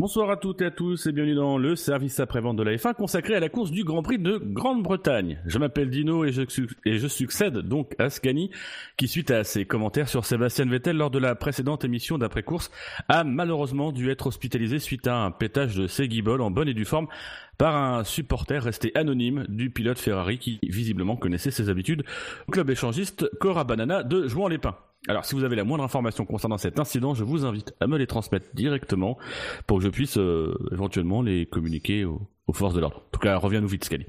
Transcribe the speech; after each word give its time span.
Bonsoir 0.00 0.30
à 0.30 0.38
toutes 0.38 0.62
et 0.62 0.64
à 0.64 0.70
tous 0.70 1.06
et 1.06 1.12
bienvenue 1.12 1.34
dans 1.34 1.58
le 1.58 1.76
service 1.76 2.20
après-vente 2.20 2.56
de 2.56 2.62
la 2.62 2.74
F1 2.74 2.94
consacré 2.94 3.34
à 3.34 3.40
la 3.40 3.50
course 3.50 3.70
du 3.70 3.84
Grand 3.84 4.02
Prix 4.02 4.18
de 4.18 4.38
Grande-Bretagne. 4.38 5.38
Je 5.44 5.58
m'appelle 5.58 5.90
Dino 5.90 6.24
et 6.24 6.32
je, 6.32 7.06
succède 7.06 7.58
donc 7.58 7.94
à 7.98 8.08
Scani 8.08 8.50
qui, 8.96 9.08
suite 9.08 9.30
à 9.30 9.44
ses 9.44 9.66
commentaires 9.66 10.08
sur 10.08 10.24
Sébastien 10.24 10.64
Vettel 10.64 10.96
lors 10.96 11.10
de 11.10 11.18
la 11.18 11.34
précédente 11.34 11.84
émission 11.84 12.16
d'après-course, 12.16 12.70
a 13.10 13.24
malheureusement 13.24 13.92
dû 13.92 14.10
être 14.10 14.28
hospitalisé 14.28 14.78
suite 14.78 15.06
à 15.06 15.16
un 15.16 15.32
pétage 15.32 15.76
de 15.76 15.86
ses 15.86 16.08
guibolles 16.08 16.40
en 16.40 16.50
bonne 16.50 16.68
et 16.68 16.74
due 16.74 16.86
forme 16.86 17.08
par 17.58 17.76
un 17.76 18.02
supporter 18.02 18.62
resté 18.62 18.92
anonyme 18.94 19.44
du 19.50 19.68
pilote 19.68 19.98
Ferrari 19.98 20.38
qui 20.38 20.60
visiblement 20.62 21.16
connaissait 21.16 21.50
ses 21.50 21.68
habitudes 21.68 22.04
au 22.48 22.52
club 22.52 22.70
échangiste 22.70 23.28
Cora 23.38 23.64
Banana 23.64 24.02
de 24.02 24.26
Jouan-les-Pins. 24.26 24.78
Alors, 25.08 25.24
si 25.24 25.34
vous 25.34 25.44
avez 25.44 25.56
la 25.56 25.64
moindre 25.64 25.82
information 25.82 26.26
concernant 26.26 26.58
cet 26.58 26.78
incident, 26.78 27.14
je 27.14 27.24
vous 27.24 27.46
invite 27.46 27.74
à 27.80 27.86
me 27.86 27.96
les 27.96 28.06
transmettre 28.06 28.46
directement 28.52 29.16
pour 29.66 29.78
que 29.78 29.84
je 29.84 29.88
puisse 29.88 30.18
euh, 30.18 30.54
éventuellement 30.72 31.22
les 31.22 31.46
communiquer 31.46 32.04
aux, 32.04 32.28
forces 32.52 32.74
de 32.74 32.80
l'ordre. 32.80 32.98
En 32.98 33.10
tout 33.12 33.20
cas, 33.20 33.36
reviens-nous 33.36 33.68
vite, 33.68 33.84
Scali. 33.84 34.06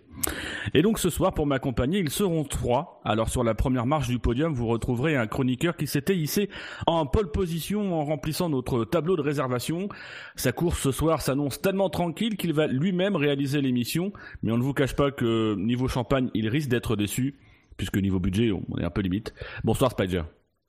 Et 0.73 0.81
donc, 0.81 0.99
ce 0.99 1.09
soir, 1.11 1.33
pour 1.33 1.45
m'accompagner, 1.45 1.99
ils 1.99 2.09
seront 2.09 2.43
trois. 2.43 2.99
Alors, 3.05 3.29
sur 3.29 3.43
la 3.43 3.53
première 3.53 3.85
marche 3.85 4.09
du 4.09 4.17
podium, 4.19 4.51
vous 4.53 4.65
retrouverez 4.67 5.15
un 5.15 5.27
chroniqueur 5.27 5.77
qui 5.77 5.87
s'était 5.87 6.17
hissé 6.17 6.49
en 6.87 7.05
pole 7.05 7.31
position 7.31 7.93
en 7.99 8.03
remplissant 8.03 8.49
notre 8.49 8.83
tableau 8.83 9.15
de 9.15 9.21
réservation. 9.21 9.89
Sa 10.35 10.51
course 10.51 10.81
ce 10.81 10.91
soir 10.91 11.21
s'annonce 11.21 11.61
tellement 11.61 11.89
tranquille 11.89 12.35
qu'il 12.35 12.51
va 12.51 12.65
lui-même 12.65 13.15
réaliser 13.15 13.61
l'émission. 13.61 14.11
Mais 14.41 14.51
on 14.51 14.57
ne 14.57 14.63
vous 14.63 14.73
cache 14.73 14.95
pas 14.95 15.11
que 15.11 15.55
niveau 15.55 15.87
champagne, 15.87 16.31
il 16.33 16.49
risque 16.49 16.69
d'être 16.69 16.95
déçu, 16.95 17.35
puisque 17.77 17.97
niveau 17.97 18.19
budget, 18.19 18.51
on 18.51 18.77
est 18.79 18.83
un 18.83 18.89
peu 18.89 19.01
limite. 19.01 19.35
Bonsoir, 19.63 19.91
Spider. 19.91 20.23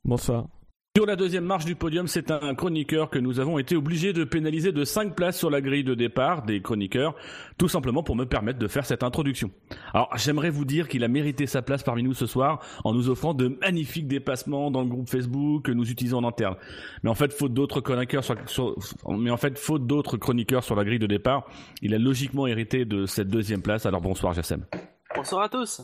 Bonsoir. 0.04 0.46
Sur 0.94 1.06
la 1.06 1.16
deuxième 1.16 1.44
marche 1.44 1.64
du 1.64 1.74
podium, 1.74 2.06
c'est 2.06 2.30
un 2.30 2.54
chroniqueur 2.54 3.08
que 3.08 3.18
nous 3.18 3.40
avons 3.40 3.58
été 3.58 3.76
obligés 3.76 4.12
de 4.12 4.24
pénaliser 4.24 4.72
de 4.72 4.84
5 4.84 5.14
places 5.14 5.38
sur 5.38 5.48
la 5.48 5.62
grille 5.62 5.84
de 5.84 5.94
départ 5.94 6.42
des 6.42 6.60
chroniqueurs, 6.60 7.14
tout 7.56 7.68
simplement 7.68 8.02
pour 8.02 8.14
me 8.14 8.26
permettre 8.26 8.58
de 8.58 8.68
faire 8.68 8.84
cette 8.84 9.02
introduction. 9.02 9.50
Alors, 9.94 10.10
j'aimerais 10.16 10.50
vous 10.50 10.66
dire 10.66 10.88
qu'il 10.88 11.02
a 11.02 11.08
mérité 11.08 11.46
sa 11.46 11.62
place 11.62 11.82
parmi 11.82 12.02
nous 12.02 12.12
ce 12.12 12.26
soir 12.26 12.60
en 12.84 12.92
nous 12.92 13.08
offrant 13.08 13.32
de 13.32 13.56
magnifiques 13.62 14.06
dépassements 14.06 14.70
dans 14.70 14.82
le 14.82 14.88
groupe 14.88 15.08
Facebook 15.08 15.64
que 15.64 15.72
nous 15.72 15.90
utilisons 15.90 16.18
en 16.18 16.28
interne. 16.28 16.56
Mais 17.02 17.08
en 17.08 17.14
fait, 17.14 17.32
faute 17.32 17.54
d'autres 17.54 17.80
chroniqueurs 17.80 18.24
sur, 18.46 18.76
mais 19.08 19.30
en 19.30 19.38
fait, 19.38 19.58
faute 19.58 19.86
d'autres 19.86 20.18
chroniqueurs 20.18 20.62
sur 20.62 20.76
la 20.76 20.84
grille 20.84 20.98
de 20.98 21.06
départ, 21.06 21.46
il 21.80 21.94
a 21.94 21.98
logiquement 21.98 22.46
hérité 22.46 22.84
de 22.84 23.06
cette 23.06 23.28
deuxième 23.28 23.62
place. 23.62 23.86
Alors 23.86 24.02
bonsoir, 24.02 24.34
Jassem. 24.34 24.66
Bonsoir 25.14 25.44
à 25.44 25.48
tous. 25.48 25.80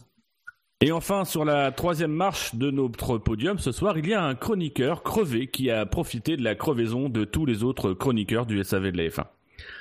Et 0.81 0.93
enfin, 0.93 1.25
sur 1.25 1.45
la 1.45 1.73
troisième 1.73 2.13
marche 2.13 2.55
de 2.55 2.71
notre 2.71 3.19
podium 3.19 3.59
ce 3.59 3.73
soir, 3.73 3.99
il 3.99 4.07
y 4.07 4.15
a 4.15 4.23
un 4.23 4.37
chroniqueur 4.37 5.03
crevé 5.03 5.49
qui 5.49 5.73
a 5.73 5.85
profité 5.87 6.37
de 6.37 6.45
la 6.45 6.55
crevaison 6.55 7.09
de 7.09 7.25
tous 7.25 7.47
les 7.47 7.65
autres 7.65 7.95
chroniqueurs 7.95 8.47
du 8.47 8.63
SAV 8.63 8.93
de 8.93 8.97
la 8.99 9.09
F1. 9.09 9.25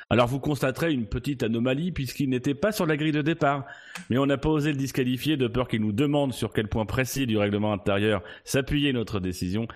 Alors 0.09 0.25
vous 0.25 0.39
constaterez 0.39 0.91
une 0.91 1.05
petite 1.05 1.43
anomalie 1.43 1.91
puisqu'il 1.91 2.29
n'était 2.29 2.55
pas 2.55 2.71
sur 2.71 2.87
la 2.87 2.97
grille 2.97 3.11
de 3.11 3.21
départ, 3.21 3.65
mais 4.09 4.17
on 4.17 4.25
n'a 4.25 4.39
pas 4.39 4.49
osé 4.49 4.71
le 4.71 4.77
disqualifier 4.77 5.37
de 5.37 5.47
peur 5.47 5.67
qu'il 5.67 5.81
nous 5.81 5.91
demande 5.91 6.33
sur 6.33 6.51
quel 6.51 6.67
point 6.67 6.87
précis 6.87 7.27
du 7.27 7.37
règlement 7.37 7.73
intérieur 7.73 8.23
s'appuyer 8.43 8.91
notre 8.91 9.19
décision. 9.19 9.67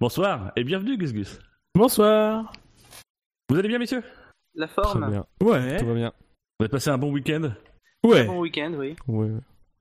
Bonsoir 0.00 0.50
et 0.56 0.64
bienvenue 0.64 0.96
Gus 0.96 1.12
Gus. 1.12 1.40
Bonsoir. 1.74 2.52
Vous 3.50 3.58
allez 3.58 3.68
bien 3.68 3.78
messieurs? 3.78 4.02
La 4.54 4.66
forme 4.66 5.02
Très 5.02 5.10
bien. 5.10 5.26
Ouais. 5.42 5.76
Tout 5.76 5.86
va 5.86 5.94
bien. 5.94 6.12
Vous 6.58 6.64
avez 6.64 6.70
passé 6.70 6.88
un 6.88 6.96
bon 6.96 7.12
week-end? 7.12 7.50
Ouais. 8.02 8.20
Un 8.20 8.26
bon 8.26 8.40
week-end, 8.40 8.72
oui. 8.78 8.96
Ouais. 9.08 9.28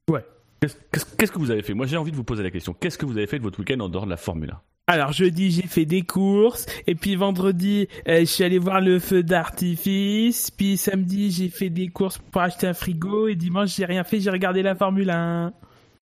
Ouais. 0.09 0.25
Qu'est-ce 0.61 1.31
que 1.31 1.39
vous 1.39 1.51
avez 1.51 1.61
fait? 1.61 1.73
Moi, 1.73 1.85
j'ai 1.85 1.97
envie 1.97 2.11
de 2.11 2.15
vous 2.15 2.23
poser 2.23 2.43
la 2.43 2.51
question. 2.51 2.73
Qu'est-ce 2.73 2.97
que 2.97 3.05
vous 3.05 3.17
avez 3.17 3.27
fait 3.27 3.37
de 3.37 3.43
votre 3.43 3.59
week-end 3.59 3.79
en 3.79 3.89
dehors 3.89 4.05
de 4.05 4.09
la 4.09 4.17
Formule 4.17 4.51
1 4.51 4.61
alors 4.91 5.11
jeudi 5.11 5.51
j'ai 5.51 5.67
fait 5.67 5.85
des 5.85 6.01
courses. 6.01 6.65
Et 6.87 6.95
puis 6.95 7.15
vendredi 7.15 7.87
euh, 8.07 8.21
je 8.21 8.25
suis 8.25 8.43
allé 8.43 8.57
voir 8.57 8.81
le 8.81 8.97
feu 8.97 9.21
d'artifice. 9.21 10.49
Puis 10.49 10.77
samedi 10.77 11.29
j'ai 11.29 11.49
fait 11.49 11.69
des 11.69 11.89
courses 11.89 12.17
pour 12.17 12.41
acheter 12.41 12.65
un 12.65 12.73
frigo. 12.73 13.27
Et 13.27 13.35
dimanche 13.35 13.75
j'ai 13.75 13.85
rien 13.85 14.03
fait. 14.03 14.19
J'ai 14.19 14.31
regardé 14.31 14.63
la 14.63 14.73
Formule 14.73 15.11
1. 15.11 15.53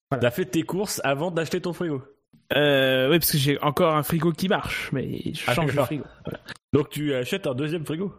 Voilà. 0.10 0.22
T'as 0.22 0.32
fait 0.32 0.46
tes 0.46 0.64
courses 0.64 1.02
avant 1.04 1.32
d'acheter 1.32 1.60
ton 1.60 1.74
frigo? 1.74 2.02
Euh, 2.56 3.10
Oui 3.10 3.20
parce 3.20 3.34
que 3.34 3.38
j'ai 3.38 3.60
encore 3.62 3.94
un 3.94 4.04
frigo 4.04 4.32
qui 4.32 4.48
marche 4.48 4.90
mais 4.94 5.34
je 5.34 5.44
ah, 5.48 5.54
change 5.54 5.76
de 5.76 5.82
frigo. 5.82 6.06
Donc 6.72 6.90
tu 6.90 7.14
achètes 7.14 7.46
un 7.46 7.56
deuxième 7.56 7.86
frigo? 7.86 8.14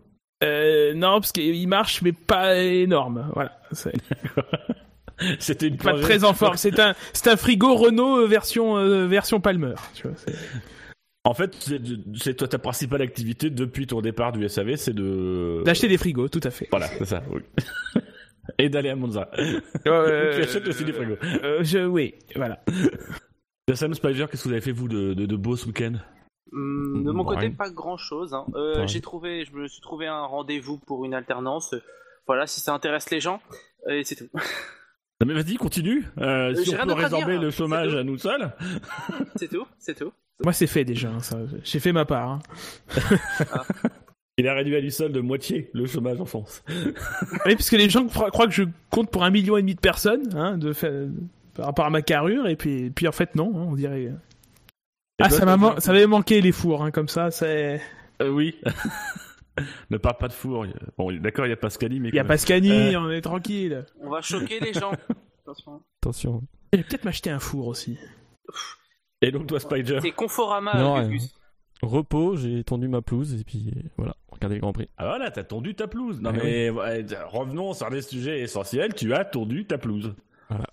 Euh, 0.44 0.92
Non 0.92 1.12
parce 1.20 1.32
qu'il 1.32 1.66
marche 1.66 2.02
mais 2.02 2.12
pas 2.12 2.56
énorme. 2.58 3.30
Voilà. 3.32 3.58
C'était 5.38 5.68
une 5.68 5.76
pas 5.76 5.98
très 5.98 6.24
en 6.24 6.34
forme. 6.34 6.56
C'est 6.56 6.78
un, 6.78 6.94
c'est 7.12 7.28
un 7.28 7.36
frigo 7.36 7.74
Renault 7.74 8.18
euh, 8.18 8.26
version 8.26 8.76
euh, 8.76 9.06
version 9.06 9.40
Palmer. 9.40 9.74
Tu 9.94 10.06
vois, 10.06 10.16
en 11.24 11.34
fait, 11.34 11.70
c'est 12.16 12.34
toi 12.34 12.48
ta 12.48 12.58
principale 12.58 13.02
activité 13.02 13.50
depuis 13.50 13.86
ton 13.86 14.00
départ 14.00 14.32
du 14.32 14.48
SAV, 14.48 14.76
c'est 14.76 14.94
de 14.94 15.62
d'acheter 15.64 15.88
des 15.88 15.98
frigos, 15.98 16.28
tout 16.28 16.40
à 16.42 16.50
fait. 16.50 16.68
Voilà, 16.70 16.86
c'est 16.86 17.04
ça. 17.04 17.22
Oui. 17.30 17.42
Et 18.58 18.70
d'aller 18.70 18.88
à 18.88 18.96
Monza. 18.96 19.30
Euh, 19.86 20.34
tu 20.36 20.42
achètes 20.42 20.66
aussi 20.66 20.84
des 20.84 20.92
frigos. 20.94 21.16
Euh, 21.44 21.62
je, 21.62 21.84
oui, 21.84 22.14
voilà. 22.34 22.60
Sam 23.74 23.92
Spider, 23.92 24.26
qu'est-ce 24.30 24.44
que 24.44 24.48
vous 24.48 24.54
avez 24.54 24.62
fait 24.62 24.72
vous 24.72 24.88
de, 24.88 25.12
de, 25.12 25.26
de 25.26 25.36
beau 25.36 25.54
ce 25.54 25.66
week-end? 25.66 25.94
Hum, 26.52 27.04
De 27.04 27.10
mon 27.10 27.24
côté, 27.24 27.50
pas 27.50 27.68
grand-chose. 27.68 28.32
Hein. 28.32 28.46
Euh, 28.54 28.86
j'ai 28.86 29.02
trouvé, 29.02 29.44
je 29.44 29.52
me 29.52 29.68
suis 29.68 29.82
trouvé 29.82 30.06
un 30.06 30.24
rendez-vous 30.24 30.78
pour 30.78 31.04
une 31.04 31.12
alternance. 31.12 31.74
Voilà, 32.26 32.46
si 32.46 32.60
ça 32.60 32.72
intéresse 32.72 33.10
les 33.10 33.20
gens, 33.20 33.40
et 33.88 34.02
c'est 34.02 34.16
tout. 34.16 34.30
Non 35.20 35.26
mais 35.26 35.34
vas-y, 35.34 35.56
continue. 35.56 36.06
Euh, 36.18 36.54
si 36.54 36.74
on 36.74 36.86
peut 36.86 36.92
résorber 36.92 37.38
le 37.38 37.50
chômage 37.50 37.94
à 37.94 38.04
nous 38.04 38.18
seuls. 38.18 38.52
C'est 39.36 39.48
tout, 39.48 39.66
c'est 39.78 39.98
tout. 39.98 40.12
Moi 40.44 40.52
c'est 40.52 40.68
fait 40.68 40.84
déjà, 40.84 41.08
hein, 41.08 41.20
ça. 41.20 41.38
j'ai 41.64 41.80
fait 41.80 41.92
ma 41.92 42.04
part. 42.04 42.30
Hein. 42.30 42.40
Il 44.38 44.46
a 44.46 44.54
réduit 44.54 44.76
à 44.76 44.80
lui 44.80 44.92
seul 44.92 45.10
de 45.10 45.20
moitié 45.20 45.68
le 45.74 45.86
chômage 45.86 46.20
en 46.20 46.24
France. 46.24 46.62
oui, 46.68 47.56
parce 47.56 47.68
que 47.68 47.76
les 47.76 47.90
gens 47.90 48.06
croient 48.06 48.46
que 48.46 48.52
je 48.52 48.62
compte 48.88 49.10
pour 49.10 49.24
un 49.24 49.30
million 49.30 49.56
et 49.56 49.62
demi 49.62 49.74
de 49.74 49.80
personnes, 49.80 50.32
hein, 50.36 50.56
de 50.56 50.72
par 51.54 51.66
rapport 51.66 51.86
à 51.86 51.90
ma 51.90 52.02
carrure, 52.02 52.46
et 52.46 52.54
puis, 52.54 52.90
puis 52.90 53.08
en 53.08 53.12
fait 53.12 53.34
non, 53.34 53.52
hein, 53.56 53.66
on 53.68 53.74
dirait. 53.74 54.12
ah, 55.20 55.28
ça 55.28 55.44
m'a 55.44 55.80
ça 55.80 55.92
m'avait 55.92 56.06
manqué 56.06 56.40
les 56.40 56.52
fours, 56.52 56.84
hein, 56.84 56.92
comme 56.92 57.08
ça, 57.08 57.32
c'est. 57.32 57.80
Euh, 58.22 58.30
oui. 58.30 58.54
Ne 59.90 59.96
parle 59.96 60.16
pas 60.16 60.28
de 60.28 60.32
four. 60.32 60.66
Bon, 60.96 61.12
d'accord, 61.12 61.46
il 61.46 61.50
y 61.50 61.52
a 61.52 61.56
Pascali, 61.56 62.00
mais. 62.00 62.08
Il 62.08 62.14
y 62.14 62.18
a 62.18 62.24
Pascali, 62.24 62.94
euh, 62.94 63.00
on 63.00 63.10
est 63.10 63.20
tranquille. 63.20 63.84
On 64.00 64.10
va 64.10 64.20
choquer 64.20 64.60
les 64.60 64.72
gens. 64.72 64.92
Attention. 65.42 65.82
Attention. 66.02 66.42
Je 66.72 66.78
vais 66.78 66.84
peut-être 66.84 67.04
m'acheter 67.04 67.30
un 67.30 67.38
four 67.38 67.66
aussi. 67.68 67.98
Et 69.22 69.30
donc, 69.30 69.46
toi, 69.46 69.60
Spider 69.60 69.98
C'est 70.00 70.12
Conforama, 70.12 70.74
non, 70.74 71.10
Repos, 71.82 72.36
j'ai 72.36 72.64
tendu 72.64 72.88
ma 72.88 73.02
pelouse 73.02 73.40
et 73.40 73.44
puis 73.44 73.72
voilà, 73.96 74.16
regardez 74.32 74.56
le 74.56 74.60
Grand 74.60 74.72
Prix. 74.72 74.88
Ah 74.96 75.06
voilà, 75.06 75.30
t'as 75.30 75.44
tendu 75.44 75.76
ta 75.76 75.86
pelouse. 75.86 76.20
Non 76.20 76.30
ah 76.34 76.38
mais 76.42 76.70
revenons 76.70 77.72
sur 77.72 77.88
les 77.88 78.02
sujets 78.02 78.40
essentiels. 78.40 78.94
Tu 78.94 79.14
as 79.14 79.24
tendu 79.24 79.64
ta 79.64 79.78
pelouse. 79.78 80.12
Voilà. 80.48 80.66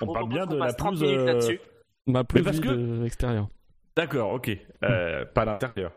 On 0.00 0.12
parle 0.12 0.28
bien 0.30 0.46
de 0.46 0.56
la 0.56 0.72
pelouse. 0.72 1.02
Euh... 1.02 1.58
Ma 2.06 2.24
pelouse 2.24 2.44
parce 2.44 2.60
que... 2.60 3.04
extérieure. 3.04 3.48
D'accord, 3.96 4.32
ok. 4.32 4.50
Euh, 4.82 5.24
Pas 5.26 5.44
l'intérieur. 5.44 5.92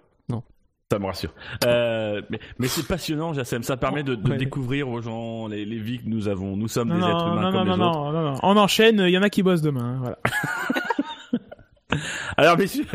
Ça 0.91 0.97
me 0.97 1.05
rassure. 1.05 1.33
Euh, 1.65 2.21
mais, 2.31 2.39
mais 2.57 2.67
c'est 2.67 2.87
passionnant, 2.87 3.31
Jassem. 3.33 3.61
Ça 3.61 3.77
permet 3.77 4.01
de, 4.01 4.15
de 4.15 4.35
découvrir 4.35 4.89
aux 4.89 5.01
gens 5.01 5.47
les, 5.47 5.63
les, 5.63 5.77
vies 5.77 5.99
que 5.99 6.09
nous 6.09 6.27
avons. 6.27 6.57
Nous 6.57 6.67
sommes 6.67 6.89
des 6.89 6.97
êtres 6.97 7.27
humains 7.27 7.51
non, 7.51 7.59
comme 7.59 7.67
non, 7.67 7.73
les 7.75 7.79
non, 7.79 7.89
autres. 7.91 7.99
Non, 7.99 8.11
non, 8.11 8.31
non. 8.31 8.39
On 8.41 8.57
enchaîne. 8.57 8.99
Il 8.99 9.11
y 9.11 9.17
en 9.17 9.21
a 9.21 9.29
qui 9.29 9.43
bossent 9.43 9.61
demain. 9.61 9.83
Hein, 9.83 9.99
voilà. 9.99 10.17
Alors, 12.37 12.57
messieurs, 12.57 12.85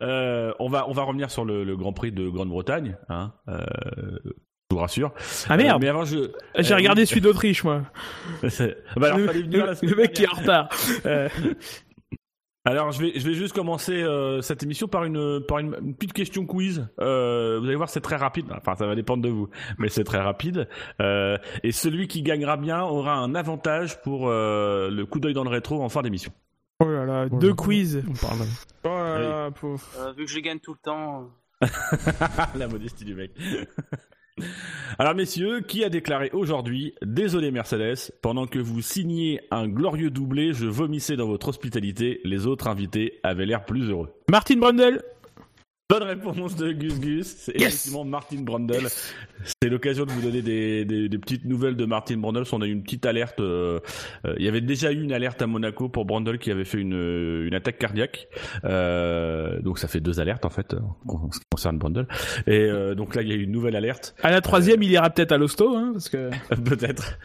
euh, 0.00 0.52
on 0.60 0.68
va 0.68 0.88
on 0.88 0.92
va 0.92 1.02
revenir 1.02 1.28
sur 1.30 1.44
le, 1.44 1.64
le 1.64 1.76
Grand 1.76 1.92
Prix 1.92 2.12
de 2.12 2.28
Grande-Bretagne. 2.28 2.96
Hein, 3.08 3.32
euh, 3.48 3.64
je 4.24 4.30
vous 4.70 4.78
rassure. 4.78 5.12
Ah 5.48 5.56
merde. 5.56 5.78
Euh, 5.78 5.80
mais 5.80 5.88
avant, 5.88 6.04
je 6.04 6.30
j'ai 6.56 6.74
regardé 6.74 7.04
celui 7.04 7.20
d'Autriche, 7.20 7.64
moi. 7.64 7.82
bah 8.42 8.48
alors, 8.96 9.18
le, 9.18 9.32
le, 9.32 9.88
le 9.88 9.96
mec 9.96 10.12
qui 10.12 10.22
est 10.22 10.28
en 10.28 10.36
retard. 10.36 10.68
Alors 12.66 12.92
je 12.92 13.00
vais 13.00 13.12
je 13.18 13.26
vais 13.26 13.32
juste 13.32 13.54
commencer 13.54 14.02
euh, 14.02 14.42
cette 14.42 14.62
émission 14.62 14.86
par 14.86 15.04
une 15.04 15.40
par 15.48 15.58
une, 15.60 15.74
une 15.80 15.94
petite 15.94 16.12
question 16.12 16.44
quiz. 16.44 16.86
Euh, 17.00 17.58
vous 17.58 17.66
allez 17.66 17.76
voir 17.76 17.88
c'est 17.88 18.02
très 18.02 18.16
rapide. 18.16 18.46
Enfin 18.54 18.74
ça 18.74 18.86
va 18.86 18.94
dépendre 18.94 19.22
de 19.22 19.30
vous, 19.30 19.48
mais 19.78 19.88
c'est 19.88 20.04
très 20.04 20.20
rapide. 20.20 20.68
Euh, 21.00 21.38
et 21.62 21.72
celui 21.72 22.06
qui 22.06 22.22
gagnera 22.22 22.58
bien 22.58 22.82
aura 22.82 23.14
un 23.14 23.34
avantage 23.34 24.02
pour 24.02 24.28
euh, 24.28 24.90
le 24.90 25.06
coup 25.06 25.20
d'œil 25.20 25.32
dans 25.32 25.44
le 25.44 25.48
rétro 25.48 25.82
en 25.82 25.88
fin 25.88 26.02
d'émission. 26.02 26.32
Oh 26.80 26.88
là 26.88 27.06
là, 27.06 27.28
deux 27.30 27.54
quiz. 27.54 28.02
On 28.08 28.26
parle. 28.26 28.40
Oh 28.84 28.88
là 28.88 29.18
là, 29.18 29.50
euh, 29.64 30.12
vu 30.16 30.26
que 30.26 30.30
je 30.30 30.40
gagne 30.40 30.60
tout 30.60 30.74
le 30.74 30.80
temps. 30.82 31.30
La 32.54 32.68
modestie 32.68 33.04
du 33.04 33.14
mec. 33.14 33.32
Alors 34.98 35.14
messieurs, 35.14 35.60
qui 35.60 35.84
a 35.84 35.88
déclaré 35.88 36.30
aujourd'hui 36.32 36.94
Désolé 37.02 37.50
Mercedes, 37.50 38.12
pendant 38.22 38.46
que 38.46 38.58
vous 38.58 38.82
signiez 38.82 39.40
un 39.50 39.68
glorieux 39.68 40.10
doublé, 40.10 40.52
je 40.52 40.66
vomissais 40.66 41.16
dans 41.16 41.26
votre 41.26 41.48
hospitalité, 41.48 42.20
les 42.24 42.46
autres 42.46 42.68
invités 42.68 43.18
avaient 43.22 43.46
l'air 43.46 43.64
plus 43.64 43.88
heureux. 43.88 44.10
Martin 44.30 44.56
Brundle 44.56 45.02
Bonne 45.90 46.04
réponse 46.04 46.54
de 46.54 46.70
Gus 46.70 47.00
Gus. 47.00 47.26
C'est 47.26 47.56
effectivement 47.56 48.04
Martin 48.04 48.42
Brundle. 48.42 48.86
C'est 49.60 49.68
l'occasion 49.68 50.06
de 50.06 50.12
vous 50.12 50.20
donner 50.22 50.40
des, 50.40 50.84
des, 50.84 51.18
petites 51.18 51.44
nouvelles 51.44 51.74
de 51.74 51.84
Martin 51.84 52.16
Brundle. 52.16 52.44
On 52.52 52.62
a 52.62 52.66
eu 52.66 52.70
une 52.70 52.84
petite 52.84 53.06
alerte. 53.06 53.40
Euh, 53.40 53.80
euh, 54.24 54.34
il 54.38 54.44
y 54.44 54.48
avait 54.48 54.60
déjà 54.60 54.92
eu 54.92 55.02
une 55.02 55.12
alerte 55.12 55.42
à 55.42 55.48
Monaco 55.48 55.88
pour 55.88 56.04
Brundle 56.04 56.38
qui 56.38 56.52
avait 56.52 56.64
fait 56.64 56.78
une, 56.78 57.44
une 57.44 57.54
attaque 57.54 57.78
cardiaque. 57.78 58.28
Euh, 58.64 59.60
donc 59.62 59.80
ça 59.80 59.88
fait 59.88 59.98
deux 59.98 60.20
alertes 60.20 60.44
en 60.44 60.50
fait 60.50 60.76
en 61.08 61.32
ce 61.32 61.40
qui 61.40 61.46
concerne 61.50 61.78
Brundle. 61.78 62.06
Et 62.46 62.60
euh, 62.60 62.94
donc 62.94 63.16
là 63.16 63.22
il 63.22 63.28
y 63.28 63.32
a 63.32 63.34
eu 63.34 63.42
une 63.42 63.52
nouvelle 63.52 63.74
alerte. 63.74 64.14
À 64.22 64.30
la 64.30 64.40
troisième, 64.42 64.84
il 64.84 64.92
ira 64.92 65.10
peut-être 65.10 65.32
à 65.32 65.38
l'hosto, 65.38 65.76
hein, 65.76 65.90
parce 65.92 66.08
que 66.08 66.30
peut-être. 66.64 67.18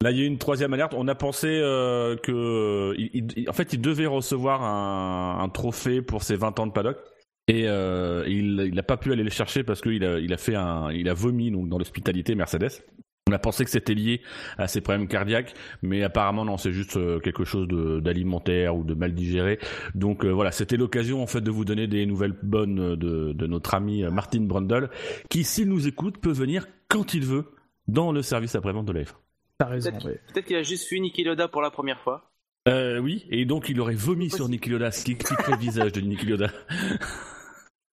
Là, 0.00 0.10
il 0.10 0.18
y 0.18 0.20
a 0.20 0.24
eu 0.24 0.28
une 0.28 0.38
troisième 0.38 0.72
alerte. 0.74 0.94
On 0.96 1.06
a 1.08 1.14
pensé 1.14 1.48
euh, 1.48 2.16
que, 2.16 2.94
il, 2.98 3.48
en 3.48 3.52
fait, 3.52 3.72
il 3.72 3.80
devait 3.80 4.06
recevoir 4.06 4.62
un, 4.62 5.42
un 5.42 5.48
trophée 5.48 6.02
pour 6.02 6.22
ses 6.22 6.36
20 6.36 6.58
ans 6.60 6.66
de 6.66 6.72
paddock. 6.72 6.98
Et 7.48 7.66
euh, 7.66 8.24
il 8.28 8.74
n'a 8.74 8.82
pas 8.82 8.96
pu 8.96 9.12
aller 9.12 9.22
le 9.22 9.30
chercher 9.30 9.64
parce 9.64 9.80
qu'il 9.80 10.04
a, 10.04 10.18
il 10.18 10.32
a 10.32 10.36
fait 10.36 10.54
un, 10.54 10.90
il 10.92 11.08
a 11.08 11.14
vomi 11.14 11.50
donc 11.50 11.68
dans 11.68 11.78
l'hospitalité 11.78 12.34
Mercedes. 12.34 12.84
On 13.28 13.32
a 13.32 13.38
pensé 13.38 13.64
que 13.64 13.70
c'était 13.70 13.94
lié 13.94 14.22
à 14.56 14.68
ses 14.68 14.80
problèmes 14.80 15.06
cardiaques, 15.06 15.52
mais 15.82 16.02
apparemment 16.02 16.46
non, 16.46 16.56
c'est 16.56 16.72
juste 16.72 16.96
euh, 16.96 17.20
quelque 17.20 17.44
chose 17.44 17.68
d'alimentaire 18.02 18.76
ou 18.76 18.84
de 18.84 18.94
mal 18.94 19.14
digéré. 19.14 19.58
Donc 19.94 20.24
euh, 20.24 20.30
voilà, 20.30 20.50
c'était 20.50 20.76
l'occasion 20.76 21.22
en 21.22 21.26
fait 21.26 21.42
de 21.42 21.50
vous 21.50 21.64
donner 21.64 21.86
des 21.86 22.06
nouvelles 22.06 22.36
bonnes 22.42 22.96
de, 22.96 23.32
de 23.32 23.46
notre 23.46 23.74
ami 23.74 24.02
Martin 24.04 24.42
Brundle, 24.42 24.88
qui 25.28 25.44
s'il 25.44 25.68
nous 25.68 25.86
écoute 25.88 26.18
peut 26.18 26.32
venir 26.32 26.66
quand 26.88 27.12
il 27.12 27.24
veut 27.24 27.44
dans 27.86 28.12
le 28.12 28.22
service 28.22 28.54
après-vente 28.54 28.86
de 28.86 28.92
l'AF. 28.92 29.14
T'as 29.58 29.66
raison. 29.66 29.90
Peut-être 30.00 30.46
qu'il 30.46 30.56
a 30.56 30.62
juste 30.62 30.88
vu 30.88 31.00
Niki 31.00 31.24
Loda 31.24 31.48
pour 31.48 31.62
la 31.62 31.70
première 31.70 32.00
fois. 32.00 32.30
Euh, 32.68 32.98
oui, 32.98 33.26
et 33.30 33.44
donc 33.44 33.68
il 33.68 33.80
aurait 33.80 33.94
vomi 33.94 34.30
sur 34.30 34.48
Niki 34.48 34.70
Loda, 34.70 34.90
ce 34.90 35.04
qui 35.04 35.12
explique 35.12 35.46
le 35.48 35.56
visage 35.56 35.92
de 35.92 36.00
Niki 36.00 36.26
Loda. 36.26 36.50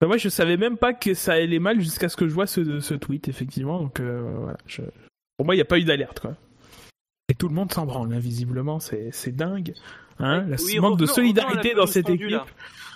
Bah, 0.02 0.08
moi, 0.08 0.18
je 0.18 0.30
savais 0.30 0.58
même 0.58 0.78
pas 0.78 0.94
que 0.94 1.14
ça 1.14 1.34
allait 1.34 1.60
mal 1.60 1.80
jusqu'à 1.80 2.10
ce 2.10 2.18
que 2.18 2.28
je 2.28 2.34
vois 2.34 2.48
ce, 2.48 2.80
ce 2.80 2.96
tweet, 2.96 3.28
effectivement. 3.28 3.80
Donc, 3.80 4.00
euh, 4.00 4.34
voilà. 4.36 4.58
Pour 5.38 5.46
moi, 5.46 5.54
il 5.54 5.60
n'y 5.60 5.62
a 5.62 5.66
pas 5.66 5.78
eu 5.78 5.84
d'alerte, 5.84 6.20
quoi. 6.20 6.36
Et 7.30 7.36
tout 7.36 7.48
le 7.48 7.54
monde 7.54 7.72
s'en 7.72 7.86
branle, 7.86 8.12
invisiblement. 8.12 8.78
Hein, 8.78 9.10
c'est 9.12 9.36
dingue. 9.36 9.74
Hein 10.20 10.46
La 10.50 10.82
manque 10.82 11.00
de 11.00 11.06
solidarité 11.06 11.76
dans 11.76 11.86
cette 11.86 12.10
équipe. 12.10 12.42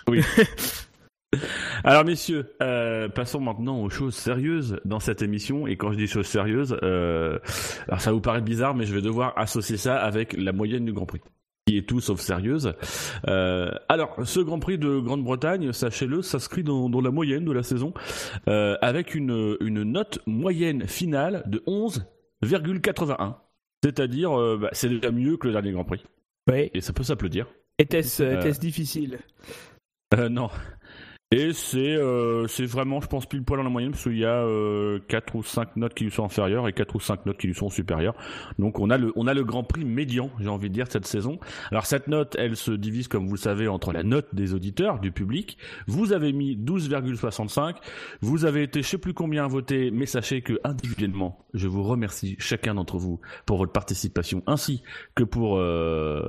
Oui. 0.08 0.22
Alors 1.84 2.06
messieurs, 2.06 2.56
euh, 2.62 3.10
passons 3.10 3.42
maintenant 3.42 3.82
aux 3.82 3.90
choses 3.90 4.16
sérieuses 4.16 4.80
dans 4.86 5.00
cette 5.00 5.22
émission. 5.22 5.68
Et 5.68 5.76
quand 5.76 5.92
je 5.92 5.98
dis 5.98 6.08
choses 6.08 6.28
sérieuses, 6.28 6.78
euh, 6.82 7.40
alors 7.88 8.00
ça 8.00 8.14
vous 8.14 8.22
paraît 8.22 8.42
bizarre, 8.42 8.74
mais 8.74 8.86
je 8.86 8.96
vais 8.96 9.02
devoir 9.02 9.38
associer 9.38 9.76
ça 9.76 9.98
avec 9.98 10.34
la 10.38 10.54
moyenne 10.54 10.86
du 10.86 10.94
Grand 10.94 11.06
Prix 11.06 11.20
est 11.68 11.88
tout 11.88 12.00
sauf 12.00 12.20
sérieuse. 12.20 12.74
Euh, 13.28 13.72
alors, 13.90 14.16
ce 14.24 14.40
Grand 14.40 14.60
Prix 14.60 14.78
de 14.78 15.00
Grande-Bretagne, 15.00 15.72
sachez-le, 15.74 16.22
s'inscrit 16.22 16.64
dans, 16.64 16.90
dans, 16.90 17.02
la 17.02 17.10
moyenne 17.10 17.44
de 17.44 17.52
la 17.52 17.64
saison, 17.64 17.94
euh, 18.48 18.78
avec 18.82 19.16
une, 19.16 19.58
une 19.62 19.84
note 19.84 20.20
moyenne 20.28 20.88
finale 20.88 21.44
de 21.48 21.64
11,81. 21.66 23.36
C'est-à-dire, 23.84 24.40
euh, 24.40 24.58
bah, 24.62 24.70
c'est 24.74 24.90
déjà 24.90 25.12
mieux 25.12 25.38
que 25.38 25.48
le 25.48 25.54
dernier 25.54 25.72
Grand 25.72 25.86
Prix. 25.86 26.04
Oui. 26.52 26.70
Et 26.74 26.82
ça 26.82 26.94
peut 26.94 27.04
s'applaudir. 27.04 27.48
Était-ce 27.80 28.60
difficile? 28.60 29.20
Non. 30.30 30.50
Et 31.32 31.54
c'est 31.54 31.96
euh, 31.96 32.46
c'est 32.48 32.68
vraiment, 32.68 33.02
je 33.02 33.08
pense, 33.08 33.26
pile 33.26 33.44
poil 33.44 33.58
dans 33.58 33.64
la 33.64 33.70
moyenne, 33.72 33.92
parce 33.92 34.04
qu'il 34.04 34.18
y 34.18 34.26
a 34.26 34.46
euh, 34.46 35.00
4 35.08 35.36
ou 35.36 35.44
5 35.44 35.76
notes 35.76 35.96
qui 35.96 36.04
lui 36.04 36.12
sont 36.12 36.24
inférieures 36.24 36.68
et 36.68 36.74
4 36.74 36.96
ou 36.96 37.00
5 37.00 37.26
notes 37.26 37.38
qui 37.38 37.48
lui 37.48 37.56
sont 37.56 37.72
supérieures. 37.72 38.14
Donc 38.60 38.80
on 38.80 38.92
a 38.92 38.98
le, 39.00 39.12
on 39.16 39.26
a 39.26 39.34
le 39.34 39.44
grand 39.44 39.64
prix 39.64 39.86
médian, 39.86 40.30
j'ai 40.40 40.50
envie 40.50 40.70
de 40.70 40.76
dire, 40.76 40.86
cette 40.88 41.08
saison. 41.08 41.40
Alors 41.72 41.88
cette 41.88 42.08
note, 42.08 42.36
elle 42.38 42.56
se 42.56 42.72
divise, 42.72 43.08
comme 43.08 43.26
vous 43.26 43.34
le 43.34 43.40
savez, 43.40 43.68
entre 43.68 43.92
la 43.92 44.04
note 44.04 44.36
des 44.36 44.54
auditeurs, 44.54 45.00
du 45.00 45.12
public. 45.12 45.58
Vous 45.88 46.14
avez 46.14 46.32
mis 46.32 46.56
12,65. 46.56 47.78
Vous 48.22 48.46
avez 48.46 48.62
été 48.62 48.84
je 48.84 48.88
sais 48.88 48.98
plus 49.00 49.16
combien 49.16 49.48
voté, 49.48 49.90
mais 49.90 50.06
sachez 50.06 50.44
que 50.44 50.60
individuellement, 50.64 51.44
je 51.56 51.68
vous 51.68 51.82
remercie 51.82 52.36
chacun 52.38 52.76
d'entre 52.76 53.00
vous 53.00 53.20
pour 53.48 53.58
votre 53.58 53.72
participation, 53.72 54.44
ainsi 54.46 54.84
que 55.16 55.24
pour 55.24 55.58
euh, 55.58 56.22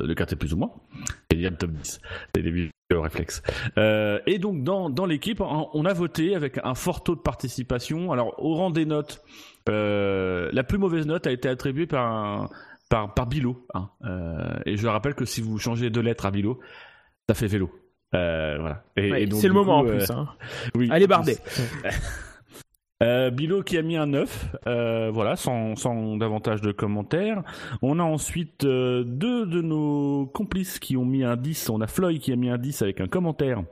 le 0.00 0.14
quartier 0.14 0.36
plus 0.36 0.52
ou 0.52 0.58
moins. 0.58 0.72
Et 1.30 1.36
il 1.36 1.40
y 1.40 1.46
a 1.46 1.50
le 1.50 1.56
top 1.56 1.70
10. 1.70 2.00
C'est 2.34 2.42
des 2.90 2.96
réflexe. 2.96 3.42
Euh, 3.78 4.20
et 4.26 4.38
donc 4.38 4.62
dans, 4.62 4.90
dans 4.90 5.06
l'équipe, 5.06 5.40
on 5.40 5.84
a 5.84 5.92
voté 5.92 6.34
avec 6.34 6.58
un 6.62 6.74
fort 6.74 7.02
taux 7.02 7.16
de 7.16 7.20
participation. 7.20 8.12
Alors 8.12 8.34
au 8.42 8.54
rang 8.54 8.70
des 8.70 8.86
notes, 8.86 9.22
euh, 9.68 10.50
la 10.52 10.62
plus 10.62 10.78
mauvaise 10.78 11.06
note 11.06 11.26
a 11.26 11.32
été 11.32 11.48
attribuée 11.48 11.86
par 11.86 12.06
un, 12.06 12.48
par, 12.88 13.12
par 13.14 13.26
Bilo. 13.26 13.66
Hein. 13.74 13.88
Euh, 14.04 14.58
et 14.66 14.76
je 14.76 14.86
rappelle 14.86 15.14
que 15.14 15.24
si 15.24 15.40
vous 15.40 15.58
changez 15.58 15.90
deux 15.90 16.00
lettres 16.00 16.26
à 16.26 16.30
Bilo, 16.30 16.60
ça 17.28 17.34
fait 17.34 17.48
vélo. 17.48 17.70
Voilà. 18.12 18.84
c'est 18.96 19.48
le 19.48 19.52
moment 19.52 19.78
en 19.78 19.84
plus. 19.84 20.10
Hein. 20.10 20.28
Oui, 20.74 20.88
Allez 20.90 21.06
barder. 21.06 21.36
Euh, 23.02 23.30
Bilo 23.30 23.62
qui 23.62 23.76
a 23.76 23.82
mis 23.82 23.96
un 23.96 24.06
9, 24.06 24.56
euh, 24.66 25.10
voilà, 25.12 25.36
sans, 25.36 25.76
sans, 25.76 26.16
davantage 26.16 26.62
de 26.62 26.72
commentaires. 26.72 27.42
On 27.82 27.98
a 27.98 28.02
ensuite 28.02 28.64
euh, 28.64 29.04
deux 29.04 29.44
de 29.44 29.60
nos 29.60 30.26
complices 30.26 30.78
qui 30.78 30.96
ont 30.96 31.04
mis 31.04 31.22
un 31.22 31.36
10. 31.36 31.68
On 31.70 31.80
a 31.82 31.86
Floyd 31.86 32.20
qui 32.20 32.32
a 32.32 32.36
mis 32.36 32.48
un 32.48 32.58
10 32.58 32.82
avec 32.82 33.00
un 33.00 33.06
commentaire 33.06 33.62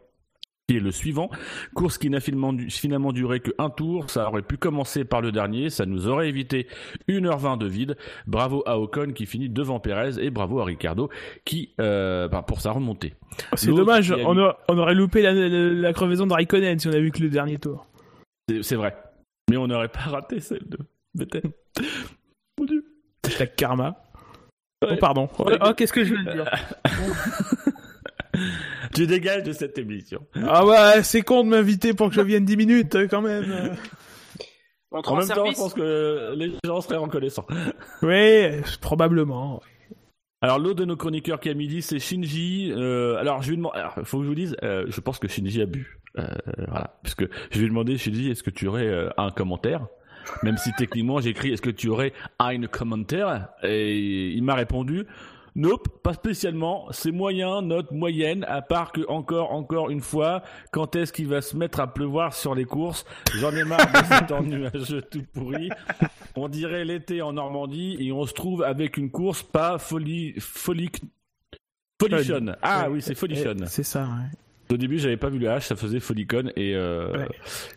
qui 0.68 0.76
est 0.76 0.80
le 0.80 0.90
suivant. 0.90 1.30
Course 1.74 1.98
qui 1.98 2.10
n'a 2.10 2.20
finalement, 2.20 3.12
duré 3.12 3.40
que 3.40 3.50
un 3.58 3.70
tour. 3.70 4.10
Ça 4.10 4.28
aurait 4.28 4.42
pu 4.42 4.58
commencer 4.58 5.04
par 5.04 5.22
le 5.22 5.32
dernier. 5.32 5.70
Ça 5.70 5.86
nous 5.86 6.06
aurait 6.06 6.28
évité 6.28 6.66
1h20 7.08 7.58
de 7.58 7.66
vide. 7.66 7.96
Bravo 8.26 8.62
à 8.66 8.78
Ocon 8.78 9.12
qui 9.14 9.26
finit 9.26 9.48
devant 9.48 9.80
Perez 9.80 10.22
et 10.22 10.30
bravo 10.30 10.60
à 10.60 10.64
Ricardo 10.64 11.08
qui, 11.44 11.74
euh, 11.80 12.28
bah, 12.28 12.42
pour 12.42 12.60
sa 12.60 12.72
remontée. 12.72 13.14
C'est 13.54 13.72
dommage. 13.72 14.12
On, 14.12 14.36
aurait 14.78 14.94
loupé 14.94 15.22
la, 15.22 15.32
la, 15.32 15.92
crevaison 15.92 16.26
de 16.26 16.32
Raikkonen 16.32 16.78
si 16.78 16.88
on 16.88 16.92
a 16.92 16.98
vu 16.98 17.10
que 17.10 17.22
le 17.22 17.30
dernier 17.30 17.58
tour. 17.58 17.86
C'est 18.62 18.76
vrai. 18.76 18.94
Mais 19.54 19.58
on 19.58 19.68
n'aurait 19.68 19.86
pas 19.86 20.00
raté 20.00 20.40
celle 20.40 20.66
de 20.66 20.78
Vettel. 21.14 21.44
Mon 22.58 22.64
dieu. 22.64 22.84
La 23.38 23.46
karma. 23.46 24.02
Oh, 24.82 24.96
pardon. 24.98 25.28
Oh, 25.38 25.48
oh, 25.48 25.74
qu'est-ce 25.76 25.92
que 25.92 26.02
je 26.02 26.12
veux 26.12 26.24
dire 26.24 26.50
Tu 28.94 29.06
dégages 29.06 29.44
de 29.44 29.52
cette 29.52 29.78
émission. 29.78 30.26
Ah 30.34 30.66
ouais, 30.66 31.04
c'est 31.04 31.22
con 31.22 31.44
de 31.44 31.50
m'inviter 31.50 31.94
pour 31.94 32.08
que 32.08 32.16
je 32.16 32.20
vienne 32.20 32.44
10 32.44 32.56
minutes 32.56 32.96
quand 33.08 33.22
même. 33.22 33.76
en 34.90 35.16
même 35.16 35.28
temps, 35.28 35.46
je 35.46 35.54
pense 35.54 35.74
que 35.74 36.34
les 36.34 36.52
gens 36.64 36.80
seraient 36.80 36.96
reconnaissants. 36.96 37.46
Oui, 38.02 38.60
probablement. 38.80 39.62
Alors 40.40 40.58
l'autre 40.58 40.80
de 40.80 40.84
nos 40.84 40.96
chroniqueurs 40.96 41.38
qui 41.38 41.48
a 41.48 41.54
midi, 41.54 41.80
c'est 41.80 42.00
Shinji. 42.00 42.72
Euh, 42.72 43.18
alors 43.18 43.40
je 43.40 43.50
lui 43.50 43.56
demande, 43.56 43.74
il 43.98 44.04
faut 44.04 44.18
que 44.18 44.24
je 44.24 44.28
vous 44.28 44.34
dise, 44.34 44.56
euh, 44.64 44.84
je 44.88 45.00
pense 45.00 45.20
que 45.20 45.28
Shinji 45.28 45.62
a 45.62 45.66
bu. 45.66 46.00
Euh, 46.18 46.26
voilà, 46.68 46.96
puisque 47.02 47.26
je 47.50 47.58
lui 47.58 47.66
ai 47.66 47.68
demandé, 47.68 47.98
Shinji, 47.98 48.30
est-ce 48.30 48.42
que 48.42 48.50
tu 48.50 48.66
aurais 48.66 48.86
euh, 48.86 49.10
un 49.16 49.30
commentaire? 49.30 49.86
Même 50.42 50.56
si 50.56 50.72
techniquement 50.72 51.20
j'ai 51.20 51.30
écrit, 51.30 51.52
est-ce 51.52 51.62
que 51.62 51.70
tu 51.70 51.88
aurais 51.88 52.12
un 52.38 52.62
commentaire? 52.66 53.48
Et 53.62 54.30
il 54.30 54.42
m'a 54.42 54.54
répondu, 54.54 55.06
Nope, 55.56 56.02
pas 56.02 56.14
spécialement. 56.14 56.88
C'est 56.90 57.12
moyen, 57.12 57.62
note 57.62 57.92
moyenne, 57.92 58.44
à 58.48 58.60
part 58.60 58.90
que 58.90 59.06
encore, 59.08 59.52
encore 59.52 59.88
une 59.88 60.00
fois, 60.00 60.42
quand 60.72 60.96
est-ce 60.96 61.12
qu'il 61.12 61.28
va 61.28 61.42
se 61.42 61.56
mettre 61.56 61.78
à 61.78 61.94
pleuvoir 61.94 62.34
sur 62.34 62.56
les 62.56 62.64
courses? 62.64 63.04
J'en 63.36 63.52
ai 63.52 63.62
marre 63.62 63.86
de 63.86 63.98
ce 64.18 64.24
temps 64.24 64.42
nuageux 64.42 65.02
tout 65.02 65.22
pourri. 65.32 65.70
On 66.34 66.48
dirait 66.48 66.84
l'été 66.84 67.22
en 67.22 67.34
Normandie 67.34 67.96
et 68.00 68.10
on 68.10 68.26
se 68.26 68.32
trouve 68.32 68.64
avec 68.64 68.96
une 68.96 69.12
course 69.12 69.44
pas 69.44 69.78
folie, 69.78 70.34
folie, 70.40 70.90
folichonne. 72.00 72.56
Ah 72.60 72.90
oui, 72.90 73.00
c'est 73.00 73.14
folichonne. 73.14 73.62
Eh, 73.62 73.68
c'est 73.68 73.84
ça. 73.84 74.02
Ouais. 74.02 74.43
Au 74.70 74.76
début, 74.76 74.98
j'avais 74.98 75.16
pas 75.16 75.28
vu 75.28 75.38
le 75.38 75.46
H, 75.46 75.60
ça 75.62 75.76
faisait 75.76 76.00
folicon 76.00 76.50
et 76.56 76.74
euh, 76.74 77.26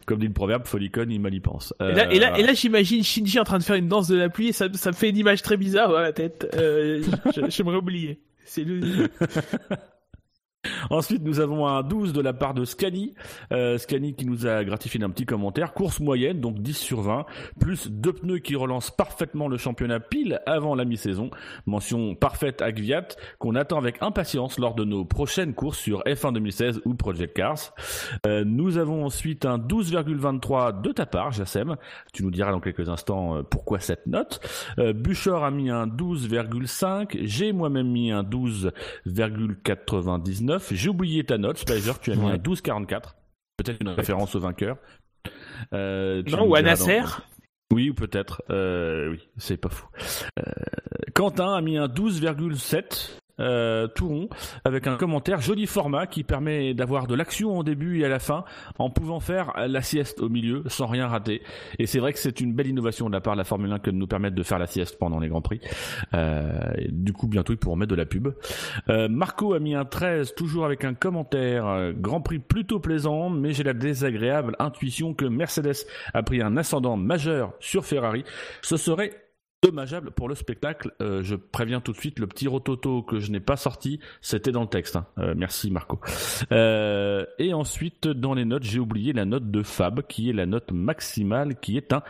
comme 0.05 0.19
dit 0.19 0.27
le 0.27 0.33
proverbe, 0.33 0.65
folicon, 0.65 1.05
il 1.09 1.19
mal 1.19 1.33
y 1.33 1.39
pense. 1.39 1.73
et 1.79 1.91
là, 1.91 2.11
et 2.11 2.19
là, 2.19 2.33
euh, 2.37 2.45
là 2.45 2.53
j'imagine 2.53 3.03
Shinji 3.03 3.39
en 3.39 3.43
train 3.43 3.57
de 3.57 3.63
faire 3.63 3.75
une 3.75 3.89
danse 3.89 4.07
de 4.07 4.15
la 4.15 4.29
pluie 4.29 4.49
et 4.49 4.53
ça, 4.53 4.67
ça 4.73 4.91
me 4.91 4.95
fait 4.95 5.09
une 5.09 5.17
image 5.17 5.41
très 5.41 5.57
bizarre 5.57 5.89
dans 5.89 5.99
la 5.99 6.13
tête. 6.13 6.47
Euh, 6.55 7.03
J'aimerais 7.49 7.77
oublier. 7.77 8.19
C'est 8.45 8.63
le. 8.63 9.09
Ensuite, 10.89 11.23
nous 11.23 11.39
avons 11.39 11.67
un 11.67 11.83
12 11.83 12.13
de 12.13 12.21
la 12.21 12.33
part 12.33 12.53
de 12.53 12.65
Scani. 12.65 13.13
Euh, 13.51 13.77
Scani 13.77 14.15
qui 14.15 14.25
nous 14.25 14.47
a 14.47 14.63
gratifié 14.63 14.99
d'un 14.99 15.09
petit 15.09 15.25
commentaire. 15.25 15.73
Course 15.73 15.99
moyenne, 15.99 16.39
donc 16.39 16.59
10 16.59 16.77
sur 16.77 17.01
20, 17.01 17.25
plus 17.59 17.89
deux 17.89 18.13
pneus 18.13 18.39
qui 18.39 18.55
relancent 18.55 18.91
parfaitement 18.91 19.47
le 19.47 19.57
championnat 19.57 19.99
pile 19.99 20.41
avant 20.45 20.75
la 20.75 20.85
mi-saison. 20.85 21.29
Mention 21.65 22.15
parfaite 22.15 22.61
à 22.61 22.71
Gviat, 22.71 23.07
qu'on 23.39 23.55
attend 23.55 23.77
avec 23.77 23.97
impatience 24.01 24.59
lors 24.59 24.75
de 24.75 24.83
nos 24.83 25.05
prochaines 25.05 25.53
courses 25.53 25.79
sur 25.79 26.03
F1 26.03 26.33
2016 26.33 26.81
ou 26.85 26.93
Project 26.93 27.35
Cars. 27.35 27.73
Euh, 28.25 28.43
nous 28.45 28.77
avons 28.77 29.05
ensuite 29.05 29.45
un 29.45 29.57
12,23 29.57 30.81
de 30.81 30.91
ta 30.91 31.05
part, 31.05 31.31
Jassem. 31.31 31.77
Tu 32.13 32.23
nous 32.23 32.31
diras 32.31 32.51
dans 32.51 32.59
quelques 32.59 32.89
instants 32.89 33.37
euh, 33.37 33.43
pourquoi 33.43 33.79
cette 33.79 34.07
note. 34.07 34.41
Euh, 34.79 34.93
a 35.27 35.51
mis 35.51 35.69
un 35.69 35.85
12,5. 35.87 37.19
J'ai 37.23 37.53
moi-même 37.53 37.87
mis 37.87 38.11
un 38.11 38.23
12,99. 38.23 40.56
J'ai 40.71 40.89
oublié 40.89 41.23
ta 41.23 41.37
note, 41.37 41.57
Spicer, 41.57 41.99
tu 42.01 42.11
as 42.11 42.15
mis 42.15 42.29
un 42.29 42.37
12,44. 42.37 43.15
Peut-être 43.57 43.81
une 43.81 43.89
référence 43.89 44.35
au 44.35 44.39
vainqueur. 44.39 44.77
Euh, 45.73 46.23
non, 46.27 46.47
ou 46.47 46.55
à 46.55 46.61
Nasser 46.61 47.01
Oui, 47.73 47.91
peut-être. 47.91 48.43
Euh, 48.49 49.11
oui, 49.11 49.27
c'est 49.37 49.57
pas 49.57 49.69
fou. 49.69 49.87
Euh, 50.39 50.43
Quentin 51.13 51.53
a 51.53 51.61
mis 51.61 51.77
un 51.77 51.87
12,7 51.87 53.19
euh, 53.39 53.87
tout 53.87 54.07
rond, 54.07 54.29
avec 54.65 54.87
un 54.87 54.95
commentaire 54.95 55.41
joli 55.41 55.67
format 55.67 56.07
qui 56.07 56.23
permet 56.23 56.73
d'avoir 56.73 57.07
de 57.07 57.15
l'action 57.15 57.57
au 57.57 57.63
début 57.63 58.01
et 58.01 58.05
à 58.05 58.09
la 58.09 58.19
fin, 58.19 58.43
en 58.79 58.89
pouvant 58.89 59.19
faire 59.19 59.53
la 59.67 59.81
sieste 59.81 60.21
au 60.21 60.29
milieu 60.29 60.63
sans 60.67 60.87
rien 60.87 61.07
rater. 61.07 61.41
Et 61.79 61.85
c'est 61.85 61.99
vrai 61.99 62.13
que 62.13 62.19
c'est 62.19 62.39
une 62.41 62.53
belle 62.53 62.67
innovation 62.67 63.07
de 63.07 63.13
la 63.13 63.21
part 63.21 63.33
de 63.33 63.39
la 63.39 63.43
Formule 63.43 63.71
1 63.71 63.79
que 63.79 63.89
de 63.89 63.95
nous 63.95 64.07
permettre 64.07 64.35
de 64.35 64.43
faire 64.43 64.59
la 64.59 64.67
sieste 64.67 64.97
pendant 64.99 65.19
les 65.19 65.29
grands 65.29 65.41
prix. 65.41 65.61
Euh, 66.13 66.73
du 66.89 67.13
coup, 67.13 67.27
bientôt 67.27 67.53
ils 67.53 67.57
pourront 67.57 67.75
mettre 67.75 67.91
de 67.91 67.95
la 67.95 68.05
pub. 68.05 68.29
Euh, 68.89 69.07
Marco 69.07 69.53
a 69.53 69.59
mis 69.59 69.75
un 69.75 69.85
13, 69.85 70.33
toujours 70.35 70.65
avec 70.65 70.83
un 70.83 70.93
commentaire. 70.93 71.67
Euh, 71.67 71.93
Grand 71.95 72.21
Prix 72.21 72.39
plutôt 72.39 72.79
plaisant, 72.79 73.29
mais 73.29 73.53
j'ai 73.53 73.63
la 73.63 73.73
désagréable 73.73 74.55
intuition 74.59 75.13
que 75.13 75.25
Mercedes 75.25 75.85
a 76.13 76.23
pris 76.23 76.41
un 76.41 76.57
ascendant 76.57 76.97
majeur 76.97 77.53
sur 77.59 77.85
Ferrari. 77.85 78.23
Ce 78.61 78.77
serait 78.77 79.26
dommageable 79.69 80.11
pour 80.11 80.29
le 80.29 80.35
spectacle. 80.35 80.91
Euh, 81.01 81.23
je 81.23 81.35
préviens 81.35 81.81
tout 81.81 81.91
de 81.91 81.97
suite, 81.97 82.19
le 82.19 82.27
petit 82.27 82.47
rototo 82.47 83.01
que 83.01 83.19
je 83.19 83.31
n'ai 83.31 83.39
pas 83.39 83.57
sorti, 83.57 83.99
c'était 84.21 84.51
dans 84.51 84.61
le 84.61 84.67
texte. 84.67 84.95
Hein. 84.95 85.05
Euh, 85.17 85.33
merci 85.35 85.71
Marco. 85.71 85.99
Euh, 86.51 87.25
et 87.39 87.53
ensuite, 87.53 88.07
dans 88.07 88.33
les 88.33 88.45
notes, 88.45 88.63
j'ai 88.63 88.79
oublié 88.79 89.13
la 89.13 89.25
note 89.25 89.51
de 89.51 89.63
Fab, 89.63 90.01
qui 90.07 90.29
est 90.29 90.33
la 90.33 90.45
note 90.45 90.71
maximale, 90.71 91.59
qui 91.59 91.77
est 91.77 91.93
un 91.93 92.03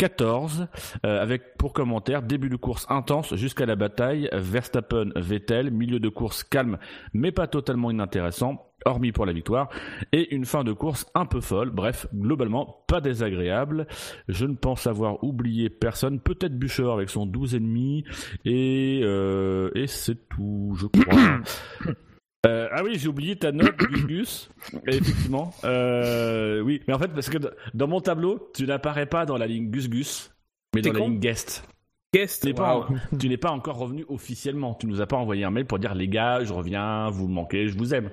14, 0.00 0.66
avec 1.02 1.58
pour 1.58 1.74
commentaire 1.74 2.22
début 2.22 2.48
de 2.48 2.56
course 2.56 2.86
intense 2.88 3.34
jusqu'à 3.34 3.66
la 3.66 3.76
bataille, 3.76 4.30
Verstappen, 4.32 5.10
Vettel, 5.14 5.70
milieu 5.70 6.00
de 6.00 6.08
course 6.08 6.42
calme 6.42 6.78
mais 7.12 7.32
pas 7.32 7.46
totalement 7.46 7.90
inintéressant, 7.90 8.72
hormis 8.84 9.12
pour 9.12 9.26
la 9.26 9.32
victoire, 9.32 9.68
et 10.12 10.34
une 10.34 10.44
fin 10.44 10.64
de 10.64 10.72
course 10.72 11.06
un 11.14 11.26
peu 11.26 11.40
folle. 11.40 11.70
Bref, 11.70 12.06
globalement, 12.14 12.82
pas 12.86 13.00
désagréable. 13.00 13.86
Je 14.28 14.46
ne 14.46 14.54
pense 14.54 14.86
avoir 14.86 15.22
oublié 15.22 15.68
personne, 15.68 16.20
peut-être 16.20 16.58
Bûcher 16.58 16.90
avec 16.90 17.10
son 17.10 17.26
12,5, 17.26 18.04
et, 18.44 19.00
euh, 19.02 19.70
et 19.74 19.86
c'est 19.86 20.28
tout, 20.28 20.76
je 20.78 20.86
crois. 20.86 21.94
Euh, 22.46 22.68
ah 22.72 22.82
oui, 22.82 22.98
j'ai 22.98 23.08
oublié 23.08 23.36
ta 23.36 23.52
note, 23.52 23.76
Gus. 24.06 24.50
Effectivement. 24.86 25.52
Euh, 25.64 26.60
oui, 26.60 26.80
mais 26.88 26.94
en 26.94 26.98
fait, 26.98 27.08
parce 27.08 27.28
que 27.28 27.38
dans 27.74 27.86
mon 27.86 28.00
tableau, 28.00 28.50
tu 28.54 28.66
n'apparais 28.66 29.06
pas 29.06 29.26
dans 29.26 29.36
la 29.36 29.46
ligne 29.46 29.70
Gus 29.70 29.88
Gus, 29.90 30.30
mais 30.74 30.80
dans 30.80 30.92
la 30.92 31.00
ligne 31.00 31.18
guest. 31.18 31.64
Guest, 32.12 32.42
tu 33.20 33.28
n'es 33.28 33.36
pas, 33.36 33.50
encore 33.50 33.76
revenu 33.76 34.04
officiellement. 34.08 34.74
Tu 34.74 34.86
nous 34.86 35.00
as 35.00 35.06
pas 35.06 35.16
envoyé 35.16 35.44
un 35.44 35.50
mail 35.50 35.66
pour 35.66 35.78
dire 35.78 35.94
les 35.94 36.08
gars, 36.08 36.42
je 36.42 36.52
reviens, 36.52 37.08
vous 37.10 37.28
me 37.28 37.34
manquez, 37.34 37.68
je 37.68 37.76
vous 37.76 37.94
aime. 37.94 38.10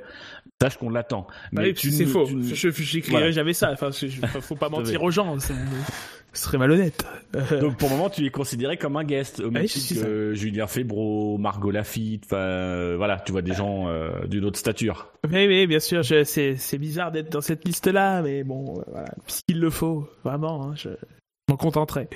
Sache 0.62 0.78
qu'on 0.78 0.90
l'attend. 0.90 1.28
Bah 1.52 1.62
mais 1.64 1.74
c'est 1.76 2.06
faux. 2.06 2.26
J'écrirai 2.26 3.32
jamais 3.32 3.54
ça. 3.54 3.72
Enfin, 3.72 3.92
faut 4.42 4.56
pas 4.56 4.70
mentir 4.70 5.04
aux 5.04 5.12
gens. 5.12 5.38
Ce 6.38 6.44
serait 6.44 6.60
malhonnête. 6.60 7.04
Donc 7.62 7.78
pour 7.78 7.90
le 7.90 7.96
moment, 7.96 8.12
tu 8.12 8.24
es 8.24 8.30
considéré 8.30 8.78
comme 8.78 8.96
un 8.96 9.04
guest, 9.04 9.40
au 9.40 9.50
même 9.50 9.66
titre 9.66 10.04
que 10.04 10.36
Julien 10.36 10.68
Febro, 10.68 11.40
Margot 11.40 11.72
Lafitte. 11.72 12.26
Enfin, 12.26 12.96
voilà, 12.96 13.18
tu 13.18 13.32
vois 13.32 13.42
des 13.42 13.56
gens 13.56 13.88
euh, 13.88 14.24
d'une 14.28 14.46
autre 14.46 14.60
stature. 14.60 15.12
Oui, 15.28 15.48
oui, 15.48 15.66
bien 15.66 15.80
sûr. 15.80 16.06
C'est 16.06 16.78
bizarre 16.78 17.12
d'être 17.12 17.32
dans 17.32 17.42
cette 17.42 17.66
liste-là, 17.66 18.22
mais 18.22 18.44
bon, 18.44 18.84
voilà, 18.86 19.10
puisqu'il 19.26 19.60
le 19.60 19.72
faut, 19.72 20.08
vraiment, 20.24 20.64
hein, 20.64 20.76
je 20.76 20.90
m'en 21.50 21.58
contenterai. 21.58 22.08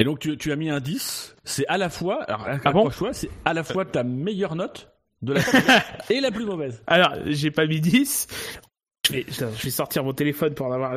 Et 0.00 0.04
donc 0.04 0.18
tu, 0.18 0.36
tu, 0.36 0.50
as 0.50 0.56
mis 0.56 0.68
un 0.68 0.80
10, 0.80 1.36
c'est 1.44 1.66
à 1.68 1.78
la 1.78 1.88
fois, 1.88 2.24
alors 2.24 2.46
ah 2.64 2.72
bon 2.72 2.90
c'est 3.12 3.30
à 3.44 3.54
la 3.54 3.62
fois 3.62 3.84
ta 3.84 4.02
meilleure 4.02 4.56
note 4.56 4.90
de 5.22 5.34
la 5.34 5.40
et 6.10 6.20
la 6.20 6.32
plus 6.32 6.46
mauvaise. 6.46 6.82
Alors, 6.86 7.14
j'ai 7.26 7.50
pas 7.50 7.66
mis 7.66 7.80
10. 7.80 8.26
Je 9.10 9.16
vais, 9.16 9.26
je 9.28 9.62
vais, 9.64 9.70
sortir 9.70 10.04
mon 10.04 10.12
téléphone 10.12 10.54
pour 10.54 10.66
en 10.66 10.72
avoir 10.72 10.94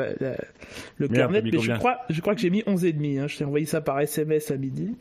le 0.98 1.08
carnet, 1.08 1.42
mais 1.42 1.52
je 1.52 1.74
crois, 1.74 2.00
je 2.10 2.22
crois 2.22 2.36
que 2.36 2.42
j'ai 2.42 2.50
mis 2.50 2.62
11,5. 2.62 3.20
Hein. 3.20 3.28
Je 3.28 3.38
t'ai 3.38 3.44
envoyé 3.44 3.66
ça 3.66 3.82
par 3.82 4.00
SMS 4.00 4.52
à 4.52 4.58
midi. 4.58 4.96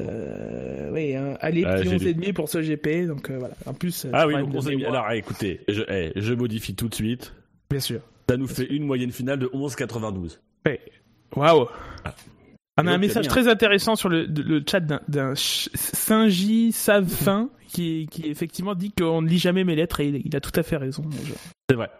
Euh, 0.00 0.90
oui, 0.92 1.14
hein. 1.14 1.36
allez, 1.40 1.64
ah, 1.64 1.76
11,5 1.76 2.32
pour 2.32 2.48
ce 2.48 2.58
GP, 2.58 3.06
donc 3.06 3.30
euh, 3.30 3.38
voilà. 3.38 3.54
En 3.64 3.74
plus, 3.74 4.06
ah 4.12 4.26
oui, 4.26 4.34
donc 4.34 4.52
11,5. 4.52 4.86
Alors, 4.86 5.10
écoutez, 5.12 5.60
je, 5.68 6.10
je 6.14 6.34
modifie 6.34 6.74
tout 6.74 6.88
de 6.88 6.94
suite. 6.94 7.32
Bien 7.70 7.80
sûr. 7.80 8.00
Ça 8.28 8.36
nous 8.36 8.48
fait 8.48 8.66
une 8.66 8.84
moyenne 8.84 9.12
finale 9.12 9.38
de 9.38 9.46
11,92. 9.46 10.40
Oui. 10.66 10.78
Waouh. 11.36 11.68
Ah. 12.04 12.14
On 12.76 12.86
a 12.88 12.92
un 12.92 12.98
message 12.98 13.28
très 13.28 13.46
intéressant 13.46 13.94
sur 13.94 14.08
le, 14.08 14.26
chat 14.68 14.80
d'un 14.80 15.34
Saint-J 15.36 16.72
Savfin 16.72 17.50
qui, 17.68 18.08
qui 18.10 18.26
effectivement 18.28 18.74
dit 18.74 18.90
qu'on 18.90 19.22
ne 19.22 19.28
lit 19.28 19.38
jamais 19.38 19.62
mes 19.62 19.76
lettres 19.76 20.00
et 20.00 20.08
il, 20.24 20.34
a 20.34 20.40
tout 20.40 20.58
à 20.58 20.62
fait 20.64 20.76
raison. 20.76 21.04
C'est 21.70 21.76
vrai. 21.76 21.90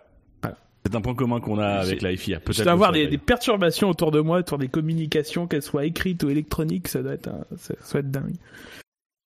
C'est 0.86 0.94
un 0.94 1.00
point 1.00 1.14
commun 1.14 1.40
qu'on 1.40 1.58
a 1.58 1.66
avec 1.66 2.02
la 2.02 2.14
FIA. 2.14 2.40
Peut-être. 2.40 2.58
Je 2.58 2.62
dois 2.64 2.72
avoir 2.72 2.92
des, 2.92 3.16
perturbations 3.18 3.88
autour 3.88 4.10
de 4.10 4.20
moi, 4.20 4.38
autour 4.38 4.58
des 4.58 4.68
communications, 4.68 5.46
qu'elles 5.46 5.62
soient 5.62 5.86
écrites 5.86 6.22
ou 6.24 6.30
électroniques, 6.30 6.88
ça 6.88 7.02
doit 7.02 7.14
être, 7.14 7.30
ça 7.56 7.74
doit 7.92 8.00
être 8.00 8.10
dingue. 8.10 8.36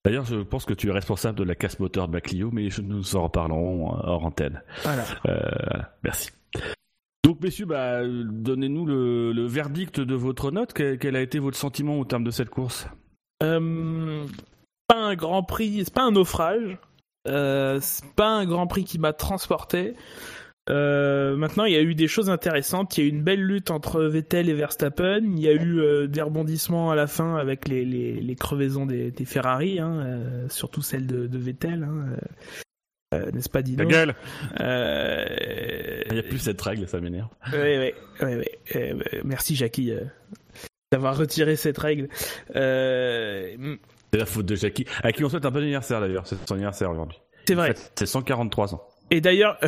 D'ailleurs, 0.04 0.24
je 0.24 0.36
pense 0.36 0.64
que 0.64 0.72
tu 0.72 0.88
es 0.88 0.92
responsable 0.92 1.38
de 1.38 1.44
la 1.44 1.54
casse 1.54 1.80
moteur 1.80 2.06
de 2.06 2.12
ma 2.12 2.20
Clio, 2.20 2.50
mais 2.52 2.68
nous 2.82 3.16
en 3.16 3.24
reparlerons 3.24 3.90
hors 3.90 4.24
antenne. 4.24 4.62
Voilà. 4.84 5.04
Euh, 5.26 5.82
merci. 6.04 6.30
Donc, 7.24 7.42
messieurs, 7.42 7.66
bah, 7.66 8.00
donnez-nous 8.06 8.86
le, 8.86 9.46
verdict 9.46 10.00
de 10.00 10.14
votre 10.14 10.50
note. 10.50 10.72
Quel, 10.72 11.16
a 11.16 11.20
été 11.20 11.40
votre 11.40 11.58
sentiment 11.58 11.98
au 11.98 12.04
terme 12.04 12.24
de 12.24 12.30
cette 12.30 12.48
course? 12.48 12.88
Euh, 13.42 14.24
Pas 14.86 14.96
un 14.96 15.14
grand 15.14 15.42
prix, 15.42 15.82
c'est 15.84 15.92
pas 15.92 16.04
un 16.04 16.12
naufrage. 16.12 16.78
Euh, 17.26 17.78
c'est 17.82 18.10
pas 18.14 18.30
un 18.30 18.46
grand 18.46 18.66
prix 18.66 18.84
qui 18.84 18.98
m'a 18.98 19.12
transporté. 19.12 19.94
Euh, 20.68 21.36
maintenant, 21.36 21.64
il 21.64 21.72
y 21.72 21.76
a 21.76 21.82
eu 21.82 21.94
des 21.94 22.08
choses 22.08 22.30
intéressantes. 22.30 22.98
Il 22.98 23.00
y 23.00 23.04
a 23.04 23.06
eu 23.06 23.10
une 23.10 23.22
belle 23.22 23.42
lutte 23.42 23.70
entre 23.70 24.02
Vettel 24.02 24.48
et 24.48 24.54
Verstappen. 24.54 25.20
Il 25.24 25.40
y 25.40 25.48
a 25.48 25.52
eu 25.52 25.80
euh, 25.80 26.06
des 26.06 26.22
rebondissements 26.22 26.90
à 26.90 26.94
la 26.94 27.06
fin 27.06 27.36
avec 27.36 27.68
les, 27.68 27.84
les, 27.84 28.34
crevaisons 28.36 28.86
des, 28.86 29.12
Ferrari, 29.24 29.78
hein, 29.78 30.20
surtout 30.48 30.82
celle 30.82 31.06
de, 31.06 31.26
de 31.26 31.38
Vettel. 31.38 31.84
Hein. 31.84 32.16
Euh, 33.14 33.30
n'est-ce 33.30 33.48
pas 33.48 33.62
Dino 33.62 33.78
La 33.78 33.86
gueule 33.86 34.14
euh... 34.60 36.02
Il 36.08 36.12
n'y 36.12 36.18
a 36.18 36.22
plus 36.22 36.38
cette 36.38 36.60
règle, 36.60 36.86
ça 36.86 37.00
m'énerve. 37.00 37.28
Oui, 37.52 37.58
oui, 37.78 37.94
oui. 38.20 38.44
Euh, 38.76 38.94
merci 39.24 39.56
Jackie 39.56 39.92
euh, 39.92 40.02
d'avoir 40.92 41.16
retiré 41.16 41.56
cette 41.56 41.78
règle. 41.78 42.08
C'est 42.52 44.18
la 44.18 44.26
faute 44.26 44.44
de 44.44 44.54
Jackie, 44.56 44.84
à 45.02 45.12
qui 45.12 45.24
on 45.24 45.30
souhaite 45.30 45.46
un 45.46 45.50
bon 45.50 45.62
anniversaire 45.62 46.00
d'ailleurs, 46.00 46.26
c'est 46.26 46.36
son 46.46 46.54
anniversaire 46.54 46.90
aujourd'hui. 46.90 47.18
C'est 47.46 47.54
vrai. 47.54 47.74
C'est 47.94 48.04
143 48.04 48.74
ans. 48.74 48.86
Et 49.10 49.20
d'ailleurs, 49.20 49.58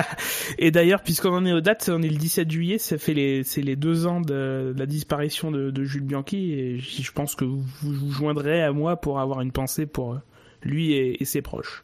et 0.58 0.70
d'ailleurs, 0.70 1.02
puisqu'on 1.02 1.34
en 1.34 1.44
est 1.46 1.52
aux 1.52 1.60
dates, 1.60 1.90
on 1.92 2.02
est 2.02 2.08
le 2.08 2.16
17 2.16 2.50
juillet, 2.50 2.78
ça 2.78 2.96
fait 2.96 3.14
les, 3.14 3.42
c'est 3.42 3.62
les 3.62 3.76
deux 3.76 4.06
ans 4.06 4.20
de, 4.20 4.72
la 4.76 4.86
disparition 4.86 5.50
de, 5.50 5.84
Jules 5.84 6.04
Bianchi, 6.04 6.52
et 6.52 6.78
je 6.78 7.12
pense 7.12 7.34
que 7.34 7.44
vous 7.44 7.64
vous 7.82 8.10
joindrez 8.12 8.62
à 8.62 8.72
moi 8.72 9.00
pour 9.00 9.18
avoir 9.18 9.40
une 9.40 9.52
pensée 9.52 9.86
pour 9.86 10.20
lui 10.62 10.92
et 10.92 11.24
ses 11.24 11.42
proches. 11.42 11.82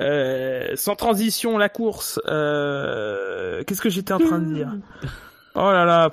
Euh, 0.00 0.76
sans 0.76 0.96
transition, 0.96 1.58
la 1.58 1.68
course. 1.68 2.20
Euh, 2.26 3.62
qu'est-ce 3.64 3.82
que 3.82 3.90
j'étais 3.90 4.12
en 4.12 4.18
train 4.18 4.38
de 4.38 4.54
dire? 4.54 4.72
Oh 5.54 5.70
là 5.72 5.84
là, 5.84 6.10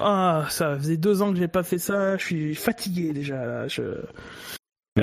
ah, 0.00 0.44
ça 0.50 0.76
faisait 0.76 0.98
deux 0.98 1.22
ans 1.22 1.32
que 1.32 1.38
j'ai 1.38 1.48
pas 1.48 1.62
fait 1.62 1.78
ça. 1.78 2.16
Je 2.16 2.24
suis 2.24 2.54
fatigué 2.54 3.12
déjà 3.12 3.44
là. 3.44 3.66
Je... 3.66 3.82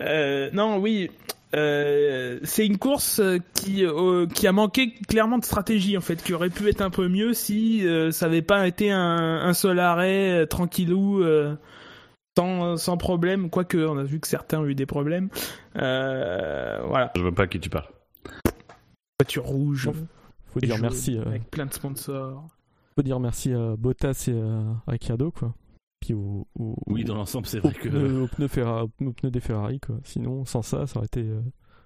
euh, 0.00 0.50
non, 0.52 0.78
oui. 0.78 1.10
Euh, 1.56 2.38
c'est 2.42 2.66
une 2.66 2.76
course 2.76 3.22
qui 3.54 3.84
euh, 3.84 4.26
qui 4.26 4.46
a 4.46 4.52
manqué 4.52 4.92
clairement 5.08 5.38
de 5.38 5.44
stratégie 5.44 5.96
en 5.96 6.02
fait, 6.02 6.22
qui 6.22 6.34
aurait 6.34 6.50
pu 6.50 6.68
être 6.68 6.82
un 6.82 6.90
peu 6.90 7.08
mieux 7.08 7.32
si 7.32 7.86
ça 8.10 8.26
avait 8.26 8.42
pas 8.42 8.66
été 8.66 8.90
un, 8.90 8.98
un 8.98 9.52
seul 9.54 9.78
arrêt 9.78 10.46
tranquillou 10.46 11.24
sans, 12.76 12.96
problème, 12.96 13.50
quoique 13.50 13.78
on 13.78 13.98
a 13.98 14.04
vu 14.04 14.20
que 14.20 14.28
certains 14.28 14.60
ont 14.60 14.66
eu 14.66 14.74
des 14.74 14.86
problèmes. 14.86 15.28
Euh, 15.76 16.80
voilà. 16.86 17.10
Je 17.16 17.22
vois 17.22 17.32
pas 17.32 17.44
à 17.44 17.46
qui 17.46 17.60
tu 17.60 17.70
parles. 17.70 17.88
Voiture 19.18 19.44
rouge. 19.44 19.90
Faut 20.52 20.60
dire 20.60 20.78
merci. 20.80 21.16
Euh, 21.16 21.26
avec 21.26 21.50
plein 21.50 21.66
de 21.66 21.72
sponsors. 21.72 22.46
Faut 22.94 23.02
dire 23.02 23.20
merci 23.20 23.52
à 23.52 23.76
Bottas 23.76 24.28
et 24.28 24.40
à 24.40 24.90
Ricciardo, 24.90 25.30
quoi. 25.30 25.54
Puis 26.00 26.14
oui, 26.14 27.04
dans 27.04 27.14
l'ensemble, 27.14 27.46
c'est 27.46 27.60
vrai 27.60 27.72
que. 27.72 27.88
Au 28.22 28.28
pneu, 28.28 29.30
des 29.30 29.40
Ferrari, 29.40 29.80
quoi. 29.80 29.98
Sinon, 30.04 30.44
sans 30.44 30.62
ça, 30.62 30.86
ça 30.86 30.98
aurait 30.98 31.06
été. 31.06 31.26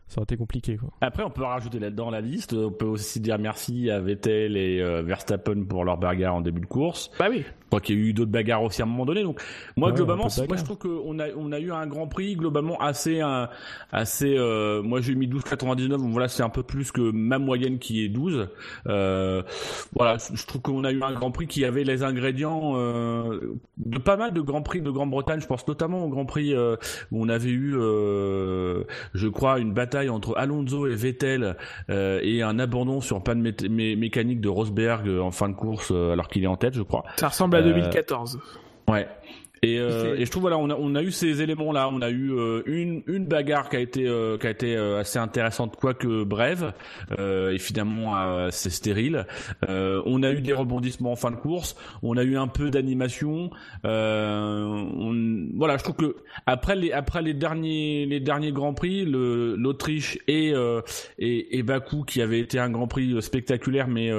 Euh, 0.08 0.12
ça 0.12 0.18
aurait 0.18 0.24
été 0.24 0.36
compliqué. 0.36 0.76
Quoi. 0.76 0.90
Après, 1.00 1.22
on 1.22 1.30
peut 1.30 1.42
rajouter 1.44 1.78
là-dedans 1.78 2.10
la 2.10 2.20
liste. 2.20 2.52
On 2.52 2.70
peut 2.70 2.86
aussi 2.86 3.20
dire 3.20 3.38
merci 3.38 3.90
à 3.90 4.00
Vettel 4.00 4.56
et 4.56 4.80
euh, 4.80 5.02
Verstappen 5.02 5.64
pour 5.64 5.84
leur 5.84 5.96
bagarre 5.96 6.34
en 6.34 6.40
début 6.40 6.60
de 6.60 6.66
course. 6.66 7.10
Bah 7.18 7.26
oui. 7.30 7.44
Je 7.46 7.66
crois 7.68 7.80
qu'il 7.80 7.98
y 7.98 8.02
a 8.02 8.02
eu 8.08 8.12
d'autres 8.12 8.30
bagarres 8.30 8.62
aussi 8.62 8.82
à 8.82 8.84
un 8.84 8.88
moment 8.88 9.06
donné. 9.06 9.22
Donc, 9.22 9.40
moi, 9.78 9.92
globalement, 9.92 10.28
moi, 10.46 10.56
je 10.58 10.62
trouve 10.62 10.76
qu'on 10.76 11.18
a, 11.18 11.28
on 11.34 11.52
a 11.52 11.58
eu 11.58 11.72
un 11.72 11.86
Grand 11.86 12.06
Prix 12.06 12.36
globalement 12.36 12.78
assez, 12.78 13.22
assez. 13.90 14.36
Euh, 14.36 14.82
moi, 14.82 15.00
j'ai 15.00 15.14
mis 15.14 15.26
12,99. 15.26 15.88
Donc 15.88 16.10
voilà, 16.10 16.28
c'est 16.28 16.42
un 16.42 16.50
peu 16.50 16.62
plus 16.62 16.92
que 16.92 17.00
ma 17.00 17.38
moyenne 17.38 17.78
qui 17.78 18.04
est 18.04 18.10
12. 18.10 18.48
Euh, 18.88 19.42
voilà, 19.96 20.18
je 20.18 20.44
trouve 20.44 20.60
qu'on 20.60 20.84
a 20.84 20.92
eu 20.92 21.02
un 21.02 21.12
Grand 21.12 21.30
Prix 21.30 21.46
qui 21.46 21.64
avait 21.64 21.84
les 21.84 22.02
ingrédients 22.02 22.74
euh, 22.76 23.56
de 23.78 23.98
pas 23.98 24.18
mal 24.18 24.34
de 24.34 24.42
Grands 24.42 24.60
Prix 24.60 24.82
de 24.82 24.90
Grande-Bretagne. 24.90 25.40
Je 25.40 25.46
pense 25.46 25.66
notamment 25.66 26.04
au 26.04 26.08
Grand 26.10 26.26
Prix 26.26 26.54
où 26.54 27.22
on 27.24 27.28
avait 27.30 27.48
eu, 27.48 27.72
je 27.72 29.28
crois, 29.28 29.58
une 29.60 29.72
bataille 29.72 29.91
bataille 29.92 30.08
entre 30.08 30.34
Alonso 30.36 30.86
et 30.86 30.94
Vettel 30.94 31.56
et 31.88 32.42
un 32.42 32.58
abandon 32.58 33.00
sur 33.00 33.22
panne 33.22 33.40
mécanique 33.42 34.40
de 34.40 34.48
Rosberg 34.48 35.08
en 35.08 35.30
fin 35.30 35.48
de 35.48 35.54
course 35.54 35.90
alors 35.90 36.28
qu'il 36.28 36.42
est 36.44 36.48
en 36.48 36.56
tête, 36.56 36.74
je 36.74 36.82
crois. 36.82 37.04
Ça 37.16 37.28
ressemble 37.28 37.56
à 37.56 37.62
2014. 37.62 38.40
Ouais. 38.88 39.06
Et, 39.64 39.78
euh, 39.78 40.16
et, 40.16 40.24
je 40.24 40.30
trouve 40.32 40.40
voilà, 40.40 40.58
on 40.58 40.70
a, 40.70 40.74
on 40.74 40.96
a 40.96 41.02
eu 41.04 41.12
ces 41.12 41.40
éléments-là. 41.40 41.88
On 41.92 42.02
a 42.02 42.10
eu 42.10 42.32
euh, 42.32 42.62
une, 42.66 43.04
une 43.06 43.26
bagarre 43.26 43.68
qui 43.68 43.76
a 43.76 43.78
été 43.78 44.08
euh, 44.08 44.36
qui 44.36 44.48
a 44.48 44.50
été 44.50 44.74
euh, 44.76 44.98
assez 44.98 45.20
intéressante, 45.20 45.76
quoique 45.76 46.24
brève. 46.24 46.72
et 47.16 47.58
finalement, 47.60 48.50
c'est 48.50 48.70
stérile. 48.70 49.24
on 49.68 50.22
a 50.24 50.32
eu 50.32 50.40
des 50.40 50.52
rebondissements 50.52 51.12
en 51.12 51.16
fin 51.16 51.30
de 51.30 51.36
course. 51.36 51.76
On 52.02 52.16
a 52.16 52.24
eu 52.24 52.36
un 52.36 52.48
peu 52.48 52.70
d'animation. 52.70 53.50
voilà, 53.84 55.76
je 55.76 55.82
trouve 55.84 55.94
que 55.94 56.16
après 56.46 56.74
les 56.74 56.90
après 56.90 57.22
les 57.22 57.34
derniers 57.34 58.04
les 58.06 58.18
derniers 58.18 58.50
grands 58.50 58.74
prix, 58.74 59.04
l'Autriche 59.04 60.18
et, 60.26 60.52
et, 61.18 61.58
et 61.58 61.62
Bakou 61.62 62.02
qui 62.02 62.20
avait 62.20 62.40
été 62.40 62.58
un 62.58 62.70
grand 62.70 62.88
prix 62.88 63.22
spectaculaire, 63.22 63.86
mais 63.86 64.10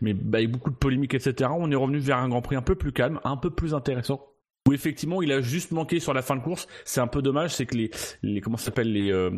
mais 0.00 0.14
bah, 0.14 0.38
avec 0.38 0.50
beaucoup 0.50 0.70
de 0.70 0.76
polémiques, 0.76 1.14
etc. 1.14 1.48
On 1.56 1.70
est 1.70 1.76
revenu 1.76 1.98
vers 1.98 2.18
un 2.18 2.28
grand 2.28 2.42
prix 2.42 2.56
un 2.56 2.62
peu 2.62 2.74
plus 2.74 2.90
calme, 2.90 3.20
un 3.22 3.36
peu 3.36 3.50
plus 3.50 3.72
intéressant 3.72 4.29
effectivement 4.72 5.22
il 5.22 5.32
a 5.32 5.40
juste 5.40 5.72
manqué 5.72 6.00
sur 6.00 6.14
la 6.14 6.22
fin 6.22 6.36
de 6.36 6.42
course. 6.42 6.66
C'est 6.84 7.00
un 7.00 7.06
peu 7.06 7.22
dommage, 7.22 7.54
c'est 7.54 7.66
que 7.66 7.76
les, 7.76 7.90
les 8.22 8.40
comment 8.40 8.56
s'appelle 8.56 8.92
les 8.92 9.12
euh, 9.12 9.30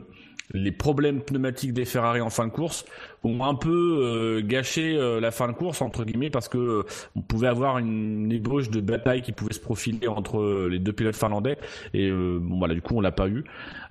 les 0.54 0.72
problèmes 0.72 1.22
pneumatiques 1.22 1.72
des 1.72 1.84
Ferrari 1.84 2.20
en 2.20 2.28
fin 2.28 2.46
de 2.46 2.52
course 2.52 2.84
ont 3.22 3.42
un 3.44 3.54
peu 3.54 4.00
euh, 4.02 4.42
gâché 4.44 4.96
euh, 4.96 5.18
la 5.18 5.30
fin 5.30 5.48
de 5.48 5.52
course 5.52 5.80
entre 5.80 6.04
guillemets 6.04 6.28
parce 6.28 6.48
que 6.48 6.84
on 7.16 7.22
pouvait 7.22 7.48
avoir 7.48 7.78
une, 7.78 8.30
ébauche 8.30 8.68
de 8.68 8.80
bataille 8.80 9.22
qui 9.22 9.32
pouvait 9.32 9.54
se 9.54 9.60
profiler 9.60 10.08
entre 10.08 10.68
les 10.68 10.78
deux 10.78 10.92
pilotes 10.92 11.16
finlandais 11.16 11.56
et 11.94 12.10
bon 12.10 12.58
voilà 12.58 12.74
du 12.74 12.82
coup 12.82 12.96
on 12.96 13.00
l'a 13.00 13.12
pas 13.12 13.28
eu 13.28 13.44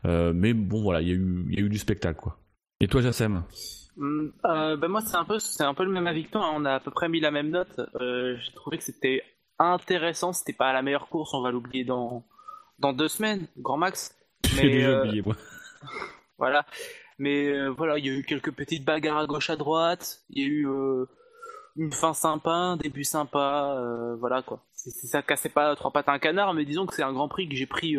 mais 0.03 0.53
bon 0.53 0.81
voilà 0.81 1.01
il 1.01 1.07
y 1.07 1.57
a 1.57 1.61
eu 1.61 1.69
du 1.69 1.77
spectacle 1.77 2.19
quoi. 2.19 2.37
Et 2.79 2.87
toi 2.87 3.01
Jassem? 3.01 3.43
Hum, 3.97 4.31
ben 4.43 4.87
moi 4.87 5.01
c'est 5.01 5.17
un 5.17 5.25
peu 5.25 5.39
c'est 5.39 5.63
un 5.63 5.73
peu 5.73 5.83
le 5.83 5.91
même 5.91 6.07
avis 6.07 6.25
toi 6.25 6.45
hein. 6.45 6.53
on 6.55 6.65
a 6.65 6.75
à 6.75 6.79
peu 6.79 6.91
près 6.91 7.09
mis 7.09 7.19
la 7.19 7.31
même 7.31 7.49
note 7.49 7.79
j'ai 7.99 8.53
trouvé 8.53 8.77
que 8.77 8.83
c'était 8.83 9.23
intéressant. 9.59 10.33
C'était 10.33 10.53
pas 10.53 10.73
la 10.73 10.81
meilleure 10.81 11.07
course, 11.07 11.33
on 11.33 11.41
va 11.41 11.51
l'oublier 11.51 11.83
dans, 11.83 12.23
dans 12.79 12.93
deux 12.93 13.07
semaines, 13.07 13.47
grand 13.57 13.77
max. 13.77 14.15
Mais, 14.55 14.63
déjà 14.63 14.89
euh, 14.89 15.05
oublié, 15.05 15.21
moi. 15.21 15.35
voilà. 16.37 16.65
Mais 17.19 17.47
euh, 17.47 17.69
voilà, 17.69 17.97
il 17.97 18.05
y 18.05 18.09
a 18.09 18.13
eu 18.13 18.23
quelques 18.23 18.51
petites 18.51 18.83
bagarres 18.83 19.19
à 19.19 19.25
gauche 19.27 19.49
à 19.49 19.55
droite. 19.55 20.21
Il 20.29 20.41
y 20.41 20.45
a 20.45 20.47
eu 20.47 20.67
euh, 20.67 21.05
une 21.75 21.91
fin 21.91 22.13
sympa, 22.13 22.51
un 22.51 22.77
début 22.77 23.03
sympa. 23.03 24.15
voilà 24.19 24.41
quoi. 24.41 24.63
C'est, 24.73 24.89
ça 24.91 25.21
cassait 25.21 25.49
pas 25.49 25.75
trois 25.75 25.91
pattes 25.91 26.09
à 26.09 26.13
un 26.13 26.19
canard, 26.19 26.53
mais 26.53 26.65
disons 26.65 26.85
que 26.85 26.95
c'est 26.95 27.03
un 27.03 27.13
grand 27.13 27.27
prix 27.27 27.47
que 27.47 27.55
j'ai 27.55 27.67
pris. 27.67 27.95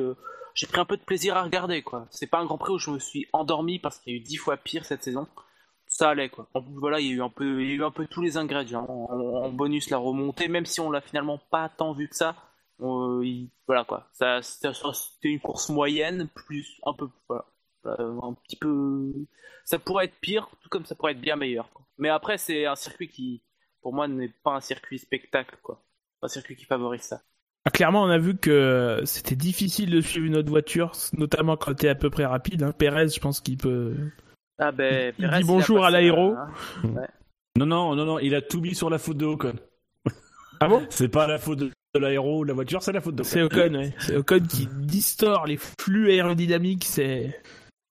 j'ai 0.54 0.66
pris 0.66 0.80
un 0.80 0.85
peu 0.85 0.97
de 0.97 1.02
plaisir 1.02 1.37
à 1.37 1.42
regarder 1.42 1.82
quoi. 1.82 2.06
C'est 2.11 2.26
pas 2.26 2.38
un 2.38 2.44
grand 2.44 2.59
prix 2.59 2.73
où 2.73 2.78
je 2.78 2.90
me 2.90 2.99
suis 2.99 3.28
endormi 3.32 3.78
parce 3.78 3.99
qu'il 3.99 4.12
y 4.12 4.16
a 4.16 4.18
eu 4.18 4.23
dix 4.23 4.37
fois 4.37 4.56
pire 4.56 4.85
cette 4.85 5.04
saison 5.04 5.28
ça 5.92 6.11
allait 6.11 6.30
quoi. 6.30 6.49
voilà, 6.54 7.00
il 7.00 7.06
y 7.06 7.11
a 7.11 7.12
eu 7.12 7.22
un 7.22 7.28
peu, 7.28 7.62
il 7.62 7.68
y 7.68 7.72
a 7.72 7.75
eu 7.75 7.84
un 7.84 7.90
peu 7.90 8.06
tous 8.06 8.22
les 8.22 8.38
ingrédients. 8.38 8.87
En, 8.88 9.50
bonus 9.50 9.90
la 9.90 9.99
remontée, 9.99 10.49
même 10.49 10.64
si 10.64 10.80
on 10.80 10.90
l'a 10.90 11.02
finalement 11.02 11.38
pas 11.50 11.68
tant 11.68 11.92
vu 11.92 12.08
que 12.08 12.16
ça. 12.16 12.34
voilà 12.78 13.84
quoi. 13.84 14.08
C'était 14.40 15.28
une 15.28 15.40
course 15.40 15.68
moyenne, 15.68 16.28
plus 16.34 16.80
un 16.87 16.94
peu, 16.94 17.08
voilà, 17.28 17.44
un 17.84 18.32
petit 18.32 18.56
peu. 18.56 19.12
Ça 19.64 19.78
pourrait 19.78 20.06
être 20.06 20.18
pire, 20.20 20.49
tout 20.62 20.70
comme 20.70 20.87
ça 20.87 20.94
pourrait 20.94 21.12
être 21.12 21.20
bien 21.20 21.37
meilleur. 21.37 21.68
Mais 21.99 22.08
après, 22.08 22.38
c'est 22.38 22.64
un 22.64 22.75
circuit 22.75 23.08
qui, 23.08 23.42
pour 23.82 23.92
moi, 23.92 24.08
n'est 24.08 24.32
pas 24.42 24.52
un 24.52 24.61
circuit 24.61 24.99
spectacle 24.99 25.58
quoi. 25.62 25.84
Un 26.22 26.28
circuit 26.28 26.56
qui 26.56 26.64
favorise 26.64 27.02
ça. 27.02 27.20
Ah, 27.64 27.70
clairement, 27.70 28.02
on 28.02 28.08
a 28.08 28.18
vu 28.18 28.37
que 28.37 29.02
c'était 29.04 29.37
difficile 29.37 29.90
de 29.90 30.00
suivre 30.00 30.26
une 30.26 30.37
autre 30.37 30.49
voiture, 30.49 30.92
notamment 31.12 31.56
quand 31.56 31.75
tu 31.75 31.87
es 31.87 31.90
à 31.90 31.94
peu 31.94 32.08
près 32.11 32.25
rapide. 32.25 32.62
Hein. 32.62 32.72
Pérez, 32.72 33.08
je 33.08 33.20
pense 33.20 33.40
qu'il 33.40 33.56
peut, 33.56 33.94
ah 34.59 34.73
ben, 34.73 35.12
il 35.18 35.28
dit 35.28 35.44
bonjour 35.44 35.85
à 35.85 35.90
l'aéro. 35.90 36.37
Non, 37.56 37.66
non, 37.66 37.94
non, 37.94 38.04
non, 38.04 38.18
il 38.18 38.35
a 38.35 38.40
tout 38.40 38.61
mis 38.61 38.75
sur 38.75 38.88
la 38.88 38.99
faute 38.99 39.16
de 39.16 39.26
Ocon. 39.26 39.54
Ah 40.61 40.68
bon? 40.68 40.87
C'est 40.90 41.09
pas 41.09 41.26
la 41.26 41.38
faute 41.38 41.59
de, 41.59 41.73
l'aéro 41.99 42.38
ou 42.38 42.42
de 42.44 42.49
la 42.49 42.54
voiture, 42.54 42.80
c'est 42.85 42.92
la 42.92 43.00
faute 43.00 43.16
de 43.16 43.25
C'est 43.25 43.42
Ocon, 43.42 43.75
ouais. 43.75 43.92
C'est 43.99 44.16
Ocon 44.16 44.38
qui 44.38 44.68
distord 44.71 45.47
les 45.47 45.56
flux 45.56 46.11
aérodynamiques, 46.11 46.85
c'est... 46.85 47.42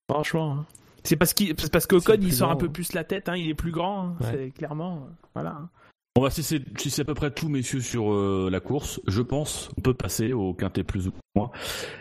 Franchement... 0.10 0.60
Hein. 0.60 0.66
C'est 1.04 1.18
parce, 1.18 1.34
qu'Ocon, 1.34 2.18
il 2.22 2.32
sort 2.32 2.50
un 2.50 2.56
peu 2.56 2.70
plus 2.70 2.94
la 2.94 3.04
tête, 3.04 3.28
hein, 3.28 3.36
il 3.36 3.50
est 3.50 3.56
plus 3.56 3.72
grand, 3.72 4.06
hein. 4.06 4.16
c'est 4.22 4.52
clairement... 4.52 5.10
Voilà. 5.34 5.64
Bon 6.13 6.24
bah 6.24 6.30
si 6.30 6.43
c'est 6.43 6.62
si 6.78 6.89
c'est 6.89 7.04
à 7.04 7.06
peu 7.06 7.13
près 7.13 7.32
tout 7.32 7.47
messieurs 7.47 7.80
sur 7.80 8.12
euh, 8.12 8.50
la 8.52 8.60
course, 8.60 9.00
je 9.08 9.21
pense 9.21 9.69
on 9.78 9.82
peut 9.82 9.93
passer 9.93 10.34
au 10.34 10.54
quintet 10.54 10.84
plus 10.84 11.08
ou 11.08 11.13
moins. 11.36 11.52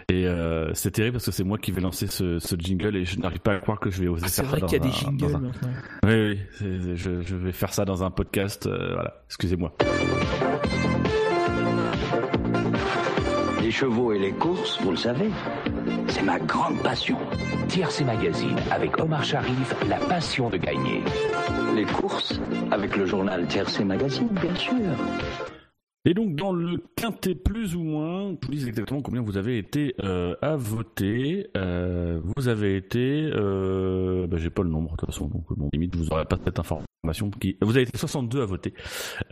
Et 0.09 0.27
euh, 0.27 0.75
c'est 0.75 0.91
terrible 0.91 1.13
parce 1.13 1.27
que 1.27 1.31
c'est 1.31 1.45
moi 1.45 1.59
qui 1.59 1.71
vais 1.71 1.81
lancer 1.81 2.09
ce, 2.09 2.41
ce, 2.41 2.57
jingle 2.59 2.97
et 2.97 3.05
je 3.05 3.21
n'arrive 3.21 3.39
pas 3.39 3.55
à 3.55 3.61
croire 3.61 3.79
que 3.79 3.89
je 3.89 4.03
vais 4.03 4.09
oser 4.09 4.25
ah, 4.27 4.29
faire 4.29 4.45
ça. 4.47 4.51
C'est 4.51 4.59
vrai 4.59 4.69
qu'il 4.69 4.79
y 4.79 4.81
a 4.81 4.85
des 4.85 4.91
jingles 4.91 5.39
maintenant. 5.39 5.71
Oui 6.05 6.39
oui, 6.61 6.97
je, 6.97 7.23
je, 7.23 7.37
vais 7.37 7.53
faire 7.53 7.73
ça 7.73 7.85
dans 7.85 8.03
un 8.03 8.11
podcast. 8.11 8.67
Euh, 8.67 8.95
voilà, 8.95 9.23
excusez-moi. 9.29 9.77
Les 13.71 13.77
chevaux 13.77 14.13
et 14.13 14.19
les 14.19 14.33
courses, 14.33 14.83
vous 14.83 14.91
le 14.91 14.97
savez, 14.97 15.31
c'est 16.09 16.23
ma 16.25 16.41
grande 16.41 16.83
passion. 16.83 17.17
Tiercé 17.69 18.03
Magazine 18.03 18.57
avec 18.69 18.99
Omar 18.99 19.23
Sharif, 19.23 19.77
la 19.89 19.99
passion 19.99 20.51
de 20.51 20.57
gagner. 20.57 21.05
Les 21.77 21.85
courses 21.85 22.41
avec 22.73 22.97
le 22.97 23.07
journal 23.07 23.47
Tiercé 23.47 23.85
Magazine, 23.85 24.27
bien 24.43 24.57
sûr. 24.57 24.75
Et 26.07 26.15
donc 26.15 26.35
dans 26.35 26.53
le 26.53 26.79
quintet 26.97 27.35
plus 27.35 27.77
ou 27.77 27.83
moins, 27.83 28.35
je 28.43 28.47
vous 28.47 28.55
dis 28.55 28.67
exactement 28.67 29.03
combien 29.03 29.21
vous 29.21 29.37
avez 29.37 29.59
été 29.59 29.95
euh, 30.03 30.35
à 30.41 30.57
voter. 30.57 31.49
Euh, 31.59 32.21
vous 32.25 32.49
avez 32.49 32.75
été, 32.77 33.31
euh, 33.35 34.27
bah, 34.27 34.39
j'ai 34.39 34.49
pas 34.49 34.63
le 34.63 34.71
nombre 34.71 34.93
de 34.93 34.97
toute 34.97 35.11
façon, 35.11 35.27
donc 35.27 35.45
bon, 35.55 35.69
limite 35.75 35.95
vous 35.97 36.11
aurez 36.11 36.25
pas 36.25 36.39
cette 36.43 36.59
information. 36.59 37.31
Qui... 37.39 37.59
Vous 37.61 37.73
avez 37.73 37.83
été 37.83 37.99
62 37.99 38.41
à 38.41 38.47
voter. 38.47 38.73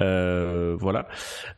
Euh, 0.03 0.77
voilà. 0.79 1.09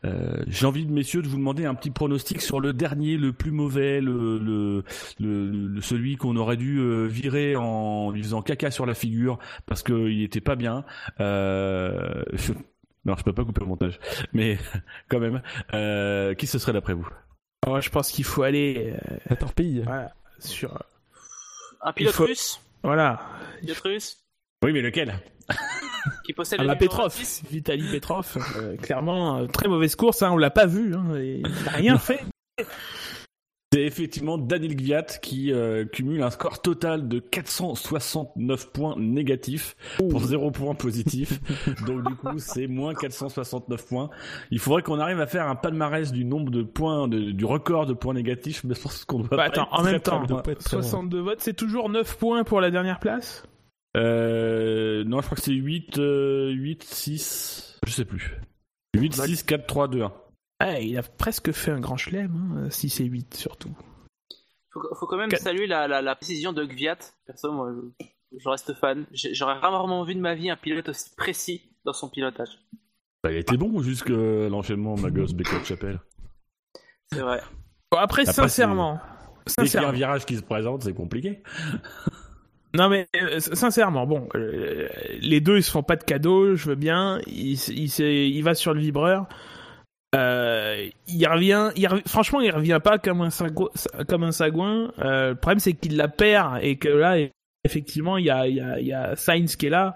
Euh, 0.05 0.43
j'ai 0.47 0.65
envie, 0.65 0.85
messieurs, 0.85 1.21
de 1.21 1.27
vous 1.27 1.37
demander 1.37 1.65
un 1.65 1.75
petit 1.75 1.89
pronostic 1.89 2.41
sur 2.41 2.61
le 2.61 2.71
dernier, 2.71 3.17
le 3.17 3.33
plus 3.33 3.51
mauvais, 3.51 3.99
le, 3.99 4.37
le, 4.37 4.83
le, 5.19 5.81
celui 5.81 6.15
qu'on 6.15 6.37
aurait 6.37 6.57
dû 6.57 6.79
euh, 6.79 7.05
virer 7.05 7.57
en 7.57 8.11
lui 8.11 8.23
faisant 8.23 8.41
caca 8.41 8.71
sur 8.71 8.85
la 8.85 8.93
figure 8.93 9.39
parce 9.65 9.83
qu'il 9.83 10.21
était 10.21 10.41
pas 10.41 10.55
bien. 10.55 10.85
Euh, 11.19 12.23
non, 13.05 13.15
je 13.17 13.23
peux 13.23 13.33
pas 13.33 13.43
couper 13.43 13.61
le 13.61 13.67
montage. 13.67 13.99
Mais 14.33 14.57
quand 15.09 15.19
même, 15.19 15.41
euh, 15.73 16.33
qui 16.35 16.47
ce 16.47 16.59
serait 16.59 16.73
d'après 16.73 16.93
vous? 16.93 17.07
Moi, 17.65 17.79
Je 17.81 17.89
pense 17.89 18.11
qu'il 18.11 18.25
faut 18.25 18.43
aller. 18.43 18.95
Euh, 19.29 19.35
torpille. 19.35 19.83
Voilà, 19.85 20.13
sur. 20.39 20.83
Un 21.81 21.93
pilote 21.93 22.15
russe? 22.15 22.61
Voilà. 22.83 23.19
Pilote 23.59 23.79
russe? 23.79 24.19
Oui, 24.63 24.73
mais 24.73 24.81
lequel? 24.81 25.19
Qui 26.25 26.33
possède 26.33 26.59
ah, 26.61 26.63
la 26.63 26.75
Petrov, 26.75 27.15
Vitaly 27.49 27.91
Petrov. 27.91 28.37
Euh, 28.57 28.75
clairement, 28.77 29.45
très 29.47 29.67
mauvaise 29.67 29.95
course. 29.95 30.23
Hein, 30.23 30.31
on 30.31 30.37
l'a 30.37 30.49
pas 30.49 30.65
vu. 30.65 30.95
Hein, 30.95 31.19
il 31.19 31.41
n'a 31.41 31.71
rien 31.71 31.97
fait. 31.99 32.23
C'est 33.73 33.83
effectivement 33.83 34.37
Daniel 34.37 34.75
Gviat 34.75 35.03
qui 35.21 35.53
euh, 35.53 35.85
cumule 35.85 36.21
un 36.23 36.29
score 36.29 36.61
total 36.61 37.07
de 37.07 37.19
469 37.19 38.69
points 38.73 38.95
négatifs 38.97 39.77
pour 39.97 40.19
0 40.19 40.51
points 40.51 40.75
positifs. 40.75 41.39
Donc 41.87 42.05
du 42.05 42.15
coup, 42.15 42.37
c'est 42.37 42.67
moins 42.67 42.93
469 42.93 43.87
points. 43.87 44.09
Il 44.51 44.59
faudrait 44.59 44.81
qu'on 44.81 44.99
arrive 44.99 45.21
à 45.21 45.25
faire 45.25 45.47
un 45.47 45.55
palmarès 45.55 46.11
du 46.11 46.25
nombre 46.25 46.51
de 46.51 46.63
points, 46.63 47.07
du 47.07 47.45
record 47.45 47.85
de 47.85 47.93
points 47.93 48.13
négatifs, 48.13 48.65
mais 48.65 48.75
je 48.75 48.81
pense 48.81 49.05
qu'on 49.05 49.19
doit 49.19 49.37
bah, 49.37 49.43
attends, 49.43 49.69
en 49.71 49.83
même 49.83 50.01
temps, 50.01 50.21
62 50.59 51.21
votes, 51.21 51.39
c'est 51.39 51.55
toujours 51.55 51.87
9 51.87 52.17
points 52.17 52.43
pour 52.43 52.59
la 52.59 52.71
dernière 52.71 52.99
place? 52.99 53.45
Euh, 53.95 55.05
Non, 55.05 55.21
je 55.21 55.27
crois 55.27 55.37
que 55.37 55.43
c'est 55.43 55.53
8, 55.53 55.95
8, 55.95 56.83
6, 56.83 57.79
je 57.87 57.91
sais 57.91 58.05
plus. 58.05 58.35
8, 58.97 59.13
6, 59.13 59.43
4, 59.43 59.65
3, 59.65 59.87
2, 59.87 60.01
1. 60.01 60.13
Ah, 60.61 60.79
il 60.79 60.95
a 60.97 61.01
presque 61.01 61.51
fait 61.51 61.71
un 61.71 61.79
grand 61.79 61.97
chelem, 61.97 62.67
6 62.69 63.01
hein, 63.01 63.03
et 63.03 63.07
8 63.07 63.33
surtout. 63.33 63.75
Faut, 64.71 64.81
faut 64.95 65.07
quand 65.07 65.17
même 65.17 65.31
saluer 65.31 65.65
la, 65.65 66.15
précision 66.15 66.53
de 66.53 66.63
Gviat. 66.63 66.97
Perso, 67.25 67.51
moi, 67.51 67.71
je, 68.37 68.47
reste 68.47 68.73
fan. 68.75 69.05
J'aurais 69.11 69.57
rarement 69.57 70.03
vu 70.03 70.13
de 70.13 70.19
ma 70.19 70.35
vie 70.35 70.49
un 70.49 70.55
pilote 70.55 70.87
aussi 70.89 71.15
précis 71.15 71.61
dans 71.83 71.93
son 71.93 72.09
pilotage. 72.09 72.59
Bah, 73.23 73.31
il 73.31 73.37
était 73.37 73.57
bon 73.57 73.81
jusque 73.81 74.09
l'enchaînement 74.09 74.95
Magos 74.97 75.33
Beckett 75.33 75.65
Chapelle. 75.65 75.99
C'est 77.11 77.21
vrai. 77.21 77.41
après, 77.97 78.25
sincèrement. 78.25 78.99
Dès 79.57 79.65
qu'il 79.65 79.81
y 79.81 79.83
a 79.83 79.89
un 79.89 79.91
virage 79.91 80.25
qui 80.25 80.37
se 80.37 80.43
présente, 80.43 80.83
c'est 80.83 80.93
compliqué. 80.93 81.43
Non 82.73 82.87
mais 82.87 83.09
euh, 83.21 83.41
sincèrement, 83.41 84.07
bon, 84.07 84.29
euh, 84.33 84.87
les 85.19 85.41
deux 85.41 85.57
ils 85.57 85.63
se 85.63 85.69
font 85.69 85.83
pas 85.83 85.97
de 85.97 86.05
cadeaux, 86.05 86.55
je 86.55 86.69
veux 86.69 86.75
bien. 86.75 87.19
Il, 87.27 87.59
il, 87.69 87.99
il 87.99 88.41
va 88.43 88.55
sur 88.55 88.73
le 88.73 88.79
vibreur. 88.79 89.27
Euh, 90.13 90.89
il 91.07 91.27
revient, 91.27 91.71
franchement, 92.05 92.41
il 92.41 92.51
revient 92.51 92.79
pas 92.83 92.97
comme 92.97 93.21
un 93.21 93.29
sagouin. 94.31 94.91
Euh, 94.99 95.29
le 95.29 95.35
problème, 95.35 95.59
c'est 95.59 95.73
qu'il 95.73 95.95
la 95.97 96.07
perd 96.07 96.59
et 96.61 96.77
que 96.77 96.89
là, 96.89 97.17
effectivement, 97.63 98.17
il 98.17 98.25
y 98.25 98.29
a, 98.29 98.47
y 98.47 98.59
a, 98.59 98.79
y 98.79 98.93
a 98.93 99.15
Sainz 99.15 99.55
qui 99.55 99.67
est 99.67 99.69
là. 99.69 99.95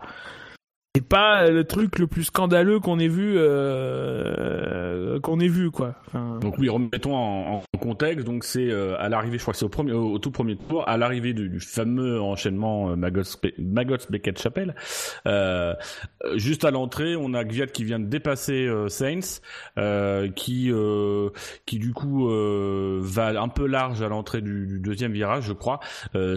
C'est 0.95 1.05
pas 1.05 1.49
le 1.49 1.65
truc 1.65 1.99
le 1.99 2.07
plus 2.07 2.23
scandaleux 2.23 2.79
qu'on 2.79 2.99
ait 2.99 3.09
vu, 3.09 3.33
euh, 3.35 5.19
qu'on 5.19 5.41
ait 5.41 5.49
vu 5.49 5.69
quoi. 5.69 5.95
Donc 6.39 6.57
oui, 6.57 6.69
remettons 6.69 7.13
en, 7.17 7.61
contexte, 7.77 8.25
donc 8.25 8.43
c'est 8.43 8.69
euh, 8.69 8.95
à 8.99 9.09
l'arrivée, 9.09 9.37
je 9.37 9.43
crois 9.43 9.53
que 9.53 9.57
c'est 9.57 9.65
au, 9.65 9.69
premier, 9.69 9.93
au, 9.93 10.19
tout 10.19 10.31
premier 10.31 10.55
tour, 10.55 10.87
à 10.87 10.97
l'arrivée 10.97 11.33
du, 11.33 11.59
fameux 11.59 12.21
enchaînement 12.21 12.91
euh, 12.91 12.95
Magos, 12.95 14.07
Beckett 14.09 14.41
Chapelle. 14.41 14.75
Euh, 15.27 15.73
juste 16.35 16.65
à 16.65 16.71
l'entrée, 16.71 17.15
on 17.15 17.33
a 17.33 17.43
Gviat 17.43 17.67
qui 17.67 17.83
vient 17.83 17.99
de 17.99 18.05
dépasser 18.05 18.65
euh, 18.65 18.89
Saints, 18.89 19.41
euh, 19.77 20.29
qui 20.31 20.71
qui 21.65 21.79
du 21.79 21.93
coup 21.93 22.27
va 22.27 23.41
un 23.41 23.47
peu 23.47 23.67
large 23.67 24.01
à 24.01 24.07
l'entrée 24.07 24.41
du, 24.41 24.79
deuxième 24.79 25.11
virage, 25.11 25.45
je 25.45 25.53
crois. 25.53 25.79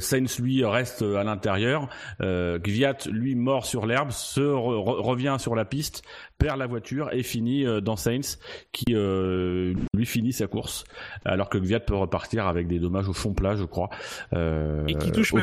Saints 0.00 0.38
lui 0.40 0.64
reste 0.64 1.02
à 1.02 1.24
l'intérieur. 1.24 1.88
Gviat 2.20 2.96
lui 3.10 3.34
mort 3.34 3.66
sur 3.66 3.86
l'herbe, 3.86 4.10
se 4.10 4.40
revient 4.40 5.36
sur 5.38 5.54
la 5.54 5.64
piste, 5.64 6.02
perd 6.38 6.58
la 6.58 6.66
voiture 6.66 7.12
et 7.12 7.22
finit 7.22 7.64
dans 7.82 7.96
Saints, 7.96 8.38
qui 8.72 8.94
lui 8.94 10.06
finit 10.06 10.32
sa 10.32 10.46
course 10.46 10.84
alors 11.24 11.48
que 11.48 11.58
Gviat 11.58 11.80
peut 11.80 11.94
repartir 11.94 12.46
avec 12.46 12.66
des 12.66 12.78
dommages 12.78 13.08
au 13.08 13.12
fond 13.12 13.32
plat, 13.32 13.56
je 13.56 13.64
crois. 13.64 13.90
Euh, 14.32 14.84
et 14.86 14.94
qui 14.94 15.12
touche 15.12 15.32
au 15.34 15.38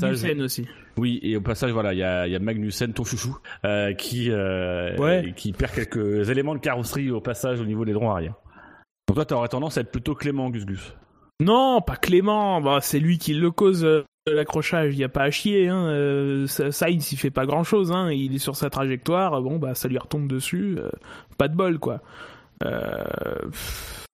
Magnussen 0.00 0.40
aussi. 0.42 0.66
Oui, 0.96 1.20
et 1.22 1.36
au 1.36 1.40
passage, 1.40 1.70
voilà, 1.70 1.92
il 1.92 1.98
y 1.98 2.02
a, 2.02 2.26
y 2.26 2.34
a 2.34 2.38
Magnussen, 2.38 2.92
ton 2.92 3.04
chouchou, 3.04 3.36
euh, 3.64 3.92
qui 3.94 4.30
euh, 4.30 5.30
qui 5.32 5.52
perd 5.52 5.72
quelques 5.72 6.30
éléments 6.30 6.54
de 6.54 6.60
carrosserie 6.60 7.10
au 7.10 7.20
passage 7.20 7.60
au 7.60 7.64
niveau 7.64 7.84
des 7.84 7.92
droits 7.92 8.12
arrière. 8.12 8.34
Donc 9.06 9.16
toi, 9.16 9.24
t'aurais 9.24 9.48
tendance 9.48 9.78
à 9.78 9.82
être 9.82 9.90
plutôt 9.90 10.14
clément, 10.14 10.50
Gus 10.50 10.64
Gus. 10.64 10.94
Non, 11.40 11.80
pas 11.82 11.96
clément. 11.96 12.60
Bah, 12.60 12.78
c'est 12.80 13.00
lui 13.00 13.18
qui 13.18 13.34
le 13.34 13.50
cause. 13.50 13.86
Euh, 14.28 14.34
l'accrochage, 14.34 14.94
il 14.94 14.98
n'y 14.98 15.04
a 15.04 15.08
pas 15.08 15.22
à 15.22 15.30
chier. 15.30 15.68
Hein. 15.68 15.86
Euh, 15.88 16.46
Sainz, 16.46 17.12
il 17.12 17.16
fait 17.16 17.30
pas 17.30 17.46
grand 17.46 17.64
chose. 17.64 17.90
Hein. 17.90 18.10
Il 18.12 18.34
est 18.34 18.38
sur 18.38 18.56
sa 18.56 18.70
trajectoire. 18.70 19.40
Bon, 19.42 19.58
bah, 19.58 19.74
ça 19.74 19.88
lui 19.88 19.98
retombe 19.98 20.28
dessus. 20.28 20.76
Euh, 20.78 20.90
pas 21.38 21.48
de 21.48 21.56
bol, 21.56 21.78
quoi. 21.78 22.00
Euh, 22.64 23.02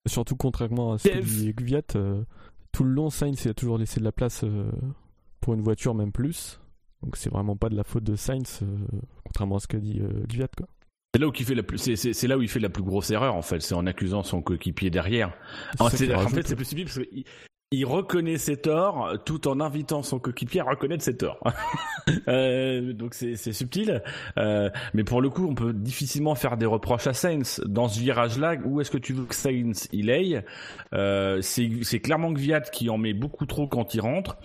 Surtout 0.07 0.37
contrairement 0.37 0.95
à 0.95 0.99
ce 0.99 1.09
que 1.09 1.19
dit 1.19 1.53
Gviat, 1.53 1.83
euh, 1.97 2.23
tout 2.73 2.85
le 2.85 2.91
long, 2.91 3.11
Sainz 3.11 3.47
a 3.47 3.55
toujours 3.55 3.79
laissé 3.79 4.01
de 4.01 4.05
la 4.05 4.13
place 4.13 4.43
euh, 4.45 4.71
pour 5.41 5.55
une 5.55 5.61
voiture, 5.61 5.95
même 5.95 6.13
plus. 6.13 6.61
Donc 7.03 7.17
c'est 7.17 7.31
vraiment 7.31 7.57
pas 7.57 7.69
de 7.69 7.77
la 7.77 7.85
faute 7.85 8.05
de 8.05 8.17
Sainz, 8.17 8.61
euh, 8.63 8.67
contrairement 9.25 9.57
à 9.57 9.61
ce 9.61 9.69
qu'a 9.69 9.79
dit 9.79 10.01
Gviat. 10.29 10.49
Quoi. 10.57 10.67
C'est 11.15 11.21
là 11.21 11.29
où 11.29 11.33
il 11.39 11.45
fait 11.45 11.55
la 11.55 11.63
plus, 11.63 11.79
c'est, 11.79 12.27
là 12.27 12.39
où 12.39 12.43
il 12.43 12.49
fait 12.49 12.61
la 12.61 12.69
plus 12.69 12.83
grosse 12.83 13.11
erreur 13.11 13.35
en 13.35 13.43
fait, 13.43 13.61
c'est 13.61 13.75
en 13.75 13.87
accusant 13.87 14.23
son 14.23 14.43
coéquipier 14.43 14.91
derrière. 14.91 15.33
en 15.79 15.89
fait, 15.91 15.97
c'est 16.47 16.57
plus 16.57 16.65
subtil 16.65 16.85
parce 16.85 16.99
qu'il 16.99 17.25
il 17.71 17.85
reconnaît 17.85 18.39
ses 18.39 18.57
torts 18.57 19.13
tout 19.27 19.47
en 19.47 19.61
invitant 19.61 20.03
son 20.03 20.19
coéquipier 20.19 20.61
à 20.61 20.65
reconnaître 20.65 21.05
ses 21.05 21.19
torts. 21.19 21.43
euh, 22.29 22.95
donc 22.95 23.13
c'est 23.13 23.37
subtil, 23.53 24.03
euh, 24.39 24.71
mais 24.95 25.05
pour 25.05 25.21
le 25.21 25.29
coup, 25.29 25.47
on 25.47 25.55
peut 25.55 25.75
difficilement 25.75 26.35
faire 26.35 26.57
des 26.57 26.65
reproches 26.65 27.07
à 27.07 27.13
Sainz 27.13 27.61
dans 27.67 27.89
ce 27.89 28.01
virage-là. 28.01 28.55
Où 28.65 28.81
est-ce 28.81 28.91
que 28.91 28.97
tu 28.97 29.13
veux 29.13 29.25
que 29.25 29.35
Sainz 29.35 29.89
il 29.93 30.11
aille? 30.11 30.43
Euh, 30.95 31.43
C'est 31.43 32.01
clairement 32.01 32.33
Gviat 32.33 32.63
qui 32.63 32.89
en 32.89 32.97
met 32.97 33.13
beaucoup 33.13 33.45
trop 33.45 33.67
quand 33.67 33.95
il 33.95 34.01
rentre 34.01 34.39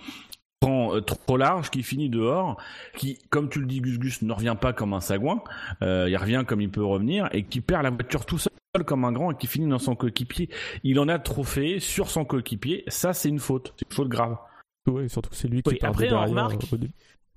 prend 0.64 0.94
euh, 0.94 1.00
trop 1.00 1.36
large, 1.36 1.70
qui 1.70 1.82
finit 1.82 2.08
dehors, 2.08 2.56
qui, 2.96 3.18
comme 3.30 3.48
tu 3.48 3.60
le 3.60 3.66
dis, 3.66 3.80
Gus 3.80 3.98
Gus, 3.98 4.22
ne 4.22 4.32
revient 4.32 4.56
pas 4.60 4.72
comme 4.72 4.94
un 4.94 5.00
sagouin, 5.00 5.42
euh, 5.82 6.06
il 6.08 6.16
revient 6.16 6.44
comme 6.46 6.60
il 6.60 6.70
peut 6.70 6.84
revenir, 6.84 7.28
et 7.32 7.44
qui 7.44 7.60
perd 7.60 7.82
la 7.82 7.90
voiture 7.90 8.26
tout 8.26 8.38
seul 8.38 8.52
comme 8.86 9.04
un 9.04 9.12
grand 9.12 9.30
et 9.30 9.36
qui 9.36 9.46
finit 9.46 9.68
dans 9.68 9.78
son 9.78 9.94
coéquipier. 9.94 10.48
Il 10.82 10.98
en 10.98 11.08
a 11.08 11.18
trop 11.18 11.44
fait 11.44 11.78
sur 11.78 12.10
son 12.10 12.24
coéquipier. 12.24 12.82
Ça, 12.88 13.12
c'est 13.12 13.28
une 13.28 13.38
faute. 13.38 13.72
C'est 13.76 13.88
une 13.88 13.94
faute 13.94 14.08
grave. 14.08 14.36
Oui, 14.86 15.08
surtout 15.08 15.30
que 15.30 15.36
c'est 15.36 15.48
lui 15.48 15.62
qui 15.62 15.78
après, 15.84 16.12
on 16.12 16.22
remarque... 16.22 16.64
Euh, 16.72 16.78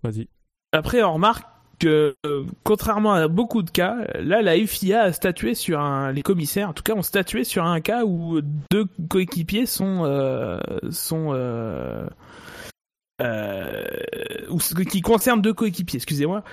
Vas-y. 0.04 0.28
Après, 0.72 1.04
on 1.04 1.14
remarque 1.14 1.46
que, 1.80 2.16
euh, 2.26 2.44
contrairement 2.64 3.14
à 3.14 3.28
beaucoup 3.28 3.62
de 3.62 3.70
cas, 3.70 3.98
là, 4.20 4.42
la 4.42 4.56
FIA 4.66 5.04
a 5.04 5.12
statué 5.12 5.54
sur 5.54 5.80
un, 5.80 6.12
les 6.12 6.24
commissaires, 6.24 6.70
en 6.70 6.74
tout 6.74 6.84
cas, 6.84 6.96
ont 6.96 7.04
statué 7.04 7.44
sur 7.44 7.64
un 7.66 7.80
cas 7.82 8.04
où 8.04 8.42
deux 8.72 8.86
coéquipiers 9.10 9.66
sont, 9.66 10.04
euh, 10.06 10.60
sont, 10.90 11.34
euh, 13.22 13.86
euh, 14.50 14.84
qui 14.84 15.02
concerne 15.02 15.42
deux 15.42 15.54
coéquipiers, 15.54 15.98
excusez-moi. 15.98 16.44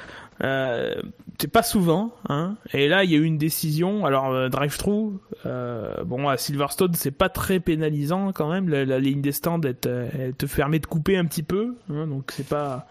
Euh, 0.42 1.00
c'est 1.40 1.50
pas 1.50 1.62
souvent, 1.62 2.12
hein. 2.29 2.57
Et 2.72 2.88
là, 2.88 3.05
il 3.05 3.11
y 3.11 3.14
a 3.14 3.18
eu 3.18 3.24
une 3.24 3.38
décision. 3.38 4.05
Alors, 4.07 4.33
euh, 4.33 4.48
drive-through, 4.48 5.20
euh, 5.46 6.03
bon, 6.05 6.29
à 6.29 6.37
Silverstone, 6.37 6.94
c'est 6.94 7.11
pas 7.11 7.29
très 7.29 7.61
pénalisant 7.61 8.33
quand 8.33 8.50
même. 8.50 8.68
La, 8.68 8.98
ligne 8.98 9.20
des 9.20 9.33
stands, 9.33 9.61
elle 9.61 9.77
te, 9.77 10.46
permet 10.46 10.79
de 10.79 10.87
couper 10.87 11.16
un 11.16 11.27
petit 11.27 11.42
peu, 11.42 11.77
hein, 11.90 12.07
donc 12.07 12.33
c'est 12.33 12.48
pas 12.48 12.87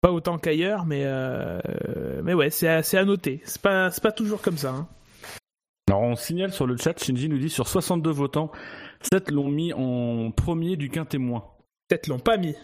pas 0.00 0.12
autant 0.12 0.36
qu'ailleurs, 0.36 0.84
mais 0.84 1.06
mais 2.22 2.34
ouais, 2.34 2.50
c'est 2.50 2.68
à, 2.68 2.82
à 2.92 3.04
noter. 3.04 3.40
C'est 3.44 3.62
pas 3.62 3.90
c'est 3.90 4.02
pas 4.02 4.12
toujours 4.12 4.40
comme 4.40 4.58
ça. 4.58 4.70
Hein. 4.70 4.88
Alors, 5.88 6.02
on 6.02 6.16
signale 6.16 6.52
sur 6.52 6.66
le 6.66 6.76
chat, 6.76 6.98
Shinji 6.98 7.28
nous 7.28 7.38
dit 7.38 7.50
sur 7.50 7.68
62 7.68 8.10
votants, 8.10 8.50
7 9.12 9.30
l'ont 9.30 9.48
mis 9.48 9.72
en 9.74 10.30
premier 10.30 10.76
du 10.76 10.88
quintémoin. 10.88 11.44
7 11.90 12.06
l'ont 12.06 12.18
pas 12.18 12.36
mis. 12.38 12.54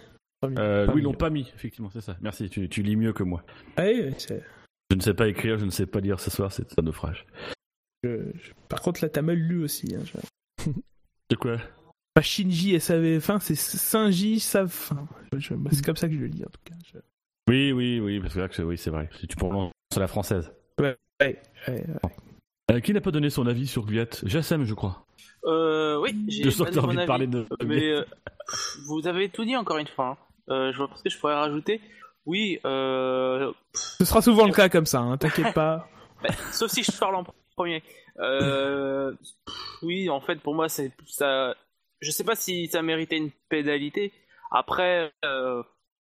Euh, 0.44 0.86
oui, 0.94 1.00
ils 1.00 1.04
l'ont 1.04 1.12
pas 1.12 1.30
mis, 1.30 1.50
effectivement, 1.54 1.90
c'est 1.90 2.00
ça. 2.00 2.16
Merci, 2.20 2.48
tu, 2.48 2.68
tu, 2.68 2.82
lis 2.82 2.96
mieux 2.96 3.12
que 3.12 3.22
moi. 3.22 3.42
Ah 3.76 3.84
oui, 3.84 4.10
je 4.90 4.96
ne 4.96 5.00
sais 5.00 5.14
pas 5.14 5.28
écrire, 5.28 5.58
je 5.58 5.64
ne 5.64 5.70
sais 5.70 5.86
pas 5.86 6.00
lire 6.00 6.18
ce 6.18 6.30
soir, 6.30 6.50
c'est 6.50 6.78
un 6.78 6.82
naufrage. 6.82 7.26
Je, 8.02 8.32
Par 8.68 8.80
contre, 8.80 9.02
là, 9.02 9.08
t'as 9.08 9.22
mal 9.22 9.36
lu 9.36 9.62
aussi. 9.62 9.94
Hein, 9.94 10.72
De 11.28 11.36
quoi? 11.36 11.58
Pas 12.14 12.22
Shinji 12.22 12.74
et 12.74 12.80
savait 12.80 13.20
fin, 13.20 13.38
c'est 13.38 13.54
Saint-J 13.54 14.40
savent 14.40 14.68
fin. 14.68 15.06
Bah, 15.30 15.70
c'est 15.72 15.84
comme 15.84 15.96
ça 15.96 16.08
que 16.08 16.14
je 16.14 16.18
le 16.18 16.26
lis, 16.26 16.42
en 16.42 16.50
tout 16.50 16.60
cas. 16.64 16.74
Oui, 17.48 17.72
oui, 17.72 18.00
oui, 18.00 18.20
parce 18.20 18.34
que 18.34 18.62
oui, 18.62 18.78
c'est 18.78 18.90
vrai. 18.90 19.08
Si 19.20 19.28
tu 19.28 19.36
prononces 19.36 19.72
la 19.96 20.08
française. 20.08 20.52
Ouais, 20.80 20.96
ouais, 21.20 21.40
ouais. 21.68 21.84
Euh, 22.70 22.80
qui 22.80 22.92
n'a 22.92 23.00
pas 23.00 23.10
donné 23.10 23.30
son 23.30 23.46
avis 23.46 23.66
sur 23.66 23.84
Guyat 23.84 24.06
Jassem, 24.24 24.64
je 24.64 24.74
crois. 24.74 25.04
Euh, 25.44 26.00
oui, 26.00 26.24
j'ai 26.28 26.44
Je 26.44 26.50
sens 26.50 26.68
que 26.68 26.78
envie 26.78 26.96
de 26.96 27.06
parler 27.06 27.26
de. 27.26 27.46
Mais 27.64 27.90
euh, 27.90 28.04
vous 28.86 29.06
avez 29.06 29.28
tout 29.28 29.44
dit 29.44 29.56
encore 29.56 29.78
une 29.78 29.86
fois. 29.86 30.10
Hein. 30.10 30.29
Euh, 30.50 30.72
je 30.72 30.76
vois 30.78 30.88
pas 30.88 30.96
ce 30.96 31.02
que 31.02 31.10
je 31.10 31.18
pourrais 31.18 31.34
rajouter. 31.34 31.80
Oui, 32.26 32.60
euh... 32.64 33.52
Ce 33.72 34.04
sera 34.04 34.20
souvent 34.20 34.46
le 34.46 34.52
cas 34.52 34.68
comme 34.68 34.86
ça, 34.86 35.00
hein, 35.00 35.16
t'inquiète 35.16 35.54
pas. 35.54 35.88
Bah, 36.22 36.28
sauf 36.52 36.70
si 36.70 36.82
je 36.82 36.92
parle 36.98 37.14
en 37.14 37.24
premier. 37.56 37.82
Euh... 38.18 39.14
Oui, 39.80 40.10
en 40.10 40.20
fait, 40.20 40.36
pour 40.42 40.54
moi, 40.54 40.68
c'est 40.68 40.92
ça. 41.06 41.54
Je 42.00 42.10
sais 42.10 42.24
pas 42.24 42.34
si 42.34 42.68
ça 42.68 42.82
méritait 42.82 43.16
une 43.16 43.30
pénalité. 43.48 44.12
Après, 44.50 45.10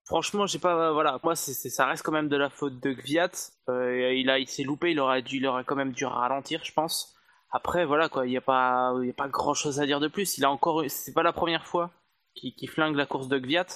franchement, 0.04 0.46
j'ai 0.46 0.60
pas. 0.60 0.92
Voilà, 0.92 1.20
moi, 1.24 1.36
ça 1.36 1.86
reste 1.86 2.04
quand 2.04 2.12
même 2.12 2.28
de 2.28 2.36
la 2.36 2.50
faute 2.50 2.82
de 2.82 2.92
Gviat. 2.92 3.32
Euh, 3.70 4.14
il 4.14 4.30
a, 4.30 4.40
il 4.40 4.50
s'est 4.50 4.64
loupé. 4.64 4.92
Il 4.92 5.00
aurait 5.00 5.22
dû, 5.22 5.38
il 5.38 5.48
aurait 5.48 5.64
quand 5.64 5.78
même 5.78 5.94
dû 5.94 6.06
ralentir, 6.06 6.66
je 6.66 6.74
pense. 6.74 7.16
Après, 7.52 7.86
voilà 7.86 8.10
quoi, 8.10 8.28
il 8.28 8.32
n'y 8.32 8.38
a 8.38 8.42
pas, 8.42 8.94
il 9.02 9.08
y 9.08 9.12
a 9.12 9.14
pas 9.14 9.30
grand 9.30 9.54
chose 9.54 9.80
à 9.80 9.86
dire 9.86 10.02
de 10.02 10.10
plus. 10.10 10.38
Il 10.38 10.44
a 10.44 10.52
encore, 10.52 10.84
c'est 10.90 11.14
pas 11.14 11.24
la 11.24 11.32
première 11.32 11.66
fois 11.66 11.92
qu'il, 12.36 12.54
qu'il 12.54 12.70
flingue 12.70 12.96
la 12.96 13.06
course 13.06 13.30
de 13.30 13.40
Gviat 13.40 13.68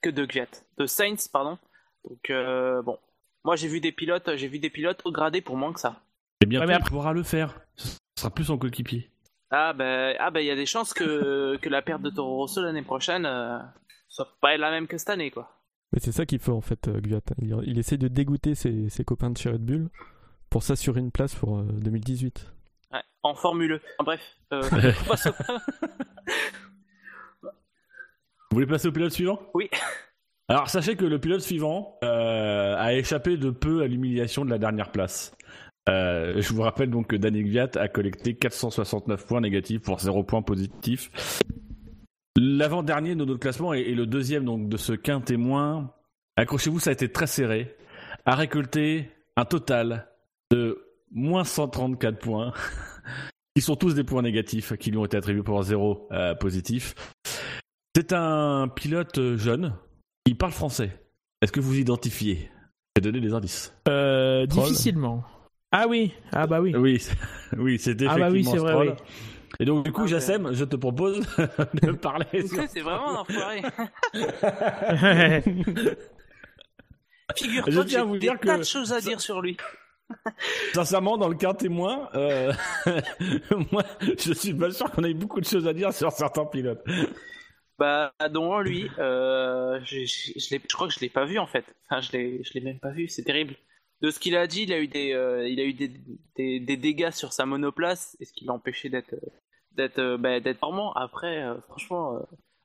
que 0.00 0.10
de 0.10 0.24
Gviat, 0.24 0.46
de 0.78 0.86
Saints, 0.86 1.28
pardon. 1.32 1.58
Donc 2.08 2.30
euh, 2.30 2.82
bon, 2.82 2.98
moi 3.44 3.56
j'ai 3.56 3.68
vu 3.68 3.80
des 3.80 3.92
pilotes, 3.92 4.36
j'ai 4.36 4.48
vu 4.48 4.58
des 4.58 4.70
pilotes 4.70 5.02
au 5.04 5.12
gradé 5.12 5.40
pour 5.40 5.56
moins 5.56 5.72
que 5.72 5.80
ça. 5.80 6.00
Et 6.40 6.46
bien 6.46 6.66
ouais, 6.66 6.76
il 6.78 6.84
pourra 6.84 7.12
le 7.12 7.22
faire. 7.22 7.60
Ce 7.76 7.96
sera 8.16 8.30
plus 8.30 8.44
son 8.44 8.58
coéquipier. 8.58 9.10
Ah 9.50 9.72
ben, 9.72 10.14
ah 10.18 10.30
ben, 10.30 10.40
il 10.40 10.46
y 10.46 10.50
a 10.50 10.56
des 10.56 10.66
chances 10.66 10.92
que, 10.92 11.56
que 11.62 11.68
la 11.68 11.82
perte 11.82 12.02
de 12.02 12.10
Toro 12.10 12.36
Rosso 12.36 12.62
l'année 12.62 12.82
prochaine 12.82 13.26
euh, 13.26 13.58
soit 14.08 14.28
pas 14.40 14.56
la 14.56 14.70
même 14.70 14.86
que 14.86 14.98
cette 14.98 15.10
année, 15.10 15.30
quoi. 15.30 15.50
Mais 15.92 16.00
c'est 16.00 16.12
ça 16.12 16.26
qu'il 16.26 16.38
faut 16.38 16.52
en 16.52 16.60
fait, 16.60 16.88
euh, 16.88 17.00
Gviat. 17.00 17.20
Il, 17.40 17.78
essaie 17.78 17.96
de 17.96 18.08
dégoûter 18.08 18.54
ses, 18.54 18.90
ses 18.90 19.04
copains 19.04 19.30
de 19.30 19.38
chez 19.38 19.50
Red 19.50 19.64
Bull 19.64 19.88
pour 20.50 20.62
s'assurer 20.62 21.00
une 21.00 21.10
place 21.10 21.34
pour 21.34 21.62
2018. 21.62 22.46
Euh, 22.92 22.96
ouais, 22.96 23.02
en 23.22 23.34
Formule 23.34 23.72
E. 23.72 23.80
bref. 24.02 24.20
Euh, 24.52 24.62
Vous 28.50 28.56
voulez 28.56 28.66
passer 28.66 28.88
au 28.88 28.92
pilote 28.92 29.12
suivant? 29.12 29.40
Oui. 29.54 29.68
Alors 30.48 30.70
sachez 30.70 30.96
que 30.96 31.04
le 31.04 31.18
pilote 31.18 31.42
suivant 31.42 31.98
euh, 32.02 32.74
a 32.78 32.94
échappé 32.94 33.36
de 33.36 33.50
peu 33.50 33.82
à 33.82 33.86
l'humiliation 33.86 34.44
de 34.44 34.50
la 34.50 34.56
dernière 34.56 34.90
place. 34.90 35.36
Euh, 35.90 36.40
je 36.40 36.52
vous 36.54 36.62
rappelle 36.62 36.90
donc 36.90 37.08
que 37.08 37.16
Daniel 37.16 37.44
Gviat 37.44 37.70
a 37.76 37.88
collecté 37.88 38.34
469 38.34 39.26
points 39.26 39.42
négatifs 39.42 39.82
pour 39.82 40.00
0 40.00 40.22
points 40.22 40.42
positifs. 40.42 41.10
L'avant-dernier 42.36 43.14
de 43.14 43.24
notre 43.24 43.40
classement 43.40 43.74
et, 43.74 43.94
le 43.94 44.06
deuxième 44.06 44.44
donc 44.44 44.68
de 44.68 44.76
ce 44.78 44.92
quint 44.92 45.20
témoin, 45.20 45.92
accrochez-vous, 46.36 46.78
ça 46.78 46.90
a 46.90 46.92
été 46.94 47.10
très 47.10 47.26
serré, 47.26 47.76
a 48.24 48.34
récolté 48.34 49.10
un 49.36 49.44
total 49.44 50.08
de 50.50 50.82
moins 51.10 51.44
134 51.44 52.18
points, 52.18 52.52
qui 53.54 53.62
sont 53.62 53.76
tous 53.76 53.94
des 53.94 54.04
points 54.04 54.22
négatifs 54.22 54.76
qui 54.76 54.90
lui 54.90 54.98
ont 54.98 55.04
été 55.04 55.16
attribués 55.16 55.42
pour 55.42 55.62
0 55.62 56.08
euh, 56.12 56.34
positif. 56.34 56.94
C'est 57.94 58.12
un 58.12 58.68
pilote 58.68 59.18
euh, 59.18 59.36
jeune 59.36 59.74
qui 60.24 60.34
parle 60.34 60.52
français. 60.52 60.96
Est-ce 61.42 61.52
que 61.52 61.60
vous 61.60 61.78
identifiez? 61.78 62.50
J'ai 62.96 63.02
donné 63.02 63.20
des 63.20 63.32
indices. 63.32 63.72
Euh, 63.88 64.46
difficilement. 64.46 65.24
Ah 65.70 65.86
oui, 65.88 66.14
ah 66.32 66.46
bah 66.46 66.60
oui. 66.60 66.74
Oui, 66.74 67.06
oui, 67.56 67.78
c'est 67.78 68.00
effectivement 68.00 68.14
ah 68.14 68.18
bah 68.18 68.30
oui, 68.30 68.44
c'est 68.44 68.56
vrai, 68.56 68.96
Et 69.60 69.64
donc 69.64 69.84
du 69.84 69.92
coup, 69.92 70.02
ah, 70.04 70.08
Jassem, 70.08 70.52
je 70.52 70.64
te 70.64 70.76
propose 70.76 71.20
de 71.82 71.92
parler. 71.92 72.46
Sur... 72.46 72.64
C'est 72.68 72.80
vraiment 72.80 73.10
un 73.10 73.20
enfoiré. 73.20 73.62
Figure-toi 77.36 77.84
que 77.84 77.90
j'ai 77.90 78.18
des 78.18 78.36
tas 78.38 78.58
de 78.58 78.62
choses 78.62 78.92
à 78.92 79.00
dire 79.00 79.20
sur 79.20 79.42
lui. 79.42 79.56
Sincèrement, 80.72 81.18
dans 81.18 81.28
le 81.28 81.34
cas 81.34 81.52
témoin, 81.52 82.08
euh... 82.14 82.52
moi, 83.70 83.84
je 84.18 84.32
suis 84.32 84.54
pas 84.54 84.70
sûr 84.70 84.90
qu'on 84.90 85.04
ait 85.04 85.12
beaucoup 85.12 85.40
de 85.40 85.46
choses 85.46 85.66
à 85.66 85.74
dire 85.74 85.92
sur 85.92 86.10
certains 86.12 86.46
pilotes. 86.46 86.82
Bah, 87.78 88.12
dont 88.30 88.58
lui, 88.58 88.90
euh, 88.98 89.78
je, 89.84 90.04
je, 90.04 90.32
je, 90.36 90.74
crois 90.74 90.88
que 90.88 90.94
je 90.94 90.98
l'ai 90.98 91.08
pas 91.08 91.24
vu 91.24 91.38
en 91.38 91.46
fait. 91.46 91.64
Enfin, 91.84 92.00
je 92.00 92.10
l'ai, 92.12 92.42
je 92.42 92.52
l'ai 92.54 92.60
même 92.60 92.80
pas 92.80 92.90
vu, 92.90 93.08
c'est 93.08 93.22
terrible. 93.22 93.54
De 94.00 94.10
ce 94.10 94.18
qu'il 94.18 94.36
a 94.36 94.46
dit, 94.46 94.62
il 94.62 94.72
a 94.72 94.80
eu 94.80 94.88
des, 94.88 95.12
euh, 95.12 95.48
il 95.48 95.60
a 95.60 95.64
eu 95.64 95.74
des, 95.74 95.88
des, 96.36 96.60
des, 96.60 96.76
dégâts 96.76 97.10
sur 97.10 97.32
sa 97.32 97.46
monoplace, 97.46 98.16
et 98.20 98.24
ce 98.24 98.32
qui 98.32 98.44
l'a 98.44 98.52
empêché 98.52 98.88
d'être, 98.88 99.14
d'être, 99.72 99.98
euh, 99.98 100.18
bah, 100.18 100.40
d'être 100.40 100.58
formant. 100.58 100.92
Après, 100.92 101.42
euh, 101.42 101.60
franchement, 101.68 102.16
euh, 102.16 102.20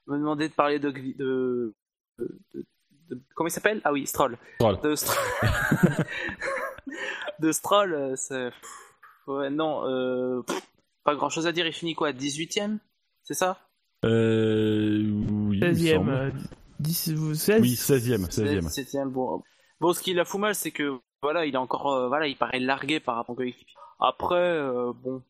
me 0.08 0.17
demander 0.17 0.49
de 0.49 0.54
parler 0.54 0.80
de, 0.80 0.91
de, 0.91 1.76
de, 2.19 2.65
de 3.10 3.21
comment 3.36 3.47
il 3.47 3.52
s'appelle? 3.52 3.82
Ah 3.84 3.91
oui, 3.91 4.06
Stroll. 4.06 4.38
Stroll. 4.56 4.80
De 4.82 4.95
Stroll. 4.95 5.17
de 7.39 7.52
Stroll, 7.52 8.13
c'est, 8.17 8.52
ouais, 9.28 9.49
non, 9.49 10.43
pas 11.04 11.15
grand 11.15 11.30
chose 11.30 11.47
à 11.47 11.52
dire. 11.52 11.65
Il 11.67 11.73
finit 11.73 11.95
quoi? 11.95 12.12
18ème 12.12 12.78
C'est 13.23 13.34
ça? 13.34 13.60
Euh, 14.04 15.02
oui, 15.50 15.60
16e. 15.60 16.10
Euh, 16.10 16.32
10, 16.80 17.36
16 17.36 17.62
Oui, 17.62 17.74
16e. 17.74 18.30
16e. 18.30 18.68
16e 18.68 19.10
bon. 19.10 19.42
bon, 19.80 19.94
ce 19.94 20.02
qui 20.02 20.13
la 20.13 20.26
fout 20.26 20.39
mal, 20.39 20.56
c'est 20.56 20.72
que 20.72 21.00
voilà, 21.22 21.46
il 21.46 21.54
est 21.54 21.58
encore, 21.58 21.94
euh, 21.94 22.08
voilà, 22.08 22.28
il 22.28 22.36
paraît 22.36 22.60
largué 22.60 23.00
par 23.00 23.16
rapport 23.16 23.39
à 23.39 23.44
l'équipe. 23.44 23.68
Après, 24.00 24.36
euh, 24.36 24.92
bon. 24.94 25.22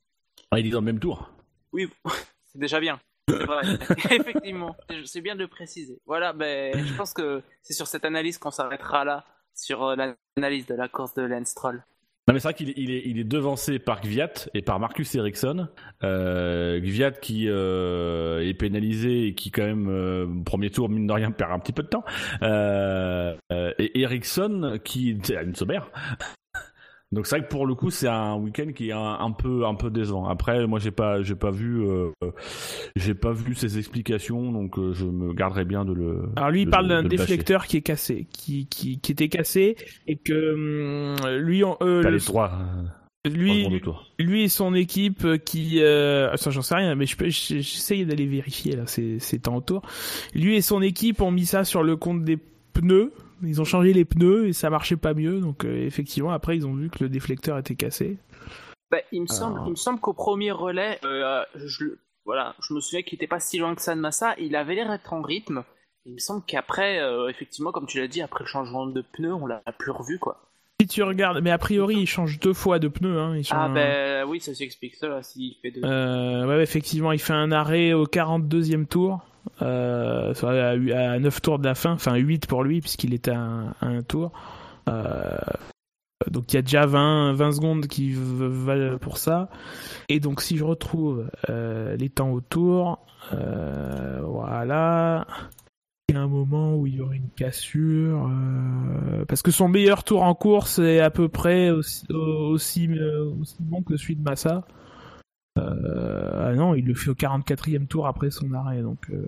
Ah, 0.51 0.59
il 0.59 0.67
est 0.67 0.71
dans 0.71 0.79
le 0.79 0.85
même 0.85 0.99
tour. 0.99 1.29
Oui, 1.71 1.89
c'est 2.45 2.59
déjà 2.59 2.79
bien. 2.79 2.99
Vrai. 3.27 3.61
Effectivement, 4.11 4.75
c'est 5.05 5.21
bien 5.21 5.35
de 5.35 5.41
le 5.41 5.47
préciser. 5.47 6.01
Voilà, 6.05 6.33
ben, 6.33 6.75
je 6.85 6.93
pense 6.95 7.13
que 7.13 7.41
c'est 7.61 7.73
sur 7.73 7.87
cette 7.87 8.05
analyse 8.05 8.37
qu'on 8.37 8.51
s'arrêtera 8.51 9.05
là, 9.05 9.25
sur 9.53 9.95
l'analyse 9.95 10.65
de 10.65 10.75
la 10.75 10.87
course 10.89 11.13
de 11.13 11.21
Lance 11.21 11.53
Troll. 11.53 11.83
Non 12.27 12.33
mais 12.33 12.39
c'est 12.39 12.47
vrai 12.47 12.53
qu'il 12.53 12.69
est, 12.69 12.73
il 12.77 12.89
est, 12.89 13.01
il 13.05 13.19
est, 13.19 13.25
devancé 13.25 13.79
par 13.79 13.99
Gviat 13.99 14.31
et 14.53 14.61
par 14.61 14.79
Marcus 14.79 15.13
Ericsson. 15.13 15.67
Euh, 16.03 16.79
Gviat 16.79 17.11
qui 17.11 17.49
euh, 17.49 18.39
est 18.39 18.53
pénalisé 18.53 19.27
et 19.27 19.35
qui 19.35 19.51
quand 19.51 19.65
même 19.65 19.89
euh, 19.89 20.25
premier 20.45 20.69
tour 20.69 20.87
mine 20.87 21.05
de 21.05 21.11
rien 21.11 21.31
perd 21.31 21.51
un 21.51 21.59
petit 21.59 21.73
peu 21.73 21.83
de 21.83 21.89
temps. 21.89 22.05
Euh, 22.41 23.35
et 23.51 23.99
Ericsson 23.99 24.79
qui 24.85 25.17
a 25.35 25.41
une 25.41 25.55
sommaire. 25.55 25.91
Donc 27.13 27.27
c'est 27.27 27.37
vrai 27.37 27.45
que 27.45 27.51
pour 27.51 27.65
le 27.65 27.75
coup 27.75 27.89
c'est 27.91 28.07
un 28.07 28.35
week-end 28.35 28.71
qui 28.75 28.89
est 28.89 28.93
un, 28.93 29.17
un, 29.19 29.31
peu 29.31 29.65
un 29.65 29.75
peu 29.75 29.89
décevant. 29.89 30.27
Après 30.27 30.65
moi 30.67 30.79
j'ai 30.79 30.91
pas 30.91 31.21
j'ai 31.21 31.35
pas 31.35 31.51
vu 31.51 31.81
euh, 31.87 32.09
j'ai 32.95 33.13
pas 33.13 33.31
vu 33.31 33.53
ses 33.55 33.77
explications 33.77 34.51
donc 34.51 34.77
euh, 34.79 34.93
je 34.93 35.05
me 35.05 35.33
garderai 35.33 35.65
bien 35.65 35.85
de 35.85 35.93
le. 35.93 36.23
Alors 36.35 36.49
lui 36.49 36.61
il 36.61 36.65
de, 36.65 36.71
parle 36.71 36.87
d'un 36.87 37.03
déflecteur 37.03 37.67
qui 37.67 37.77
est 37.77 37.81
cassé 37.81 38.27
qui 38.33 38.65
qui, 38.67 38.99
qui 38.99 39.11
était 39.11 39.29
cassé 39.29 39.75
et 40.07 40.15
que 40.15 40.53
hum, 40.53 41.37
lui 41.37 41.63
on, 41.63 41.77
euh, 41.81 42.01
le- 42.01 42.09
les 42.09 42.19
trois. 42.19 42.51
euh, 43.25 43.29
lui 43.29 43.79
tour. 43.81 44.05
lui 44.19 44.43
et 44.43 44.49
son 44.49 44.73
équipe 44.73 45.25
qui 45.45 45.81
euh, 45.81 46.35
ça 46.35 46.49
j'en 46.49 46.61
sais 46.61 46.75
rien 46.75 46.93
mais 46.95 47.05
je 47.05 47.15
peux 47.15 47.29
j- 47.29 47.61
j'essaye 47.61 48.05
d'aller 48.05 48.25
vérifier 48.25 48.75
là 48.75 48.83
c'est 48.85 49.17
c'est 49.19 49.39
temps 49.39 49.55
autour 49.55 49.81
lui 50.33 50.55
et 50.57 50.61
son 50.61 50.81
équipe 50.81 51.21
ont 51.21 51.31
mis 51.31 51.45
ça 51.45 51.63
sur 51.63 51.83
le 51.83 51.95
compte 51.95 52.23
des 52.25 52.37
pneus 52.73 53.13
ils 53.45 53.61
ont 53.61 53.65
changé 53.65 53.93
les 53.93 54.05
pneus 54.05 54.47
et 54.47 54.53
ça 54.53 54.69
marchait 54.69 54.95
pas 54.97 55.13
mieux 55.13 55.39
donc 55.39 55.65
euh, 55.65 55.85
effectivement 55.85 56.31
après 56.31 56.55
ils 56.57 56.65
ont 56.67 56.73
vu 56.73 56.89
que 56.89 57.03
le 57.03 57.09
déflecteur 57.09 57.57
était 57.57 57.75
cassé 57.75 58.17
Bah, 58.91 58.99
il 59.11 59.21
me 59.21 59.27
semble, 59.27 59.55
Alors. 59.55 59.67
il 59.67 59.71
me 59.71 59.75
semble 59.75 59.99
qu'au 59.99 60.13
premier 60.13 60.51
relais, 60.51 60.99
euh, 61.03 61.43
je, 61.55 61.85
voilà, 62.25 62.55
je 62.61 62.73
me 62.73 62.79
souviens 62.79 63.01
qu'il 63.01 63.15
était 63.15 63.27
pas 63.27 63.39
si 63.39 63.57
loin 63.57 63.73
que 63.75 63.81
ça 63.81 63.95
de 63.95 63.99
Massa. 63.99 64.35
Il 64.39 64.55
avait 64.55 64.75
l'air 64.75 64.89
d'être 64.89 65.11
en 65.13 65.21
rythme. 65.21 65.63
Il 66.05 66.13
me 66.13 66.19
semble 66.19 66.43
qu'après, 66.45 66.99
euh, 66.99 67.27
effectivement, 67.29 67.71
comme 67.71 67.87
tu 67.87 67.97
l'as 67.99 68.07
dit, 68.07 68.21
après 68.21 68.43
le 68.43 68.47
changement 68.49 68.85
de 68.85 69.01
pneus, 69.13 69.33
on 69.33 69.45
l'a 69.47 69.61
plus 69.79 69.89
revu 69.91 70.19
quoi. 70.19 70.49
si 70.81 70.87
tu 70.87 71.01
regardes 71.01 71.41
mais 71.41 71.49
a 71.51 71.57
priori 71.57 71.95
il 71.95 72.05
change 72.07 72.39
deux 72.39 72.53
fois 72.53 72.77
de 72.77 72.87
pneus 72.89 73.17
hein 73.19 73.39
Ah 73.51 73.65
un- 73.65 73.73
ben 73.73 74.25
oui, 74.29 74.39
ça 74.41 74.53
s'explique 74.53 74.95
ça 74.95 75.07
là, 75.07 75.23
s'il 75.23 75.55
fait 75.61 75.71
deux. 75.71 75.81
Euh, 75.83 76.45
ouais, 76.45 76.61
effectivement, 76.61 77.11
il 77.13 77.19
fait 77.19 77.33
un 77.33 77.51
arrêt 77.51 77.93
au 77.93 78.05
42e 78.05 78.85
tour, 78.85 79.21
euh, 79.61 80.33
à, 80.43 81.11
à 81.11 81.19
9 81.19 81.41
tours 81.41 81.59
de 81.59 81.65
la 81.65 81.75
fin, 81.75 81.91
enfin 81.91 82.15
8 82.15 82.47
pour 82.47 82.63
lui, 82.63 82.81
puisqu'il 82.81 83.13
était 83.13 83.31
à 83.31 83.75
à 83.81 83.87
un 83.87 84.01
tour. 84.01 84.31
Euh, 84.89 85.37
donc 86.29 86.53
il 86.53 86.55
y 86.55 86.59
a 86.59 86.61
déjà 86.61 86.85
20, 86.85 87.33
20 87.33 87.51
secondes 87.51 87.87
qui 87.87 88.13
valent 88.15 88.97
pour 88.97 89.17
ça. 89.17 89.49
Et 90.09 90.19
donc 90.19 90.41
si 90.41 90.57
je 90.57 90.63
retrouve 90.63 91.29
euh, 91.49 91.95
les 91.97 92.09
temps 92.09 92.31
autour, 92.31 93.05
voilà. 93.31 95.27
Il 96.09 96.15
y 96.15 96.17
a 96.17 96.21
un 96.21 96.27
moment 96.27 96.75
où 96.75 96.85
il 96.85 96.95
y 96.95 97.01
aurait 97.01 97.15
une 97.15 97.29
cassure, 97.29 98.29
parce 99.27 99.41
que 99.41 99.51
son 99.51 99.69
meilleur 99.69 100.03
tour 100.03 100.23
en 100.23 100.35
course 100.35 100.79
est 100.79 100.99
à 100.99 101.09
peu 101.09 101.29
près 101.29 101.69
aussi 101.69 102.89
bon 103.59 103.81
que 103.81 103.95
celui 103.95 104.17
de 104.17 104.21
Massa. 104.21 104.65
Euh, 105.59 106.49
ah 106.49 106.53
non, 106.53 106.75
il 106.75 106.85
le 106.85 106.95
fait 106.95 107.09
au 107.09 107.15
44e 107.15 107.87
tour 107.87 108.07
après 108.07 108.31
son 108.31 108.53
arrêt, 108.53 108.81
donc 108.81 109.09
euh, 109.11 109.25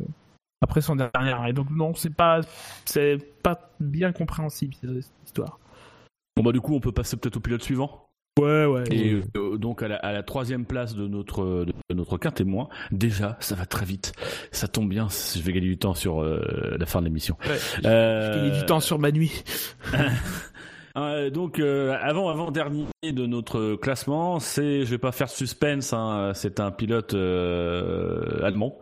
après 0.62 0.82
son 0.82 0.96
dernier 0.96 1.32
arrêt. 1.32 1.54
Donc 1.54 1.70
non, 1.70 1.94
c'est 1.94 2.14
pas, 2.14 2.42
c'est 2.86 3.18
pas 3.44 3.72
bien 3.80 4.12
compréhensible 4.12 4.74
cette 4.82 5.06
histoire. 5.26 5.60
Bon 6.36 6.44
bah 6.44 6.52
du 6.52 6.60
coup 6.62 6.76
on 6.76 6.80
peut 6.80 6.92
passer 6.92 7.16
peut-être 7.16 7.38
au 7.38 7.40
pilote 7.40 7.64
suivant. 7.64 8.06
Ouais, 8.38 8.66
ouais. 8.66 8.84
Et 8.92 9.22
euh, 9.38 9.58
donc 9.58 9.82
à 9.82 9.88
la, 9.88 9.96
à 9.96 10.12
la 10.12 10.22
troisième 10.22 10.66
place 10.66 10.94
de 10.94 11.08
notre 11.08 11.66
de 11.66 11.96
notre 11.96 12.18
quin 12.18 12.32
témoin, 12.32 12.68
déjà 12.92 13.38
ça 13.40 13.56
va 13.56 13.66
très 13.66 13.86
vite. 13.86 14.12
Ça 14.52 14.68
tombe 14.68 14.90
bien, 14.90 15.08
je 15.10 15.42
vais 15.42 15.54
gagner 15.54 15.68
du 15.68 15.78
temps 15.78 15.94
sur 15.94 16.22
euh, 16.22 16.76
la 16.78 16.86
fin 16.86 17.00
de 17.00 17.06
l'émission. 17.06 17.38
Ouais. 17.48 17.58
Euh, 17.86 18.34
J'ai 18.34 18.40
gagné 18.42 18.60
du 18.60 18.66
temps 18.66 18.82
sur 18.82 19.00
ma 19.00 19.12
nuit. 19.12 19.44
Euh, 20.98 21.30
donc 21.30 21.60
euh, 21.60 21.98
avant 22.02 22.30
avant 22.30 22.52
dernier 22.52 22.86
de 23.04 23.26
notre 23.26 23.76
classement, 23.76 24.40
c'est 24.40 24.86
je 24.86 24.90
vais 24.92 24.98
pas 24.98 25.12
faire 25.12 25.28
de 25.28 25.32
suspense, 25.32 25.92
hein, 25.92 26.32
c'est 26.34 26.60
un 26.62 26.72
pilote 26.72 27.14
euh, 27.14 28.42
allemand. 28.44 28.80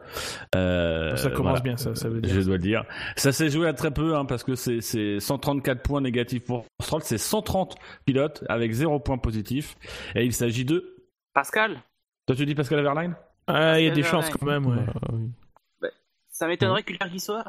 Euh, 0.55 1.15
ça 1.15 1.29
commence 1.31 1.59
voilà. 1.59 1.61
bien, 1.61 1.77
ça, 1.77 1.95
ça 1.95 2.09
veut 2.09 2.21
dire. 2.21 2.33
Je 2.35 2.41
dois 2.41 2.57
le 2.57 2.61
dire. 2.63 2.83
Ça 3.15 3.31
s'est 3.31 3.49
joué 3.49 3.67
à 3.67 3.73
très 3.73 3.91
peu 3.91 4.15
hein, 4.15 4.25
parce 4.25 4.43
que 4.43 4.53
c'est 4.55 4.79
c'est 4.81 5.19
134 5.19 5.81
points 5.81 6.01
négatifs 6.01 6.43
pour 6.45 6.65
Stroll, 6.81 7.01
c'est 7.03 7.17
130 7.17 7.75
pilotes 8.05 8.43
avec 8.47 8.71
0 8.71 8.99
points 8.99 9.17
positifs 9.17 9.75
et 10.15 10.23
il 10.23 10.33
s'agit 10.33 10.65
de. 10.65 10.95
Pascal, 11.33 11.81
Toi 12.27 12.35
tu 12.35 12.45
dis 12.45 12.53
Pascal 12.53 12.77
Averline 12.79 13.15
Ah, 13.47 13.79
il 13.79 13.85
y 13.85 13.89
a 13.89 13.91
des 13.91 14.03
chances 14.03 14.25
Verlaine. 14.29 14.37
quand 14.39 14.45
même, 14.45 14.65
ouais. 14.67 14.85
Ah, 15.01 15.07
oui. 15.13 15.89
ça 16.29 16.47
m'étonnerait 16.47 16.83
qu'il 16.83 16.97
y 17.11 17.19
soit. 17.19 17.43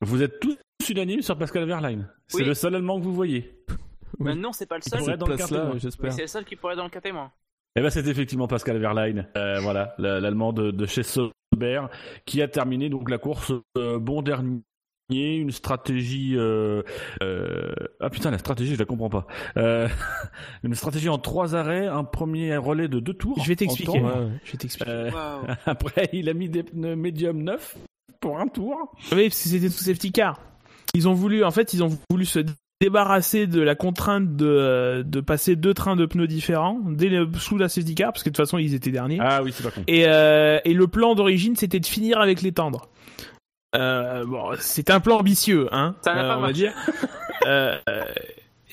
Vous 0.00 0.22
êtes 0.22 0.40
tous 0.40 0.56
unanimes 0.88 1.20
sur 1.22 1.36
Pascal 1.36 1.64
Averline. 1.64 2.08
C'est 2.26 2.38
Oui. 2.38 2.44
le 2.44 2.54
seul 2.54 2.74
allemand 2.74 2.98
que 2.98 3.04
vous 3.04 3.14
voyez. 3.14 3.52
Non, 4.20 4.52
c'est 4.52 4.66
pas 4.66 4.76
le 4.76 4.82
Il 4.86 4.90
seul. 4.90 4.98
pourrait 5.00 5.16
dans 5.16 5.26
le 5.26 5.36
quintet, 5.36 5.78
j'espère. 5.78 6.12
c'est 6.12 6.22
le 6.22 6.26
seul 6.28 6.44
qui 6.44 6.56
pourrait 6.56 6.72
être 6.74 6.78
dans 6.78 6.84
le 6.84 6.90
KT, 6.90 7.12
moi. 7.12 7.30
Eh 7.76 7.80
ben 7.80 7.88
c'est 7.90 8.06
effectivement 8.06 8.46
Pascal 8.48 8.76
Verlaine, 8.78 9.26
euh, 9.36 9.58
voilà, 9.60 9.94
la- 9.98 10.20
l'allemand 10.20 10.52
de, 10.52 10.70
de 10.70 10.86
chez 10.86 11.02
Sauber, 11.02 11.82
qui 12.26 12.42
a 12.42 12.48
terminé 12.48 12.90
donc 12.90 13.08
la 13.08 13.18
course 13.18 13.52
euh, 13.78 13.98
bon 13.98 14.20
dernier. 14.22 14.60
Une 15.10 15.50
stratégie, 15.50 16.34
euh, 16.36 16.82
euh, 17.22 17.72
ah 18.00 18.08
putain 18.08 18.30
la 18.30 18.38
stratégie 18.38 18.74
je 18.74 18.78
la 18.78 18.86
comprends 18.86 19.10
pas. 19.10 19.26
Euh, 19.58 19.86
une 20.62 20.74
stratégie 20.74 21.10
en 21.10 21.18
trois 21.18 21.54
arrêts, 21.54 21.86
un 21.86 22.04
premier 22.04 22.56
relais 22.56 22.88
de 22.88 22.98
deux 22.98 23.12
tours. 23.12 23.38
Je 23.42 23.48
vais 23.48 23.56
t'expliquer. 23.56 24.00
temps. 24.00 24.06
Ouais, 24.06 24.24
ouais. 24.26 24.30
Je 24.44 24.52
vais 24.52 24.58
t'expliquer. 24.58 24.90
Euh, 24.90 25.10
après 25.66 26.08
il 26.14 26.30
a 26.30 26.34
mis 26.34 26.48
des 26.48 26.62
pneus 26.62 26.96
médium 26.96 27.42
neufs 27.42 27.76
pour 28.20 28.38
un 28.38 28.46
tour. 28.48 28.94
Oui, 29.12 29.28
parce 29.28 29.42
que 29.42 29.48
c'était 29.48 29.68
sous 29.68 29.84
safety 29.84 30.12
car. 30.12 30.40
Ils 30.94 31.08
ont 31.08 31.14
voulu, 31.14 31.42
en 31.44 31.50
fait, 31.50 31.72
ils 31.74 31.82
ont 31.82 31.90
voulu 32.10 32.24
se 32.24 32.40
débarrasser 32.82 33.46
de 33.46 33.60
la 33.62 33.74
contrainte 33.76 34.34
de, 34.36 35.02
de 35.06 35.20
passer 35.20 35.54
deux 35.54 35.72
trains 35.72 35.94
de 35.94 36.04
pneus 36.04 36.26
différents 36.26 36.80
dès 36.84 37.08
le- 37.08 37.30
sous 37.38 37.56
la 37.56 37.68
safety 37.68 37.94
car, 37.94 38.12
parce 38.12 38.24
que 38.24 38.28
de 38.28 38.34
toute 38.34 38.44
façon, 38.44 38.58
ils 38.58 38.74
étaient 38.74 38.90
derniers. 38.90 39.18
Ah 39.20 39.42
oui 39.42 39.52
c'est 39.54 39.62
pas 39.62 39.70
con. 39.70 39.82
Et, 39.86 40.04
euh, 40.08 40.58
et 40.64 40.74
le 40.74 40.86
plan 40.88 41.14
d'origine, 41.14 41.54
c'était 41.54 41.78
de 41.80 41.86
finir 41.86 42.18
avec 42.20 42.42
les 42.42 42.50
tendres. 42.52 42.88
Euh, 43.76 44.24
bon, 44.26 44.50
c'est 44.58 44.90
un 44.90 45.00
plan 45.00 45.18
ambitieux, 45.20 45.68
hein, 45.72 45.94
Ça 46.02 46.14
n'a 46.14 46.24
euh, 46.24 46.28
pas 46.28 46.38
on 46.38 46.42
va 46.42 46.52
dire. 46.52 46.72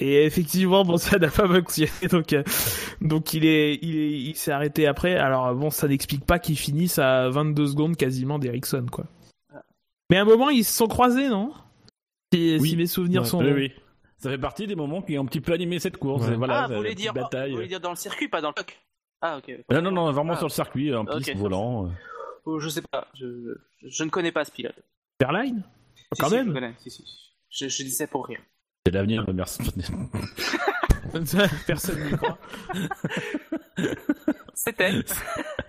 Et 0.02 0.24
effectivement, 0.26 0.86
bon, 0.86 0.96
ça 0.96 1.20
n'a 1.20 1.28
pas 1.28 1.46
fonctionné, 1.46 1.92
donc, 2.10 2.32
euh, 2.32 2.42
donc 3.02 3.34
il 3.34 3.46
est, 3.46 3.78
il 3.82 3.98
est, 3.98 4.12
il 4.12 4.36
s'est 4.36 4.52
arrêté 4.52 4.88
après. 4.88 5.16
Alors 5.18 5.54
bon, 5.54 5.70
ça 5.72 5.90
n'explique 5.90 6.26
pas 6.26 6.40
qu'il 6.40 6.58
finisse 6.58 7.00
à 7.00 7.28
22 7.30 7.68
secondes 7.68 7.98
quasiment 7.98 8.40
d'Ericsson, 8.40 8.86
quoi. 8.90 9.06
Mais 10.10 10.16
à 10.18 10.22
un 10.22 10.26
moment, 10.26 10.50
ils 10.50 10.64
se 10.64 10.72
sont 10.72 10.88
croisés, 10.88 11.28
non? 11.28 11.52
Si, 12.34 12.58
Oui. 12.62 12.70
si 12.70 12.78
mes 12.78 12.88
souvenirs 12.88 13.24
Ouais. 13.24 13.28
sont 13.28 13.40
Oui, 13.40 13.50
bons. 13.50 13.56
oui. 13.56 13.72
Ça 14.20 14.30
fait 14.30 14.38
partie 14.38 14.68
des 14.68 14.76
moments 14.76 15.02
qui 15.02 15.18
ont 15.18 15.22
un 15.24 15.26
petit 15.26 15.40
peu 15.42 15.54
animé 15.54 15.80
cette 15.80 15.98
course. 15.98 16.28
Ouais. 16.28 16.34
Et 16.34 16.36
voilà, 16.38 16.64
ah, 16.64 16.68
vous 16.68 16.76
voulez 16.76 16.94
dire, 16.96 17.14
bataille. 17.14 17.52
vous 17.52 17.56
voulez 17.58 17.68
dire 17.70 17.80
dans 17.80 17.90
le 17.92 17.96
circuit, 17.96 18.28
pas 18.28 18.42
dans 18.42 18.50
le 18.50 18.54
coq. 18.54 18.78
Ah, 19.22 19.38
ok. 19.38 19.52
Non, 19.72 19.82
non, 19.82 19.92
non, 19.92 20.12
vraiment 20.12 20.34
Ah. 20.34 20.38
sur 20.38 20.48
le 20.48 20.52
circuit, 20.52 20.94
en 20.94 21.06
piste, 21.06 21.36
volant. 21.36 21.86
euh. 21.86 21.90
Oh, 22.46 22.60
Je 22.60 22.70
sais 22.70 22.82
pas, 22.82 23.08
je, 23.16 24.04
ne 24.04 24.10
connais 24.10 24.32
pas 24.32 24.44
ce 24.46 24.52
pilote. 24.52 24.76
Verline 25.22 25.64
Si, 26.14 26.20
Quand 26.22 26.30
si, 26.30 26.36
même. 26.36 26.48
Je, 26.50 26.54
connais, 26.54 26.74
si, 26.80 26.90
si. 26.92 27.04
Je, 27.50 27.68
je 27.68 27.84
dis 27.84 27.92
ça 27.92 28.08
pour 28.08 28.26
rire. 28.28 28.40
C'est 28.86 28.94
l'avenir, 28.94 29.26
merci. 29.34 29.62
Personne 31.68 32.04
n'y 32.06 32.12
croit. 32.18 32.38
C'était. 34.54 34.92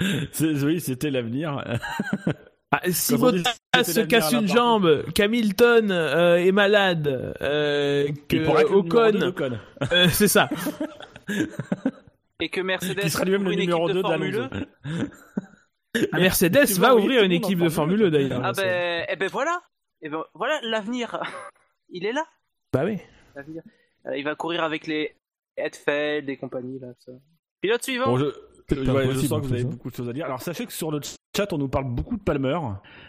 C'est- 0.33 0.65
oui, 0.65 0.81
c'était 0.81 1.11
l'avenir. 1.11 1.63
Ah, 2.73 2.81
si 2.91 3.17
Bottas 3.17 3.53
se 3.83 4.01
casse 4.03 4.33
une 4.33 4.47
jambe, 4.47 5.05
qu'Hamilton 5.13 5.91
euh, 5.91 6.37
est 6.37 6.53
malade, 6.53 7.35
euh, 7.41 8.09
que 8.29 8.73
Ocon, 8.73 9.33
euh, 9.93 10.09
c'est 10.11 10.29
ça. 10.29 10.49
Et 12.41 12.49
que 12.49 12.61
Mercedes 12.61 13.01
Qui 13.01 13.11
sera 13.11 13.25
lui-même 13.25 13.45
le 13.45 13.55
numéro 13.55 13.89
équipe 13.89 13.97
de 13.97 14.03
2 14.03 14.09
Formule 14.09 14.33
d'Alonso. 14.33 14.55
1. 15.95 16.07
Ah, 16.13 16.19
Mercedes 16.21 16.79
va 16.79 16.95
ouvrir 16.95 17.25
une 17.25 17.33
équipe 17.33 17.59
de 17.59 17.69
Formule 17.69 17.99
Formule 17.99 18.11
2 18.11 18.11
d'ailleurs. 18.11 18.41
Ah 18.45 18.53
ben, 18.53 19.05
eh 19.09 19.17
ben 19.17 19.29
voilà. 19.29 19.61
Eh 20.03 20.09
ben 20.09 20.23
voilà, 20.35 20.59
l'avenir. 20.63 21.21
Il 21.91 22.07
est 22.07 22.13
là. 22.13 22.25
Bah 22.73 22.83
oui. 22.85 22.99
l'avenir. 23.35 23.63
Euh, 24.07 24.17
il 24.17 24.25
va 24.25 24.35
courir 24.37 24.63
avec 24.63 24.87
les 24.87 25.15
Hetfeld 25.57 26.29
et 26.31 26.37
compagnie 26.37 26.79
là. 26.79 26.89
ça. 27.05 27.13
Pilote 27.61 27.83
suivant. 27.83 28.07
Bon, 28.07 28.17
je- 28.19 28.33
ouais, 28.77 29.07
je 29.13 29.19
sens 29.21 29.33
en 29.33 29.41
que 29.41 29.47
vous 29.47 29.53
avez 29.53 29.63
hein. 29.63 29.69
beaucoup 29.71 29.91
de 29.91 29.95
choses 29.97 30.09
à 30.09 30.13
dire. 30.13 30.25
Alors 30.27 30.41
sachez 30.43 30.67
que 30.67 30.73
sur 30.73 30.91
le 30.91 31.01
chat, 31.37 31.53
on 31.53 31.59
nous 31.59 31.69
parle 31.69 31.85
beaucoup 31.87 32.17
de 32.17 32.23
Palmer. 32.23 32.59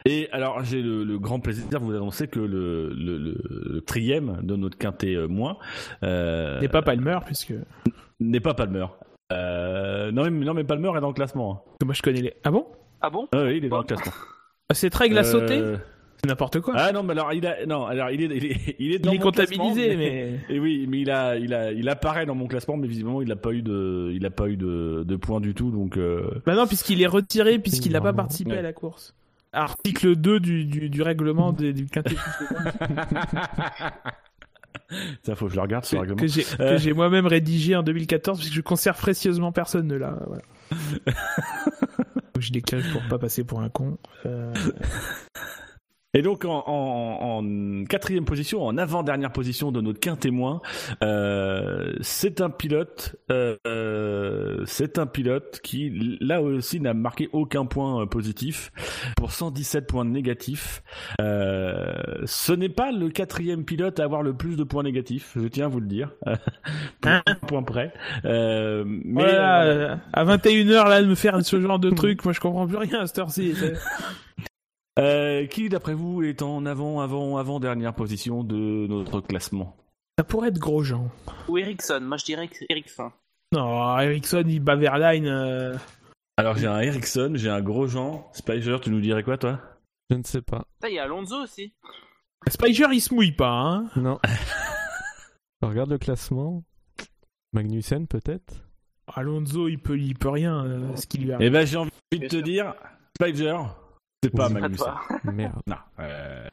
Et 0.06 0.30
alors 0.32 0.64
j'ai 0.64 0.82
le, 0.82 1.04
le 1.04 1.20
grand 1.20 1.40
plaisir 1.40 1.68
de 1.70 1.78
vous 1.78 1.94
annoncer 1.96 2.28
que 2.28 2.40
le, 2.40 2.90
le, 2.94 3.18
le, 3.18 3.38
le 3.74 3.82
trième 3.82 4.40
de 4.44 4.56
notre 4.56 4.78
quintet 4.78 5.16
euh, 5.16 5.28
moins 5.28 5.58
euh, 6.04 6.60
N'est 6.60 6.68
pas 6.70 6.82
Palmer 6.82 7.18
puisque 7.26 7.54
n'est 8.20 8.40
pas 8.40 8.54
Palmer. 8.54 8.86
Euh, 9.32 10.12
non, 10.12 10.24
mais, 10.30 10.46
non 10.46 10.54
mais 10.54 10.64
Palmer 10.64 10.92
est 10.98 11.02
dans 11.02 11.08
le 11.08 11.14
classement. 11.14 11.64
hein. 11.82 11.86
moi 11.86 11.94
je 11.94 12.02
connais 12.02 12.22
les. 12.22 12.34
Ah 12.44 12.52
bon? 12.52 12.68
Ah 13.02 13.10
bon? 13.10 13.28
Ah 13.34 13.44
oui, 13.46 13.58
il 13.58 13.66
est 13.66 13.70
dans 13.70 13.78
Bon. 13.78 13.82
le 13.82 13.88
classement. 13.88 14.12
Ah, 14.70 14.74
Cette 14.74 14.96
règle 14.96 15.18
a 15.18 15.24
sauté 15.24 15.58
Euh, 15.58 15.78
C'est 16.24 16.28
n'importe 16.30 16.60
quoi. 16.60 16.76
Ah 16.78 16.92
non, 16.92 17.02
mais 17.02 17.14
alors 17.14 17.34
il 17.34 17.48
a 17.48 17.66
non, 17.66 17.86
alors 17.88 18.12
il 18.12 18.22
est 18.22 18.26
il 18.38 18.46
est, 18.46 18.76
il 18.80 18.92
est 18.94 19.00
dans 19.00 19.12
il 19.12 19.16
est 19.16 19.18
mon 19.18 19.24
comptabilisé, 19.24 19.96
mais. 19.98 20.40
Et 20.50 20.60
oui, 20.60 20.86
mais 20.88 21.00
il 21.02 21.10
a, 21.10 21.36
il 21.38 21.52
a, 21.54 21.72
il 21.72 21.90
apparaît 21.90 22.26
dans 22.28 22.36
mon 22.36 22.46
classement, 22.48 22.78
mais 22.78 22.88
visiblement 22.88 23.22
il 23.24 23.32
a 23.32 23.36
pas 23.36 23.52
eu 23.54 23.64
de, 23.64 24.12
il 24.14 24.24
a 24.26 24.30
pas 24.30 24.48
eu 24.48 24.56
de, 24.56 25.04
de 25.08 25.16
points 25.16 25.42
du 25.42 25.54
tout, 25.56 25.72
donc. 25.72 25.98
Euh... 25.98 26.30
Bah 26.46 26.54
non, 26.56 26.68
puisqu'il 26.68 27.02
est 27.02 27.08
retiré, 27.08 27.58
puisqu'il 27.58 27.92
n'a 27.94 28.02
pas 28.02 28.14
participé 28.14 28.52
Ouais. 28.52 28.58
à 28.60 28.62
la 28.62 28.74
course. 28.74 29.16
Article 29.54 30.16
2 30.16 30.40
du, 30.40 30.64
du, 30.66 30.90
du 30.90 31.02
règlement 31.02 31.52
des- 31.52 31.74
du 31.74 31.86
quintet 31.88 32.16
Ça 35.24 35.36
faut 35.36 35.46
que 35.46 35.52
je 35.52 35.56
le 35.56 35.62
regarde 35.62 35.86
ce 35.86 35.96
que, 35.96 36.00
règlement. 36.02 36.20
que 36.20 36.28
j'ai 36.28 36.46
Euh. 36.60 36.72
que 36.76 36.78
j'ai 36.82 36.94
moi-même 36.94 37.26
rédigé 37.26 37.76
en 37.76 37.84
2014, 37.84 38.40
puisque 38.40 38.54
je 38.54 38.62
conserve 38.62 38.98
précieusement 38.98 39.52
personne 39.52 39.88
de 39.88 39.96
là. 39.96 40.18
Voilà. 40.28 40.42
Faut 40.70 42.20
que 42.36 42.42
je 42.42 42.52
l'écrive 42.54 42.90
pour 42.92 43.02
pas 43.10 43.18
passer 43.18 43.44
pour 43.44 43.62
un 43.62 43.70
con. 43.70 43.98
Euh, 44.26 44.54
Et 46.14 46.22
donc 46.22 46.44
en, 46.44 46.64
en, 46.68 47.40
en 47.40 47.84
quatrième 47.86 48.26
position, 48.26 48.64
en 48.64 48.78
avant-dernière 48.78 49.32
position 49.32 49.72
de 49.72 49.80
notre 49.80 50.00
quintémoin, 50.00 50.62
euh, 51.04 51.94
c'est 52.02 52.42
un 52.42 52.50
pilote, 52.50 53.16
euh, 53.32 54.64
c'est 54.66 54.98
un 54.98 55.06
pilote 55.08 55.62
qui 55.64 56.18
là 56.20 56.42
aussi 56.42 56.82
n'a 56.82 56.94
marqué 56.94 57.30
aucun 57.32 57.66
point 57.66 58.02
euh, 58.02 58.06
positif 58.06 58.72
pour 59.16 59.32
117 59.32 59.88
points 59.88 60.04
négatifs. 60.04 60.84
Euh, 61.22 61.94
ce 62.26 62.52
n'est 62.52 62.70
pas 62.70 62.92
le 62.92 63.10
quatrième 63.10 63.64
pilote 63.64 64.00
à 64.02 64.04
avoir 64.04 64.22
le 64.22 64.34
plus 64.34 64.58
de 64.58 64.64
points 64.66 64.84
négatifs, 64.84 65.32
je 65.38 65.48
tiens 65.48 65.68
à 65.68 65.70
vous 65.70 65.80
le 65.80 65.88
dire, 65.88 66.12
pour 67.02 67.12
Hein 67.12 67.22
un 67.26 67.36
point 67.36 67.64
près. 67.64 67.94
Euh, 68.26 68.84
mais 68.86 69.24
voilà, 69.24 69.64
euh, 69.64 69.96
à 70.12 70.26
21h 70.26 70.90
là 70.90 71.02
de 71.02 71.08
me 71.08 71.16
faire 71.16 71.42
ce 71.44 71.62
genre 71.62 71.80
de 71.80 71.90
truc, 71.90 72.24
moi 72.26 72.34
je 72.34 72.42
comprends 72.42 72.68
plus 72.68 72.78
rien 72.78 73.00
à 73.00 73.08
cette 73.08 73.20
heure-ci. 73.20 73.54
Euh, 75.00 75.46
qui 75.48 75.70
d'après 75.70 75.94
vous 75.94 76.22
est 76.24 76.42
en 76.42 76.66
avant, 76.66 77.00
avant, 77.02 77.38
avant 77.38 77.60
dernière 77.60 77.94
position 77.94 78.44
de 78.44 78.88
notre 78.88 79.22
classement? 79.22 79.76
Ça 80.18 80.24
pourrait 80.26 80.50
être 80.50 80.60
Grosjean. 80.60 81.10
Ou 81.48 81.58
Ericsson. 81.58 82.02
Moi 82.02 82.18
je 82.18 82.26
dirais 82.26 82.48
que 82.48 82.66
Ericsson. 82.70 83.12
Non, 83.54 83.98
Ericsson 84.00 84.44
il 84.48 84.60
bat 84.60 84.76
Verline. 84.76 85.28
euh, 85.28 85.76
Alors 86.38 86.56
j'ai 86.58 86.68
un 86.68 86.80
Ericsson, 86.82 87.32
j'ai 87.36 87.50
un 87.50 87.62
Grosjean. 87.62 88.30
Spicer, 88.34 88.78
tu 88.82 88.90
nous 88.92 89.02
dirais 89.02 89.24
quoi 89.24 89.38
toi? 89.38 89.60
Je 90.10 90.16
ne 90.18 90.24
sais 90.24 90.42
pas. 90.42 90.66
Ça, 90.82 90.90
il 90.90 90.96
y 90.96 91.00
a 91.00 91.04
Alonso 91.04 91.42
aussi. 91.44 91.74
Spicer 92.50 92.88
il 92.92 93.00
se 93.02 93.14
mouille 93.14 93.32
pas, 93.32 93.50
hein. 93.52 93.90
Non. 93.96 94.20
Je 95.62 95.68
regarde 95.68 95.90
le 95.90 95.98
classement. 95.98 96.64
Magnussen 97.54 98.08
peut-être? 98.08 98.64
Alonso 99.14 99.68
il 99.68 99.80
peut, 99.80 99.98
il 99.98 100.16
peut 100.18 100.30
rien, 100.30 100.66
euh, 100.66 100.96
ce 100.96 101.06
qui 101.08 101.18
lui 101.18 101.32
arrive. 101.34 101.48
Eh 101.48 101.50
ben 101.50 101.66
j'ai 101.66 101.78
envie 101.78 101.92
de 102.14 102.28
te 102.28 102.38
dire, 102.38 102.74
Spicer, 103.20 103.56
c'est 104.24 104.30
pas 104.30 104.50
Magnussen. 104.50 104.94
Merde. 105.34 105.62
Non. 105.68 105.76
euh, 106.00 106.48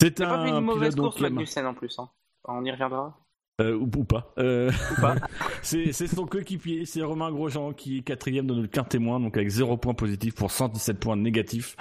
C'est 0.00 0.20
a 0.20 0.26
pas 0.26 0.36
un 0.38 0.46
une 0.58 0.64
mauvaise 0.64 0.94
pilote 0.94 1.10
course 1.10 1.20
Magnussen 1.20 1.66
en 1.66 1.74
plus. 1.74 1.98
Hein. 1.98 2.08
On 2.48 2.64
y 2.64 2.70
reviendra. 2.70 3.14
euh, 3.60 3.74
ou, 3.76 3.90
ou 3.94 4.04
pas. 4.04 4.32
Euh, 4.38 4.70
Ou 4.96 5.00
pas. 5.02 5.16
c'est 5.62 5.92
c'est 5.92 6.06
son 6.06 6.24
coéquipier, 6.24 6.86
c'est 6.86 7.02
Romain 7.02 7.30
Grosjean 7.30 7.74
qui 7.74 7.98
est 7.98 8.00
quatrième 8.00 8.46
dans 8.46 8.54
notre 8.54 8.88
témoin, 8.88 9.20
donc 9.20 9.36
avec 9.36 9.48
0 9.50 9.76
points 9.76 9.92
positifs 9.92 10.34
pour 10.34 10.50
117 10.50 10.98
points 10.98 11.16
négatifs. 11.16 11.76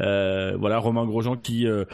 Euh, 0.00 0.56
voilà, 0.56 0.78
Romain 0.78 1.04
Grosjean 1.06 1.36
qui 1.36 1.66
euh, 1.66 1.84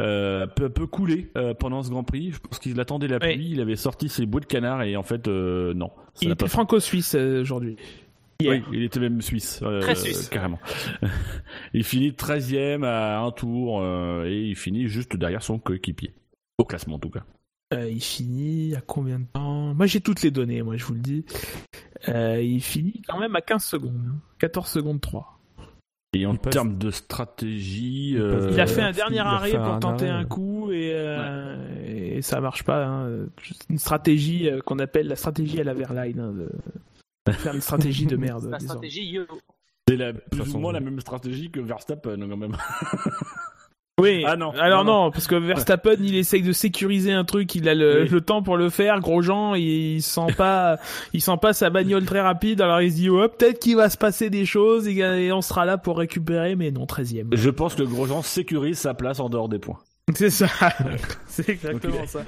euh, 0.00 0.46
peut, 0.46 0.68
peut 0.68 0.86
couler 0.86 1.32
euh, 1.36 1.52
pendant 1.54 1.82
ce 1.82 1.90
Grand 1.90 2.04
Prix. 2.04 2.30
Je 2.30 2.38
pense 2.38 2.60
qu'il 2.60 2.78
attendait 2.78 3.08
la 3.08 3.18
Oui. 3.20 3.34
pluie, 3.34 3.50
il 3.50 3.60
avait 3.60 3.74
sorti 3.74 4.08
ses 4.08 4.24
bouts 4.26 4.38
de 4.40 4.46
canard 4.46 4.82
et 4.82 4.94
en 4.96 5.02
fait 5.02 5.26
euh, 5.26 5.74
non. 5.74 5.90
ça 6.14 6.20
Il 6.22 6.30
était 6.30 6.46
franco-suisse 6.46 7.16
euh, 7.16 7.40
aujourd'hui. 7.40 7.76
Hier. 8.40 8.52
Oui, 8.52 8.62
il 8.72 8.82
était 8.82 9.00
même 9.00 9.22
suisse. 9.22 9.60
euh, 9.62 9.80
Très 9.80 9.94
suisse. 9.94 10.28
Carrément. 10.28 10.58
il 11.74 11.84
finit 11.84 12.10
13ème 12.10 12.84
à 12.84 13.20
un 13.20 13.30
tour 13.30 13.80
euh, 13.80 14.24
et 14.26 14.42
il 14.42 14.56
finit 14.56 14.88
juste 14.88 15.16
derrière 15.16 15.42
son 15.42 15.58
coéquipier. 15.58 16.12
Au 16.58 16.64
classement 16.64 16.96
en 16.96 16.98
tout 16.98 17.10
cas. 17.10 17.24
Euh, 17.74 17.88
il 17.90 18.00
finit 18.02 18.74
à 18.76 18.80
combien 18.80 19.18
de 19.18 19.24
temps? 19.32 19.74
Moi 19.74 19.86
j'ai 19.86 20.00
toutes 20.00 20.22
les 20.22 20.30
données, 20.30 20.62
moi 20.62 20.76
je 20.76 20.84
vous 20.84 20.94
le 20.94 21.00
dis. 21.00 21.24
Euh, 22.08 22.40
il 22.40 22.60
finit 22.62 23.02
quand 23.08 23.18
même 23.18 23.34
à 23.36 23.40
15 23.40 23.64
secondes. 23.64 24.00
hein. 24.08 24.18
14 24.38 24.68
secondes 24.68 25.00
3. 25.00 25.32
Et 26.12 26.24
en 26.24 26.32
Il 26.34 26.38
passe- 26.38 26.52
termes 26.52 26.78
de 26.78 26.90
stratégie... 26.90 28.10
Il 28.12 28.18
euh, 28.20 28.56
a 28.58 28.66
fait 28.66 28.80
un 28.82 28.92
dernier 28.92 29.18
arrêt 29.18 29.50
pour 29.50 29.60
un 29.64 29.78
tenter 29.80 30.06
arrêt, 30.08 30.18
un 30.18 30.22
ouais. 30.22 30.28
coup 30.28 30.70
et, 30.72 30.92
euh, 30.94 32.16
et 32.16 32.22
ça 32.22 32.40
marche 32.40 32.62
pas. 32.62 32.86
hein. 32.86 33.26
C'est 33.42 33.68
Une 33.70 33.78
stratégie 33.78 34.48
qu'on 34.64 34.78
appelle 34.78 35.08
la 35.08 35.16
stratégie 35.16 35.60
à 35.60 35.64
la 35.64 35.74
Verline. 35.74 36.20
hein, 36.20 36.32
de... 36.32 36.48
Faire 37.32 37.54
une 37.54 37.60
stratégie 37.60 38.06
de 38.06 38.16
merde. 38.16 38.46
La 38.50 38.58
stratégie. 38.60 39.18
C'est 39.88 39.96
la, 39.96 40.12
plus 40.12 40.40
façon, 40.40 40.56
ou 40.56 40.60
moins 40.60 40.72
oui. 40.72 40.80
la 40.80 40.80
même 40.80 41.00
stratégie 41.00 41.50
que 41.50 41.60
Verstappen 41.60 42.18
quand 42.28 42.36
même. 42.36 42.56
Oui. 43.98 44.24
Ah 44.26 44.36
non, 44.36 44.50
Alors 44.50 44.84
non, 44.84 45.04
non, 45.04 45.10
parce 45.10 45.26
que 45.26 45.36
Verstappen, 45.36 45.96
il 46.00 46.16
essaye 46.16 46.42
de 46.42 46.52
sécuriser 46.52 47.12
un 47.12 47.24
truc, 47.24 47.54
il 47.54 47.66
a 47.66 47.74
le, 47.74 48.02
Oui. 48.02 48.08
le 48.10 48.20
temps 48.20 48.42
pour 48.42 48.58
le 48.58 48.68
faire. 48.68 49.00
Grosjean, 49.00 49.54
il 49.54 50.02
sent 50.02 50.34
pas, 50.36 50.78
il 51.14 51.22
sent 51.22 51.38
pas 51.40 51.54
sa 51.54 51.70
bagnole 51.70 52.04
très 52.04 52.20
rapide. 52.20 52.60
Alors 52.60 52.82
il 52.82 52.90
se 52.90 52.96
dit, 52.96 53.08
oh, 53.08 53.26
peut-être 53.26 53.58
qu'il 53.58 53.76
va 53.76 53.88
se 53.88 53.96
passer 53.96 54.28
des 54.28 54.44
choses 54.44 54.86
et, 54.86 54.98
et 54.98 55.32
on 55.32 55.40
sera 55.40 55.64
là 55.64 55.78
pour 55.78 55.96
récupérer, 55.96 56.56
mais 56.56 56.70
non, 56.72 56.84
13 56.84 57.14
Je 57.32 57.50
pense 57.50 57.74
que 57.74 57.84
Grosjean 57.84 58.20
sécurise 58.20 58.78
sa 58.78 58.92
place 58.92 59.18
en 59.18 59.30
dehors 59.30 59.48
des 59.48 59.58
points. 59.58 59.78
C'est 60.14 60.30
ça. 60.30 60.46
C'est 61.26 61.48
exactement 61.48 62.06
ça. 62.06 62.20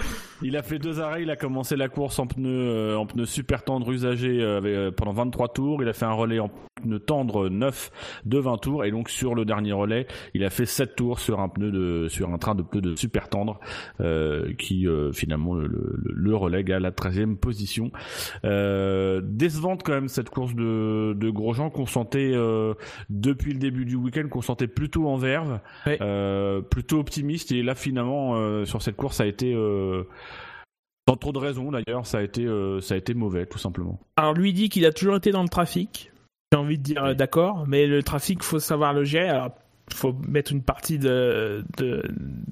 Il 0.43 0.57
a 0.57 0.65
fait 0.65 0.81
deux 0.81 0.99
arrêts, 1.01 1.23
il 1.23 1.31
a 1.31 1.37
commencé 1.37 1.77
la 1.77 1.89
course 1.89 2.19
en 2.19 2.27
pneus 2.27 2.49
euh, 2.51 2.97
en 2.97 3.07
pneus 3.07 3.25
super 3.27 3.63
tendres 3.63 3.93
usagés 3.93 4.41
euh, 4.43 4.61
euh, 4.65 4.91
pendant 4.91 5.13
23 5.13 5.53
tours, 5.53 5.81
il 5.81 5.89
a 5.89 5.93
fait 5.93 6.05
un 6.05 6.13
relais 6.13 6.41
en 6.41 6.51
pneus 6.83 6.99
tendres 6.99 7.49
neuf 7.49 7.93
de 8.25 8.39
20 8.39 8.59
tours 8.59 8.85
et 8.85 8.91
donc 8.91 9.09
sur 9.09 9.37
le 9.37 9.45
dernier 9.45 9.73
relais, 9.73 10.09
il 10.35 10.45
a 10.45 10.51
fait 10.51 10.67
7 10.67 10.97
tours 10.97 11.21
sur 11.21 11.39
un 11.39 11.49
pneu 11.49 11.71
de 11.71 12.09
sur 12.09 12.31
un 12.31 12.39
train 12.39 12.57
de 12.57 12.63
pneus 12.63 12.81
de 12.81 12.97
super 12.97 13.29
tendre 13.29 13.61
euh, 14.01 14.53
qui 14.55 14.89
euh, 14.89 15.13
finalement 15.13 15.55
le, 15.55 15.69
le, 15.69 15.97
le 16.03 16.37
relègue 16.37 16.73
à 16.73 16.81
la 16.81 16.91
13e 16.91 17.37
position. 17.37 17.93
Euh, 18.45 19.21
décevante 19.23 19.85
quand 19.85 19.93
même 19.93 20.09
cette 20.09 20.31
course 20.31 20.55
de 20.57 21.15
de 21.17 21.31
Grosjean 21.31 21.71
qu'on 21.71 21.87
sentait 21.87 22.33
euh, 22.35 22.75
depuis 23.09 23.53
le 23.53 23.61
début 23.61 23.85
du 23.85 23.95
week-end 23.95 24.27
qu'on 24.29 24.43
sentait 24.43 24.67
plutôt 24.67 25.07
en 25.09 25.17
verve, 25.17 25.61
euh, 25.87 26.61
plutôt 26.61 26.99
optimiste 26.99 27.53
et 27.53 27.68
là 27.69 27.75
finalement 27.75 28.37
euh, 28.37 28.65
sur 28.65 28.83
cette 28.83 28.97
course 28.97 29.19
ça 29.19 29.23
a 29.23 29.27
été 29.27 29.55
euh, 29.55 30.05
sans 31.09 31.17
trop 31.17 31.33
de 31.33 31.39
raisons 31.39 31.71
d'ailleurs, 31.71 32.07
ça 32.07 32.19
a 32.19 32.23
été 32.23 32.45
euh, 32.45 32.81
ça 32.81 32.95
a 32.95 32.97
été 32.99 33.15
mauvais 33.15 33.47
tout 33.47 33.59
simplement. 33.59 33.99
Alors 34.17 34.35
lui 34.35 34.53
dit 34.53 34.69
qu'il 34.69 34.85
a 34.85 34.93
toujours 34.93 35.17
été 35.17 35.31
dans 35.31 35.43
le 35.43 35.49
trafic. 35.49 36.11
J'ai 36.53 36.59
envie 36.59 36.77
de 36.79 36.83
dire 36.83 37.17
d'accord, 37.17 37.67
mais 37.67 37.87
le 37.87 38.03
trafic, 38.03 38.43
faut 38.43 38.59
savoir 38.59 38.93
le 38.93 39.05
gérer. 39.05 39.29
Alors 39.29 39.53
faut 39.91 40.13
mettre 40.13 40.53
une 40.53 40.63
partie 40.63 40.99
de 40.99 41.65
de 41.79 42.03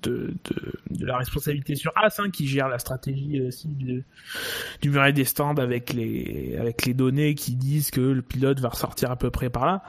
de, 0.02 0.34
de, 0.44 0.72
de 0.90 1.06
la 1.06 1.18
responsabilité 1.18 1.74
sur 1.74 1.92
As 1.96 2.18
hein, 2.18 2.30
qui 2.30 2.46
gère 2.46 2.68
la 2.68 2.78
stratégie 2.78 3.42
aussi 3.42 3.68
du, 3.68 4.04
du 4.80 4.90
muret 4.90 5.12
des 5.12 5.24
stands 5.24 5.56
avec 5.56 5.92
les 5.92 6.56
avec 6.58 6.86
les 6.86 6.94
données 6.94 7.34
qui 7.34 7.56
disent 7.56 7.90
que 7.90 8.00
le 8.00 8.22
pilote 8.22 8.58
va 8.60 8.70
ressortir 8.70 9.10
à 9.10 9.16
peu 9.16 9.30
près 9.30 9.50
par 9.50 9.66
là. 9.66 9.82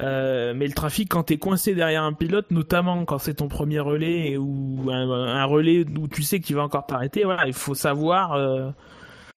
Euh, 0.00 0.52
mais 0.54 0.66
le 0.66 0.72
trafic, 0.74 1.08
quand 1.10 1.22
t'es 1.24 1.38
coincé 1.38 1.74
derrière 1.74 2.02
un 2.02 2.12
pilote, 2.12 2.50
notamment 2.50 3.04
quand 3.04 3.18
c'est 3.18 3.34
ton 3.34 3.48
premier 3.48 3.80
relais 3.80 4.32
et 4.32 4.36
ou 4.36 4.88
un, 4.90 5.10
un 5.10 5.44
relais 5.44 5.84
où 5.98 6.06
tu 6.08 6.22
sais 6.22 6.40
qu'il 6.40 6.56
va 6.56 6.62
encore 6.62 6.86
t'arrêter, 6.86 7.24
voilà, 7.24 7.46
il 7.46 7.54
faut 7.54 7.74
savoir 7.74 8.32
euh, 8.34 8.70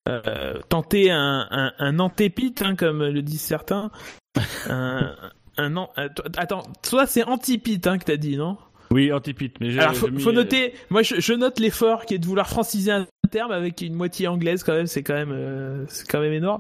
euh, 0.10 0.60
tenter 0.68 1.12
un, 1.12 1.48
un, 1.50 1.72
un 1.80 2.00
antépite, 2.00 2.62
hein, 2.62 2.76
comme 2.76 3.04
le 3.06 3.22
disent 3.22 3.42
certains. 3.42 3.90
un, 4.70 5.76
an, 5.76 5.90
attends, 6.38 6.64
toi 6.84 7.06
c'est 7.06 7.24
antipite 7.24 7.88
hein, 7.88 7.98
que 7.98 8.06
t'as 8.06 8.18
dit, 8.18 8.38
non? 8.38 8.58
Oui, 8.92 9.14
antipite, 9.14 9.60
mais 9.60 9.78
Alors 9.78 9.94
faut, 9.96 10.08
j'ai 10.08 10.12
mis- 10.14 10.22
faut 10.22 10.32
noter, 10.32 10.74
moi 10.90 11.04
je, 11.04 11.20
je 11.20 11.34
note 11.34 11.60
l'effort 11.60 12.06
qui 12.06 12.16
est 12.16 12.20
de 12.20 12.26
vouloir 12.26 12.48
franciser 12.50 12.92
un 12.92 13.06
terme 13.30 13.52
avec 13.52 13.82
une 13.82 13.94
moitié 13.94 14.28
anglaise 14.28 14.64
quand 14.64 14.74
même, 14.74 14.88
c'est 14.88 15.04
quand 15.04 15.14
même, 15.14 15.32
euh, 15.32 15.86
c'est 15.88 16.08
quand 16.08 16.20
même 16.20 16.34
énorme. 16.34 16.60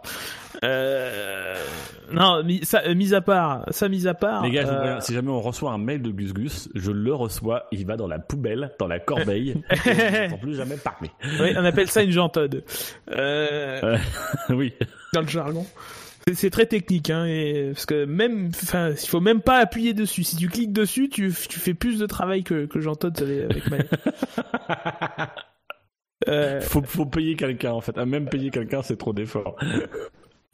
Euh, 0.63 1.55
non, 2.11 2.43
mis, 2.43 2.63
ça, 2.63 2.82
euh, 2.86 2.95
mis 2.95 3.13
à 3.13 3.22
part, 3.22 3.65
ça 3.72 3.89
mis 3.89 4.07
à 4.07 4.13
part. 4.13 4.43
Les 4.43 4.51
gars, 4.51 4.61
je 4.61 4.67
vous 4.67 4.76
préviens, 4.76 4.99
si 5.01 5.13
jamais 5.13 5.30
on 5.30 5.41
reçoit 5.41 5.72
un 5.72 5.78
mail 5.78 6.01
de 6.01 6.11
Gus 6.11 6.34
Gus, 6.34 6.70
je 6.76 6.91
le 6.91 7.13
reçois, 7.13 7.65
il 7.72 7.86
va 7.86 7.97
dans 7.97 8.07
la 8.07 8.20
poubelle, 8.20 8.72
dans 8.80 8.88
la 8.88 8.99
corbeille, 8.99 9.55
n'entends 9.86 10.38
plus 10.38 10.55
jamais 10.55 10.78
parler. 10.78 11.11
oui, 11.41 11.53
on 11.57 11.65
appelle 11.65 11.89
ça 11.89 12.03
une 12.03 12.11
jantode. 12.11 12.63
Oui. 14.49 14.74
dans 15.13 15.22
le 15.22 15.28
jargon. 15.28 15.65
C'est- 16.36 16.49
très 16.49 16.65
technique, 16.65 17.09
hein, 17.09 17.26
et, 17.26 17.72
parce 17.74 17.86
que 17.86 18.05
même, 18.05 18.49
enfin, 18.63 18.89
il 18.91 19.07
faut 19.07 19.20
même 19.22 19.41
pas 19.41 19.57
appuyer 19.57 19.93
dessus. 19.93 20.24
Si 20.24 20.36
tu 20.36 20.47
cliques 20.47 20.74
dessus, 20.74 21.09
tu, 21.09 21.34
tu 21.49 21.59
fais 21.59 21.74
plus 21.74 21.99
de 21.99 22.05
travail 22.05 22.43
que, 22.43 22.65
que 22.65 22.80
j'entends 22.80 23.09
avec, 23.09 23.70
Manu. 23.70 23.86
Euh, 26.28 26.59
faut, 26.61 26.82
faut 26.84 27.05
payer 27.05 27.36
quelqu'un 27.36 27.72
en 27.72 27.82
fait. 27.82 27.97
À 27.97 28.05
même 28.05 28.28
payer 28.28 28.49
quelqu'un, 28.49 28.82
c'est 28.82 28.97
trop 28.97 29.13
d'efforts. 29.13 29.55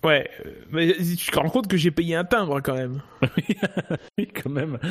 ouais, 0.03 0.29
mais 0.71 0.93
tu 0.93 1.31
te 1.31 1.39
rends 1.39 1.49
compte 1.49 1.67
que 1.67 1.77
j'ai 1.77 1.91
payé 1.91 2.15
un 2.15 2.25
timbre 2.25 2.61
quand 2.61 2.75
même. 2.75 3.01
oui, 4.17 4.27
quand 4.27 4.49
même. 4.49 4.77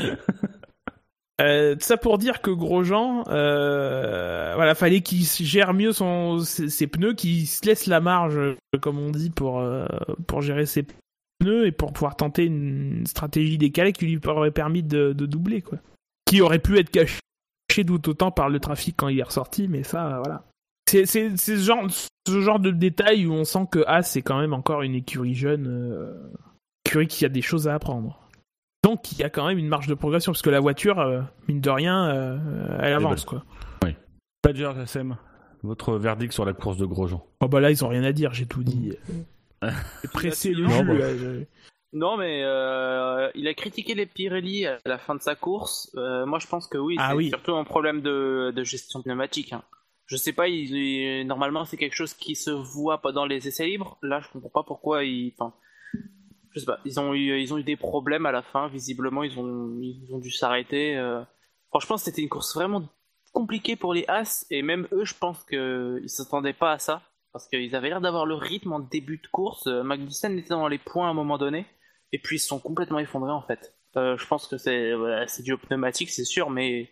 Euh, 1.41 1.75
ça 1.81 1.97
pour 1.97 2.19
dire 2.19 2.41
que 2.41 2.51
Grosjean, 2.51 3.25
euh, 3.29 4.53
voilà, 4.55 4.77
fallait 4.77 5.01
qu'il 5.01 5.25
gère 5.25 5.75
mieux 5.75 5.93
son, 5.93 6.39
ses, 6.39 6.69
ses 6.69 6.87
pneus, 6.87 7.15
qu'il 7.15 7.49
se 7.49 7.67
laisse 7.67 7.87
la 7.87 8.01
marge, 8.01 8.39
comme 8.81 9.01
on 9.01 9.11
dit, 9.11 9.31
pour, 9.31 9.59
euh, 9.59 9.87
pour 10.29 10.43
gérer 10.43 10.65
ses 10.65 10.87
pneus 11.41 11.67
et 11.67 11.73
pour 11.73 11.93
pouvoir 11.93 12.15
tenter 12.15 12.45
une 12.45 13.05
stratégie 13.07 13.59
décalée 13.59 13.93
qui 13.93 14.07
lui 14.07 14.21
aurait 14.25 14.53
permis 14.53 14.85
de, 14.85 15.13
de 15.13 15.27
doubler, 15.27 15.61
quoi. 15.61 15.79
Qui 16.25 16.41
aurait 16.41 16.61
pu 16.61 16.79
être 16.79 16.91
caché 16.91 17.19
tout 17.85 18.09
autant 18.09 18.31
par 18.31 18.49
le 18.49 18.61
trafic 18.61 18.95
quand 18.97 19.09
il 19.09 19.19
est 19.19 19.25
ressorti, 19.25 19.67
mais 19.67 19.83
ça, 19.83 20.21
voilà. 20.23 20.45
C'est 20.87 21.07
ce 21.07 21.57
genre, 21.57 21.87
ce 21.91 22.41
genre 22.41 22.61
de 22.61 22.71
détail 22.71 23.27
où 23.27 23.33
on 23.33 23.45
sent 23.45 23.67
que 23.73 23.83
As 23.87 24.03
c'est 24.03 24.23
quand 24.23 24.39
même 24.39 24.53
encore 24.53 24.83
une 24.83 24.95
écurie 24.95 25.35
jeune, 25.35 25.67
euh, 25.67 26.15
écurie 26.87 27.07
qui 27.09 27.25
a 27.25 27.29
des 27.29 27.43
choses 27.43 27.67
à 27.69 27.75
apprendre. 27.75 28.21
Donc 28.85 29.11
il 29.13 29.19
y 29.19 29.25
a 29.25 29.31
quand 29.31 29.47
même 29.47 29.59
une 29.59 29.67
marge 29.69 29.87
de 29.87 29.95
progression 29.95 30.33
parce 30.33 30.43
que 30.43 30.51
la 30.51 30.61
voiture, 30.61 31.01
euh, 31.01 31.23
mine 31.49 31.61
de 31.61 31.71
rien, 31.71 32.09
euh, 32.11 32.79
elle 32.81 32.93
avance 32.93 33.25
quoi. 33.25 33.45
Badger 34.45 34.73
SM, 34.83 35.17
votre 35.63 35.95
verdict 35.97 36.35
sur 36.35 36.45
la 36.45 36.53
course 36.53 36.77
de 36.77 36.85
Grosjean. 36.85 37.25
Oh 37.41 37.49
bah 37.49 37.61
là 37.61 37.71
ils 37.71 37.83
ont 37.83 37.89
rien 37.89 38.05
à 38.05 38.13
dire, 38.13 38.35
j'ai 38.35 38.45
tout 38.47 38.63
dit. 38.63 38.93
Pressé 40.13 40.53
le 40.53 40.65
Non, 40.65 40.71
jus. 40.81 40.85
bah. 40.87 40.95
là, 40.95 41.17
je- 41.17 41.45
Non, 41.95 42.17
mais 42.19 42.43
euh, 42.45 43.31
il 43.35 43.49
a 43.49 43.55
critiqué 43.55 43.95
les 43.95 44.05
Pirelli 44.05 44.67
à 44.67 44.79
la 44.85 44.99
fin 44.99 45.15
de 45.15 45.23
sa 45.23 45.35
course. 45.35 45.91
Euh, 45.97 46.27
moi, 46.27 46.39
je 46.41 46.47
pense 46.47 46.67
que 46.67 46.77
oui, 46.77 46.97
Ah 46.99 47.09
c'est 47.11 47.17
oui. 47.17 47.29
surtout 47.31 47.55
un 47.55 47.65
problème 47.65 48.03
de, 48.03 48.53
de 48.55 48.65
gestion 48.65 49.01
pneumatique. 49.01 49.55
Hein. 49.55 49.63
Je 50.07 50.17
sais 50.17 50.33
pas, 50.33 50.47
normalement, 51.25 51.65
c'est 51.65 51.77
quelque 51.77 51.95
chose 51.95 52.15
qui 52.15 52.37
se 52.37 52.51
voit 52.51 53.01
pas 53.01 53.13
dans 53.13 53.25
les 53.25 53.49
essais 53.49 53.67
libres. 53.67 53.99
Là, 54.03 54.21
je 54.21 54.29
comprends 54.29 54.51
pas 54.51 54.63
pourquoi 54.63 55.05
ils. 55.05 55.35
Je 56.51 56.61
sais 56.61 56.67
pas. 56.67 56.79
Ils 56.85 57.01
ont 57.01 57.15
eu, 57.15 57.63
des 57.65 57.77
problèmes 57.77 58.27
à 58.27 58.33
la 58.33 58.43
fin. 58.43 58.69
Visiblement, 58.69 59.23
ils 59.23 59.39
ont, 59.39 60.19
dû 60.19 60.31
s'arrêter. 60.31 60.97
euh. 60.97 61.23
Franchement, 61.71 61.97
c'était 61.97 62.23
une 62.23 62.29
course 62.29 62.55
vraiment 62.55 62.87
compliquée 63.33 63.77
pour 63.77 63.95
les 63.95 64.05
As 64.07 64.47
et 64.51 64.63
même 64.63 64.87
eux, 64.93 65.05
je 65.05 65.15
pense 65.15 65.43
que 65.43 66.01
ils 66.05 66.09
s'attendaient 66.09 66.53
pas 66.53 66.71
à 66.71 66.79
ça 66.79 67.03
parce 67.33 67.49
qu'ils 67.49 67.75
avaient 67.75 67.89
l'air 67.89 68.01
d'avoir 68.01 68.27
le 68.27 68.35
rythme 68.35 68.73
en 68.73 68.79
début 68.79 69.17
de 69.19 69.27
course. 69.27 69.67
Euh, 69.67 69.83
Magnussen 69.83 70.39
était 70.39 70.51
dans 70.51 70.69
les 70.69 70.79
points 70.79 71.09
à 71.09 71.11
un 71.11 71.15
moment 71.15 71.37
donné. 71.37 71.67
Et 72.13 72.19
puis 72.19 72.37
ils 72.37 72.39
se 72.39 72.47
sont 72.47 72.61
complètement 72.61 73.01
effondrés 73.01 73.33
en 73.33 73.43
fait. 73.43 73.75
Euh, 73.97 74.17
je 74.17 74.27
pense 74.27 74.47
que 74.47 74.57
c'est 74.57 74.95
voilà, 74.95 75.27
dû 75.41 75.53
au 75.53 75.59
pneumatique, 75.59 76.11
c'est 76.11 76.25
sûr, 76.25 76.49
mais 76.49 76.91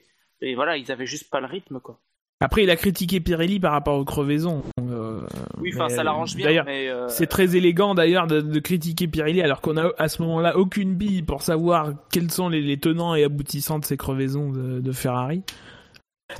voilà, 0.57 0.77
ils 0.77 0.91
avaient 0.91 1.07
juste 1.07 1.31
pas 1.31 1.41
le 1.41 1.47
rythme 1.47 1.79
quoi. 1.79 2.01
Après 2.43 2.65
il 2.65 2.71
a 2.71 2.77
critiqué 2.77 3.21
Pirelli 3.21 3.61
par 3.61 3.73
rapport 3.73 3.97
aux 3.97 4.05
crevaisons. 4.05 4.63
Euh, 4.81 5.21
Oui, 5.61 5.71
enfin 5.75 5.89
ça 5.89 6.03
l'arrange 6.03 6.35
bien, 6.35 6.47
D'ailleurs, 6.47 6.67
euh, 6.69 7.07
C'est 7.09 7.27
très 7.27 7.57
élégant 7.57 7.95
d'ailleurs 7.95 8.27
de, 8.27 8.41
de 8.41 8.59
critiquer 8.61 9.07
Pirelli 9.07 9.41
alors 9.43 9.61
qu'on 9.61 9.77
a 9.77 9.91
à 9.99 10.09
ce 10.09 10.23
moment-là 10.23 10.57
aucune 10.57 10.95
bille 10.95 11.23
pour 11.23 11.43
savoir 11.43 11.93
quels 12.11 12.31
sont 12.31 12.49
les, 12.49 12.61
les 12.61 12.79
tenants 12.79 13.15
et 13.15 13.25
aboutissants 13.25 13.79
de 13.79 13.85
ces 13.85 13.97
crevaisons 13.97 14.51
de, 14.51 14.81
de 14.81 14.93
Ferrari. 14.93 15.43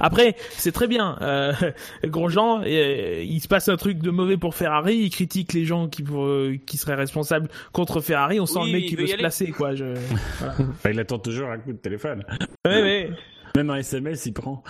Après, 0.01 0.37
c'est 0.53 0.73
très 0.73 0.89
bien. 0.89 1.19
Euh, 1.21 1.53
Grosjean, 2.05 2.63
euh, 2.65 3.23
il 3.23 3.41
se 3.41 3.49
passe 3.49 3.69
un 3.69 3.77
truc 3.77 3.99
de 3.99 4.11
mauvais 4.11 4.39
pour 4.39 4.55
Ferrari, 4.55 4.97
il 4.97 5.11
critique 5.11 5.53
les 5.53 5.65
gens 5.67 5.89
qui, 5.89 6.03
pour, 6.03 6.25
euh, 6.25 6.57
qui 6.67 6.79
seraient 6.79 6.95
responsables 6.95 7.49
contre 7.73 8.01
Ferrari. 8.01 8.41
On 8.41 8.47
sent 8.47 8.61
Oui, 8.63 8.73
le 8.73 8.79
mec 8.79 8.87
qui 8.89 8.97
veut 8.97 9.07
se 9.07 9.13
aller. 9.13 9.23
placer, 9.23 9.51
quoi. 9.51 9.75
Je... 9.75 9.85
Enfin, 10.41 10.91
il 10.91 10.99
attend 11.01 11.19
toujours 11.19 11.51
un 11.51 11.59
coup 11.59 11.73
de 11.73 11.79
téléphone. 11.79 12.25
Ouais, 12.67 12.83
ouais. 12.83 13.11
Même 13.55 13.69
un 13.71 13.77
SMS, 13.77 14.25
il 14.27 14.33
prend. 14.33 14.65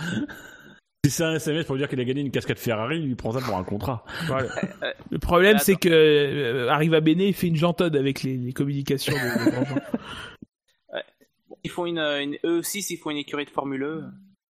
Si 1.05 1.11
c'est 1.11 1.23
un 1.23 1.33
SMS 1.33 1.65
pour 1.65 1.75
dire 1.75 1.89
qu'il 1.89 1.99
a 1.99 2.05
gagné 2.05 2.21
une 2.21 2.31
casquette 2.31 2.59
Ferrari, 2.59 2.97
il 2.99 3.07
lui 3.07 3.15
prend 3.15 3.31
ça 3.33 3.41
pour 3.41 3.57
un 3.57 3.63
contrat. 3.65 4.05
Voilà. 4.27 4.47
Le 5.11 5.19
problème, 5.19 5.55
Attends. 5.57 5.65
c'est 5.65 5.75
que 5.75 5.89
euh, 5.89 6.69
Arriva 6.69 7.01
Bene 7.01 7.19
il 7.21 7.33
fait 7.33 7.47
une 7.47 7.57
jantode 7.57 7.95
avec 7.97 8.23
les, 8.23 8.37
les 8.37 8.53
communications 8.53 9.13
de, 9.13 9.45
de 9.45 9.51
Grosjean. 9.51 9.79
ils 11.65 11.69
font 11.69 11.85
une, 11.85 11.99
une 11.99 12.37
eux 12.45 12.59
aussi 12.59 12.81
s'ils 12.81 12.97
font 12.99 13.09
une 13.09 13.17
écurie 13.17 13.43
de 13.45 13.49
Formule 13.49 13.83
E. 13.83 14.03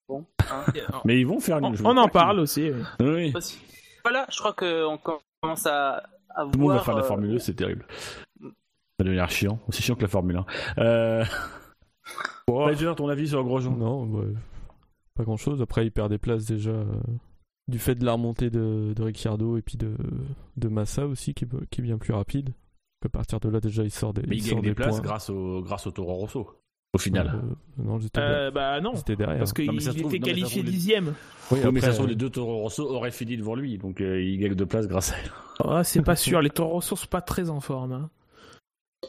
Bon, 0.08 0.26
hein, 0.51 0.64
Mais 1.06 1.20
ils 1.20 1.26
vont 1.26 1.39
faire 1.39 1.58
une. 1.58 1.66
On, 1.66 1.74
je 1.74 1.84
on 1.84 1.89
crois 1.89 2.04
en 2.04 2.08
parle 2.08 2.39
aussi. 2.39 2.70
oui. 2.99 3.34
Voilà, 4.04 4.28
je 4.32 4.38
crois 4.38 4.54
qu'on 4.54 4.99
commence 5.41 5.66
à, 5.66 6.04
à 6.36 6.43
Tout 6.43 6.51
le 6.54 6.58
monde 6.60 6.68
va 6.70 6.74
voir. 6.76 6.86
faire 6.86 6.93
de 6.95 6.99
la 6.99 7.06
euh, 7.06 7.08
Formule 7.08 7.36
1, 7.36 7.39
c'est 7.39 7.54
terrible. 7.56 7.86
Ça 8.41 8.47
va 8.99 9.06
devenir 9.06 9.30
chiant. 9.32 9.60
Aussi 9.68 9.82
chiant 9.82 9.95
que 9.95 10.01
la 10.04 10.08
Formule 10.08 10.38
1. 10.38 10.45
Euh... 10.84 11.26
Badger, 12.47 12.93
ton 12.95 13.08
avis 13.10 13.30
sur 13.30 13.43
Grosjean? 13.43 13.72
Non, 13.72 14.06
bah, 14.06 14.26
pas 15.16 15.24
grand 15.24 15.38
chose. 15.38 15.61
Après, 15.61 15.86
il 15.86 15.91
perd 15.91 16.09
des 16.11 16.18
places 16.18 16.45
déjà 16.45 16.72
euh, 16.72 16.86
du 17.68 17.80
fait 17.80 17.95
de 17.95 18.05
la 18.05 18.14
remontée 18.14 18.49
de, 18.49 18.93
de 18.95 19.03
Ricciardo 19.03 19.57
et 19.57 19.61
puis 19.61 19.78
de, 19.78 19.95
de 20.57 20.68
Massa 20.68 21.05
aussi, 21.07 21.34
qui, 21.34 21.45
est- 21.45 21.66
qui 21.70 21.82
est 21.82 21.84
bien 21.84 21.97
plus 21.97 22.14
rapide. 22.14 22.53
À 23.05 23.09
partir 23.09 23.39
de 23.41 23.49
là, 23.49 23.59
déjà, 23.59 23.84
il 23.84 23.91
sort 23.91 24.14
des, 24.14 24.24
Mais 24.28 24.38
il 24.38 24.43
sort 24.43 24.55
gagne 24.55 24.64
des 24.70 24.74
places 24.76 24.91
points. 24.95 24.99
grâce 25.01 25.30
au, 25.30 25.61
grâce 25.61 25.86
au 25.88 25.91
Toro 25.91 26.14
Rosso. 26.14 26.49
Au 26.93 26.97
final. 26.99 27.41
Euh, 27.43 27.84
non, 27.84 27.99
j'étais 27.99 28.20
Euh, 28.22 28.51
bah 28.51 28.80
non, 28.80 28.93
j'étais 28.95 29.16
derrière. 29.16 29.39
parce 29.39 29.51
qu'il 29.51 29.70
mais 29.72 29.80
ça 29.80 29.93
trouve- 29.93 30.14
était 30.14 30.20
non, 30.20 30.20
mais 30.20 30.20
ça 30.20 30.26
qualifié 30.36 30.61
trouve, 30.61 30.66
les- 30.66 30.72
dixième. 30.72 31.05
Oui, 31.07 31.14
Oui, 31.51 31.57
mais 31.57 31.61
ça 31.61 31.68
après, 31.68 31.82
se 31.91 31.93
trouve, 31.95 32.05
euh, 32.05 32.09
les 32.09 32.16
deux 32.16 32.30
Toro 32.30 32.57
Rosso 32.59 32.84
auraient 32.84 33.11
fini 33.11 33.36
devant 33.36 33.55
lui, 33.55 33.78
donc 33.80 33.99
euh, 33.99 34.22
il 34.22 34.38
gagne 34.38 34.53
de 34.55 34.64
place 34.64 34.88
grâce 34.88 35.11
à 35.11 35.16
elle. 35.18 35.32
Oh, 35.66 35.82
c'est 35.84 36.03
pas 36.03 36.16
sûr, 36.16 36.41
les 36.41 36.49
Toro 36.51 36.74
Rosso 36.74 36.95
sont 36.95 37.07
pas 37.07 37.22
très 37.22 37.49
en 37.49 37.59
forme 37.59 37.91
hein, 37.93 38.09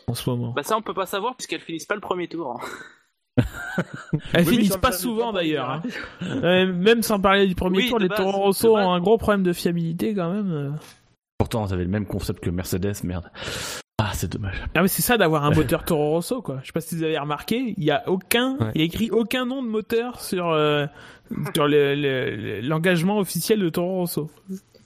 en 0.08 0.14
ce 0.14 0.28
moment. 0.30 0.52
Bah 0.52 0.62
ça 0.62 0.76
on 0.78 0.82
peut 0.82 0.94
pas 0.94 1.06
savoir 1.06 1.36
puisqu'elles 1.36 1.60
finissent 1.60 1.86
pas 1.86 1.94
le 1.94 2.00
premier 2.00 2.26
tour. 2.26 2.58
hein. 2.60 2.66
Elles 4.32 4.46
Oui, 4.46 4.56
finissent 4.56 4.76
pas 4.76 4.92
souvent 4.92 5.32
d'ailleurs. 5.32 5.68
hein. 5.70 5.82
Euh, 6.22 6.72
même 6.72 7.02
sans 7.02 7.18
parler 7.20 7.46
du 7.46 7.54
premier 7.54 7.78
Oui, 7.78 7.88
tour, 7.88 7.98
les 7.98 8.08
base, 8.08 8.18
Toro 8.18 8.30
Rosso 8.32 8.76
ont 8.76 8.92
un 8.92 9.00
gros 9.00 9.18
problème 9.18 9.42
de 9.42 9.52
fiabilité 9.52 10.14
quand 10.14 10.30
même. 10.32 10.76
Pourtant, 11.38 11.64
vous 11.64 11.72
avez 11.72 11.82
le 11.84 11.90
même 11.90 12.06
concept 12.06 12.40
que 12.42 12.50
Mercedes, 12.50 12.94
merde. 13.02 13.28
Ah, 13.98 14.10
c'est 14.12 14.30
dommage. 14.32 14.62
Ah 14.74 14.82
mais 14.82 14.88
c'est 14.88 15.02
ça 15.02 15.16
d'avoir 15.16 15.44
un 15.44 15.50
moteur 15.54 15.84
Toro 15.84 16.10
Rosso 16.10 16.42
quoi. 16.42 16.58
Je 16.62 16.66
sais 16.66 16.72
pas 16.72 16.80
si 16.80 16.94
vous 16.96 17.02
avez 17.02 17.18
remarqué, 17.18 17.74
il 17.76 17.84
y 17.84 17.90
a 17.90 18.02
aucun, 18.08 18.56
Ouais. 18.58 18.70
il 18.74 18.80
y 18.80 18.82
a 18.82 18.86
écrit 18.86 19.10
aucun 19.10 19.46
nom 19.46 19.62
de 19.62 19.68
moteur 19.68 20.20
sur 20.20 20.50
euh, 20.50 20.86
sur 21.54 21.66
le- 21.66 21.94
le- 21.94 22.36
le- 22.36 22.60
l'engagement 22.60 23.18
officiel 23.18 23.60
de 23.60 23.68
Toro 23.68 23.96
Rosso. 24.00 24.30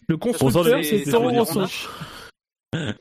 Le 0.08 0.16
constructeur 0.16 0.82
c'est 0.84 1.02
Toro 1.10 1.28
Rosso. 1.30 1.62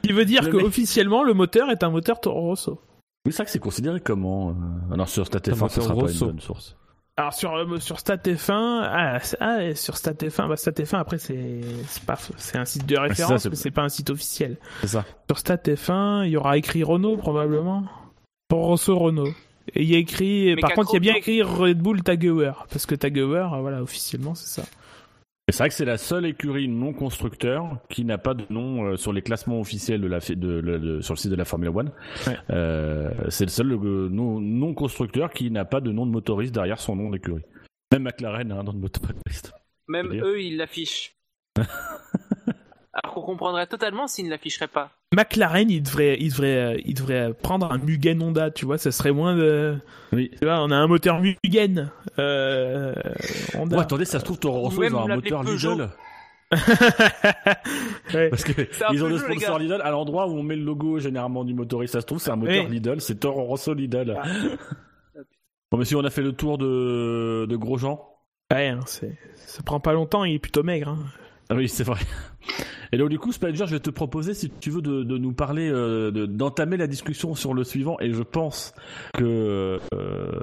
Qui 0.02 0.12
veut 0.14 0.26
dire 0.26 0.50
que 0.50 0.58
officiellement 0.58 1.24
le 1.24 1.34
moteur 1.34 1.70
est 1.72 1.84
un 1.84 1.90
moteur 1.90 2.20
Toro 2.22 2.42
Rosso. 2.42 2.80
Oui, 3.28 3.34
c'est 3.34 3.38
vrai 3.40 3.46
que 3.46 3.52
c'est 3.52 3.60
considéré 3.60 4.00
comment 4.00 4.52
euh... 4.52 4.94
Alors 4.94 5.10
sur 5.10 5.24
Un 5.24 5.26
StatF1, 5.26 5.54
ça 5.54 5.56
moteur 5.56 5.84
sera 5.84 5.96
pas 5.96 6.12
une 6.12 6.20
bonne 6.20 6.40
source. 6.40 6.78
Alors 7.18 7.34
sur 7.34 7.54
euh, 7.54 7.80
sur 7.80 7.98
StatF1, 7.98 8.52
ah, 8.54 9.18
ah, 9.42 9.76
sur 9.76 9.96
StatF1, 9.96 10.48
bah 10.48 10.56
StatF1 10.56 10.98
après 10.98 11.18
c'est 11.18 11.60
c'est 11.88 12.04
pas 12.04 12.18
c'est 12.38 12.58
un 12.58 12.64
site 12.64 12.86
de 12.86 12.96
référence, 12.98 13.44
c'est- 13.44 13.50
mais 13.50 13.56
c'est 13.56 13.72
pas 13.72 13.82
un 13.84 13.90
site 13.90 14.10
officiel. 14.12 14.58
C'est 14.82 14.88
ça. 14.88 15.04
Sur 15.28 15.38
StatF1, 15.38 16.26
il 16.26 16.32
y 16.32 16.38
aura 16.38 16.58
écrit 16.58 16.84
Renault 16.84 17.18
probablement. 17.18 17.84
Toro 18.50 18.68
Rosso 18.68 18.98
Renault. 18.98 19.34
Et 19.76 19.84
il 19.84 19.90
y 19.90 19.96
a 19.96 19.98
écrit, 19.98 20.56
Mais 20.56 20.62
par 20.62 20.72
contre, 20.72 20.92
il 20.92 20.94
y 20.94 20.98
a 20.98 21.00
bien 21.02 21.16
écrit 21.16 21.42
Red 21.44 21.80
Bull 21.80 22.02
Taguer, 22.02 22.52
parce 22.70 22.86
que 22.86 22.96
Taguer, 22.96 23.22
euh, 23.22 23.48
voilà, 23.60 23.82
officiellement, 23.84 24.34
c'est 24.34 24.62
ça. 24.62 24.68
C'est 25.50 25.60
vrai 25.60 25.70
que 25.70 25.76
c'est 25.76 25.86
la 25.86 25.98
seule 25.98 26.26
écurie 26.26 26.68
non 26.68 26.92
constructeur 26.92 27.78
qui 27.90 28.04
n'a 28.04 28.18
pas 28.18 28.34
de 28.34 28.44
nom 28.50 28.84
euh, 28.86 28.98
sur 28.98 29.14
les 29.14 29.22
classements 29.22 29.62
officiels 29.62 30.02
de 30.02 30.08
la 30.08 30.20
fi- 30.20 30.36
de, 30.36 30.60
de- 30.60 30.78
de- 30.78 31.02
sur 31.02 31.14
le 31.14 31.18
site 31.18 31.32
de 31.32 31.38
la 31.38 31.46
Formule 31.46 31.70
1. 31.70 31.72
Ouais. 31.74 32.38
Euh, 32.50 33.12
c'est 33.30 33.46
le 33.46 33.50
seul 33.50 33.72
euh, 33.72 34.10
non, 34.12 34.42
non 34.42 34.74
constructeur 34.74 35.32
qui 35.32 35.50
n'a 35.50 35.64
pas 35.64 35.80
de 35.80 35.90
nom 35.94 36.06
de 36.06 36.12
motoriste 36.12 36.54
derrière 36.54 36.80
son 36.82 36.98
nom 36.98 37.10
d'écurie. 37.10 37.44
Même 37.94 38.04
McLaren 38.04 38.52
a 38.52 38.56
un 38.56 38.64
nom 38.64 38.74
de 38.74 38.78
motoriste. 38.82 39.54
Même 39.88 40.12
eux 40.14 40.42
ils 40.42 40.58
l'affichent. 40.58 41.14
Alors 43.04 43.14
qu'on 43.14 43.22
comprendrait 43.22 43.68
totalement 43.68 44.08
s'ils 44.08 44.26
ne 44.26 44.32
l'afficheraient 44.32 44.68
pas. 44.68 44.92
McLaren, 45.16 45.70
il 45.70 45.84
devrait, 45.84 46.18
il 46.20 46.30
devrait, 46.30 46.82
il 46.84 46.96
devrait 46.96 47.34
prendre 47.34 47.72
un 47.72 47.78
Mugen 47.78 48.22
Honda, 48.22 48.50
tu 48.50 48.66
vois, 48.66 48.78
ça 48.78 48.92
serait 48.92 49.12
moins 49.12 49.36
de. 49.36 49.78
Oui. 50.12 50.32
Tu 50.40 50.46
vois, 50.46 50.62
on 50.64 50.72
a 50.72 50.76
un 50.76 50.88
moteur 50.88 51.22
Mugen. 51.22 51.92
Euh, 52.18 52.94
Honda. 53.54 53.78
Oh, 53.78 53.82
attendez, 53.82 54.06
ça 54.06 54.20
se 54.20 54.26
trouve 54.26 54.40
Toro 54.40 54.62
Rosso, 54.62 54.84
ils 54.84 54.96
ont 54.96 55.08
un 55.08 55.16
moteur 55.16 55.44
Peugeot. 55.44 55.72
Lidl. 55.74 55.90
Ouais. 58.14 58.30
Parce 58.30 58.46
que 58.46 58.54
ils 58.94 59.04
ont 59.04 59.18
sponsors 59.18 59.58
gars. 59.58 59.64
Lidl 59.64 59.82
à 59.84 59.92
l'endroit 59.92 60.28
où 60.28 60.32
on 60.38 60.44
met 60.44 60.56
le 60.56 60.64
logo 60.64 60.98
généralement 60.98 61.44
du 61.44 61.54
motoriste. 61.54 61.94
Ça 61.94 62.02
se 62.02 62.06
trouve, 62.06 62.20
c'est 62.20 62.32
un 62.32 62.38
moteur 62.38 62.66
Oui. 62.66 62.72
Lidl, 62.72 63.02
c'est 63.02 63.20
Toro 63.20 63.44
Rosso 63.44 63.74
Lidl. 63.74 64.18
Ah. 64.18 64.28
Bon, 65.70 65.78
monsieur, 65.78 65.98
on 65.98 66.06
a 66.06 66.10
fait 66.10 66.22
le 66.22 66.32
tour 66.32 66.58
de, 66.58 67.46
de 67.46 67.56
Grosjean. 67.58 68.00
Ouais, 68.54 68.70
hein, 68.70 68.80
ça 68.86 69.64
prend 69.66 69.82
pas 69.82 69.92
longtemps, 69.92 70.24
il 70.24 70.36
est 70.36 70.40
plutôt 70.40 70.64
maigre. 70.64 70.88
Hein. 70.88 71.00
Ah 71.50 71.56
oui, 71.56 71.68
c'est 71.68 71.84
vrai. 71.84 72.00
Et 72.92 72.98
donc 72.98 73.10
du 73.10 73.20
coup, 73.20 73.32
Spider, 73.32 73.66
je 73.68 73.74
vais 73.74 73.80
te 73.80 73.90
proposer, 73.90 74.34
si 74.34 74.50
tu 74.50 74.70
veux, 74.70 74.82
de, 74.82 75.04
de 75.04 75.18
nous 75.18 75.34
parler, 75.34 75.70
euh, 75.70 76.12
de- 76.12 76.26
d'entamer 76.26 76.78
la 76.78 76.88
discussion 76.88 77.36
sur 77.36 77.54
le 77.54 77.64
suivant. 77.64 77.98
Et 78.00 78.14
je 78.14 78.24
pense 78.24 78.74
que 79.14 79.80
euh, 79.94 80.40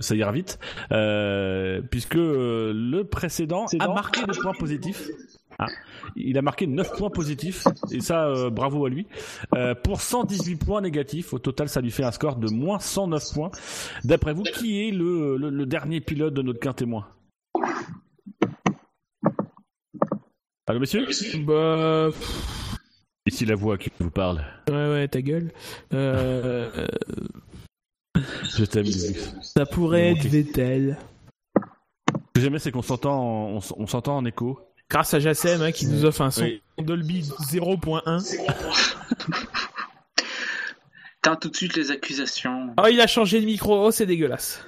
ça 0.00 0.14
ira 0.14 0.32
vite, 0.32 0.58
euh, 0.92 1.80
puisque 1.90 2.16
euh, 2.16 2.72
le 2.74 3.04
précédent 3.04 3.66
a 3.80 3.88
marqué 3.94 4.20
des 4.26 4.38
points 4.40 4.52
positifs. 4.58 5.08
Ah, 5.58 5.68
il 6.16 6.36
a 6.36 6.42
marqué 6.42 6.66
9 6.66 6.98
points 6.98 7.08
positifs, 7.08 7.64
et 7.90 8.00
ça, 8.00 8.26
euh, 8.26 8.50
bravo 8.50 8.84
à 8.84 8.90
lui. 8.90 9.06
Euh, 9.54 9.74
pour 9.74 10.02
118 10.02 10.56
points 10.56 10.82
négatifs, 10.82 11.32
au 11.32 11.38
total, 11.38 11.70
ça 11.70 11.80
lui 11.80 11.90
fait 11.90 12.04
un 12.04 12.10
score 12.10 12.36
de 12.36 12.50
moins 12.50 12.78
109 12.78 13.22
points. 13.32 13.50
D'après 14.04 14.34
vous, 14.34 14.42
qui 14.42 14.86
est 14.86 14.90
le, 14.90 15.38
le, 15.38 15.48
le 15.48 15.64
dernier 15.66 16.02
pilote 16.02 16.34
de 16.34 16.42
notre 16.42 16.60
quintémoin? 16.60 17.06
Allô, 20.66 20.80
monsieur 20.80 21.06
Bah, 21.44 22.10
Ici 23.26 23.44
la 23.44 23.54
voix 23.56 23.76
qui 23.78 23.90
vous 23.98 24.10
parle. 24.10 24.44
ouais, 24.68 24.74
ouais, 24.90 25.08
ta 25.08 25.20
gueule. 25.22 25.52
Euh, 25.92 26.86
Je 28.56 28.64
t'aime, 28.64 28.86
ça 29.42 29.66
pourrait 29.66 30.12
être 30.12 30.26
Vettel. 30.26 30.98
Ce 31.56 31.60
que 32.34 32.40
j'aime, 32.40 32.58
c'est 32.58 32.70
qu'on 32.70 32.82
s'entend, 32.82 33.14
en- 33.18 33.48
on, 33.54 33.58
s- 33.58 33.72
on 33.76 33.86
s'entend 33.86 34.16
en 34.16 34.24
écho. 34.24 34.58
Grâce 34.90 35.14
à 35.14 35.20
Jassem, 35.20 35.60
hein, 35.62 35.72
qui 35.72 35.86
nous 35.86 36.04
offre 36.04 36.20
un 36.22 36.30
son 36.30 36.42
Oui. 36.44 36.62
Dolby 36.78 37.22
0.1. 37.22 38.22
T'as 41.22 41.36
tout 41.36 41.48
de 41.50 41.56
suite 41.56 41.74
les 41.76 41.90
accusations. 41.90 42.72
Oh, 42.80 42.86
il 42.90 43.00
a 43.00 43.06
changé 43.08 43.40
de 43.40 43.46
micro. 43.46 43.86
Oh, 43.86 43.90
c'est 43.90 44.06
dégueulasse. 44.06 44.64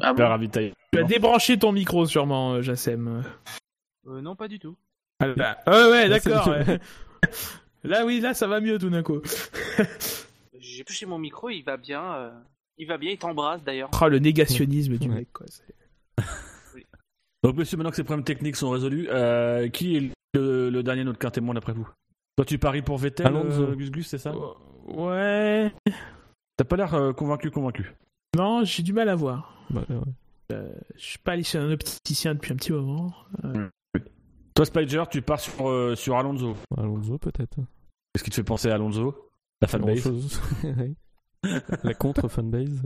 Ah 0.00 0.12
Le 0.12 0.14
bon. 0.14 0.72
Tu 0.92 0.98
as 1.00 1.02
débranché 1.04 1.58
ton 1.58 1.72
micro, 1.72 2.06
sûrement, 2.06 2.54
euh, 2.54 2.62
Jassem. 2.62 3.24
Euh, 4.06 4.20
Non, 4.20 4.36
pas 4.36 4.46
du 4.46 4.58
tout. 4.60 4.76
Ah, 5.66 5.90
ouais, 5.90 6.08
d'accord. 6.08 6.48
ouais. 6.48 6.78
Là, 7.84 8.06
oui, 8.06 8.20
là, 8.20 8.32
ça 8.32 8.46
va 8.46 8.60
mieux 8.60 8.78
tout 8.78 8.88
d'un 8.88 9.02
coup. 9.02 9.20
J'ai 10.58 10.84
touché 10.84 11.04
mon 11.04 11.18
micro, 11.18 11.50
il 11.50 11.62
va 11.62 11.76
bien. 11.76 12.02
euh, 12.14 12.30
Il 12.78 12.86
va 12.88 12.96
bien, 12.96 13.10
il 13.12 13.18
t'embrasse 13.18 13.62
d'ailleurs. 13.62 13.90
Oh, 14.00 14.08
le 14.08 14.18
négationnisme 14.18 14.96
du 14.96 15.08
Ouais. 15.10 15.16
mec, 15.16 15.28
quoi. 15.32 15.44
Donc, 17.42 17.56
monsieur, 17.56 17.76
maintenant 17.76 17.90
que 17.90 17.96
ces 17.96 18.04
problèmes 18.04 18.24
techniques 18.24 18.56
sont 18.56 18.70
résolus, 18.70 19.06
euh, 19.10 19.68
qui 19.68 19.96
est 19.96 20.10
le, 20.34 20.70
le 20.70 20.82
dernier 20.82 21.00
de 21.02 21.08
notre 21.08 21.18
quintémoin 21.18 21.52
d'après 21.54 21.74
vous? 21.74 21.86
Toi, 22.36 22.46
tu 22.46 22.58
paries 22.58 22.80
pour 22.82 22.96
Vettel, 22.96 23.26
Alonso. 23.26 23.62
euh, 23.64 23.74
Gus 23.74 23.90
Gus, 23.90 24.08
c'est 24.08 24.18
ça? 24.18 24.32
Ouais. 24.86 25.70
T'as 26.56 26.64
pas 26.64 26.76
l'air 26.76 26.94
euh, 26.94 27.12
convaincu, 27.12 27.50
convaincu. 27.50 27.92
Non, 28.34 28.64
j'ai 28.64 28.82
du 28.82 28.94
mal 28.94 29.10
à 29.10 29.14
voir. 29.14 29.62
Bah, 29.68 29.84
ouais. 29.90 30.56
Je 30.96 31.02
suis 31.04 31.18
pas 31.18 31.32
allé 31.32 31.42
chez 31.42 31.58
un 31.58 31.70
opticien 31.70 32.34
depuis 32.34 32.52
un 32.52 32.56
petit 32.56 32.72
moment. 32.72 33.12
Toi, 34.54 34.66
Spider, 34.66 35.02
tu 35.10 35.20
pars 35.20 35.40
sur, 35.40 35.68
euh, 35.68 35.96
sur 35.96 36.16
Alonso. 36.16 36.56
Alonso 36.76 37.18
peut-être. 37.18 37.56
Qu'est-ce 38.12 38.22
qui 38.22 38.30
te 38.30 38.36
fait 38.36 38.44
penser 38.44 38.70
à 38.70 38.74
Alonso? 38.74 39.30
La 39.60 39.66
fanbase. 39.66 40.40
La 41.82 41.94
contre 41.94 42.28
fanbase. 42.28 42.82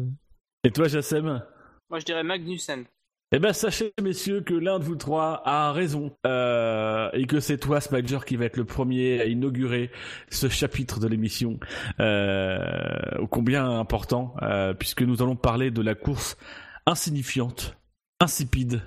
Et 0.65 0.71
toi, 0.71 0.89
Jassem? 0.89 1.43
Moi 1.91 1.99
je 2.01 2.05
dirais 2.05 2.25
Magnussen. 2.25 2.85
Eh 3.31 3.39
ben, 3.39 3.53
sachez, 3.53 3.93
messieurs, 4.03 4.41
que 4.41 4.55
l'un 4.55 4.79
de 4.79 4.85
vous 4.85 4.97
trois 4.97 5.43
a 5.45 5.71
raison. 5.73 6.17
Euh, 6.27 7.11
et 7.13 7.27
que 7.27 7.41
c'est 7.41 7.59
toi, 7.59 7.79
Spider, 7.83 8.21
qui 8.27 8.37
va 8.37 8.47
être 8.47 8.57
le 8.57 8.65
premier 8.65 9.21
à 9.21 9.27
inaugurer 9.27 9.91
ce 10.31 10.49
chapitre 10.49 10.99
de 10.99 11.09
l'émission. 11.09 11.61
Euh, 12.01 13.19
ô 13.19 13.27
combien 13.27 13.69
important, 13.79 14.35
euh, 14.41 14.73
puisque 14.73 15.03
nous 15.03 15.23
allons 15.23 15.37
parler 15.37 15.71
de 15.71 15.83
la 15.83 15.95
course 15.95 16.39
insignifiante, 16.87 17.77
insipide, 18.19 18.81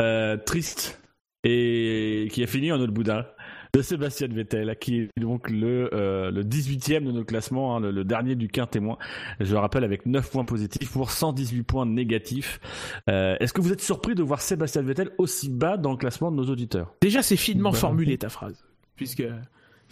euh, 0.00 0.38
triste, 0.38 1.01
et 1.44 2.28
qui 2.32 2.42
a 2.42 2.46
fini 2.46 2.70
en 2.72 2.80
autre 2.80 2.92
boudin 2.92 3.26
de 3.74 3.80
Sébastien 3.80 4.28
Vettel, 4.28 4.76
qui 4.78 5.00
est 5.00 5.08
donc 5.18 5.48
le, 5.48 5.88
euh, 5.94 6.30
le 6.30 6.44
18e 6.44 7.04
de 7.06 7.10
notre 7.10 7.24
classement, 7.26 7.74
hein, 7.76 7.80
le, 7.80 7.90
le 7.90 8.04
dernier 8.04 8.34
du 8.34 8.48
quintémoin. 8.48 8.98
Je 9.40 9.50
le 9.52 9.58
rappelle 9.58 9.82
avec 9.82 10.04
9 10.04 10.30
points 10.30 10.44
positifs 10.44 10.92
pour 10.92 11.10
118 11.10 11.62
points 11.62 11.86
négatifs. 11.86 12.60
Euh, 13.08 13.34
Est-ce 13.40 13.54
que 13.54 13.62
vous 13.62 13.72
êtes 13.72 13.80
surpris 13.80 14.14
de 14.14 14.22
voir 14.22 14.42
Sébastien 14.42 14.82
Vettel 14.82 15.10
aussi 15.16 15.48
bas 15.48 15.78
dans 15.78 15.92
le 15.92 15.96
classement 15.96 16.30
de 16.30 16.36
nos 16.36 16.50
auditeurs? 16.50 16.92
Déjà, 17.00 17.22
c'est 17.22 17.36
finement 17.38 17.70
Bah, 17.72 17.78
formulé 17.78 18.18
ta 18.18 18.28
phrase. 18.28 18.62
Puisque 18.94 19.24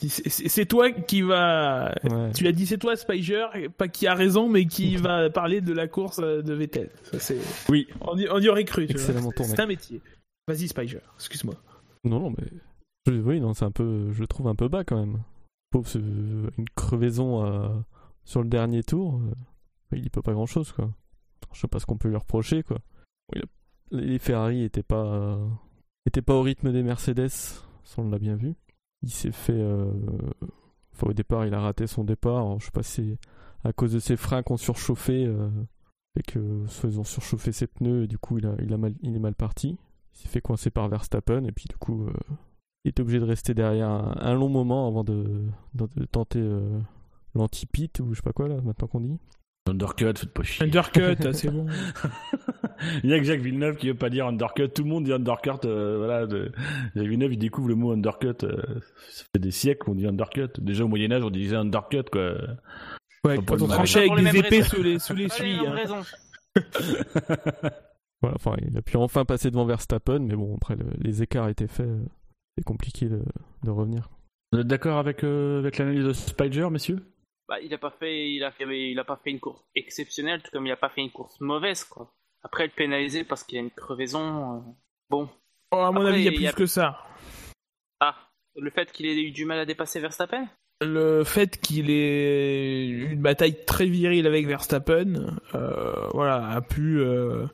c'est- 0.07 0.67
toi 0.67 0.91
qui 0.91 1.23
va. 1.23 1.95
Ouais. 2.05 2.33
Tu 2.35 2.45
l'as 2.45 2.53
dit, 2.53 2.67
c'est 2.67 2.79
toi, 2.79 2.97
Spiger, 2.97 3.47
pas 3.79 3.89
qui 3.89 4.07
a 4.07 4.15
raison, 4.15 4.49
mais 4.49 4.67
qui 4.67 4.97
va 4.97 5.31
parler 5.31 5.63
de 5.63 5.73
la 5.73 5.89
course 5.89 6.21
euh, 6.23 6.43
de 6.43 6.53
Vettel. 6.53 6.91
Ça. 7.19 7.33
Oui. 7.71 7.87
On 8.03 8.17
y, 8.19 8.29
on 8.31 8.39
y 8.39 8.49
aurait 8.51 8.65
cru. 8.65 8.89
C'est 8.95 9.59
un 9.61 9.67
métier. 9.67 10.03
Vas-y, 10.51 10.69
Spiger, 10.69 11.01
excuse-moi. 11.17 11.55
Non, 12.05 12.19
non, 12.21 12.31
mais. 12.31 12.47
je- 13.07 13.21
oui, 13.21 13.41
non, 13.41 13.55
c'est 13.55 13.65
un 13.65 13.71
peu. 13.71 14.11
Je 14.13 14.21
le 14.21 14.27
trouve 14.27 14.49
un 14.49 14.55
peu 14.57 14.69
bas 14.69 14.83
quand 14.85 14.99
même. 14.99 15.23
Pauvre, 15.71 15.89
une 15.97 16.69
crevaison 16.75 17.45
euh, 17.47 17.69
sur 18.25 18.43
le 18.43 18.49
dernier 18.49 18.83
tour. 18.83 19.21
euh, 19.21 19.97
il 19.97 20.05
y 20.05 20.11
peut 20.11 20.23
pas 20.23 20.33
grand 20.33 20.47
chose, 20.47 20.73
quoi. 20.73 20.91
Je 21.53 21.61
sais 21.61 21.69
pas 21.69 21.79
ce 21.79 21.87
qu'on 21.87 21.97
peut 21.99 22.09
lui 22.09 22.17
reprocher, 22.17 22.63
quoi. 22.65 22.79
Les 23.93 24.19
Ferrari 24.19 24.63
étaient 24.65 24.83
pas. 24.83 25.05
euh, 25.07 25.49
pas 26.27 26.35
au 26.35 26.43
rythme 26.43 26.73
des 26.73 26.83
Mercedes, 26.83 27.29
ça 27.29 27.63
on 27.99 28.09
l'a 28.11 28.19
bien 28.19 28.35
vu. 28.35 28.55
Il 29.03 29.11
s'est 29.11 29.31
fait. 29.33 29.63
Enfin, 30.93 31.07
au 31.09 31.13
départ, 31.13 31.47
il 31.47 31.55
a 31.55 31.61
raté 31.61 31.87
son 31.87 32.03
départ. 32.05 32.59
Je 32.59 32.65
sais 32.67 32.71
pas 32.73 32.83
si 32.83 33.17
à 33.63 33.73
cause 33.73 33.93
de 33.93 33.99
ses 34.01 34.17
freins 34.17 34.43
qu'on 34.43 34.57
surchauffé. 34.57 35.27
Euh... 35.27 35.49
Et 36.19 36.23
que 36.23 36.65
soit 36.67 36.89
ils 36.89 36.99
ont 36.99 37.05
surchauffé 37.05 37.53
ses 37.53 37.69
pneus, 37.69 38.03
et 38.03 38.07
du 38.09 38.19
coup, 38.19 38.39
il, 38.39 38.45
a, 38.47 38.57
il, 38.61 38.73
a 38.73 38.77
mal, 38.77 38.95
il 39.01 39.15
est 39.15 39.21
mal 39.21 39.37
parti. 39.37 39.79
S'est 40.21 40.29
fait 40.29 40.41
coincer 40.43 40.71
par 40.71 40.89
Verstappen, 40.89 41.45
et 41.45 41.53
puis 41.53 41.65
du 41.71 41.77
coup, 41.77 42.07
euh, 42.09 42.13
il 42.85 42.91
était 42.91 43.01
obligé 43.01 43.19
de 43.21 43.25
rester 43.25 43.55
derrière 43.55 43.89
un, 43.89 44.15
un 44.21 44.35
long 44.35 44.49
moment 44.51 44.87
avant 44.87 45.03
de, 45.03 45.45
de, 45.75 45.89
de 45.97 46.05
tenter 46.05 46.41
euh, 46.41 46.79
l'anti-pit, 47.35 48.01
ou 48.01 48.11
je 48.13 48.17
sais 48.17 48.23
pas 48.23 48.33
quoi, 48.33 48.47
là, 48.49 48.57
maintenant 48.63 48.87
qu'on 48.87 49.01
dit. 49.01 49.19
Undercut, 49.69 50.13
faites 50.17 50.33
pas 50.33 50.43
chier. 50.43 50.67
Undercut, 50.67 51.17
ah, 51.25 51.33
c'est 51.33 51.51
bon. 51.51 51.67
Il 53.05 53.11
y 53.11 53.15
a 53.15 53.19
que 53.19 53.25
Jacques 53.25 53.41
Villeneuve 53.41 53.77
qui 53.77 53.89
veut 53.89 53.95
pas 53.95 54.11
dire 54.11 54.27
undercut. 54.27 54.69
Tout 54.69 54.83
le 54.85 54.89
monde 54.91 55.05
dit 55.05 55.13
undercut. 55.13 55.65
euh, 55.67 55.97
voilà, 55.99 56.27
de... 56.27 56.51
Jacques 56.97 57.07
Villeneuve, 57.07 57.33
il 57.35 57.39
découvre 57.39 57.69
le 57.69 57.75
mot 57.77 57.93
undercut. 57.93 58.29
euh, 58.43 58.57
ça 59.11 59.25
fait 59.33 59.39
des 59.39 59.51
siècles 59.51 59.85
qu'on 59.85 59.95
dit 59.95 60.07
undercut. 60.07 60.49
Déjà 60.59 60.85
au 60.85 60.89
Moyen 60.89 61.13
Âge, 61.13 61.23
on 61.25 61.31
disait 61.31 61.57
undercut, 61.57 62.05
quoi. 62.11 62.33
Ouais, 63.25 63.39
quand 63.47 63.63
on 63.63 63.69
tranchait 63.69 64.01
avec 64.11 64.17
les 64.25 64.33
des 64.33 64.39
épées 64.39 64.63
sous 64.63 64.83
les, 64.83 64.99
sous 64.99 65.15
les 65.15 65.29
suies. 65.29 65.61
hein. 65.67 66.03
Voilà, 68.23 68.37
enfin, 68.37 68.55
il 68.67 68.77
a 68.77 68.83
pu 68.83 68.97
enfin 68.97 69.25
passer 69.25 69.51
devant 69.51 69.65
Verstappen, 69.65 70.19
mais 70.21 70.37
bon, 70.37 70.57
après, 70.57 70.77
le- 70.77 70.91
les 70.99 71.23
écarts 71.23 71.49
étaient 71.49 71.69
faits, 71.69 71.87
euh, 71.87 72.05
c'est 72.57 72.65
compliqué 72.65 73.07
de, 73.09 73.23
de 73.65 73.71
revenir. 73.71 74.11
Vous 74.53 74.59
êtes 74.61 74.67
d'accord 74.67 74.99
avec, 74.99 75.25
euh, 75.25 75.61
avec 75.61 75.79
l'analyse 75.79 76.05
de 76.05 76.13
Spider, 76.13 76.69
messieurs? 76.71 77.01
Bah, 77.49 77.61
il 77.61 77.73
a 77.73 77.79
pas 77.79 77.91
fait, 77.91 78.31
il 78.33 78.45
a 78.45 78.53
fait, 78.53 78.91
il 78.91 78.99
a 78.99 79.05
pas 79.05 79.19
fait 79.25 79.31
une 79.31 79.41
course 79.41 79.65
exceptionnelle, 79.75 80.43
tout 80.43 80.51
comme 80.53 80.67
il 80.67 80.73
a 80.73 80.77
pas 80.77 80.91
fait 80.91 81.01
une 81.01 81.11
course 81.11 81.41
mauvaise, 81.41 81.85
quoi. 81.85 82.13
Après, 82.43 82.65
le 82.65 82.73
pénaliser 82.75 83.25
parce 83.25 83.43
qu'il 83.43 83.57
y 83.57 83.59
a 83.59 83.63
une 83.65 83.71
crevaison, 83.71 84.57
euh, 84.57 84.61
bon. 85.09 85.29
Oh, 85.73 85.77
à 85.79 85.91
mon 85.93 86.01
Après, 86.01 86.13
avis, 86.13 86.21
il 86.21 86.25
y 86.25 86.29
a 86.29 86.33
plus 86.33 86.43
y 86.45 86.49
a- 86.49 86.53
que 86.53 86.67
ça. 86.67 86.99
Ah, 88.01 88.17
le 88.57 88.71
fait 88.71 88.91
qu'il 88.93 89.07
ait 89.07 89.21
eu 89.23 89.31
du 89.31 89.45
mal 89.45 89.59
à 89.59 89.67
dépasser 89.67 90.01
Verstappen? 90.01 90.47
Le 90.83 91.25
fait 91.25 91.61
qu'il 91.61 91.91
ait 91.91 92.87
eu 92.89 93.11
une 93.13 93.21
bataille 93.21 93.65
très 93.67 93.87
virile 93.87 94.27
avec 94.27 94.47
Verstappen, 94.47 95.37
euh, 95.55 96.09
voilà, 96.15 96.49
a 96.49 96.61
pu, 96.63 96.99
euh, 97.01 97.47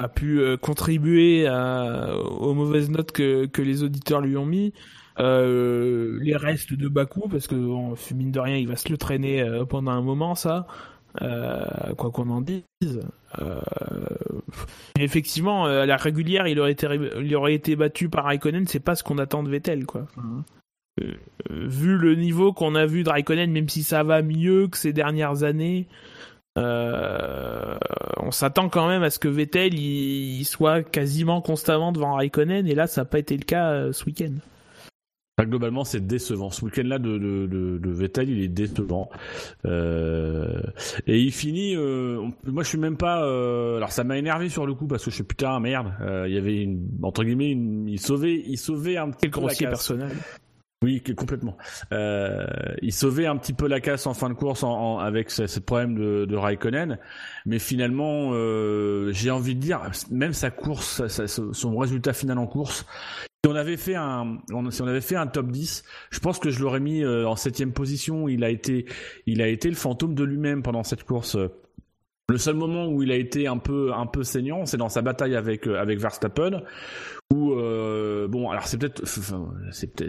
a 0.00 0.08
pu 0.08 0.40
euh, 0.40 0.56
contribuer 0.56 1.46
à- 1.46 2.16
aux 2.16 2.54
mauvaises 2.54 2.90
notes 2.90 3.12
que, 3.12 3.46
que 3.46 3.62
les 3.62 3.82
auditeurs 3.82 4.20
lui 4.20 4.36
ont 4.36 4.46
mis. 4.46 4.72
Euh, 5.18 6.18
les 6.20 6.36
restes 6.36 6.74
de 6.74 6.88
Bakou, 6.88 7.28
parce 7.28 7.46
que 7.46 7.54
bon, 7.54 7.94
mine 8.14 8.32
de 8.32 8.40
rien, 8.40 8.56
il 8.56 8.68
va 8.68 8.76
se 8.76 8.90
le 8.90 8.98
traîner 8.98 9.40
euh, 9.40 9.64
pendant 9.64 9.92
un 9.92 10.02
moment, 10.02 10.34
ça. 10.34 10.66
Euh, 11.22 11.64
quoi 11.96 12.10
qu'on 12.10 12.28
en 12.28 12.42
dise. 12.42 13.00
Effectivement, 14.98 15.64
à 15.64 15.86
la 15.86 15.96
régulière, 15.96 16.46
il 16.46 16.60
aurait 16.60 16.72
été, 16.72 16.86
il 17.22 17.34
aurait 17.36 17.54
été 17.54 17.76
battu 17.76 18.08
par 18.08 18.24
Raikkonen. 18.24 18.66
C'est 18.66 18.80
pas 18.80 18.94
ce 18.94 19.02
qu'on 19.02 19.18
attend 19.18 19.42
de 19.42 19.48
Vettel, 19.48 19.86
quoi. 19.86 20.06
Enfin, 20.16 20.44
euh, 21.02 21.14
vu 21.50 21.96
le 21.96 22.14
niveau 22.14 22.52
qu'on 22.52 22.74
a 22.74 22.86
vu 22.86 23.02
de 23.02 23.08
Raikkonen, 23.10 23.50
même 23.50 23.68
si 23.68 23.82
ça 23.82 24.02
va 24.02 24.22
mieux 24.22 24.68
que 24.68 24.76
ces 24.76 24.92
dernières 24.92 25.42
années, 25.42 25.86
euh, 26.56 27.76
on 28.18 28.30
s'attend 28.30 28.68
quand 28.68 28.88
même 28.88 29.02
à 29.02 29.10
ce 29.10 29.18
que 29.18 29.28
Vettel 29.28 29.74
il, 29.74 30.40
il 30.40 30.44
soit 30.44 30.82
quasiment 30.82 31.40
constamment 31.40 31.92
devant 31.92 32.14
Raikkonen, 32.14 32.66
et 32.66 32.74
là 32.74 32.86
ça 32.86 33.02
n'a 33.02 33.04
pas 33.04 33.18
été 33.18 33.36
le 33.36 33.44
cas 33.44 33.70
euh, 33.72 33.92
ce 33.92 34.04
week-end. 34.06 34.32
Enfin, 35.38 35.50
globalement, 35.50 35.84
c'est 35.84 36.06
décevant. 36.06 36.48
Ce 36.48 36.64
week-end-là 36.64 36.98
de, 36.98 37.18
de, 37.18 37.46
de, 37.46 37.76
de 37.76 37.90
Vettel, 37.90 38.30
il 38.30 38.42
est 38.42 38.48
décevant. 38.48 39.10
Euh, 39.66 40.62
et 41.06 41.20
il 41.20 41.30
finit. 41.30 41.76
euh, 41.76 42.22
moi, 42.46 42.62
je 42.62 42.68
suis 42.70 42.78
même 42.78 42.96
pas. 42.96 43.22
euh, 43.22 43.76
alors, 43.76 43.92
ça 43.92 44.02
m'a 44.02 44.16
énervé 44.16 44.48
sur 44.48 44.64
le 44.64 44.72
coup 44.72 44.86
parce 44.86 45.04
que 45.04 45.10
je 45.10 45.16
suis 45.16 45.24
putain 45.24 45.60
merde. 45.60 45.92
Il 46.26 46.32
y 46.32 46.38
avait 46.38 46.62
une, 46.62 46.88
entre 47.02 47.22
guillemets, 47.22 47.50
une, 47.50 47.86
il 47.86 48.00
sauvait, 48.00 48.42
il 48.46 48.56
sauvait 48.56 48.96
un 48.96 49.10
petit 49.10 49.28
peu 49.28 49.42
la 49.42 49.48
casse. 49.48 49.58
personnel. 49.58 50.16
Oui, 50.84 51.02
complètement. 51.16 51.56
Euh, 51.92 52.46
il 52.82 52.92
sauvait 52.92 53.24
un 53.24 53.36
petit 53.38 53.54
peu 53.54 53.66
la 53.66 53.80
casse 53.80 54.06
en 54.06 54.12
fin 54.12 54.28
de 54.28 54.34
course 54.34 54.62
avec 55.00 55.30
ce, 55.30 55.58
problème 55.58 55.94
de, 55.94 56.36
Raikkonen, 56.36 56.98
mais 57.46 57.58
finalement, 57.58 58.32
euh, 58.32 59.10
j'ai 59.12 59.30
envie 59.30 59.54
de 59.54 59.60
dire, 59.60 59.80
même 60.10 60.34
sa 60.34 60.50
course, 60.50 61.02
son 61.52 61.76
résultat 61.78 62.12
final 62.12 62.38
en 62.38 62.46
course, 62.46 62.84
si 63.42 63.50
on 63.50 63.54
avait 63.54 63.78
fait 63.78 63.94
un, 63.94 64.38
si 64.70 64.82
on 64.82 64.86
avait 64.86 65.00
fait 65.00 65.16
un 65.16 65.26
top 65.26 65.50
10, 65.50 65.82
je 66.10 66.20
pense 66.20 66.38
que 66.38 66.50
je 66.50 66.60
l'aurais 66.60 66.80
mis 66.80 67.02
euh, 67.02 67.26
en 67.26 67.36
septième 67.36 67.72
position. 67.72 68.28
Il 68.28 68.44
a 68.44 68.50
été, 68.50 68.84
il 69.24 69.40
a 69.40 69.48
été 69.48 69.70
le 69.70 69.76
fantôme 69.76 70.14
de 70.14 70.24
lui-même 70.24 70.62
pendant 70.62 70.82
cette 70.82 71.04
course. 71.04 71.38
Le 72.28 72.38
seul 72.38 72.56
moment 72.56 72.88
où 72.88 73.02
il 73.02 73.12
a 73.12 73.16
été 73.16 73.46
un 73.46 73.58
peu, 73.58 73.94
un 73.94 74.06
peu 74.06 74.24
saignant, 74.24 74.66
c'est 74.66 74.76
dans 74.76 74.88
sa 74.88 75.00
bataille 75.00 75.36
avec, 75.36 75.66
avec 75.68 76.00
Verstappen, 76.00 76.60
ou 77.34 77.54
euh, 77.54 78.28
bon 78.28 78.50
alors 78.50 78.68
c'est 78.68 78.78
peut-être 78.78 79.02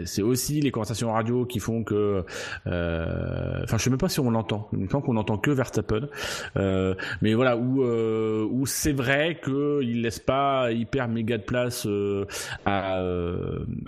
c'est 0.04 0.22
aussi 0.22 0.60
les 0.60 0.70
conversations 0.70 1.12
radio 1.12 1.44
qui 1.46 1.58
font 1.58 1.82
que 1.82 2.24
euh, 2.68 3.60
enfin 3.64 3.76
je 3.76 3.82
sais 3.82 3.90
même 3.90 3.98
pas 3.98 4.08
si 4.08 4.20
on 4.20 4.30
l'entend. 4.30 4.68
Il 4.72 4.78
me 4.78 4.88
semble 4.88 5.04
qu'on 5.04 5.16
entend 5.16 5.36
que 5.36 5.50
Verstappen. 5.50 6.08
Euh, 6.56 6.94
mais 7.20 7.34
voilà 7.34 7.56
où 7.56 7.82
euh, 7.82 8.46
où 8.48 8.66
c'est 8.66 8.92
vrai 8.92 9.40
que 9.42 9.80
il 9.82 10.02
laisse 10.02 10.20
pas 10.20 10.70
hyper 10.70 11.08
méga 11.08 11.38
de 11.38 11.42
place 11.42 11.86
euh, 11.86 12.24
à 12.64 13.02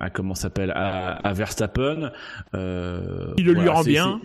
à 0.00 0.10
comment 0.10 0.34
s'appelle 0.34 0.72
à, 0.72 1.12
à, 1.12 1.32
Verstappen. 1.32 2.10
Il 2.52 2.58
le 2.58 3.52
lui 3.52 3.68
rend 3.68 3.84
bien. 3.84 4.20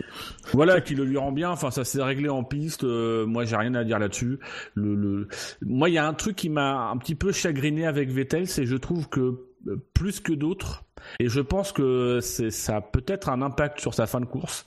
voilà 0.51 0.81
qui 0.81 0.95
le 0.95 1.05
lui 1.05 1.17
rend 1.17 1.31
bien. 1.31 1.51
Enfin 1.51 1.69
ça 1.69 1.83
s'est 1.83 2.01
réglé 2.01 2.29
en 2.29 2.43
piste. 2.43 2.83
Moi 2.83 3.45
j'ai 3.45 3.55
rien 3.55 3.75
à 3.75 3.83
dire 3.83 3.99
là-dessus. 3.99 4.39
Le, 4.73 4.95
le 4.95 5.27
moi 5.61 5.89
il 5.89 5.93
y 5.93 5.99
a 5.99 6.07
un 6.07 6.13
truc 6.15 6.35
qui 6.35 6.49
m'a 6.49 6.89
un 6.89 6.97
petit 6.97 7.15
peu 7.15 7.31
chagriné 7.31 7.85
avec 7.85 8.09
Vettel 8.09 8.47
c'est 8.47 8.65
je 8.65 8.75
trouve 8.75 8.94
que 9.03 9.37
euh, 9.67 9.77
plus 9.93 10.19
que 10.19 10.33
d'autres, 10.33 10.83
et 11.19 11.29
je 11.29 11.41
pense 11.41 11.71
que 11.71 12.19
ça 12.21 12.77
a 12.77 12.81
peut-être 12.81 13.29
un 13.29 13.41
impact 13.41 13.79
sur 13.79 13.93
sa 13.93 14.07
fin 14.07 14.19
de 14.19 14.25
course. 14.25 14.65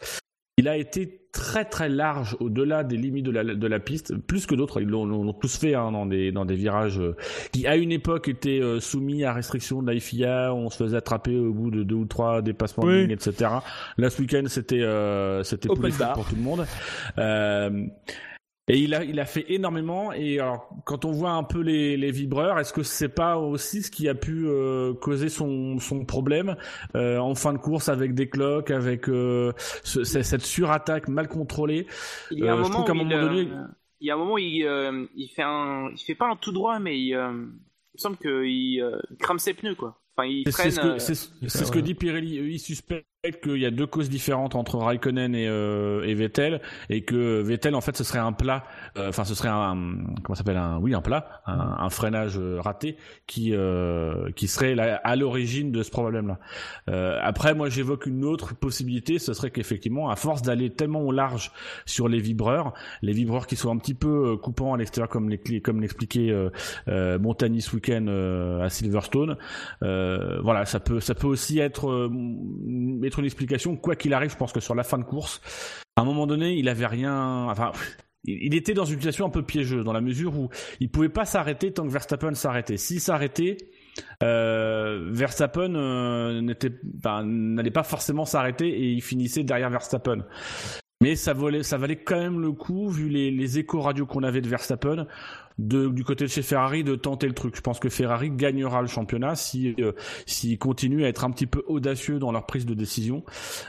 Il 0.57 0.67
a 0.67 0.77
été 0.77 1.21
très 1.31 1.65
très 1.65 1.89
large 1.89 2.37
au-delà 2.41 2.83
des 2.83 2.97
limites 2.97 3.25
de 3.25 3.31
la, 3.31 3.45
de 3.45 3.67
la 3.67 3.79
piste, 3.79 4.17
plus 4.17 4.45
que 4.47 4.57
d'autres. 4.57 4.81
Ils 4.81 4.89
l'ont 4.89 5.33
tous 5.33 5.57
fait 5.57 5.75
hein, 5.75 5.93
dans, 5.93 6.05
des, 6.05 6.33
dans 6.33 6.45
des 6.45 6.57
virages 6.57 6.99
euh, 6.99 7.15
qui 7.53 7.67
à 7.67 7.77
une 7.77 7.93
époque 7.93 8.29
étaient 8.29 8.61
euh, 8.61 8.81
soumis 8.81 9.23
à 9.25 9.33
restriction 9.33 9.83
de 9.83 9.93
la 9.93 10.01
FIA, 10.01 10.53
on 10.53 10.69
se 10.69 10.77
faisait 10.77 10.97
attraper 10.97 11.37
au 11.37 11.53
bout 11.53 11.71
de 11.71 11.85
deux 11.85 11.95
ou 11.95 12.07
trois 12.07 12.43
dépassements 12.43 12.85
de 12.85 12.93
ligne, 12.93 13.11
etc. 13.13 13.51
Là 13.99 14.11
ce 14.11 14.21
week-end 14.21 14.45
c'était 14.49 14.85
c'était 15.45 15.69
pour 15.69 15.79
tout 15.79 16.37
le 16.37 16.43
monde. 16.43 16.67
Et 18.69 18.79
il 18.79 18.95
a, 18.95 19.03
il 19.03 19.19
a 19.19 19.25
fait 19.25 19.47
énormément. 19.49 20.13
Et 20.13 20.39
alors, 20.39 20.69
quand 20.85 21.05
on 21.05 21.11
voit 21.11 21.31
un 21.31 21.43
peu 21.43 21.61
les, 21.61 21.97
les 21.97 22.11
vibreurs, 22.11 22.59
est-ce 22.59 22.73
que 22.73 22.83
c'est 22.83 23.09
pas 23.09 23.39
aussi 23.39 23.83
ce 23.83 23.91
qui 23.91 24.09
a 24.09 24.15
pu 24.15 24.47
euh, 24.47 24.93
causer 24.95 25.29
son, 25.29 25.79
son 25.79 26.05
problème 26.05 26.57
euh, 26.95 27.19
en 27.19 27.35
fin 27.35 27.53
de 27.53 27.59
course 27.59 27.89
avec 27.89 28.15
des 28.15 28.29
cloques, 28.29 28.71
avec 28.71 29.09
euh, 29.09 29.53
ce, 29.85 30.05
cette 30.05 30.43
surattaque 30.43 31.09
mal 31.09 31.29
contrôlée 31.29 31.87
Il 32.31 32.41
y 32.41 32.49
a 32.49 32.53
un 32.53 32.57
moment 32.57 32.85
où 32.87 32.95
il, 32.95 33.09
donné... 33.09 33.49
il 34.01 34.07
y 34.07 34.11
a 34.11 34.15
un 34.15 34.19
moment 34.19 34.35
où 34.35 34.39
il, 34.39 35.09
il 35.17 35.29
fait 35.29 35.43
un, 35.43 35.91
il 35.91 35.99
fait 35.99 36.15
pas 36.15 36.29
un 36.29 36.37
tout 36.37 36.53
droit, 36.53 36.79
mais 36.79 36.99
il, 36.99 37.09
il 37.09 37.15
me 37.17 37.51
semble 37.97 38.17
qu'il 38.19 38.85
crame 39.19 39.39
ses 39.39 39.55
pneus, 39.55 39.75
quoi. 39.75 40.01
Enfin, 40.17 40.29
il 40.29 40.53
c'est 40.53 40.71
ce 40.73 40.81
que, 40.81 40.99
c'est, 40.99 41.15
ce 41.15 41.71
que 41.71 41.79
dit 41.79 41.95
Pirelli. 41.95 42.37
Il 42.53 42.59
qu'il 43.33 43.59
y 43.59 43.67
a 43.67 43.71
deux 43.71 43.87
causes 43.87 44.09
différentes 44.09 44.55
entre 44.55 44.79
Raikkonen 44.79 45.35
et, 45.35 45.47
euh, 45.49 46.03
et, 46.05 46.15
Vettel 46.15 46.61
et 46.89 47.03
que 47.03 47.41
Vettel 47.43 47.75
en 47.75 47.81
fait 47.81 47.97
ce 47.97 48.05
serait 48.05 48.19
un 48.19 48.33
plat 48.33 48.65
euh, 48.97 49.09
enfin 49.09 49.25
ce 49.25 49.35
serait 49.35 49.49
un 49.49 49.77
comment 50.23 50.35
s'appelle 50.35 50.57
un 50.57 50.79
oui 50.79 50.95
un 50.95 51.01
plat 51.01 51.43
un, 51.47 51.89
freinage 51.91 52.39
euh, 52.39 52.61
raté 52.61 52.97
qui 53.27 53.55
qui 54.37 54.49
serait 54.49 54.79
à 54.79 55.17
l'origine 55.17 55.73
de 55.73 55.83
ce 55.83 55.91
problème 55.91 56.37
là 56.87 57.19
après 57.23 57.55
moi 57.55 57.69
j'évoque 57.69 58.07
une 58.07 58.25
autre 58.25 58.55
possibilité 58.55 59.19
ce 59.19 59.33
serait 59.33 59.51
qu'effectivement 59.51 60.11
à 60.11 60.17
force 60.17 60.43
d'aller 60.43 60.71
tellement 60.71 61.03
au 61.03 61.13
large 61.13 61.53
sur 61.87 62.09
les 62.09 62.19
vibreurs 62.19 62.75
les 63.03 63.13
vibreurs 63.13 63.47
qui 63.47 63.57
sont 63.57 63.71
un 63.71 63.79
petit 63.79 63.95
peu 63.95 64.37
coupants 64.37 64.75
à 64.75 64.77
l'extérieur 64.77 65.09
comme 65.09 65.29
les 65.29 65.61
comme 65.61 65.81
l'expliquait 65.81 66.35
Montagny 66.87 67.61
ce 67.61 67.75
week-end 67.75 68.07
à 68.63 68.69
Silverstone 68.69 69.37
voilà 69.81 70.65
ça 70.65 70.81
peut 70.81 71.01
ça 71.01 71.15
peut 71.15 71.27
aussi 71.27 71.59
être 71.59 72.11
être 73.05 73.18
une 73.21 73.27
explication. 73.27 73.77
Quoi 73.77 73.97
qu'il 73.97 74.15
arrive, 74.15 74.31
je 74.31 74.37
pense 74.37 74.53
que 74.53 74.61
sur 74.61 74.75
la 74.75 74.83
fin 74.83 74.99
de 74.99 75.05
course, 75.05 75.41
à 75.97 76.03
un 76.03 76.05
moment 76.05 76.27
donné, 76.27 76.55
il 76.55 76.69
avait 76.69 76.87
rien. 76.87 77.47
Enfin, 77.49 77.73
il 78.25 78.55
était 78.55 78.75
dans 78.75 78.85
une 78.85 78.97
situation 78.97 79.27
un 79.27 79.31
peu 79.31 79.43
piégeuse 79.43 79.85
dans 79.85 79.93
la 79.93 80.01
mesure 80.01 80.37
où 80.37 80.49
il 80.81 80.91
pouvait 80.91 81.09
pas 81.09 81.25
s'arrêter 81.25 81.73
tant 81.73 81.85
que 81.85 81.93
Verstappen 81.93 82.35
s'arrêtait. 82.35 82.77
S'il 82.77 83.01
s'arrêtait, 83.01 83.57
euh, 84.23 85.09
Verstappen 85.11 85.75
euh, 85.75 86.41
n'était, 86.41 86.73
n'allait 87.05 87.71
pas 87.71 87.85
forcément 87.85 88.25
s'arrêter 88.25 88.69
et 88.69 88.91
il 88.93 89.03
finissait 89.03 89.45
derrière 89.45 89.71
Verstappen. 89.71 90.25
Mais 91.01 91.15
ça 91.15 91.33
valait, 91.33 91.63
ça 91.63 91.79
valait 91.79 91.97
quand 91.97 92.19
même 92.19 92.41
le 92.41 92.53
coup, 92.53 92.89
vu 92.89 93.09
les, 93.09 93.59
échos 93.59 93.81
radio 93.81 94.05
qu'on 94.05 94.25
avait 94.25 94.41
de 94.41 94.49
Verstappen, 94.49 95.07
de, 95.59 95.89
du 95.89 96.05
côté 96.05 96.25
de 96.25 96.31
chez 96.31 96.43
Ferrari 96.43 96.85
de 96.85 96.95
tenter 96.95 97.27
le 97.27 97.35
truc. 97.35 97.57
Je 97.57 97.61
pense 97.61 97.81
que 97.81 97.89
Ferrari 97.89 98.31
gagnera 98.31 98.81
le 98.81 98.89
championnat 98.89 99.35
si 99.35 99.75
euh, 99.81 99.93
s'ils 100.27 100.59
continuent 100.59 101.05
à 101.05 101.09
être 101.09 101.25
un 101.25 101.31
petit 101.31 101.47
peu 101.47 101.63
audacieux 101.67 102.19
dans 102.19 102.33
leur 102.33 102.47
prise 102.47 102.67
de 102.67 102.75
décision. 102.75 103.25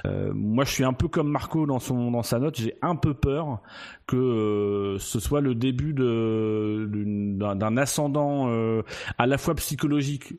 Euh, 0.06 0.32
moi, 0.34 0.66
je 0.66 0.72
suis 0.72 0.84
un 0.84 0.94
peu 0.94 1.08
comme 1.08 1.30
Marco 1.30 1.66
dans 1.66 1.80
son 1.80 2.12
dans 2.12 2.24
sa 2.24 2.40
note. 2.40 2.60
J'ai 2.60 2.76
un 2.82 2.96
peu 2.96 3.14
peur 3.14 3.62
que 4.08 4.16
euh, 4.16 4.98
ce 5.00 5.20
soit 5.20 5.42
le 5.42 5.56
début 5.56 5.94
d'un 5.94 7.78
ascendant 7.78 8.50
euh, 8.50 8.84
à 9.18 9.28
la 9.28 9.38
fois 9.38 9.56
psychologique 9.56 10.34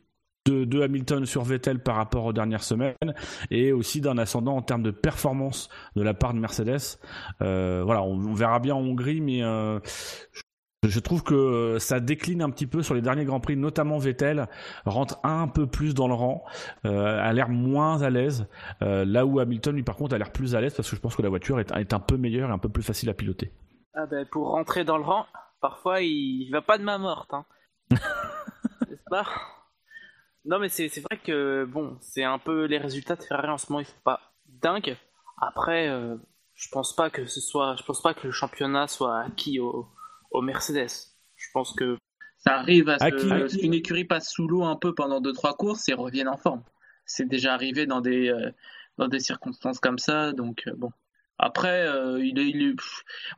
de, 0.46 0.64
de, 0.64 0.80
Hamilton 0.80 1.26
sur 1.26 1.42
Vettel 1.42 1.80
par 1.80 1.96
rapport 1.96 2.24
aux 2.24 2.32
dernières 2.32 2.62
semaines 2.62 2.94
et 3.50 3.72
aussi 3.72 4.00
d'un 4.00 4.16
ascendant 4.18 4.56
en 4.56 4.62
termes 4.62 4.82
de 4.82 4.90
performance 4.90 5.68
de 5.96 6.02
la 6.02 6.14
part 6.14 6.32
de 6.32 6.38
Mercedes. 6.38 6.98
Euh, 7.42 7.82
voilà, 7.84 8.02
on, 8.02 8.14
on, 8.14 8.32
verra 8.32 8.58
bien 8.58 8.74
en 8.74 8.80
Hongrie, 8.80 9.20
mais 9.20 9.42
euh, 9.42 9.80
je 10.88 10.98
trouve 10.98 11.22
que 11.22 11.76
ça 11.78 12.00
décline 12.00 12.40
un 12.40 12.48
petit 12.48 12.66
peu 12.66 12.82
sur 12.82 12.94
les 12.94 13.02
derniers 13.02 13.26
Grands 13.26 13.40
Prix, 13.40 13.56
notamment 13.56 13.98
Vettel 13.98 14.48
rentre 14.86 15.20
un 15.24 15.46
peu 15.46 15.66
plus 15.66 15.92
dans 15.94 16.08
le 16.08 16.14
rang, 16.14 16.44
euh, 16.86 17.20
a 17.20 17.32
l'air 17.34 17.50
moins 17.50 18.00
à 18.00 18.08
l'aise, 18.08 18.48
euh, 18.80 19.04
là 19.04 19.26
où 19.26 19.40
Hamilton 19.40 19.74
lui 19.74 19.82
par 19.82 19.96
contre 19.96 20.14
a 20.14 20.18
l'air 20.18 20.32
plus 20.32 20.54
à 20.54 20.60
l'aise 20.60 20.74
parce 20.74 20.88
que 20.88 20.96
je 20.96 21.00
pense 21.00 21.16
que 21.16 21.22
la 21.22 21.28
voiture 21.28 21.60
est, 21.60 21.70
est, 21.72 21.92
un 21.92 22.00
peu 22.00 22.16
meilleure 22.16 22.48
et 22.48 22.52
un 22.52 22.58
peu 22.58 22.70
plus 22.70 22.82
facile 22.82 23.10
à 23.10 23.14
piloter. 23.14 23.52
Ah 23.94 24.06
ben 24.06 24.24
pour 24.24 24.50
rentrer 24.52 24.84
dans 24.84 24.96
le 24.96 25.04
rang, 25.04 25.26
parfois 25.60 26.00
il, 26.00 26.42
il 26.46 26.50
va 26.50 26.62
pas 26.62 26.78
de 26.78 26.84
main 26.84 26.98
morte, 26.98 27.34
hein. 27.34 27.44
n'est-ce 27.90 29.04
pas? 29.10 29.26
Non 30.46 30.58
mais 30.58 30.70
c'est 30.70 30.88
vrai 31.00 31.18
que 31.22 31.66
bon, 31.66 31.98
c'est 32.00 32.24
un 32.24 32.38
peu 32.38 32.64
les 32.64 32.78
résultats 32.78 33.16
de 33.16 33.22
Ferrari 33.22 33.50
en 33.50 33.58
ce 33.58 33.70
moment, 33.70 33.80
ils 33.80 33.86
sont 33.86 34.02
pas 34.02 34.20
dingues. 34.46 34.96
Après, 35.36 35.88
euh, 35.88 36.16
je 36.54 36.68
pense 36.70 36.96
pas 36.96 37.10
que 37.10 37.26
ce 37.26 37.40
soit, 37.40 37.76
je 37.76 37.82
pense 37.82 38.00
pas 38.00 38.14
que 38.14 38.26
le 38.26 38.32
championnat 38.32 38.86
soit 38.86 39.20
acquis 39.20 39.60
au 39.60 39.86
au 40.30 40.42
Mercedes. 40.42 40.90
Je 41.36 41.46
pense 41.52 41.72
que 41.72 41.96
ça 42.40 42.54
arrive 42.56 42.88
à 42.88 42.98
ce 42.98 43.58
qu'une 43.58 43.74
écurie 43.74 44.04
passe 44.04 44.30
sous 44.30 44.48
l'eau 44.48 44.64
un 44.64 44.76
peu 44.76 44.94
pendant 44.94 45.20
2-3 45.20 45.56
courses 45.56 45.88
et 45.88 45.94
revienne 45.94 46.28
en 46.28 46.38
forme. 46.38 46.62
C'est 47.04 47.28
déjà 47.28 47.52
arrivé 47.52 47.86
dans 47.86 48.00
des, 48.00 48.28
euh, 48.28 48.50
dans 48.96 49.08
des 49.08 49.20
circonstances 49.20 49.78
comme 49.78 49.98
ça, 49.98 50.32
donc 50.32 50.62
euh, 50.66 50.72
bon. 50.76 50.90
Après, 51.38 51.86
euh, 51.86 52.22
il, 52.22 52.38
est, 52.38 52.48
il 52.48 52.76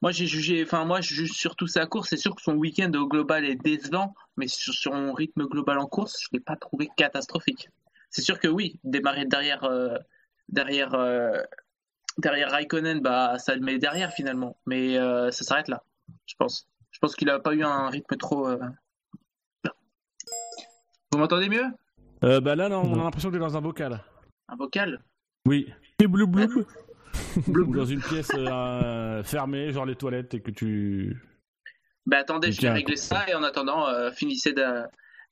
moi 0.02 0.10
j'ai 0.10 0.26
jugé, 0.26 0.62
enfin 0.64 0.84
moi 0.84 1.00
je 1.00 1.14
juge 1.14 1.32
surtout 1.32 1.68
sa 1.68 1.86
course. 1.86 2.10
C'est 2.10 2.16
sûr 2.16 2.34
que 2.34 2.42
son 2.42 2.54
week-end 2.54 2.92
au 2.94 3.06
global 3.06 3.44
est 3.44 3.54
décevant, 3.56 4.14
mais 4.36 4.48
sur, 4.48 4.72
sur 4.72 4.92
son 4.92 5.12
rythme 5.12 5.46
global 5.46 5.78
en 5.78 5.86
course, 5.86 6.18
je 6.20 6.28
l'ai 6.32 6.40
pas 6.40 6.56
trouvé 6.56 6.88
catastrophique. 6.96 7.68
C'est 8.10 8.22
sûr 8.22 8.40
que 8.40 8.48
oui, 8.48 8.78
démarrer 8.84 9.24
derrière, 9.24 9.68
derrière, 10.48 10.90
derrière 12.18 12.50
Raikkonen, 12.50 13.00
bah 13.00 13.38
ça 13.38 13.54
le 13.54 13.62
met 13.62 13.78
derrière 13.78 14.12
finalement, 14.12 14.58
mais 14.66 14.96
ça 14.96 15.44
s'arrête 15.44 15.68
là, 15.68 15.82
je 16.26 16.34
pense. 16.36 16.68
Je 16.92 16.98
pense 17.00 17.16
qu'il 17.16 17.28
a 17.30 17.40
pas 17.40 17.54
eu 17.54 17.64
un 17.64 17.88
rythme 17.88 18.16
trop. 18.16 18.48
Euh... 18.48 18.58
Vous 21.10 21.18
m'entendez 21.18 21.48
mieux? 21.48 21.64
Euh, 22.24 22.40
Bah 22.40 22.54
là, 22.54 22.68
non, 22.68 22.82
on 22.82 23.00
a 23.00 23.04
l'impression 23.04 23.30
que 23.30 23.36
dans 23.36 23.56
un 23.56 23.60
bocal. 23.60 24.02
Un 24.48 24.56
bocal? 24.56 25.02
Oui. 25.46 25.72
Et 25.98 26.06
blou 26.06 26.26
blou. 26.26 26.64
dans 27.74 27.84
une 27.84 28.00
pièce 28.00 28.30
euh, 28.34 29.22
fermée, 29.22 29.72
genre 29.72 29.86
les 29.86 29.96
toilettes, 29.96 30.34
et 30.34 30.40
que 30.40 30.50
tu. 30.50 31.20
Bah 32.06 32.18
attendez, 32.18 32.52
je 32.52 32.60
vais 32.60 32.70
régler 32.70 32.96
ça 32.96 33.28
et 33.28 33.34
en 33.34 33.42
attendant, 33.42 33.86
euh, 33.88 34.10
finissez 34.10 34.54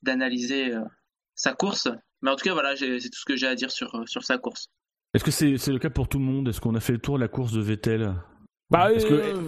d'analyser 0.01 0.73
euh, 0.73 0.81
sa 1.35 1.53
course. 1.53 1.89
Mais 2.21 2.29
en 2.29 2.35
tout 2.35 2.43
cas, 2.43 2.53
voilà, 2.53 2.75
c'est 2.75 2.99
tout 2.99 3.19
ce 3.19 3.25
que 3.25 3.35
j'ai 3.35 3.47
à 3.47 3.55
dire 3.55 3.71
sur, 3.71 4.07
sur 4.07 4.23
sa 4.23 4.37
course. 4.37 4.67
Est-ce 5.13 5.23
que 5.23 5.31
c'est 5.31 5.71
le 5.71 5.79
cas 5.79 5.89
pour 5.89 6.07
tout 6.07 6.19
le 6.19 6.25
monde? 6.25 6.47
Est-ce 6.47 6.61
qu'on 6.61 6.75
a 6.75 6.79
fait 6.79 6.93
le 6.93 6.99
tour 6.99 7.15
de 7.15 7.21
la 7.21 7.27
course 7.27 7.51
de 7.51 7.61
Vettel? 7.61 8.13
Bah, 8.69 8.89
que 8.93 9.41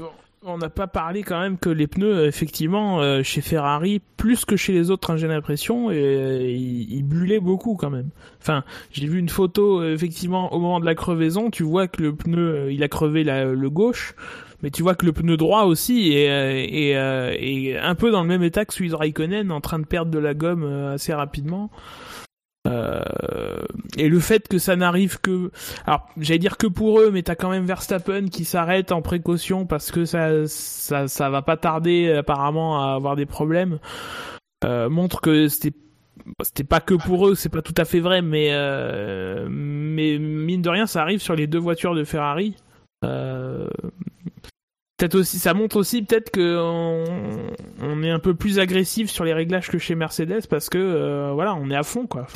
on 0.46 0.58
n'a 0.58 0.70
pas 0.70 0.88
parlé 0.88 1.24
quand 1.24 1.40
même 1.40 1.58
que 1.58 1.70
les 1.70 1.88
pneus, 1.88 2.16
euh, 2.16 2.28
effectivement, 2.28 3.02
euh, 3.02 3.24
chez 3.24 3.42
Ferrari, 3.42 4.02
plus 4.18 4.46
que 4.46 4.56
chez 4.56 4.74
les 4.74 4.92
autres, 4.92 5.12
hein, 5.12 5.18
j'ai 5.18 5.28
l'impression, 5.28 5.92
et, 5.92 5.96
euh, 5.98 6.48
ils, 6.50 7.04
bullaient 7.04 7.40
beaucoup 7.40 7.76
quand 7.76 7.90
même. 7.90 8.10
Enfin, 8.42 8.64
j'ai 8.92 9.08
vu 9.08 9.20
une 9.20 9.30
photo, 9.30 9.84
effectivement, 9.84 10.54
au 10.54 10.60
moment 10.60 10.80
de 10.80 10.86
la 10.86 10.96
crevaison, 10.96 11.50
tu 11.50 11.64
vois 11.64 11.88
que 11.88 12.02
le 12.02 12.16
pneu, 12.16 12.72
il 12.72 12.84
a 12.84 12.88
crevé 12.88 13.24
le 13.24 13.70
gauche, 13.70 14.16
mais 14.62 14.72
tu 14.72 14.84
vois 14.84 14.96
que 14.96 15.06
le 15.06 15.14
pneu 15.14 15.38
droit 15.38 15.64
aussi 15.64 16.14
est, 16.14 16.94
est, 16.94 17.78
un 17.78 17.96
peu 17.96 18.12
dans 18.12 18.22
le 18.22 18.28
même 18.28 18.44
état 18.44 18.66
que 18.66 18.74
celui 18.74 18.90
de 18.90 18.96
Raikkonen, 18.96 19.52
en 19.52 19.62
train 19.62 19.80
de 19.80 19.86
perdre 19.86 20.12
de 20.12 20.20
la 20.20 20.34
gomme 20.34 20.64
assez 20.64 21.14
rapidement. 21.14 21.70
Euh, 22.66 23.02
et 23.98 24.08
le 24.08 24.20
fait 24.20 24.48
que 24.48 24.58
ça 24.58 24.76
n'arrive 24.76 25.20
que, 25.20 25.52
alors 25.86 26.08
j'allais 26.18 26.40
dire 26.40 26.58
que 26.58 26.68
pour 26.68 27.00
eux, 27.00 27.12
mais 27.12 27.22
t'as 27.22 27.36
quand 27.36 27.50
même 27.50 27.66
Verstappen 27.66 28.28
qui 28.28 28.46
s'arrête 28.46 28.92
en 28.92 29.02
précaution 29.02 29.66
parce 29.66 29.92
que 29.92 30.06
ça, 30.06 30.48
ça, 30.48 31.08
ça 31.08 31.30
va 31.30 31.42
pas 31.42 31.58
tarder 31.58 32.10
apparemment 32.12 32.82
à 32.82 32.96
avoir 32.96 33.16
des 33.16 33.26
problèmes. 33.26 33.80
Euh, 34.64 34.90
montre 34.90 35.20
que 35.20 35.50
c'était 35.50 35.78
c'était 36.42 36.64
pas 36.64 36.80
que 36.80 36.94
pour 36.94 37.28
eux, 37.28 37.36
c'est 37.36 37.50
pas 37.50 37.62
tout 37.62 37.74
à 37.76 37.84
fait 37.84 38.00
vrai, 38.00 38.22
mais 38.22 38.52
mais 39.50 40.18
mine 40.20 40.62
de 40.62 40.70
rien, 40.70 40.86
ça 40.86 41.02
arrive 41.02 41.22
sur 41.22 41.36
les 41.36 41.48
deux 41.48 41.60
voitures 41.60 41.96
de 41.96 42.06
Ferrari. 42.06 42.56
Ça 45.24 45.54
montre 45.54 45.78
aussi 45.78 46.04
peut-être 46.04 46.30
que 46.30 46.58
on, 47.82 48.04
est 48.04 48.10
un 48.10 48.20
peu 48.20 48.34
plus 48.34 48.60
agressif 48.60 49.10
sur 49.10 49.24
les 49.24 49.34
réglages 49.34 49.70
que 49.70 49.78
chez 49.78 49.96
Mercedes 49.96 50.48
parce 50.50 50.70
que 50.70 51.32
voilà, 51.34 51.56
on 51.56 51.70
est 51.70 51.76
à 51.76 51.84
fond 51.84 52.08
quoi. 52.08 52.28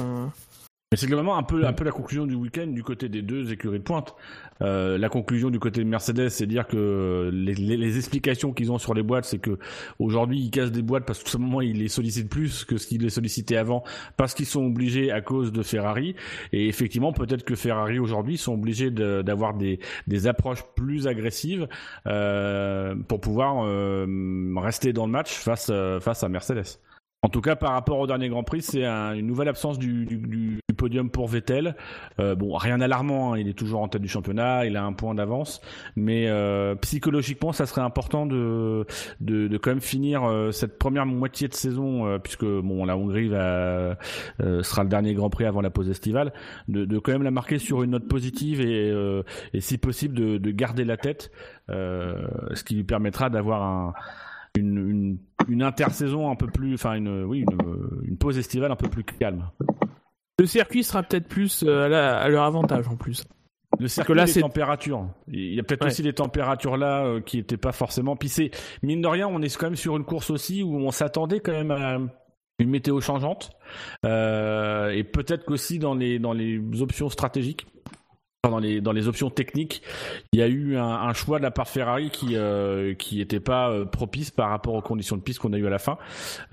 Mais 0.89 0.97
c'est 0.97 1.07
vraiment 1.07 1.38
un 1.38 1.43
peu, 1.43 1.67
un 1.67 1.73
peu 1.73 1.83
la 1.83 1.91
conclusion 1.91 2.25
du 2.25 2.35
week-end 2.35 2.67
du 2.67 2.81
côté 2.81 3.09
des 3.09 3.21
deux 3.21 3.51
écuries 3.51 3.79
de 3.79 3.83
pointe. 3.83 4.15
Euh, 4.61 4.97
la 4.97 5.09
conclusion 5.09 5.49
du 5.49 5.59
côté 5.59 5.83
de 5.83 5.89
Mercedes, 5.89 6.29
c'est 6.29 6.45
dire 6.45 6.65
que 6.65 7.29
les, 7.33 7.55
les, 7.55 7.97
explications 7.97 8.53
qu'ils 8.53 8.71
ont 8.71 8.77
sur 8.77 8.93
les 8.93 9.03
boîtes, 9.03 9.25
c'est 9.25 9.38
que 9.38 9.59
aujourd'hui 9.99 10.39
ils 10.39 10.49
cassent 10.49 10.71
des 10.71 10.81
boîtes 10.81 11.05
parce 11.05 11.19
que 11.19 11.25
tout 11.25 11.31
simplement 11.31 11.59
ils 11.59 11.77
les 11.77 11.89
sollicitent 11.89 12.29
plus 12.29 12.63
que 12.63 12.77
ce 12.77 12.88
qu'ils 12.88 13.01
les 13.01 13.09
sollicitaient 13.09 13.57
avant, 13.57 13.83
parce 14.15 14.33
qu'ils 14.33 14.45
sont 14.45 14.65
obligés 14.65 15.11
à 15.11 15.19
cause 15.19 15.51
de 15.51 15.61
Ferrari. 15.61 16.15
Et 16.53 16.69
effectivement, 16.69 17.11
peut-être 17.11 17.43
que 17.43 17.55
Ferrari 17.55 17.99
aujourd'hui 17.99 18.38
sont 18.38 18.53
obligés 18.53 18.89
d'avoir 18.89 19.55
des, 19.55 19.79
des 20.07 20.25
approches 20.25 20.63
plus 20.77 21.05
agressives 21.05 21.67
euh, 22.07 22.95
pour 23.09 23.19
pouvoir 23.19 23.65
euh, 23.65 24.55
rester 24.55 24.93
dans 24.93 25.05
le 25.05 25.11
match 25.11 25.33
face, 25.33 25.67
euh, 25.69 25.99
face 25.99 26.23
à 26.23 26.29
Mercedes. 26.29 26.79
En 27.24 27.30
tout 27.30 27.41
cas, 27.41 27.55
par 27.55 27.72
rapport 27.72 27.97
au 27.97 28.05
dernier 28.05 28.30
Grand 28.30 28.43
Prix, 28.43 28.61
c'est 28.61 28.86
une 28.86 29.26
nouvelle 29.26 29.47
absence 29.47 29.80
du, 29.80 30.59
podium 30.78 31.09
pour 31.09 31.28
Vettel. 31.28 31.76
Euh, 32.20 32.36
bon, 32.36 32.55
rien 32.55 32.78
d'alarmant, 32.78 33.34
hein, 33.34 33.39
il 33.39 33.47
est 33.47 33.57
toujours 33.57 33.82
en 33.82 33.88
tête 33.88 34.03
du 34.03 34.07
championnat, 34.07 34.68
il 34.68 34.78
a 34.78 34.84
un 34.84 34.93
point 34.93 35.15
d'avance, 35.15 35.59
mais 35.95 36.28
euh, 36.28 36.76
psychologiquement, 36.76 37.53
ça 37.53 37.65
serait 37.65 37.82
important 37.82 38.28
de, 38.28 38.86
de, 39.20 39.57
quand 39.57 39.72
même 39.72 39.82
finir 39.82 40.24
euh, 40.26 40.51
cette 40.51 40.78
première 40.78 41.07
moitié 41.07 41.47
de 41.47 41.55
saison, 41.55 42.20
puisque 42.20 42.45
bon, 42.45 42.86
la 42.86 42.95
Hongrie 42.95 43.30
va, 43.30 43.97
sera 44.39 44.84
le 44.84 44.89
dernier 44.89 45.15
Grand 45.15 45.32
Prix 45.32 45.45
avant 45.45 45.61
la 45.61 45.72
pause 45.72 45.89
estivale, 45.89 46.32
de, 46.68 46.99
quand 46.99 47.13
même 47.13 47.24
la 47.24 47.32
marquer 47.32 47.57
sur 47.57 47.82
une 47.82 47.91
note 47.91 48.07
positive 48.07 48.61
et, 48.61 48.93
et 49.53 49.61
si 49.61 49.80
possible 49.80 50.13
de, 50.13 50.38
de 50.38 50.51
garder 50.51 50.86
la 50.86 50.97
tête, 50.97 51.32
ce 51.68 52.63
qui 52.63 52.76
lui 52.76 52.84
permettra 52.84 53.32
d'avoir 53.32 53.63
un 53.63 53.93
une, 54.57 54.89
une, 54.89 55.18
intersaison 55.62 56.30
un 56.30 56.36
peu 56.36 56.48
plus, 56.48 56.74
enfin 56.76 56.93
une, 56.93 57.24
oui, 57.24 57.45
une, 58.04 58.18
pause 58.18 58.38
estivale 58.38 58.72
un 58.72 58.76
peu 58.76 58.89
plus 58.89 59.04
calme. 59.04 59.50
Le 60.39 60.45
circuit 60.45 60.84
sera 60.84 61.04
peut-être 61.04 61.28
plus 61.28 61.64
euh, 61.66 61.86
à, 61.86 62.28
leur 62.30 62.43
avantage 62.43 62.88
en 62.88 62.95
plus. 62.95 63.24
Le 63.80 63.88
circuit, 63.88 64.14
là, 64.14 64.26
les 64.26 64.41
températures. 64.41 65.10
Il 65.28 65.54
y 65.54 65.60
a 65.60 65.64
peut-être 65.64 65.86
aussi 65.86 66.02
des 66.02 66.14
températures 66.14 66.78
là 66.78 67.06
euh, 67.06 67.22
qui 67.22 67.38
n'étaient 67.38 67.58
pas 67.58 67.72
forcément. 67.72 68.16
Puis 68.16 68.30
c'est 68.30 68.52
mine 68.82 69.02
de 69.02 69.08
rien, 69.08 69.28
on 69.28 69.41
est 69.41 69.56
quand 69.56 69.68
même 69.68 69.76
sur 69.76 69.98
une 69.98 70.06
course 70.06 70.30
aussi 70.30 70.64
où 70.64 70.78
on 70.78 70.91
s'attendait 70.91 71.39
quand 71.39 71.52
même 71.52 71.72
à 71.72 72.00
une 72.60 72.70
météo 72.70 73.00
changeante 73.02 73.52
euh, 74.06 74.89
et 74.89 75.04
peut-être 75.04 75.45
qu'aussi 75.45 75.78
dans 75.78 75.93
les 75.93 76.18
dans 76.18 76.34
les 76.34 76.60
options 76.82 77.10
stratégiques 77.10 77.68
dans 78.50 78.60
les 78.60 78.82
dans 78.82 78.91
les 78.91 79.08
options 79.08 79.30
techniques, 79.30 79.82
il 80.34 80.39
y 80.39 80.43
a 80.43 80.48
eu 80.48 80.78
un, 80.78 81.14
choix 81.14 81.38
de 81.39 81.43
la 81.43 81.52
part 81.52 81.68
Ferrari 81.68 82.10
qui 82.10 82.36
euh, 82.36 82.93
qui 82.93 83.22
était 83.22 83.39
pas 83.39 83.70
euh, 83.70 83.86
propice 83.86 84.32
par 84.32 84.50
rapport 84.50 84.74
aux 84.74 84.82
conditions 84.82 85.18
de 85.18 85.22
piste 85.22 85.39
qu'on 85.39 85.54
a 85.54 85.58
eu 85.58 85.68
à 85.68 85.70
la 85.70 85.80
fin. 85.80 85.98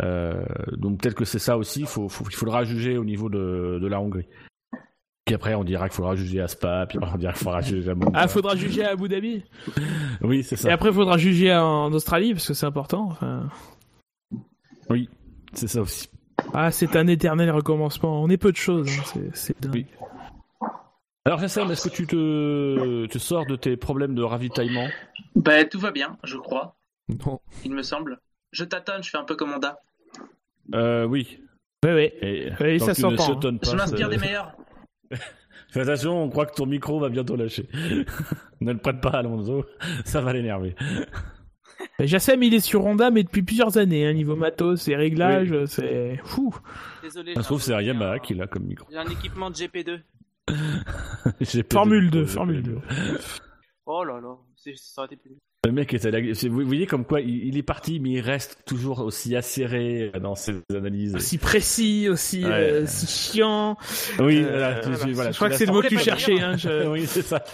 Euh, 0.03 0.45
donc 0.77 1.01
peut-être 1.01 1.15
que 1.15 1.25
c'est 1.25 1.39
ça 1.39 1.59
aussi. 1.59 1.81
Il 1.81 1.87
faut, 1.87 2.09
il 2.09 2.35
faudra 2.35 2.65
juger 2.65 2.99
au 2.99 3.05
niveau 3.05 3.29
de, 3.29 3.79
de 3.81 3.87
la 3.87 4.01
Hongrie. 4.01 4.27
Puis 5.25 5.35
après, 5.35 5.55
on 5.55 5.65
dira 5.65 5.89
qu'il 5.89 5.97
faudra 5.97 6.15
juger 6.15 6.43
à 6.43 6.49
Spa, 6.49 6.85
puis 6.87 6.99
on 7.01 7.17
dira 7.17 7.33
qu'il 7.33 7.43
faudra 7.43 7.63
juger 7.63 7.91
à 7.91 7.95
Ah, 8.13 8.29
faudra 8.29 8.57
juger 8.57 8.85
à 8.85 8.91
Abu 8.91 9.09
Dhabi? 9.09 9.43
Oui, 10.21 10.43
c'est 10.43 10.57
ça. 10.57 10.69
Et 10.69 10.73
après, 10.73 10.91
il 10.91 10.95
faudra 10.95 11.17
juger 11.17 11.55
en 11.55 11.91
Australie, 11.95 12.35
parce 12.35 12.47
que 12.47 12.53
c'est 12.53 12.67
important. 12.67 13.09
Enfin... 13.11 13.49
Oui, 14.91 15.09
c'est 15.55 15.67
ça 15.67 15.81
aussi. 15.81 16.11
Ah, 16.53 16.71
c'est 16.71 16.95
un 16.97 17.07
éternel 17.07 17.51
recommencement. 17.51 18.23
On 18.23 18.29
est 18.29 18.37
peu 18.37 18.53
de 18.53 18.57
choses. 18.57 18.91
Hein. 19.17 19.21
C'est 19.33 19.59
dingue. 19.63 19.87
Alors 21.27 21.39
Jassem, 21.39 21.71
est-ce 21.71 21.89
que 21.89 21.95
tu 21.95 22.07
te, 22.07 23.07
tu 23.07 23.19
sors 23.19 23.47
de 23.47 23.57
tes 23.57 23.79
problèmes 23.79 24.15
de 24.15 24.23
ravitaillement? 24.23 24.89
Bah 25.35 25.65
tout 25.65 25.81
va 25.81 25.91
bien, 25.91 26.19
je 26.23 26.37
crois. 26.37 26.77
Non. 27.27 27.41
Il 27.65 27.73
me 27.73 27.83
semble. 27.83 28.21
Je 28.53 28.65
tâtonne, 28.65 29.03
je 29.03 29.09
fais 29.09 29.17
un 29.17 29.25
peu 29.25 29.35
comme 29.35 29.53
Honda. 29.53 29.79
Euh 30.75 31.05
oui. 31.05 31.41
Oui, 31.83 31.91
oui. 31.93 32.51
oui 32.61 32.81
ça 32.81 32.93
s'entend. 32.93 33.41
Hein. 33.43 33.59
Je 33.63 33.75
m'inspire 33.75 34.11
des 34.11 34.19
meilleurs. 34.19 34.55
Fais 35.71 35.81
attention, 35.81 36.23
on 36.23 36.29
croit 36.29 36.45
que 36.45 36.55
ton 36.55 36.67
micro 36.67 37.01
va 37.01 37.09
bientôt 37.09 37.37
lâcher. 37.37 37.69
ne 38.61 38.73
le 38.73 38.79
prête 38.79 39.01
pas 39.01 39.11
à 39.11 39.19
Alonso, 39.21 39.65
ça 40.05 40.21
va 40.21 40.35
l'énerver. 40.35 40.77
Jassem, 42.01 42.43
il 42.43 42.53
est 42.53 42.61
sur 42.61 42.85
Honda, 42.85 43.11
mais 43.11 43.23
depuis 43.23 43.43
plusieurs 43.43 43.79
années, 43.79 44.07
hein, 44.07 44.13
niveau 44.13 44.37
matos 44.37 44.89
et 44.89 44.95
réglages, 44.95 45.65
c'est 45.67 46.21
fou. 46.23 46.55
Désolé. 47.03 47.35
Ça 47.35 47.43
se 47.43 47.47
trouve, 47.47 47.63
c'est 47.63 47.83
Yamaha 47.83 48.19
qui 48.19 48.35
l'a 48.35 48.47
comme 48.47 48.65
micro. 48.65 48.87
J'ai 48.91 48.99
un 48.99 49.07
équipement 49.07 49.51
de 49.51 49.57
GP2. 49.57 50.01
Formule 51.71 52.11
2, 52.11 52.27
Formule 52.27 52.63
2. 52.63 52.79
Oh 53.87 54.05
là 54.05 54.21
là, 54.21 54.37
ça 54.77 55.03
aurait 55.03 55.07
été 55.07 55.17
plus. 55.17 55.37
Le 55.65 55.73
mec 55.73 55.95
est 55.95 56.47
Vous 56.47 56.65
voyez 56.67 56.87
comme 56.87 57.05
quoi 57.05 57.21
il 57.21 57.57
est 57.57 57.63
parti, 57.63 57.99
mais 57.99 58.11
il 58.11 58.21
reste 58.21 58.59
toujours 58.67 59.01
aussi 59.01 59.35
acéré 59.35 60.13
dans 60.21 60.35
ses 60.35 60.61
analyses. 60.75 61.15
Aussi 61.15 61.39
précis, 61.39 62.09
aussi, 62.11 62.45
euh, 62.45 62.87
chiant. 62.87 63.77
Oui, 64.19 64.43
euh, 64.45 64.81
voilà, 65.13 65.31
je 65.33 65.37
crois 65.37 65.49
que 65.49 65.57
c'est 65.57 65.67
le 65.67 65.73
mot 65.73 65.81
que 65.81 65.89
tu 65.89 65.99
cherchais. 65.99 66.39
Hein, 66.41 66.57
oui, 66.89 67.07
c'est 67.07 67.23
ça. 67.23 67.45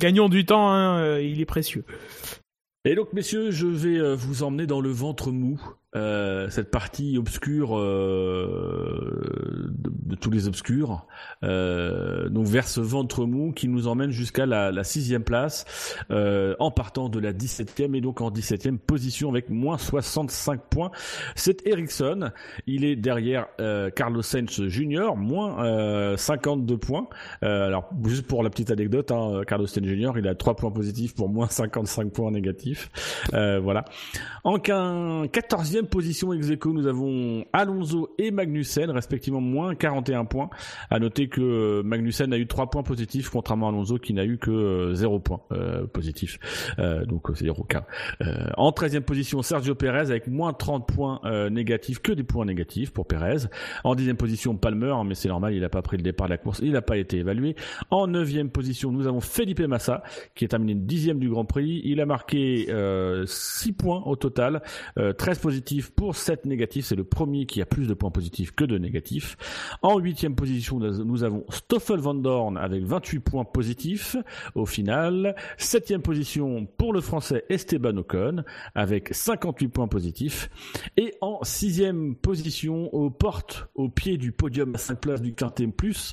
Gagnons 0.00 0.28
du 0.28 0.44
temps, 0.44 0.70
hein, 0.70 0.98
euh, 1.00 1.22
il 1.22 1.40
est 1.40 1.46
précieux. 1.46 1.84
Et 2.84 2.96
donc, 2.96 3.12
messieurs, 3.12 3.52
je 3.52 3.66
vais 3.66 4.14
vous 4.16 4.42
emmener 4.42 4.66
dans 4.66 4.80
le 4.80 4.90
ventre 4.90 5.30
mou 5.30 5.60
euh, 5.96 6.48
cette 6.50 6.70
partie 6.70 7.18
obscure 7.18 7.76
euh, 7.76 9.70
de, 9.70 10.14
tous 10.14 10.30
les 10.30 10.46
obscurs, 10.46 11.06
euh, 11.42 12.28
donc 12.28 12.46
vers 12.46 12.68
ce 12.68 12.80
ventre 12.80 13.24
mou 13.24 13.52
qui 13.52 13.66
nous 13.66 13.88
emmène 13.88 14.10
jusqu'à 14.10 14.46
la, 14.46 14.70
la, 14.70 14.84
sixième 14.84 15.24
place, 15.24 15.64
euh, 16.10 16.54
en 16.60 16.70
partant 16.70 17.08
de 17.08 17.18
la 17.18 17.32
17e 17.32 17.96
et 17.96 18.00
donc 18.00 18.20
en 18.20 18.30
17e 18.30 18.78
position 18.78 19.30
avec 19.30 19.50
moins 19.50 19.78
65 19.78 20.60
points. 20.70 20.90
C'est 21.34 21.66
Ericsson, 21.66 22.30
il 22.66 22.84
est 22.84 22.96
derrière 22.96 23.46
euh, 23.60 23.90
Carlos 23.90 24.22
Sainz 24.22 24.68
Jr. 24.68 25.16
moins 25.16 26.16
52 26.16 26.78
points. 26.78 27.08
alors 27.42 27.90
juste 28.04 28.26
pour 28.26 28.42
la 28.42 28.50
petite 28.50 28.70
anecdote, 28.70 29.10
hein, 29.10 29.42
Carlos 29.46 29.66
Sainz 29.66 29.86
Jr. 29.86 30.12
il 30.18 30.28
a 30.28 30.34
3 30.34 30.54
points 30.54 30.70
positifs 30.70 31.14
pour 31.14 31.28
moins 31.28 31.48
55 31.48 32.12
points 32.12 32.30
négatifs. 32.30 32.90
voilà. 33.32 33.84
En 34.44 34.58
14e 34.58 35.79
position 35.86 36.32
ex 36.32 36.50
nous 36.66 36.86
avons 36.86 37.44
Alonso 37.52 38.14
et 38.18 38.30
Magnussen, 38.30 38.90
respectivement 38.90 39.40
moins 39.40 39.74
41 39.74 40.24
points. 40.24 40.50
À 40.90 40.98
noter 40.98 41.28
que 41.28 41.40
euh, 41.40 41.82
Magnussen 41.82 42.32
a 42.32 42.38
eu 42.38 42.46
3 42.46 42.70
points 42.70 42.82
positifs, 42.82 43.30
contrairement 43.30 43.66
à 43.66 43.70
Alonso 43.70 43.98
qui 43.98 44.12
n'a 44.12 44.24
eu 44.24 44.38
que 44.38 44.92
0 44.94 45.16
euh, 45.16 45.18
points 45.18 45.40
euh, 45.52 45.86
positifs. 45.86 46.38
donc 47.06 47.28
c'est 47.34 47.44
dire 47.44 47.58
aucun. 47.58 47.84
en 48.56 48.70
13e 48.70 49.00
position, 49.00 49.42
Sergio 49.42 49.74
Perez 49.74 50.10
avec 50.10 50.26
moins 50.26 50.52
30 50.52 50.86
points 50.86 51.20
négatifs, 51.50 52.00
que 52.00 52.12
des 52.12 52.24
points 52.24 52.44
négatifs 52.44 52.92
pour 52.92 53.06
Perez. 53.06 53.46
En 53.84 53.94
10e 53.94 54.14
position, 54.14 54.56
Palmer, 54.56 54.90
hein, 54.90 55.04
mais 55.04 55.14
c'est 55.14 55.28
normal, 55.28 55.54
il 55.54 55.60
n'a 55.60 55.68
pas 55.68 55.82
pris 55.82 55.96
le 55.96 56.02
départ 56.02 56.26
de 56.26 56.32
la 56.32 56.38
course, 56.38 56.60
il 56.62 56.72
n'a 56.72 56.82
pas 56.82 56.96
été 56.96 57.18
évalué. 57.18 57.56
En 57.90 58.08
9e 58.08 58.48
position, 58.48 58.92
nous 58.92 59.06
avons 59.06 59.20
Felipe 59.20 59.60
Massa, 59.60 60.02
qui 60.34 60.44
est 60.44 60.48
terminé 60.48 60.74
10e 60.74 61.18
du 61.18 61.28
Grand 61.28 61.44
Prix. 61.44 61.80
Il 61.84 62.00
a 62.00 62.06
marqué 62.06 62.66
6 63.26 63.72
points 63.72 64.02
au 64.04 64.16
total, 64.16 64.62
13 64.96 65.38
positifs 65.38 65.69
pour 65.78 66.16
7 66.16 66.46
négatifs. 66.46 66.86
C'est 66.86 66.96
le 66.96 67.04
premier 67.04 67.46
qui 67.46 67.62
a 67.62 67.66
plus 67.66 67.86
de 67.86 67.94
points 67.94 68.10
positifs 68.10 68.52
que 68.52 68.64
de 68.64 68.78
négatifs. 68.78 69.36
En 69.82 69.98
huitième 69.98 70.34
position, 70.34 70.78
nous 70.78 71.24
avons 71.24 71.44
Stoffel 71.50 72.00
Van 72.00 72.14
Dorn 72.14 72.56
avec 72.58 72.84
28 72.84 73.20
points 73.20 73.44
positifs 73.44 74.16
au 74.54 74.66
final. 74.66 75.34
Septième 75.56 76.02
position 76.02 76.66
pour 76.66 76.92
le 76.92 77.00
français 77.00 77.44
Esteban 77.48 77.96
Ocon 77.96 78.44
avec 78.74 79.14
58 79.14 79.68
points 79.68 79.88
positifs. 79.88 80.50
Et 80.96 81.14
en 81.20 81.42
sixième 81.42 82.16
position, 82.16 82.92
aux 82.94 83.10
portes, 83.10 83.68
au 83.74 83.88
pied 83.88 84.16
du 84.16 84.32
podium 84.32 84.74
à 84.74 84.78
5 84.78 85.00
places 85.00 85.22
du 85.22 85.34
Quintet 85.34 85.66
Plus, 85.68 86.12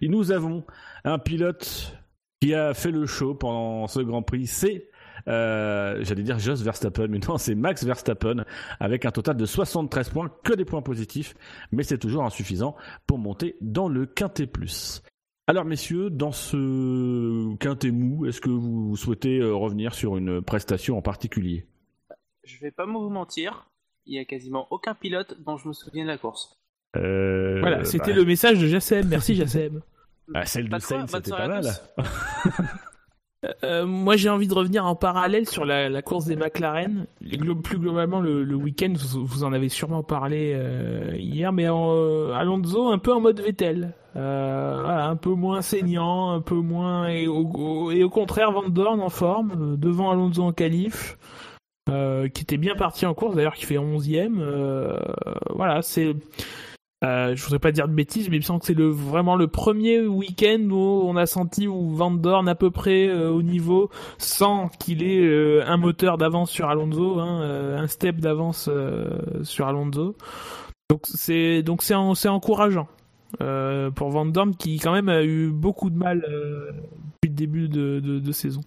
nous 0.00 0.32
avons 0.32 0.64
un 1.04 1.18
pilote 1.18 1.98
qui 2.40 2.54
a 2.54 2.74
fait 2.74 2.90
le 2.90 3.06
show 3.06 3.34
pendant 3.34 3.86
ce 3.86 4.00
Grand 4.00 4.22
Prix, 4.22 4.46
c'est 4.46 4.88
euh, 5.28 5.98
j'allais 6.02 6.22
dire 6.22 6.38
Jos 6.38 6.56
Verstappen, 6.56 7.08
mais 7.08 7.18
non, 7.18 7.38
c'est 7.38 7.54
Max 7.54 7.84
Verstappen 7.84 8.44
avec 8.80 9.04
un 9.04 9.10
total 9.10 9.36
de 9.36 9.46
73 9.46 10.10
points, 10.10 10.30
que 10.44 10.52
des 10.52 10.64
points 10.64 10.82
positifs, 10.82 11.34
mais 11.72 11.82
c'est 11.82 11.98
toujours 11.98 12.24
insuffisant 12.24 12.76
pour 13.06 13.18
monter 13.18 13.56
dans 13.60 13.88
le 13.88 14.06
quintet 14.06 14.46
plus. 14.46 15.02
Alors 15.46 15.64
messieurs, 15.64 16.08
dans 16.08 16.32
ce 16.32 17.54
quintet 17.56 17.90
mou, 17.90 18.26
est-ce 18.26 18.40
que 18.40 18.50
vous 18.50 18.96
souhaitez 18.96 19.38
euh, 19.38 19.54
revenir 19.54 19.94
sur 19.94 20.16
une 20.16 20.40
prestation 20.40 20.96
en 20.96 21.02
particulier? 21.02 21.66
Je 22.44 22.58
vais 22.60 22.70
pas 22.70 22.86
vous 22.86 23.10
mentir, 23.10 23.70
il 24.06 24.16
y 24.16 24.18
a 24.18 24.24
quasiment 24.24 24.66
aucun 24.70 24.94
pilote 24.94 25.36
dont 25.44 25.56
je 25.56 25.68
me 25.68 25.72
souviens 25.72 26.04
de 26.04 26.08
la 26.08 26.18
course. 26.18 26.58
Euh, 26.96 27.60
voilà, 27.60 27.84
c'était 27.84 28.12
bah. 28.12 28.18
le 28.18 28.24
message 28.24 28.58
de 28.58 28.68
Jassem. 28.68 29.06
Merci 29.08 29.34
Jassem. 29.34 29.82
Bah, 30.28 30.46
celle 30.46 30.68
de 30.68 30.78
Sainz, 30.78 31.10
c'était 31.10 31.30
pas 31.30 31.48
mal. 31.48 31.66
euh, 33.62 33.86
moi 33.86 34.16
j'ai 34.16 34.28
envie 34.28 34.48
de 34.48 34.54
revenir 34.54 34.86
en 34.86 34.94
parallèle 34.94 35.48
sur 35.48 35.64
la, 35.64 36.02
course 36.02 36.26
des 36.26 36.36
McLaren. 36.36 37.06
plus 37.62 37.78
globalement 37.78 38.20
le, 38.20 38.54
week-end, 38.54 38.92
vous, 38.96 39.44
en 39.44 39.52
avez 39.52 39.68
sûrement 39.68 40.02
parlé 40.02 40.52
euh, 40.54 41.14
hier, 41.16 41.52
mais 41.52 41.68
en, 41.68 42.30
Alonso 42.32 42.88
un 42.88 42.98
peu 42.98 43.12
en 43.12 43.20
mode 43.20 43.40
Vettel, 43.40 43.94
un 44.14 45.16
peu 45.16 45.30
moins 45.30 45.62
saignant, 45.62 46.30
un 46.30 46.40
peu 46.40 46.56
moins 46.56 47.08
et 47.08 47.26
au, 47.26 48.10
contraire 48.10 48.52
Van 48.52 48.68
Dorn 48.68 49.00
en 49.00 49.10
forme 49.10 49.76
devant 49.76 50.10
Alonso 50.10 50.42
en 50.42 50.52
qualif. 50.52 51.18
qui 51.86 52.42
était 52.42 52.56
bien 52.56 52.74
parti 52.74 53.06
en 53.06 53.14
course 53.14 53.36
d'ailleurs 53.36 53.54
qui 53.54 53.66
fait 53.66 53.76
11ème 53.76 54.42
voilà 55.50 55.82
c'est 55.82 56.14
euh, 57.04 57.36
je 57.36 57.44
voudrais 57.44 57.58
pas 57.58 57.72
dire 57.72 57.86
de 57.86 57.92
bêtises, 57.92 58.28
mais 58.30 58.36
il 58.36 58.40
me 58.40 58.44
semble 58.44 58.60
que 58.60 58.66
c'est 58.66 58.74
le, 58.74 58.88
vraiment 58.88 59.36
le 59.36 59.46
premier 59.46 60.00
week-end 60.00 60.68
où 60.70 61.02
on 61.04 61.16
a 61.16 61.26
senti 61.26 61.68
où 61.68 61.90
Van 61.90 62.10
Dorn 62.10 62.48
à 62.48 62.54
peu 62.54 62.70
près 62.70 63.08
euh, 63.08 63.30
au 63.30 63.42
niveau, 63.42 63.90
sans 64.18 64.68
qu'il 64.68 65.02
ait 65.02 65.20
euh, 65.20 65.62
un 65.66 65.76
moteur 65.76 66.18
d'avance 66.18 66.50
sur 66.50 66.68
Alonso, 66.68 67.20
hein, 67.20 67.42
un 67.76 67.86
step 67.86 68.16
d'avance 68.16 68.70
sur 69.42 69.66
Alonso. 69.66 70.16
Donc 70.90 71.02
c'est 71.04 71.62
donc 71.62 71.82
c'est 71.82 71.94
c'est 72.14 72.28
encourageant 72.28 72.88
pour 73.38 74.10
Van 74.10 74.26
Dorn 74.26 74.54
qui 74.54 74.78
quand 74.78 74.92
même 74.92 75.08
a 75.08 75.24
eu 75.24 75.50
beaucoup 75.50 75.90
de 75.90 75.96
mal 75.96 76.20
depuis 76.20 77.28
le 77.28 77.34
début 77.34 77.68
de, 77.68 78.00
de, 78.00 78.18
de 78.18 78.32
saison. 78.32 78.60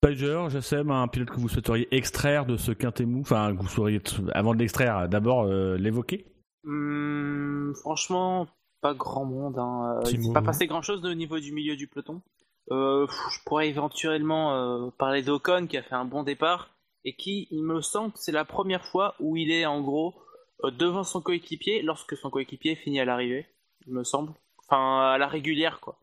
Pager, 0.00 0.46
j'aime 0.48 0.90
un 0.90 1.08
pilote 1.08 1.30
que 1.30 1.40
vous 1.40 1.48
souhaiteriez 1.48 1.88
extraire 1.94 2.44
de 2.44 2.56
ce 2.56 2.72
quintet 2.72 3.06
mou, 3.06 3.20
enfin 3.20 3.54
que 3.54 3.62
vous 3.62 3.68
souhaiteriez 3.68 4.00
avant 4.32 4.54
de 4.54 4.58
l'extraire 4.58 5.08
d'abord 5.08 5.46
l'évoquer? 5.46 6.24
Hum, 6.66 7.74
franchement, 7.80 8.46
pas 8.80 8.94
grand 8.94 9.24
monde. 9.24 9.58
Hein. 9.58 10.00
Euh, 10.04 10.10
il 10.10 10.22
s'est 10.22 10.32
pas 10.32 10.42
passé 10.42 10.66
grand 10.66 10.82
chose 10.82 11.04
au 11.04 11.14
niveau 11.14 11.38
du 11.38 11.52
milieu 11.52 11.76
du 11.76 11.88
peloton. 11.88 12.22
Euh, 12.70 13.06
je 13.30 13.38
pourrais 13.44 13.68
éventuellement 13.68 14.54
euh, 14.54 14.90
parler 14.98 15.22
d'Ocon 15.22 15.66
qui 15.66 15.76
a 15.76 15.82
fait 15.82 15.94
un 15.94 16.04
bon 16.04 16.22
départ 16.22 16.70
et 17.04 17.14
qui, 17.14 17.48
il 17.50 17.62
me 17.62 17.82
semble, 17.82 18.12
c'est 18.14 18.32
la 18.32 18.44
première 18.44 18.84
fois 18.84 19.14
où 19.20 19.36
il 19.36 19.50
est 19.50 19.66
en 19.66 19.82
gros 19.82 20.14
devant 20.62 21.02
son 21.02 21.20
coéquipier 21.20 21.82
lorsque 21.82 22.16
son 22.16 22.30
coéquipier 22.30 22.74
finit 22.76 23.00
à 23.00 23.04
l'arrivée, 23.04 23.46
il 23.86 23.92
me 23.92 24.04
semble. 24.04 24.32
Enfin, 24.66 25.12
à 25.12 25.18
la 25.18 25.28
régulière, 25.28 25.80
quoi. 25.80 25.98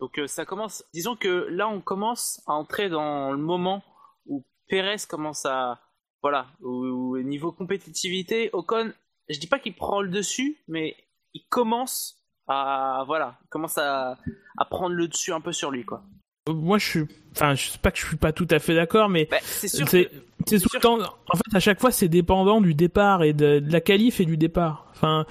Donc 0.00 0.18
ça 0.26 0.46
commence. 0.46 0.84
Disons 0.94 1.16
que 1.16 1.46
là, 1.50 1.68
on 1.68 1.82
commence 1.82 2.42
à 2.46 2.52
entrer 2.52 2.88
dans 2.88 3.32
le 3.32 3.38
moment 3.38 3.82
où 4.26 4.44
Pérez 4.68 4.96
commence 5.08 5.44
à. 5.44 5.80
Voilà, 6.22 6.46
au 6.62 7.18
niveau 7.18 7.52
compétitivité, 7.52 8.48
Ocon 8.54 8.94
je 9.28 9.38
dis 9.38 9.46
pas 9.46 9.58
qu'il 9.58 9.74
prend 9.74 10.02
le 10.02 10.08
dessus, 10.08 10.58
mais 10.68 10.96
il 11.32 11.44
commence 11.48 12.20
à 12.46 13.04
voilà, 13.06 13.38
commence 13.48 13.78
à, 13.78 14.18
à 14.58 14.64
prendre 14.64 14.94
le 14.94 15.08
dessus 15.08 15.32
un 15.32 15.40
peu 15.40 15.52
sur 15.52 15.70
lui 15.70 15.84
quoi. 15.84 16.02
Moi 16.46 16.76
je 16.76 16.86
suis 16.86 17.04
enfin 17.32 17.54
je 17.54 17.70
sais 17.70 17.78
pas 17.78 17.90
que 17.90 17.98
je 17.98 18.04
suis 18.04 18.16
pas 18.16 18.32
tout 18.32 18.46
à 18.50 18.58
fait 18.58 18.74
d'accord 18.74 19.08
mais 19.08 19.26
bah, 19.30 19.38
c'est 19.42 19.66
sûr 19.66 19.88
c'est 19.88 20.10
tout 20.58 20.68
le 20.74 20.80
temps 20.80 20.98
en 20.98 21.36
fait 21.36 21.56
à 21.56 21.60
chaque 21.60 21.80
fois 21.80 21.90
c'est 21.90 22.08
dépendant 22.08 22.60
du 22.60 22.74
départ 22.74 23.22
et 23.22 23.32
de, 23.32 23.62
la 23.66 23.80
qualif 23.80 24.20
et 24.20 24.26
du 24.26 24.36
départ. 24.36 24.86
Enfin 24.90 25.24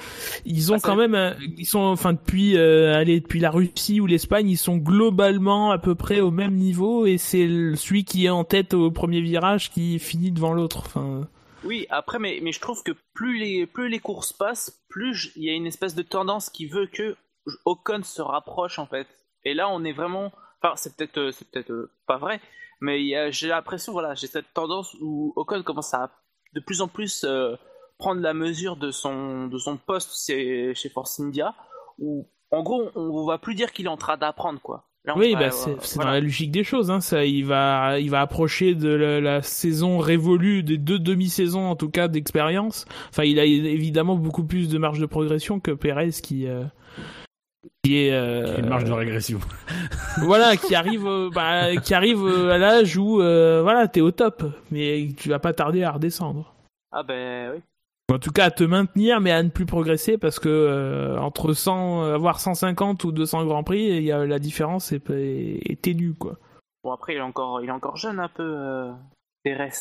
ils 0.43 0.73
ont 0.73 0.77
ah, 0.77 0.81
quand 0.81 0.95
même 0.95 1.35
ils 1.55 1.67
sont 1.67 1.81
enfin 1.81 2.13
depuis 2.13 2.57
euh, 2.57 2.95
allez 2.95 3.19
depuis 3.19 3.39
la 3.39 3.51
Russie 3.51 4.01
ou 4.01 4.07
l'Espagne, 4.07 4.49
ils 4.49 4.57
sont 4.57 4.77
globalement 4.77 5.69
à 5.69 5.77
peu 5.77 5.93
près 5.93 6.19
au 6.19 6.31
même 6.31 6.55
niveau 6.55 7.05
et 7.05 7.19
c'est 7.19 7.47
celui 7.75 8.05
qui 8.05 8.25
est 8.25 8.29
en 8.29 8.43
tête 8.43 8.73
au 8.73 8.89
premier 8.89 9.21
virage 9.21 9.69
qui 9.69 9.99
finit 9.99 10.31
devant 10.31 10.53
l'autre. 10.53 10.79
Enfin 10.79 11.27
oui, 11.65 11.87
après, 11.89 12.19
mais, 12.19 12.39
mais 12.41 12.51
je 12.51 12.59
trouve 12.59 12.83
que 12.83 12.91
plus 13.13 13.37
les, 13.37 13.65
plus 13.65 13.89
les 13.89 13.99
courses 13.99 14.33
passent, 14.33 14.83
plus 14.89 15.31
il 15.35 15.43
y 15.43 15.49
a 15.49 15.53
une 15.53 15.67
espèce 15.67 15.95
de 15.95 16.01
tendance 16.01 16.49
qui 16.49 16.67
veut 16.67 16.87
que 16.87 17.15
Ocon 17.65 18.03
se 18.03 18.21
rapproche 18.21 18.79
en 18.79 18.85
fait. 18.85 19.07
Et 19.45 19.53
là, 19.53 19.69
on 19.69 19.83
est 19.83 19.93
vraiment. 19.93 20.31
Enfin, 20.61 20.75
c'est 20.75 20.95
peut-être 20.95 21.17
euh, 21.17 21.31
peut-être 21.51 21.71
euh, 21.71 21.91
pas 22.07 22.17
vrai, 22.17 22.39
mais 22.81 23.31
j'ai 23.31 23.47
l'impression, 23.47 23.91
voilà, 23.91 24.13
j'ai 24.13 24.27
cette 24.27 24.53
tendance 24.53 24.95
où 25.01 25.33
Ocon 25.35 25.63
commence 25.63 25.93
à 25.93 26.11
de 26.53 26.59
plus 26.59 26.81
en 26.81 26.87
plus 26.87 27.23
euh, 27.23 27.55
prendre 27.97 28.21
la 28.21 28.33
mesure 28.33 28.77
de 28.77 28.91
son, 28.91 29.47
de 29.47 29.57
son 29.57 29.77
poste 29.77 30.25
chez, 30.25 30.73
chez 30.75 30.89
Force 30.89 31.19
India, 31.19 31.55
où 31.97 32.27
en 32.51 32.61
gros, 32.61 32.91
on 32.95 33.23
ne 33.23 33.27
va 33.27 33.37
plus 33.37 33.55
dire 33.55 33.71
qu'il 33.71 33.85
est 33.85 33.89
en 33.89 33.97
train 33.97 34.17
d'apprendre, 34.17 34.61
quoi 34.61 34.85
oui, 35.15 35.35
bah, 35.35 35.49
c'est 35.51 35.99
dans 35.99 36.07
la 36.07 36.21
logique 36.21 36.51
des 36.51 36.63
choses. 36.63 36.89
Hein, 36.89 37.01
ça, 37.01 37.25
il 37.25 37.45
va, 37.45 37.99
il 37.99 38.09
va 38.09 38.21
approcher 38.21 38.73
de 38.73 38.89
la, 38.89 39.41
saison 39.41 39.97
révolue, 39.97 40.63
des 40.63 40.77
deux 40.77 40.99
demi-saisons 40.99 41.65
en 41.65 41.75
tout 41.75 41.89
cas 41.89 42.07
d'expérience. 42.07 42.85
Enfin, 43.09 43.23
il 43.23 43.39
a 43.39 43.45
évidemment 43.45 44.15
beaucoup 44.15 44.45
plus 44.45 44.69
de 44.69 44.77
marge 44.77 44.99
de 44.99 45.05
progression 45.05 45.59
que 45.59 45.71
Perez 45.71 46.11
qui. 46.21 46.47
Euh, 46.47 46.63
qui 47.83 47.97
est 47.97 48.13
euh, 48.13 48.59
une 48.59 48.69
marge 48.69 48.85
de 48.85 48.93
régression. 48.93 49.39
voilà, 50.21 50.55
qui 50.55 50.73
arrive, 50.73 51.05
bah, 51.33 51.75
qui 51.75 51.93
arrive 51.93 52.25
à 52.25 52.57
l'âge 52.57 52.95
où 52.95 53.21
euh, 53.21 53.61
voilà, 53.61 53.89
t'es 53.89 53.99
au 53.99 54.11
top, 54.11 54.43
mais 54.71 55.09
tu 55.17 55.27
vas 55.27 55.39
pas 55.39 55.51
tarder 55.51 55.83
à 55.83 55.91
redescendre. 55.91 56.53
Ah 56.93 57.03
ben 57.03 57.51
oui. 57.53 57.61
En 58.11 58.19
tout 58.19 58.31
cas, 58.31 58.45
à 58.45 58.51
te 58.51 58.63
maintenir, 58.63 59.21
mais 59.21 59.31
à 59.31 59.41
ne 59.41 59.49
plus 59.49 59.65
progresser 59.65 60.17
parce 60.17 60.39
que 60.39 60.49
euh, 60.49 61.17
entre 61.19 61.53
100, 61.53 62.13
avoir 62.13 62.39
150 62.39 63.03
ou 63.05 63.11
200 63.11 63.45
grands 63.45 63.63
prix, 63.63 63.81
il 63.81 64.03
y 64.03 64.11
a 64.11 64.25
la 64.25 64.39
différence 64.39 64.91
est, 64.91 65.09
est, 65.09 65.81
ténue 65.81 66.13
quoi. 66.13 66.37
Bon 66.83 66.91
après, 66.91 67.13
il 67.13 67.17
est 67.17 67.21
encore, 67.21 67.61
il 67.61 67.69
est 67.69 67.71
encore 67.71 67.95
jeune 67.95 68.19
un 68.19 68.27
peu, 68.27 68.43
euh, 68.43 68.91
Pérez. 69.43 69.71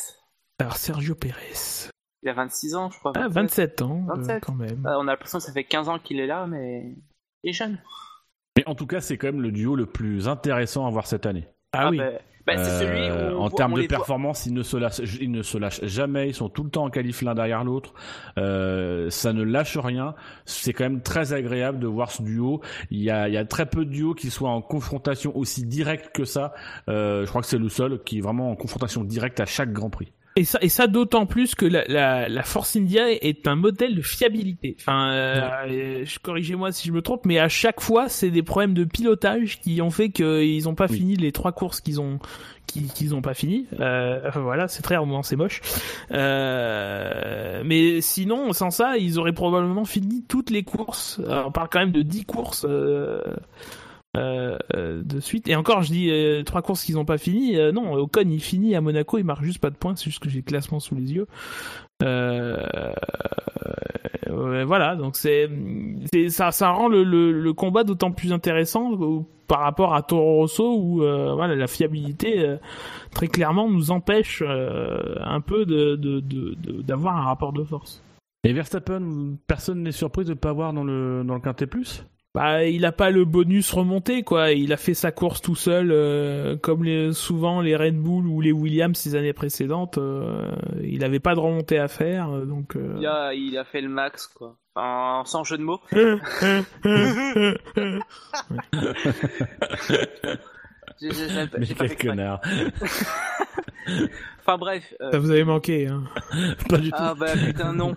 Alors 0.59 0.77
Sergio 0.77 1.15
Pérez. 1.15 1.89
Il 2.21 2.29
a 2.29 2.33
26 2.33 2.75
ans, 2.75 2.89
je 2.89 2.99
crois. 2.99 3.11
Ah, 3.15 3.27
27 3.27 3.81
ans, 3.81 4.05
27. 4.07 4.35
Euh, 4.35 4.39
quand 4.39 4.55
même. 4.55 4.81
on 4.85 5.07
a 5.07 5.11
l'impression 5.11 5.39
que 5.39 5.43
ça 5.43 5.51
fait 5.51 5.65
15 5.65 5.89
ans 5.89 5.99
qu'il 5.99 6.19
est 6.19 6.27
là, 6.27 6.47
mais 6.47 6.95
il 7.43 7.49
est 7.49 7.53
jeune. 7.53 7.77
Mais 8.55 8.67
en 8.67 8.75
tout 8.75 8.87
cas, 8.87 9.01
c'est 9.01 9.17
quand 9.17 9.27
même 9.27 9.41
le 9.41 9.51
duo 9.51 9.75
le 9.75 9.85
plus 9.85 10.27
intéressant 10.27 10.87
à 10.87 10.89
voir 10.89 11.07
cette 11.07 11.25
année. 11.25 11.47
Ah, 11.73 11.87
ah 11.87 11.89
oui. 11.89 11.97
Ben, 11.97 12.19
bah, 12.45 12.57
celui 12.57 12.99
euh, 13.09 13.37
en 13.37 13.49
termes 13.49 13.73
de 13.73 13.87
performance, 13.87 14.45
ils 14.45 14.53
ne, 14.53 14.63
se 14.63 14.75
lâchent, 14.75 14.99
ils 15.21 15.31
ne 15.31 15.43
se 15.43 15.57
lâchent 15.57 15.83
jamais. 15.83 16.29
Ils 16.29 16.33
sont 16.33 16.49
tout 16.49 16.63
le 16.63 16.69
temps 16.69 16.83
en 16.83 16.89
qualif 16.89 17.21
l'un 17.21 17.35
derrière 17.35 17.63
l'autre. 17.63 17.93
Euh, 18.37 19.09
ça 19.09 19.31
ne 19.31 19.43
lâche 19.43 19.77
rien. 19.77 20.13
C'est 20.45 20.73
quand 20.73 20.83
même 20.83 21.01
très 21.01 21.31
agréable 21.31 21.79
de 21.79 21.87
voir 21.87 22.11
ce 22.11 22.21
duo. 22.21 22.61
Il 22.91 23.01
y 23.01 23.09
a, 23.09 23.29
il 23.29 23.33
y 23.33 23.37
a 23.37 23.45
très 23.45 23.65
peu 23.65 23.85
de 23.85 23.89
duos 23.89 24.13
qui 24.13 24.29
soient 24.29 24.49
en 24.49 24.61
confrontation 24.61 25.35
aussi 25.37 25.65
directe 25.65 26.13
que 26.13 26.25
ça. 26.25 26.53
Euh, 26.89 27.23
je 27.23 27.29
crois 27.29 27.41
que 27.41 27.47
c'est 27.47 27.57
le 27.57 27.69
seul 27.69 28.03
qui 28.03 28.17
est 28.17 28.21
vraiment 28.21 28.51
en 28.51 28.55
confrontation 28.55 29.03
directe 29.05 29.39
à 29.39 29.45
chaque 29.45 29.71
Grand 29.71 29.89
Prix. 29.89 30.11
Et 30.35 30.45
ça, 30.45 30.57
et 30.61 30.69
ça 30.69 30.87
d'autant 30.87 31.25
plus 31.25 31.53
que 31.53 31.65
la, 31.65 31.85
la, 31.87 32.27
la, 32.27 32.43
Force 32.43 32.75
India 32.75 33.11
est 33.11 33.47
un 33.47 33.55
modèle 33.55 33.95
de 33.95 34.01
fiabilité. 34.01 34.75
Enfin, 34.79 35.11
euh, 35.11 36.05
corrigez-moi 36.23 36.71
si 36.71 36.87
je 36.87 36.93
me 36.93 37.03
trompe, 37.03 37.25
mais 37.25 37.37
à 37.37 37.49
chaque 37.49 37.81
fois, 37.81 38.09
c'est 38.09 38.31
des 38.31 38.41
problèmes 38.41 38.73
de 38.73 38.83
pilotage 38.83 39.59
qui 39.59 39.81
ont 39.81 39.91
fait 39.91 40.09
qu'ils 40.09 40.63
n'ont 40.63 40.73
pas 40.75 40.87
fini 40.87 41.15
les 41.15 41.31
trois 41.31 41.51
courses 41.51 41.81
qu'ils 41.81 42.01
ont 42.01 42.19
qu'ils 42.65 43.13
ont 43.13 43.21
pas 43.21 43.33
fini. 43.33 43.67
Euh, 43.79 44.31
voilà, 44.35 44.67
c'est 44.67 44.81
très 44.81 44.97
moment, 44.97 45.23
c'est 45.23 45.35
moche. 45.35 45.61
Euh, 46.11 47.61
mais 47.65 48.01
sinon, 48.01 48.53
sans 48.53 48.71
ça, 48.71 48.97
ils 48.97 49.19
auraient 49.19 49.33
probablement 49.33 49.85
fini 49.85 50.23
toutes 50.27 50.49
les 50.49 50.63
courses. 50.63 51.19
on 51.27 51.51
parle 51.51 51.69
quand 51.71 51.79
même 51.79 51.91
de 51.91 52.01
10 52.01 52.25
courses. 52.25 52.65
Euh, 52.67 53.21
euh, 54.15 54.59
euh, 54.75 55.01
de 55.03 55.19
suite. 55.19 55.49
Et 55.49 55.55
encore, 55.55 55.81
je 55.81 55.91
dis 55.91 56.11
euh, 56.11 56.43
trois 56.43 56.61
courses 56.61 56.83
qu'ils 56.83 56.93
n'ont 56.95 57.05
pas 57.05 57.17
fini. 57.17 57.57
non, 57.73 57.93
Ocon 57.95 58.21
il 58.25 58.39
finit 58.39 58.75
à 58.75 58.81
Monaco, 58.81 59.17
il 59.17 59.23
marque 59.23 59.43
juste 59.43 59.57
pas 59.57 59.71
de 59.71 59.75
points, 59.75 59.95
c'est 59.95 60.05
juste 60.05 60.21
que 60.21 60.29
j'ai 60.29 60.39
le 60.39 60.43
classement 60.43 60.79
sous 60.79 60.93
les 60.93 61.13
yeux. 61.13 61.25
voilà, 64.29 64.95
donc 64.95 65.15
c'est 65.15 65.49
ça, 66.29 66.51
ça 66.51 66.69
rend 66.69 66.89
le, 66.89 67.03
le, 67.03 67.53
combat 67.53 67.83
d'autant 67.83 68.11
plus 68.11 68.31
intéressant 68.33 68.91
par 69.47 69.61
rapport 69.61 69.95
à 69.95 70.03
Toro 70.03 70.35
Rosso 70.35 70.77
où 70.77 70.97
voilà 70.97 71.55
la 71.55 71.67
fiabilité 71.67 72.55
très 73.11 73.27
clairement 73.27 73.67
nous 73.67 73.89
empêche 73.89 74.43
un 74.43 75.41
peu 75.41 75.65
de 75.65 75.95
d'avoir 76.81 77.17
un 77.17 77.23
rapport 77.23 77.51
de 77.51 77.63
force. 77.63 78.03
Et 78.43 78.53
Verstappen, 78.53 79.37
personne 79.47 79.81
n'est 79.81 79.91
surpris 79.91 80.25
de 80.25 80.31
ne 80.31 80.35
pas 80.35 80.53
voir 80.53 80.73
dans 80.73 80.83
le 80.83 81.23
dans 81.25 81.33
le 81.33 81.39
quintet 81.39 81.65
plus? 81.65 82.05
Bah, 82.33 82.63
il 82.65 82.83
a 82.85 82.91
pas 82.91 83.11
le 83.11 83.25
bonus 83.25 83.71
remonté 83.71 84.23
quoi. 84.23 84.51
Il 84.51 84.73
a 84.73 84.77
fait 84.77 84.95
sa 84.95 85.11
course 85.11 85.41
tout 85.41 85.55
seul, 85.55 85.91
euh, 85.91 86.57
comme 86.57 86.83
les, 86.83 87.13
souvent 87.13 87.61
les 87.61 87.75
Red 87.75 87.95
Bull 87.95 88.25
ou 88.25 88.41
les 88.41 88.51
Williams 88.51 88.97
ces 88.97 89.13
années 89.15 89.33
précédentes. 89.33 89.99
Euh, 89.99 90.51
il 90.81 91.03
avait 91.03 91.19
pas 91.19 91.35
de 91.35 91.39
remontée 91.39 91.77
à 91.77 91.87
faire, 91.87 92.31
euh, 92.31 92.45
donc. 92.45 92.75
Il 92.97 93.05
a, 93.05 93.35
il 93.35 93.55
a 93.57 93.63
fait 93.63 93.81
le 93.81 93.89
max 93.89 94.25
quoi. 94.27 94.57
Enfin, 94.75 95.23
sans 95.25 95.43
jeu 95.43 95.59
de 95.59 95.63
mots. 95.63 95.79
Mais 101.01 101.67
quel 101.77 101.95
connard. 101.97 102.41
enfin 104.39 104.57
bref. 104.57 104.93
Ça 105.11 105.19
vous 105.19 105.29
avait 105.29 105.43
manqué, 105.43 105.87
hein 105.87 106.03
Pas 106.67 106.77
du 106.77 106.89
tout. 106.89 106.97
Ah 106.97 107.13
bah 107.13 107.33
putain 107.33 107.73
non. 107.73 107.95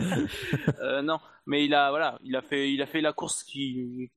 non 1.02 1.18
mais 1.46 1.64
il 1.64 1.74
a 1.74 1.90
voilà, 1.90 2.18
il 2.24 2.36
a 2.36 2.42
fait 2.42 2.72
il 2.72 2.82
a 2.82 2.86
fait 2.86 3.00
la 3.00 3.12
course 3.12 3.42
qu'il 3.42 4.08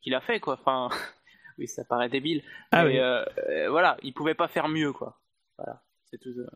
qu'il 0.00 0.14
a 0.14 0.20
fait 0.20 0.40
quoi. 0.40 0.54
Enfin, 0.54 0.88
oui, 1.58 1.66
ça 1.66 1.84
paraît 1.84 2.08
débile. 2.08 2.42
Ah 2.70 2.84
mais 2.84 3.00
euh, 3.00 3.24
voilà, 3.68 3.96
il 4.02 4.14
pouvait 4.14 4.34
pas 4.34 4.48
faire 4.48 4.68
mieux 4.68 4.92
quoi. 4.92 5.20
Voilà, 5.58 5.82
c'est 6.10 6.18
tout. 6.18 6.30
Euh. 6.30 6.46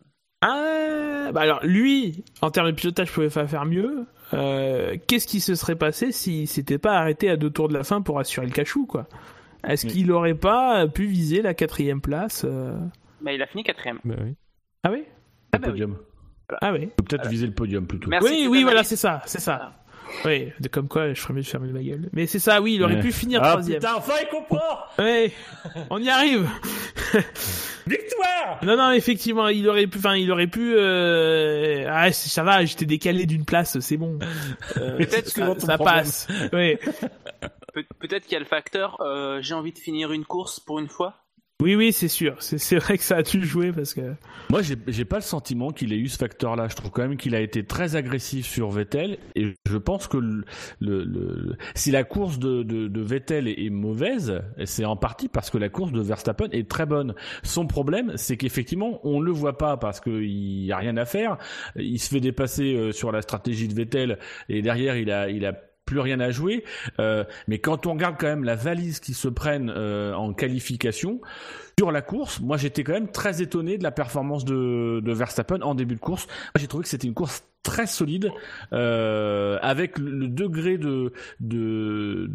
Ah, 0.40 1.32
bah 1.32 1.40
alors 1.40 1.64
lui, 1.64 2.24
en 2.42 2.50
termes 2.50 2.70
de 2.70 2.76
pilotage, 2.76 3.10
pouvait 3.12 3.30
pas 3.30 3.46
faire 3.46 3.64
mieux. 3.64 4.06
Euh, 4.34 4.96
Qu'est-ce 5.06 5.26
qui 5.26 5.40
se 5.40 5.54
serait 5.54 5.76
passé 5.76 6.12
s'il 6.12 6.48
s'était 6.48 6.78
pas 6.78 6.98
arrêté 6.98 7.30
à 7.30 7.36
deux 7.36 7.50
tours 7.50 7.68
de 7.68 7.74
la 7.74 7.84
fin 7.84 8.02
pour 8.02 8.18
assurer 8.18 8.46
le 8.46 8.52
cachou 8.52 8.86
quoi? 8.86 9.06
Est-ce 9.66 9.86
qu'il 9.86 10.12
aurait 10.12 10.34
pas 10.34 10.86
pu 10.88 11.06
viser 11.06 11.40
la 11.40 11.54
quatrième 11.54 12.02
place 12.02 12.44
Bah, 13.22 13.32
il 13.32 13.40
a 13.40 13.46
fini 13.46 13.64
quatrième. 13.64 13.98
Bah 14.04 14.16
oui. 14.22 14.34
Ah 14.82 14.90
oui? 14.90 15.04
Le 15.54 15.58
podium. 15.58 15.96
Ah 16.60 16.72
oui. 16.72 16.88
Peut-être 16.96 17.28
viser 17.28 17.46
le 17.46 17.52
podium 17.54 17.86
plutôt. 17.86 18.08
Merci, 18.10 18.28
oui, 18.28 18.46
oui, 18.50 18.62
voilà, 18.62 18.84
c'est 18.84 18.96
ça, 18.96 19.22
c'est 19.26 19.40
ça. 19.40 19.72
Oui, 20.24 20.52
de 20.60 20.68
comme 20.68 20.86
quoi, 20.86 21.12
je 21.12 21.20
ferais 21.20 21.34
mieux 21.34 21.40
de 21.42 21.46
fermer 21.46 21.72
ma 21.72 21.82
gueule. 21.82 22.08
Mais 22.12 22.26
c'est 22.26 22.38
ça, 22.38 22.60
oui, 22.60 22.74
il 22.74 22.82
aurait 22.84 22.96
Ouais. 22.96 23.00
pu 23.00 23.10
finir 23.10 23.40
Ah 23.42 23.52
troisième. 23.52 23.78
putain, 23.80 23.94
enfin 23.96 24.12
il 24.22 24.28
comprend 24.28 24.60
Ouais, 24.98 25.32
on 25.90 25.98
y 26.00 26.08
arrive. 26.10 26.48
Victoire 27.86 28.58
Non, 28.62 28.76
non, 28.76 28.92
effectivement, 28.92 29.48
il 29.48 29.68
aurait 29.68 29.86
pu, 29.86 29.98
enfin, 29.98 30.14
il 30.16 30.30
aurait 30.30 30.46
pu. 30.46 30.74
Euh... 30.76 31.86
Ah, 31.90 32.10
c'est- 32.12 32.28
ça 32.28 32.42
va, 32.42 32.64
j'étais 32.64 32.86
décalé 32.86 33.26
d'une 33.26 33.44
place, 33.44 33.78
c'est 33.80 33.96
bon. 33.96 34.18
Euh, 34.76 34.96
Peut-être 34.98 35.32
que 35.34 35.60
ça, 35.60 35.78
passe. 35.78 36.26
Oui, 36.52 36.76
Pe- 37.74 37.82
Peut-être 37.98 38.24
qu'il 38.24 38.32
y 38.32 38.36
a 38.36 38.40
le 38.40 38.44
facteur 38.44 38.96
euh, 39.00 39.38
j'ai 39.42 39.54
envie 39.54 39.72
de 39.72 39.78
finir 39.78 40.12
une 40.12 40.24
course 40.24 40.60
pour 40.60 40.78
une 40.78 40.88
fois. 40.88 41.23
Oui, 41.64 41.74
oui, 41.74 41.92
c'est 41.92 42.08
sûr. 42.08 42.36
C'est 42.40 42.76
vrai 42.76 42.96
que 42.98 43.02
ça 43.04 43.16
a 43.16 43.22
dû 43.22 43.44
jouer 43.44 43.72
parce 43.72 43.94
que. 43.94 44.14
Moi, 44.50 44.60
j'ai 44.62 45.04
pas 45.04 45.16
le 45.16 45.22
sentiment 45.22 45.70
qu'il 45.70 45.92
ait 45.92 45.98
eu 45.98 46.08
ce 46.08 46.18
facteur-là. 46.18 46.68
Je 46.68 46.76
trouve 46.76 46.90
quand 46.90 47.02
même 47.02 47.16
qu'il 47.16 47.34
a 47.34 47.40
été 47.40 47.64
très 47.64 47.96
agressif 47.96 48.46
sur 48.46 48.70
Vettel, 48.70 49.18
et 49.34 49.54
je 49.66 49.76
pense 49.78 50.06
que 50.06 50.18
le, 50.18 50.44
le- 50.80 51.04
le- 51.04 51.56
si 51.74 51.90
la 51.90 52.04
course 52.04 52.38
de, 52.38 52.62
de, 52.62 52.86
de 52.88 53.00
Vettel 53.00 53.48
est, 53.48 53.64
est 53.64 53.70
mauvaise, 53.70 54.42
c'est 54.64 54.84
en 54.84 54.96
partie 54.96 55.28
parce 55.28 55.50
que 55.50 55.58
la 55.58 55.68
course 55.68 55.92
de 55.92 56.00
Verstappen 56.00 56.48
est 56.52 56.68
très 56.68 56.86
bonne. 56.86 57.14
Son 57.42 57.66
problème, 57.66 58.12
c'est 58.16 58.36
qu'effectivement, 58.36 59.00
on 59.02 59.20
le 59.20 59.32
voit 59.32 59.58
pas 59.58 59.76
parce 59.76 60.00
qu'il 60.00 60.64
y 60.64 60.70
a 60.72 60.76
rien 60.76 60.96
à 60.96 61.04
faire. 61.06 61.38
Il 61.76 61.98
se 61.98 62.10
fait 62.10 62.20
dépasser 62.20 62.74
euh, 62.74 62.92
sur 62.92 63.10
la 63.10 63.22
stratégie 63.22 63.68
de 63.68 63.74
Vettel, 63.74 64.18
et 64.48 64.62
derrière, 64.62 64.96
il 64.96 65.10
a, 65.10 65.30
il 65.30 65.46
a 65.46 65.54
plus 65.84 66.00
rien 66.00 66.20
à 66.20 66.30
jouer. 66.30 66.64
Euh, 66.98 67.24
mais 67.48 67.58
quand 67.58 67.86
on 67.86 67.92
regarde 67.92 68.16
quand 68.18 68.26
même 68.26 68.44
la 68.44 68.56
valise 68.56 69.00
qui 69.00 69.14
se 69.14 69.28
prennent 69.28 69.72
euh, 69.74 70.14
en 70.14 70.32
qualification 70.32 71.20
sur 71.78 71.90
la 71.90 72.02
course, 72.02 72.40
moi 72.40 72.56
j'étais 72.56 72.84
quand 72.84 72.92
même 72.92 73.10
très 73.10 73.42
étonné 73.42 73.78
de 73.78 73.82
la 73.82 73.90
performance 73.90 74.44
de, 74.44 75.00
de 75.04 75.12
Verstappen 75.12 75.60
en 75.62 75.74
début 75.74 75.96
de 75.96 76.00
course. 76.00 76.26
J'ai 76.56 76.68
trouvé 76.68 76.84
que 76.84 76.88
c'était 76.88 77.08
une 77.08 77.14
course 77.14 77.44
très 77.64 77.86
solide 77.86 78.30
euh, 78.72 79.58
avec 79.62 79.98
le, 79.98 80.28
degré 80.28 80.78
de 80.78 81.12
de 81.40 82.30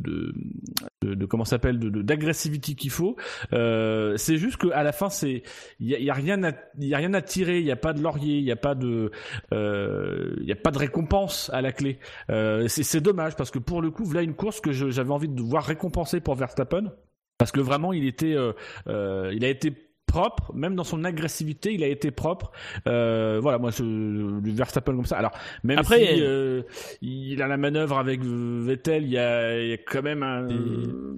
de, 1.02 1.26
comment 1.26 1.46
s'appelle 1.46 1.80
de 1.80 2.02
d'agressivité 2.02 2.74
qu'il 2.74 2.90
faut. 2.90 3.16
Euh, 3.54 4.18
c'est 4.18 4.38
juste 4.38 4.58
qu'à 4.58 4.84
la 4.84 4.92
fin 4.92 5.10
c'est 5.10 5.44
il 5.80 5.88
y 5.88 5.96
a, 5.96 6.00
il 6.00 6.06
y 6.06 6.10
a 6.10 6.14
rien 6.14 6.44
à 6.44 6.52
y 6.80 6.94
a 6.94 6.98
rien 6.98 7.14
à 7.14 7.22
tirer, 7.22 7.60
il 7.60 7.66
y 7.66 7.72
a 7.72 7.78
pas 7.78 7.94
de 7.94 8.02
laurier, 8.02 8.40
il 8.40 8.44
y 8.44 8.52
a 8.52 8.58
pas 8.58 8.76
de 8.76 9.12
euh, 9.54 10.36
y 10.42 10.52
a 10.52 10.56
pas 10.56 10.72
de 10.72 10.80
récompense 10.80 11.50
à 11.54 11.62
la 11.62 11.72
clé. 11.72 12.00
Euh, 12.30 12.68
c'est 12.68 13.00
dommage 13.02 13.36
parce 13.36 13.52
que 13.52 13.60
pour 13.60 13.82
le 13.82 13.92
coup, 13.92 14.04
voilà 14.04 14.24
une 14.24 14.36
course 14.36 14.60
que 14.60 14.72
j'avais 14.72 15.12
envie 15.12 15.30
de 15.30 15.42
voir 15.42 15.64
récompensée 15.64 16.20
pour 16.20 16.36
Verstappen 16.36 16.92
parce 17.40 17.52
que 17.52 17.60
vraiment 17.62 17.92
il 17.94 18.06
était 18.06 18.36
euh, 18.36 18.54
euh, 18.88 19.32
il 19.34 19.44
a 19.44 19.50
été 19.50 19.74
propre 20.06 20.52
même 20.56 20.76
dans 20.76 20.84
son 20.84 21.04
agressivité 21.04 21.74
il 21.74 21.84
a 21.84 21.88
été 21.88 22.12
propre 22.12 22.52
euh, 22.88 23.40
voilà 23.42 23.58
moi 23.60 23.72
je 23.72 24.40
du 24.42 24.52
Verstappen 24.52 24.96
comme 24.96 25.06
ça 25.06 25.18
alors 25.18 25.32
même 25.64 25.78
Après, 25.80 26.00
si 26.16 26.22
euh, 26.22 26.64
il 27.02 27.42
a 27.42 27.48
la 27.48 27.58
manœuvre 27.58 27.98
avec 27.98 28.22
Vettel 28.24 29.04
il 29.04 29.12
y 29.12 29.18
a, 29.18 29.60
il 29.60 29.70
y 29.70 29.74
a 29.74 29.78
quand 29.78 30.02
même 30.02 30.22
un 30.24 30.48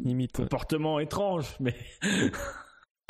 limite. 0.03 0.37
ouais. 0.37 0.43
comportement 0.43 0.99
étrange 0.99 1.47
mais 1.59 1.75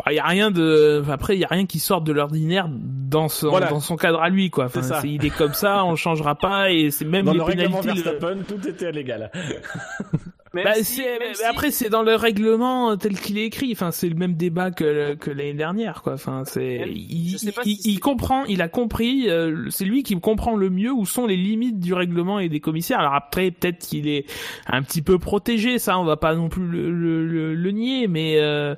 Il 0.09 0.15
y 0.15 0.19
a 0.19 0.25
rien 0.25 0.49
de. 0.49 1.03
Après, 1.11 1.35
il 1.35 1.39
y 1.39 1.43
a 1.43 1.47
rien 1.47 1.67
qui 1.67 1.77
sorte 1.77 2.03
de 2.03 2.11
l'ordinaire 2.11 2.67
dans 2.71 3.27
son 3.27 3.49
Voilà. 3.49 3.67
dans 3.67 3.79
son 3.79 3.97
cadre 3.97 4.19
à 4.19 4.29
lui, 4.29 4.49
quoi. 4.49 4.65
Enfin, 4.65 4.81
il 5.03 5.23
est 5.23 5.29
comme 5.35 5.53
ça, 5.53 5.85
on 5.85 5.95
changera 5.95 6.33
pas, 6.33 6.71
et 6.71 6.89
c'est 6.89 7.05
même 7.05 7.25
dans 7.25 7.33
les 7.33 7.37
le 7.37 7.45
pénalités. 7.45 8.01
Verstappen 8.01 8.37
tout 8.47 8.67
était 8.67 8.91
légal 8.91 9.29
Même 9.33 10.23
Bah, 10.53 10.73
si- 10.83 11.01
mais 11.01 11.33
si- 11.33 11.43
Après, 11.43 11.71
c'est 11.71 11.87
dans 11.89 12.03
le 12.03 12.13
règlement 12.15 12.97
tel 12.97 13.17
qu'il 13.17 13.37
est 13.37 13.45
écrit. 13.45 13.71
Enfin, 13.71 13.91
c'est 13.91 14.09
le 14.09 14.15
même 14.15 14.33
débat 14.33 14.69
que, 14.71 15.13
que 15.15 15.29
l'année 15.31 15.53
dernière, 15.53 16.01
quoi. 16.01 16.13
Enfin, 16.13 16.43
c'est, 16.45 16.83
il, 16.89 17.29
il, 17.31 17.39
si 17.39 17.53
il 17.65 17.93
c'est- 17.93 17.99
comprend, 17.99 18.43
il 18.45 18.61
a 18.61 18.67
compris. 18.67 19.29
euh, 19.29 19.69
c'est 19.69 19.85
lui 19.85 20.03
qui 20.03 20.19
comprend 20.19 20.57
le 20.57 20.69
mieux 20.69 20.91
où 20.91 21.05
sont 21.05 21.25
les 21.25 21.37
limites 21.37 21.79
du 21.79 21.93
règlement 21.93 22.39
et 22.39 22.49
des 22.49 22.59
commissaires. 22.59 22.99
Alors 22.99 23.13
après, 23.13 23.51
peut-être 23.51 23.79
qu'il 23.79 24.09
est 24.09 24.25
un 24.67 24.81
petit 24.83 25.01
peu 25.01 25.17
protégé. 25.19 25.79
Ça, 25.79 25.97
on 25.97 26.03
va 26.03 26.17
pas 26.17 26.35
non 26.35 26.49
plus 26.49 26.65
le, 26.67 26.91
le, 26.91 27.25
le- 27.25 27.55
le 27.55 27.71
nier, 27.71 28.07
mais 28.07 28.35
euh, 28.39 28.75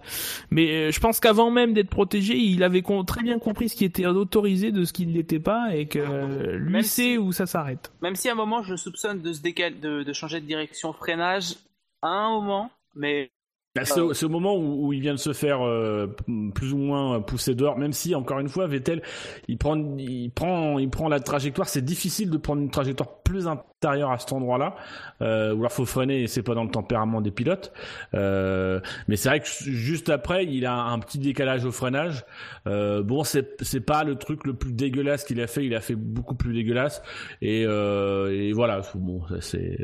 mais 0.52 0.70
euh, 0.72 0.92
je 0.92 1.00
pense 1.00 1.20
qu'avant 1.20 1.50
même 1.50 1.74
d'être 1.74 1.90
protégé, 1.90 2.36
il 2.38 2.62
avait 2.64 2.84
très 3.08 3.24
bien 3.24 3.40
compris 3.40 3.70
ce 3.70 3.76
qui 3.76 3.86
était 3.86 4.06
autorisé 4.06 4.72
de 4.72 4.86
ce 4.86 4.94
qui 4.94 5.08
ne 5.08 5.14
l'était 5.14 5.40
pas 5.40 5.76
et 5.76 5.88
que 5.88 5.98
euh, 5.98 6.58
lui 6.58 6.72
Même 6.72 6.84
sait 6.84 7.18
où 7.18 7.32
ça 7.32 7.48
s'arrête. 7.48 7.92
Même 8.04 8.16
si 8.16 8.30
à 8.30 8.34
un 8.34 8.36
moment 8.36 8.62
je 8.62 8.76
soupçonne 8.76 9.22
de 9.22 9.34
se 9.34 9.42
décaler, 9.42 9.76
de, 9.82 10.04
de 10.04 10.14
changer 10.14 10.40
de 10.40 10.46
direction 10.46 10.94
freinage 10.94 11.56
à 12.04 12.10
un 12.10 12.30
moment, 12.40 12.70
mais 12.96 13.32
Bah, 13.76 13.86
c'est 13.86 14.26
au- 14.26 14.30
moment 14.30 14.56
où, 14.56 14.86
où 14.88 14.94
il 14.94 15.02
vient 15.02 15.14
de 15.16 15.20
se 15.20 15.34
faire 15.34 15.66
euh, 15.66 16.06
plus 16.54 16.74
ou 16.74 16.78
moins 16.78 17.20
pousser 17.22 17.56
dehors, 17.56 17.76
même 17.76 17.92
si 17.92 18.14
encore 18.14 18.38
une 18.40 18.50
fois 18.50 18.68
Vettel, 18.68 19.02
il 19.48 19.58
prend, 19.58 19.76
il 19.98 20.30
prend, 20.30 20.78
il 20.78 20.92
prend 20.92 21.10
la 21.10 21.20
trajectoire. 21.20 21.68
C'est 21.68 21.82
difficile 21.84 22.30
de 22.30 22.38
prendre 22.38 22.62
une 22.62 22.70
trajectoire 22.70 23.24
plus 23.24 23.48
intérieure 23.48 24.12
à 24.12 24.20
cet 24.20 24.32
endroit-là, 24.32 24.76
euh, 25.24 25.56
ou 25.56 25.60
alors 25.62 25.72
faut 25.72 25.88
freiner 25.88 26.22
et 26.22 26.28
c'est 26.28 26.44
pas 26.44 26.54
dans 26.54 26.64
le 26.66 26.70
tempérament 26.70 27.20
des 27.20 27.32
pilotes. 27.32 27.74
Euh, 28.14 28.80
mais 29.08 29.16
c'est 29.16 29.30
vrai 29.30 29.40
que 29.40 29.48
juste 29.48 30.10
après, 30.10 30.46
il 30.46 30.68
a 30.68 30.76
un 30.76 31.00
petit 31.00 31.18
décalage 31.18 31.66
au 31.66 31.72
freinage. 31.72 32.26
Bon, 32.68 33.24
c'est 33.24 33.60
c'est 33.64 33.82
pas 33.82 34.04
le 34.04 34.18
truc 34.18 34.46
le 34.46 34.54
plus 34.54 34.72
dégueulasse 34.72 35.24
qu'il 35.24 35.42
a 35.42 35.48
fait. 35.48 35.66
Il 35.66 35.74
a 35.74 35.82
fait 35.82 35.96
beaucoup 35.96 36.36
plus 36.36 36.54
dégueulasse. 36.54 37.02
Et, 37.42 37.62
et 37.64 38.54
voilà, 38.54 38.82
bon, 38.94 39.24
c'est. 39.40 39.80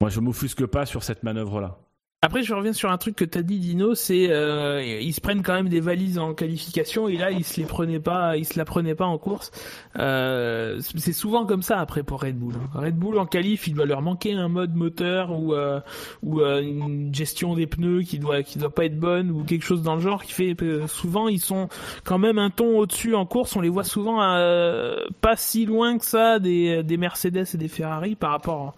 Moi, 0.00 0.10
je 0.10 0.20
m'offusque 0.20 0.66
pas 0.66 0.84
sur 0.84 1.02
cette 1.02 1.22
manœuvre-là. 1.22 1.78
Après, 2.22 2.42
je 2.42 2.54
reviens 2.54 2.72
sur 2.72 2.90
un 2.90 2.96
truc 2.96 3.14
que 3.14 3.24
t'as 3.24 3.42
dit, 3.42 3.58
Dino, 3.58 3.94
c'est 3.94 4.30
euh, 4.30 4.82
ils 4.82 5.12
se 5.12 5.20
prennent 5.20 5.42
quand 5.42 5.54
même 5.54 5.68
des 5.68 5.80
valises 5.80 6.18
en 6.18 6.34
qualification 6.34 7.08
et 7.08 7.16
là 7.16 7.30
ils 7.30 7.44
se 7.44 7.60
les 7.60 7.66
prenaient 7.66 8.00
pas, 8.00 8.38
ils 8.38 8.46
se 8.46 8.58
la 8.58 8.64
prenaient 8.64 8.94
pas 8.94 9.04
en 9.04 9.16
course. 9.16 9.52
Euh, 9.98 10.80
c'est 10.80 11.12
souvent 11.12 11.44
comme 11.44 11.62
ça 11.62 11.78
après 11.78 12.02
pour 12.02 12.22
Red 12.22 12.36
Bull. 12.36 12.54
Red 12.74 12.96
Bull 12.96 13.18
en 13.18 13.26
qualif, 13.26 13.68
il 13.68 13.74
doit 13.74 13.84
leur 13.84 14.00
manquer 14.00 14.32
un 14.32 14.48
mode 14.48 14.74
moteur 14.74 15.38
ou 15.38 15.54
euh, 15.54 15.78
ou 16.22 16.40
euh, 16.40 16.62
une 16.62 17.14
gestion 17.14 17.54
des 17.54 17.66
pneus 17.66 18.02
qui 18.02 18.18
doit 18.18 18.42
qui 18.42 18.58
doit 18.58 18.74
pas 18.74 18.86
être 18.86 18.98
bonne 18.98 19.30
ou 19.30 19.44
quelque 19.44 19.64
chose 19.64 19.82
dans 19.82 19.94
le 19.94 20.00
genre 20.00 20.24
qui 20.24 20.32
fait 20.32 20.54
que 20.54 20.86
souvent 20.88 21.28
ils 21.28 21.38
sont 21.38 21.68
quand 22.02 22.18
même 22.18 22.38
un 22.38 22.50
ton 22.50 22.78
au-dessus 22.78 23.14
en 23.14 23.26
course. 23.26 23.54
On 23.56 23.60
les 23.60 23.68
voit 23.68 23.84
souvent 23.84 24.22
euh, 24.22 24.96
pas 25.20 25.36
si 25.36 25.66
loin 25.66 25.96
que 25.98 26.04
ça 26.04 26.38
des 26.38 26.82
des 26.82 26.96
Mercedes 26.96 27.46
et 27.54 27.58
des 27.58 27.68
Ferrari 27.68 28.16
par 28.16 28.30
rapport 28.30 28.74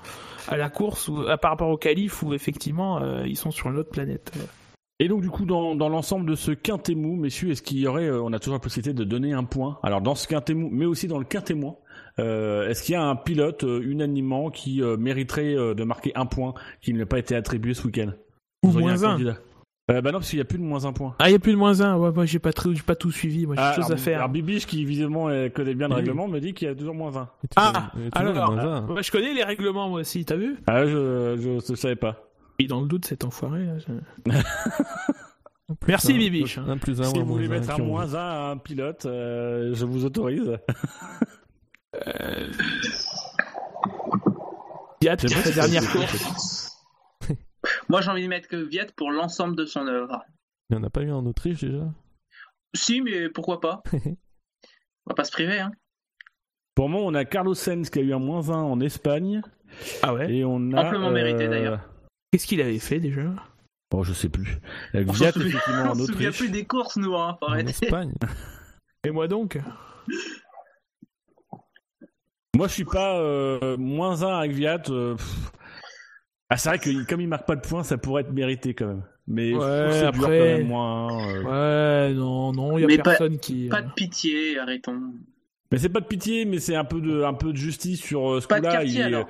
à 0.48 0.56
la 0.56 0.70
course 0.70 1.08
ou 1.08 1.20
à, 1.28 1.38
par 1.38 1.52
rapport 1.52 1.68
au 1.68 1.76
qualif 1.76 2.22
où 2.22 2.34
effectivement 2.34 3.00
euh, 3.00 3.26
ils 3.26 3.36
sont 3.36 3.50
sur 3.50 3.68
une 3.70 3.76
autre 3.76 3.90
planète. 3.90 4.32
Et 5.00 5.06
donc 5.06 5.20
du 5.22 5.30
coup 5.30 5.44
dans, 5.44 5.76
dans 5.76 5.88
l'ensemble 5.88 6.28
de 6.28 6.34
ce 6.34 6.50
quintet 6.50 6.96
mou, 6.96 7.14
messieurs, 7.14 7.50
est-ce 7.50 7.62
qu'il 7.62 7.78
y 7.78 7.86
aurait, 7.86 8.06
euh, 8.08 8.20
on 8.22 8.32
a 8.32 8.38
toujours 8.38 8.54
la 8.54 8.60
possibilité 8.60 8.94
de 8.94 9.04
donner 9.04 9.32
un 9.32 9.44
point? 9.44 9.78
Alors 9.82 10.00
dans 10.00 10.14
ce 10.14 10.26
quintet 10.26 10.54
mou, 10.54 10.70
mais 10.72 10.86
aussi 10.86 11.06
dans 11.06 11.18
le 11.18 11.24
quintet 11.24 11.54
moins, 11.54 11.76
euh, 12.18 12.68
est-ce 12.68 12.82
qu'il 12.82 12.94
y 12.94 12.96
a 12.96 13.04
un 13.04 13.14
pilote 13.14 13.62
euh, 13.62 13.80
unanimement 13.84 14.50
qui 14.50 14.82
euh, 14.82 14.96
mériterait 14.96 15.54
euh, 15.54 15.74
de 15.74 15.84
marquer 15.84 16.12
un 16.16 16.26
point 16.26 16.54
qui 16.80 16.92
ne 16.92 16.96
lui 16.96 17.04
a 17.04 17.06
pas 17.06 17.18
été 17.18 17.36
attribué 17.36 17.74
ce 17.74 17.86
week-end? 17.86 18.10
Ou 18.64 18.72
moins 18.72 19.04
un. 19.04 19.36
Euh, 19.90 20.00
Bah 20.02 20.12
non 20.12 20.18
parce 20.18 20.28
qu'il 20.30 20.38
n'y 20.38 20.42
a 20.42 20.44
plus 20.44 20.58
de 20.58 20.62
moins 20.62 20.84
un 20.84 20.92
point. 20.92 21.14
Ah, 21.18 21.28
il 21.28 21.32
y 21.32 21.34
a 21.34 21.38
plus 21.38 21.52
de 21.52 21.56
moins 21.56 21.80
un. 21.80 21.96
Ouais, 21.96 22.10
moi 22.12 22.24
j'ai 22.26 22.38
pas 22.38 22.52
très, 22.52 22.74
j'ai 22.74 22.82
pas 22.82 22.94
tout 22.96 23.10
suivi. 23.10 23.46
Moi 23.46 23.54
j'ai 23.56 23.62
Ah, 23.62 23.70
des 23.76 23.82
choses 23.82 23.92
à 23.92 23.96
faire. 23.96 24.18
alors, 24.18 24.28
Bibiche 24.30 24.66
qui 24.66 24.84
visiblement 24.84 25.28
euh, 25.28 25.48
connaît 25.48 25.74
bien 25.74 25.88
le 25.88 25.94
Oui. 25.94 26.00
règlement 26.00 26.28
me 26.28 26.40
dit 26.40 26.54
qu'il 26.54 26.68
y 26.68 26.70
a 26.70 26.74
toujours 26.74 26.94
moins 26.94 27.16
un. 27.16 27.28
Ah, 27.56 27.90
alors. 28.12 28.88
Ouais, 28.90 29.02
je 29.02 29.10
connais 29.10 29.32
les 29.34 29.44
règlements 29.44 29.88
moi 29.88 30.00
aussi. 30.00 30.24
T'as 30.24 30.36
vu? 30.36 30.56
Ah 30.66 30.84
je 30.86 31.36
je, 31.40 31.60
je 31.68 31.74
savais 31.74 31.96
pas. 31.96 32.24
Et 32.58 32.66
dans 32.66 32.80
le 32.80 32.88
doute, 32.88 33.04
cet 33.06 33.24
enfoiré. 33.24 33.64
Là, 33.64 33.74
je- 33.78 34.32
Un 35.70 35.74
plus 35.74 35.88
Merci, 35.90 36.12
un, 36.12 36.16
Bibiche. 36.16 36.56
Un 36.58 36.78
plus 36.78 36.98
un 37.00 37.04
si 37.04 37.18
vous 37.18 37.26
voulez 37.26 37.46
mettre 37.46 37.70
un 37.70 37.78
moins 37.78 38.14
un 38.14 38.18
à 38.18 38.50
un 38.52 38.56
pilote, 38.56 39.04
euh, 39.04 39.74
je 39.74 39.84
vous 39.84 40.06
autorise. 40.06 40.56
Pas 45.00 45.16
sa 45.18 45.28
si 45.42 45.54
dernière 45.54 45.90
course. 45.92 46.67
Moi, 47.88 48.00
j'ai 48.00 48.10
envie 48.10 48.22
de 48.22 48.28
mettre 48.28 48.48
que 48.48 48.56
Viet 48.56 48.86
pour 48.96 49.10
l'ensemble 49.10 49.56
de 49.56 49.64
son 49.66 49.86
œuvre. 49.86 50.24
Il 50.70 50.76
n'y 50.76 50.82
en 50.82 50.86
a 50.86 50.90
pas 50.90 51.02
eu 51.02 51.10
en 51.12 51.24
Autriche 51.26 51.60
déjà? 51.60 51.84
Si, 52.74 53.00
mais 53.00 53.28
pourquoi 53.30 53.60
pas? 53.60 53.82
On 53.92 55.10
va 55.10 55.14
pas 55.14 55.24
se 55.24 55.32
priver, 55.32 55.58
hein. 55.60 55.72
Pour 56.74 56.88
moi, 56.88 57.00
on 57.02 57.14
a 57.14 57.24
Carlos 57.24 57.54
Sainz 57.54 57.90
qui 57.90 57.98
a 57.98 58.02
eu 58.02 58.12
un 58.12 58.18
moins 58.20 58.50
un 58.50 58.62
en 58.62 58.78
Espagne. 58.80 59.42
Ah 60.02 60.14
ouais? 60.14 60.32
Et 60.32 60.44
on 60.44 60.70
a. 60.72 60.84
Amplement 60.86 61.10
mérité, 61.10 61.48
d'ailleurs. 61.48 61.80
Qu'est-ce 62.30 62.46
qu'il 62.46 62.60
avait 62.60 62.78
fait 62.78 63.00
déjà? 63.00 63.22
Bon, 63.90 64.02
je 64.04 64.12
sais 64.12 64.28
plus. 64.28 64.58
Euh, 64.94 65.04
On 65.08 65.12
souvient- 65.12 65.28
effectivement, 65.30 65.82
en 65.82 65.90
on 65.90 65.94
se 65.94 66.04
souvient 66.12 66.28
Autriche. 66.28 66.38
plus 66.38 66.50
des 66.50 66.66
courses, 66.66 66.96
nous, 66.96 67.16
hein. 67.16 67.36
En 67.40 67.46
arrêter. 67.48 67.70
Espagne 67.70 68.12
Et 69.04 69.10
moi 69.10 69.26
donc? 69.26 69.58
Moi, 72.54 72.66
je 72.68 72.72
suis 72.72 72.84
pas 72.84 73.18
euh, 73.18 73.76
moins 73.76 74.22
un 74.22 74.38
avec 74.38 74.52
Viat. 74.52 74.82
euh, 74.90 75.14
pff. 75.16 75.52
Ah, 76.50 76.56
c'est 76.56 76.68
vrai 76.70 76.78
que 76.78 77.04
comme 77.08 77.20
il 77.20 77.28
marque 77.28 77.46
pas 77.46 77.56
de 77.56 77.60
points, 77.60 77.82
ça 77.82 77.98
pourrait 77.98 78.22
être 78.22 78.32
mérité 78.32 78.74
quand 78.74 78.86
même. 78.86 79.02
Mais 79.26 79.52
Ouais, 79.52 79.58
que 79.60 79.92
c'est 79.92 79.98
dur 80.00 80.08
après- 80.24 80.38
quand 80.38 80.44
même 80.44 80.66
moins. 80.66 81.28
euh. 81.28 82.08
Ouais, 82.08 82.14
non, 82.14 82.52
non, 82.52 82.78
il 82.78 82.82
y 82.82 82.84
a 82.84 82.86
Mais 82.86 82.96
pas- 82.96 83.02
personne 83.10 83.38
qui. 83.38 83.68
Pas 83.68 83.80
euh, 83.80 83.82
de 83.82 83.92
pitié, 83.94 84.58
arrêtons. 84.58 85.00
Mais 85.70 85.76
c'est 85.78 85.90
pas 85.90 86.00
de 86.00 86.06
pitié, 86.06 86.46
mais 86.46 86.58
c'est 86.60 86.76
un 86.76 86.84
peu 86.84 87.00
de 87.02 87.22
un 87.24 87.34
peu 87.34 87.52
de 87.52 87.58
justice 87.58 88.00
sur 88.00 88.32
euh, 88.32 88.40
ce 88.40 88.46
Pas 88.46 88.56
de 88.60 88.60
coup-là. 88.66 88.72
quartier, 88.78 88.90
il, 88.94 89.00
est, 89.00 89.04
alors. 89.04 89.28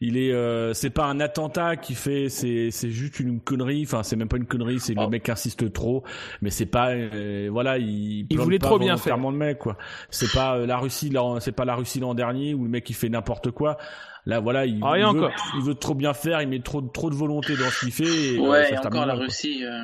il 0.00 0.16
est, 0.16 0.32
euh, 0.32 0.72
c'est 0.72 0.88
pas 0.88 1.04
un 1.04 1.20
attentat 1.20 1.76
qui 1.76 1.92
fait, 1.94 2.30
c'est, 2.30 2.70
c'est 2.70 2.88
juste 2.90 3.20
une 3.20 3.38
connerie. 3.38 3.82
Enfin, 3.84 4.02
c'est 4.02 4.16
même 4.16 4.28
pas 4.28 4.38
une 4.38 4.46
connerie, 4.46 4.80
c'est 4.80 4.94
le 4.94 5.02
Oh. 5.02 5.10
mec 5.10 5.24
qui 5.24 5.30
insiste 5.30 5.70
trop. 5.74 6.02
Mais 6.40 6.48
c'est 6.48 6.64
pas, 6.64 6.92
euh, 6.92 7.48
voilà, 7.52 7.76
il, 7.76 8.26
plante 8.28 8.44
voulait 8.44 8.58
pas 8.58 8.68
trop 8.68 8.78
bien 8.78 8.94
volontairement 8.94 9.30
le 9.30 9.36
mec, 9.36 9.58
quoi. 9.58 9.76
C'est 10.08 10.32
pas 10.32 10.56
euh, 10.56 10.64
la 10.66 10.78
Russie, 10.78 11.12
c'est 11.40 11.52
pas 11.52 11.66
la 11.66 11.74
Russie 11.74 12.00
l'an 12.00 12.14
dernier 12.14 12.54
où 12.54 12.64
le 12.64 12.70
mec 12.70 12.88
il 12.88 12.94
fait 12.94 13.10
n'importe 13.10 13.50
quoi. 13.50 13.76
Là, 14.26 14.40
voilà, 14.40 14.64
il, 14.66 14.80
Ah, 14.82 14.98
il 14.98 15.04
veut, 15.04 15.28
il 15.58 15.62
veut 15.62 15.74
trop 15.74 15.94
bien 15.94 16.14
faire, 16.14 16.40
il 16.40 16.48
met 16.48 16.60
trop, 16.60 16.80
trop 16.80 17.10
de 17.10 17.14
volonté 17.14 17.56
dans 17.56 17.68
ce 17.68 17.80
qu'il 17.80 17.92
fait. 17.92 18.04
Et, 18.34 18.38
euh, 18.38 18.48
Ouais, 18.48 18.72
et 18.72 18.78
encore 18.78 19.04
la 19.06 19.14
mal. 19.14 19.18
Russie. 19.24 19.64
euh, 19.64 19.82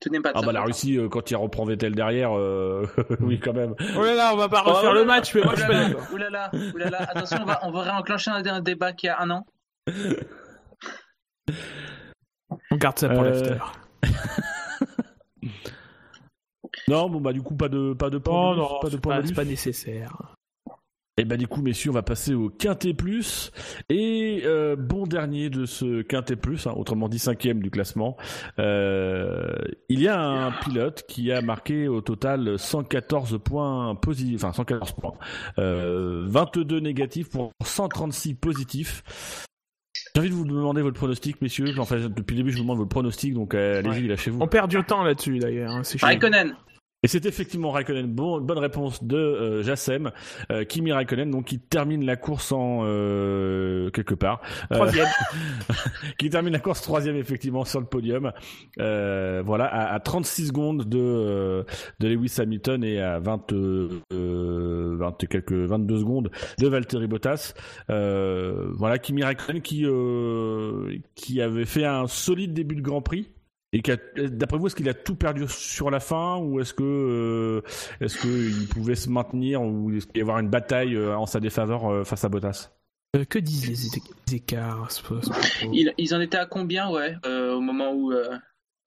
Tout 0.00 0.10
n'est 0.10 0.20
pas 0.20 0.32
de 0.32 0.38
Ah 0.38 0.42
bah 0.42 0.52
la 0.52 0.60
hein. 0.60 0.64
Russie, 0.64 0.96
euh, 0.96 1.08
quand 1.08 1.28
il 1.30 1.36
reprend 1.36 1.64
Vettel 1.64 1.94
derrière, 1.96 2.36
euh, 2.38 2.86
oui 3.20 3.40
quand 3.40 3.52
même. 3.52 3.74
Oh 3.96 4.02
là 4.04 4.14
là, 4.14 4.30
on 4.32 4.36
va 4.36 4.48
pas 4.48 4.62
Oh 4.64 4.70
refaire 4.70 4.94
là 4.94 5.00
le 5.00 5.06
match, 5.06 5.34
mais 5.34 5.42
moi 5.42 5.54
je 5.56 5.60
suis 5.60 5.68
pas 5.68 5.84
d'accord. 5.88 6.06
Oulala, 6.12 6.50
oulala, 6.74 6.98
attention, 6.98 7.38
on 7.42 7.44
va, 7.46 7.58
on 7.64 7.70
va 7.72 7.82
réenclencher 7.82 8.30
un, 8.30 8.46
un 8.46 8.60
débat 8.60 8.92
qui 8.92 9.08
a 9.08 9.20
un 9.20 9.30
an. 9.30 9.44
On 12.70 12.76
garde 12.76 12.98
ça 12.98 13.08
pour 13.08 13.22
Euh, 13.24 13.30
l'after. 13.30 13.58
Non, 16.88 17.08
bon 17.08 17.20
bah 17.20 17.32
du 17.32 17.42
coup 17.42 17.54
pas 17.54 17.68
de 17.68 17.92
pas 17.94 18.10
de 18.10 18.18
point 18.18 18.52
Oh 18.52 18.56
non, 18.56 18.80
pas 18.80 18.88
de 18.88 18.96
point 18.96 19.20
pas, 19.20 19.26
c'est 19.26 19.34
pas 19.34 19.44
nécessaire. 19.44 20.34
Et 21.16 21.24
bah 21.24 21.36
du 21.36 21.46
coup 21.48 21.60
messieurs 21.60 21.90
on 21.90 21.94
va 21.94 22.02
passer 22.02 22.32
au 22.34 22.48
quintet 22.48 22.94
plus 22.94 23.50
et 23.90 24.42
euh, 24.46 24.74
bon 24.74 25.06
dernier 25.06 25.50
de 25.50 25.66
ce 25.66 26.00
quintet 26.02 26.36
plus, 26.36 26.66
hein, 26.66 26.72
autrement 26.76 27.08
dit 27.08 27.18
cinquième 27.18 27.60
du 27.60 27.70
classement. 27.70 28.16
Euh, 28.58 29.52
il 29.88 30.00
y 30.00 30.08
a 30.08 30.18
un 30.18 30.52
pilote 30.52 31.04
qui 31.08 31.30
a 31.30 31.42
marqué 31.42 31.88
au 31.88 32.00
total 32.00 32.58
114 32.58 33.38
points 33.44 33.94
positifs, 33.96 34.44
enfin 34.44 34.52
114 34.54 34.92
points, 34.92 35.14
euh, 35.58 36.24
22 36.26 36.80
négatifs 36.80 37.28
pour 37.28 37.52
136 37.62 38.34
positifs. 38.34 39.02
J'ai 40.14 40.20
envie 40.20 40.30
de 40.30 40.34
vous 40.34 40.44
demander 40.44 40.82
votre 40.82 40.96
pronostic, 40.96 41.40
messieurs. 41.42 41.72
Enfin, 41.78 41.96
depuis 41.96 42.34
le 42.34 42.38
début, 42.42 42.50
je 42.50 42.56
vous 42.56 42.62
demande 42.62 42.78
votre 42.78 42.88
pronostic, 42.88 43.34
donc 43.34 43.54
euh, 43.54 43.78
allez-y, 43.78 44.08
lâchez-vous. 44.08 44.40
On 44.40 44.48
perd 44.48 44.68
du 44.70 44.82
temps 44.82 45.04
là-dessus 45.04 45.38
d'ailleurs. 45.38 45.70
hein, 45.70 45.82
c'est 45.84 45.98
chiant. 45.98 46.08
Raikkonen. 46.08 46.54
Et 47.02 47.08
c'est 47.08 47.24
effectivement 47.24 47.70
Raikkonen. 47.70 48.06
Bon, 48.06 48.40
bonne 48.42 48.58
réponse 48.58 49.02
de 49.02 49.16
euh, 49.16 49.62
Jassem, 49.62 50.10
euh, 50.52 50.64
Kimi 50.64 50.92
Raikkonen, 50.92 51.30
donc 51.30 51.46
qui 51.46 51.58
termine 51.58 52.04
la 52.04 52.16
course 52.16 52.52
en 52.52 52.80
euh, 52.82 53.88
quelque 53.90 54.14
part, 54.14 54.42
Euh, 54.70 54.74
Troisième. 54.74 55.08
qui 56.18 56.28
termine 56.28 56.52
la 56.52 56.58
course 56.58 56.82
troisième 56.82 57.16
effectivement 57.16 57.64
sur 57.64 57.80
le 57.80 57.86
podium. 57.86 58.32
Euh, 58.80 59.42
voilà, 59.44 59.64
à, 59.64 59.94
à 59.94 60.00
36 60.00 60.48
secondes 60.48 60.84
de 60.90 60.98
euh, 61.00 61.62
de 62.00 62.08
Lewis 62.08 62.34
Hamilton 62.38 62.84
et 62.84 63.00
à 63.00 63.18
20, 63.18 63.52
euh, 63.54 64.96
20 64.98 65.24
et 65.24 65.26
quelques 65.26 65.52
22 65.52 65.98
secondes 66.00 66.30
de 66.58 66.68
Valtteri 66.68 67.06
Bottas. 67.06 67.54
Euh, 67.88 68.68
voilà, 68.74 68.98
Kimi 68.98 69.22
Raikkonen 69.24 69.62
qui 69.62 69.86
euh, 69.86 70.96
qui 71.14 71.40
avait 71.40 71.64
fait 71.64 71.86
un 71.86 72.06
solide 72.08 72.52
début 72.52 72.74
de 72.76 72.82
Grand 72.82 73.00
Prix. 73.00 73.30
Et 73.72 73.82
d'après 74.28 74.58
vous, 74.58 74.66
est-ce 74.66 74.74
qu'il 74.74 74.88
a 74.88 74.94
tout 74.94 75.14
perdu 75.14 75.44
sur 75.46 75.90
la 75.92 76.00
fin 76.00 76.38
ou 76.38 76.58
est-ce 76.60 76.74
que 76.74 76.82
euh, 76.82 77.62
est-ce 78.00 78.18
qu'il 78.18 78.66
pouvait 78.68 78.96
se 78.96 79.08
maintenir 79.08 79.62
ou 79.62 79.92
est-ce 79.92 80.06
qu'il 80.06 80.18
y 80.18 80.20
avoir 80.22 80.40
une 80.40 80.48
bataille 80.50 80.96
euh, 80.96 81.16
en 81.16 81.26
sa 81.26 81.38
défaveur 81.38 81.86
euh, 81.88 82.02
face 82.04 82.24
à 82.24 82.28
Bottas? 82.28 82.70
Euh, 83.16 83.24
que 83.24 83.38
disent 83.38 83.68
les, 84.28 84.34
écarts 84.36 84.88
Ils, 85.72 85.92
ils 85.98 86.14
en 86.14 86.20
étaient 86.20 86.36
à 86.38 86.46
combien, 86.46 86.90
ouais, 86.90 87.14
euh, 87.26 87.54
au 87.54 87.60
moment 87.60 87.92
où. 87.92 88.12
euh, 88.12 88.24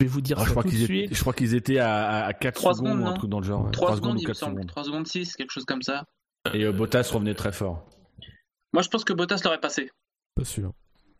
Je 0.01 0.05
vais 0.05 0.11
vous 0.11 0.19
dire 0.21 0.37
Ah, 0.39 0.43
je, 0.43 0.47
ça 0.47 0.51
crois 0.51 0.63
tout 0.63 0.69
de 0.69 0.73
qu'ils 0.75 0.83
suite. 0.85 1.05
étaient, 1.05 1.15
je 1.15 1.21
crois 1.21 1.33
qu'ils 1.33 1.55
étaient 1.55 1.79
à, 1.79 2.25
à 2.25 2.33
4 2.33 2.55
Trois 2.55 2.73
secondes, 2.73 2.91
secondes, 2.91 3.03
ou 3.03 3.07
un 3.09 3.13
truc 3.13 3.29
dans 3.29 3.39
le 3.39 3.45
genre. 3.45 3.71
3, 3.71 3.87
Trois 3.87 3.95
secondes, 3.95 4.15
ou 4.15 4.19
il 4.19 4.23
me 4.23 4.27
quatre 4.27 4.35
semble. 4.37 4.53
secondes. 4.55 4.67
3 4.67 4.83
secondes 4.83 5.07
6, 5.07 5.35
quelque 5.37 5.51
chose 5.51 5.65
comme 5.65 5.81
ça. 5.81 6.03
Et 6.53 6.63
euh, 6.65 6.73
Bottas 6.73 7.09
revenait 7.13 7.33
très 7.35 7.53
fort. 7.53 7.85
Moi, 8.73 8.81
je 8.81 8.89
pense 8.89 9.05
que 9.05 9.13
Bottas 9.13 9.39
l'aurait 9.45 9.61
passé. 9.61 9.89
Pas 10.35 10.43
sûr. 10.45 10.73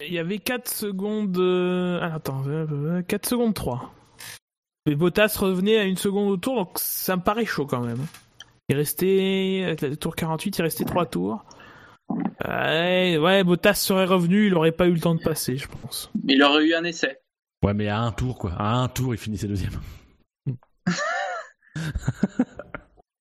Il 0.08 0.14
y 0.14 0.20
avait 0.20 0.39
4 0.39 0.68
secondes. 0.70 1.38
euh, 1.38 1.99
Ah, 2.01 2.16
attends, 2.16 2.43
euh, 2.47 3.01
4 3.04 3.28
secondes 3.28 3.54
3. 3.54 3.93
Mais 4.86 4.95
Bottas 4.95 5.36
revenait 5.39 5.78
à 5.78 5.84
une 5.84 5.97
seconde 5.97 6.30
au 6.30 6.38
tour, 6.38 6.56
donc 6.56 6.72
ça 6.76 7.16
me 7.16 7.22
paraît 7.22 7.45
chaud 7.45 7.66
quand 7.66 7.82
même. 7.82 8.06
Il 8.70 8.76
restait. 8.76 9.76
Le 9.82 9.95
tour 9.95 10.16
48, 10.16 10.58
il 10.58 10.62
restait 10.62 10.84
3 10.86 11.06
tours. 11.06 11.43
Ouais, 12.45 13.18
ouais, 13.18 13.43
Bottas 13.43 13.76
serait 13.76 14.06
revenu, 14.06 14.47
il 14.47 14.56
aurait 14.56 14.72
pas 14.74 14.88
eu 14.88 14.93
le 14.93 14.99
temps 14.99 15.16
de 15.16 15.22
passer, 15.24 15.58
je 15.58 15.68
pense. 15.68 16.12
Mais 16.24 16.34
il 16.34 16.43
aurait 16.43 16.66
eu 16.66 16.74
un 16.74 16.84
essai. 16.84 17.18
Ouais, 17.64 17.74
mais 17.74 17.88
à 17.88 18.01
un 18.01 18.12
tour, 18.12 18.38
quoi. 18.38 18.51
À 18.58 18.74
un 18.76 18.88
tour, 18.89 19.16
il 19.16 19.18
finissait 19.18 19.47
deuxième. 19.47 19.80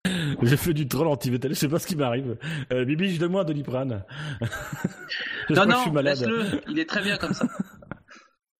J'ai 0.42 0.56
fait 0.56 0.74
du 0.74 0.88
troll 0.88 1.06
anti-Vettel, 1.06 1.54
je 1.54 1.58
sais 1.58 1.68
pas 1.68 1.78
ce 1.78 1.86
qui 1.86 1.94
m'arrive. 1.96 2.36
Euh, 2.72 2.84
Bibi, 2.84 3.14
je 3.14 3.20
donne-moi 3.20 3.42
un 3.42 3.44
Doliprane. 3.44 4.02
non, 5.50 5.66
non, 5.66 5.94
laisse-le. 6.00 6.60
Il 6.68 6.78
est 6.78 6.88
très 6.88 7.02
bien 7.02 7.16
comme 7.16 7.34
ça. 7.34 7.46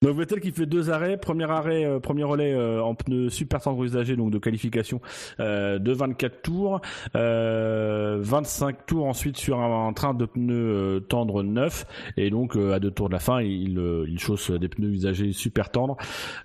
Donc 0.02 0.16
Vettel 0.16 0.40
qui 0.40 0.50
fait 0.50 0.66
deux 0.66 0.90
arrêts, 0.90 1.16
premier 1.16 1.48
arrêt, 1.48 1.84
euh, 1.84 2.00
premier 2.00 2.24
relais 2.24 2.52
euh, 2.52 2.82
en 2.82 2.96
pneu 2.96 3.28
super 3.30 3.60
tendre 3.60 3.84
usagé, 3.84 4.16
donc 4.16 4.32
de 4.32 4.38
qualification 4.38 5.00
euh, 5.38 5.78
de 5.78 5.92
24 5.92 6.42
tours, 6.42 6.80
euh, 7.14 8.18
25 8.20 8.84
tours 8.84 9.06
ensuite 9.06 9.36
sur 9.36 9.60
un, 9.60 9.92
train 9.92 10.12
de 10.12 10.24
pneus 10.26 10.54
euh, 10.54 11.00
tendre 11.00 11.44
neuf, 11.44 11.86
et 12.16 12.30
donc 12.30 12.56
euh, 12.56 12.72
à 12.72 12.80
deux 12.80 12.90
tours 12.90 13.08
de 13.08 13.14
la 13.14 13.20
fin, 13.20 13.40
il, 13.42 13.78
euh, 13.78 14.04
il 14.08 14.18
chausse 14.18 14.50
des 14.50 14.68
pneus 14.68 14.88
usagés 14.88 15.32
super 15.32 15.70
tendres. 15.70 15.96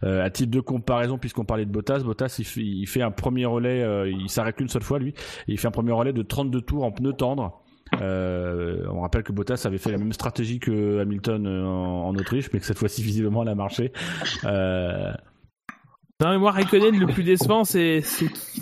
Euh, 0.04 0.24
à 0.24 0.30
titre 0.30 0.52
de 0.52 0.60
comparaison, 0.60 1.18
puisqu'on 1.18 1.46
parlait 1.46 1.66
de 1.66 1.72
Bottas, 1.72 2.00
Bottas 2.00 2.36
il 2.38 2.46
fait, 2.46 2.62
il 2.62 2.86
fait 2.86 3.02
un 3.02 3.12
premier 3.12 3.46
relais, 3.46 3.82
euh, 3.82 4.08
il 4.08 4.30
s'arrête 4.30 4.58
qu'une 4.58 4.70
seule 4.70 4.84
fois 4.84 5.00
lui, 5.00 5.16
il 5.48 5.58
fait 5.58 5.68
un 5.68 5.72
premier 5.72 5.94
relais 5.94 6.14
de 6.14 6.22
32 6.22 6.62
tours 6.62 6.84
en 6.84 6.92
pneus 6.92 7.14
tendres. 7.14 7.64
Euh, 8.02 8.86
on 8.92 9.02
rappelle 9.02 9.24
que 9.24 9.32
Bottas 9.32 9.64
avait 9.66 9.78
fait 9.78 9.92
la 9.92 9.98
même 9.98 10.14
stratégie 10.14 10.60
que 10.60 11.00
Hamilton 11.00 11.48
euh, 11.48 11.66
en, 11.66 12.08
en 12.10 12.16
Autriche, 12.16 12.50
mais 12.54 12.60
que 12.60 12.66
cette 12.66 12.78
fois-ci 12.80 13.02
visiblement 13.04 13.44
elle 13.44 13.50
a 13.50 13.56
marché. 13.56 13.92
Euh, 14.46 15.12
Non, 16.20 16.30
mais 16.32 16.38
moi, 16.40 16.52
Raikkonen, 16.52 16.98
le 17.00 17.06
plus 17.06 17.24
décevant, 17.24 17.64
c'est, 17.64 18.02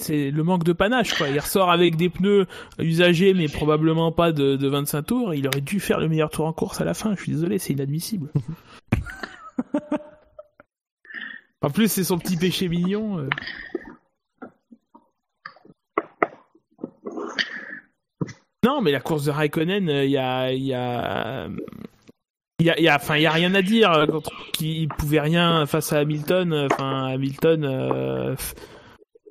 le 0.10 0.42
manque 0.44 0.66
de 0.66 0.74
panache, 0.74 1.14
quoi. 1.18 1.30
Il 1.30 1.40
ressort 1.40 1.72
avec 1.72 1.96
des 1.96 2.10
pneus 2.10 2.48
usagés, 2.80 3.34
mais 3.34 3.48
probablement 3.48 4.12
pas 4.12 4.32
de, 4.34 4.58
de 4.58 4.68
25 4.68 5.02
tours. 5.04 5.34
Il 5.34 5.48
aurait 5.48 5.62
dû 5.62 5.80
faire 5.80 6.00
le 6.02 6.10
meilleur 6.10 6.30
tour 6.30 6.46
en 6.48 6.54
course 6.54 6.82
à 6.82 6.84
la 6.86 6.94
fin. 6.94 7.16
Je 7.16 7.22
suis 7.22 7.32
désolé, 7.32 7.58
c'est 7.58 7.72
inadmissible. 7.74 8.30
en 11.62 11.70
plus, 11.70 11.88
c'est 11.90 12.04
son 12.04 12.18
petit 12.18 12.36
péché 12.38 12.68
mignon. 12.68 13.20
euh. 13.20 13.30
Non, 18.66 18.82
mais 18.82 18.92
la 18.92 19.00
course 19.00 19.26
de 19.26 19.32
Raikkonen, 19.32 19.88
il 19.90 20.10
y 20.10 20.18
a, 20.18 20.52
il 20.52 20.64
y 20.64 20.74
a, 20.74 21.48
il 22.60 22.66
y 22.66 22.70
a, 22.72 22.78
il 22.80 22.84
y 22.84 22.88
a, 22.90 22.96
enfin, 22.96 23.16
il 23.18 23.22
y 23.22 23.26
a 23.28 23.32
rien 23.32 23.54
à 23.54 23.62
dire. 23.62 23.92
euh, 23.92 24.06
contre- 24.08 24.32
qu'il 24.54 24.88
pouvait 24.90 25.20
rien 25.20 25.66
face 25.68 25.94
à 25.94 26.00
Hamilton. 26.00 26.52
euh, 26.54 26.68
Enfin, 26.72 27.06
Hamilton, 27.14 27.64
euh, 27.64 28.36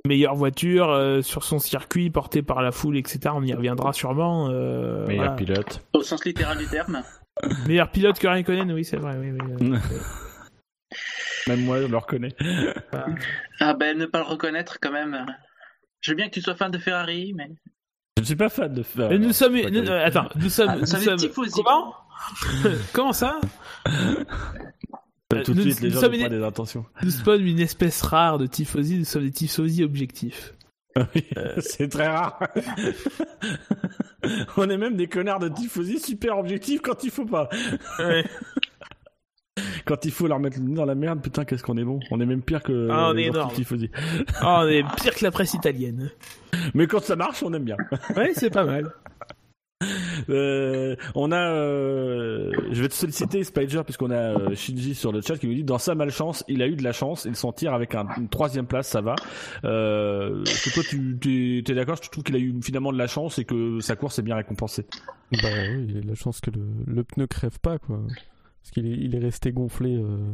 meilleure 0.07 0.35
voiture 0.37 0.91
euh, 0.91 1.21
sur 1.23 1.43
son 1.43 1.59
circuit, 1.59 2.11
porté 2.11 2.43
par 2.43 2.63
la 2.63 2.71
foule, 2.71 2.97
etc. 2.97 3.19
On 3.35 3.43
y 3.43 3.53
reviendra 3.55 3.93
sûrement. 3.93 4.49
euh, 4.51 5.05
meilleur 5.07 5.25
voilà. 5.25 5.37
pilote. 5.37 5.85
Au 5.95 6.03
sens 6.03 6.25
littéral 6.25 6.59
du 6.59 6.67
terme. 6.67 7.03
Meilleur 7.67 7.91
pilote 7.91 8.19
que 8.19 8.27
Raikkonen, 8.29 8.71
oui, 8.73 8.85
c'est 8.85 8.99
vrai. 8.99 9.17
Oui, 9.19 9.31
oui, 9.33 9.39
euh, 9.61 9.79
Même 11.49 11.65
moi 11.65 11.81
je 11.83 11.87
le 11.89 11.97
reconnais. 11.97 12.35
Ah 13.61 13.75
ben, 13.75 13.99
ne 13.99 14.07
pas 14.07 14.19
le 14.19 14.25
reconnaître 14.27 14.79
quand 14.81 14.93
même. 14.93 15.27
Je 16.01 16.11
veux 16.13 16.17
bien 16.17 16.29
que 16.29 16.35
tu 16.35 16.41
sois 16.41 16.55
fan 16.55 16.71
de 16.71 16.79
Ferrari, 16.79 17.33
mais. 17.35 17.49
Je 18.17 18.23
ne 18.23 18.27
suis 18.27 18.37
pas 18.37 18.49
fan 18.49 18.73
de 18.73 18.83
faire. 18.85 19.11
Mais 19.11 19.19
nous 19.19 19.33
sommes, 19.33 19.55
nous- 19.55 19.89
euh, 19.89 20.05
attends, 20.07 20.29
nous 20.37 20.49
sommes, 20.49 20.69
Ah, 20.71 20.77
nous 20.77 20.87
ça 20.87 21.01
sommes- 21.01 21.17
dire 21.17 21.29
tifosi. 21.31 21.51
comment 21.63 21.95
Comment 22.93 23.13
ça 23.13 23.41
Tout 25.45 25.53
de 25.53 25.55
nous- 25.55 25.63
suite, 25.63 25.81
les 25.81 25.89
nous 25.89 25.95
gens 25.95 26.01
sommes 26.03 26.13
n'ont 26.13 26.19
pas 26.21 26.27
une- 26.27 26.39
des 26.39 26.45
intentions. 26.45 26.87
Nous 27.03 27.11
sommes 27.11 27.45
une 27.45 27.59
espèce 27.59 28.03
rare 28.03 28.39
de 28.39 28.47
tifosi. 28.47 28.99
Nous 28.99 29.05
sommes 29.05 29.25
des 29.25 29.33
tifosi 29.33 29.83
objectifs. 29.83 30.55
Oui, 30.97 31.25
C'est 31.59 31.89
très 31.89 32.07
rare. 32.07 32.39
On 34.57 34.71
est 34.71 34.79
même 34.79 34.95
des 34.97 35.09
connards 35.09 35.41
de 35.41 35.49
tifosi 35.49 35.99
super 35.99 36.39
objectifs 36.39 36.81
quand 36.83 37.03
il 37.03 37.11
faut 37.11 37.27
pas. 37.27 37.49
Quand 39.87 40.05
il 40.05 40.11
faut 40.13 40.27
leur 40.27 40.39
mettre 40.41 40.59
le 40.59 40.65
nez 40.65 40.75
dans 40.75 40.85
la 40.87 40.95
merde, 40.95 41.21
putain, 41.23 41.45
qu'est-ce 41.45 41.63
qu'on 41.63 41.77
est 41.77 41.85
bon. 41.85 42.01
On 42.11 42.21
est 42.21 42.27
même 42.27 42.43
pire 42.43 42.63
que 42.63 42.89
Ah, 42.91 43.09
on 43.11 43.13
les 43.13 43.25
est 43.25 43.27
énorme. 43.27 43.53
tifosi. 43.53 43.91
Oh, 44.43 44.47
on 44.61 44.69
est 44.69 44.83
pire 44.97 45.15
que 45.15 45.25
la 45.25 45.31
presse 45.31 45.55
italienne. 45.55 46.11
Mais 46.75 46.87
quand 46.87 47.03
ça 47.03 47.17
marche, 47.17 47.43
on 47.43 47.53
aime 47.53 47.65
bien. 47.65 47.77
Ouais, 48.17 48.33
c'est 48.35 48.51
pas 48.51 48.65
mal. 48.65 48.93
Euh, 50.31 50.97
on 51.15 51.31
a, 51.33 51.37
euh, 51.51 52.51
je 52.71 52.81
vais 52.81 52.89
te 52.89 52.95
solliciter 52.95 53.45
Spider 53.45 53.83
puisqu'on 53.85 54.11
a 54.11 54.15
euh, 54.39 54.55
Shinji 54.55 54.95
sur 54.95 55.13
le 55.13 55.21
chat 55.21 55.37
qui 55.37 55.47
nous 55.47 55.53
dit 55.55 55.65
dans 55.65 55.77
sa 55.79 55.95
malchance, 55.95 56.43
il 56.49 56.63
a 56.63 56.67
eu 56.67 56.77
de 56.77 56.83
la 56.83 56.93
chance, 56.93 57.27
il 57.27 57.37
s'en 57.37 57.53
tire 57.53 57.75
avec 57.75 57.95
un- 57.95 58.07
une 58.17 58.29
troisième 58.29 58.67
place, 58.67 58.89
ça 58.89 59.03
va. 59.03 59.15
Euh, 59.65 60.43
est-ce 60.45 60.71
que 60.71 60.75
toi 60.75 60.83
tu 60.89 61.19
t'es, 61.21 61.63
t'es 61.67 61.75
d'accord? 61.75 62.01
Tu 62.01 62.09
trouves 62.09 62.25
qu'il 62.25 62.37
a 62.37 62.39
eu 62.39 62.55
finalement 62.63 62.93
de 62.93 62.99
la 62.99 63.09
chance 63.09 63.39
et 63.39 63.45
que 63.45 63.81
sa 63.81 63.97
course 63.97 64.19
est 64.19 64.23
bien 64.23 64.37
récompensée 64.37 64.87
Bah 65.33 65.49
oui, 65.77 65.87
il 65.91 65.99
a 65.99 66.01
la 66.09 66.15
chance 66.15 66.41
que 66.41 66.51
le, 66.51 66.63
le 66.87 67.05
pneu 67.05 67.27
crève 67.27 67.59
pas, 67.61 67.79
quoi. 67.79 68.01
Parce 68.65 68.71
qu'il 68.73 68.87
est, 68.87 68.97
il 68.97 69.15
est 69.15 69.19
resté 69.19 69.53
gonflé 69.53 69.95
euh, 69.95 70.33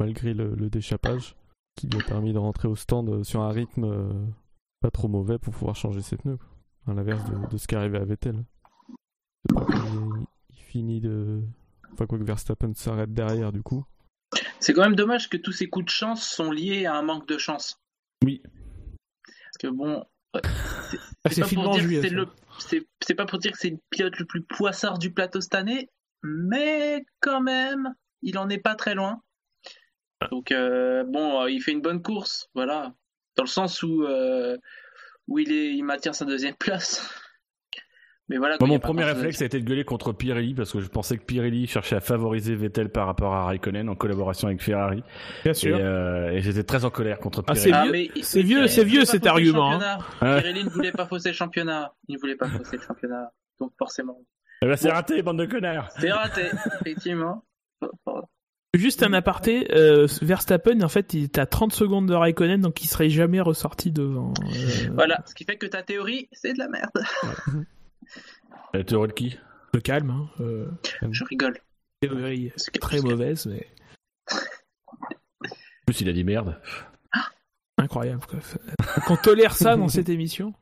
malgré 0.00 0.34
le, 0.34 0.54
le 0.56 0.68
déchappage, 0.68 1.36
qui 1.76 1.86
lui 1.86 2.00
a 2.00 2.04
permis 2.04 2.32
de 2.32 2.38
rentrer 2.38 2.66
au 2.66 2.74
stand 2.74 3.08
euh, 3.08 3.22
sur 3.22 3.40
un 3.42 3.50
rythme 3.50 3.84
euh, 3.84 4.12
pas 4.80 4.90
trop 4.90 5.06
mauvais 5.06 5.38
pour 5.38 5.54
pouvoir 5.54 5.76
changer 5.76 6.02
ses 6.02 6.16
pneus. 6.16 6.36
Quoi. 6.38 6.48
À 6.88 6.94
l'inverse 6.94 7.24
de, 7.30 7.46
de 7.50 7.56
ce 7.56 7.68
qui 7.68 7.76
arrivait 7.76 7.98
à 7.98 8.04
Vettel. 8.04 8.44
C'est 9.48 9.54
pas 9.54 9.64
qu'il- 9.64 10.26
il 10.50 10.56
finit 10.58 11.00
de 11.00 11.40
Pas 11.96 12.06
quoi 12.08 12.18
que 12.18 12.24
Verstappen 12.24 12.72
s'arrête 12.74 13.14
derrière, 13.14 13.52
du 13.52 13.62
coup. 13.62 13.84
C'est 14.60 14.72
quand 14.74 14.82
même 14.82 14.96
dommage 14.96 15.28
que 15.30 15.36
tous 15.36 15.52
ces 15.52 15.68
coups 15.68 15.84
de 15.86 15.90
chance 15.90 16.26
sont 16.26 16.50
liés 16.50 16.84
à 16.86 16.96
un 16.96 17.02
manque 17.02 17.28
de 17.28 17.38
chance. 17.38 17.80
Oui. 18.24 18.42
Parce 19.24 19.56
que 19.60 19.68
bon. 19.68 20.04
Ah, 20.34 20.40
C'est 21.24 21.34
c'est 21.36 21.40
pas, 21.42 21.46
film 21.46 21.62
pour 21.62 21.70
en 21.70 21.74
dire 21.74 21.82
que 21.82 21.86
juillet, 21.88 22.02
c'est 22.02 22.08
ça. 22.10 22.14
le- 22.16 22.28
c'est- 22.58 22.86
c'est 23.06 23.14
pas 23.14 23.24
pour 23.24 23.38
dire 23.38 23.52
que 23.52 23.58
c'est 23.58 23.70
le 23.70 23.78
pilote 23.90 24.18
le 24.18 24.24
plus 24.26 24.42
poissard 24.42 24.98
du 24.98 25.10
plateau 25.12 25.40
cette 25.40 25.54
année, 25.54 25.88
mais 26.22 27.04
quand 27.20 27.40
même, 27.40 27.94
il 28.22 28.38
en 28.38 28.48
est 28.48 28.58
pas 28.58 28.74
très 28.74 28.94
loin. 28.94 29.22
Donc 30.30 30.50
euh, 30.52 31.04
bon, 31.04 31.42
euh, 31.42 31.50
il 31.50 31.60
fait 31.62 31.72
une 31.72 31.80
bonne 31.82 32.02
course, 32.02 32.48
voilà, 32.54 32.92
dans 33.36 33.44
le 33.44 33.48
sens 33.48 33.82
où 33.82 34.02
euh, 34.04 34.56
où 35.28 35.38
il 35.38 35.52
est, 35.52 35.74
il 35.74 35.82
maintient 35.84 36.12
sa 36.12 36.24
deuxième 36.24 36.54
place. 36.58 37.08
Mais 38.30 38.36
voilà. 38.36 38.58
Mon 38.60 38.78
premier 38.78 39.04
réflexe 39.04 39.40
a 39.40 39.46
été 39.46 39.58
de 39.58 39.64
gueuler 39.64 39.84
contre 39.86 40.12
Pirelli 40.12 40.52
parce 40.52 40.70
que 40.72 40.80
je 40.80 40.88
pensais 40.88 41.16
que 41.16 41.24
Pirelli 41.24 41.66
cherchait 41.66 41.96
à 41.96 42.00
favoriser 42.00 42.54
Vettel 42.56 42.90
par 42.90 43.06
rapport 43.06 43.32
à 43.34 43.46
Raikkonen 43.46 43.88
en 43.88 43.94
collaboration 43.94 44.48
avec 44.48 44.60
Ferrari. 44.60 45.02
Bien 45.44 45.52
Et, 45.52 45.54
sûr. 45.54 45.78
euh, 45.80 46.28
et 46.32 46.42
j'étais 46.42 46.62
très 46.62 46.84
en 46.84 46.90
colère 46.90 47.20
contre 47.20 47.42
Ah, 47.46 47.54
Pirelli. 47.54 47.62
c'est 47.62 47.72
Ah, 47.72 47.82
vieux- 47.84 47.92
mais- 47.92 48.10
c'est 48.22 48.84
vieux- 48.84 49.06
c'est 49.06 49.12
cet 49.12 49.26
argument, 49.26 49.80
hein. 49.80 49.98
Pirelli 50.20 50.62
ne 50.64 50.68
voulait 50.68 50.92
pas 50.92 51.06
fausser 51.06 51.30
le 51.30 51.34
championnat. 51.36 51.94
Il 52.08 52.16
ne 52.16 52.20
voulait 52.20 52.36
pas 52.36 52.48
fausser 52.50 52.76
le 52.76 52.82
championnat. 52.82 53.32
Donc 53.60 53.72
forcément. 53.78 54.20
Eh 54.62 54.66
ben, 54.66 54.76
c'est 54.76 54.90
raté, 54.90 55.22
bande 55.22 55.38
de 55.38 55.46
connards. 55.46 55.90
C'est 55.98 56.10
raté, 56.12 56.50
effectivement. 56.80 57.44
Juste 58.74 59.02
un 59.02 59.12
aparté, 59.12 59.72
euh, 59.74 60.06
Verstappen, 60.20 60.82
en 60.82 60.88
fait, 60.88 61.14
il 61.14 61.24
est 61.24 61.38
à 61.38 61.46
30 61.46 61.72
secondes 61.72 62.06
de 62.06 62.14
Raikkonen, 62.14 62.60
donc 62.60 62.82
il 62.84 62.88
serait 62.88 63.08
jamais 63.08 63.40
ressorti 63.40 63.90
devant. 63.92 64.34
euh, 64.42 64.90
Voilà, 64.94 65.22
ce 65.26 65.34
qui 65.34 65.44
fait 65.44 65.56
que 65.56 65.66
ta 65.66 65.82
théorie, 65.82 66.28
c'est 66.32 66.52
de 66.52 66.58
la 66.58 66.68
merde. 66.68 66.90
T'es 68.72 68.92
heureux 68.92 69.08
de 69.08 69.12
qui? 69.12 69.38
Se 69.74 69.80
calme, 69.80 70.10
hein. 70.10 70.28
euh, 70.40 70.66
Je 71.10 71.24
rigole. 71.24 71.58
théorie 72.00 72.52
que- 72.72 72.78
très 72.78 73.00
mauvaise, 73.00 73.46
mais 73.46 73.66
En 74.32 75.06
plus, 75.86 76.00
il 76.02 76.08
a 76.08 76.12
dit 76.12 76.24
merde. 76.24 76.60
incroyable. 77.78 78.22
Quoi. 78.28 78.40
Qu'on 79.06 79.16
tolère 79.16 79.54
ça 79.54 79.76
dans 79.76 79.88
cette 79.88 80.08
émission. 80.08 80.52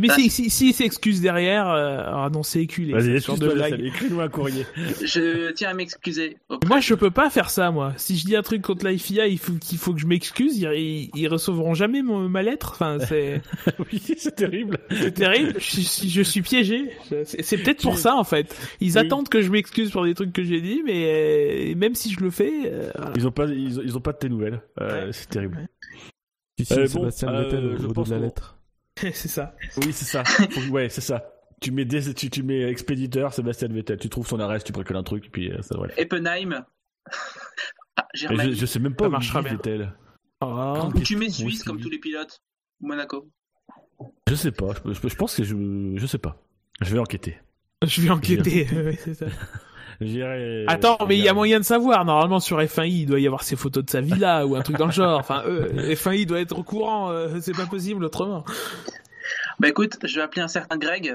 Mais 0.00 0.08
si, 0.08 0.30
si, 0.30 0.48
si 0.48 0.72
s'excuse 0.72 1.20
derrière, 1.20 1.68
euh, 1.68 2.02
ah 2.06 2.30
non, 2.32 2.42
c'est 2.42 2.62
éculé. 2.62 2.92
Vas-y, 2.94 3.20
ce 3.20 3.26
genre 3.26 3.36
de 3.38 3.44
excuse-toi, 3.46 3.68
blague. 3.68 3.84
Écris-nous 3.84 4.20
un 4.20 4.28
courrier. 4.30 4.64
Je 5.02 5.50
tiens 5.52 5.68
à 5.68 5.74
m'excuser. 5.74 6.38
Moi, 6.66 6.80
je 6.80 6.94
peux 6.94 7.10
pas 7.10 7.28
faire 7.28 7.50
ça, 7.50 7.70
moi. 7.70 7.92
Si 7.98 8.16
je 8.16 8.24
dis 8.24 8.34
un 8.34 8.40
truc 8.42 8.62
contre 8.62 8.86
la 8.86 8.96
FIA, 8.96 9.26
il 9.26 9.38
faut 9.38 9.52
qu'il 9.52 9.76
faut 9.76 9.92
que 9.92 10.00
je 10.00 10.06
m'excuse. 10.06 10.56
Ils, 10.56 10.72
ils, 10.72 11.10
ils 11.14 11.28
recevront 11.28 11.74
jamais 11.74 12.00
mon, 12.02 12.26
ma 12.28 12.42
lettre. 12.42 12.70
Enfin, 12.72 12.96
c'est 13.06 13.42
oui, 13.92 14.02
c'est 14.16 14.34
terrible. 14.34 14.78
c'est 14.90 15.12
terrible. 15.12 15.54
Je, 15.58 15.80
suis- 15.82 16.08
je 16.08 16.22
suis 16.22 16.40
piégé. 16.40 16.90
C'est 17.24 17.42
c'est 17.42 17.58
peut-être 17.58 17.82
pour 17.82 17.98
ça, 17.98 18.16
en 18.16 18.24
fait. 18.24 18.56
Ils 18.80 18.92
Oui. 18.92 18.98
attendent 18.98 19.28
que 19.28 19.42
je 19.42 19.50
m'excuse 19.52 19.90
pour 19.90 20.04
des 20.04 20.14
trucs 20.14 20.32
que 20.32 20.42
j'ai 20.42 20.62
dit, 20.62 20.82
mais 20.86 21.72
euh, 21.72 21.74
même 21.76 21.94
si 21.94 22.10
je 22.10 22.20
le 22.20 22.30
fais, 22.30 22.50
euh, 22.64 22.90
voilà. 22.96 23.12
Ils 23.16 23.26
ont 23.28 23.30
pas, 23.32 23.44
ils, 23.44 23.78
ont- 23.78 23.82
ils 23.84 23.96
ont 23.96 24.00
pas 24.00 24.12
de 24.12 24.18
tes 24.18 24.30
nouvelles. 24.30 24.62
Euh, 24.80 25.10
C'est 25.12 25.28
terrible. 25.28 25.68
Tu 26.56 26.62
Euh, 26.62 26.64
signes 26.64 26.94
bon, 26.94 27.10
Sébastien 27.10 27.28
euh, 27.28 27.42
Vettel 27.44 27.76
je 27.78 27.86
au 27.86 27.92
pense 27.92 28.08
de 28.08 28.14
la 28.14 28.18
qu'on- 28.20 28.24
lettre. 28.24 28.56
c'est 29.12 29.28
ça. 29.28 29.54
Oui, 29.78 29.92
c'est 29.92 30.04
ça. 30.04 30.24
Faut- 30.24 30.70
ouais, 30.70 30.88
c'est 30.88 31.00
ça. 31.00 31.24
Tu 31.60 31.70
mets, 31.70 31.84
des, 31.84 32.12
tu, 32.14 32.28
tu 32.28 32.42
mets 32.42 32.62
expéditeur 32.62 33.32
Sébastien 33.32 33.68
Vettel. 33.68 33.98
Tu 33.98 34.08
trouves 34.08 34.26
son 34.26 34.40
adresse, 34.40 34.64
tu 34.64 34.72
bricoles 34.72 34.96
un 34.96 35.02
truc, 35.04 35.26
et 35.26 35.30
puis 35.30 35.50
euh, 35.52 35.62
ça 35.62 35.76
va. 35.78 35.84
le 35.86 35.92
faire. 35.92 36.02
Eppenheim. 36.04 36.64
Ah, 37.96 38.08
je, 38.14 38.52
je 38.52 38.66
sais 38.66 38.78
même 38.80 38.92
Ça 38.92 38.96
pas 38.96 39.06
où 39.06 39.10
marchera. 39.10 39.42
Vettel. 39.42 39.92
Oh. 40.40 40.88
Ou 40.94 41.00
tu 41.00 41.16
mets 41.16 41.28
Suisse 41.30 41.62
comme 41.62 41.80
tous 41.80 41.90
les 41.90 41.98
pilotes. 41.98 42.42
Monaco. 42.80 43.28
Je 44.28 44.34
sais 44.34 44.50
pas. 44.50 44.70
Je, 44.84 44.92
je- 44.92 45.08
je 45.08 45.14
pense 45.14 45.36
que 45.36 45.44
je, 45.44 45.54
je 45.96 46.06
sais 46.06 46.18
pas. 46.18 46.42
Je 46.80 46.92
vais 46.92 46.98
enquêter. 46.98 47.38
Je 47.84 48.00
vais 48.02 48.10
enquêter. 48.10 48.66
Ouais, 48.72 48.98
c'est 49.02 49.14
ça. 49.14 49.26
J'irai. 50.00 50.64
Attends, 50.68 50.98
mais 51.08 51.16
il 51.18 51.24
y 51.24 51.28
a 51.28 51.34
moyen 51.34 51.58
de 51.60 51.64
savoir. 51.64 52.04
Normalement, 52.04 52.40
sur 52.40 52.58
F1i, 52.60 52.88
il 53.02 53.06
doit 53.06 53.20
y 53.20 53.26
avoir 53.26 53.42
ses 53.42 53.56
photos 53.56 53.84
de 53.84 53.90
sa 53.90 54.00
villa 54.00 54.46
ou 54.46 54.56
un 54.56 54.62
truc 54.62 54.76
dans 54.78 54.86
le 54.86 54.92
genre. 54.92 55.18
Enfin, 55.18 55.42
F1i 55.46 56.26
doit 56.26 56.40
être 56.40 56.58
au 56.58 56.62
courant. 56.62 57.10
euh, 57.10 57.38
c'est 57.40 57.56
pas 57.56 57.66
possible 57.66 58.04
autrement. 58.04 58.44
Bah 59.60 59.68
écoute, 59.68 59.98
je 60.04 60.16
vais 60.16 60.22
appeler 60.22 60.42
un 60.42 60.48
certain 60.48 60.76
Greg. 60.78 61.14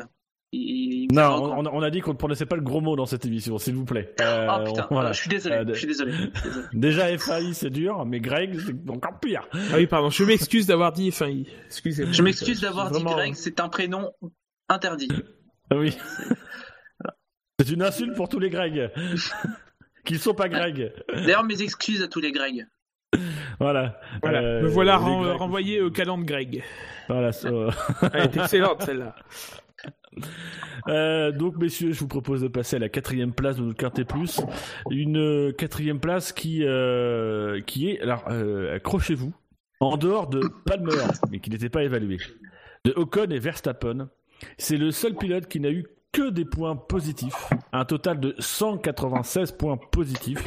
Il, 0.53 1.07
Non, 1.11 1.53
on, 1.57 1.81
a- 1.81 1.89
dit 1.89 1.99
qu'on 1.99 2.13
ne 2.13 2.17
prononçait 2.17 2.45
pas 2.45 2.55
le 2.55 2.61
gros 2.61 2.79
mot 2.79 2.95
dans 2.95 3.05
cette 3.05 3.25
émission, 3.25 3.57
s'il 3.57 3.75
vous 3.75 3.83
plaît. 3.83 4.15
Euh, 4.21 4.47
Oh 4.49 4.63
putain, 4.63 4.87
on- 4.89 4.93
voilà. 4.93 5.11
je 5.11 5.19
suis 5.19 5.29
désolé, 5.29 5.55
Euh, 5.55 5.65
je 5.67 5.73
suis 5.73 5.87
désolé. 5.87 6.13
je 6.13 6.17
suis 6.17 6.31
désolé. 6.45 6.65
Déjà 6.73 7.17
FAI 7.17 7.53
c'est 7.53 7.69
dur, 7.69 8.05
mais 8.05 8.21
Greg 8.21 8.57
c'est 8.65 8.89
encore 8.89 9.19
pire. 9.19 9.45
Ah 9.53 9.75
oui, 9.75 9.87
pardon. 9.87 10.09
Je 10.09 10.23
m'excuse 10.23 10.65
d'avoir 10.65 10.93
dit 10.93 11.09
F1i. 11.09 11.47
Excusez-moi. 11.65 12.13
Je 12.13 12.23
m'excuse 12.23 12.61
d'avoir 12.61 12.91
dit 12.91 12.93
Vraiment- 13.03 13.11
Greg, 13.17 13.33
c'est 13.35 13.59
un 13.59 13.67
prénom 13.67 14.09
interdit. 14.69 15.09
Ah 15.69 15.75
oui. 15.75 15.97
C'est 17.59 17.71
une 17.73 17.81
insulte 17.81 18.15
pour 18.15 18.29
tous 18.29 18.39
les 18.39 18.49
Greg. 18.49 18.91
Qu'ils 20.05 20.19
sont 20.19 20.33
pas 20.35 20.47
Greg. 20.47 20.93
D'ailleurs, 21.11 21.43
mes 21.43 21.61
excuses 21.61 22.01
à 22.03 22.07
tous 22.07 22.19
les 22.21 22.31
Greg. 22.31 22.67
Voilà. 23.59 23.99
Voilà. 24.21 24.41
Euh, 24.41 24.61
Me 24.63 24.67
voilà 24.67 24.97
les 24.97 25.03
ren- 25.03 25.21
Greg. 25.23 25.37
renvoyé 25.37 25.81
au 25.81 25.89
calendrier 25.91 26.25
Greg. 26.27 26.63
Voilà. 27.09 27.31
ça- 27.31 27.49
Elle 28.13 28.21
est 28.25 28.37
excellente 28.37 28.83
celle-là. 28.83 29.15
Euh, 30.87 31.31
donc, 31.31 31.57
messieurs, 31.57 31.91
je 31.93 31.99
vous 31.99 32.07
propose 32.07 32.41
de 32.41 32.47
passer 32.47 32.75
à 32.75 32.79
la 32.79 32.89
quatrième 32.89 33.33
place 33.33 33.57
de 33.57 33.63
notre 33.63 33.77
Quintet 33.77 34.05
Plus. 34.05 34.39
Une 34.91 35.17
euh, 35.17 35.51
quatrième 35.51 35.99
place 35.99 36.31
qui, 36.33 36.63
euh, 36.63 37.59
qui 37.61 37.89
est, 37.89 38.01
alors, 38.01 38.23
euh, 38.29 38.75
accrochez-vous, 38.75 39.33
en 39.79 39.97
dehors 39.97 40.27
de 40.27 40.41
Palmer, 40.65 40.91
mais 41.31 41.39
qui 41.39 41.49
n'était 41.49 41.69
pas 41.69 41.83
évalué, 41.83 42.17
de 42.85 42.93
Ocon 42.95 43.29
et 43.31 43.39
Verstappen. 43.39 44.09
C'est 44.57 44.77
le 44.77 44.91
seul 44.91 45.15
pilote 45.15 45.47
qui 45.47 45.59
n'a 45.59 45.69
eu 45.71 45.85
que 46.17 46.29
des 46.31 46.45
points 46.45 46.75
positifs, 46.75 47.49
un 47.73 47.85
total 47.85 48.19
de 48.19 48.33
196 48.39 49.51
points 49.51 49.77
positifs, 49.91 50.43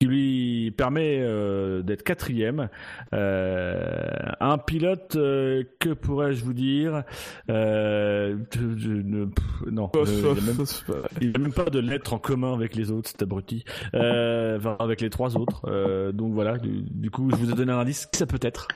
qui 0.00 0.06
lui 0.08 0.70
permet 0.76 1.18
euh, 1.20 1.82
d'être 1.82 2.02
quatrième. 2.02 2.68
Euh, 3.12 4.08
un 4.40 4.58
pilote, 4.58 5.14
euh, 5.14 5.62
que 5.78 5.90
pourrais-je 5.90 6.44
vous 6.44 6.52
dire 6.52 7.04
je- 7.48 8.34
je 8.76 8.90
ne- 8.90 9.26
pff, 9.26 9.70
Non, 9.70 9.90
il 9.94 10.00
n'y 10.02 10.28
a, 10.28 11.38
même- 11.38 11.42
même 11.42 11.52
pas 11.52 11.70
de 11.70 11.78
lettre 11.78 12.12
en 12.14 12.18
commun 12.18 12.52
avec 12.54 12.74
les 12.74 12.90
autres, 12.90 13.08
cet 13.10 13.22
abruti. 13.22 13.64
Enfin, 13.94 14.76
avec 14.80 15.00
les 15.00 15.10
trois 15.10 15.36
autres. 15.36 16.10
Donc 16.12 16.32
voilà, 16.32 16.58
du, 16.58 16.82
du 16.90 17.10
coup, 17.10 17.30
je 17.30 17.36
vous 17.36 17.50
ai 17.52 17.54
donné 17.54 17.72
un 17.72 17.78
indice, 17.78 18.06
qui 18.06 18.18
ça 18.18 18.26
peut 18.26 18.38
être 18.42 18.66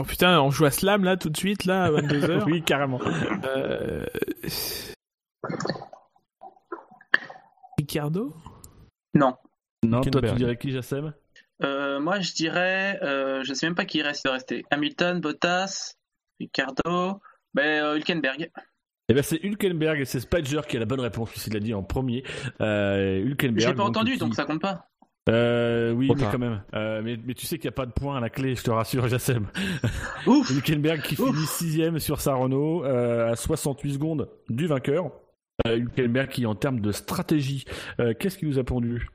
Oh 0.00 0.04
putain, 0.04 0.40
on 0.40 0.50
joue 0.50 0.64
à 0.66 0.70
Slam 0.70 1.04
là 1.04 1.16
tout 1.16 1.30
de 1.30 1.36
suite 1.36 1.64
là 1.64 1.84
à 1.84 1.90
22h. 1.90 2.42
Oui, 2.46 2.62
carrément. 2.62 3.00
Euh... 3.56 4.04
Ricardo? 7.78 8.34
Non. 9.14 9.34
Non, 9.84 10.00
toi, 10.00 10.22
tu 10.22 10.34
dirais 10.34 10.56
qui, 10.56 10.72
Jassem? 10.72 11.12
Euh, 11.62 12.00
moi, 12.00 12.20
je 12.20 12.32
dirais, 12.34 12.98
euh, 13.02 13.42
je 13.44 13.52
sais 13.54 13.66
même 13.66 13.74
pas 13.74 13.84
qui 13.84 14.02
reste 14.02 14.24
de 14.24 14.30
rester. 14.30 14.64
Hamilton, 14.70 15.20
Bottas, 15.20 15.94
Ricardo, 16.40 17.20
ben 17.54 17.82
euh, 17.84 17.96
Hülkenberg. 17.96 18.50
Eh 19.08 19.14
ben, 19.14 19.22
c'est 19.22 19.42
Hülkenberg 19.42 20.00
et 20.00 20.04
c'est 20.04 20.20
Spider 20.20 20.60
qui 20.68 20.76
a 20.76 20.80
la 20.80 20.86
bonne 20.86 21.00
réponse, 21.00 21.30
puisqu'il 21.30 21.54
l'a 21.54 21.60
dit 21.60 21.74
en 21.74 21.82
premier. 21.82 22.24
Euh, 22.60 23.18
Hülkenberg. 23.24 23.60
J'ai 23.60 23.74
pas 23.74 23.84
donc, 23.84 23.88
entendu, 23.90 24.12
qui- 24.12 24.18
donc 24.18 24.34
ça 24.34 24.44
compte 24.44 24.60
pas. 24.60 24.86
Euh, 25.30 25.92
oui, 25.92 26.10
mais 26.16 26.24
quand 26.30 26.38
même. 26.38 26.62
Euh, 26.74 27.02
mais, 27.02 27.18
mais 27.22 27.34
tu 27.34 27.44
sais 27.46 27.58
qu'il 27.58 27.68
n'y 27.68 27.74
a 27.74 27.76
pas 27.76 27.84
de 27.86 27.92
point 27.92 28.16
à 28.16 28.20
la 28.20 28.30
clé, 28.30 28.54
je 28.54 28.62
te 28.64 28.70
rassure, 28.70 29.06
Jassem. 29.08 29.46
Ouf. 30.26 30.50
Hülkenberg 30.50 31.02
qui 31.02 31.20
Ouf. 31.20 31.30
finit 31.34 31.46
sixième 31.46 31.98
sur 31.98 32.20
sa 32.20 32.34
Renault 32.34 32.84
euh, 32.84 33.32
à 33.32 33.36
68 33.36 33.94
secondes 33.94 34.30
du 34.48 34.66
vainqueur. 34.66 35.10
Euh, 35.66 35.76
Hülkenberg 35.76 36.28
qui, 36.28 36.46
en 36.46 36.54
termes 36.54 36.80
de 36.80 36.92
stratégie, 36.92 37.64
euh, 38.00 38.14
qu'est-ce 38.18 38.38
qui 38.38 38.46
nous 38.46 38.58
a 38.60 38.64
pondu 38.64 39.08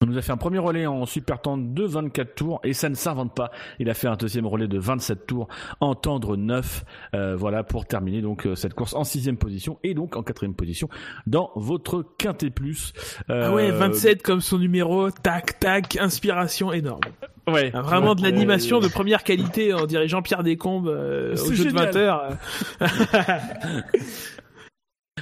On 0.00 0.06
nous 0.06 0.16
a 0.16 0.22
fait 0.22 0.30
un 0.30 0.36
premier 0.36 0.58
relais 0.58 0.86
en 0.86 1.06
super 1.06 1.40
temps 1.42 1.58
de 1.58 1.82
24 1.84 2.34
tours 2.36 2.60
et 2.62 2.72
ça 2.72 2.88
ne 2.88 2.94
s'invente 2.94 3.34
pas. 3.34 3.50
Il 3.80 3.90
a 3.90 3.94
fait 3.94 4.06
un 4.06 4.14
deuxième 4.14 4.46
relais 4.46 4.68
de 4.68 4.78
27 4.78 5.26
tours 5.26 5.48
en 5.80 5.96
tendre 5.96 6.36
9. 6.36 6.84
euh, 7.14 7.34
voilà 7.34 7.64
pour 7.64 7.84
terminer 7.84 8.20
donc 8.22 8.46
euh, 8.46 8.54
cette 8.54 8.74
course 8.74 8.94
en 8.94 9.02
sixième 9.02 9.38
position 9.38 9.80
et 9.82 9.94
donc 9.94 10.16
en 10.16 10.22
quatrième 10.22 10.54
position 10.54 10.88
dans 11.26 11.50
votre 11.56 12.04
quintet 12.16 12.50
plus. 12.50 12.92
Ah 13.28 13.52
ouais, 13.52 13.70
Euh, 13.72 13.76
27 13.78 14.22
comme 14.22 14.40
son 14.40 14.58
numéro, 14.58 15.10
tac 15.10 15.58
tac, 15.58 15.96
inspiration 15.96 16.72
énorme. 16.72 17.00
Ouais, 17.48 17.72
Ah, 17.74 17.80
Vraiment 17.80 18.14
de 18.14 18.22
Ouais, 18.22 18.30
l'animation 18.30 18.78
euh, 18.78 18.82
de 18.82 18.88
première 18.88 19.24
qualité, 19.24 19.74
on 19.74 19.86
dirait 19.86 20.06
Jean-Pierre 20.06 20.44
Descombes 20.44 20.86
euh, 20.88 21.32
au 21.32 21.52
jeu 21.52 21.64
de 21.64 21.70
génial. 21.70 21.86
20 21.92 21.96
heures. 21.96 22.28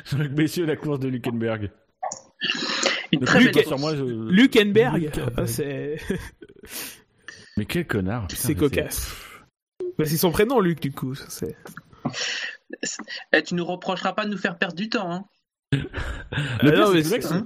Donc, 0.13 0.31
messieurs, 0.37 0.67
la 0.67 0.77
course 0.77 1.01
de 1.01 1.09
Hülkenberg. 1.09 1.71
Une 3.13 3.21
Ne 3.21 3.27
très 3.27 3.51
pas 3.51 3.63
sur 3.63 3.79
moi, 3.79 3.95
je... 3.97 4.03
Hülkenberg. 4.05 5.11
ah, 5.37 5.47
c'est 5.47 5.97
Mais 7.57 7.65
quel 7.67 7.87
connard. 7.87 8.27
c'est 8.35 8.49
mais 8.49 8.55
cocasse. 8.57 9.15
Bah, 9.99 10.05
c'est 10.05 10.17
son 10.17 10.33
prénom 10.33 10.59
Luc 10.61 10.81
du 10.81 10.91
coup. 10.93 11.15
c'est- 11.15 11.57
Eh, 13.33 13.43
tu 13.43 13.55
nous 13.55 13.65
reprocheras 13.65 14.13
pas 14.13 14.25
de 14.25 14.31
nous 14.31 14.37
faire 14.39 14.59
perdre 14.59 14.75
du 14.75 14.89
temps. 14.89 15.11
Hein. 15.13 15.25
Le 15.73 15.81
Ah 16.33 16.73
pire, 16.73 16.79
non, 16.81 16.93
c'est 16.93 17.03
que 17.03 17.05
le, 17.05 17.11
mec, 17.11 17.23
c'est- 17.23 17.29
se- 17.29 17.45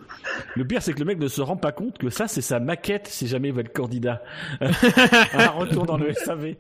le 0.57 0.67
pire, 0.67 0.83
c'est 0.83 0.93
que 0.95 0.99
le 0.99 1.05
mec 1.05 1.19
ne 1.19 1.29
se 1.29 1.41
rend 1.43 1.57
pas 1.57 1.73
compte 1.73 1.99
que 1.99 2.09
ça, 2.11 2.27
c'est 2.29 2.41
sa 2.41 2.59
maquette 2.61 3.07
si 3.07 3.27
jamais 3.27 3.49
il 3.49 3.55
va 3.55 3.61
être 3.61 3.73
candidat. 3.73 4.23
un 4.61 5.49
retour 5.51 5.85
dans 5.87 5.99
le 5.99 6.13
SAV. 6.15 6.55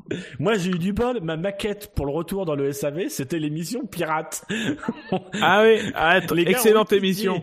Moi, 0.38 0.54
j'ai 0.54 0.70
eu 0.70 0.78
du 0.78 0.92
bol. 0.92 1.20
Ma 1.22 1.36
maquette 1.36 1.92
pour 1.94 2.06
le 2.06 2.12
retour 2.12 2.46
dans 2.46 2.54
le 2.54 2.72
SAV, 2.72 3.08
c'était 3.08 3.38
l'émission 3.38 3.86
Pirate. 3.86 4.44
ah 5.40 5.62
oui, 5.62 5.80
ah, 5.94 6.18
excellente 6.18 6.92
émission. 6.92 7.42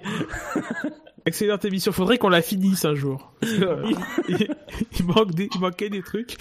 Excellente 1.26 1.66
émission. 1.66 1.92
Faudrait 1.92 2.18
qu'on 2.18 2.30
la 2.30 2.42
finisse 2.42 2.86
un 2.86 2.94
jour. 2.94 3.34
il, 3.42 5.06
manque 5.06 5.32
des, 5.32 5.50
il 5.54 5.60
manquait 5.60 5.90
des 5.90 6.04
trucs. 6.04 6.38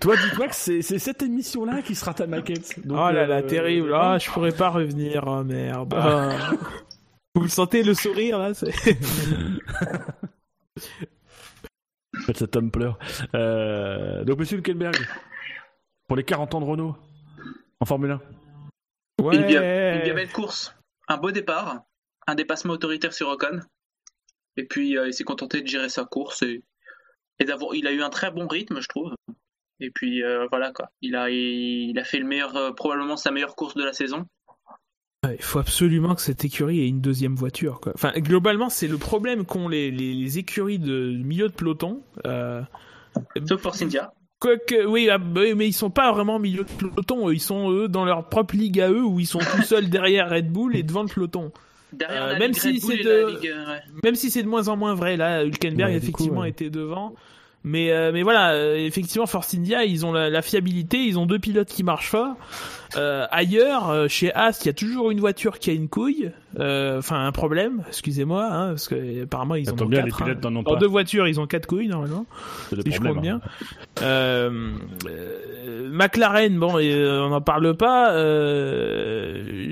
Toi, 0.00 0.16
dis-toi 0.16 0.48
que 0.48 0.54
c'est, 0.54 0.82
cette 0.82 1.22
émission-là 1.22 1.82
qui 1.82 1.94
sera 1.94 2.14
ta 2.14 2.26
maquette. 2.26 2.76
oh 2.88 2.92
là 2.92 3.26
là, 3.26 3.36
euh, 3.36 3.42
terrible. 3.42 3.92
Ah, 3.94 4.18
je 4.18 4.30
pourrais 4.30 4.52
pas 4.52 4.70
revenir. 4.70 5.24
Oh 5.26 5.44
merde. 5.44 5.94
Ah. 5.96 6.52
Vous 7.34 7.48
sentez 7.48 7.82
le 7.82 7.94
sourire 7.94 8.38
là 8.38 8.52
cet 12.34 12.56
homme 12.56 12.70
pleure. 12.70 12.98
Euh, 13.34 14.24
donc, 14.24 14.38
monsieur 14.38 14.58
Hülkenberg, 14.58 14.96
pour 16.08 16.16
les 16.16 16.24
40 16.24 16.54
ans 16.54 16.60
de 16.60 16.66
Renault, 16.66 16.96
en 17.80 17.84
Formule 17.84 18.12
1. 18.12 18.20
Ouais. 19.22 19.36
Une, 19.36 19.46
bien, 19.46 19.96
une 19.96 20.02
bien 20.02 20.14
belle 20.14 20.32
course. 20.32 20.74
Un 21.08 21.16
beau 21.16 21.30
départ. 21.30 21.82
Un 22.26 22.34
dépassement 22.34 22.72
autoritaire 22.74 23.12
sur 23.12 23.28
Ocon. 23.28 23.60
Et 24.56 24.64
puis, 24.64 24.96
euh, 24.96 25.08
il 25.08 25.14
s'est 25.14 25.24
contenté 25.24 25.60
de 25.60 25.66
gérer 25.66 25.88
sa 25.88 26.04
course. 26.04 26.42
Et, 26.42 26.62
et 27.38 27.44
d'avoir, 27.44 27.74
il 27.74 27.86
a 27.86 27.92
eu 27.92 28.02
un 28.02 28.10
très 28.10 28.30
bon 28.30 28.46
rythme, 28.46 28.80
je 28.80 28.88
trouve. 28.88 29.14
Et 29.80 29.90
puis, 29.90 30.22
euh, 30.22 30.46
voilà, 30.50 30.72
quoi. 30.72 30.90
Il 31.02 31.16
a, 31.16 31.30
il, 31.30 31.98
a 31.98 32.04
fait 32.04 32.18
le 32.18 32.26
meilleur, 32.26 32.74
probablement 32.74 33.16
sa 33.16 33.30
meilleure 33.30 33.56
course 33.56 33.74
de 33.74 33.84
la 33.84 33.92
saison. 33.92 34.26
Il 35.32 35.42
faut 35.42 35.58
absolument 35.58 36.14
que 36.14 36.20
cette 36.20 36.44
écurie 36.44 36.80
ait 36.80 36.88
une 36.88 37.00
deuxième 37.00 37.34
voiture. 37.34 37.80
Quoi. 37.80 37.92
Enfin, 37.94 38.12
globalement, 38.16 38.68
c'est 38.68 38.88
le 38.88 38.98
problème 38.98 39.44
qu'ont 39.44 39.68
les, 39.68 39.90
les, 39.90 40.38
écuries 40.38 40.78
de 40.78 41.12
milieu 41.16 41.48
de 41.48 41.52
peloton. 41.52 42.02
Euh... 42.26 42.62
Sauf 43.48 43.62
pour 43.62 43.74
Cynthia. 43.74 44.12
Quoique, 44.40 44.84
oui, 44.86 45.08
ah, 45.10 45.18
bah, 45.18 45.42
mais 45.56 45.68
ils 45.68 45.72
sont 45.72 45.90
pas 45.90 46.12
vraiment 46.12 46.38
milieu 46.38 46.64
de 46.64 46.88
peloton. 46.88 47.30
Ils 47.30 47.40
sont 47.40 47.70
eux 47.70 47.88
dans 47.88 48.04
leur 48.04 48.28
propre 48.28 48.56
ligue 48.56 48.80
à 48.80 48.90
eux 48.90 49.04
où 49.04 49.20
ils 49.20 49.26
sont 49.26 49.38
tout 49.38 49.62
seuls 49.62 49.88
derrière 49.88 50.28
Red 50.28 50.50
Bull 50.50 50.76
et 50.76 50.82
devant 50.82 51.02
le 51.02 51.08
peloton. 51.08 51.52
Derrière 51.92 52.24
euh, 52.24 52.38
même, 52.38 52.52
si 52.52 52.80
c'est 52.80 53.02
de... 53.02 53.38
même 54.02 54.14
si 54.16 54.30
c'est 54.30 54.42
de 54.42 54.48
moins 54.48 54.68
en 54.68 54.76
moins 54.76 54.94
vrai, 54.94 55.16
là, 55.16 55.44
Hülkenberg 55.44 55.94
effectivement 55.94 56.44
était 56.44 56.70
devant. 56.70 57.14
Mais, 57.66 57.90
euh, 57.90 58.12
mais 58.12 58.22
voilà, 58.22 58.50
euh, 58.50 58.76
effectivement, 58.76 59.26
Force 59.26 59.54
India, 59.54 59.84
ils 59.84 60.04
ont 60.04 60.12
la, 60.12 60.42
fiabilité, 60.42 60.98
ils 60.98 61.18
ont 61.18 61.24
deux 61.24 61.38
pilotes 61.38 61.68
qui 61.68 61.82
marchent 61.82 62.10
fort. 62.10 62.36
Euh, 62.96 63.26
ailleurs, 63.30 63.88
euh, 63.88 64.06
chez 64.06 64.32
Ast, 64.34 64.64
il 64.64 64.68
y 64.68 64.70
a 64.70 64.74
toujours 64.74 65.10
une 65.10 65.18
voiture 65.18 65.58
qui 65.58 65.70
a 65.70 65.72
une 65.72 65.88
couille, 65.88 66.30
enfin 66.58 67.24
un 67.24 67.32
problème, 67.32 67.82
excusez-moi, 67.88 68.44
hein, 68.44 68.68
parce 68.68 68.88
que 68.88 69.22
apparemment 69.22 69.54
ils 69.54 69.72
ont 69.72 69.76
bien, 69.86 70.02
quatre. 70.02 70.04
Les 70.04 70.34
pilotes 70.34 70.44
hein. 70.44 70.62
Dans 70.62 70.76
deux 70.76 70.86
voitures, 70.86 71.26
ils 71.26 71.40
ont 71.40 71.46
quatre 71.46 71.66
couilles 71.66 71.88
normalement, 71.88 72.26
si 72.68 72.92
je 72.92 73.00
compte 73.00 73.22
bien. 73.22 73.40
Hein. 74.02 74.50
McLaren, 75.90 76.58
bon, 76.58 76.74
on 76.76 77.28
n'en 77.30 77.40
parle 77.40 77.74
pas. 77.74 78.12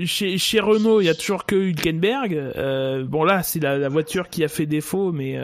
chez, 0.05 0.39
chez 0.39 0.59
Renault, 0.59 0.99
il 0.99 1.05
y 1.05 1.09
a 1.09 1.15
toujours 1.15 1.45
que 1.45 1.55
Hülkenberg. 1.55 3.05
bon 3.05 3.23
là, 3.23 3.43
c'est 3.43 3.59
la, 3.59 3.77
la, 3.77 3.89
voiture 3.89 4.29
qui 4.29 4.43
a 4.43 4.47
fait 4.47 4.65
défaut, 4.65 5.11
mais 5.11 5.37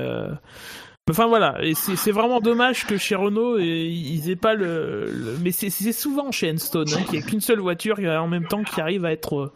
Enfin 1.10 1.27
voilà, 1.27 1.57
c'est 1.73 2.11
vraiment 2.11 2.40
dommage 2.40 2.86
que 2.86 2.98
chez 2.98 3.15
Renault 3.15 3.57
ils 3.57 4.30
aient 4.30 4.36
pas 4.36 4.53
le, 4.53 5.38
mais 5.44 5.52
c'est 5.52 5.69
souvent 5.91 6.31
chez 6.31 6.52
Enstone 6.52 6.88
hein, 6.94 7.02
qu'il 7.03 7.19
n'y 7.19 7.26
a 7.26 7.27
qu'une 7.27 7.41
seule 7.41 7.60
voiture 7.60 7.99
en 7.99 8.27
même 8.27 8.45
temps 8.45 8.64
qui 8.64 8.80
arrive 8.80 9.06
à 9.06 9.11
être 9.11 9.52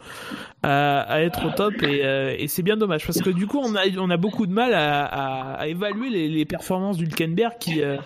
à, 0.63 1.21
être 1.21 1.45
au 1.45 1.51
top 1.51 1.73
et, 1.83 2.05
euh, 2.05 2.35
et 2.37 2.47
c'est 2.47 2.63
bien 2.63 2.77
dommage. 2.77 3.05
Parce 3.05 3.21
que 3.21 3.29
du 3.29 3.47
coup 3.47 3.59
on 3.59 3.75
a 3.75 3.81
on 3.97 4.09
a 4.09 4.17
beaucoup 4.17 4.47
de 4.47 4.53
mal 4.53 4.73
à, 4.73 5.67
évaluer 5.67 6.09
les, 6.09 6.27
les 6.27 6.45
performances 6.45 6.97
d'Hulkenberg 6.97 7.57
qui 7.59 7.81
euh, 7.81 7.93
euh, 7.93 7.97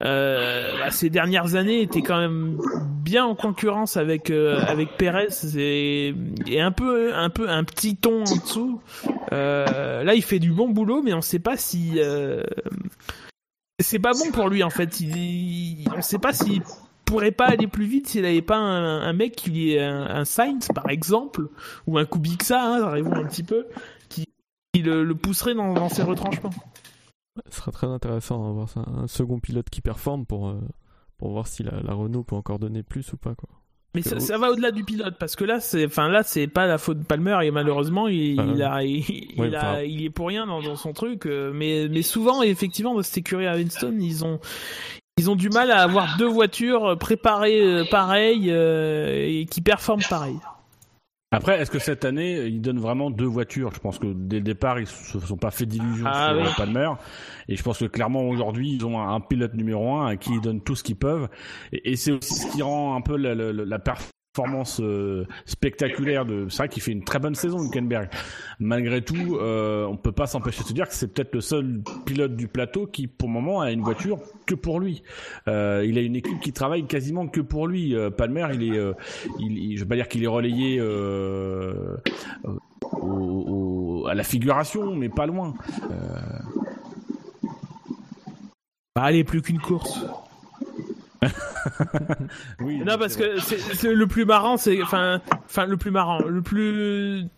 bah, 0.00 0.90
ces 0.90 1.10
dernières 1.10 1.54
années 1.54 1.82
était 1.82 2.02
quand 2.02 2.18
même 2.18 2.58
bien 3.08 3.24
en 3.24 3.34
concurrence 3.34 3.96
avec 3.96 4.28
euh, 4.28 4.60
avec 4.66 4.98
Perez 4.98 5.28
et, 5.56 6.14
un 6.60 6.70
peu 6.70 7.14
un 7.14 7.30
petit 7.64 7.96
ton 7.96 8.24
en 8.24 8.36
dessous. 8.36 8.82
Euh, 9.32 10.04
là, 10.04 10.14
il 10.14 10.22
fait 10.22 10.38
du 10.38 10.52
bon 10.52 10.68
boulot, 10.68 11.02
mais 11.02 11.14
on 11.14 11.22
sait 11.22 11.38
pas 11.38 11.56
si 11.56 11.94
euh, 11.96 12.42
c'est 13.80 13.98
pas 13.98 14.12
bon 14.12 14.30
pour 14.30 14.50
lui 14.50 14.62
en 14.62 14.70
fait. 14.70 15.02
On 15.96 16.02
sait 16.02 16.18
pas 16.18 16.34
s'il 16.34 16.62
pourrait 17.06 17.30
pas 17.30 17.46
aller 17.46 17.66
plus 17.66 17.86
vite 17.86 18.08
s'il 18.08 18.26
avait 18.26 18.42
pas 18.42 18.58
un, 18.58 19.12
mec 19.14 19.34
qui 19.34 19.72
est 19.74 19.82
un, 19.82 20.26
Sainz 20.26 20.68
par 20.74 20.90
exemple 20.90 21.48
ou 21.86 21.96
un 21.96 22.04
Kubica, 22.04 22.62
hein, 22.62 22.82
arrivons 22.82 23.14
un 23.14 23.24
petit 23.24 23.42
peu, 23.42 23.66
qui, 24.10 24.26
le, 24.74 25.10
pousserait 25.14 25.54
dans 25.54 25.88
ses 25.88 26.02
retranchements. 26.02 26.52
Ce 27.50 27.58
sera 27.58 27.72
très 27.72 27.86
intéressant 27.86 28.46
d'avoir 28.46 28.68
un 28.76 29.06
second 29.06 29.38
pilote 29.38 29.68
qui 29.70 29.80
performe 29.80 30.26
pour, 30.26 30.48
euh, 30.48 30.60
pour 31.16 31.30
voir 31.30 31.46
si 31.46 31.62
la, 31.62 31.80
la, 31.82 31.94
Renault 31.94 32.24
peut 32.24 32.36
encore 32.36 32.58
donner 32.58 32.82
plus 32.82 33.12
ou 33.12 33.16
pas. 33.16 33.34
Quoi. 33.34 33.48
Mais 33.94 34.02
ça, 34.02 34.20
ça, 34.20 34.36
va 34.36 34.50
au-delà 34.50 34.70
du 34.70 34.84
pilote 34.84 35.16
parce 35.18 35.34
que 35.34 35.44
là, 35.44 35.60
c'est, 35.60 35.86
enfin 35.86 36.08
là, 36.08 36.22
c'est 36.22 36.46
pas 36.46 36.66
la 36.66 36.76
faute 36.78 37.00
de 37.00 37.04
Palmer 37.04 37.38
et 37.42 37.50
malheureusement, 37.50 38.06
il, 38.06 38.38
ah, 38.38 38.44
il 38.54 38.62
a, 38.62 38.82
il, 38.84 39.56
a, 39.56 39.84
il 39.84 40.04
est 40.04 40.10
pour 40.10 40.28
rien 40.28 40.46
dans, 40.46 40.60
dans 40.62 40.76
son 40.76 40.92
truc. 40.92 41.26
Euh, 41.26 41.52
mais, 41.54 41.88
mais 41.88 42.02
souvent, 42.02 42.42
effectivement, 42.42 42.94
dans 42.94 43.02
cette 43.02 43.18
écurie 43.18 43.46
à 43.46 43.54
Winston, 43.54 43.96
ils 43.98 44.24
ont, 44.24 44.40
ils 45.16 45.30
ont 45.30 45.36
du 45.36 45.48
mal 45.48 45.70
à 45.70 45.82
avoir 45.82 46.16
deux 46.18 46.28
voitures 46.28 46.98
préparées 46.98 47.62
euh, 47.62 47.84
pareilles 47.90 48.50
et 48.50 49.46
qui 49.46 49.62
performent 49.62 50.04
pareil. 50.08 50.36
Après, 51.30 51.60
est-ce 51.60 51.70
que 51.70 51.78
cette 51.78 52.06
année, 52.06 52.46
ils 52.46 52.62
donnent 52.62 52.80
vraiment 52.80 53.10
deux 53.10 53.26
voitures? 53.26 53.70
Je 53.74 53.80
pense 53.80 53.98
que 53.98 54.06
dès 54.14 54.36
le 54.36 54.42
départ, 54.42 54.80
ils 54.80 54.86
se 54.86 55.20
sont 55.20 55.36
pas 55.36 55.50
fait 55.50 55.66
d'illusions 55.66 56.06
ah 56.08 56.34
sur 56.42 56.56
Palmer. 56.56 56.90
Et 57.48 57.56
je 57.56 57.62
pense 57.62 57.78
que 57.78 57.84
clairement, 57.84 58.22
aujourd'hui, 58.22 58.72
ils 58.72 58.86
ont 58.86 58.98
un, 58.98 59.20
pilote 59.20 59.52
numéro 59.52 59.96
un 59.96 60.06
à 60.06 60.16
qui 60.16 60.32
ils 60.32 60.40
donnent 60.40 60.62
tout 60.62 60.74
ce 60.74 60.82
qu'ils 60.82 60.96
peuvent. 60.96 61.28
Et, 61.72 61.96
c'est 61.96 62.12
aussi 62.12 62.34
ce 62.34 62.50
qui 62.50 62.62
rend 62.62 62.96
un 62.96 63.02
peu 63.02 63.16
la, 63.16 63.34
la, 63.34 63.52
la 63.52 63.78
performance 63.78 64.17
performance 64.38 64.80
euh, 64.80 65.26
spectaculaire 65.46 66.24
de 66.24 66.46
c'est 66.48 66.58
vrai 66.58 66.68
qu'il 66.68 66.80
fait 66.82 66.92
une 66.92 67.02
très 67.02 67.18
bonne 67.18 67.34
saison 67.34 67.58
Hülkenberg. 67.58 68.08
Malgré 68.60 69.02
tout 69.02 69.36
euh, 69.40 69.84
on 69.86 69.96
peut 69.96 70.12
pas 70.12 70.28
s'empêcher 70.28 70.62
de 70.62 70.68
se 70.68 70.72
dire 70.72 70.86
que 70.86 70.94
c'est 70.94 71.12
peut-être 71.12 71.34
le 71.34 71.40
seul 71.40 71.82
pilote 72.06 72.36
du 72.36 72.46
plateau 72.46 72.86
qui 72.86 73.08
pour 73.08 73.28
le 73.28 73.34
moment 73.34 73.60
a 73.60 73.72
une 73.72 73.82
voiture 73.82 74.20
que 74.46 74.54
pour 74.54 74.78
lui. 74.78 75.02
Euh, 75.48 75.84
il 75.86 75.98
a 75.98 76.02
une 76.02 76.14
équipe 76.14 76.38
qui 76.40 76.52
travaille 76.52 76.86
quasiment 76.86 77.26
que 77.26 77.40
pour 77.40 77.66
lui. 77.66 77.96
Euh, 77.96 78.10
Palmer 78.10 78.46
il 78.54 78.62
est 78.62 78.80
il, 79.40 79.76
je 79.76 79.82
veux 79.82 79.88
pas 79.88 79.96
dire 79.96 80.06
qu'il 80.06 80.22
est 80.22 80.28
relayé 80.28 80.78
à 84.08 84.14
la 84.14 84.22
figuration 84.22 84.94
mais 84.94 85.08
pas 85.08 85.26
loin. 85.26 85.54
Bah, 88.94 89.02
allez 89.02 89.24
plus 89.24 89.42
qu'une 89.42 89.58
course 89.58 90.04
oui, 92.60 92.78
non, 92.78 92.96
parce 92.98 93.16
que 93.16 93.86
le 93.88 94.06
plus 94.06 94.24
marrant, 94.24 94.56
c'est 94.56 94.82
enfin, 94.82 95.20
enfin 95.44 95.66
le 95.66 95.76
plus 95.76 95.90
marrant, 95.90 96.20
le 96.20 96.42
plus 96.42 97.28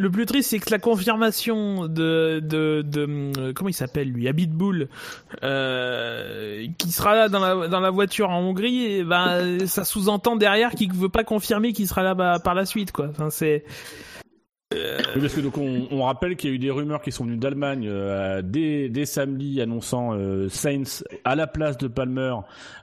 le 0.00 0.10
plus 0.10 0.26
triste, 0.26 0.50
c'est 0.50 0.58
que 0.58 0.70
la 0.70 0.78
confirmation 0.78 1.86
de, 1.86 2.40
de, 2.42 2.82
de 2.82 3.52
comment 3.52 3.68
il 3.68 3.74
s'appelle 3.74 4.10
lui, 4.10 4.28
Abitbull, 4.28 4.88
euh, 5.42 6.66
qui 6.78 6.92
sera 6.92 7.14
là 7.14 7.28
dans 7.28 7.40
la, 7.40 7.68
dans 7.68 7.80
la 7.80 7.90
voiture 7.90 8.30
en 8.30 8.40
Hongrie, 8.40 8.84
et 8.84 9.04
ben 9.04 9.66
ça 9.66 9.84
sous-entend 9.84 10.36
derrière 10.36 10.70
qu'il 10.70 10.92
veut 10.92 11.08
pas 11.08 11.24
confirmer 11.24 11.72
qu'il 11.72 11.88
sera 11.88 12.02
là 12.02 12.38
par 12.38 12.54
la 12.54 12.66
suite, 12.66 12.92
quoi. 12.92 13.08
Enfin, 13.10 13.30
c'est 13.30 13.64
euh, 14.74 14.98
parce 15.18 15.32
que 15.32 15.40
donc 15.40 15.56
on, 15.56 16.02
rappelle 16.02 16.36
qu'il 16.36 16.50
y 16.50 16.52
a 16.52 16.56
eu 16.56 16.58
des 16.58 16.70
rumeurs 16.70 17.00
qui 17.00 17.10
sont 17.10 17.24
venues 17.24 17.38
d'Allemagne 17.38 17.86
euh, 17.88 18.42
dès, 18.44 18.90
dès, 18.90 19.06
samedi 19.06 19.62
annonçant 19.62 20.12
euh, 20.12 20.50
Sainz 20.50 21.04
à 21.24 21.34
la 21.34 21.46
place 21.46 21.78
de 21.78 21.88
Palmer 21.88 22.34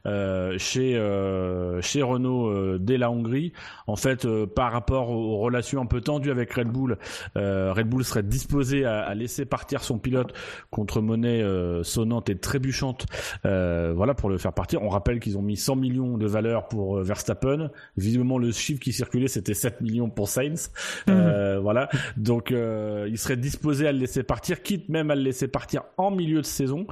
euh, 0.08 0.58
chez 0.58 0.96
euh, 0.96 1.82
chez 1.82 2.02
Renault 2.02 2.80
dès 2.80 2.98
la 2.98 3.12
Hongrie. 3.12 3.54
En 3.86 3.96
fait, 3.96 4.28
par 4.56 4.72
rapport 4.72 5.12
aux 5.12 5.38
relations 5.38 5.80
un 5.80 5.86
peu 5.86 6.02
tendues 6.02 6.32
avec 6.32 6.54
Red 6.54 6.70
Bull, 6.70 6.98
Red 7.36 7.88
Bull 7.88 8.04
serait 8.04 8.24
disposé 8.24 8.86
à, 8.86 9.02
à, 9.02 9.14
laisser 9.14 9.46
partir 9.46 9.84
son 9.84 10.00
pilote 10.00 10.34
contre 10.72 11.02
monnaie 11.02 11.44
sonnante 11.84 12.30
et 12.30 12.38
trébuchante, 12.38 13.06
voilà 13.44 14.16
pour 14.16 14.30
le 14.30 14.40
faire 14.40 14.54
partir. 14.54 14.82
On 14.82 14.90
rappelle 14.90 15.20
qu'ils 15.20 15.38
ont 15.38 15.44
mis 15.44 15.58
100 15.58 15.76
millions 15.76 16.18
de 16.18 16.26
valeur 16.26 16.68
pour 16.68 17.00
Verstappen. 17.02 17.70
Visiblement, 17.96 18.40
le 18.40 18.52
chiffre 18.52 18.80
qui 18.80 18.92
circulait 18.92 19.28
c'était 19.28 19.54
7 19.54 19.82
millions 19.82 20.10
pour 20.10 20.30
Sainz. 20.30 20.72
Mmh. 21.08 21.58
Voilà 21.62 21.75
donc 22.18 22.52
euh, 22.52 23.08
il 23.10 23.18
serait 23.18 23.38
disposé 23.38 23.88
à 23.88 23.92
le 23.92 24.00
laisser 24.00 24.24
partir, 24.24 24.62
quitte 24.62 24.90
même 24.90 25.12
à 25.12 25.16
le 25.16 25.22
laisser 25.22 25.48
partir 25.48 25.84
en 25.98 26.12
milieu 26.12 26.42
de 26.42 26.46
saison. 26.46 26.88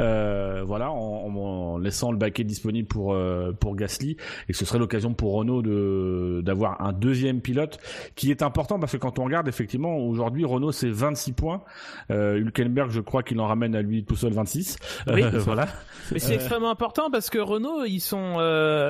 Euh, 0.00 0.62
voilà, 0.66 0.90
en, 0.90 1.78
laissant 1.78 2.12
le 2.12 2.18
baquet 2.18 2.44
disponible 2.44 2.88
pour 2.88 3.14
euh, 3.14 3.52
pour 3.52 3.76
Gasly. 3.76 4.16
Et 4.48 4.52
ce 4.52 4.64
serait 4.64 4.78
l'occasion 4.78 5.14
pour 5.14 5.34
Renault 5.34 5.62
de 5.62 6.42
d'avoir 6.44 6.80
un 6.80 6.92
deuxième 6.92 7.40
pilote, 7.40 7.78
qui 8.14 8.30
est 8.30 8.42
important 8.42 8.78
parce 8.78 8.92
que 8.92 8.96
quand 8.98 9.18
on 9.18 9.24
regarde 9.24 9.48
effectivement 9.48 9.96
aujourd'hui 9.96 10.44
Renault 10.44 10.72
c'est 10.72 10.90
26 10.90 11.32
points. 11.32 11.62
Hülkenberg, 12.10 12.90
je 12.90 13.00
crois 13.00 13.22
qu'il 13.22 13.40
en 13.40 13.46
ramène 13.46 13.74
à 13.74 13.82
lui 13.82 14.04
tout 14.04 14.16
seul 14.16 14.32
26. 14.32 14.78
Oui, 15.12 15.22
voilà. 15.38 15.68
Mais 16.12 16.18
c'est 16.18 16.34
extrêmement 16.34 16.70
important 16.70 17.10
parce 17.10 17.30
que 17.30 17.38
Renault, 17.38 17.84
ils 17.84 18.00
sont 18.00 18.38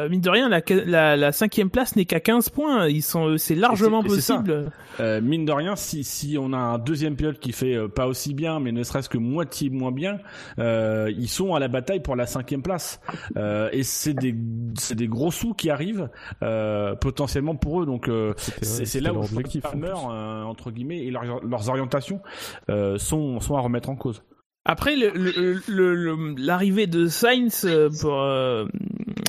mine 0.09 0.21
de 0.21 0.31
rien 0.31 0.49
la, 0.49 1.17
la, 1.17 1.33
cinquième 1.33 1.71
place 1.71 1.97
n'est 1.97 2.05
qu'à 2.05 2.21
15 2.21 2.51
points. 2.51 2.89
Ils 2.89 3.03
sont, 3.03 3.37
c'est 3.37 3.55
largement 3.55 4.03
possible. 4.03 4.71
Euh, 5.01 5.21
mine 5.39 5.47
de 5.47 5.53
rien, 5.53 5.77
si, 5.77 6.05
si 6.05 6.37
on 6.39 6.53
a 6.53 6.59
un 6.59 6.79
deuxième 6.79 7.17
pilote 7.17 7.39
qui 7.39 7.53
fait 7.53 7.75
euh, 7.75 7.89
pas 7.89 8.07
aussi 8.07 8.35
bien, 8.35 8.61
mais 8.61 8.73
ne 8.73 8.83
serait-ce 8.83 9.09
que 9.09 9.19
moitié 9.19 9.71
moins 9.71 9.93
bien, 9.93 10.19
euh, 10.59 11.13
ils 11.17 11.29
sont 11.29 11.55
à 11.55 11.59
la 11.59 11.69
bataille 11.69 12.01
pour 12.01 12.17
la 12.17 12.27
cinquième 12.27 12.63
place. 12.63 13.01
Euh, 13.37 13.69
et 13.73 13.83
c'est 13.83 14.15
des, 14.15 14.35
c'est 14.79 14.95
des 14.95 15.09
gros 15.09 15.31
sous 15.31 15.55
qui 15.55 15.71
arrivent 15.71 16.09
euh, 16.43 16.95
potentiellement 16.95 17.57
pour 17.57 17.83
eux. 17.83 17.87
Donc 17.87 18.09
euh, 18.09 18.35
c'est, 18.63 19.01
là 19.01 19.13
où 19.13 19.23
Palmer, 19.63 19.95
euh, 20.11 20.43
entre 20.43 20.71
guillemets, 20.71 21.05
et 21.05 21.11
leurs 21.11 21.45
leurs 21.45 21.69
orientations 21.69 22.21
euh, 22.71 22.99
sont, 22.99 23.41
sont 23.41 23.57
à 23.57 23.61
remettre 23.61 23.91
en 23.91 23.97
cause. 23.97 24.23
Après, 24.71 24.97
l'arrivée 26.37 26.87
de 26.87 27.07
Sainz 27.09 27.65
euh, 27.65 27.89
pour 27.89 28.21
euh, 28.21 28.67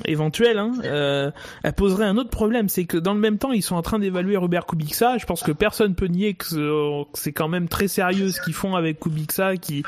éventuelle, 0.04 0.58
hein, 0.58 0.74
euh, 0.84 1.32
elle 1.64 1.74
poserait 1.74 2.04
un 2.04 2.18
autre 2.18 2.30
problème, 2.30 2.68
c'est 2.68 2.84
que 2.84 2.98
dans 2.98 3.14
le 3.14 3.22
même 3.22 3.38
temps, 3.38 3.54
ils 3.54 3.62
sont 3.62 3.78
en 3.78 3.82
train 3.82 4.00
d'évaluer 4.00 4.36
Robert 4.36 4.66
Kubica. 4.66 5.18
Je 5.18 5.26
pense 5.26 5.42
que 5.42 5.54
personne 5.54 5.96
peut 5.96 6.08
nier 6.08 6.34
que 6.34 7.06
c'est 7.14 7.32
quand 7.32 7.48
même 7.48 7.70
très 7.70 7.88
sérieux 7.88 8.32
ce 8.32 8.42
qu'ils 8.42 8.54
font 8.54 8.76
avec 8.76 9.00
Kubica, 9.00 9.56
qui 9.56 9.84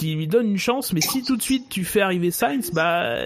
qui 0.00 0.14
lui 0.14 0.26
donne 0.26 0.46
une 0.46 0.58
chance. 0.58 0.92
Mais 0.92 1.00
si 1.00 1.22
tout 1.22 1.36
de 1.36 1.42
suite 1.42 1.68
tu 1.68 1.84
fais 1.84 2.00
arriver 2.00 2.30
Sainz, 2.30 2.70
bah 2.72 3.16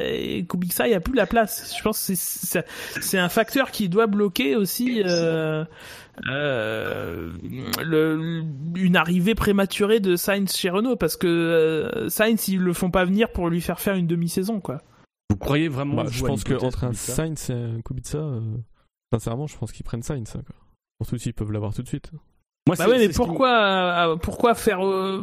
Kubica, 0.48 0.88
il 0.88 0.90
y 0.90 0.94
a 0.94 1.01
plus 1.01 1.14
la 1.14 1.26
place. 1.26 1.74
Je 1.78 1.82
pense 1.82 2.06
que 2.06 2.14
c'est 3.01 3.18
un 3.18 3.28
facteur 3.28 3.70
qui 3.70 3.88
doit 3.88 4.06
bloquer 4.06 4.56
aussi. 4.56 5.02
Euh, 5.05 5.64
euh, 6.28 7.32
le, 7.82 8.44
une 8.76 8.96
arrivée 8.96 9.34
prématurée 9.34 9.98
de 10.01 10.16
Sainz 10.16 10.55
chez 10.55 10.70
Renault 10.70 10.96
parce 10.96 11.16
que 11.16 11.26
euh, 11.26 12.09
Sainz 12.09 12.46
ils 12.48 12.60
le 12.60 12.72
font 12.72 12.90
pas 12.90 13.05
venir 13.05 13.30
pour 13.32 13.48
lui 13.48 13.60
faire 13.60 13.80
faire 13.80 13.94
une 13.94 14.06
demi-saison 14.06 14.60
quoi. 14.60 14.80
Vous 15.30 15.36
croyez 15.36 15.68
vraiment 15.68 15.96
Bah, 15.96 16.06
je 16.09 16.24
pense 16.24 16.44
l'hypothèse 16.44 16.60
qu'entre 16.60 16.84
un 16.84 16.92
Sainz 16.92 17.51
et 17.51 17.55
un 17.55 17.80
Kubica, 17.80 18.18
euh, 18.18 18.40
sincèrement, 19.12 19.46
je 19.46 19.56
pense 19.56 19.72
qu'ils 19.72 19.84
prennent 19.84 20.02
Sainz. 20.02 20.32
quoi. 20.32 20.42
Surtout 21.02 21.18
s'ils 21.18 21.34
peuvent 21.34 21.51
l'avoir 21.51 21.74
tout 21.74 21.82
de 21.82 21.88
suite. 21.88 22.10
Moi, 22.66 22.76
Bah 22.78 22.88
ouais, 22.88 22.96
mais 22.98 23.04
ce 23.04 23.08
qui 23.10 23.14
pourquoi 23.16 24.12
euh, 24.12 24.16
pourquoi 24.16 24.54
faire 24.54 24.84
euh, 24.86 25.22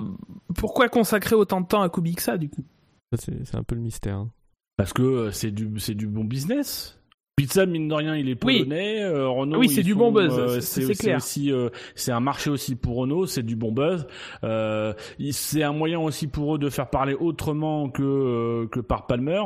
pourquoi 0.56 0.90
consacrer 0.90 1.36
autant 1.36 1.62
de 1.62 1.66
temps 1.68 1.82
à 1.82 1.90
Kubica 1.90 2.38
du 2.38 2.50
coup? 2.50 2.64
Ça, 3.12 3.18
C'est 3.44 3.56
un 3.56 3.64
peu 3.64 3.76
le 3.76 3.82
mystère. 3.82 4.16
hein. 4.18 4.32
Parce 4.78 4.94
que 4.94 5.02
euh, 5.02 5.32
c'est 5.32 5.52
du, 5.52 5.80
c'est 5.80 5.96
du 5.96 6.08
bon 6.08 6.24
business. 6.24 7.01
Pizza, 7.42 7.66
mine 7.66 7.88
de 7.88 7.94
rien, 7.96 8.16
il 8.16 8.30
est 8.30 8.44
Oui. 8.46 8.60
polonais. 8.60 9.02
euh, 9.02 9.28
Renault, 9.30 9.58
Oui, 9.58 9.68
c'est 9.70 9.82
du 9.82 9.96
bon 9.96 10.12
buzz, 10.12 10.38
euh, 10.38 10.60
c'est- 10.60 10.94
clair. 10.94 11.18
aussi, 11.18 11.52
euh, 11.52 11.70
c'est 11.96 12.12
un 12.12 12.20
marché 12.20 12.52
aussi 12.52 12.76
pour 12.76 12.98
Renault, 12.98 13.26
c'est 13.26 13.42
du 13.42 13.56
bon 13.56 13.72
buzz. 13.72 14.06
Euh, 14.44 14.94
c'est 15.32 15.64
un 15.64 15.74
moyen 15.74 16.00
aussi 16.00 16.28
pour 16.28 16.56
eux 16.56 16.60
de 16.60 16.70
faire 16.70 16.90
parler 16.92 17.16
autrement 17.16 17.90
que 17.90 18.04
euh, 18.04 18.68
que 18.68 18.80
par 18.80 19.08
Palmer. 19.08 19.42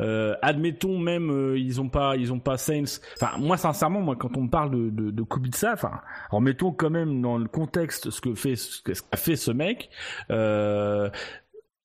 Euh, 0.00 0.34
admettons 0.42 0.98
même, 0.98 1.30
euh, 1.30 1.56
ils 1.56 1.80
ont 1.80 1.88
pas, 1.88 2.16
ils 2.16 2.32
ont 2.32 2.40
pas 2.40 2.56
Sainz. 2.56 3.00
Enfin, 3.20 3.38
moi, 3.38 3.56
sincèrement, 3.56 4.00
moi, 4.00 4.16
quand 4.16 4.36
on 4.36 4.42
me 4.42 4.50
parle 4.50 4.72
de 4.72 4.90
de, 4.90 5.10
de 5.12 5.22
Kubica, 5.22 5.72
enfin, 5.74 6.00
remettons 6.30 6.72
quand 6.72 6.90
même 6.90 7.22
dans 7.22 7.38
le 7.38 7.46
contexte 7.46 8.10
ce 8.10 8.20
que 8.20 8.34
fait, 8.34 8.56
ce 8.56 8.82
qu'a 8.82 9.16
fait 9.16 9.36
ce 9.36 9.52
mec. 9.52 9.88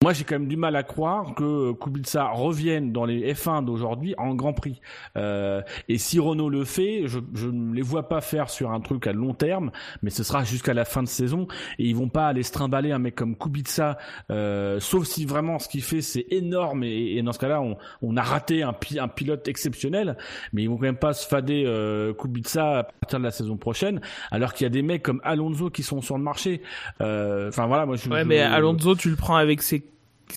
Moi, 0.03 0.13
j'ai 0.13 0.23
quand 0.23 0.33
même 0.35 0.47
du 0.47 0.57
mal 0.57 0.75
à 0.75 0.81
croire 0.81 1.35
que 1.35 1.73
Kubica 1.73 2.29
revienne 2.31 2.91
dans 2.91 3.05
les 3.05 3.33
F1 3.35 3.63
d'aujourd'hui 3.63 4.15
en 4.17 4.33
Grand 4.33 4.51
Prix. 4.53 4.81
Euh, 5.15 5.61
et 5.89 5.99
si 5.99 6.19
Renault 6.19 6.49
le 6.49 6.65
fait, 6.65 7.03
je, 7.05 7.19
je 7.35 7.47
ne 7.47 7.75
les 7.75 7.83
vois 7.83 8.09
pas 8.09 8.19
faire 8.19 8.49
sur 8.49 8.71
un 8.71 8.79
truc 8.79 9.05
à 9.05 9.13
long 9.13 9.35
terme, 9.35 9.69
mais 10.01 10.09
ce 10.09 10.23
sera 10.23 10.43
jusqu'à 10.43 10.73
la 10.73 10.85
fin 10.85 11.03
de 11.03 11.07
saison. 11.07 11.47
Et 11.77 11.85
ils 11.85 11.95
vont 11.95 12.09
pas 12.09 12.27
aller 12.27 12.41
se 12.41 12.51
trimballer 12.51 12.91
un 12.91 12.97
mec 12.97 13.13
comme 13.13 13.35
Kubica, 13.35 13.99
euh, 14.31 14.79
sauf 14.79 15.05
si 15.05 15.25
vraiment 15.25 15.59
ce 15.59 15.69
qu'il 15.69 15.83
fait 15.83 16.01
c'est 16.01 16.25
énorme. 16.31 16.83
Et, 16.83 17.17
et 17.17 17.21
dans 17.21 17.31
ce 17.33 17.37
cas-là, 17.39 17.61
on, 17.61 17.77
on 18.01 18.17
a 18.17 18.23
raté 18.23 18.63
un, 18.63 18.73
pi- 18.73 18.97
un 18.99 19.07
pilote 19.07 19.47
exceptionnel. 19.47 20.17
Mais 20.51 20.63
ils 20.63 20.67
vont 20.67 20.77
quand 20.77 20.81
même 20.81 20.95
pas 20.97 21.13
se 21.13 21.27
fader 21.27 21.63
euh, 21.67 22.11
Kubica 22.15 22.79
à 22.79 22.83
partir 22.85 23.19
de 23.19 23.23
la 23.23 23.31
saison 23.31 23.55
prochaine, 23.55 24.01
alors 24.31 24.53
qu'il 24.55 24.65
y 24.65 24.67
a 24.67 24.71
des 24.71 24.81
mecs 24.81 25.03
comme 25.03 25.21
Alonso 25.23 25.69
qui 25.69 25.83
sont 25.83 26.01
sur 26.01 26.17
le 26.17 26.23
marché. 26.23 26.63
Euh, 27.01 27.49
Enfin 27.49 27.67
voilà, 27.67 27.85
moi 27.85 27.97
je. 27.97 28.09
Ouais, 28.09 28.21
je- 28.23 28.27
mais 28.27 28.39
Alonso 28.39 28.95
tu 28.95 29.09
le 29.11 29.15
prends 29.15 29.35
avec 29.35 29.61
ses, 29.61 29.83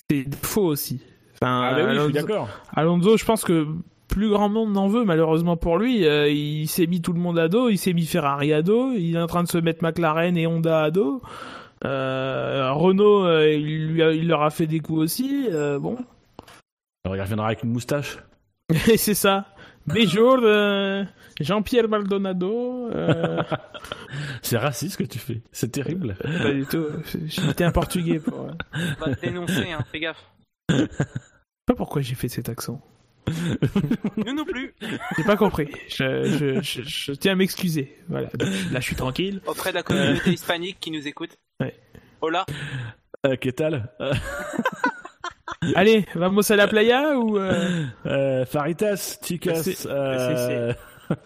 ses 0.09 0.23
défauts 0.25 0.65
aussi. 0.65 1.01
Enfin, 1.35 1.61
Ah 1.63 1.71
bah 1.73 1.77
oui, 1.77 1.83
je 1.83 1.89
Alonso, 1.89 2.03
suis 2.05 2.13
d'accord. 2.13 2.49
Alonso, 2.75 3.17
je 3.17 3.25
pense 3.25 3.43
que 3.43 3.67
plus 4.07 4.29
grand 4.29 4.47
monde 4.49 4.71
n'en 4.71 4.87
veut 4.87 5.03
malheureusement 5.03 5.57
pour 5.57 5.77
lui. 5.77 6.05
Euh, 6.07 6.29
il 6.29 6.67
s'est 6.67 6.87
mis 6.87 7.01
tout 7.01 7.11
le 7.13 7.19
monde 7.19 7.37
à 7.39 7.47
dos, 7.49 7.69
il 7.69 7.77
s'est 7.77 7.93
mis 7.93 8.05
Ferrari 8.05 8.53
à 8.53 8.61
dos, 8.61 8.93
il 8.93 9.15
est 9.15 9.21
en 9.21 9.27
train 9.27 9.43
de 9.43 9.47
se 9.49 9.57
mettre 9.57 9.83
McLaren 9.83 10.37
et 10.37 10.47
Honda 10.47 10.83
à 10.83 10.91
dos. 10.91 11.21
Euh, 11.83 12.71
Renault, 12.71 13.25
euh, 13.25 13.51
il, 13.51 13.87
lui 13.87 14.01
a- 14.03 14.11
il 14.13 14.27
leur 14.27 14.41
a 14.43 14.49
fait 14.49 14.67
des 14.67 14.79
coups 14.79 14.99
aussi. 14.99 15.47
euh, 15.51 15.77
bon, 15.79 15.97
Alors 17.03 17.15
il 17.17 17.21
reviendra 17.21 17.47
avec 17.47 17.63
une 17.63 17.71
moustache. 17.71 18.17
et 18.87 18.97
c'est 18.97 19.13
ça. 19.13 19.45
Béjour, 19.87 20.39
euh, 20.41 21.03
Jean-Pierre 21.39 21.87
Maldonado. 21.87 22.89
Euh, 22.91 23.43
C'est 24.41 24.57
raciste 24.57 24.93
ce 24.93 24.97
que 24.97 25.03
tu 25.09 25.19
fais. 25.19 25.41
C'est 25.51 25.71
terrible. 25.71 26.15
pas 26.21 26.51
du 26.51 26.65
tout. 26.65 26.85
J'étais 27.25 27.63
un 27.63 27.71
portugais 27.71 28.19
pour. 28.19 28.41
euh, 28.41 28.51
On 29.01 29.05
va 29.09 29.15
te 29.15 29.21
dénoncer, 29.21 29.71
hein, 29.71 29.83
fais 29.91 29.99
gaffe. 29.99 30.23
Je 30.69 30.75
sais 30.77 30.87
pas 31.67 31.75
pourquoi 31.75 32.01
j'ai 32.01 32.15
fait 32.15 32.27
cet 32.29 32.49
accent. 32.49 32.81
Nous 34.17 34.33
non 34.33 34.45
plus. 34.45 34.73
J'ai 35.17 35.23
pas 35.23 35.35
compris. 35.37 35.67
Je, 35.89 36.23
je, 36.25 36.61
je, 36.61 36.81
je 36.83 37.11
tiens 37.13 37.33
à 37.33 37.35
m'excuser. 37.35 37.97
Voilà. 38.07 38.29
Là, 38.71 38.79
je 38.79 38.85
suis 38.85 38.95
tranquille. 38.95 39.41
Auprès 39.47 39.71
de 39.71 39.75
la 39.75 39.83
communauté 39.83 40.31
hispanique 40.31 40.77
qui 40.79 40.91
nous 40.91 41.07
écoute. 41.07 41.37
Ouais. 41.59 41.75
Hola. 42.21 42.45
Euh, 43.25 43.35
qu'est-ce 43.35 43.63
euh, 44.01 44.13
Allez, 45.75 46.05
vamos 46.15 46.51
à 46.51 46.55
la 46.55 46.67
playa 46.67 47.17
ou 47.17 47.37
euh, 47.37 47.83
euh, 48.05 48.45
Faritas, 48.45 49.19
chicas. 49.23 49.55
C'est- 49.63 49.87
euh, 49.87 50.73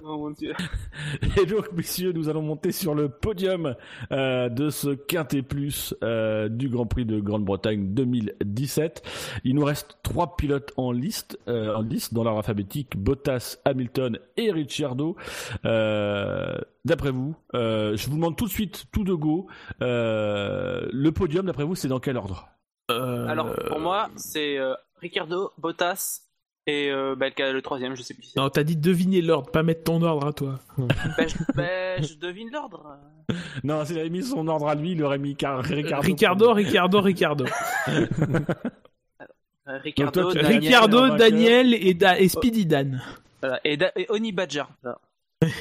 Oh 0.04 0.18
mon 0.18 0.32
dieu. 0.32 0.52
Et 1.42 1.46
donc, 1.46 1.72
messieurs, 1.72 2.12
nous 2.12 2.28
allons 2.28 2.42
monter 2.42 2.74
sur 2.74 2.94
le 2.94 3.08
podium 3.08 3.76
euh, 4.12 4.50
de 4.50 4.70
ce 4.70 4.90
Quintet 4.90 5.42
Plus 5.42 5.96
euh, 6.04 6.50
du 6.50 6.68
Grand 6.68 6.86
Prix 6.86 7.06
de 7.06 7.22
Grande-Bretagne 7.22 7.94
2017. 7.94 9.02
Il 9.46 9.56
nous 9.56 9.64
reste 9.64 9.98
trois 10.04 10.36
pilotes 10.36 10.74
en 10.76 10.92
liste, 10.92 11.40
euh, 11.48 11.74
en 11.76 11.82
liste 11.82 12.14
dans 12.14 12.26
l'ordre 12.26 12.40
alphabétique 12.40 12.98
Bottas, 12.98 13.58
Hamilton 13.64 14.20
et 14.36 14.52
Ricciardo. 14.52 15.16
Euh, 15.64 16.58
d'après 16.84 17.12
vous, 17.12 17.36
euh, 17.56 17.96
je 17.96 18.10
vous 18.10 18.16
demande 18.18 18.36
tout 18.36 18.48
de 18.48 18.52
suite, 18.52 18.84
tout 18.92 19.06
de 19.06 19.14
go, 19.14 19.48
euh, 19.82 20.90
le 20.92 21.12
podium. 21.14 21.46
D'après 21.46 21.64
vous, 21.64 21.76
c'est 21.76 21.88
dans 21.88 22.02
quel 22.02 22.18
ordre? 22.18 22.50
Euh, 22.90 23.28
Alors 23.28 23.54
pour 23.68 23.80
moi, 23.80 24.10
c'est 24.16 24.58
euh, 24.58 24.74
Ricardo, 25.02 25.52
Bottas 25.58 26.22
et 26.68 26.92
euh, 26.92 27.16
bah, 27.16 27.28
le 27.38 27.62
troisième, 27.62 27.96
je 27.96 28.02
sais 28.04 28.14
plus. 28.14 28.34
Non, 28.36 28.50
t'as 28.50 28.64
dit 28.64 28.76
deviner 28.76 29.22
l'ordre, 29.22 29.50
pas 29.52 29.64
mettre 29.64 29.84
ton 29.86 30.02
ordre 30.02 30.28
à 30.28 30.34
toi. 30.34 30.60
Bah, 30.78 31.28
je, 31.28 31.36
bah, 31.56 32.02
je 32.02 32.14
devine 32.16 32.50
l'ordre. 32.52 32.98
Non, 33.64 33.86
s'il 33.86 34.00
avait 34.00 34.10
mis 34.10 34.24
son 34.24 34.48
ordre 34.48 34.68
à 34.68 34.76
lui, 34.76 34.92
il 34.94 35.04
aurait 35.04 35.18
mis 35.20 35.36
Car- 35.36 35.64
Ricardo. 35.64 36.02
Ricardo, 36.08 36.54
Ricardo, 36.54 37.02
Ricardo. 37.02 37.46
Euh, 39.68 39.78
Ricardo, 39.84 40.32
toi, 40.32 40.42
Daniel, 40.42 40.62
Ricardo, 40.64 41.00
vainqueur. 41.02 41.18
Daniel 41.18 41.74
et, 41.76 41.94
Da- 41.94 42.20
et 42.20 42.28
Speedy 42.28 42.66
Dan. 42.66 43.04
voilà, 43.40 43.60
et, 43.64 43.78
Da- 43.78 43.92
et 43.96 44.08
Oni 44.10 44.32
Badger. 44.32 44.64
Voilà. 44.82 44.98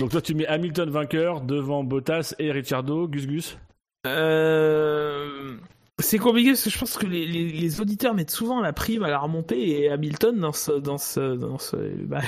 Donc 0.01 0.11
toi, 0.11 0.23
tu 0.23 0.35
mets 0.35 0.47
Hamilton 0.47 0.89
vainqueur 0.89 1.43
devant 1.43 1.85
Bottas 1.85 2.35
et 2.39 2.51
Ricciardo. 2.51 3.07
Gus 3.07 3.27
Gus? 3.27 3.59
Euh... 4.07 5.57
C'est 6.01 6.19
compliqué 6.19 6.51
parce 6.51 6.63
que 6.63 6.71
je 6.71 6.79
pense 6.79 6.97
que 6.97 7.07
les, 7.07 7.27
les, 7.27 7.51
les 7.51 7.81
auditeurs 7.81 8.15
mettent 8.15 8.31
souvent 8.31 8.61
la 8.61 8.73
prime 8.73 9.03
à 9.03 9.11
la 9.11 9.19
remontée 9.19 9.83
et 9.83 9.89
Hamilton 9.91 10.39
dans 10.39 10.53
ce 10.53 10.73
dans 10.73 10.99
ce 10.99 11.35
dans 11.37 11.59
ce 11.59 11.77
bah, 12.07 12.21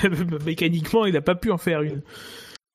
mécaniquement 0.45 1.05
il 1.05 1.15
a 1.15 1.21
pas 1.21 1.35
pu 1.35 1.51
en 1.51 1.57
faire 1.57 1.81
une. 1.81 2.01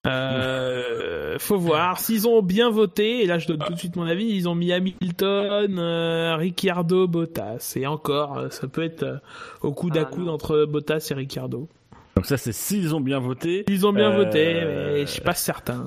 Euh, 0.06 1.36
faut 1.39 1.59
voir 1.59 1.98
s'ils 1.98 2.28
ont 2.28 2.40
bien 2.43 2.70
voté 2.70 3.23
et 3.23 3.27
là 3.27 3.39
je 3.39 3.48
donne 3.48 3.59
tout 3.59 3.73
de 3.73 3.78
suite 3.78 3.97
mon 3.97 4.05
avis 4.06 4.24
ils 4.27 4.48
ont 4.48 4.55
mis 4.55 4.73
Hamilton, 4.73 5.77
euh, 5.78 6.36
Ricciardo, 6.36 7.06
Bottas 7.09 7.73
et 7.77 7.86
encore 7.86 8.39
euh, 8.39 8.51
ça 8.51 8.68
peut 8.68 8.82
être 8.85 9.02
euh, 9.02 9.16
au 9.62 9.73
coude 9.73 9.97
à 9.97 10.02
Ah, 10.02 10.05
coude 10.05 10.27
non. 10.27 10.32
entre 10.35 10.64
Bottas 10.64 11.09
et 11.10 11.14
Ricciardo. 11.14 11.68
Donc 12.14 12.24
ça, 12.24 12.39
c'est 12.39 12.52
s'ils 12.52 12.94
ont 12.94 13.01
bien 13.02 13.18
voté. 13.18 13.64
Ils 13.68 13.86
ont 13.86 13.93
bien 13.93 14.10
Euh, 14.12 14.24
voté 14.24 14.55
mais 14.55 15.01
je 15.02 15.10
suis 15.10 15.20
pas 15.20 15.35
certain. 15.35 15.86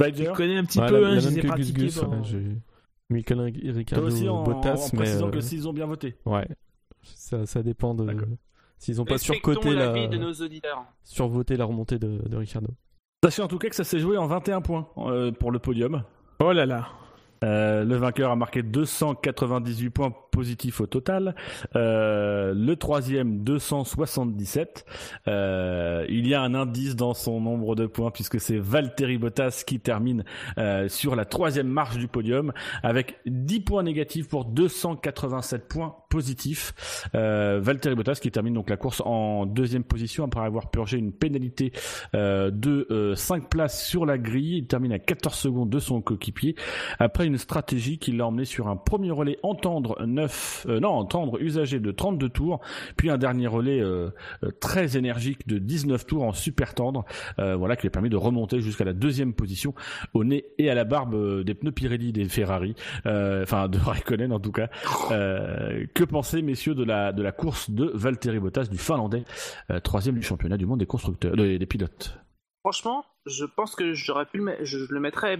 Spider, 0.00 0.26
Je 0.26 0.30
connais 0.30 0.56
un 0.58 0.64
petit 0.64 0.78
Ouais, 0.78 0.86
peu 0.86 1.00
la, 1.00 1.08
hein, 1.08 1.14
la 1.14 1.20
je 1.20 1.28
les 1.30 1.38
ai 1.38 1.42
pratiqués 1.42 1.72
Gus. 1.86 1.98
pendant- 1.98 2.20
ouais, 2.22 2.28
Que 3.10 3.34
toi 3.34 3.44
Ricardo, 3.76 4.06
aussi 4.06 4.28
en, 4.28 4.42
Bottas, 4.44 4.74
en 4.74 4.88
mais 4.92 4.98
précisant 4.98 5.28
euh, 5.28 5.30
que 5.30 5.40
s'ils 5.40 5.68
ont 5.68 5.72
bien 5.72 5.86
voté. 5.86 6.16
ouais, 6.26 6.46
ça, 7.02 7.44
ça 7.44 7.62
dépend 7.62 7.94
de 7.94 8.06
s'ils 8.78 9.00
ont 9.00 9.04
pas 9.04 9.18
surcoté 9.18 9.74
la, 9.74 9.86
l'avis 9.86 10.08
de 10.08 10.16
nos 10.16 10.32
auditeurs. 10.32 10.84
survoté 11.02 11.56
la 11.56 11.64
remontée 11.64 11.98
de, 11.98 12.18
de 12.28 12.36
Ricardo. 12.36 12.68
Sachez 13.24 13.42
en 13.42 13.48
tout 13.48 13.58
cas 13.58 13.68
que 13.68 13.74
ça 13.74 13.84
s'est 13.84 13.98
joué 13.98 14.16
en 14.16 14.26
21 14.26 14.62
points 14.62 14.88
euh, 14.98 15.32
pour 15.32 15.50
le 15.50 15.58
podium. 15.58 16.04
Oh 16.38 16.52
là 16.52 16.64
là. 16.64 16.88
Euh, 17.42 17.84
le 17.84 17.96
vainqueur 17.96 18.30
a 18.30 18.36
marqué 18.36 18.62
298 18.62 19.90
points 19.90 20.12
positifs 20.30 20.80
au 20.80 20.86
total. 20.86 21.34
Euh, 21.74 22.52
le 22.54 22.76
troisième 22.76 23.42
277. 23.42 24.84
Euh, 25.28 26.04
il 26.08 26.26
y 26.26 26.34
a 26.34 26.42
un 26.42 26.54
indice 26.54 26.96
dans 26.96 27.14
son 27.14 27.40
nombre 27.40 27.74
de 27.76 27.86
points 27.86 28.10
puisque 28.10 28.40
c'est 28.40 28.58
Valtteri 28.58 29.18
Bottas 29.18 29.62
qui 29.66 29.80
termine 29.80 30.24
sur 30.88 31.16
la 31.16 31.24
troisième 31.24 31.68
marche 31.68 31.96
du 31.96 32.08
podium 32.08 32.52
avec 32.82 33.20
10 33.26 33.60
points 33.60 33.82
négatifs 33.82 34.28
pour 34.28 34.44
287 34.44 35.68
points 35.68 35.96
positifs. 36.08 37.08
Valtteri 37.12 37.94
Bottas 37.94 38.18
qui 38.20 38.30
termine 38.30 38.54
donc 38.54 38.70
la 38.70 38.76
course 38.76 39.02
en 39.04 39.46
deuxième 39.46 39.84
position 39.84 40.24
après 40.24 40.40
avoir 40.40 40.70
purgé 40.70 40.98
une 40.98 41.12
pénalité 41.12 41.72
de 42.12 43.14
5 43.14 43.48
places 43.48 43.86
sur 43.86 44.06
la 44.06 44.18
grille. 44.18 44.58
Il 44.58 44.66
termine 44.66 44.92
à 44.92 44.98
14 44.98 45.34
secondes 45.34 45.70
de 45.70 45.78
son 45.78 46.00
coéquipier 46.00 46.54
après 46.98 47.29
une 47.30 47.38
stratégie 47.38 47.98
qui 47.98 48.12
l'a 48.12 48.26
emmené 48.26 48.44
sur 48.44 48.68
un 48.68 48.76
premier 48.76 49.10
relais 49.10 49.38
entendre 49.42 50.04
9, 50.04 50.66
non 50.80 50.90
entendre 50.90 51.40
usagé 51.40 51.80
de 51.80 51.90
32 51.90 52.28
tours, 52.28 52.60
puis 52.96 53.10
un 53.10 53.18
dernier 53.18 53.46
relais 53.46 53.82
très 54.60 54.96
énergique 54.96 55.46
de 55.46 55.58
19 55.58 56.06
tours 56.06 56.24
en 56.24 56.32
super 56.32 56.74
tendre, 56.74 57.04
voilà 57.38 57.76
qui 57.76 57.82
lui 57.82 57.88
a 57.88 57.90
permis 57.90 58.10
de 58.10 58.16
remonter 58.16 58.60
jusqu'à 58.60 58.84
la 58.84 58.92
deuxième 58.92 59.32
position 59.32 59.74
au 60.14 60.24
nez 60.24 60.46
et 60.58 60.70
à 60.70 60.74
la 60.74 60.84
barbe 60.84 61.42
des 61.44 61.54
pneus 61.54 61.72
Pirelli 61.72 62.12
des 62.12 62.28
Ferrari, 62.28 62.74
enfin 63.04 63.68
de 63.68 63.78
Raikkonen 63.78 64.32
en 64.32 64.40
tout 64.40 64.52
cas. 64.52 64.68
que 65.08 66.04
pensez 66.04 66.42
messieurs 66.42 66.74
de 66.74 66.84
la 66.84 67.12
de 67.12 67.22
la 67.22 67.32
course 67.32 67.70
de 67.70 67.90
Valtteri 67.94 68.40
Bottas 68.40 68.64
du 68.64 68.78
Finlandais, 68.78 69.24
troisième 69.82 70.16
du 70.16 70.22
championnat 70.22 70.56
du 70.56 70.66
monde 70.66 70.80
des 70.80 70.86
constructeurs, 70.86 71.34
pilotes? 71.70 72.18
Franchement, 72.60 73.04
je 73.24 73.46
pense 73.46 73.74
que 73.74 73.94
j'aurais 73.94 74.26
pu 74.26 74.38
le, 74.38 74.56
je, 74.62 74.78
le 74.90 75.00
mettrais 75.00 75.38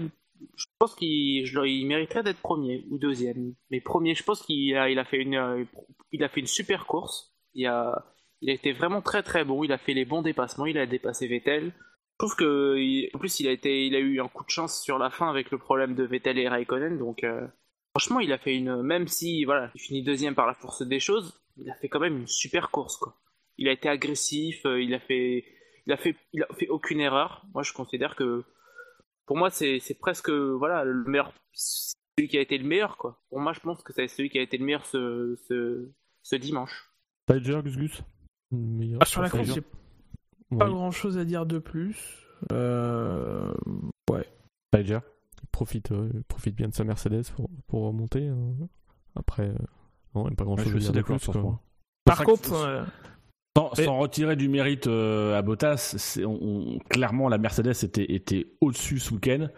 je 0.56 0.66
pense 0.78 0.94
qu'il 0.94 1.46
il 1.46 1.86
mériterait 1.86 2.22
d'être 2.22 2.40
premier 2.40 2.84
ou 2.90 2.98
deuxième. 2.98 3.54
Mais 3.70 3.80
premier, 3.80 4.14
je 4.14 4.24
pense 4.24 4.42
qu'il 4.42 4.76
a, 4.76 5.04
fait 5.04 5.18
une, 5.18 6.46
super 6.46 6.86
course. 6.86 7.34
Il 7.54 7.66
a, 7.66 8.06
été 8.42 8.72
vraiment 8.72 9.02
très 9.02 9.22
très 9.22 9.44
bon. 9.44 9.64
Il 9.64 9.72
a 9.72 9.78
fait 9.78 9.94
les 9.94 10.04
bons 10.04 10.22
dépassements. 10.22 10.66
Il 10.66 10.78
a 10.78 10.86
dépassé 10.86 11.26
Vettel. 11.26 11.72
Je 12.20 12.26
trouve 12.26 12.36
que, 12.36 13.16
en 13.16 13.18
plus, 13.18 13.40
il 13.40 13.48
a 13.48 13.98
eu 13.98 14.20
un 14.20 14.28
coup 14.28 14.44
de 14.44 14.50
chance 14.50 14.82
sur 14.82 14.98
la 14.98 15.10
fin 15.10 15.28
avec 15.28 15.50
le 15.50 15.58
problème 15.58 15.94
de 15.94 16.04
Vettel 16.04 16.38
et 16.38 16.48
Raikkonen. 16.48 16.98
Donc, 16.98 17.24
euh, 17.24 17.46
franchement, 17.94 18.20
il 18.20 18.32
a 18.32 18.38
fait 18.38 18.54
une, 18.54 18.82
même 18.82 19.08
si, 19.08 19.44
voilà, 19.44 19.70
il 19.74 19.80
finit 19.80 20.02
deuxième 20.02 20.34
par 20.34 20.46
la 20.46 20.54
force 20.54 20.82
des 20.82 21.00
choses, 21.00 21.40
il 21.56 21.70
a 21.70 21.74
fait 21.76 21.88
quand 21.88 22.00
même 22.00 22.18
une 22.18 22.26
super 22.26 22.70
course, 22.70 22.96
quoi. 22.96 23.16
Il 23.56 23.68
a 23.68 23.72
été 23.72 23.88
agressif. 23.88 24.64
Euh, 24.66 24.82
il 24.82 24.94
a 24.94 25.00
fait, 25.00 25.44
il 25.86 25.92
a 25.92 25.96
fait, 25.96 26.16
il 26.32 26.42
a 26.42 26.54
fait 26.54 26.68
aucune 26.68 27.00
erreur. 27.00 27.44
Moi, 27.54 27.62
je 27.62 27.72
considère 27.72 28.16
que 28.16 28.44
pour 29.30 29.36
moi, 29.36 29.48
c'est 29.48 29.96
presque 30.00 30.28
voilà, 30.28 30.82
le 30.82 31.04
meilleur, 31.04 31.32
celui 31.52 32.26
qui 32.26 32.36
a 32.36 32.40
été 32.40 32.58
le 32.58 32.66
meilleur. 32.66 32.96
Quoi. 32.96 33.22
Pour 33.28 33.38
moi, 33.38 33.52
je 33.52 33.60
pense 33.60 33.80
que 33.80 33.92
c'est 33.92 34.08
celui 34.08 34.28
qui 34.28 34.40
a 34.40 34.42
été 34.42 34.58
le 34.58 34.64
meilleur 34.64 34.84
ce, 34.86 35.38
ce, 35.46 35.88
ce 36.24 36.34
dimanche. 36.34 36.90
Gus 37.28 37.76
Gus 37.76 38.02
ah, 38.98 39.04
Sur 39.04 39.22
la 39.22 39.30
course, 39.30 39.54
j'ai 39.54 39.62
pas 40.58 40.68
grand 40.68 40.90
chose 40.90 41.16
à 41.16 41.24
dire 41.24 41.46
de 41.46 41.60
plus. 41.60 42.26
Euh... 42.50 43.54
Ouais. 44.10 44.26
il 44.76 45.00
profite, 45.52 45.92
euh, 45.92 46.10
profite 46.26 46.56
bien 46.56 46.66
de 46.66 46.74
sa 46.74 46.82
Mercedes 46.82 47.30
pour, 47.36 47.48
pour 47.68 47.82
remonter. 47.84 48.26
Hein. 48.26 48.56
Après, 49.14 49.50
euh, 49.50 49.54
non, 50.16 50.28
il 50.28 50.34
pas 50.34 50.42
grand 50.42 50.56
chose 50.56 50.74
à 50.74 50.78
dire 50.80 50.92
de 50.92 51.02
plus. 51.02 51.30
Par 52.04 52.24
contre, 52.24 52.84
euh, 53.58 53.84
sans, 53.84 53.98
retirer 53.98 54.36
du 54.36 54.48
mérite 54.48 54.86
euh, 54.86 55.36
à 55.36 55.42
Bottas, 55.42 56.16
on, 56.24 56.78
clairement 56.88 57.28
la 57.28 57.36
Mercedes 57.36 57.74
était, 57.82 58.14
était 58.14 58.46
au-dessus 58.60 59.00
ce 59.00 59.12
week-end. 59.12 59.48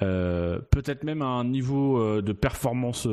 Euh, 0.00 0.58
peut-être 0.70 1.04
même 1.04 1.20
à 1.20 1.26
un 1.26 1.44
niveau 1.44 1.98
euh, 1.98 2.22
de 2.22 2.32
performance 2.32 3.06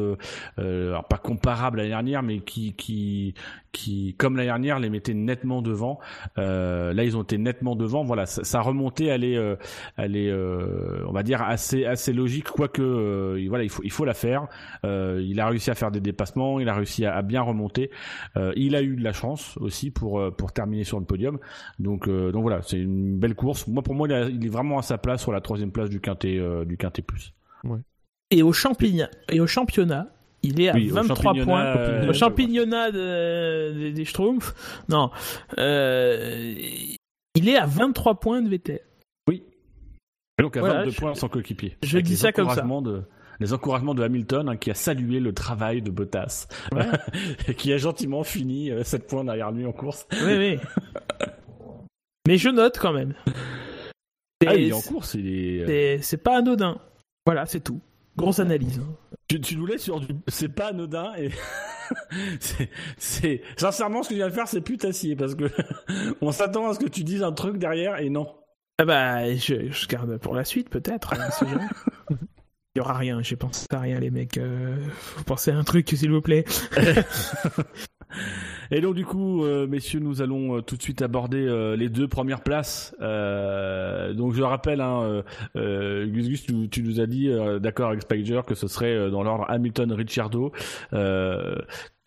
alors 0.58 1.06
pas 1.08 1.18
comparable 1.18 1.80
à 1.80 1.84
l'année 1.84 1.90
dernière, 1.90 2.24
mais 2.24 2.40
qui, 2.40 2.74
qui, 2.74 3.34
qui 3.74 4.16
comme 4.18 4.38
l'année 4.38 4.48
dernière, 4.48 4.80
les 4.80 4.90
mettait 4.90 5.14
nettement 5.14 5.62
devant. 5.62 6.00
là, 6.38 7.04
ils 7.04 7.18
ont 7.18 7.24
été 7.24 7.38
nettement 7.38 7.76
devant. 7.76 8.06
Voilà, 8.06 8.26
ça, 8.26 8.46
ça 8.46 8.62
remontait, 8.62 9.06
elle 9.06 9.26
est, 9.26 9.38
elle 9.98 10.16
est 10.16 10.34
on 10.34 11.12
va 11.12 11.24
dire 11.24 11.42
assez, 11.42 11.86
assez 11.86 12.14
logique, 12.14 12.46
quoique 12.46 13.46
voilà, 13.50 13.66
il 13.66 13.70
faut, 13.70 13.84
il 13.84 13.92
faut 13.92 14.06
la 14.06 14.14
faire. 14.14 14.48
il 14.86 15.38
a 15.40 15.48
réussi 15.48 15.70
à 15.70 15.76
faire 15.76 15.92
des 15.92 16.00
dépassements, 16.02 16.62
il 16.62 16.70
a 16.70 16.76
réussi 16.76 17.06
à, 17.06 17.16
à 17.16 17.22
bien 17.22 17.42
remonter. 17.42 17.92
il 18.56 18.76
a 18.76 18.82
eu 18.82 18.96
de 18.96 19.04
la 19.04 19.14
chance 19.14 19.58
aussi 19.58 19.92
pour 19.92 20.30
pour 20.40 20.54
terminer 20.54 20.86
sur 20.86 21.00
le 21.00 21.06
podium. 21.06 21.38
Donc, 21.78 22.08
euh, 22.08 22.32
donc 22.32 22.44
voilà, 22.44 22.62
c'est 22.62 22.80
une 22.80 23.20
belle 23.20 23.36
course. 23.36 23.68
Moi, 23.68 23.84
pour 23.84 23.94
moi, 23.94 24.08
il, 24.08 24.46
est 24.46 24.50
vraiment 24.50 24.80
à 24.80 24.82
sa 24.82 24.98
place 24.98 25.22
sur 25.22 25.34
la 25.34 25.42
troisième 25.42 25.72
place 25.72 25.90
du 25.90 26.00
quintet, 26.00 26.38
euh, 26.40 26.66
du 26.66 26.78
quintet 26.78 27.02
plus. 27.02 27.34
Et 28.32 28.42
au 28.42 28.54
championnat, 28.54 29.10
et 29.30 29.42
au 29.42 29.48
championnat, 29.48 30.08
il 30.42 30.62
est 30.62 30.70
à 30.70 30.76
23 30.78 31.34
points. 31.44 32.08
au 32.08 32.14
championnat 32.14 32.92
des 32.92 34.06
Schtroumpfs, 34.06 34.56
non, 34.88 35.12
euh, 35.58 36.54
il 37.36 37.50
est 37.50 37.58
à 37.58 37.66
23 37.66 38.20
points 38.20 38.42
de 38.42 38.50
VT. 38.50 38.82
Oui. 39.28 39.44
Et 40.40 40.42
donc 40.42 40.56
à 40.56 40.62
22 40.62 40.92
points 40.94 41.16
sans 41.16 41.28
coéquipier. 41.28 41.76
Je 41.84 42.00
dis 42.00 42.16
ça 42.16 42.32
comme 42.32 42.50
ça. 42.50 42.62
De 42.62 43.04
les 43.40 43.54
encouragements 43.54 43.96
de 43.96 44.04
Hamilton 44.04 44.50
hein, 44.50 44.58
qui 44.58 44.72
a 44.72 44.74
salué 44.74 45.20
le 45.20 45.34
travail 45.34 45.82
de 45.82 45.92
Bottas 45.92 46.48
et 47.48 47.56
qui 47.56 47.72
a 47.74 47.78
gentiment 47.78 48.24
fini 48.24 48.72
7 48.84 49.02
euh, 49.04 49.08
points 49.08 49.24
derrière 49.24 49.52
lui 49.52 49.66
en 49.66 49.72
course. 49.72 50.08
Oui, 50.12 50.38
oui. 50.38 50.60
Mais 52.28 52.38
je 52.38 52.50
note 52.50 52.78
quand 52.78 52.94
même. 52.94 53.14
Ah, 54.46 54.56
il 54.56 54.70
est 54.70 54.74
en 54.74 54.82
course, 54.82 55.16
il 55.16 55.28
est. 55.28 55.98
Euh, 55.98 56.00
c'est 56.02 56.24
pas 56.24 56.38
anodin. 56.38 56.80
Voilà, 57.26 57.46
c'est 57.46 57.60
tout. 57.60 57.82
Grosse 58.16 58.40
analyse. 58.40 58.80
Hein. 58.80 59.18
Tu, 59.28 59.42
tu 59.42 59.58
nous 59.58 59.66
laisses 59.66 59.84
sur 59.84 60.00
du. 60.00 60.14
C'est 60.28 60.50
pas 60.50 60.68
anodin 60.68 61.14
et. 61.18 61.30
c'est. 62.98 63.42
Sincèrement, 63.58 64.04
ce 64.04 64.10
que 64.10 64.16
je 64.16 64.20
viens 64.20 64.30
de 64.30 64.34
faire, 64.34 64.48
c'est 64.48 64.62
putassier 64.62 65.16
parce 65.16 65.36
que 65.36 65.46
on 66.22 66.32
s'attend 66.32 66.70
à 66.70 66.74
ce 66.74 66.80
que 66.80 66.88
tu 66.88 67.04
dises 67.04 67.24
un 67.24 67.32
truc 67.32 67.58
derrière 67.58 68.00
et 68.00 68.10
non. 68.10 68.28
Ah 68.78 68.86
bah, 68.86 69.36
je, 69.36 69.70
je 69.72 69.88
garde 69.88 70.18
pour 70.18 70.36
la 70.36 70.46
suite 70.46 70.70
peut-être. 70.70 71.14
Y 72.80 72.82
aura 72.82 72.94
rien, 72.94 73.22
j'ai 73.22 73.36
pensé 73.36 73.66
à 73.72 73.80
rien 73.82 74.00
les 74.00 74.10
mecs. 74.10 74.38
Euh, 74.38 74.78
pensez 75.26 75.52
à 75.52 75.58
un 75.58 75.66
truc 75.66 75.90
s'il 75.90 76.12
vous 76.12 76.22
plaît. 76.22 76.46
Et 78.72 78.82
donc 78.82 78.96
du 78.96 79.06
coup, 79.06 79.44
euh, 79.44 79.68
messieurs, 79.68 80.00
nous 80.00 80.22
allons 80.22 80.58
euh, 80.58 80.62
tout 80.62 80.78
de 80.78 80.82
suite 80.82 81.02
aborder 81.02 81.48
les 81.78 81.90
deux 81.90 82.08
premières 82.08 82.42
places. 82.42 82.96
donc 83.00 84.34
je 84.34 84.42
rappelle, 84.42 84.82
hein, 84.82 85.24
Gus 85.56 86.30
Gus, 86.30 86.44
tu, 86.44 86.70
tu, 86.70 86.84
nous 86.84 87.00
as 87.00 87.08
dit, 87.08 87.30
d'accord 87.60 87.90
avec 87.90 88.02
Spider, 88.02 88.42
que 88.46 88.56
ce 88.56 88.68
serait 88.68 89.10
dans 89.10 89.24
l'ordre 89.24 89.46
Hamilton-Ricciardo. 89.50 90.52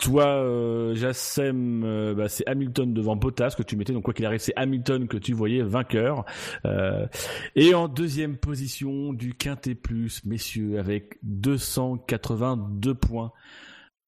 Toi, 0.03 0.27
euh, 0.27 0.97
Jassem, 0.97 1.85
euh, 1.85 2.13
bah, 2.13 2.29
c'est 2.29 2.45
Hamilton 2.49 2.93
devant 2.93 3.15
Bottas 3.15 3.55
que 3.57 3.63
tu 3.63 3.77
mettais. 3.77 3.93
Donc 3.93 4.03
quoi 4.03 4.13
qu'il 4.13 4.27
arrive, 4.27 4.41
c'est 4.41 4.53
Hamilton 4.57 5.07
que 5.07 5.17
tu 5.17 5.33
voyais 5.33 5.63
vainqueur. 5.63 6.25
Euh, 6.65 7.07
et 7.55 7.73
en 7.73 7.87
deuxième 7.87 8.37
position 8.37 9.13
du 9.13 9.35
Quintet 9.35 9.77
Plus, 9.77 10.25
messieurs, 10.25 10.81
avec 10.81 11.19
282 11.23 12.95
points. 12.95 13.31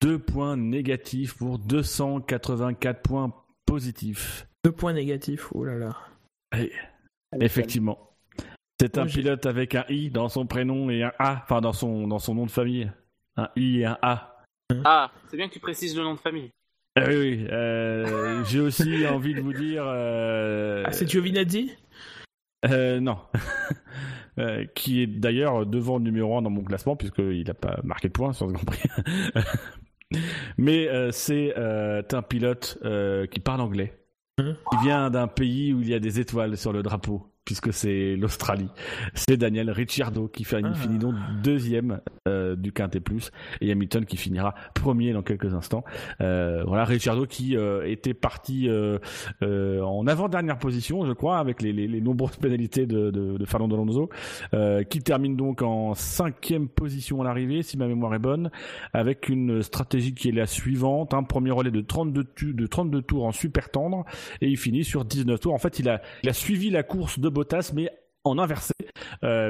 Deux 0.05 0.19
points 0.19 0.59
négatifs 0.59 1.33
pour 1.33 1.59
284 1.59 3.01
points 3.01 3.33
positifs. 3.65 4.47
Deux 4.63 4.71
points 4.71 4.93
négatifs, 4.93 5.49
oh 5.55 5.65
là 5.65 5.79
là. 5.79 5.97
effectivement. 7.41 8.11
C'est 8.79 8.99
un 8.99 9.07
pilote 9.07 9.47
avec 9.47 9.75
un 9.75 9.87
I 9.89 10.11
dans 10.11 10.29
son 10.29 10.45
prénom 10.45 10.91
et 10.91 11.05
un 11.05 11.13
A, 11.19 11.41
enfin 11.43 11.63
dans 11.63 11.73
son, 11.73 12.07
dans 12.07 12.19
son 12.19 12.35
nom 12.35 12.45
de 12.45 12.51
famille. 12.51 12.93
Un 13.39 13.49
I 13.57 13.81
et 13.81 13.87
un 13.87 13.97
A. 14.03 14.45
Ah, 14.85 15.11
c'est 15.31 15.39
bien 15.39 15.49
que 15.49 15.55
tu 15.55 15.59
précises 15.59 15.97
le 15.97 16.03
nom 16.03 16.13
de 16.13 16.21
famille. 16.21 16.51
Ah 16.97 17.05
oui, 17.09 17.17
oui. 17.17 17.47
Euh, 17.51 18.45
j'ai 18.45 18.61
aussi 18.61 19.07
envie 19.11 19.33
de 19.33 19.41
vous 19.41 19.55
dire. 19.55 19.85
Euh, 19.87 20.83
ah, 20.85 20.93
c'est 20.93 21.09
Giovinazzi? 21.09 21.73
Euh, 22.67 23.01
Non. 23.01 23.21
qui 24.75 25.01
est 25.01 25.07
d'ailleurs 25.07 25.65
devant 25.65 25.97
le 25.97 26.05
numéro 26.05 26.37
1 26.37 26.43
dans 26.43 26.51
mon 26.51 26.63
classement, 26.63 26.95
puisqu'il 26.95 27.47
n'a 27.47 27.55
pas 27.55 27.81
marqué 27.85 28.09
de 28.09 28.13
points 28.13 28.35
sur 28.35 28.49
ce 28.49 28.53
Grand 28.53 28.67
Prix. 28.67 28.83
Mais 30.59 30.89
c'est 31.13 31.55
un 31.57 32.23
pilote 32.23 32.79
qui 33.31 33.41
parle 33.41 33.61
anglais. 33.61 33.99
Hein 34.39 34.57
qui 34.71 34.77
vient 34.85 35.11
d'un 35.11 35.29
pays 35.29 35.73
où 35.73 35.81
il 35.81 35.89
y 35.89 35.95
a 35.95 36.01
des 36.01 36.19
étoiles 36.19 36.57
sur 36.57 36.73
le 36.73 36.83
drapeau 36.83 37.34
puisque 37.45 37.73
c'est 37.73 38.17
l'Australie. 38.17 38.69
C'est 39.15 39.37
Daniel 39.37 39.71
Ricciardo 39.71 40.29
qui 40.29 40.45
fait, 40.45 40.63
ah. 40.65 40.75
finit 40.75 40.99
donc 40.99 41.15
deuxième 41.43 42.01
euh, 42.27 42.57
du 42.57 42.73
Quintet 42.73 43.01
Plus 43.01 43.31
et 43.61 43.71
Hamilton 43.71 44.05
qui 44.07 44.17
finira 44.17 44.55
premier 44.75 45.13
dans 45.13 45.23
quelques 45.23 45.55
instants. 45.55 45.85
Euh, 46.21 46.65
voilà, 46.67 46.85
Ricciardo 46.85 47.27
qui 47.27 47.57
euh, 47.57 47.87
était 47.87 48.15
parti 48.15 48.69
en 49.43 50.07
avant-dernière 50.07 50.59
position, 50.59 51.05
je 51.07 51.13
crois, 51.13 51.39
avec 51.39 51.61
les, 51.63 51.73
les, 51.73 51.87
les 51.87 52.01
nombreuses 52.01 52.37
pénalités 52.37 52.87
de, 52.87 53.11
de, 53.11 53.37
de 53.37 53.45
Fernando 53.45 53.75
Alonso, 53.75 54.11
qui 54.89 55.01
termine 55.01 55.37
donc 55.37 55.63
en 55.63 55.95
cinquième 55.95 56.69
position 56.69 57.21
à 57.21 57.25
l'arrivée, 57.25 57.63
si 57.63 57.77
ma 57.77 57.87
mémoire 57.87 58.15
est 58.15 58.19
bonne, 58.19 58.51
avec 58.93 59.29
une 59.29 59.63
stratégie 59.63 60.15
qui 60.15 60.29
est 60.29 60.33
la 60.33 60.47
suivante, 60.47 61.15
un 61.15 61.23
premier 61.23 61.51
relais 61.51 61.71
de 61.71 61.81
32, 61.81 62.27
de 62.53 62.67
32 62.67 63.03
tours 63.03 63.25
en 63.25 63.33
super 63.33 63.71
tendre 63.71 64.05
et 64.41 64.49
il 64.49 64.57
finit 64.57 64.85
sur 64.85 65.05
19 65.05 65.41
tours. 65.41 65.55
En 65.55 65.59
fait, 65.59 65.79
il 65.79 65.89
a, 65.89 66.01
il 66.23 66.29
a 66.29 66.33
suivi 66.33 66.71
la 66.71 66.83
course 66.83 67.19
de 67.19 67.29
Bottas, 67.35 67.73
mais 67.75 67.91
en 68.23 68.39
inversé. 68.39 68.74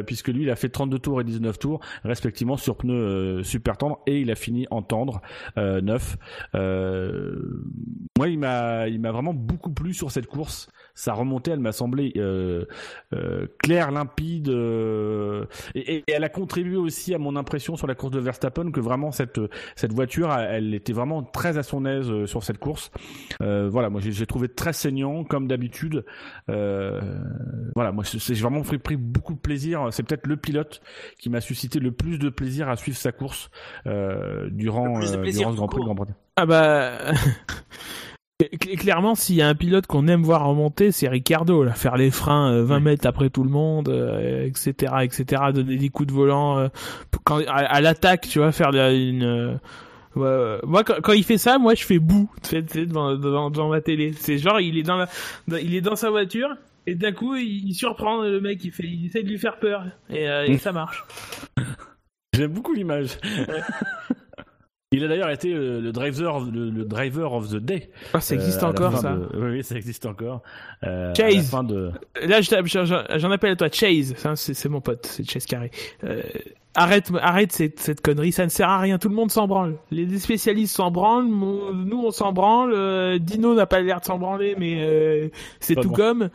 Puisque 0.07 0.29
lui 0.29 0.43
il 0.43 0.51
a 0.51 0.57
fait 0.57 0.69
32 0.69 0.99
tours 0.99 1.21
et 1.21 1.25
19 1.25 1.59
tours 1.59 1.81
respectivement 2.05 2.57
sur 2.57 2.77
pneus 2.77 3.43
super 3.43 3.77
tendres 3.77 4.01
et 4.07 4.21
il 4.21 4.31
a 4.31 4.35
fini 4.35 4.67
en 4.71 4.83
tendre 4.83 5.21
neuf. 5.57 6.17
moi 6.53 8.29
il 8.29 8.39
m'a 8.39 8.89
il 8.89 9.01
m'a 9.01 9.13
vraiment 9.13 9.35
beaucoup 9.35 9.71
plu 9.71 9.95
sur 9.95 10.11
cette 10.11 10.27
course. 10.27 10.69
Sa 10.95 11.13
remontée 11.13 11.51
elle 11.51 11.61
m'a 11.61 11.73
semblé 11.73 12.13
claire, 13.63 13.91
limpide 13.91 14.49
et, 15.75 16.05
elle 16.07 16.25
a 16.25 16.29
contribué 16.29 16.77
aussi 16.77 17.15
à 17.15 17.19
mon 17.19 17.37
impression 17.37 17.77
sur 17.77 17.87
la 17.87 17.95
course 17.95 18.13
de 18.13 18.21
Verstappen 18.21 18.71
que 18.71 18.81
vraiment 18.81 19.13
cette 19.13 19.41
cette 19.77 19.93
voiture 19.93 20.33
elle 20.33 20.75
était 20.75 20.93
vraiment 20.93 21.23
très 21.23 21.59
à 21.59 21.63
son 21.63 21.85
aise 21.85 22.27
sur 22.27 22.43
cette 22.43 22.59
course. 22.59 22.91
voilà 23.41 23.91
moi 23.91 24.01
j'ai 24.01 24.27
trouvé 24.27 24.49
très 24.49 24.73
saignant 24.73 25.25
comme 25.25 25.49
d'habitude. 25.49 26.05
Euh, 26.51 27.01
voilà, 27.75 27.93
moi 27.93 28.05
j'ai 28.05 28.35
vraiment 28.35 28.63
pris 28.63 28.97
beaucoup 28.97 29.24
de 29.33 29.39
plaisir. 29.39 29.89
C'est 29.91 30.03
peut-être 30.03 30.27
le 30.27 30.37
pilote 30.37 30.81
qui 31.19 31.31
m'a 31.31 31.41
suscité 31.41 31.81
le 31.81 31.93
plus 31.93 32.19
de 32.19 32.29
plaisir 32.29 32.69
à 32.69 32.77
suivre 32.77 32.99
sa 32.99 33.13
course 33.13 33.51
euh, 33.87 34.49
durant, 34.51 35.01
euh, 35.01 35.31
durant 35.31 35.53
ce 35.53 35.57
Grand 35.57 35.69
Prix 35.69 35.83
de. 35.83 36.13
Ah 36.37 36.47
bah. 36.47 36.93
Clairement, 38.61 39.15
s'il 39.15 39.37
y 39.37 39.43
a 39.43 39.49
un 39.49 39.55
pilote 39.55 39.87
qu'on 39.87 40.09
aime 40.09 40.23
voir 40.23 40.45
remonter, 40.45 40.91
c'est 40.91 41.09
Ricardo, 41.09 41.63
là, 41.63 41.73
faire 41.73 41.97
les 41.97 42.11
freins 42.11 42.63
20 42.63 42.81
mètres 42.81 43.07
après 43.07 43.31
tout 43.31 43.45
le 43.45 43.49
monde, 43.49 43.89
etc., 43.89 44.93
etc., 45.03 45.43
donner 45.55 45.77
des 45.77 45.89
coups 45.89 46.09
de 46.09 46.13
volant 46.13 46.69
quand, 47.23 47.41
à, 47.47 47.81
l'attaque, 47.81 48.23
tu 48.23 48.41
vois, 48.41 48.51
faire 48.51 48.71
une, 48.75 49.61
moi, 50.17 50.85
quand, 50.85 51.13
il 51.13 51.25
fait 51.25 51.39
ça, 51.39 51.59
moi, 51.59 51.75
je 51.75 51.85
fais 51.85 51.99
boue 51.99 52.31
devant, 52.53 53.15
devant, 53.17 53.51
devant 53.51 53.69
ma 53.69 53.81
télé. 53.81 54.13
C'est 54.13 54.39
genre, 54.39 54.61
il 54.61 54.79
est 54.79 54.83
dans 54.83 54.97
la, 54.97 55.09
il 55.61 55.75
est 55.75 55.81
dans 55.81 55.97
sa 55.97 56.11
voiture 56.11 56.49
et 56.87 56.95
d'un 56.95 57.13
coup, 57.13 57.37
il, 57.37 57.75
surprend 57.75 58.23
le 58.23 58.41
mec. 58.41 58.65
Il 58.65 58.73
fait, 58.73 58.85
il 58.85 59.07
essaie 59.07 59.23
de 59.23 59.29
lui 59.29 59.39
faire 59.39 59.59
peur 59.59 59.85
et, 60.11 60.29
euh, 60.29 60.45
et 60.45 60.59
ça 60.59 60.73
marche. 60.73 61.05
J'aime 62.35 62.53
beaucoup 62.53 62.75
l'image. 62.75 63.19
Il 64.93 65.03
a 65.03 65.09
d'ailleurs 65.09 65.31
été 65.31 65.53
le, 65.53 65.91
driver, 65.91 66.41
le, 66.41 66.85
driver 66.85 67.33
of 67.33 67.51
the 67.51 67.57
day. 67.57 67.91
Ah, 68.13 68.21
ça 68.21 68.37
existe 68.37 68.63
euh, 68.63 68.67
encore, 68.67 68.97
ça. 68.97 69.17
Oui, 69.35 69.65
ça 69.65 69.75
existe 69.75 70.07
encore. 70.07 70.43
Euh, 70.85 71.13
Chase. 71.15 71.51
fin 71.51 71.65
de... 71.65 71.91
Là, 72.23 72.41
j'en 72.41 73.31
appelle 73.33 73.53
à 73.53 73.57
toi 73.57 73.69
Chase. 73.73 74.15
C'est 74.37 74.69
mon 74.69 74.81
pote, 74.81 75.07
c'est 75.07 75.29
Chase 75.29 75.47
Carré. 75.47 75.73
Arrête, 76.77 77.13
arrête 77.23 77.53
cette, 77.53 77.79
cette, 77.79 78.01
connerie, 78.01 78.33
ça 78.33 78.45
ne 78.45 78.51
sert 78.51 78.69
à 78.69 78.81
rien. 78.81 78.99
Tout 78.99 79.09
le 79.09 79.15
monde 79.15 79.31
s'en 79.31 79.47
branle. 79.47 79.77
Les 79.93 80.19
spécialistes 80.19 80.75
s'en 80.75 80.91
branlent, 80.91 81.29
nous 81.29 82.03
on 82.05 82.11
s'en 82.11 82.33
branle. 82.33 82.73
Euh, 82.75 83.19
Dino 83.19 83.55
n'a 83.55 83.67
pas 83.67 83.81
l'air 83.81 84.01
de 84.01 84.05
s'en 84.05 84.19
branler, 84.19 84.57
mais 84.59 84.83
euh, 84.83 85.29
c'est 85.61 85.77
tout 85.77 85.91
comme. 85.91 86.31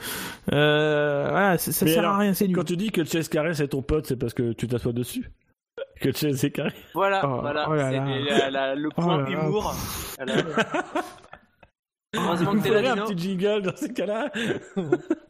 Euh, 0.54 1.28
voilà, 1.30 1.58
ça, 1.58 1.74
ça 1.74 1.86
sert 1.86 2.06
à 2.06 2.18
rien, 2.18 2.34
c'est 2.34 2.48
nul. 2.48 2.56
Quand 2.56 2.64
tu 2.64 2.78
dis 2.78 2.90
que 2.92 3.04
Chase 3.04 3.28
Carré 3.28 3.54
c'est 3.54 3.68
ton 3.68 3.82
pote, 3.82 4.08
c'est 4.08 4.16
parce 4.16 4.34
que 4.34 4.54
tu 4.54 4.68
t'assois 4.68 4.94
dessus. 4.94 5.30
Que 6.00 6.14
Chase 6.14 6.46
est 6.46 6.52
carré. 6.52 6.72
Voilà, 6.94 7.22
oh, 7.26 7.40
voilà, 7.42 7.68
oh 7.70 7.74
c'est 7.76 8.50
le 8.76 8.88
oh 8.88 9.02
point 9.02 9.24
d'humour. 9.24 9.76
Heureusement 12.16 12.54
que 12.54 12.64
t'es 12.64 12.82
là, 12.82 12.94
un 12.94 13.08
petit 13.08 13.18
jingle 13.18 13.62
dans 13.62 13.76
ces 13.76 13.94
cas-là. 13.94 14.32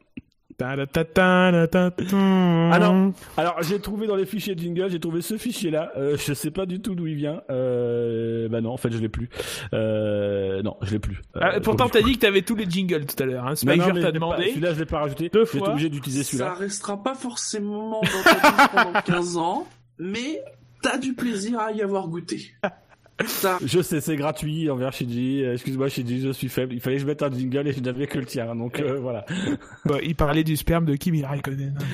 Ah 2.72 2.80
non. 2.80 3.14
Alors 3.38 3.62
j'ai 3.62 3.80
trouvé 3.80 4.08
dans 4.08 4.16
les 4.16 4.26
fichiers 4.26 4.56
jingle, 4.58 4.90
j'ai 4.90 5.00
trouvé 5.00 5.22
ce 5.22 5.38
fichier-là. 5.38 5.92
Euh, 5.98 6.18
je 6.18 6.34
sais 6.34 6.52
pas 6.52 6.66
du 6.66 6.82
tout 6.82 6.96
d'où 6.96 7.08
il 7.08 7.16
vient. 7.16 7.42
Euh, 7.50 8.48
bah 8.50 8.62
non, 8.62 8.72
en 8.72 8.78
fait 8.78 8.92
je 8.92 8.98
l'ai 8.98 9.10
plus. 9.10 9.30
Euh, 9.74 10.62
non, 10.62 10.78
je 10.82 10.92
l'ai 10.92 11.00
plus. 11.00 11.22
Euh, 11.36 11.40
ah, 11.42 11.60
pourtant 11.62 11.90
t'as 11.90 12.02
dit 12.02 12.14
que 12.14 12.20
t'avais 12.20 12.42
tous 12.42 12.56
les 12.56 12.70
jingles 12.70 13.06
tout 13.06 13.22
à 13.22 13.26
l'heure. 13.26 13.48
Hein. 13.48 13.56
Spiker 13.56 13.94
t'a 14.00 14.12
demandé. 14.12 14.50
Celui-là 14.50 14.74
je 14.74 14.80
l'ai 14.80 14.86
pas 14.86 15.00
rajouté. 15.00 15.30
Deux 15.30 15.46
fois. 15.46 15.70
obligé 15.70 15.90
d'utiliser 15.90 16.24
celui-là. 16.24 16.54
Ça 16.54 16.54
restera 16.54 17.02
pas 17.02 17.16
forcément 17.16 18.02
dans 18.02 18.24
ta 18.24 18.34
vie 18.34 18.70
pendant 18.74 19.02
15 19.02 19.38
ans, 19.38 19.68
mais 19.98 20.42
t'as 20.82 20.98
du 20.98 21.14
plaisir 21.14 21.60
à 21.60 21.72
y 21.72 21.82
avoir 21.82 22.08
goûté. 22.08 22.54
Je 23.66 23.82
sais, 23.82 24.02
c'est 24.02 24.16
gratuit 24.16 24.70
envers 24.70 24.94
Shinji. 24.94 25.44
Euh, 25.44 25.54
excuse-moi, 25.54 25.90
Shinji, 25.90 26.22
je 26.22 26.32
suis 26.32 26.50
faible. 26.50 26.74
Il 26.74 26.80
fallait 26.80 26.98
que 26.98 27.02
je 27.02 27.08
mette 27.08 27.22
un 27.22 27.32
jingle 27.32 27.68
et 27.68 27.74
je 27.74 27.82
n'avais 27.82 28.08
que 28.08 28.18
le 28.18 28.26
tien. 28.26 28.56
Donc 28.56 28.80
euh, 28.80 29.00
voilà. 29.00 29.26
il 30.04 30.16
parlait 30.16 30.44
du 30.44 30.56
sperme 30.56 30.86
de 30.86 30.96
Kimi 30.96 31.24
Raikkonen. 31.24 31.78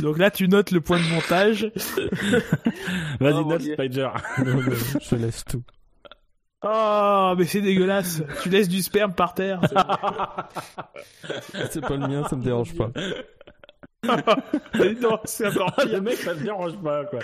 Donc 0.00 0.18
là, 0.18 0.30
tu 0.30 0.48
notes 0.48 0.70
le 0.70 0.80
point 0.80 0.98
de 0.98 1.08
montage. 1.08 1.70
Vas-y, 3.20 3.34
oh, 3.34 3.44
note 3.44 3.62
Spider. 3.62 4.08
je 5.00 5.16
laisse 5.16 5.44
tout. 5.44 5.62
Oh, 6.64 7.34
mais 7.36 7.44
c'est 7.44 7.60
dégueulasse. 7.60 8.22
tu 8.42 8.48
laisses 8.48 8.68
du 8.68 8.82
sperme 8.82 9.14
par 9.14 9.34
terre. 9.34 9.60
C'est 11.70 11.74
pas 11.80 11.96
le 11.96 12.06
mien, 12.06 12.22
ça 12.28 12.36
me 12.36 12.44
dérange 12.44 12.76
pas. 12.76 12.92
Non, 14.04 15.18
c'est 15.24 15.46
encore 15.46 15.74
Le 15.86 16.00
mec, 16.00 16.16
ça 16.16 16.34
me 16.34 16.42
dérange 16.42 16.76
pas, 16.78 17.04
quoi. 17.04 17.20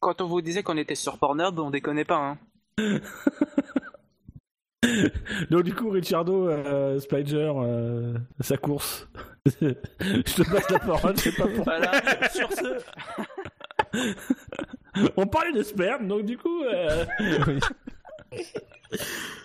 Quand 0.00 0.20
on 0.20 0.26
vous 0.26 0.40
disait 0.40 0.62
qu'on 0.62 0.76
était 0.76 0.94
sur 0.94 1.18
Pornhub, 1.18 1.58
on 1.58 1.70
déconnait 1.70 2.04
pas, 2.04 2.16
hein. 2.16 2.38
Donc 5.50 5.64
du 5.64 5.74
coup, 5.74 5.90
Richardo, 5.90 6.48
euh, 6.48 7.00
Spider, 7.00 7.52
euh, 7.56 8.14
sa 8.40 8.56
course. 8.56 9.08
je 9.60 9.72
te 9.72 10.50
passe 10.50 10.70
la 10.70 10.78
parole, 10.78 11.16
je 11.16 11.22
sais 11.22 11.32
pas 11.32 11.46
pourquoi. 11.46 11.78
Voilà, 11.78 12.28
sur 12.30 12.50
ce... 12.52 12.80
on 15.16 15.26
parlait 15.26 15.52
de 15.52 15.62
sperme, 15.62 16.06
donc 16.06 16.24
du 16.24 16.38
coup... 16.38 16.62
Euh... 16.64 17.04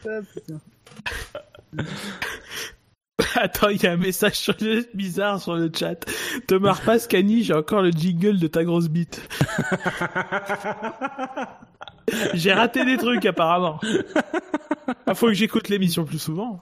ah, 0.08 0.20
putain. 0.34 0.60
Attends, 3.36 3.70
il 3.70 3.82
y 3.82 3.88
a 3.88 3.94
un 3.94 3.98
message 3.98 4.52
bizarre 4.94 5.42
sur 5.42 5.56
le 5.56 5.72
chat. 5.74 6.06
Te 6.48 6.56
marre 6.56 6.82
pas, 6.82 7.00
Scanny, 7.00 7.44
j'ai 7.44 7.54
encore 7.54 7.82
le 7.82 7.92
jingle 7.92 8.40
de 8.40 8.48
ta 8.48 8.64
grosse 8.64 8.90
bite. 8.90 9.28
j'ai 12.34 12.54
raté 12.54 12.86
des 12.86 12.98
trucs 12.98 13.26
apparemment. 13.26 13.80
Il 13.84 14.04
ah, 15.06 15.16
faut 15.16 15.28
que 15.28 15.34
j'écoute 15.34 15.70
l'émission 15.70 16.06
plus 16.06 16.20
souvent. 16.20 16.62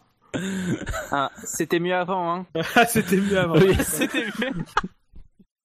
Ah, 1.12 1.32
c'était 1.44 1.80
mieux 1.80 1.96
avant, 1.96 2.34
hein. 2.34 2.46
Ah, 2.76 2.86
c'était 2.86 3.18
mieux 3.18 3.38
avant. 3.38 3.58
Oui, 3.58 3.76
c'était 3.84 4.26
mieux. 4.40 4.52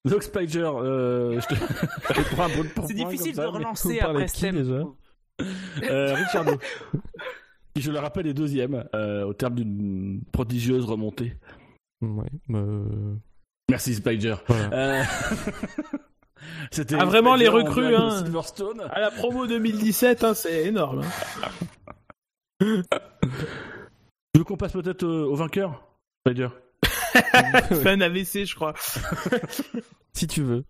Donc 0.05 0.23
Spider, 0.23 0.71
euh, 0.75 1.41
je 1.41 1.47
te, 1.49 1.55
je 1.55 2.35
prends 2.35 2.45
un 2.45 2.49
bon 2.49 2.65
C'est 2.87 2.95
difficile 2.95 3.35
de 3.35 3.43
relancer 3.43 4.01
après 4.01 4.29
Stem. 4.29 4.95
Euh, 5.83 6.15
Richardo 6.15 6.59
je 7.81 7.91
le 7.91 7.99
rappelle, 7.99 8.27
est 8.27 8.35
deuxième 8.35 8.89
euh, 8.95 9.25
au 9.25 9.35
terme 9.35 9.55
d'une 9.55 10.23
prodigieuse 10.33 10.85
remontée. 10.85 11.37
Ouais, 12.03 12.31
euh, 12.51 13.15
Merci 13.71 13.95
Spider. 13.95 14.37
Euh, 14.51 15.03
c'était 16.71 16.97
ah, 16.99 17.05
vraiment 17.05 17.35
les 17.35 17.49
recrues 17.49 17.95
hein. 17.97 18.25
À 18.91 19.01
la 19.01 19.11
promo 19.11 19.47
2017, 19.47 20.25
hein, 20.25 20.35
c'est 20.35 20.67
énorme. 20.67 21.03
Hein. 21.03 21.47
tu 24.33 24.39
veux 24.39 24.45
qu'on 24.45 24.57
passe 24.57 24.73
peut-être 24.73 25.05
au 25.05 25.35
vainqueur, 25.35 25.83
Spider? 26.27 26.49
Un 27.87 28.01
AVC, 28.01 28.45
je 28.45 28.55
crois. 28.55 28.75
si 30.13 30.27
tu 30.27 30.43
veux. 30.43 30.65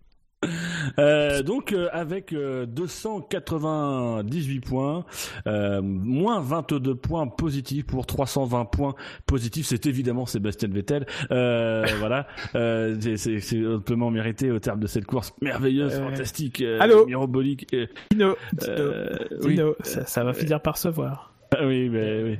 Euh, 0.99 1.41
donc 1.41 1.73
euh, 1.73 1.89
avec 1.91 2.33
298 2.33 4.57
euh, 4.57 4.61
points, 4.61 5.03
moins 5.81 6.39
22 6.39 6.95
points 6.95 7.27
positifs 7.27 7.85
pour 7.85 8.05
320 8.05 8.63
points 8.65 8.95
positifs, 9.25 9.65
c'est 9.65 9.87
évidemment 9.87 10.25
Sébastien 10.25 10.69
Vettel. 10.69 11.05
voilà, 11.29 12.27
c'est 12.53 13.67
amplement 13.67 14.09
mérité 14.11 14.51
au 14.51 14.59
terme 14.59 14.79
de 14.79 14.87
cette 14.87 15.05
course 15.05 15.33
merveilleuse, 15.41 15.99
fantastique, 15.99 16.63
mirobolique. 17.07 17.75
Dino, 18.11 18.37
Dino, 19.41 19.75
ça, 19.83 20.23
va 20.23 20.33
finir 20.33 20.61
par 20.61 20.77
se 20.77 20.87
voir. 20.87 21.33
Ah 21.51 21.59
oui, 21.65 21.89
mais 21.89 22.23
oui. 22.23 22.37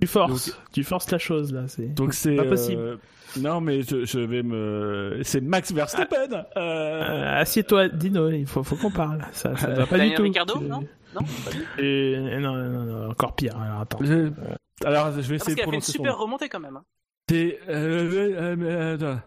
tu 0.00 0.06
forces, 0.06 0.58
tu 0.72 0.84
forces 0.84 1.10
la 1.10 1.18
chose 1.18 1.52
là. 1.52 1.64
C'est 1.66 1.92
donc 1.94 2.14
c'est 2.14 2.36
pas 2.36 2.44
possible. 2.44 2.98
Non, 3.40 3.60
mais 3.60 3.82
je, 3.82 4.18
vais 4.18 4.42
me. 4.42 5.20
C'est 5.22 5.40
Max 5.40 5.72
Verstappen. 5.72 6.28
Ah. 6.32 6.58
Euh... 6.58 7.02
euh 7.02 7.40
assieds-toi, 7.40 7.88
Dino. 7.88 8.28
Il 8.30 8.46
faut, 8.46 8.62
faut 8.62 8.76
qu'on 8.76 8.90
parle. 8.90 9.24
Ça, 9.32 9.56
ça 9.56 9.68
va 9.68 9.86
pas 9.86 9.98
du 9.98 10.14
tout. 10.14 10.22
Ricardo, 10.22 10.60
non? 10.60 10.84
Non, 11.14 11.20
euh, 11.78 12.40
non, 12.40 12.54
non, 12.54 12.84
non, 12.84 13.10
encore 13.10 13.34
pire. 13.34 13.56
Alors 13.58 13.80
attends. 13.82 13.98
Alors 14.84 15.12
je 15.12 15.20
vais 15.20 15.36
essayer 15.36 15.54
de 15.54 15.60
prononcer. 15.60 15.60
Parce 15.60 15.60
qu'il 15.60 15.60
a 15.60 15.70
fait 15.70 15.76
une 15.76 15.80
super 15.80 16.18
remontée 16.18 16.48
quand 16.48 16.60
même. 16.60 16.76
Hein. 16.76 16.84
C'est. 17.28 17.60
Euh, 17.68 18.56
euh, 18.62 18.94
attends. 18.94 19.20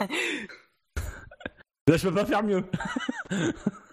Là, 1.86 1.96
je 1.96 2.08
peux 2.08 2.14
pas 2.14 2.24
faire 2.24 2.42
mieux. 2.42 2.62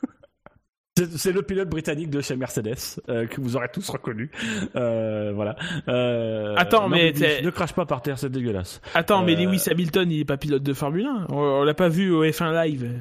C'est 0.98 1.32
le 1.32 1.44
pilote 1.44 1.69
britannique 1.69 2.10
de 2.10 2.22
chez 2.22 2.36
Mercedes 2.36 2.99
euh, 3.10 3.28
que 3.28 3.40
vous 3.40 3.56
aurez 3.56 3.69
tous 3.69 3.88
reconnu. 3.90 4.32
Euh, 4.76 5.32
voilà. 5.34 5.56
Euh, 5.88 6.56
Attends, 6.57 6.90
mais, 6.90 7.11
ne 7.14 7.49
crache 7.49 7.74
pas 7.74 7.86
par 7.86 8.02
terre, 8.02 8.18
c'est 8.18 8.32
dégueulasse. 8.32 8.82
Attends, 8.94 9.24
mais 9.24 9.36
Lewis 9.36 9.65
Hamilton, 9.69 10.11
il 10.11 10.22
est 10.22 10.26
pas 10.26 10.38
pilote 10.38 10.64
de 10.64 10.74
Formule 10.74 11.06
1. 11.06 11.28
On, 11.30 11.64
l'a 11.64 11.74
pas 11.74 11.90
vu 11.90 12.11
au 12.11 12.26
F1 12.26 12.52
live. 12.65 12.91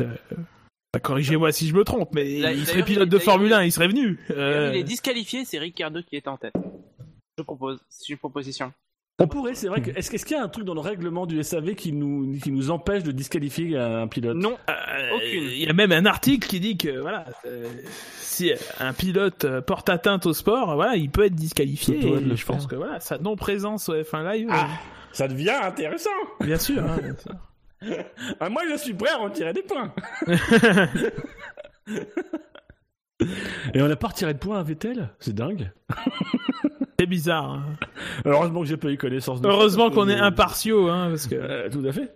Corrigez-moi 1.02 1.52
si 1.52 1.68
je 1.68 1.74
me 1.74 1.84
trompe, 1.84 2.10
mais 2.14 2.30
il 2.30 2.66
serait 2.66 2.82
pilote 2.82 3.08
de 3.08 3.18
Formule 3.18 3.52
1, 3.52 3.64
il 3.64 3.72
serait 3.72 3.88
venu. 3.88 4.18
Il 4.30 4.76
est 4.76 4.84
disqualifié, 4.84 5.44
c'est 5.44 5.58
Ricciardo 5.58 6.02
qui 6.02 6.16
est 6.16 6.28
en 6.28 6.36
tête. 6.36 6.54
Je 7.38 7.42
propose, 7.42 7.80
c'est 7.88 8.08
une 8.08 8.18
proposition. 8.18 8.72
On 9.18 9.28
pourrait, 9.28 9.54
c'est 9.54 9.68
vrai 9.68 9.80
que. 9.80 9.90
Est-ce 9.90 10.10
qu'il 10.10 10.36
y 10.36 10.40
a 10.40 10.42
un 10.42 10.48
truc 10.48 10.64
dans 10.66 10.74
le 10.74 10.80
règlement 10.80 11.24
du 11.24 11.42
SAV 11.42 11.74
qui 11.74 11.92
nous, 11.92 12.38
qui 12.38 12.52
nous 12.52 12.70
empêche 12.70 13.02
de 13.02 13.12
disqualifier 13.12 13.78
un 13.78 14.08
pilote? 14.08 14.36
Non, 14.36 14.58
aucune. 15.14 15.42
Il 15.44 15.64
y 15.64 15.68
a 15.68 15.72
même 15.72 15.92
un 15.92 16.04
article 16.04 16.46
qui 16.46 16.60
dit 16.60 16.76
que 16.76 17.00
voilà, 17.00 17.24
euh, 17.46 17.66
si 18.18 18.52
un 18.78 18.92
pilote 18.92 19.46
porte 19.60 19.88
atteinte 19.88 20.26
au 20.26 20.34
sport, 20.34 20.74
voilà, 20.74 20.96
il 20.96 21.08
peut 21.08 21.24
être 21.24 21.34
disqualifié. 21.34 21.98
Et 21.98 22.36
je 22.36 22.44
pense 22.44 22.66
que 22.66 22.76
voilà, 22.76 23.00
sa 23.00 23.16
non-présence 23.16 23.88
au 23.88 23.94
F1 23.94 24.32
Live. 24.32 24.48
Ah, 24.50 24.68
ça 25.12 25.28
devient 25.28 25.58
intéressant 25.62 26.10
Bien 26.40 26.58
sûr. 26.58 26.84
Hein, 26.84 26.98
ah, 28.40 28.50
moi, 28.50 28.62
je 28.70 28.76
suis 28.76 28.92
prêt 28.92 29.10
à 29.10 29.16
retirer 29.16 29.54
des 29.54 29.62
points. 29.62 29.94
Et 33.74 33.82
on 33.82 33.90
a 33.90 33.96
pas 33.96 34.08
retiré 34.08 34.34
de 34.34 34.38
points 34.38 34.58
à 34.58 34.62
Vettel? 34.62 35.10
C'est 35.20 35.34
dingue. 35.34 35.70
C'est 36.98 37.06
bizarre. 37.06 37.52
Hein. 37.52 37.64
Heureusement 38.24 38.60
que 38.60 38.66
j'ai 38.66 38.76
pas 38.76 38.90
eu 38.90 38.96
connaissance 38.96 39.40
de 39.40 39.48
Heureusement 39.48 39.90
qu'on 39.90 40.08
est 40.08 40.18
impartiaux, 40.18 40.88
hein, 40.88 41.08
parce 41.10 41.26
que... 41.26 41.34
Euh, 41.34 41.68
tout 41.68 41.84
à 41.86 41.92
fait. 41.92 42.14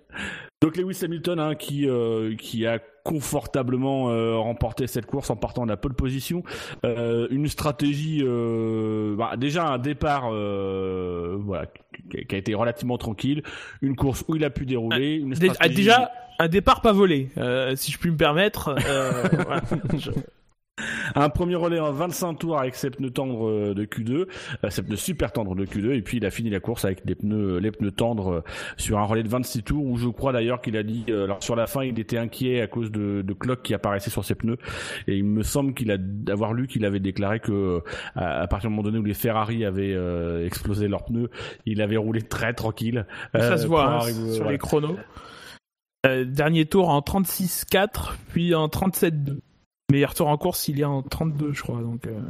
Donc 0.62 0.77
Lewis 0.77 0.98
Hamilton 1.02 1.39
hein, 1.39 1.55
qui 1.55 1.89
euh, 1.89 2.35
qui 2.36 2.66
a 2.66 2.78
confortablement 3.02 4.10
euh, 4.10 4.36
remporté 4.36 4.86
cette 4.86 5.06
course 5.06 5.31
en 5.31 5.36
partant 5.36 5.64
de 5.64 5.70
la 5.70 5.78
pole 5.78 5.94
position, 5.94 6.43
une 6.85 7.48
stratégie 7.48 8.22
bah, 8.22 9.36
déjà 9.39 9.68
un 9.68 9.78
départ 9.78 10.31
voilà 10.31 11.66
qui 12.10 12.35
a 12.35 12.39
été 12.39 12.55
relativement 12.55 12.98
tranquille, 12.98 13.43
une 13.81 13.97
course 13.97 14.22
où 14.28 14.36
il 14.36 14.44
a 14.44 14.51
pu 14.51 14.66
dérouler, 14.66 15.14
une 15.14 15.35
stratégie... 15.35 15.74
déjà 15.74 16.10
un 16.39 16.48
départ 16.48 16.82
pas 16.82 16.93
volé, 16.93 17.31
si 17.77 17.90
je 17.90 17.98
puis 17.98 18.10
me 18.10 18.18
permettre. 18.18 18.74
voilà, 19.32 19.62
un 21.15 21.28
premier 21.28 21.55
relais 21.55 21.81
en 21.81 21.93
25 21.93 22.35
tours 22.35 22.59
avec 22.59 22.74
ses 22.74 22.90
pneus 22.90 23.11
tendres 23.11 23.48
euh, 23.48 23.74
de 23.74 23.85
Q2, 23.85 24.27
euh, 24.65 24.70
ses 24.70 24.82
pneus 24.82 24.97
super 24.97 25.32
tendres 25.32 25.55
de 25.55 25.65
Q2, 25.65 25.93
et 25.93 26.02
puis 26.02 26.19
il 26.19 26.27
a 26.27 26.31
fini 26.31 26.51
la 26.51 26.61
course 26.61 26.85
avec 26.85 27.05
des 27.05 27.15
pneus, 27.15 27.59
les 27.59 27.70
pneus 27.70 27.93
tendres 27.93 28.32
euh, 28.32 28.44
sur 28.77 28.98
un 28.98 29.05
relais 29.05 29.23
de 29.23 29.28
26 29.28 29.62
tours 29.62 29.85
où 29.85 29.97
je 29.97 30.09
crois 30.09 30.32
d'ailleurs 30.32 30.61
qu'il 30.61 30.77
a 30.77 30.82
dit, 30.82 31.05
alors 31.09 31.43
sur 31.43 31.57
la 31.57 31.66
fin 31.66 31.85
il 31.85 31.98
était 31.98 32.19
inquiet 32.19 32.61
à 32.61 32.66
cause 32.66 32.90
de, 32.90 33.23
de 33.23 33.32
cloques 33.32 33.62
qui 33.62 33.74
apparaissaient 33.74 34.11
sur 34.11 34.24
ses 34.24 34.35
pneus, 34.35 34.59
et 35.07 35.16
il 35.16 35.24
me 35.24 35.43
semble 35.43 35.74
qu'il 35.74 35.90
a 35.90 35.97
d'avoir 35.98 36.52
lu 36.52 36.66
qu'il 36.66 36.85
avait 36.85 37.01
déclaré 37.01 37.40
que 37.40 37.82
à, 38.15 38.47
partir 38.47 38.70
du 38.70 38.77
moment 38.77 38.82
donné 38.82 38.98
où 38.98 39.05
les 39.05 39.15
Ferrari 39.15 39.65
avaient 39.65 39.97
explosé 40.44 40.89
leurs 40.89 41.05
pneus, 41.05 41.31
il 41.66 41.82
avait 41.82 41.97
roulé 41.97 42.23
très 42.23 42.52
tranquille. 42.52 43.07
Ça 43.35 43.57
se 43.57 43.66
voit 43.66 44.05
hein, 44.05 44.32
sur 44.32 44.51
les 44.51 44.59
chronos. 44.59 44.97
dernier 46.05 46.66
tour 46.66 46.89
en 46.89 47.01
36-4, 47.01 48.15
puis 48.32 48.55
en 48.55 48.69
37-2. 48.69 49.40
Meilleur 49.90 50.14
tour 50.14 50.28
en 50.28 50.36
course, 50.38 50.68
il 50.68 50.78
y 50.78 50.82
a 50.82 50.90
en 50.90 51.02
32, 51.02 51.52
je 51.52 51.62
crois. 51.62 51.80
Donc, 51.80 52.06
euh. 52.06 52.20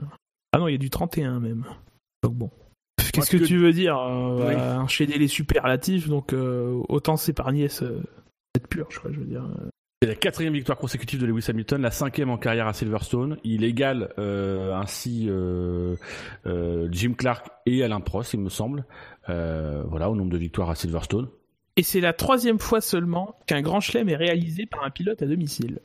Ah 0.53 0.59
non, 0.59 0.69
il 0.69 0.73
y 0.73 0.75
a 0.75 0.79
du 0.79 0.91
31 0.91 1.41
même. 1.41 1.65
Donc 2.23 2.35
bon. 2.35 2.51
Qu'est-ce 3.13 3.31
que, 3.31 3.45
tu 3.45 3.59
veux 3.59 3.73
dire 3.73 3.99
euh, 3.99 4.77
Enchaîner 4.77 5.19
les 5.19 5.27
superlatifs, 5.27 6.09
donc 6.09 6.33
euh, 6.33 6.81
autant 6.89 7.17
s'épargner 7.17 7.69
ce... 7.69 7.85
cette 8.55 8.69
purge, 8.69 9.01
je 9.11 9.19
veux 9.19 9.27
dire. 9.27 9.45
C'est 10.01 10.09
la 10.09 10.15
quatrième 10.15 10.53
victoire 10.53 10.79
consécutive 10.79 11.21
de 11.21 11.27
Lewis 11.27 11.47
Hamilton, 11.49 11.83
la 11.83 11.91
cinquième 11.91 12.31
en 12.31 12.39
carrière 12.39 12.69
à 12.69 12.73
Silverstone. 12.73 13.37
Il 13.43 13.65
égale 13.65 14.15
ainsi 14.17 15.29
Jim 16.47 17.15
Clark 17.15 17.47
et 17.67 17.83
Alain 17.83 18.01
Prost, 18.01 18.33
il 18.35 18.41
me 18.41 18.49
semble. 18.49 18.85
voilà, 19.27 20.09
au 20.09 20.15
nombre 20.15 20.31
de 20.31 20.39
victoires 20.39 20.71
à 20.71 20.75
Silverstone. 20.75 21.29
Et 21.77 21.83
c'est 21.83 22.01
la 22.01 22.13
troisième 22.13 22.59
fois 22.59 22.81
seulement 22.81 23.37
qu'un 23.47 23.63
grand 23.63 23.81
chelem 23.81 24.09
est 24.09 24.17
réalisé 24.17 24.67
par 24.67 24.85
un 24.85 24.91
pilote 24.91 25.23
à 25.23 25.27
domicile. 25.27 25.81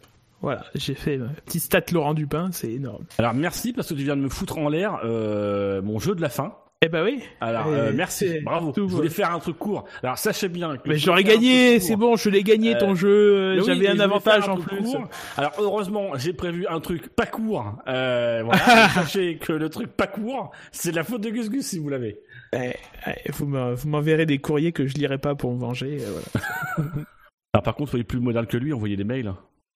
Voilà, 0.46 0.64
j'ai 0.76 0.94
fait 0.94 1.16
un 1.16 1.32
petit 1.44 1.60
stat 1.60 1.82
Laurent 1.92 2.14
Dupin, 2.14 2.50
c'est 2.52 2.72
énorme. 2.72 3.06
Alors 3.18 3.34
merci 3.34 3.74
parce 3.74 3.90
que 3.90 3.96
tu 3.96 4.04
viens 4.04 4.16
de 4.16 4.22
me 4.22 4.30
foutre 4.30 4.60
en 4.60 4.70
l'air 4.70 5.00
euh, 5.04 5.82
mon 5.82 5.98
jeu 5.98 6.14
de 6.14 6.22
la 6.22 6.30
fin. 6.30 6.54
Eh 6.84 6.88
ben 6.88 7.04
oui. 7.04 7.24
Alors 7.42 7.66
euh, 7.66 7.92
merci, 7.96 8.42
bravo. 8.42 8.72
je 8.76 8.82
voulais 8.82 9.10
faire 9.10 9.34
un 9.34 9.40
truc 9.40 9.58
court. 9.58 9.86
Alors 10.04 10.20
sachez 10.20 10.48
bien. 10.48 10.78
Que 10.78 10.88
mais 10.88 11.00
j'aurais 11.00 11.24
gagné, 11.24 11.80
c'est 11.80 11.96
bon, 11.96 12.16
je 12.16 12.30
l'ai 12.30 12.44
gagné 12.44 12.78
ton 12.78 12.92
euh, 12.92 12.96
jeu. 12.96 13.64
J'avais 13.64 13.88
un 13.88 14.00
avantage 14.00 14.48
en 14.48 14.58
plus. 14.58 14.96
Alors 15.36 15.54
heureusement, 15.58 16.12
j'ai 16.14 16.34
prévu 16.34 16.68
un 16.68 16.80
truc 16.80 17.10
pas 17.16 17.26
court. 17.26 17.78
voilà. 17.88 18.90
sachez 18.94 19.38
que 19.38 19.52
le 19.52 19.70
truc 19.70 19.94
pas 19.94 20.06
court, 20.06 20.52
c'est 20.72 20.92
la 20.92 21.04
faute 21.04 21.22
de 21.22 21.32
Gus 21.32 21.50
Gus 21.50 21.66
si 21.66 21.80
vous 21.80 21.90
l'avez. 21.90 22.20
Eh, 22.54 22.74
eh, 23.08 23.32
vous 23.32 23.48
m'enverrez 23.88 24.28
des 24.28 24.38
courriers 24.38 24.74
que 24.74 24.86
je 24.86 24.94
lirai 24.94 25.18
pas 25.18 25.34
pour 25.34 25.52
me 25.52 25.60
venger. 25.60 25.98
Voilà. 25.98 26.86
Alors 27.56 27.64
par 27.64 27.74
contre, 27.74 27.90
soyez 27.90 28.04
plus 28.04 28.20
modal 28.20 28.46
que 28.46 28.58
lui, 28.58 28.74
envoyez 28.74 28.96
des 28.96 29.06
mails. 29.06 29.34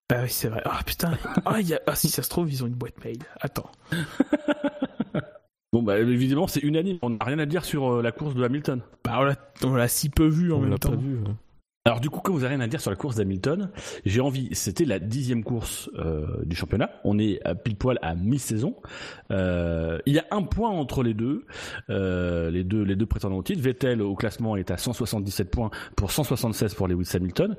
Bah 0.09 0.21
oui, 0.23 0.29
c'est 0.29 0.47
vrai. 0.47 0.61
Ah 0.65 0.79
putain. 0.85 1.11
Ah, 1.45 1.61
y 1.61 1.73
a... 1.73 1.81
ah, 1.85 1.95
si 1.95 2.09
ça 2.09 2.23
se 2.23 2.29
trouve, 2.29 2.51
ils 2.51 2.63
ont 2.63 2.67
une 2.67 2.73
boîte 2.73 3.03
mail. 3.03 3.19
Attends. 3.41 3.69
bon, 5.71 5.83
bah 5.83 5.99
évidemment, 5.99 6.47
c'est 6.47 6.61
unanime. 6.61 6.97
On 7.03 7.11
n'a 7.11 7.23
rien 7.23 7.39
à 7.39 7.45
dire 7.45 7.63
sur 7.63 7.93
euh, 7.93 8.01
la 8.01 8.11
course 8.11 8.33
de 8.33 8.43
Hamilton. 8.43 8.81
Bah 9.03 9.19
on 9.63 9.73
l'a 9.75 9.87
si 9.87 10.09
peu 10.09 10.27
vu 10.27 10.51
en 10.51 10.59
même 10.59 10.79
temps. 10.79 10.89
Pas 10.89 10.95
vu, 10.95 11.19
alors 11.85 12.01
du 12.01 12.09
coup, 12.09 12.19
comme 12.19 12.35
vous 12.35 12.41
n'avez 12.41 12.55
rien 12.55 12.63
à 12.63 12.67
dire 12.67 12.81
sur 12.81 12.91
la 12.91 12.97
course 12.97 13.15
d'Hamilton, 13.15 13.71
j'ai 14.05 14.19
envie, 14.19 14.49
c'était 14.51 14.83
la 14.83 14.99
dixième 14.99 15.45
course 15.45 15.89
euh, 15.97 16.43
du 16.43 16.55
championnat, 16.55 16.91
on 17.05 17.17
est 17.17 17.41
à 17.45 17.55
pile 17.55 17.77
poil 17.77 17.97
à 18.01 18.15
mi-saison, 18.15 18.75
euh, 19.31 19.97
il 20.05 20.13
y 20.13 20.19
a 20.19 20.25
un 20.31 20.43
point 20.43 20.69
entre 20.69 21.03
les 21.03 21.13
deux, 21.13 21.45
euh, 21.89 22.51
les 22.51 22.65
deux 22.65 22.83
les 22.83 22.97
deux 22.97 23.05
prétendants 23.05 23.37
au 23.37 23.43
titre, 23.43 23.61
Vettel 23.61 24.01
au 24.01 24.13
classement 24.15 24.57
est 24.57 24.71
à 24.71 24.77
177 24.77 25.49
points 25.49 25.71
pour 25.95 26.11
176 26.11 26.73
pour 26.73 26.89
Lewis 26.89 27.09
Hamilton, 27.13 27.55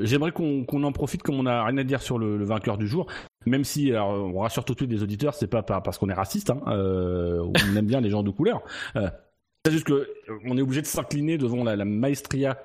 j'aimerais 0.00 0.32
qu'on 0.32 0.82
en 0.82 0.92
profite 0.92 1.22
comme 1.22 1.36
on 1.36 1.44
n'a 1.44 1.64
rien 1.64 1.78
à 1.78 1.84
dire 1.84 2.02
sur 2.02 2.18
le, 2.18 2.44
vainqueur 2.44 2.76
du 2.76 2.88
jour, 2.88 3.06
même 3.46 3.64
si, 3.64 3.92
alors, 3.92 4.10
on 4.10 4.40
rassure 4.40 4.64
tout 4.64 4.74
de 4.74 4.80
suite 4.80 4.90
les 4.90 5.04
auditeurs, 5.04 5.34
c'est 5.34 5.46
pas 5.46 5.62
parce 5.62 5.98
qu'on 5.98 6.08
est 6.08 6.14
raciste, 6.14 6.50
hein, 6.50 6.60
on 6.66 7.76
aime 7.76 7.86
bien 7.86 8.00
les 8.00 8.10
gens 8.10 8.24
de 8.24 8.30
couleur, 8.30 8.60
c'est 8.94 9.72
juste 9.72 9.86
que 9.86 10.08
on 10.44 10.58
est 10.58 10.62
obligé 10.62 10.82
de 10.82 10.86
s'incliner 10.86 11.38
devant 11.38 11.62
la 11.62 11.84
maestria 11.84 12.58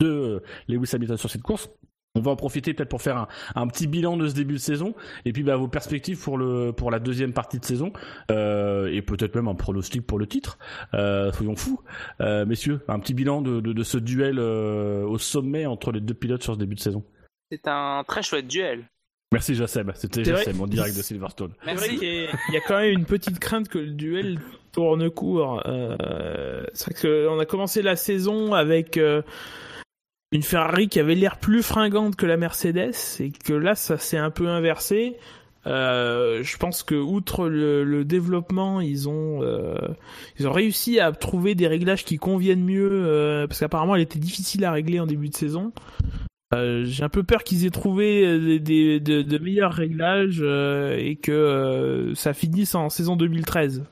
de 0.00 0.42
Lewis 0.68 0.90
Hamilton 0.92 1.16
sur 1.16 1.30
cette 1.30 1.42
course. 1.42 1.70
On 2.16 2.20
va 2.20 2.30
en 2.30 2.36
profiter 2.36 2.74
peut-être 2.74 2.88
pour 2.88 3.02
faire 3.02 3.26
un, 3.56 3.66
petit 3.66 3.88
bilan 3.88 4.16
de 4.16 4.28
ce 4.28 4.34
début 4.34 4.54
de 4.54 4.58
saison 4.58 4.94
et 5.24 5.32
puis 5.32 5.42
bah, 5.42 5.56
vos 5.56 5.66
perspectives 5.66 6.22
pour 6.22 6.38
le 6.38 6.70
pour 6.70 6.92
la 6.92 7.00
deuxième 7.00 7.32
partie 7.32 7.58
de 7.58 7.64
saison 7.64 7.92
euh, 8.30 8.86
et 8.86 9.02
peut-être 9.02 9.34
même 9.34 9.48
un 9.48 9.56
pronostic 9.56 10.06
pour 10.06 10.20
le 10.20 10.28
titre. 10.28 10.58
Euh, 10.94 11.32
soyons 11.32 11.56
fous, 11.56 11.80
euh, 12.20 12.46
messieurs, 12.46 12.82
un 12.86 13.00
petit 13.00 13.14
bilan 13.14 13.42
de, 13.42 13.60
de, 13.60 13.82
ce 13.82 13.98
duel 13.98 14.38
au 14.38 15.18
sommet 15.18 15.66
entre 15.66 15.90
les 15.90 16.00
deux 16.00 16.14
pilotes 16.14 16.44
sur 16.44 16.54
ce 16.54 16.58
début 16.60 16.76
de 16.76 16.80
saison. 16.80 17.02
C'est 17.50 17.66
un 17.66 18.04
très 18.06 18.22
chouette 18.22 18.46
duel. 18.46 18.84
Merci 19.32 19.56
Jassem, 19.56 19.90
c'était 19.96 20.22
Jassem 20.22 20.60
en 20.60 20.68
direct 20.68 20.96
de 20.96 21.02
Silverstone. 21.02 21.52
Merci. 21.66 21.98
Il 22.00 22.54
y 22.54 22.56
a 22.56 22.60
quand 22.60 22.78
même 22.78 22.92
une 22.92 23.06
petite 23.06 23.40
crainte 23.40 23.68
que 23.68 23.78
le 23.78 23.90
duel 23.90 24.38
tourne 24.70 25.10
court. 25.10 25.60
c'est 25.64 26.92
vrai 26.92 27.26
qu'on 27.26 27.40
a 27.40 27.44
commencé 27.44 27.82
la 27.82 27.96
saison 27.96 28.54
avec 28.54 29.00
une 30.34 30.42
Ferrari 30.42 30.88
qui 30.88 30.98
avait 30.98 31.14
l'air 31.14 31.38
plus 31.38 31.62
fringante 31.62 32.16
que 32.16 32.26
la 32.26 32.36
Mercedes 32.36 32.92
et 33.20 33.30
que 33.30 33.52
là 33.52 33.76
ça 33.76 33.98
s'est 33.98 34.18
un 34.18 34.30
peu 34.30 34.48
inversé. 34.48 35.16
Euh, 35.66 36.42
je 36.42 36.56
pense 36.58 36.82
que 36.82 36.96
outre 36.96 37.48
le, 37.48 38.04
développement, 38.04 38.80
ils 38.80 39.08
ont 39.08 39.42
euh, 39.42 39.76
ils 40.38 40.48
ont 40.48 40.52
réussi 40.52 40.98
à 40.98 41.12
trouver 41.12 41.54
des 41.54 41.68
réglages 41.68 42.04
qui 42.04 42.18
conviennent 42.18 42.64
mieux 42.64 42.90
euh, 42.92 43.46
parce 43.46 43.60
qu'apparemment 43.60 43.94
elle 43.94 44.02
était 44.02 44.18
difficile 44.18 44.64
à 44.64 44.72
régler 44.72 44.98
en 44.98 45.06
début 45.06 45.28
de 45.28 45.36
saison. 45.36 45.72
J'ai 46.52 47.02
un 47.02 47.08
peu 47.08 47.24
peur 47.24 47.42
qu'ils 47.42 47.66
aient 47.66 47.70
trouvé 47.70 48.60
des, 48.60 49.00
de, 49.00 49.38
meilleurs 49.38 49.72
réglages 49.72 50.40
et 50.40 51.16
que 51.16 52.12
ça 52.14 52.32
finisse 52.32 52.76
en 52.76 52.90
saison 52.90 53.16
2013. 53.16 53.82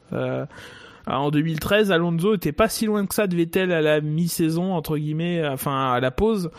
Euh, 1.08 1.12
en 1.12 1.30
2013, 1.30 1.92
Alonso 1.92 2.34
était 2.34 2.52
pas 2.52 2.68
si 2.68 2.86
loin 2.86 3.06
que 3.06 3.14
ça 3.14 3.26
de 3.26 3.36
Vettel 3.36 3.72
à 3.72 3.80
la 3.80 4.00
mi-saison 4.00 4.74
entre 4.74 4.96
guillemets, 4.96 5.46
enfin 5.46 5.92
à 5.92 6.00
la 6.00 6.10
pause. 6.10 6.50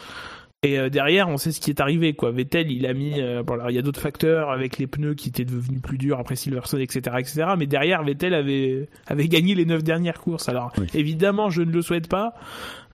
Et 0.64 0.80
euh, 0.80 0.90
derrière, 0.90 1.28
on 1.28 1.38
sait 1.38 1.52
ce 1.52 1.60
qui 1.60 1.70
est 1.70 1.82
arrivé, 1.82 2.14
quoi. 2.14 2.32
Vettel, 2.32 2.72
il 2.72 2.86
a 2.86 2.94
mis, 2.94 3.22
euh, 3.22 3.44
bon, 3.44 3.56
alors 3.56 3.70
il 3.70 3.76
y 3.76 3.80
a 3.80 3.82
d'autres 3.82 4.00
facteurs 4.00 4.50
avec 4.50 4.78
les 4.78 4.88
pneus 4.88 5.14
qui 5.14 5.28
étaient 5.28 5.44
devenus 5.44 5.82
plus 5.82 5.98
durs 5.98 6.20
après 6.20 6.38
Silverstone, 6.38 6.80
etc., 6.80 7.18
etc. 7.20 7.48
Mais 7.58 7.68
derrière, 7.68 8.02
Vettel 8.04 8.34
avait 8.34 8.88
avait 9.08 9.28
gagné 9.28 9.56
les 9.56 9.66
neuf 9.66 9.84
dernières 9.84 10.22
courses. 10.22 10.48
Alors 10.48 10.72
évidemment, 10.94 11.50
je 11.50 11.62
ne 11.62 11.72
le 11.72 11.82
souhaite 11.82 12.08
pas. 12.08 12.34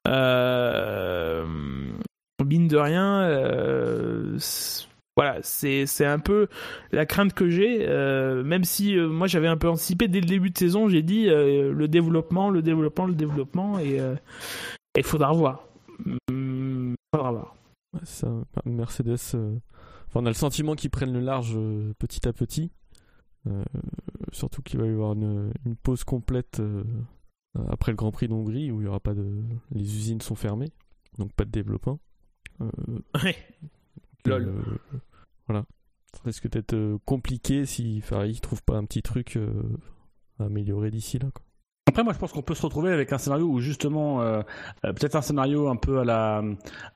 Euh, 0.07 1.45
mine 2.43 2.67
de 2.67 2.77
rien, 2.77 3.21
euh, 3.21 4.37
voilà, 5.19 5.39
c'est 5.41 5.85
c'est 5.85 6.05
un 6.05 6.17
peu 6.17 6.47
la 6.93 7.05
crainte 7.05 7.33
que 7.33 7.49
j'ai. 7.49 7.85
Euh, 7.89 8.41
même 8.41 8.63
si 8.63 8.97
euh, 8.97 9.09
moi 9.09 9.27
j'avais 9.27 9.49
un 9.49 9.57
peu 9.57 9.67
anticipé 9.67 10.07
dès 10.07 10.21
le 10.21 10.25
début 10.25 10.49
de 10.49 10.57
saison, 10.57 10.87
j'ai 10.87 11.01
dit 11.01 11.27
euh, 11.27 11.73
le 11.73 11.87
développement, 11.89 12.49
le 12.49 12.61
développement, 12.61 13.05
le 13.05 13.15
développement, 13.15 13.79
et 13.79 13.99
il 14.95 15.03
faudra 15.03 15.33
voir. 15.33 15.67
Il 16.29 16.95
faudra 17.13 17.31
voir. 17.33 17.55
Ça, 18.03 18.29
Mercedes, 18.63 19.35
on 20.15 20.25
a 20.25 20.29
le 20.29 20.33
sentiment 20.35 20.75
qu'ils 20.75 20.89
prennent 20.89 21.11
le 21.11 21.19
large 21.19 21.59
petit 21.99 22.25
à 22.25 22.31
petit. 22.31 22.71
surtout 24.31 24.61
qu'il 24.61 24.79
va 24.79 24.85
y 24.85 24.89
avoir 24.89 25.11
une, 25.15 25.51
pause 25.83 26.05
complète 26.05 26.61
après 27.67 27.91
le 27.91 27.97
Grand 27.97 28.13
Prix 28.13 28.29
d'Hongrie 28.29 28.71
où 28.71 28.79
il 28.79 28.85
y 28.85 28.87
aura 28.87 29.01
pas 29.01 29.13
de, 29.13 29.43
les 29.73 29.81
usines 29.81 30.21
sont 30.21 30.35
fermées, 30.35 30.71
donc 31.17 31.33
pas 31.33 31.43
de 31.43 31.51
développement. 31.51 31.99
Ouais. 33.21 33.35
Lol. 34.25 34.53
Voilà. 35.49 35.65
Ça 36.13 36.21
risque 36.25 36.49
d'être 36.49 36.73
euh, 36.73 36.97
compliqué 37.05 37.65
si 37.65 38.01
Ferrari 38.01 38.39
trouve 38.39 38.63
pas 38.63 38.77
un 38.77 38.85
petit 38.85 39.01
truc 39.01 39.35
euh, 39.35 39.51
à 40.39 40.45
améliorer 40.45 40.91
d'ici 40.91 41.19
là. 41.19 41.29
Après, 41.89 42.03
moi, 42.03 42.13
je 42.13 42.19
pense 42.19 42.31
qu'on 42.33 42.43
peut 42.43 42.53
se 42.53 42.61
retrouver 42.61 42.91
avec 42.91 43.11
un 43.13 43.17
scénario 43.17 43.47
où 43.47 43.59
justement, 43.59 44.21
euh, 44.21 44.43
peut-être 44.83 45.15
un 45.15 45.23
scénario 45.23 45.69
un 45.69 45.75
peu 45.75 45.97
à 45.97 46.05
la 46.05 46.43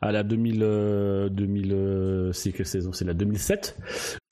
à 0.02 0.12
la 0.12 0.22
2000 0.22 0.60
euh, 0.62 1.30
2000 1.30 1.74
euh, 1.74 2.32
c'est 2.32 2.52
quelle 2.52 2.68
saison 2.68 2.94
C'est 2.94 3.04
la 3.04 3.16
2007 3.16 3.76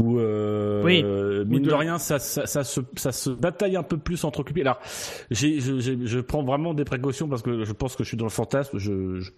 où 0.01 0.19
euh, 0.19 0.83
Oui. 0.83 1.03
mine 1.47 1.63
de- 1.63 1.73
rien, 1.73 1.97
ça, 1.97 2.19
ça, 2.19 2.45
ça 2.45 2.63
se 2.63 2.81
ça 2.95 3.11
se 3.11 3.29
bataille 3.29 3.75
un 3.75 3.83
peu 3.83 3.97
plus 3.97 4.23
entre 4.23 4.39
occupés. 4.41 4.61
Alors, 4.61 4.79
j'ai 5.29 5.59
je, 5.59 5.79
j'ai- 5.79 5.97
je 6.05 6.19
prends 6.19 6.43
vraiment 6.43 6.73
des 6.73 6.83
précautions 6.85 7.27
parce 7.27 7.41
que 7.41 7.63
je 7.63 7.73
pense 7.73 7.95
que 7.95 8.03
je 8.03 8.07
suis 8.09 8.17
dans 8.17 8.25
le 8.25 8.29
fantasme. 8.31 8.77
Je, 8.77 9.19
je- 9.19 9.31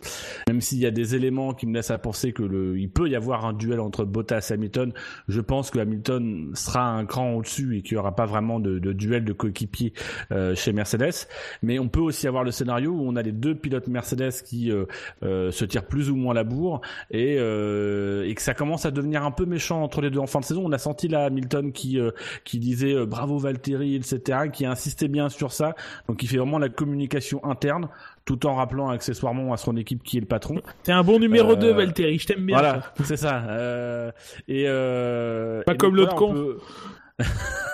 même 0.48 0.61
s'il 0.61 0.80
y 0.80 0.85
a 0.85 0.91
des 0.91 1.15
éléments 1.15 1.53
qui 1.53 1.68
me 1.68 1.73
laissent 1.73 1.91
à 1.91 1.98
penser 1.98 2.34
que 2.34 2.44
le 2.44 2.77
il 2.80 2.90
peut 2.90 3.10
y 3.10 3.15
avoir 3.15 3.45
un 3.45 3.53
duel 3.53 3.80
entre 3.80 4.06
Bottas 4.06 4.48
et 4.49 4.53
Hamilton, 4.53 4.94
je 5.27 5.41
pense 5.41 5.69
que 5.72 5.80
Hamilton 5.80 6.52
sera 6.56 6.90
un 6.90 7.06
cran 7.06 7.34
au-dessus 7.34 7.77
et 7.77 7.81
qu'il 7.81 7.94
y 7.95 7.98
aura 7.98 8.15
pas 8.15 8.26
vraiment 8.26 8.60
de, 8.60 8.80
de 8.80 8.94
duel 8.94 9.26
de 9.26 9.34
coéquipiers 9.34 9.94
euh, 10.31 10.56
chez 10.56 10.73
Mercedes. 10.73 11.27
Mais 11.61 11.80
on 11.80 11.88
peut 11.90 11.99
aussi 11.99 12.27
avoir 12.27 12.44
le 12.44 12.52
scénario 12.52 12.91
où 12.91 13.02
on 13.07 13.15
a 13.15 13.22
les 13.22 13.31
deux 13.31 13.56
pilotes 13.56 13.88
Mercedes 13.88 14.31
qui 14.45 14.72
euh, 14.72 14.85
euh, 15.23 15.52
se 15.52 15.65
tirent 15.65 15.85
plus 15.85 16.10
ou 16.10 16.15
moins 16.15 16.34
la 16.34 16.44
bourre 16.44 16.81
et, 17.11 17.35
euh, 17.40 18.23
et 18.27 18.34
que 18.35 18.41
ça 18.41 18.53
commence 18.53 18.85
à 18.85 18.91
devenir 18.91 19.23
un 19.26 19.31
peu 19.31 19.45
méchant 19.45 19.81
entre 19.84 20.02
les 20.02 20.10
deux 20.10 20.19
en 20.19 20.27
fin 20.27 20.40
de 20.40 20.45
saison. 20.53 20.63
On 20.65 20.71
a 20.71 20.77
senti 20.77 21.07
là 21.07 21.25
Hamilton 21.25 21.71
qui 21.71 21.99
euh, 21.99 22.11
qui 22.43 22.59
disait 22.59 22.93
euh, 22.95 23.05
bravo 23.05 23.38
Valtteri, 23.38 23.95
etc., 23.95 24.49
qui 24.51 24.65
insistait 24.65 25.07
bien 25.07 25.30
sur 25.30 25.51
ça. 25.51 25.75
Donc 26.07 26.23
il 26.23 26.27
fait 26.30 26.38
vraiment 26.38 26.59
la 26.59 26.69
communication 26.69 27.43
interne 27.45 27.89
tout 28.25 28.45
en 28.45 28.55
rappelant 28.55 28.89
accessoirement 28.89 29.51
à 29.53 29.57
son 29.57 29.75
équipe 29.75 30.01
qui 30.03 30.17
est 30.17 30.21
le 30.21 30.25
patron. 30.27 30.61
T'es 30.84 30.91
un 30.93 31.03
bon 31.03 31.19
numéro 31.19 31.51
Euh, 31.53 31.55
2, 31.55 31.73
Valtteri, 31.73 32.17
je 32.19 32.27
t'aime 32.27 32.45
bien. 32.45 32.57
Voilà, 32.57 32.93
c'est 33.03 33.17
ça. 33.17 33.43
Euh, 33.49 34.11
et 34.47 34.63
euh, 34.67 35.61
Pas 35.63 35.73
et 35.73 35.77
comme 35.77 35.95
l'autre 35.95 36.15
con. 36.15 36.34
peut- 36.34 36.57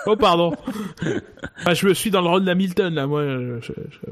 Oh, 0.06 0.16
pardon. 0.16 0.52
Ah, 1.64 1.74
je 1.74 1.86
me 1.86 1.94
suis 1.94 2.10
dans 2.10 2.20
le 2.22 2.28
rôle 2.28 2.44
d'Hamilton, 2.44 2.92
là, 2.94 3.06
moi. 3.06 3.22
Je, 3.22 3.60
je- 3.60 3.72
je- 3.90 4.10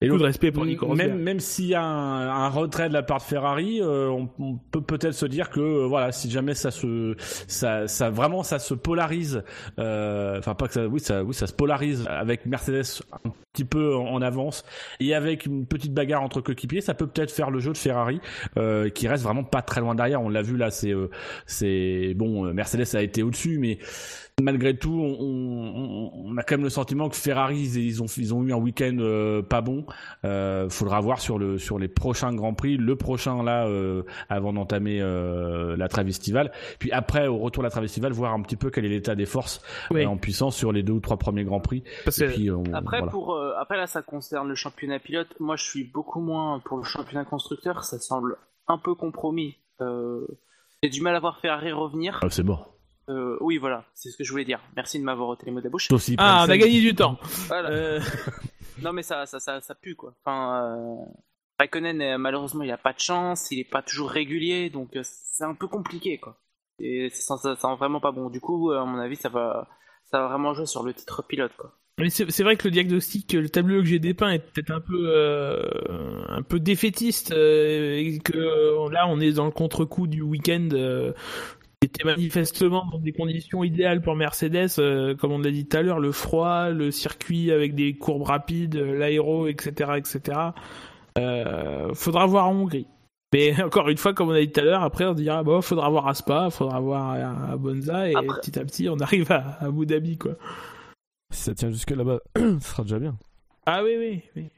Et 0.00 0.06
Beaucoup 0.06 0.20
de 0.20 0.26
respect 0.26 0.52
pour 0.52 0.64
Nico 0.64 0.86
Rosberg. 0.86 1.10
même 1.10 1.18
même 1.20 1.40
s'il 1.40 1.66
y 1.66 1.74
a 1.74 1.82
un, 1.82 2.28
un 2.28 2.48
retrait 2.50 2.88
de 2.88 2.94
la 2.94 3.02
part 3.02 3.18
de 3.18 3.24
Ferrari, 3.24 3.80
euh, 3.82 4.08
on, 4.08 4.28
on 4.38 4.54
peut 4.70 4.80
peut-être 4.80 5.14
se 5.14 5.26
dire 5.26 5.50
que 5.50 5.58
euh, 5.58 5.86
voilà, 5.88 6.12
si 6.12 6.30
jamais 6.30 6.54
ça 6.54 6.70
se 6.70 7.16
ça 7.18 7.88
ça 7.88 8.08
vraiment 8.08 8.44
ça 8.44 8.60
se 8.60 8.74
polarise, 8.74 9.42
euh, 9.80 10.38
enfin 10.38 10.54
pas 10.54 10.68
que 10.68 10.74
ça 10.74 10.86
oui 10.86 11.00
ça 11.00 11.24
oui 11.24 11.34
ça 11.34 11.48
se 11.48 11.52
polarise 11.52 12.06
avec 12.08 12.46
Mercedes 12.46 12.84
un 13.24 13.32
petit 13.52 13.64
peu 13.64 13.96
en, 13.96 14.06
en 14.06 14.22
avance 14.22 14.64
et 15.00 15.14
avec 15.14 15.46
une 15.46 15.66
petite 15.66 15.92
bagarre 15.94 16.22
entre 16.22 16.40
coéquipiers, 16.42 16.80
ça 16.80 16.94
peut 16.94 17.08
peut-être 17.08 17.32
faire 17.32 17.50
le 17.50 17.58
jeu 17.58 17.72
de 17.72 17.76
Ferrari 17.78 18.20
euh, 18.56 18.90
qui 18.90 19.08
reste 19.08 19.24
vraiment 19.24 19.42
pas 19.42 19.62
très 19.62 19.80
loin 19.80 19.96
derrière. 19.96 20.22
On 20.22 20.28
l'a 20.28 20.42
vu 20.42 20.56
là, 20.56 20.70
c'est 20.70 20.92
euh, 20.92 21.10
c'est 21.46 22.14
bon 22.14 22.52
Mercedes 22.54 22.86
a 22.94 23.02
été 23.02 23.24
au-dessus, 23.24 23.58
mais 23.58 23.78
malgré 24.42 24.76
tout, 24.76 24.92
on, 24.92 25.16
on- 25.20 26.10
on 26.30 26.36
a 26.36 26.42
quand 26.42 26.56
même 26.56 26.64
le 26.64 26.70
sentiment 26.70 27.08
que 27.08 27.16
Ferrari, 27.16 27.60
ils, 27.62 28.02
ont, 28.02 28.06
ils 28.16 28.34
ont 28.34 28.42
eu 28.44 28.52
un 28.52 28.56
week-end 28.56 28.96
euh, 29.00 29.42
pas 29.42 29.60
bon. 29.60 29.84
Euh, 30.24 30.68
faudra 30.68 31.00
voir 31.00 31.20
sur 31.20 31.38
le 31.38 31.58
sur 31.58 31.78
les 31.78 31.88
prochains 31.88 32.34
grands 32.34 32.54
prix, 32.54 32.76
le 32.76 32.96
prochain 32.96 33.42
là 33.42 33.66
euh, 33.66 34.02
avant 34.28 34.52
d'entamer 34.52 35.00
euh, 35.00 35.76
la 35.76 35.88
trêve 35.88 36.08
estivale. 36.08 36.52
Puis 36.78 36.92
après, 36.92 37.26
au 37.26 37.38
retour 37.38 37.62
de 37.62 37.66
la 37.66 37.70
trêve 37.70 37.84
estivale, 37.84 38.12
voir 38.12 38.32
un 38.34 38.42
petit 38.42 38.56
peu 38.56 38.70
quel 38.70 38.84
est 38.84 38.88
l'état 38.90 39.14
des 39.14 39.26
forces 39.26 39.62
Oui. 39.90 40.04
en 40.06 40.16
puissance 40.16 40.56
sur 40.56 40.72
les 40.72 40.82
deux 40.82 40.92
ou 40.94 41.00
trois 41.00 41.16
premiers 41.18 41.44
grands 41.44 41.60
prix. 41.60 41.82
Parce 42.04 42.20
Et 42.20 42.26
que- 42.26 42.32
puis, 42.32 42.50
on- 42.50 42.62
Après, 42.74 42.98
voilà. 42.98 43.10
pour, 43.12 43.38
après, 43.58 43.76
là, 43.76 43.86
ça 43.86 44.02
concerne 44.02 44.48
le 44.48 44.54
championnat 44.54 44.98
pilote. 44.98 45.28
Moi, 45.40 45.56
je 45.56 45.64
suis 45.64 45.84
beaucoup 45.84 46.20
moins 46.20 46.60
pour 46.60 46.78
le 46.78 46.84
championnat 46.84 47.24
constructeur. 47.24 47.84
Ça 47.84 47.98
semble 47.98 48.36
un 48.68 48.78
peu 48.78 48.94
compromis. 48.94 49.56
J'ai 50.82 50.90
du 50.90 51.00
mal 51.00 51.16
à 51.16 51.20
voir 51.20 51.38
Ferrari 51.40 51.72
revenir. 51.72 52.20
Ah, 52.22 52.28
c'est 52.30 52.42
mort. 52.42 52.74
Euh, 53.08 53.36
oui, 53.40 53.58
voilà, 53.58 53.84
c'est 53.94 54.10
ce 54.10 54.16
que 54.16 54.24
je 54.24 54.30
voulais 54.30 54.44
dire. 54.44 54.60
Merci 54.76 54.98
de 54.98 55.04
m'avoir 55.04 55.28
ôté 55.30 55.46
les 55.46 55.52
mots 55.52 55.60
de 55.60 55.64
la 55.64 55.70
bouche. 55.70 55.88
Ah, 56.18 56.44
on 56.46 56.50
a 56.50 56.56
gagné 56.58 56.80
du 56.80 56.94
temps. 56.94 57.18
Voilà. 57.48 57.70
Euh, 57.70 58.00
Non, 58.82 58.92
mais 58.92 59.02
ça, 59.02 59.26
ça, 59.26 59.40
ça, 59.40 59.60
ça 59.60 59.74
pue, 59.74 59.96
quoi. 59.96 60.14
Enfin, 60.24 60.76
euh... 60.76 61.04
Raikkonen, 61.58 62.16
malheureusement, 62.16 62.62
il 62.62 62.70
a 62.70 62.78
pas 62.78 62.92
de 62.92 63.00
chance. 63.00 63.50
Il 63.50 63.58
est 63.58 63.68
pas 63.68 63.82
toujours 63.82 64.10
régulier. 64.10 64.70
Donc, 64.70 64.96
c'est 65.02 65.44
un 65.44 65.54
peu 65.54 65.66
compliqué, 65.66 66.18
quoi. 66.18 66.36
Et 66.78 67.10
ça, 67.10 67.36
sent 67.36 67.74
vraiment 67.76 67.98
pas 67.98 68.12
bon. 68.12 68.30
Du 68.30 68.40
coup, 68.40 68.70
à 68.70 68.84
mon 68.84 68.98
avis, 68.98 69.16
ça 69.16 69.28
va, 69.28 69.66
ça 70.04 70.20
va 70.20 70.28
vraiment 70.28 70.54
jouer 70.54 70.66
sur 70.66 70.84
le 70.84 70.94
titre 70.94 71.24
pilote, 71.26 71.52
quoi. 71.56 71.74
Mais 71.98 72.10
c'est 72.10 72.42
vrai 72.44 72.56
que 72.56 72.68
le 72.68 72.70
diagnostic, 72.70 73.32
le 73.32 73.48
tableau 73.48 73.80
que 73.80 73.88
j'ai 73.88 73.98
dépeint 73.98 74.30
est 74.30 74.38
peut-être 74.38 74.70
un 74.70 74.80
peu 74.80 75.08
euh, 75.08 75.68
un 76.28 76.42
peu 76.42 76.60
défaitiste 76.60 77.32
euh, 77.32 77.96
et 77.96 78.20
que 78.20 78.88
là 78.92 79.08
on 79.08 79.18
est 79.18 79.32
dans 79.32 79.46
le 79.46 79.50
contre-coup 79.50 80.06
du 80.06 80.22
week-end 80.22 80.68
euh, 80.72 81.12
était 81.82 82.04
manifestement 82.04 82.86
dans 82.90 82.98
des 82.98 83.12
conditions 83.12 83.62
idéales 83.62 84.00
pour 84.02 84.16
Mercedes, 84.16 84.68
euh, 84.78 85.14
comme 85.14 85.32
on 85.32 85.38
l'a 85.38 85.50
dit 85.50 85.66
tout 85.66 85.76
à 85.76 85.82
l'heure, 85.82 86.00
le 86.00 86.12
froid, 86.12 86.70
le 86.70 86.90
circuit 86.90 87.52
avec 87.52 87.74
des 87.74 87.96
courbes 87.96 88.24
rapides, 88.24 88.74
l'aéro, 88.76 89.46
etc., 89.46 89.92
etc. 89.96 90.38
Euh, 91.18 91.94
faudra 91.94 92.26
voir 92.26 92.48
en 92.48 92.54
Hongrie. 92.54 92.86
Mais 93.32 93.52
encore 93.62 93.88
une 93.88 93.96
fois, 93.98 94.12
comme 94.14 94.28
on 94.28 94.32
a 94.32 94.40
dit 94.40 94.50
tout 94.50 94.60
à 94.60 94.64
l'heure, 94.64 94.82
après 94.82 95.04
on 95.04 95.14
dira 95.14 95.42
bon, 95.42 95.60
faudra 95.60 95.88
voir 95.88 96.08
à 96.08 96.14
Spa, 96.14 96.50
faudra 96.50 96.80
voir 96.80 97.10
à, 97.10 97.52
à 97.52 97.56
Bonza 97.56 98.08
et 98.10 98.14
Après- 98.14 98.40
petit 98.40 98.58
à 98.58 98.64
petit 98.64 98.88
on 98.88 98.96
arrive 98.98 99.30
à, 99.30 99.58
à 99.60 99.66
Abu 99.66 99.86
Dhabi 99.86 100.16
quoi. 100.18 100.32
Si 101.30 101.42
ça 101.42 101.54
tient 101.54 101.70
jusque 101.70 101.90
là-bas, 101.90 102.20
ce 102.36 102.58
sera 102.60 102.82
déjà 102.84 102.98
bien. 102.98 103.16
Ah 103.66 103.82
oui 103.84 103.96
oui 103.98 104.22
oui. 104.36 104.48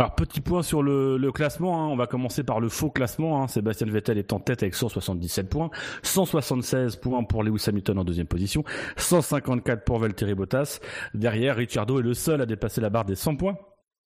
Alors 0.00 0.14
petit 0.14 0.40
point 0.40 0.62
sur 0.62 0.82
le, 0.82 1.30
classement, 1.30 1.78
hein. 1.78 1.88
on 1.88 1.94
va 1.94 2.06
commencer 2.06 2.42
par 2.42 2.58
le 2.58 2.70
faux 2.70 2.88
classement. 2.88 3.42
Hein. 3.42 3.48
Sébastien 3.48 3.86
Vettel 3.86 4.16
est 4.16 4.32
en 4.32 4.40
tête 4.40 4.62
avec 4.62 4.74
177 4.74 5.50
points, 5.50 5.68
176 6.02 6.96
points 6.96 7.22
pour 7.22 7.42
Lewis 7.42 7.62
Hamilton 7.66 7.98
en 7.98 8.04
deuxième 8.04 8.26
position, 8.26 8.64
154 8.96 9.84
pour 9.84 9.98
Valtteri 9.98 10.34
Bottas. 10.34 10.80
Derrière, 11.12 11.56
Ricciardo 11.56 12.00
est 12.00 12.02
le 12.02 12.14
seul 12.14 12.40
à 12.40 12.46
dépasser 12.46 12.80
la 12.80 12.88
barre 12.88 13.04
des 13.04 13.14
100 13.14 13.36
points. 13.36 13.58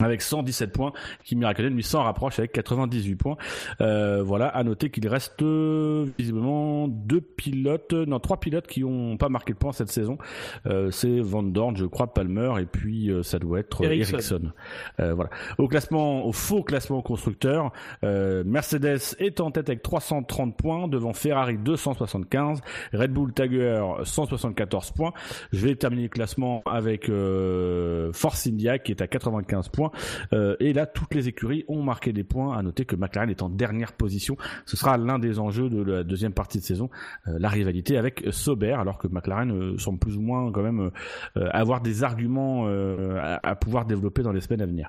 Avec 0.05 0.23
117 0.23 0.73
points, 0.73 0.93
Kimi 1.25 1.45
Raikkonen 1.45 1.75
lui 1.75 1.83
s'en 1.83 2.03
rapproche 2.03 2.39
avec 2.39 2.53
98 2.53 3.17
points. 3.17 3.37
Euh, 3.81 4.23
voilà, 4.23 4.49
à 4.49 4.63
noter 4.63 4.91
qu'il 4.91 5.09
reste 5.09 5.43
euh, 5.43 6.07
visiblement 6.19 6.89
deux 6.89 7.21
pilotes, 7.21 7.93
non 7.93 8.21
trois 8.21 8.39
pilotes 8.39 8.67
qui 8.67 8.85
ont 8.85 9.17
pas 9.17 9.29
marqué 9.29 9.53
le 9.53 9.59
point 9.59 9.73
cette 9.73 9.91
saison. 9.91 10.19
Euh, 10.67 10.91
c'est 10.91 11.21
Van 11.21 11.43
Dorn, 11.43 11.77
je 11.77 11.87
crois, 11.87 12.13
Palmer 12.13 12.53
et 12.61 12.67
puis 12.67 13.11
euh, 13.11 13.23
ça 13.23 13.39
doit 13.39 13.61
être 13.61 13.83
Ericsson. 13.83 14.15
Ericsson. 14.15 14.53
Euh, 15.01 15.15
voilà. 15.15 15.31
Au 15.59 15.69
classement, 15.69 16.27
au 16.27 16.33
faux 16.33 16.63
classement 16.63 17.01
constructeur, 17.03 17.73
euh, 18.05 18.43
Mercedes 18.45 19.17
est 19.19 19.41
en 19.41 19.51
tête 19.51 19.69
avec 19.69 19.83
330 19.83 20.57
points 20.57 20.89
devant 20.89 21.13
Ferrari 21.13 21.57
275, 21.59 22.61
Red 22.93 23.13
Bull 23.13 23.33
Tiger 23.33 23.83
174 24.05 24.91
points. 24.93 25.13
Je 25.53 25.67
vais 25.67 25.75
terminer 25.77 26.05
le 26.05 26.09
classement 26.09 26.63
avec 26.67 27.09
euh, 27.09 28.13
Force 28.13 28.47
India 28.47 28.79
qui 28.79 28.93
est 28.93 29.01
à 29.01 29.07
95 29.07 29.69
points. 29.69 29.91
Euh, 30.33 30.57
et 30.61 30.73
là, 30.73 30.87
toutes 30.87 31.15
les 31.15 31.29
écuries 31.29 31.65
ont 31.69 31.83
marqué 31.83 32.13
des 32.13 32.25
points. 32.25 32.57
À 32.57 32.63
noter 32.63 32.85
que 32.85 32.97
McLaren 32.97 33.31
est 33.31 33.43
en 33.43 33.49
dernière 33.49 33.93
position. 33.93 34.37
Ce 34.67 34.77
sera 34.77 34.97
l'un 34.99 35.19
des 35.19 35.39
enjeux 35.39 35.69
de 35.69 35.83
la 35.83 36.05
deuxième 36.05 36.33
partie 36.33 36.59
de 36.59 36.65
saison, 36.65 36.91
euh, 37.27 37.37
la 37.39 37.49
rivalité 37.49 37.97
avec 37.97 38.25
Sauber, 38.31 38.73
alors 38.73 38.99
que 38.99 39.09
McLaren 39.09 39.51
euh, 39.51 39.79
semble 39.79 39.99
plus 39.99 40.17
ou 40.17 40.21
moins 40.21 40.51
quand 40.53 40.63
même 40.63 40.91
avoir 41.35 41.81
des 41.81 42.05
arguments 42.05 42.67
à, 42.67 43.41
à 43.43 43.55
pouvoir 43.57 43.87
développer 43.87 44.23
dans 44.23 44.33
les 44.33 44.41
semaines 44.41 44.61
à 44.61 44.67
venir. 44.67 44.89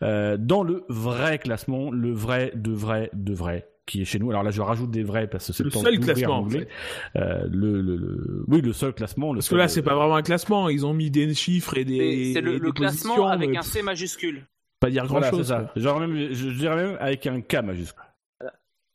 Dans 0.00 0.62
le 0.62 0.84
vrai 0.88 1.38
classement, 1.38 1.90
le 1.90 2.12
vrai 2.12 2.52
de 2.54 2.72
vrai 2.72 3.10
de 3.12 3.34
vrai 3.34 3.68
qui 3.86 4.02
est 4.02 4.04
chez 4.04 4.18
nous. 4.18 4.30
Alors 4.30 4.42
là, 4.42 4.50
je 4.50 4.60
rajoute 4.62 4.90
des 4.90 5.02
vrais 5.02 5.26
parce 5.26 5.46
que 5.48 5.52
c'est 5.52 5.64
Le 5.64 5.70
temps 5.70 5.80
seul 5.82 5.98
classement, 6.00 6.38
en. 6.38 6.48
Euh, 7.16 7.46
le, 7.50 7.80
le, 7.82 7.96
le- 7.96 8.44
oui, 8.48 8.60
le 8.60 8.72
seul 8.72 8.92
classement. 8.94 9.32
Le 9.32 9.38
Parce 9.38 9.48
que 9.48 9.54
là, 9.56 9.68
c'est 9.68 9.82
pas 9.82 9.94
vraiment 9.94 10.16
un 10.16 10.22
classement. 10.22 10.68
Ils 10.68 10.86
ont 10.86 10.94
mis 10.94 11.10
des 11.10 11.34
chiffres 11.34 11.76
et 11.76 11.84
des. 11.84 12.32
C'est 12.34 12.40
le, 12.40 12.58
des 12.60 12.72
classement 12.72 13.28
avec 13.28 13.50
mais 13.50 13.58
un 13.58 13.62
C 13.62 13.82
majuscule. 13.82 14.46
Pas 14.80 14.90
dire 14.90 15.04
grand 15.04 15.14
Voilà, 15.20 15.30
c'est 15.30 15.36
chose. 15.36 15.46
ça. 15.48 15.70
Genre 15.76 16.00
même, 16.00 16.16
je, 16.16 16.34
je 16.34 16.50
dirais 16.58 16.76
même 16.76 16.96
avec 17.00 17.26
un 17.26 17.40
K 17.40 17.56
majuscule. 17.62 18.02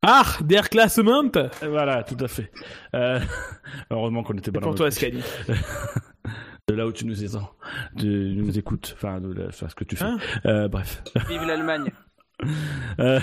Ah, 0.01 0.23
der 0.41 0.69
Classement 0.69 1.29
Voilà, 1.61 2.03
tout 2.03 2.15
à 2.23 2.27
fait. 2.29 2.51
Euh, 2.95 3.19
heureusement 3.91 4.23
qu'on 4.23 4.33
était 4.37 4.51
pas 4.51 4.59
dans 4.61 4.67
pour 4.67 4.75
toi. 4.75 4.91
Scali. 4.91 5.21
De 6.69 6.75
là 6.75 6.85
où 6.85 6.91
tu 6.91 7.05
nous 7.05 7.35
entends, 7.35 7.51
tu 7.97 8.05
nous 8.07 8.59
écoutes, 8.59 8.93
enfin, 8.95 9.19
de 9.19 9.33
la- 9.33 9.47
enfin, 9.47 9.67
ce 9.67 9.73
que 9.73 9.83
tu 9.83 9.95
fais. 9.95 10.05
Hein 10.05 10.19
Euh, 10.45 10.67
bref. 10.67 11.01
Vive 11.27 11.41
l'Allemagne. 11.41 11.89
Euh, 12.99 13.19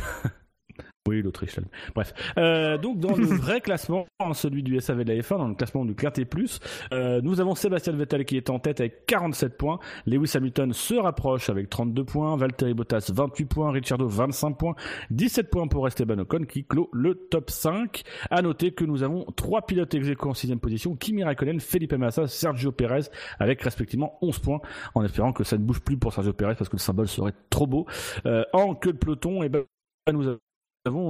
Oui, 1.07 1.23
l'Autriche. 1.23 1.59
Bref. 1.95 2.12
Euh, 2.39 2.78
donc, 2.78 2.99
dans 2.99 3.15
le 3.15 3.24
vrai 3.27 3.61
classement, 3.61 4.07
celui 4.33 4.62
du 4.62 4.81
SAV 4.81 5.05
de 5.05 5.12
la 5.12 5.20
F1, 5.20 5.39
dans 5.39 5.49
le 5.49 5.55
classement 5.55 5.85
du 5.85 5.95
Quintet 5.95 6.24
Plus, 6.24 6.61
euh, 6.93 7.20
nous 7.23 7.41
avons 7.41 7.55
Sébastien 7.55 7.93
Vettel 7.93 8.24
qui 8.24 8.37
est 8.37 8.51
en 8.51 8.59
tête 8.59 8.81
avec 8.81 9.07
47 9.07 9.57
points. 9.57 9.78
Lewis 10.07 10.33
Hamilton 10.35 10.73
se 10.73 10.95
rapproche 10.95 11.49
avec 11.51 11.70
32 11.70 12.05
points. 12.05 12.37
Valtteri 12.37 12.74
Bottas 12.74 13.11
28 13.12 13.45
points. 13.47 13.70
Ricciardo 13.70 14.07
25 14.07 14.59
points. 14.59 14.74
17 15.11 15.51
points 15.51 15.69
pour 15.69 15.87
Esteban 15.87 16.19
Ocon 16.19 16.45
qui 16.45 16.65
clôt 16.65 16.91
le 16.93 17.15
top 17.15 17.51
5. 17.51 18.03
À 18.31 18.43
noter 18.43 18.73
que 18.73 18.85
nous 18.85 19.03
avons 19.03 19.24
trois 19.37 19.62
pilotes 19.62 19.95
ex 19.95 20.09
en 20.20 20.35
sixième 20.35 20.61
position. 20.61 20.97
Kimi 20.97 21.24
Raikkonen, 21.24 21.61
Felipe 21.61 21.95
Massa, 21.95 22.27
Sergio 22.27 22.73
Perez 22.73 23.09
avec 23.39 23.62
respectivement 23.62 24.19
11 24.23 24.39
points. 24.41 24.61
En 24.95 25.05
espérant 25.05 25.33
que 25.33 25.45
ça 25.45 25.57
ne 25.57 25.62
bouge 25.62 25.81
plus 25.81 25.97
pour 25.97 26.12
Sergio 26.12 26.33
Perez 26.33 26.55
parce 26.55 26.69
que 26.69 26.77
le 26.77 26.81
symbole 26.81 27.09
serait 27.09 27.35
trop 27.51 27.66
beau. 27.66 27.87
Euh, 28.27 28.45
en 28.53 28.74
queue 28.74 28.93
de 28.93 28.99
peloton, 28.99 29.43
et 29.43 29.49
ben, 29.49 29.65
nous 30.12 30.27
avons 30.27 30.39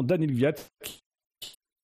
Daniel 0.08 0.32
Viat 0.32 0.58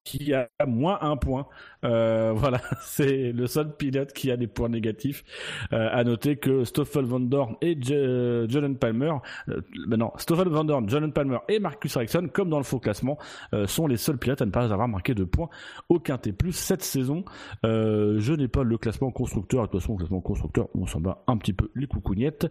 qui 0.04 0.34
a 0.34 0.48
moins 0.66 0.98
un 1.00 1.16
point. 1.16 1.46
Euh, 1.84 2.32
voilà, 2.34 2.60
c'est 2.82 3.32
le 3.32 3.46
seul 3.46 3.74
pilote 3.76 4.12
qui 4.12 4.30
a 4.30 4.36
des 4.36 4.46
points 4.46 4.68
négatifs. 4.68 5.24
Euh, 5.72 5.88
à 5.92 6.04
noter 6.04 6.36
que 6.36 6.64
Stoffel 6.64 7.04
Van 7.04 7.20
Dorn 7.20 7.56
et 7.60 7.76
John 7.80 8.76
Palmer, 8.76 9.14
euh, 9.48 9.60
ben 9.86 9.98
non, 9.98 10.12
Stoffel 10.16 10.48
Van 10.48 10.64
Dorn, 10.64 10.88
John 10.88 11.12
Palmer 11.12 11.38
et 11.48 11.58
Marcus 11.58 11.94
Ericsson, 11.96 12.28
comme 12.32 12.50
dans 12.50 12.58
le 12.58 12.64
faux 12.64 12.78
classement, 12.78 13.18
euh, 13.54 13.66
sont 13.66 13.86
les 13.86 13.96
seuls 13.96 14.18
pilotes 14.18 14.42
à 14.42 14.46
ne 14.46 14.50
pas 14.50 14.72
avoir 14.72 14.88
marqué 14.88 15.14
de 15.14 15.24
points 15.24 15.48
au 15.88 15.98
quintet 15.98 16.32
plus 16.32 16.52
cette 16.52 16.82
saison. 16.82 17.24
Euh, 17.64 18.16
je 18.18 18.32
n'ai 18.32 18.48
pas 18.48 18.62
le 18.62 18.78
classement 18.78 19.10
constructeur. 19.10 19.62
De 19.62 19.70
toute 19.70 19.80
façon, 19.80 19.92
le 19.92 19.98
classement 19.98 20.20
constructeur, 20.20 20.68
on 20.74 20.86
s'en 20.86 21.00
bat 21.00 21.22
un 21.26 21.36
petit 21.36 21.52
peu 21.52 21.70
les 21.74 21.86
coucougnettes. 21.86 22.46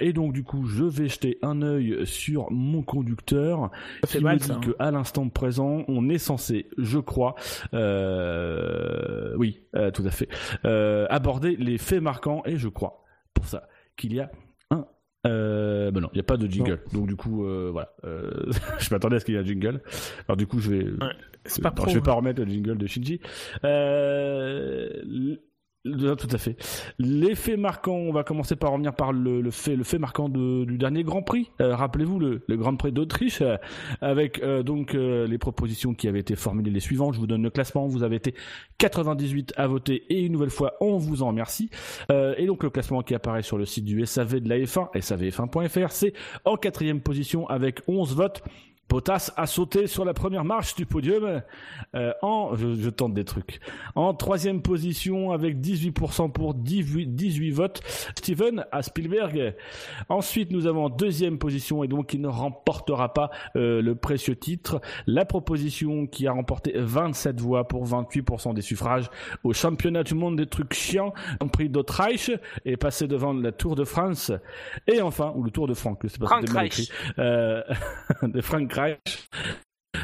et 0.00 0.12
donc 0.12 0.32
du 0.32 0.44
coup, 0.44 0.66
je 0.66 0.84
vais 0.84 1.08
jeter 1.08 1.38
un 1.42 1.62
œil 1.62 2.06
sur 2.06 2.50
mon 2.50 2.82
conducteur 2.82 3.70
qui 4.06 4.20
me 4.20 4.36
dit 4.36 4.52
hein. 4.52 4.60
que 4.60 4.74
à 4.78 4.90
l'instant 4.90 5.28
présent, 5.28 5.84
on 5.88 6.08
est 6.08 6.18
censé 6.18 6.67
je 6.76 6.98
crois, 6.98 7.34
euh, 7.74 9.34
oui, 9.36 9.62
euh, 9.74 9.90
tout 9.90 10.04
à 10.04 10.10
fait, 10.10 10.28
euh, 10.64 11.06
aborder 11.10 11.56
les 11.56 11.78
faits 11.78 12.02
marquants 12.02 12.42
et 12.44 12.56
je 12.56 12.68
crois 12.68 13.04
pour 13.34 13.46
ça 13.46 13.68
qu'il 13.96 14.14
y 14.14 14.20
a 14.20 14.30
un. 14.70 14.86
Ben 15.24 16.00
non, 16.00 16.08
il 16.12 16.16
n'y 16.16 16.20
a 16.20 16.24
pas 16.24 16.36
de 16.36 16.46
jingle. 16.46 16.82
Donc 16.92 17.06
du 17.06 17.16
coup, 17.16 17.44
voilà. 17.72 17.94
je 18.78 18.94
m'attendais 18.94 19.16
à 19.16 19.20
ce 19.20 19.24
qu'il 19.24 19.34
y 19.34 19.36
ait 19.36 19.40
un 19.40 19.44
jingle. 19.44 19.82
Alors 20.26 20.36
du 20.36 20.46
coup, 20.46 20.60
je 20.60 20.70
vais. 20.70 20.86
c'est 21.44 21.62
pas 21.62 21.74
je 21.86 21.94
vais 21.94 22.00
pas 22.00 22.12
remettre 22.12 22.42
le 22.42 22.48
jingle 22.48 22.78
de 22.78 22.86
Shinji. 22.86 23.20
Tout 25.84 26.28
à 26.32 26.38
fait. 26.38 26.56
L'effet 26.98 27.56
marquant, 27.56 27.94
on 27.94 28.12
va 28.12 28.24
commencer 28.24 28.56
par 28.56 28.72
revenir 28.72 28.94
par 28.94 29.12
le, 29.12 29.50
fait, 29.50 29.76
le 29.76 29.84
fait 29.84 29.98
marquant 29.98 30.28
du 30.28 30.76
dernier 30.76 31.04
Grand 31.04 31.22
Prix. 31.22 31.50
Euh, 31.60 31.76
rappelez-vous 31.76 32.18
le, 32.18 32.42
Grand 32.50 32.74
Prix 32.76 32.90
d'Autriche, 32.92 33.42
euh, 33.42 33.56
avec 34.00 34.42
euh, 34.42 34.62
donc 34.62 34.92
les 34.92 35.38
propositions 35.38 35.94
qui 35.94 36.08
avaient 36.08 36.18
été 36.18 36.34
formulées 36.34 36.70
les 36.70 36.80
suivantes. 36.80 37.14
Je 37.14 37.20
vous 37.20 37.26
donne 37.26 37.42
le 37.42 37.50
classement. 37.50 37.86
Vous 37.86 38.02
avez 38.02 38.16
été 38.16 38.34
98 38.78 39.54
à 39.56 39.66
voter 39.68 40.04
et 40.08 40.20
une 40.20 40.32
nouvelle 40.32 40.50
fois, 40.50 40.74
on 40.80 40.96
vous 40.98 41.22
en 41.22 41.28
remercie. 41.28 41.70
et 42.10 42.46
donc 42.46 42.62
le 42.62 42.70
classement 42.70 43.02
qui 43.02 43.14
apparaît 43.14 43.42
sur 43.42 43.56
le 43.56 43.64
site 43.64 43.84
du 43.84 44.04
SAV 44.04 44.40
de 44.40 44.48
la 44.48 44.58
F1, 44.58 44.92
savf1.fr, 44.94 45.90
c'est 45.90 46.12
en 46.44 46.56
quatrième 46.56 47.00
position 47.00 47.48
avec 47.48 47.80
11 47.86 48.14
votes. 48.14 48.42
Potas 48.88 49.30
a 49.36 49.46
sauté 49.46 49.86
sur 49.86 50.04
la 50.06 50.14
première 50.14 50.44
marche 50.44 50.74
du 50.74 50.86
podium 50.86 51.42
euh, 51.94 52.12
en, 52.22 52.56
je, 52.56 52.88
tente 52.88 53.12
des 53.12 53.24
trucs, 53.24 53.60
en 53.94 54.14
troisième 54.14 54.62
position 54.62 55.32
avec 55.32 55.58
18% 55.58 56.32
pour 56.32 56.54
18, 56.54 57.52
votes, 57.52 57.82
Steven 58.16 58.64
à 58.72 58.82
Spielberg. 58.82 59.54
Ensuite, 60.08 60.50
nous 60.50 60.66
avons 60.66 60.86
en 60.86 60.88
deuxième 60.88 61.38
position 61.38 61.84
et 61.84 61.88
donc 61.88 62.14
il 62.14 62.22
ne 62.22 62.28
remportera 62.28 63.12
pas 63.12 63.30
euh, 63.56 63.82
le 63.82 63.94
précieux 63.94 64.36
titre, 64.36 64.80
la 65.06 65.26
proposition 65.26 66.06
qui 66.06 66.26
a 66.26 66.32
remporté 66.32 66.72
27 66.74 67.40
voix 67.40 67.68
pour 67.68 67.86
28% 67.86 68.54
des 68.54 68.62
suffrages 68.62 69.10
au 69.44 69.52
championnat 69.52 70.02
du 70.02 70.14
monde 70.14 70.36
des 70.36 70.46
trucs 70.46 70.72
chiants, 70.72 71.12
en 71.40 71.48
prix 71.48 71.68
d'Autriche 71.68 72.30
et 72.64 72.78
passé 72.78 73.06
devant 73.06 73.34
la 73.34 73.52
Tour 73.52 73.76
de 73.76 73.84
France. 73.84 74.32
Et 74.86 75.02
enfin, 75.02 75.32
ou 75.36 75.42
le 75.42 75.50
Tour 75.50 75.66
de 75.66 75.74
France, 75.74 75.98
c'est 76.02 76.18
pas 76.18 76.40
mal 76.40 76.66
écrit, 76.66 76.88
euh, 77.18 77.62
de 78.22 78.40
Frank 78.40 78.77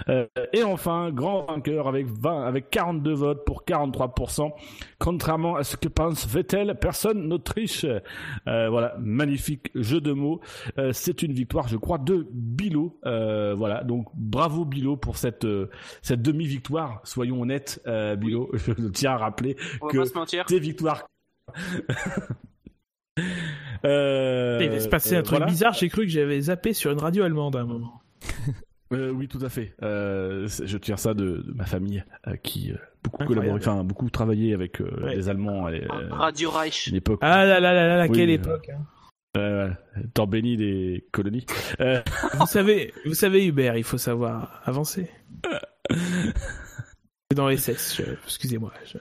euh, 0.09 0.27
et 0.53 0.63
enfin, 0.63 1.11
grand 1.11 1.47
vainqueur 1.47 1.89
avec 1.89 2.07
20, 2.07 2.47
avec 2.47 2.71
42 2.71 3.13
votes 3.13 3.45
pour 3.45 3.65
43%. 3.65 4.53
Contrairement 4.99 5.57
à 5.57 5.65
ce 5.65 5.77
que 5.77 5.89
pense 5.89 6.27
Vettel, 6.27 6.77
personne 6.81 7.29
n'Autriche. 7.29 7.85
Euh, 7.85 8.69
voilà, 8.69 8.97
magnifique 8.99 9.71
jeu 9.75 10.01
de 10.01 10.13
mots. 10.13 10.41
Euh, 10.79 10.93
c'est 10.93 11.23
une 11.23 11.33
victoire, 11.33 11.69
je 11.69 11.77
crois, 11.77 11.99
de 11.99 12.27
Bilo. 12.33 12.99
voilà, 13.03 13.85
donc 13.85 14.09
bravo 14.15 14.65
Bilo 14.65 14.97
pour 14.97 15.17
cette 15.17 15.47
cette 16.03 16.23
demi-victoire. 16.23 17.01
Soyons 17.05 17.41
honnêtes, 17.43 17.81
Bilo. 18.19 18.51
Je 18.55 18.73
tiens 18.89 19.13
à 19.13 19.17
rappeler 19.19 19.55
que 19.55 20.45
tes 20.47 20.59
victoires. 20.59 21.07
Il 23.87 24.71
va 24.71 24.81
se 24.81 24.89
passer 24.89 25.17
un 25.17 25.23
truc 25.23 25.45
bizarre. 25.45 25.75
J'ai 25.75 25.89
cru 25.89 26.03
que 26.03 26.11
j'avais 26.11 26.41
zappé 26.41 26.73
sur 26.73 26.91
une 26.91 26.99
radio 26.99 27.23
allemande 27.25 27.55
à 27.57 27.61
un 27.61 27.65
moment. 27.65 28.01
Euh, 28.93 29.11
oui, 29.11 29.29
tout 29.29 29.39
à 29.43 29.49
fait. 29.49 29.75
Euh, 29.83 30.47
je 30.49 30.77
tire 30.79 30.99
ça 30.99 31.15
de, 31.15 31.45
ma 31.55 31.65
famille 31.65 32.05
euh, 32.27 32.37
qui 32.37 32.73
beaucoup 33.03 33.25
collaboré, 33.25 33.59
enfin 33.59 33.85
beaucoup 33.85 34.09
travaillé 34.11 34.55
avec 34.55 34.81
les 35.07 35.29
Allemands 35.29 35.67
à 35.67 35.73
Radio 36.11 36.51
Reich. 36.51 36.91
L'époque. 36.93 37.19
Ah 37.23 37.45
là 37.45 37.61
là 37.61 37.73
là 37.73 37.97
là, 37.97 38.09
quelle 38.09 38.31
époque. 38.31 38.71
Hein. 39.35 39.77
temps 40.15 40.27
béni 40.27 40.57
des 40.57 41.07
colonies. 41.13 41.47
vous 42.39 42.47
savez, 42.47 42.93
vous 43.05 43.15
savez 43.15 43.47
Hubert, 43.47 43.77
il 43.77 43.85
faut 43.85 43.99
savoir 43.99 44.63
avancer. 44.65 45.11
C'est 45.91 47.37
dans 47.37 47.55
SS, 47.55 48.03
excusez-moi. 48.25 48.73
Je... 48.87 48.99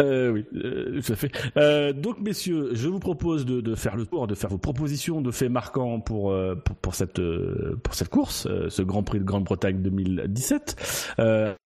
Euh, 0.00 0.30
oui, 0.30 0.46
euh, 0.54 1.00
tout 1.00 1.12
à 1.12 1.16
fait. 1.16 1.30
Euh, 1.56 1.92
donc, 1.92 2.20
messieurs, 2.20 2.70
je 2.72 2.88
vous 2.88 2.98
propose 2.98 3.44
de, 3.44 3.60
de, 3.60 3.74
faire 3.74 3.96
le 3.96 4.06
tour, 4.06 4.26
de 4.26 4.34
faire 4.34 4.50
vos 4.50 4.58
propositions 4.58 5.20
de 5.20 5.30
faits 5.30 5.50
marquants 5.50 6.00
pour, 6.00 6.32
euh, 6.32 6.54
pour, 6.54 6.76
pour, 6.76 6.94
cette, 6.94 7.18
euh, 7.18 7.78
pour 7.82 7.94
cette 7.94 8.08
course, 8.08 8.48
ce 8.68 8.82
Grand 8.82 9.02
Prix 9.02 9.20
de 9.20 9.24
Grande-Bretagne 9.24 9.82
2017. 9.82 11.14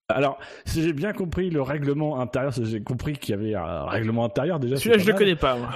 alors, 0.09 0.39
si 0.65 0.83
j'ai 0.83 0.93
bien 0.93 1.13
compris 1.13 1.51
le 1.51 1.63
règlement 1.63 2.21
intérieur, 2.21 2.53
j'ai 2.53 2.83
compris 2.83 3.15
qu'il 3.15 3.35
y 3.35 3.39
avait 3.39 3.55
un 3.55 3.87
règlement 3.87 4.25
intérieur 4.25 4.59
déjà. 4.59 4.77
Celui-là, 4.77 4.99
je 4.99 5.07
ne 5.07 5.13
le 5.13 5.19
connais 5.19 5.37
pas. 5.37 5.57
Moi. 5.57 5.71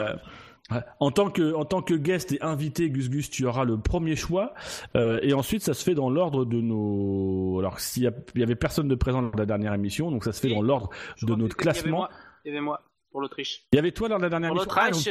En 1.00 1.10
tant 1.10 1.30
que 1.30 1.54
en 1.54 1.64
tant 1.64 1.80
que 1.80 1.94
guest 1.94 2.32
et 2.32 2.42
invité, 2.42 2.90
Gus 2.90 3.08
Gus, 3.08 3.30
tu 3.30 3.46
auras 3.46 3.64
le 3.64 3.78
premier 3.78 4.16
choix, 4.16 4.52
euh, 4.96 5.18
et 5.22 5.32
ensuite 5.32 5.62
ça 5.62 5.72
se 5.72 5.82
fait 5.82 5.94
dans 5.94 6.10
l'ordre 6.10 6.44
de 6.44 6.60
nos. 6.60 7.58
Alors 7.58 7.80
s'il 7.80 8.02
y, 8.02 8.42
avait 8.42 8.54
personne 8.54 8.86
de 8.86 8.94
présent 8.94 9.22
lors 9.22 9.32
de 9.32 9.38
la 9.38 9.46
dernière 9.46 9.72
émission, 9.72 10.10
donc 10.10 10.24
ça 10.24 10.32
se 10.32 10.40
fait 10.40 10.50
dans 10.50 10.60
l'ordre 10.60 10.90
de 11.22 11.34
notre 11.34 11.56
classement. 11.56 12.08
Il 12.44 12.48
y 12.48 12.50
avait 12.50 12.60
moi 12.60 12.82
pour 13.10 13.20
l'Autriche. 13.20 13.64
Il 13.72 13.76
y 13.76 13.78
avait 13.78 13.92
toi 13.92 14.08
dans 14.08 14.18
la 14.18 14.28
dernière 14.28 14.50
pour 14.50 14.58
l'Autriche. 14.58 15.08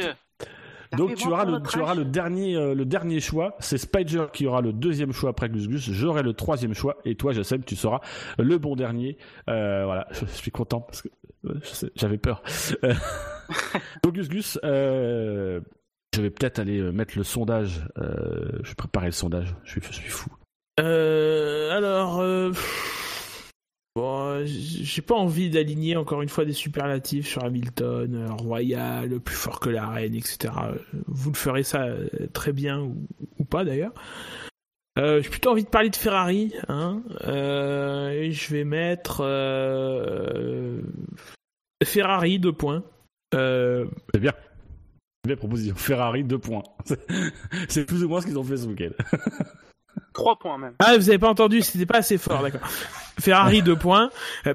Ah, 0.90 0.96
donc, 0.96 1.16
tu 1.16 1.28
auras, 1.28 1.44
le, 1.44 1.60
tu 1.60 1.80
auras 1.80 1.94
le 1.94 2.04
dernier, 2.04 2.56
euh, 2.56 2.74
le 2.74 2.84
dernier 2.84 3.20
choix. 3.20 3.56
C'est 3.60 3.78
Spider 3.78 4.26
qui 4.32 4.46
aura 4.46 4.62
le 4.62 4.72
deuxième 4.72 5.12
choix 5.12 5.30
après 5.30 5.48
Gus 5.48 5.68
Gus. 5.68 5.90
J'aurai 5.90 6.22
le 6.22 6.32
troisième 6.32 6.74
choix. 6.74 6.96
Et 7.04 7.14
toi, 7.14 7.34
que 7.34 7.56
tu 7.64 7.76
seras 7.76 8.00
le 8.38 8.58
bon 8.58 8.74
dernier. 8.76 9.18
Euh, 9.48 9.84
voilà, 9.84 10.08
je 10.12 10.24
suis 10.26 10.50
content 10.50 10.80
parce 10.80 11.02
que 11.02 11.08
j'avais 11.94 12.18
peur. 12.18 12.42
Euh, 12.84 12.94
donc 14.02 14.14
Gus 14.14 14.28
Gus, 14.28 14.58
je 14.62 15.60
vais 16.16 16.30
peut-être 16.30 16.58
aller 16.58 16.80
mettre 16.92 17.18
le 17.18 17.24
sondage. 17.24 17.86
je 17.96 18.68
vais 18.68 18.74
préparer 18.74 19.06
le 19.06 19.12
sondage. 19.12 19.54
Je 19.64 19.72
suis, 19.72 19.82
je 19.82 19.92
suis 19.92 20.10
fou. 20.10 20.30
alors. 20.78 22.22
Bon, 23.98 24.44
j'ai 24.44 25.02
pas 25.02 25.16
envie 25.16 25.50
d'aligner 25.50 25.96
encore 25.96 26.22
une 26.22 26.28
fois 26.28 26.44
des 26.44 26.52
superlatifs 26.52 27.26
sur 27.26 27.42
Hamilton, 27.42 28.14
euh, 28.14 28.32
Royal, 28.32 29.18
plus 29.18 29.34
fort 29.34 29.58
que 29.58 29.70
la 29.70 29.88
reine, 29.88 30.14
etc. 30.14 30.54
Vous 31.08 31.32
le 31.32 31.36
ferez 31.36 31.64
ça 31.64 31.82
euh, 31.82 32.08
très 32.32 32.52
bien 32.52 32.80
ou, 32.80 33.44
pas 33.44 33.64
d'ailleurs. 33.64 33.92
Euh, 35.00 35.20
j'ai 35.20 35.28
plutôt 35.28 35.50
envie 35.50 35.64
de 35.64 35.68
parler 35.68 35.90
de 35.90 35.96
Ferrari. 35.96 36.54
Hein. 36.68 37.02
et 37.24 38.30
je 38.30 38.54
vais 38.54 38.62
mettre 38.62 39.16
Ferrari 41.82 42.38
deux 42.38 42.52
points. 42.52 42.84
C'est 43.32 44.20
bien. 44.20 44.32
Bien 45.26 45.34
proposition. 45.34 45.74
Ferrari 45.74 46.22
deux 46.22 46.38
points. 46.38 46.62
C'est 47.68 47.84
plus 47.84 48.04
ou 48.04 48.08
moins 48.08 48.20
ce 48.20 48.26
qu'ils 48.26 48.38
ont 48.38 48.44
fait 48.44 48.58
ce 48.58 48.68
week-end. 48.68 48.90
3 50.12 50.38
points 50.38 50.58
même. 50.58 50.74
Ah, 50.78 50.96
vous 50.96 51.08
avez 51.08 51.18
pas 51.18 51.28
entendu, 51.28 51.62
c'était 51.62 51.86
pas 51.86 51.98
assez 51.98 52.18
fort, 52.18 52.42
d'accord. 52.42 52.66
Ferrari 53.20 53.62
2 53.62 53.76
points. 53.76 54.10
Euh, 54.46 54.54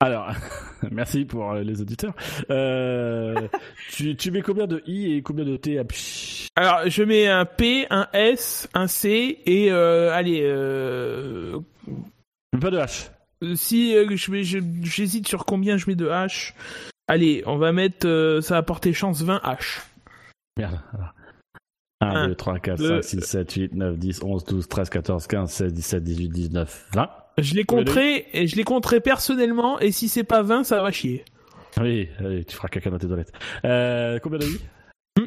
Alors, 0.00 0.30
merci 0.90 1.24
pour 1.24 1.52
euh, 1.52 1.62
les 1.62 1.80
auditeurs. 1.80 2.14
Euh, 2.50 3.48
tu, 3.90 4.14
tu, 4.16 4.30
mets 4.30 4.42
combien 4.42 4.66
de 4.66 4.82
I 4.86 5.14
et 5.14 5.22
combien 5.22 5.44
de 5.44 5.56
T 5.56 5.78
à 5.78 5.84
Alors, 6.54 6.88
je 6.88 7.02
mets 7.02 7.26
un 7.28 7.46
P, 7.46 7.86
un 7.88 8.06
S, 8.12 8.68
un 8.74 8.88
C 8.88 9.40
et 9.46 9.70
euh, 9.70 10.12
allez. 10.12 10.42
Euh... 10.42 11.60
Pas 12.60 12.70
de 12.70 12.78
H. 12.78 13.10
Si 13.54 13.92
je 13.92 14.60
j'hésite 14.82 15.28
sur 15.28 15.44
combien 15.44 15.76
je 15.76 15.86
mets 15.86 15.96
de 15.96 16.08
H. 16.08 16.52
Allez, 17.08 17.42
on 17.46 17.56
va 17.56 17.72
mettre. 17.72 18.40
ça 18.42 18.54
va 18.54 18.62
porter 18.62 18.92
chance 18.92 19.22
20 19.22 19.40
H. 19.44 19.80
Merde. 20.58 20.80
1, 22.00 22.28
2, 22.28 22.34
3, 22.34 22.58
4, 22.58 22.86
5, 22.86 23.04
6, 23.04 23.20
7, 23.20 23.52
8, 23.52 23.74
9, 23.74 23.98
10, 23.98 24.22
11, 24.22 24.44
12, 24.44 24.68
13, 24.68 24.90
14, 24.90 25.26
15, 25.26 25.50
16, 25.50 25.72
17, 25.72 26.04
18, 26.04 26.28
19, 26.28 26.86
20. 26.92 27.10
Je 27.38 27.54
l'ai 27.54 27.64
compté, 27.64 28.26
et 28.32 28.46
je 28.46 28.56
l'ai 28.56 28.64
compté 28.64 29.00
personnellement, 29.00 29.78
et 29.80 29.92
si 29.92 30.08
c'est 30.08 30.24
pas 30.24 30.42
20, 30.42 30.64
ça 30.64 30.82
va 30.82 30.90
chier. 30.90 31.24
Oui, 31.80 32.08
allez, 32.18 32.44
tu 32.44 32.56
feras 32.56 32.68
caca 32.68 32.90
dans 32.90 32.98
tes 32.98 33.06
toilettes. 33.06 33.32
Euh, 33.64 34.18
combien 34.22 34.38
de 34.38 34.46
I? 34.46 34.60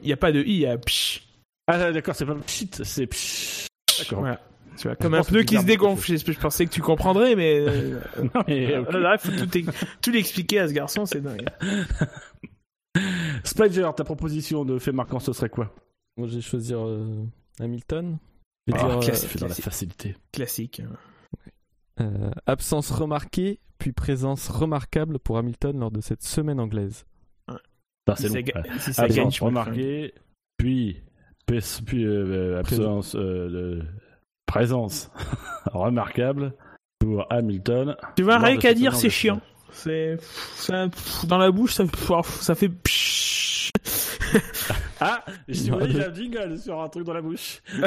Il 0.01 0.05
n'y 0.05 0.13
a 0.13 0.17
pas 0.17 0.31
de 0.31 0.41
I, 0.41 0.51
il 0.51 0.59
y 0.59 0.65
a 0.65 0.77
psh. 0.77 1.23
Ah 1.67 1.91
d'accord, 1.91 2.15
c'est 2.15 2.25
pas 2.25 2.35
pshit, 2.35 2.83
c'est 2.83 3.05
psh. 3.05 3.67
D'accord. 3.99 4.19
Voilà. 4.21 4.39
Tu 4.77 4.87
vois, 4.87 4.95
comme 4.95 5.13
un 5.13 5.23
pneu 5.23 5.43
qui 5.43 5.57
se 5.57 5.65
dégonfle. 5.65 6.17
Je 6.17 6.39
pensais 6.39 6.65
que 6.65 6.71
tu 6.71 6.81
comprendrais, 6.81 7.35
mais. 7.35 7.59
Euh, 7.59 7.99
non, 8.33 8.43
mais. 8.47 8.73
Euh, 8.73 8.99
là, 8.99 9.17
il 9.21 9.31
faut 9.31 9.45
tout, 9.45 9.71
tout 10.01 10.11
l'expliquer 10.11 10.59
à 10.59 10.67
ce 10.67 10.73
garçon, 10.73 11.05
c'est 11.05 11.21
dingue. 11.21 11.45
Spider, 13.43 13.89
ta 13.95 14.03
proposition 14.03 14.65
de 14.65 14.79
fait 14.79 14.91
marquant, 14.91 15.19
ce 15.19 15.33
serait 15.33 15.49
quoi? 15.49 15.73
Moi, 16.19 16.27
je 16.27 16.35
vais 16.35 16.41
choisir 16.41 16.79
euh, 16.85 17.23
Hamilton. 17.59 18.17
Je 18.67 18.73
vais 18.73 18.79
Ah, 18.81 18.87
dire, 18.89 18.99
qui 18.99 19.09
euh, 19.09 19.13
dans 19.39 19.47
la 19.47 19.55
facilité. 19.55 20.15
Classique. 20.31 20.81
euh, 22.01 22.31
absence 22.45 22.91
remarquée, 22.91 23.59
puis 23.77 23.91
présence 23.91 24.47
remarquable 24.49 25.19
pour 25.19 25.37
Hamilton 25.37 25.79
lors 25.79 25.91
de 25.91 26.01
cette 26.01 26.23
semaine 26.23 26.59
anglaise. 26.59 27.05
Putain, 28.05 28.15
c'est 28.15 28.27
ça 28.29 28.33
long. 28.39 28.41
ga- 28.43 28.61
Ouais. 28.61 28.79
si 28.79 28.93
ça 28.93 29.07
gagne, 29.07 29.31
je 29.31 29.37
puis, 30.57 31.01
euh, 32.05 32.59
absence 32.59 33.15
euh, 33.15 33.49
de 33.49 33.81
présence 34.45 35.11
remarquable 35.73 36.53
pour 36.99 37.25
Hamilton. 37.31 37.95
Tu 38.15 38.23
vois, 38.23 38.37
rien 38.39 38.57
qu'à 38.57 38.73
dire, 38.73 38.95
c'est 38.95 39.09
chiant. 39.09 39.41
C'est 39.71 40.17
dans 41.27 41.37
la 41.37 41.51
bouche, 41.51 41.73
ça, 41.75 41.83
ça 42.23 42.55
fait. 42.55 42.71
Ah, 45.01 45.23
j'ai 45.47 45.71
un 45.71 46.13
jingle 46.13 46.57
sur 46.59 46.81
un 46.81 46.89
truc 46.89 47.05
dans 47.05 47.13
la 47.13 47.21
bouche. 47.21 47.61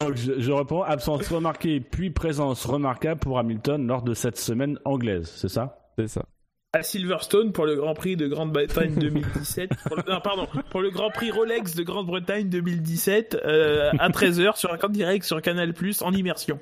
Donc 0.00 0.16
je, 0.16 0.40
je 0.40 0.50
reprends 0.50 0.82
absence 0.82 1.28
remarquée 1.28 1.78
puis 1.80 2.10
présence 2.10 2.64
remarquable 2.66 3.20
pour 3.20 3.38
Hamilton 3.38 3.86
lors 3.86 4.02
de 4.02 4.12
cette 4.12 4.36
semaine 4.36 4.76
anglaise, 4.84 5.32
c'est 5.36 5.48
ça? 5.48 5.78
C'est 5.96 6.08
ça. 6.08 6.24
à 6.72 6.82
Silverstone 6.82 7.52
pour 7.52 7.64
le 7.64 7.76
Grand 7.76 7.94
Prix 7.94 8.16
de 8.16 8.26
Grande-Bretagne 8.26 8.96
2017. 8.96 9.70
pour 9.86 9.96
le, 9.96 10.02
non, 10.08 10.20
pardon, 10.20 10.48
pour 10.70 10.82
le 10.82 10.90
Grand 10.90 11.10
Prix 11.10 11.30
Rolex 11.30 11.76
de 11.76 11.84
Grande-Bretagne 11.84 12.48
2017 12.48 13.40
euh, 13.44 13.92
à 14.00 14.08
13h 14.10 14.56
sur 14.56 14.72
un 14.72 14.78
compte 14.78 14.92
direct 14.92 15.24
sur 15.24 15.40
Canal 15.40 15.72
Plus 15.72 16.02
en 16.02 16.12
immersion. 16.12 16.58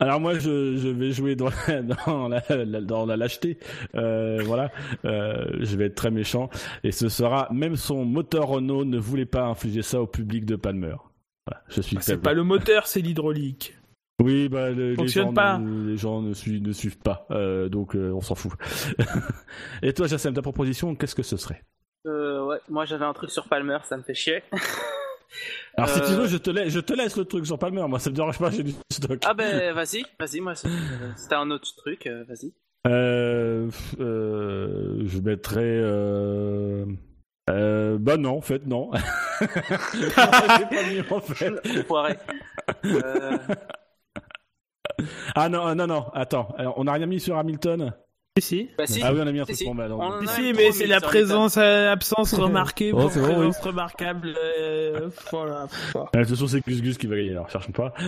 Alors 0.00 0.20
moi 0.20 0.34
je, 0.38 0.76
je 0.76 0.88
vais 0.88 1.10
jouer 1.10 1.34
dans 1.34 1.48
la, 1.66 1.82
dans 2.06 2.28
la, 2.28 2.42
la- 2.64 2.80
dans 2.80 3.04
la 3.06 3.16
lâcheté, 3.16 3.58
Euh, 3.94 4.40
voilà, 4.44 4.70
Euh, 5.04 5.46
je 5.60 5.76
vais 5.76 5.86
être 5.86 5.94
très 5.96 6.10
méchant 6.10 6.50
et 6.84 6.92
ce 6.92 7.08
sera 7.08 7.48
même 7.52 7.76
son 7.76 8.04
moteur 8.04 8.46
Renault 8.48 8.84
ne 8.84 8.98
voulait 8.98 9.26
pas 9.26 9.44
infliger 9.46 9.82
ça 9.82 10.00
au 10.00 10.06
public 10.06 10.44
de 10.44 10.56
Palmer. 10.56 10.94
Voilà, 11.46 11.62
je 11.68 11.80
suis 11.80 11.96
Ah, 11.98 12.02
C'est 12.02 12.18
pas 12.22 12.32
le 12.34 12.44
moteur, 12.44 12.86
c'est 12.86 13.00
l'hydraulique. 13.00 13.74
Oui, 14.20 14.48
bah, 14.48 14.70
le- 14.70 14.90
les, 14.90 14.96
Fonctionne 14.96 15.26
gens, 15.28 15.32
pas. 15.32 15.58
Ne, 15.58 15.88
les 15.90 15.96
gens 15.96 16.20
ne 16.22 16.32
suivent, 16.34 16.62
ne 16.62 16.72
suivent 16.72 16.98
pas, 16.98 17.26
euh, 17.30 17.68
donc 17.68 17.94
euh, 17.96 18.10
on 18.12 18.20
s'en 18.20 18.34
fout. 18.34 18.52
Et 19.82 19.92
toi, 19.92 20.06
Jassem, 20.08 20.34
ta 20.34 20.42
proposition, 20.42 20.94
qu'est-ce 20.96 21.14
que 21.14 21.22
ce 21.22 21.36
serait? 21.36 21.62
Euh, 22.06 22.44
ouais, 22.46 22.58
moi 22.68 22.84
j'avais 22.84 23.04
un 23.04 23.12
truc 23.12 23.30
sur 23.30 23.48
Palmer, 23.48 23.78
ça 23.84 23.96
me 23.96 24.02
fait 24.02 24.14
chier. 24.14 24.42
Alors, 25.76 25.90
si 25.90 26.00
Euh, 26.00 26.06
tu 26.06 26.12
veux, 26.12 26.26
je 26.26 26.36
te, 26.36 26.50
laisse, 26.50 26.72
je 26.72 26.80
te 26.80 26.92
laisse 26.92 27.16
le 27.16 27.24
truc 27.24 27.46
sur 27.46 27.58
Palmer. 27.58 27.84
Moi, 27.88 27.98
ça 27.98 28.10
me 28.10 28.14
dérange 28.16 28.38
pas, 28.38 28.50
j'ai 28.50 28.62
du 28.62 28.74
stock. 28.90 29.18
Ah 29.24 29.34
ben 29.34 29.72
vas-y, 29.72 30.04
vas-y, 30.18 30.40
moi 30.40 30.54
c'est- 30.54 30.68
c'était 31.16 31.34
un 31.34 31.50
autre 31.50 31.74
truc, 31.76 32.06
euh, 32.06 32.24
vas-y. 32.28 32.52
Euh, 32.86 33.68
euh, 34.00 35.02
je 35.04 35.18
mettrais. 35.18 35.60
Euh... 35.64 36.86
Euh, 37.50 37.96
bah 37.98 38.16
non, 38.18 38.36
en 38.38 38.40
fait, 38.42 38.66
non. 38.66 38.90
Pas 40.16 40.82
mis, 40.90 41.00
en 41.10 41.20
fait. 41.20 41.52
Euh, 42.84 43.38
Ah 45.34 45.48
non, 45.48 45.66
euh, 45.68 45.74
non, 45.74 45.86
non, 45.86 46.08
attends. 46.12 46.54
Alors, 46.58 46.74
on 46.76 46.86
a 46.86 46.92
rien 46.92 47.06
mis 47.06 47.20
sur 47.20 47.36
Hamilton? 47.38 47.92
Si, 48.40 48.46
si. 48.66 48.70
bah 48.78 48.86
si, 48.86 49.02
Ah 49.02 49.12
oui, 49.12 49.20
on 49.22 49.26
a 49.26 49.32
mis 49.32 49.40
un 49.40 49.44
si, 49.44 49.52
truc 49.52 49.68
si. 49.68 49.74
bah. 49.74 49.88
On 49.90 50.20
mais 50.54 50.72
c'est 50.72 50.86
la 50.86 51.00
présence, 51.00 51.56
euh, 51.56 51.90
absence 51.92 52.34
remarquée 52.38 52.92
Oh, 52.92 53.00
pour 53.00 53.10
c'est 53.12 53.20
bon, 53.20 53.50
remarquable. 53.62 54.34
euh, 54.36 55.10
voilà. 55.30 55.66
Euh, 55.96 56.04
De 56.14 56.18
toute 56.20 56.28
façon, 56.30 56.46
c'est 56.46 56.60
Gus 56.66 56.82
Gus 56.82 56.98
qui 56.98 57.06
va 57.06 57.16
gagner, 57.16 57.30
alors 57.32 57.48
cherchons 57.50 57.72
pas. 57.72 57.94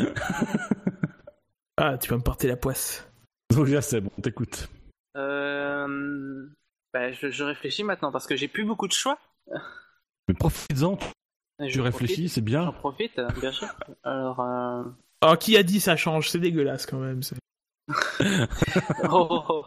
Ah, 1.83 1.97
tu 1.97 2.11
vas 2.11 2.17
me 2.19 2.23
porter 2.23 2.47
la 2.47 2.57
poisse. 2.57 3.09
Donc, 3.55 3.65
Jassem, 3.67 4.09
on 4.19 4.21
t'écoute. 4.21 4.69
Euh... 5.17 6.47
Bah, 6.93 7.11
je, 7.13 7.31
je 7.31 7.43
réfléchis 7.43 7.85
maintenant 7.85 8.13
parce 8.13 8.27
que 8.27 8.37
j'ai 8.37 8.49
plus 8.49 8.65
beaucoup 8.67 8.87
de 8.87 8.93
choix. 8.93 9.19
Mais 10.29 10.35
profites-en, 10.35 10.99
Je 11.59 11.73
tu 11.73 11.81
réfléchis, 11.81 12.29
c'est 12.29 12.43
bien. 12.43 12.65
J'en 12.65 12.73
profite, 12.75 13.19
bien 13.41 13.53
sûr. 13.53 13.69
Alors, 14.05 14.41
euh... 14.41 14.83
Oh, 15.25 15.35
qui 15.41 15.57
a 15.57 15.63
dit 15.63 15.81
ça 15.81 15.97
change? 15.97 16.29
C'est 16.29 16.39
dégueulasse 16.39 16.85
quand 16.85 16.99
même. 16.99 17.23
c'est- 17.23 17.37
oh, 19.09 19.27
oh, 19.31 19.43
oh. 19.49 19.65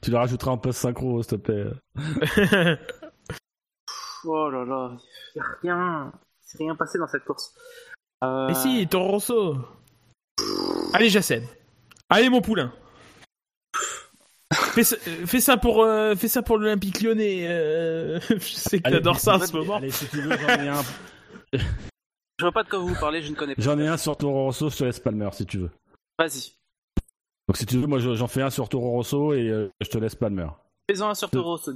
Tu 0.00 0.10
le 0.10 0.16
rajouteras 0.16 0.52
en 0.52 0.58
post-synchro, 0.58 1.22
s'il 1.22 1.30
te 1.30 1.36
plaît. 1.36 1.66
Oh 4.26 4.48
là 4.48 4.64
là, 4.64 4.96
y 5.34 5.40
a 5.40 5.44
rien, 5.60 6.12
c'est 6.40 6.58
rien 6.58 6.74
passé 6.74 6.98
dans 6.98 7.06
cette 7.06 7.24
course. 7.24 7.54
Euh... 8.22 8.48
Mais 8.48 8.54
si, 8.54 8.86
Toro 8.88 9.08
Rosso. 9.08 9.56
Allez, 10.94 11.10
Jacen. 11.10 11.46
Allez, 12.08 12.30
mon 12.30 12.40
poulain. 12.40 12.72
Fais 14.52 14.84
ça, 14.84 14.96
euh, 15.06 15.26
fais 15.26 15.40
ça 15.40 15.56
pour, 15.56 15.82
euh, 15.82 16.14
fais 16.14 16.28
ça 16.28 16.42
pour 16.42 16.58
l'Olympique 16.58 17.02
lyonnais. 17.02 17.46
euh, 17.48 18.18
je 18.30 18.54
sais 18.54 18.78
que 18.78 18.90
t'adores 18.90 19.20
ça 19.20 19.36
en 19.36 19.40
ce 19.40 19.56
moment. 19.56 19.76
Allez, 19.76 19.90
si 19.90 20.06
tu 20.06 20.20
veux, 20.20 20.36
j'en 20.36 20.48
ai 20.48 20.68
un. 20.68 20.82
Je 21.52 22.44
vois 22.44 22.52
pas 22.52 22.62
de 22.62 22.68
quoi 22.68 22.78
vous 22.78 22.94
parlez, 22.98 23.22
je 23.22 23.30
ne 23.30 23.36
connais 23.36 23.54
pas. 23.54 23.62
J'en 23.62 23.78
ai 23.78 23.86
un 23.86 23.96
sur 23.96 24.16
Toro 24.16 24.44
Rosso, 24.44 24.70
je 24.70 24.76
te 24.76 24.84
laisse 24.84 25.00
Palmer 25.00 25.28
si 25.32 25.44
tu 25.46 25.58
veux. 25.58 25.70
Vas-y, 26.18 26.52
Donc 27.48 27.56
si 27.56 27.66
tu 27.66 27.76
veux, 27.78 27.86
moi 27.86 27.98
je- 27.98 28.14
j'en 28.14 28.26
fais 28.28 28.42
un 28.42 28.50
sur 28.50 28.68
Toro 28.68 28.90
Rosso 28.90 29.34
et 29.34 29.48
euh, 29.48 29.68
je 29.80 29.88
te 29.88 29.98
laisse 29.98 30.14
Palmer. 30.14 30.46
fais-en 30.90 31.08
un 31.10 31.14
sur 31.14 31.30
Toro 31.30 31.50
Rosso. 31.56 31.72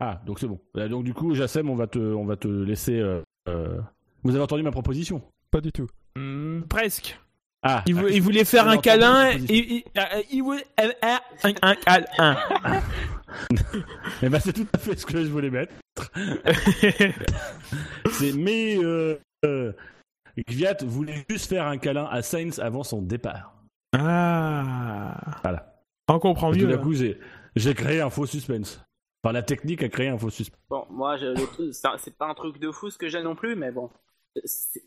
Ah, 0.00 0.20
donc 0.26 0.38
c'est 0.40 0.46
bon. 0.48 0.58
Euh, 0.76 0.88
Donc 0.88 1.04
du 1.04 1.14
coup, 1.14 1.34
Jassem, 1.34 1.68
on 1.70 1.76
va 1.76 1.86
te, 1.86 1.98
on 1.98 2.24
va 2.24 2.36
te 2.36 2.48
laisser. 2.48 2.98
euh, 2.98 3.22
euh, 3.48 3.80
Vous 4.22 4.30
avez 4.34 4.42
entendu 4.42 4.62
ma 4.62 4.70
proposition? 4.72 5.22
Pas 5.50 5.60
du 5.60 5.70
tout. 5.72 5.86
Hmm, 6.16 6.62
presque. 6.62 7.18
Ah, 7.64 7.82
Il, 7.86 7.94
vou- 7.94 8.08
il 8.08 8.20
voulait 8.20 8.44
faire 8.44 8.66
un 8.68 8.78
câlin. 8.78 9.30
Il, 9.48 10.42
voulait 10.42 10.64
un, 11.02 11.20
un 11.62 11.74
câlin. 11.76 12.36
eh 14.22 14.28
ben, 14.28 14.40
c'est 14.40 14.52
tout 14.52 14.66
à 14.72 14.78
fait 14.78 14.98
ce 14.98 15.06
que 15.06 15.22
je 15.22 15.28
voulais 15.30 15.50
mettre. 15.50 15.72
C'est 18.12 18.32
mais 18.32 18.76
euh, 18.82 19.16
euh, 19.44 19.72
Gviat 20.48 20.76
voulait 20.84 21.24
juste 21.30 21.48
faire 21.48 21.66
un 21.66 21.78
câlin 21.78 22.06
à 22.10 22.22
Sainz 22.22 22.58
avant 22.58 22.82
son 22.82 23.00
départ. 23.02 23.54
Ah. 23.92 25.14
Voilà. 25.42 25.74
On 26.08 26.18
comprend 26.18 26.50
mieux. 26.50 26.58
tout 26.58 26.66
d'un 26.66 26.78
coup, 26.78 26.92
j'ai, 26.94 27.74
créé 27.74 28.00
un 28.00 28.10
faux 28.10 28.26
suspense. 28.26 28.82
Enfin, 29.24 29.32
la 29.32 29.42
technique 29.42 29.82
a 29.82 29.88
créé 29.88 30.08
un 30.08 30.18
faux 30.18 30.30
suspense. 30.30 30.60
Bon, 30.68 30.84
moi, 30.90 31.16
c'est 31.18 31.72
c'est 31.98 32.16
pas 32.16 32.26
un 32.26 32.34
truc 32.34 32.58
de 32.58 32.70
fou 32.70 32.90
ce 32.90 32.98
que 32.98 33.08
j'ai 33.08 33.22
non 33.22 33.34
plus, 33.34 33.56
mais 33.56 33.70
bon. 33.70 33.90
C'est- 34.44 34.84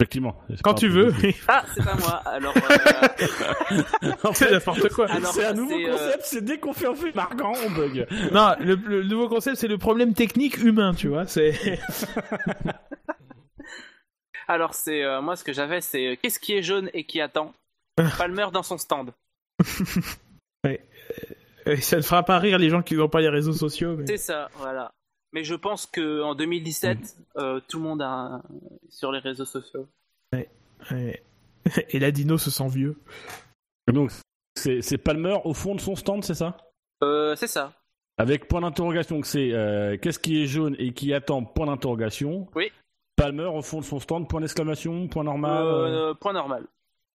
Effectivement. 0.00 0.34
C'est 0.48 0.60
Quand 0.62 0.74
pas 0.74 0.80
tu 0.80 0.88
veux. 0.88 1.14
Ah, 1.46 1.64
c'est 1.72 1.86
à 1.86 1.94
moi. 1.94 2.20
Alors, 2.26 2.52
euh, 2.56 4.12
En 4.24 4.32
C'est 4.34 4.46
fait, 4.46 4.52
n'importe 4.52 4.88
quoi. 4.88 5.08
Alors, 5.08 5.32
c'est 5.32 5.44
un 5.44 5.52
nouveau 5.52 5.78
c'est, 5.78 5.88
euh, 5.88 5.92
concept, 5.92 6.22
c'est 6.24 6.44
dès 6.44 6.58
qu'on 6.58 6.72
fait 6.72 6.88
un 6.88 6.94
fait 6.96 7.14
marquant, 7.14 7.52
on 7.64 7.70
bug. 7.70 8.06
Non, 8.32 8.54
le, 8.58 8.74
le 8.74 9.04
nouveau 9.04 9.28
concept, 9.28 9.56
c'est 9.56 9.68
le 9.68 9.78
problème 9.78 10.12
technique 10.12 10.58
humain, 10.58 10.94
tu 10.94 11.06
vois. 11.06 11.26
C'est. 11.26 11.54
alors 14.48 14.74
c'est 14.74 15.02
euh, 15.02 15.20
moi 15.20 15.36
ce 15.36 15.44
que 15.44 15.52
j'avais, 15.52 15.80
c'est 15.80 16.06
euh, 16.08 16.16
qu'est-ce 16.20 16.38
qui 16.38 16.54
est 16.54 16.62
jaune 16.62 16.90
et 16.94 17.04
qui 17.04 17.20
attend 17.20 17.52
Palmer 18.18 18.46
dans 18.52 18.62
son 18.62 18.78
stand. 18.78 19.12
Euh, 21.66 21.76
Ça 21.80 21.96
ne 21.96 22.02
fera 22.02 22.22
pas 22.22 22.38
rire 22.38 22.58
les 22.58 22.68
gens 22.68 22.82
qui 22.82 22.94
n'ont 22.94 23.08
pas 23.08 23.20
les 23.22 23.28
réseaux 23.28 23.52
sociaux. 23.54 23.96
mais- 23.96 24.06
C'est 24.06 24.16
ça, 24.18 24.48
voilà. 24.56 24.92
Mais 25.32 25.44
je 25.44 25.54
pense 25.54 25.86
que 25.86 26.20
en 26.22 26.34
2017, 26.34 27.16
euh, 27.38 27.60
tout 27.68 27.78
le 27.78 27.84
monde 27.84 28.02
a 28.02 28.08
un- 28.08 28.42
sur 28.90 29.10
les 29.12 29.18
réseaux 29.18 29.44
sociaux. 29.46 29.88
Ouais. 30.32 30.50
Et 31.88 31.98
la 31.98 32.10
dino 32.10 32.36
se 32.38 32.50
sent 32.50 32.68
vieux. 32.68 32.96
Donc, 33.90 34.10
c'est, 34.56 34.98
Palmer 34.98 35.36
au 35.44 35.54
fond 35.54 35.74
de 35.74 35.80
son 35.80 35.96
stand, 35.96 36.22
c'est 36.22 36.34
ça? 36.34 36.56
Euh, 37.02 37.34
c'est 37.36 37.46
ça. 37.46 37.72
Avec 38.18 38.46
point 38.46 38.60
d'interrogation, 38.60 39.20
que 39.20 39.26
c'est 39.26 39.52
euh, 39.52 39.96
qu'est-ce 39.96 40.18
qui 40.18 40.42
est 40.42 40.46
jaune 40.46 40.76
et 40.78 40.92
qui 40.92 41.12
attend? 41.14 41.42
Point 41.44 41.66
d'interrogation. 41.66 42.46
Oui. 42.54 42.70
Palmer 43.16 43.44
au 43.44 43.62
fond 43.62 43.80
de 43.80 43.84
son 43.84 44.00
stand, 44.00 44.28
point 44.28 44.40
d'exclamation, 44.40 45.06
point 45.08 45.24
normal. 45.24 45.62
euh. 45.64 46.10
Euh, 46.10 46.14
point 46.14 46.32
normal. 46.32 46.64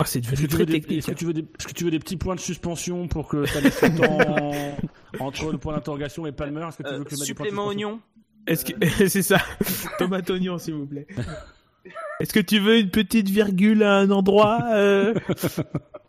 Ah, 0.01 0.05
c'est 0.05 0.19
Est-ce 0.19 0.29
que, 0.29 0.35
devenu 0.35 0.47
tu 0.47 0.53
très 0.53 0.59
veux 0.59 0.65
des, 0.65 0.73
technique. 0.79 0.97
est-ce 0.99 1.07
que 1.07 1.13
tu 1.13 1.25
veux 1.25 1.33
des- 1.33 1.41
est-ce 1.59 1.67
que 1.67 1.73
tu 1.73 1.83
veux 1.83 1.91
des 1.91 1.99
petits 1.99 2.15
points 2.15 2.35
de 2.35 2.39
suspension 2.39 3.07
pour 3.09 3.27
que 3.27 3.45
ça 3.45 3.59
laisse 3.59 3.81
le 3.81 3.95
temps 3.97 4.79
entre 5.19 5.51
le 5.51 5.57
point 5.57 5.73
d'interrogation 5.73 6.25
et 6.25 6.31
Palmer? 6.31 6.65
Est-ce 6.69 6.77
que 6.77 6.83
tu 6.83 6.93
Euh, 6.93 6.97
veux 6.99 7.03
que 7.03 7.15
supplément 7.17 7.65
oignon. 7.67 7.99
Est-ce 8.47 8.63
que 8.63 8.73
c'est 9.09 9.21
ça 9.21 9.39
Tomate 9.97 10.29
oignon, 10.29 10.57
s'il 10.57 10.75
vous 10.75 10.85
plaît. 10.87 11.05
Est-ce 12.21 12.31
que 12.33 12.39
tu 12.39 12.59
veux 12.59 12.77
une 12.79 12.89
petite 12.91 13.27
virgule 13.29 13.83
à 13.83 13.97
un 13.97 14.09
endroit 14.11 14.59
euh 14.73 15.13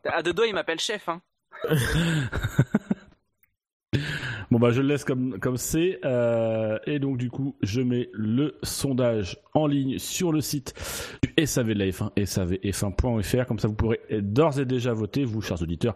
À 0.04 0.22
deux 0.22 0.32
doigts, 0.32 0.46
il 0.46 0.54
m'appelle 0.54 0.78
chef. 0.78 1.08
Hein. 1.08 1.20
Bon 4.50 4.58
bah 4.58 4.72
je 4.72 4.80
le 4.82 4.88
laisse 4.88 5.04
comme 5.04 5.38
comme 5.38 5.56
c'est 5.56 6.00
euh, 6.04 6.78
et 6.84 6.98
donc 6.98 7.18
du 7.18 7.30
coup 7.30 7.54
je 7.62 7.80
mets 7.80 8.10
le 8.12 8.58
sondage 8.64 9.38
en 9.54 9.68
ligne 9.68 9.98
sur 9.98 10.32
le 10.32 10.40
site 10.40 10.74
du 11.22 11.46
SAV 11.46 11.68
de 11.68 11.78
la 11.78 11.86
F1 11.86 12.10
savf1.fr 12.16 13.46
comme 13.46 13.60
ça 13.60 13.68
vous 13.68 13.74
pourrez 13.74 14.00
d'ores 14.10 14.58
et 14.58 14.64
déjà 14.64 14.92
voter 14.92 15.24
vous 15.24 15.40
chers 15.40 15.62
auditeurs 15.62 15.94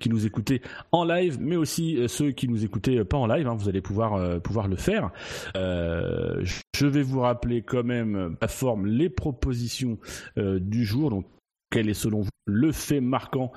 qui 0.00 0.08
nous 0.08 0.26
écoutez 0.26 0.62
en 0.90 1.04
live 1.04 1.38
mais 1.40 1.54
aussi 1.56 1.96
euh, 1.96 2.08
ceux 2.08 2.32
qui 2.32 2.48
nous 2.48 2.64
écoutez 2.64 2.98
euh, 2.98 3.04
pas 3.04 3.18
en 3.18 3.26
live 3.26 3.46
hein, 3.46 3.54
vous 3.54 3.68
allez 3.68 3.82
pouvoir 3.82 4.14
euh, 4.14 4.40
pouvoir 4.40 4.66
le 4.66 4.76
faire. 4.76 5.10
Euh, 5.56 6.44
je 6.74 6.86
vais 6.86 7.02
vous 7.02 7.20
rappeler 7.20 7.62
quand 7.62 7.84
même 7.84 8.36
la 8.40 8.48
forme 8.48 8.86
les 8.86 9.10
propositions 9.10 9.98
euh, 10.38 10.58
du 10.58 10.84
jour. 10.84 11.10
Donc 11.10 11.26
quel 11.70 11.88
est 11.88 11.94
selon 11.94 12.22
vous 12.22 12.30
le 12.46 12.72
fait 12.72 13.00
marquant 13.00 13.52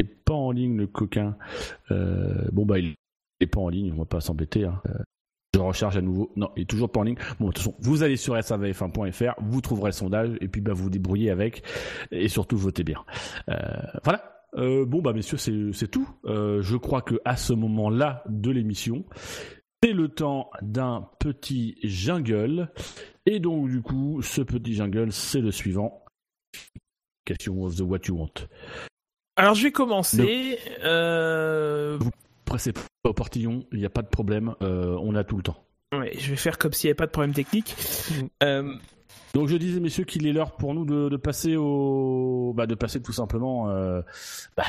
euh, 0.00 0.02
et 0.02 0.04
pas 0.04 0.34
en 0.34 0.50
ligne 0.50 0.76
le 0.76 0.86
coquin. 0.86 1.36
Euh, 1.90 2.48
bon 2.52 2.66
bah 2.66 2.78
il 2.78 2.94
n'est 3.40 3.46
pas 3.46 3.60
en 3.60 3.68
ligne, 3.68 3.92
on 3.92 3.98
va 3.98 4.04
pas 4.04 4.20
s'embêter. 4.20 4.64
Hein. 4.64 4.80
Je 5.54 5.60
recharge 5.60 5.98
à 5.98 6.00
nouveau. 6.00 6.32
Non, 6.34 6.50
il 6.56 6.62
est 6.62 6.66
toujours 6.66 6.90
pas 6.90 7.00
en 7.00 7.02
ligne. 7.02 7.18
Bon, 7.38 7.48
de 7.48 7.52
toute 7.52 7.58
façon, 7.58 7.74
vous 7.78 8.02
allez 8.02 8.16
sur 8.16 8.34
savf1.fr, 8.34 9.34
vous 9.42 9.60
trouverez 9.60 9.88
le 9.88 9.92
sondage 9.92 10.30
et 10.40 10.48
puis 10.48 10.62
bah, 10.62 10.72
vous 10.72 10.88
débrouillez 10.88 11.30
avec 11.30 11.62
et 12.10 12.28
surtout 12.28 12.56
votez 12.56 12.84
bien. 12.84 13.04
Euh, 13.50 13.56
voilà. 14.02 14.28
Euh, 14.54 14.84
bon 14.84 15.00
bah 15.00 15.12
messieurs, 15.12 15.38
c'est 15.38 15.90
tout. 15.90 16.08
Euh, 16.24 16.60
je 16.62 16.76
crois 16.76 17.02
que 17.02 17.20
à 17.24 17.36
ce 17.36 17.52
moment-là 17.52 18.22
de 18.28 18.50
l'émission, 18.50 19.04
c'est 19.82 19.92
le 19.92 20.08
temps 20.08 20.50
d'un 20.62 21.08
petit 21.18 21.76
jungle. 21.82 22.70
Et 23.26 23.38
donc 23.38 23.68
du 23.68 23.82
coup, 23.82 24.20
ce 24.22 24.42
petit 24.42 24.74
jungle, 24.74 25.12
c'est 25.12 25.40
le 25.40 25.50
suivant. 25.50 26.04
Question 27.24 27.62
of 27.62 27.76
the 27.76 27.82
what 27.82 28.00
you 28.08 28.16
want. 28.16 28.46
Alors 29.36 29.54
je 29.54 29.62
vais 29.64 29.72
commencer. 29.72 30.58
Euh 30.84 31.98
pressez 32.52 32.72
pas 32.72 33.08
au 33.08 33.14
portillon, 33.14 33.64
il 33.72 33.78
n'y 33.78 33.86
a 33.86 33.90
pas 33.90 34.02
de 34.02 34.08
problème, 34.08 34.54
euh, 34.60 34.94
on 35.00 35.14
a 35.14 35.24
tout 35.24 35.38
le 35.38 35.42
temps. 35.42 35.56
Ouais, 35.90 36.12
je 36.18 36.28
vais 36.30 36.36
faire 36.36 36.58
comme 36.58 36.74
s'il 36.74 36.88
n'y 36.88 36.90
avait 36.90 36.96
pas 36.96 37.06
de 37.06 37.10
problème 37.10 37.32
technique. 37.32 37.74
Euh, 38.42 38.74
Donc 39.34 39.48
je 39.48 39.56
disais 39.56 39.80
messieurs 39.80 40.04
qu'il 40.04 40.26
est 40.26 40.32
l'heure 40.32 40.52
pour 40.52 40.74
nous 40.74 40.84
de, 40.84 41.16
passer 41.16 41.56
au, 41.56 42.52
bah, 42.54 42.66
de 42.66 42.74
passer 42.74 43.00
tout 43.00 43.12
simplement, 43.12 43.70
euh, 43.70 44.02
bah, 44.56 44.64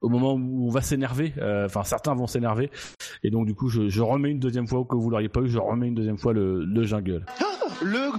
au 0.00 0.08
moment 0.08 0.34
où 0.34 0.66
on 0.66 0.70
va 0.70 0.80
s'énerver. 0.80 1.34
Enfin 1.66 1.84
certains 1.84 2.14
vont 2.14 2.26
s'énerver 2.26 2.70
et 3.22 3.30
donc 3.30 3.46
du 3.46 3.54
coup 3.54 3.68
je, 3.68 4.00
remets 4.00 4.30
une 4.30 4.38
deuxième 4.38 4.66
fois 4.66 4.86
que 4.88 4.96
vous 4.96 5.10
l'auriez 5.10 5.28
pas 5.28 5.40
eu, 5.40 5.48
je 5.48 5.58
remets 5.58 5.88
une 5.88 5.94
deuxième 5.94 6.18
fois 6.18 6.32
le, 6.32 6.64
le 6.64 6.82
jungle. 6.84 7.26
Le 7.82 8.10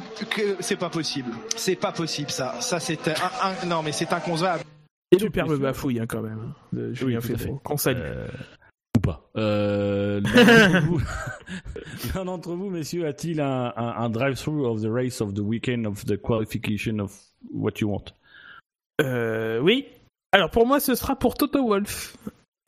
c'est 0.60 0.76
pas 0.76 0.90
possible, 0.90 1.32
c'est 1.56 1.76
pas 1.76 1.92
possible 1.92 2.30
ça, 2.30 2.56
ça 2.60 2.80
c'est 2.80 3.08
un, 3.08 3.66
non 3.66 3.82
mais 3.82 3.92
c'est 3.92 4.12
inconcevable. 4.14 4.64
Superbe 5.20 5.58
bafouille 5.60 6.00
hein, 6.00 6.06
quand 6.08 6.22
même. 6.22 6.40
Hein, 6.40 6.56
de 6.74 6.94
Julien 6.94 7.20
oui, 7.22 7.36
Fédro. 7.36 7.56
Qu'on 7.64 7.78
salue 7.78 8.00
pas. 9.04 9.30
Euh, 9.38 10.22
L'un 12.16 12.26
d'entre 12.26 12.54
vous, 12.54 12.70
messieurs, 12.72 13.06
a-t-il 13.06 13.40
un, 13.42 13.74
un, 13.76 14.10
drive-through 14.10 14.66
of 14.66 14.82
the 14.82 14.90
race 14.90 15.22
of 15.22 15.36
the 15.36 15.40
weekend 15.40 15.86
of 15.86 16.06
the 16.06 16.20
qualification 16.20 17.00
of 17.00 17.16
what 17.54 17.74
you 17.80 17.90
want? 17.90 18.06
Euh, 19.02 19.60
Oui. 19.60 19.86
Alors 20.32 20.50
pour 20.50 20.66
moi, 20.66 20.80
ce 20.80 20.96
sera 20.96 21.16
pour 21.16 21.36
Toto 21.36 21.68
Wolf. 21.68 22.18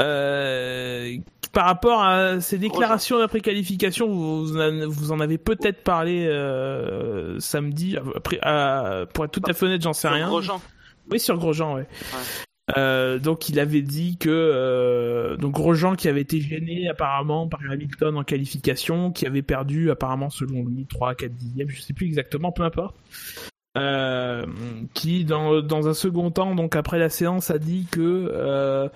Euh, 0.01 1.15
par 1.51 1.65
rapport 1.65 2.03
à 2.03 2.41
ses 2.41 2.57
déclarations 2.57 3.17
d'après-qualification, 3.17 4.07
vous, 4.07 4.45
vous, 4.45 5.11
en 5.11 5.19
avez 5.19 5.37
peut-être 5.37 5.83
parlé 5.83 6.27
euh, 6.27 7.39
samedi. 7.39 7.97
Après, 7.97 8.39
pour 9.13 9.25
être 9.25 9.31
tout 9.31 9.41
à 9.47 9.53
fait 9.53 9.65
honnête, 9.65 9.81
j'en 9.81 9.93
sais 9.93 10.09
rien. 10.09 10.27
Grosjean. 10.27 10.61
Oui, 11.11 11.19
sur 11.19 11.37
Grosjean, 11.37 11.75
ouais. 11.75 11.87
Euh, 12.77 13.19
donc 13.19 13.47
il 13.47 13.59
avait 13.59 13.83
dit 13.83 14.17
que 14.17 14.29
euh, 14.29 15.37
donc 15.37 15.53
Grosjean 15.53 15.95
qui 15.95 16.07
avait 16.07 16.21
été 16.21 16.41
gêné 16.41 16.89
apparemment 16.89 17.47
par 17.47 17.59
Hamilton 17.69 18.17
en 18.17 18.23
qualification, 18.23 19.11
qui 19.11 19.27
avait 19.27 19.43
perdu 19.43 19.91
apparemment 19.91 20.31
selon 20.31 20.65
lui 20.65 20.85
3 20.87 21.13
4 21.13 21.31
dixièmes, 21.31 21.69
je 21.69 21.81
sais 21.81 21.93
plus 21.93 22.07
exactement, 22.07 22.51
peu 22.51 22.63
importe. 22.63 22.95
Euh, 23.77 24.45
qui 24.93 25.25
dans, 25.25 25.61
dans 25.61 25.89
un 25.89 25.93
second 25.93 26.31
temps, 26.31 26.55
donc 26.55 26.75
après 26.75 26.97
la 26.97 27.09
séance, 27.09 27.51
a 27.51 27.59
dit 27.59 27.85
que 27.91 28.31
euh 28.31 28.89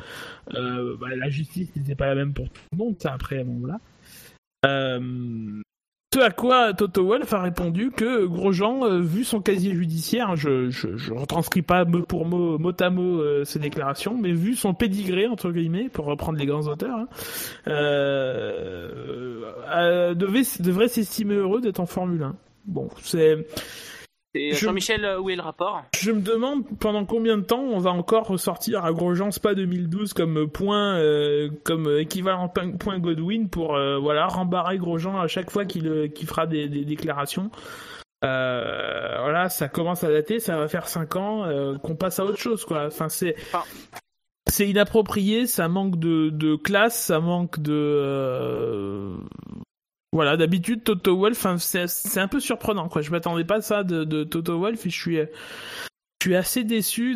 bah, 0.52 1.16
la 1.16 1.30
justice 1.30 1.76
n'était 1.76 1.96
pas 1.96 2.08
la 2.08 2.16
même 2.16 2.34
pour 2.34 2.50
tout 2.50 2.62
le 2.72 2.78
monde, 2.78 2.96
ça 3.00 3.14
après 3.14 3.44
bon 3.44 3.60
voilà. 3.60 3.80
Euh, 4.66 5.62
ce 6.12 6.20
à 6.22 6.32
quoi 6.32 6.74
Toto 6.74 7.06
Wolff 7.06 7.34
a 7.34 7.42
répondu 7.42 7.92
que 7.92 8.26
Grosjean, 8.26 8.84
euh, 8.84 9.00
vu 9.00 9.24
son 9.24 9.42
casier 9.42 9.76
judiciaire, 9.76 10.36
je, 10.36 10.72
je, 10.72 11.14
retranscris 11.14 11.62
pas 11.62 11.86
mot 11.86 12.02
pour 12.02 12.26
mot, 12.26 12.58
mot 12.58 12.74
à 12.80 12.90
mot 12.90 13.22
euh, 13.22 13.46
ses 13.46 13.60
déclarations, 13.60 14.18
mais 14.18 14.32
vu 14.32 14.56
son 14.56 14.74
pédigré, 14.74 15.28
entre 15.28 15.52
guillemets, 15.52 15.88
pour 15.88 16.06
reprendre 16.06 16.40
les 16.40 16.48
grands 16.48 16.66
auteurs, 16.68 16.98
hein, 16.98 17.08
euh, 17.68 19.36
devait, 20.16 20.42
devrait 20.60 20.88
s'estimer 20.88 21.36
heureux 21.36 21.62
d'être 21.62 21.80
en 21.80 21.86
Formule 21.86 22.24
1. 22.24 22.36
Bon, 22.66 22.90
c'est 23.04 23.46
et 24.36 24.54
Jean-Michel, 24.54 25.06
euh, 25.06 25.20
où 25.20 25.30
est 25.30 25.36
le 25.36 25.42
rapport 25.42 25.84
Je 25.98 26.12
me 26.12 26.22
demande 26.22 26.64
pendant 26.80 27.04
combien 27.06 27.38
de 27.38 27.44
temps 27.44 27.62
on 27.62 27.80
va 27.80 27.92
encore 27.92 28.28
ressortir 28.28 28.86
à 28.86 28.92
Grosjean 28.92 29.32
Spa 29.32 29.56
2012 29.56 30.14
comme 30.14 30.48
point, 30.48 30.98
euh, 30.98 31.50
comme 31.64 31.98
équivalent 31.98 32.48
point 32.48 33.00
Godwin 33.00 33.50
pour 33.50 33.76
euh, 33.76 33.98
voilà 33.98 34.28
rembarrer 34.28 34.78
Grosjean 34.78 35.20
à 35.20 35.28
chaque 35.28 35.50
fois 35.50 35.66
qu'il 35.66 36.28
fera 36.28 36.46
des, 36.46 36.68
déclarations. 36.68 37.50
voilà, 38.22 39.48
ça 39.50 39.68
commence 39.68 40.04
à 40.04 40.10
dater, 40.10 40.40
ça 40.40 40.58
va 40.58 40.68
faire 40.68 40.88
5 40.88 41.16
ans 41.16 41.78
qu'on 41.82 41.96
passe 41.96 42.20
à 42.20 42.26
autre 42.26 42.40
chose 42.40 42.66
quoi. 42.66 42.86
Enfin 42.86 43.10
c'est 43.10 43.36
c'est 44.48 44.68
inapproprié, 44.68 45.48
ça 45.48 45.68
manque 45.68 46.00
de, 46.00 46.30
de 46.30 46.56
classe, 46.56 47.00
ça 47.06 47.20
manque 47.20 47.60
de 47.60 49.16
voilà, 50.12 50.38
d'habitude 50.38 50.84
Toto 50.84 51.18
Wolf, 51.18 51.46
c'est 51.58 52.20
un 52.20 52.28
peu 52.28 52.40
surprenant 52.40 52.90
quoi. 52.90 53.02
Je 53.02 53.12
m'attendais 53.12 53.44
pas 53.44 53.58
à 53.58 53.62
ça 53.62 53.84
de, 53.84 54.24
Toto 54.24 54.60
Wolf 54.60 54.86
et 54.86 54.90
je 54.90 55.00
suis, 55.00 56.36
assez 56.36 56.64
déçu 56.64 57.16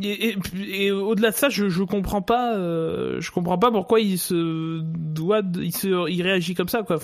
et, 0.00 0.92
au-delà 0.92 1.30
de 1.30 1.36
ça, 1.36 1.48
je, 1.48 1.68
je 1.68 1.82
comprends 1.82 2.22
pas, 2.22 2.54
euh, 2.56 3.20
je 3.20 3.32
comprends 3.32 3.58
pas 3.58 3.72
pourquoi 3.72 3.98
il 3.98 4.16
se 4.16 4.80
doit, 4.80 5.42
il 5.56 5.74
se, 5.74 5.88
réagit 6.22 6.54
comme 6.54 6.68
ça 6.68 6.84
quoi. 6.84 6.98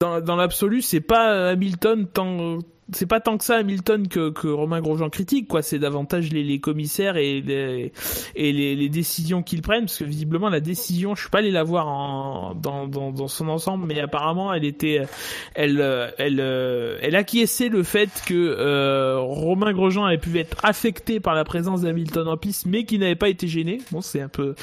Dans, 0.00 0.20
dans 0.20 0.36
l'absolu, 0.36 0.82
c'est 0.82 1.00
pas 1.00 1.48
Hamilton 1.50 2.06
tant 2.06 2.58
c'est 2.92 3.06
pas 3.06 3.20
tant 3.20 3.36
que 3.36 3.44
ça 3.44 3.56
Hamilton 3.56 4.08
que, 4.08 4.30
que 4.30 4.48
Romain 4.48 4.80
Grosjean 4.80 5.10
critique 5.10 5.48
quoi. 5.48 5.62
C'est 5.62 5.78
davantage 5.78 6.32
les, 6.32 6.44
les, 6.44 6.60
commissaires 6.60 7.16
et 7.16 7.40
les, 7.40 7.92
et 8.34 8.52
les, 8.52 8.76
les 8.76 8.88
décisions 8.88 9.42
qu'ils 9.42 9.62
prennent 9.62 9.86
parce 9.86 9.98
que 9.98 10.04
visiblement 10.04 10.48
la 10.48 10.60
décision 10.60 11.14
je 11.14 11.22
suis 11.22 11.30
pas 11.30 11.38
allé 11.38 11.50
la 11.50 11.62
voir 11.62 11.88
en, 11.88 12.54
dans, 12.54 12.86
dans, 12.86 13.10
dans 13.10 13.28
son 13.28 13.48
ensemble 13.48 13.86
mais 13.86 14.00
apparemment 14.00 14.52
elle 14.52 14.64
était 14.64 15.02
elle 15.54 15.80
elle 16.18 16.40
elle 16.40 17.16
acquiesçait 17.16 17.68
le 17.68 17.82
fait 17.82 18.10
que 18.26 18.34
euh, 18.34 19.18
Romain 19.18 19.72
Grosjean 19.72 20.04
avait 20.04 20.18
pu 20.18 20.38
être 20.38 20.56
affecté 20.64 21.20
par 21.20 21.34
la 21.34 21.44
présence 21.44 21.82
d'Hamilton 21.82 22.28
en 22.28 22.36
piste 22.36 22.66
mais 22.66 22.84
qui 22.84 22.98
n'avait 22.98 23.16
pas 23.16 23.28
été 23.28 23.48
gêné. 23.48 23.78
Bon 23.90 24.00
c'est 24.00 24.20
un 24.20 24.28
peu 24.28 24.54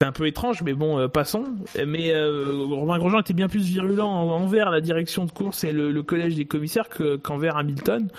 c'est 0.00 0.06
un 0.06 0.12
peu 0.12 0.26
étrange, 0.26 0.62
mais 0.62 0.74
bon, 0.74 0.98
euh, 0.98 1.08
passons. 1.08 1.56
Mais 1.86 2.12
euh, 2.12 2.52
Romain 2.68 2.98
Grosjean 2.98 3.20
était 3.20 3.32
bien 3.32 3.48
plus 3.48 3.64
virulent 3.64 4.06
envers 4.06 4.70
la 4.70 4.82
direction 4.82 5.24
de 5.24 5.30
course 5.30 5.64
et 5.64 5.72
le, 5.72 6.02
collège 6.02 6.34
des 6.34 6.44
commissaires 6.44 6.88
qu'envers 7.22 7.56
Hamilton. 7.56 8.10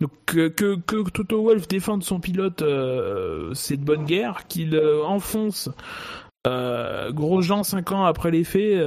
Donc 0.00 0.10
que, 0.26 0.48
que, 0.48 0.76
que, 0.76 1.08
Toto 1.08 1.42
Wolff 1.42 1.66
défende 1.68 2.02
son 2.02 2.20
pilote, 2.20 2.60
euh, 2.60 3.54
c'est 3.54 3.78
de 3.78 3.84
bonne 3.84 4.04
guerre. 4.04 4.46
Qu'il 4.46 4.74
euh, 4.74 5.02
enfonce 5.04 5.70
Grosjean 6.44 7.62
cinq 7.62 7.92
ans 7.92 8.04
après 8.04 8.30
les 8.30 8.44
faits. 8.44 8.78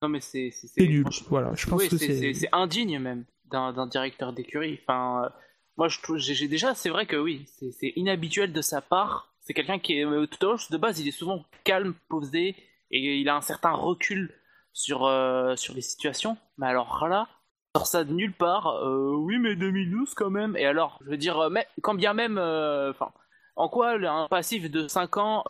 non 0.00 0.08
mais 0.08 0.20
c'est 0.20 0.52
nul. 0.78 1.04
Voilà, 1.28 1.52
je 1.54 1.66
pense 1.66 1.86
que 1.86 1.98
c'est 1.98 2.32
c'est 2.32 2.48
indigne 2.52 2.98
même 2.98 3.24
d'un 3.50 3.86
directeur 3.86 4.32
d'écurie. 4.32 4.80
Enfin, 4.82 5.30
moi 5.76 5.88
j'ai 6.16 6.48
déjà, 6.48 6.74
c'est 6.74 6.88
vrai 6.88 7.04
que 7.04 7.16
oui, 7.16 7.44
c'est 7.78 7.92
inhabituel 7.96 8.54
de 8.54 8.62
sa 8.62 8.80
part 8.80 9.34
c'est 9.48 9.54
quelqu'un 9.54 9.78
qui 9.78 9.98
est 9.98 10.04
euh, 10.04 10.26
de 10.26 10.76
base, 10.76 11.00
il 11.00 11.08
est 11.08 11.10
souvent 11.10 11.42
calme, 11.64 11.94
posé 12.10 12.54
et 12.90 13.16
il 13.16 13.30
a 13.30 13.36
un 13.36 13.40
certain 13.40 13.70
recul 13.70 14.34
sur 14.74 15.06
euh, 15.06 15.56
sur 15.56 15.72
les 15.72 15.80
situations. 15.80 16.36
Mais 16.58 16.66
alors 16.66 17.08
là, 17.08 17.28
sort 17.74 17.86
ça 17.86 18.04
de 18.04 18.12
nulle 18.12 18.34
part. 18.34 18.66
Euh, 18.84 19.14
oui, 19.16 19.38
mais 19.38 19.56
2012 19.56 20.12
quand 20.12 20.28
même. 20.28 20.54
Et 20.58 20.66
alors, 20.66 20.98
je 21.02 21.08
veux 21.08 21.16
dire, 21.16 21.48
mais 21.48 21.66
quand 21.80 21.94
bien 21.94 22.12
même, 22.12 22.36
enfin, 22.36 23.10
en 23.56 23.70
quoi 23.70 23.92
un 23.92 24.28
passif 24.28 24.70
de 24.70 24.86
5 24.86 25.16
ans 25.16 25.44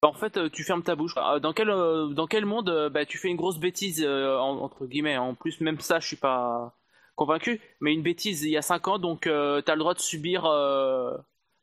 en 0.00 0.12
fait, 0.14 0.50
tu 0.52 0.64
fermes 0.64 0.82
ta 0.82 0.94
bouche. 0.94 1.14
Dans 1.14 1.52
quel, 1.52 1.68
dans 1.68 2.26
quel 2.26 2.46
monde 2.46 2.88
bah, 2.90 3.04
tu 3.04 3.18
fais 3.18 3.28
une 3.28 3.36
grosse 3.36 3.58
bêtise, 3.58 4.02
entre 4.06 4.86
guillemets. 4.86 5.18
En 5.18 5.34
plus, 5.34 5.60
même 5.60 5.80
ça, 5.80 6.00
je 6.00 6.06
suis 6.06 6.16
pas 6.16 6.74
convaincu. 7.16 7.60
Mais 7.82 7.92
une 7.92 8.02
bêtise 8.02 8.44
il 8.44 8.50
y 8.50 8.56
a 8.56 8.62
5 8.62 8.88
ans, 8.88 8.98
donc 8.98 9.22
tu 9.22 9.30
as 9.30 9.74
le 9.74 9.78
droit 9.78 9.94
de 9.94 10.00
subir 10.00 10.46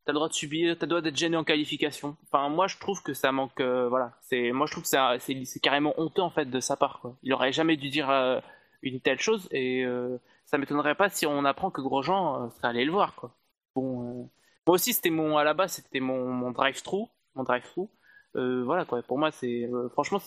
t'as 0.06 0.12
le 0.12 0.16
droit 0.16 0.30
de 0.30 0.34
subir, 0.34 0.78
t'as 0.78 0.86
le 0.86 0.90
droit 0.90 1.02
d'être 1.02 1.18
gêné 1.18 1.36
en 1.36 1.44
qualification. 1.44 2.16
Enfin, 2.26 2.50
moi, 2.50 2.68
je 2.68 2.78
trouve 2.78 3.02
que 3.02 3.14
ça 3.14 3.32
manque. 3.32 3.60
Euh, 3.60 3.90
voilà, 3.90 4.14
c'est, 4.22 4.52
moi, 4.52 4.68
je 4.68 4.72
trouve 4.72 4.84
que 4.84 4.90
c'est, 5.20 5.60
carrément 5.60 5.94
honteux 6.00 6.22
en 6.22 6.30
fait 6.30 6.46
de 6.46 6.60
sa 6.60 6.78
part. 6.78 7.02
Il 7.24 7.34
aurait 7.34 7.52
jamais 7.52 7.76
dû 7.76 7.90
dire 7.90 8.10
euh, 8.10 8.40
une 8.84 9.00
telle 9.00 9.20
chose 9.20 9.48
et 9.52 9.84
euh, 9.84 10.18
ça 10.46 10.58
m'étonnerait 10.58 10.96
pas 10.96 11.10
si 11.10 11.26
on 11.26 11.44
apprend 11.44 11.72
que 11.72 11.82
Grosjean 11.82 12.52
serait 12.52 12.68
allé 12.68 12.86
le 12.86 12.92
voir. 12.92 13.16
Quoi. 13.16 13.36
Bon, 13.76 14.30
moi 14.68 14.76
aussi, 14.76 14.94
c'était 14.94 15.10
mon 15.10 15.38
à 15.38 15.44
la 15.44 15.54
base, 15.54 15.74
c'était 15.74 16.00
mon, 16.00 16.52
drive-through, 16.52 17.08
mon 17.34 17.44
drive-through. 17.44 17.90
voilà 18.36 18.86
quoi. 18.86 19.02
Pour 19.02 19.18
moi, 19.18 19.32
c'est 19.32 19.68
franchement, 19.94 20.20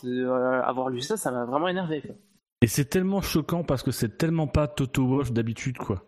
avoir 0.64 0.88
lu 0.88 1.00
ça, 1.00 1.16
ça 1.16 1.30
m'a 1.30 1.44
vraiment 1.44 1.68
énervé. 1.68 2.02
Et 2.60 2.66
c'est 2.66 2.86
tellement 2.86 3.22
choquant 3.22 3.62
parce 3.62 3.84
que 3.84 3.92
c'est 3.92 4.18
tellement 4.18 4.48
pas 4.48 4.66
Toto 4.66 5.06
Wolff 5.06 5.32
d'habitude, 5.32 5.78
quoi. 5.78 6.02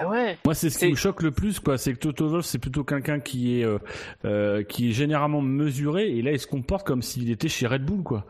Bah 0.00 0.08
ouais. 0.08 0.38
Moi, 0.44 0.54
c'est 0.54 0.70
ce 0.70 0.78
qui 0.78 0.90
me 0.90 0.94
choque 0.96 1.22
le 1.22 1.30
plus, 1.30 1.60
quoi. 1.60 1.78
C'est 1.78 1.92
que 1.94 1.98
Toto 1.98 2.28
Wolff, 2.28 2.44
c'est 2.44 2.58
plutôt 2.58 2.84
quelqu'un 2.84 3.20
qui 3.20 3.60
est 3.60 3.64
euh, 3.64 3.78
euh, 4.24 4.62
qui 4.62 4.90
est 4.90 4.92
généralement 4.92 5.40
mesuré, 5.40 6.16
et 6.16 6.22
là, 6.22 6.32
il 6.32 6.38
se 6.38 6.46
comporte 6.46 6.86
comme 6.86 7.02
s'il 7.02 7.30
était 7.30 7.48
chez 7.48 7.66
Red 7.66 7.84
Bull, 7.84 8.02
quoi. 8.02 8.24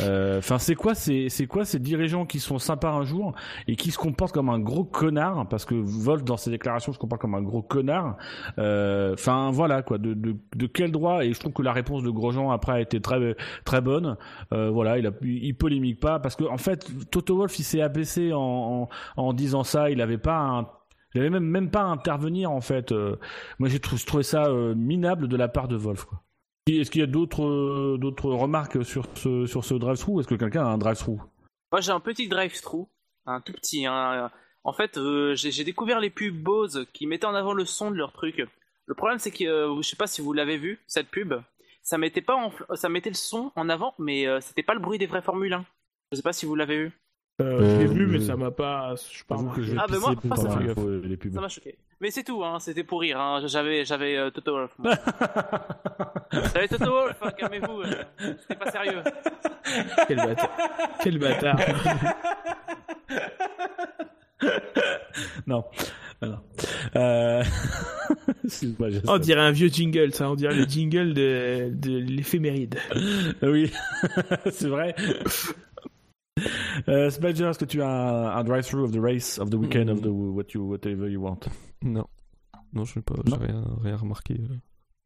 Euh, 0.00 0.38
Enfin, 0.38 0.58
c'est 0.58 0.74
quoi, 0.74 0.94
c'est 0.94 1.28
c'est 1.28 1.46
quoi 1.46 1.64
ces 1.64 1.78
dirigeants 1.78 2.26
qui 2.26 2.38
sont 2.40 2.58
sympas 2.58 2.90
un 2.90 3.04
jour 3.04 3.34
et 3.66 3.76
qui 3.76 3.90
se 3.90 3.98
comportent 3.98 4.32
comme 4.32 4.48
un 4.48 4.58
gros 4.58 4.84
connard, 4.84 5.48
parce 5.48 5.64
que 5.64 5.74
Wolff 5.74 6.24
dans 6.24 6.36
ses 6.36 6.50
déclarations 6.50 6.92
se 6.92 6.98
comporte 6.98 7.20
comme 7.20 7.34
un 7.34 7.42
gros 7.42 7.62
connard. 7.62 8.16
Euh, 8.58 9.14
Enfin, 9.14 9.50
voilà, 9.50 9.82
quoi. 9.82 9.98
De, 9.98 10.14
de 10.14 10.36
de 10.54 10.66
quel 10.66 10.92
droit? 10.92 11.24
Et 11.24 11.32
je 11.32 11.40
trouve 11.40 11.52
que 11.52 11.62
la 11.62 11.72
réponse 11.72 12.02
de 12.02 12.10
Grosjean 12.10 12.50
après 12.50 12.72
a 12.72 12.80
été 12.80 13.00
très 13.00 13.36
très 13.64 13.80
bonne. 13.80 14.16
Euh, 14.52 14.70
voilà, 14.70 14.98
il 14.98 15.06
a 15.06 15.10
il 15.22 15.54
polémique 15.54 16.00
pas 16.00 16.18
parce 16.18 16.36
que 16.36 16.44
en 16.44 16.58
fait, 16.58 16.86
Toto 17.10 17.36
Wolff, 17.36 17.58
il 17.58 17.64
s'est 17.64 17.80
abaissé 17.80 18.32
en, 18.32 18.38
en 18.38 18.88
en 19.16 19.32
disant 19.32 19.64
ça. 19.64 19.90
Il 19.90 20.00
avait 20.00 20.18
pas 20.18 20.36
un 20.38 20.66
avait 21.16 21.30
même, 21.30 21.44
même 21.44 21.70
pas 21.70 21.82
intervenir 21.82 22.50
en 22.50 22.60
fait. 22.60 22.92
Euh, 22.92 23.16
moi 23.58 23.68
j'ai 23.68 23.80
trouvé, 23.80 24.22
ça 24.22 24.46
euh, 24.46 24.74
minable 24.74 25.28
de 25.28 25.36
la 25.36 25.48
part 25.48 25.68
de 25.68 25.76
Wolf. 25.76 26.06
Est-ce 26.66 26.90
qu'il 26.90 27.00
y 27.00 27.04
a 27.04 27.06
d'autres 27.06 27.44
euh, 27.44 27.96
d'autres 27.98 28.30
remarques 28.30 28.84
sur 28.84 29.06
ce, 29.14 29.46
sur 29.46 29.64
ce 29.64 29.74
drive-through 29.74 30.20
Est-ce 30.20 30.28
que 30.28 30.34
quelqu'un 30.34 30.64
a 30.66 30.68
un 30.68 30.78
drive-through 30.78 31.20
Moi 31.72 31.80
j'ai 31.80 31.92
un 31.92 32.00
petit 32.00 32.28
drive-through, 32.28 32.88
un 33.26 33.40
tout 33.40 33.52
petit. 33.52 33.86
Hein. 33.86 34.30
En 34.64 34.72
fait, 34.74 34.98
j'ai 35.34 35.64
découvert 35.64 35.98
les 35.98 36.10
pubs 36.10 36.34
Bose 36.34 36.86
qui 36.92 37.06
mettaient 37.06 37.24
en 37.24 37.34
avant 37.34 37.54
le 37.54 37.64
son 37.64 37.90
de 37.90 37.96
leur 37.96 38.12
truc. 38.12 38.46
Le 38.86 38.94
problème 38.94 39.18
c'est 39.18 39.30
que 39.30 39.44
je 39.44 39.88
sais 39.88 39.96
pas 39.96 40.06
si 40.06 40.20
vous 40.20 40.32
l'avez 40.34 40.58
vu 40.58 40.78
cette 40.86 41.08
pub, 41.08 41.34
ça 41.82 41.96
mettait 41.96 42.20
pas 42.20 42.36
ça 42.74 42.90
mettait 42.90 43.10
le 43.10 43.14
son 43.14 43.50
en 43.56 43.70
avant, 43.70 43.94
mais 43.98 44.26
c'était 44.42 44.62
pas 44.62 44.74
le 44.74 44.80
bruit 44.80 44.98
des 44.98 45.06
vrais 45.06 45.22
Formule 45.22 45.54
1. 45.54 45.64
Je 46.12 46.16
sais 46.16 46.22
pas 46.22 46.34
si 46.34 46.44
vous 46.44 46.54
l'avez 46.54 46.76
vu. 46.76 46.92
Euh, 47.40 47.60
je 47.60 47.78
l'ai 47.78 47.86
vu, 47.86 48.06
mais 48.08 48.18
ça 48.18 48.36
m'a 48.36 48.50
pas. 48.50 48.94
Je 49.12 49.22
pas 49.22 49.36
que 49.54 49.62
je 49.62 49.72
vais 49.72 49.78
ah, 49.80 49.86
mais 49.88 49.98
moi, 49.98 50.14
pour 50.16 50.36
ça 50.36 50.48
m'a 50.48 50.60
les 50.60 51.16
pubs. 51.16 51.34
Ça 51.34 51.40
m'a 51.40 51.48
choqué. 51.48 51.78
Mais 52.00 52.10
c'est 52.10 52.24
tout, 52.24 52.44
hein, 52.44 52.58
c'était 52.58 52.82
pour 52.82 53.00
rire. 53.00 53.20
Hein. 53.20 53.42
J'avais, 53.46 53.84
j'avais 53.84 54.16
euh, 54.16 54.30
Toto 54.30 54.52
Wolf. 54.54 54.72
J'avais 56.32 56.66
Toto 56.68 56.90
Wolf, 56.90 57.16
hein, 57.22 57.30
calmez-vous. 57.36 57.82
Euh, 57.82 58.34
C'était 58.40 58.56
pas 58.56 58.70
sérieux. 58.70 59.02
Quel 60.08 60.16
bâtard. 60.16 60.50
Quel 61.00 61.18
bâtard. 61.18 61.56
non. 65.46 65.64
non. 66.22 66.38
Euh... 66.96 67.44
on 69.08 69.18
dirait 69.18 69.40
un 69.40 69.52
vieux 69.52 69.68
jingle, 69.68 70.12
ça. 70.12 70.28
On 70.30 70.34
dirait 70.34 70.54
le 70.54 70.64
jingle 70.64 71.14
de, 71.14 71.70
de 71.72 71.98
l'éphéméride. 71.98 72.78
oui, 73.42 73.72
c'est 74.50 74.68
vrai. 74.68 74.94
Euh, 76.88 77.10
Spider, 77.10 77.44
est-ce 77.44 77.58
que 77.58 77.64
tu 77.64 77.82
as 77.82 77.88
un, 77.88 78.36
un 78.36 78.44
drive-through 78.44 78.84
of 78.84 78.92
the 78.92 79.00
race, 79.00 79.38
of 79.38 79.50
the 79.50 79.54
weekend, 79.54 79.90
of 79.90 80.00
the 80.00 80.06
what 80.06 80.44
you, 80.54 80.62
whatever 80.62 81.08
you 81.10 81.20
want? 81.20 81.40
Non. 81.82 82.06
Non, 82.72 82.84
je 82.84 82.98
n'ai 82.98 83.02
pas, 83.02 83.14
rien, 83.38 83.64
rien 83.82 83.96
remarqué 83.96 84.34
euh, 84.34 84.54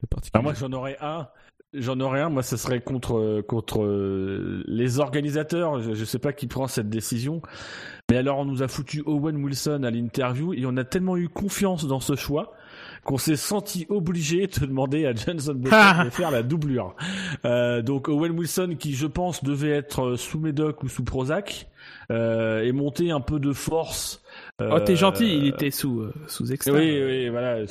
de 0.03 0.07
particulier. 0.09 0.31
Alors 0.35 0.45
moi, 0.45 0.55
j'en 0.55 0.73
aurais 0.73 0.97
un. 1.01 1.29
J'en 1.75 1.99
aurais 2.01 2.21
un, 2.21 2.29
moi 2.29 2.43
ce 2.43 2.59
serait 2.59 2.83
contre 2.83 3.41
contre 3.49 3.83
euh, 3.83 4.63
les 4.67 4.99
organisateurs. 5.01 5.81
Je, 5.81 5.95
je 5.95 6.05
sais 6.05 6.19
pas 6.19 6.35
qui 6.35 6.47
prend 6.47 6.67
cette 6.67 6.91
décision, 6.91 7.41
mais 8.11 8.19
alors 8.19 8.39
on 8.39 8.45
nous 8.45 8.63
a 8.63 8.69
foutu 8.69 9.03
Owen 9.07 9.43
Wilson 9.43 9.83
à 9.85 9.91
l'interview 9.91 10.53
et 10.53 10.67
on 10.67 10.77
a 10.77 10.85
tellement 10.85 11.17
eu 11.17 11.31
confiance 11.31 11.87
dans 11.87 12.01
ce 12.01 12.15
choix 12.15 12.53
qu'on 13.05 13.19
s'est 13.19 13.37
senti 13.37 13.87
obligé 13.89 14.47
de 14.47 14.67
demander 14.67 15.07
à 15.07 15.15
Johnson 15.15 15.55
Button 15.55 16.05
de 16.05 16.11
faire 16.11 16.31
la 16.31 16.43
doublure. 16.43 16.95
Euh, 17.45 17.83
donc 17.83 18.09
Owen 18.09 18.33
Wilson, 18.39 18.77
qui 18.79 18.95
je 18.95 19.07
pense 19.07 19.43
devait 19.43 19.71
être 19.71 20.17
sous 20.17 20.39
Médoc 20.39 20.83
ou 20.83 20.89
sous 20.89 21.05
Prozac, 21.05 21.69
euh, 22.11 22.63
est 22.63 22.73
monté 22.73 23.11
un 23.11 23.21
peu 23.21 23.39
de 23.39 23.53
force. 23.53 24.23
Euh, 24.61 24.71
oh, 24.73 24.81
t'es 24.81 24.97
gentil, 24.97 25.37
il 25.37 25.47
était 25.49 25.71
sous 25.71 26.01
euh, 26.01 26.13
sous 26.29 26.53
extra. 26.53 26.75
Oui, 26.75 27.03
oui, 27.05 27.29
voilà. 27.29 27.65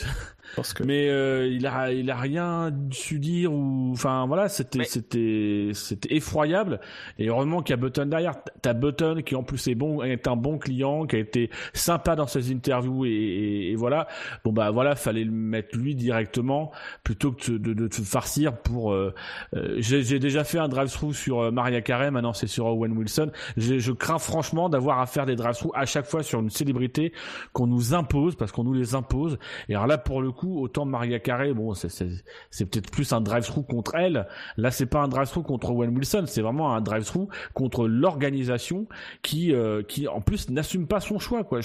Mais 0.85 1.09
euh, 1.09 1.47
il 1.47 1.65
a 1.65 1.91
il 1.91 2.09
a 2.09 2.15
rien 2.15 2.71
su 2.91 3.19
dire 3.19 3.53
ou 3.53 3.91
enfin 3.93 4.25
voilà 4.27 4.49
c'était 4.49 4.83
c'était 4.83 5.71
c'était 5.73 6.15
effroyable 6.15 6.79
et 7.17 7.29
heureusement 7.29 7.61
qu'il 7.61 7.73
y 7.73 7.73
a 7.73 7.77
Button 7.77 8.07
derrière. 8.07 8.33
T'as 8.61 8.73
Button 8.73 9.21
qui 9.25 9.35
en 9.35 9.43
plus 9.43 9.67
est 9.67 9.75
bon 9.75 10.03
est 10.03 10.27
un 10.27 10.35
bon 10.35 10.57
client 10.57 11.05
qui 11.05 11.15
a 11.15 11.19
été 11.19 11.49
sympa 11.73 12.15
dans 12.15 12.27
ses 12.27 12.51
interviews 12.51 13.05
et, 13.05 13.71
et, 13.71 13.75
voilà 13.75 14.07
bon 14.43 14.51
bah 14.51 14.71
voilà 14.71 14.95
fallait 14.95 15.23
le 15.23 15.31
mettre 15.31 15.77
lui 15.77 15.95
directement 15.95 16.71
plutôt 17.03 17.31
que 17.31 17.51
de, 17.51 17.57
de, 17.57 17.73
de 17.73 17.87
te 17.87 18.01
farcir 18.01 18.57
pour. 18.57 18.91
Euh, 18.91 19.13
euh 19.55 19.77
J'ai 19.79 20.19
déjà 20.19 20.43
fait 20.43 20.59
un 20.59 20.67
drive-through 20.67 21.13
sur 21.13 21.39
euh, 21.39 21.51
Maria 21.51 21.81
Carey 21.81 22.11
maintenant 22.11 22.33
c'est 22.33 22.47
sur 22.47 22.65
Owen 22.65 22.97
Wilson. 22.97 23.31
Je 23.57 23.91
crains 23.91 24.19
franchement 24.19 24.69
d'avoir 24.69 24.99
à 24.99 25.05
faire 25.05 25.25
des 25.25 25.35
drive-through 25.35 25.71
à 25.75 25.85
chaque 25.85 26.05
fois 26.05 26.23
sur 26.23 26.39
une 26.39 26.49
célébrité 26.49 27.13
qu'on 27.53 27.67
nous 27.67 27.93
impose 27.93 28.35
parce 28.35 28.51
qu'on 28.51 28.63
nous 28.63 28.73
les 28.73 28.95
impose 28.95 29.37
et 29.69 29.75
alors 29.75 29.87
là 29.87 29.97
pour 29.97 30.21
le 30.21 30.31
coup 30.31 30.40
autant 30.49 30.85
Maria 30.85 31.19
Carey, 31.19 31.53
bon, 31.53 31.73
c'est 31.73 32.65
peut-être 32.65 32.91
plus 32.91 33.11
un 33.13 33.21
drive-through 33.21 33.65
contre 33.65 33.95
elle. 33.95 34.27
Là, 34.57 34.71
c'est 34.71 34.85
pas 34.85 35.01
un 35.01 35.07
drive-through 35.07 35.43
contre 35.43 35.71
Owen 35.71 35.95
Wilson, 35.95 36.25
c'est 36.27 36.41
vraiment 36.41 36.75
un 36.75 36.81
drive-through 36.81 37.29
contre 37.53 37.87
l'organisation 37.87 38.87
qui, 39.21 39.53
euh, 39.53 39.83
qui 39.83 40.07
en 40.07 40.21
plus 40.21 40.49
n'assume 40.49 40.87
pas 40.87 40.99
son 40.99 41.19
choix, 41.19 41.43
quoi 41.43 41.59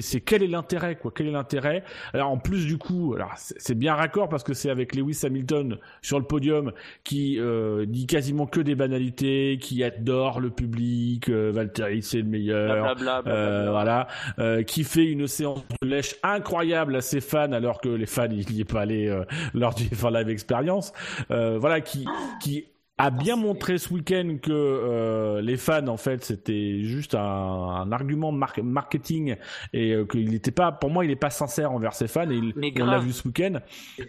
c'est 0.00 0.20
quel 0.20 0.44
est 0.44 0.48
l'intérêt 0.48 0.96
quoi? 0.96 1.12
Quel 1.14 1.26
est 1.26 1.32
l'intérêt? 1.32 1.82
Alors 2.12 2.30
en 2.30 2.38
plus 2.38 2.66
du 2.66 2.78
coup 2.78 3.14
alors 3.16 3.32
c'est 3.36 3.74
bien 3.74 3.94
raccord 3.94 4.28
parce 4.28 4.44
que 4.44 4.54
c'est 4.54 4.70
avec 4.70 4.94
Lewis 4.94 5.20
Hamilton 5.24 5.78
sur 6.02 6.20
le 6.20 6.24
podium 6.24 6.72
qui 7.02 7.38
euh, 7.40 7.84
dit 7.84 8.06
quasiment 8.06 8.46
que 8.46 8.60
des 8.60 8.76
banalités 8.76 9.58
qui 9.60 9.82
adore 9.82 10.40
le 10.40 10.50
public 10.50 11.28
euh, 11.28 11.50
Valtteri 11.52 12.00
c'est 12.02 12.18
le 12.18 12.28
meilleur 12.28 12.94
euh, 13.26 13.70
voilà 13.70 14.06
euh, 14.38 14.62
qui 14.62 14.84
fait 14.84 15.04
une 15.04 15.26
séance 15.26 15.64
de 15.82 15.88
lèche 15.88 16.14
incroyable 16.22 16.94
à 16.94 17.00
ses 17.00 17.20
fans 17.20 17.52
alors 17.52 17.80
que 17.80 17.88
les 17.88 18.06
fans 18.06 18.28
ils 18.30 18.48
n'y 18.54 18.60
est 18.60 18.72
pas 18.72 18.82
allé 18.82 19.08
euh, 19.08 19.24
lors 19.52 19.74
du 19.74 19.88
Live 19.90 20.28
Experience 20.28 20.92
voilà 21.28 21.80
qui 21.80 22.06
qui 22.40 22.66
a 22.98 23.10
bien 23.10 23.36
montré 23.36 23.78
ce 23.78 23.92
week-end 23.92 24.36
que 24.42 24.52
euh, 24.52 25.40
les 25.40 25.56
fans 25.56 25.86
en 25.88 25.96
fait 25.96 26.22
c'était 26.24 26.82
juste 26.82 27.14
un, 27.14 27.20
un 27.20 27.90
argument 27.90 28.32
marketing 28.32 29.36
et 29.72 29.92
euh, 29.92 30.04
qu'il 30.04 30.30
n'était 30.30 30.50
pas 30.50 30.72
pour 30.72 30.90
moi 30.90 31.04
il 31.04 31.08
n'est 31.08 31.16
pas 31.16 31.30
sincère 31.30 31.72
envers 31.72 31.94
ses 31.94 32.06
fans 32.06 32.30
et 32.30 32.36
il, 32.36 32.82
on 32.82 32.86
l'a 32.86 32.98
vu 32.98 33.12
ce 33.12 33.26
week-end. 33.26 33.60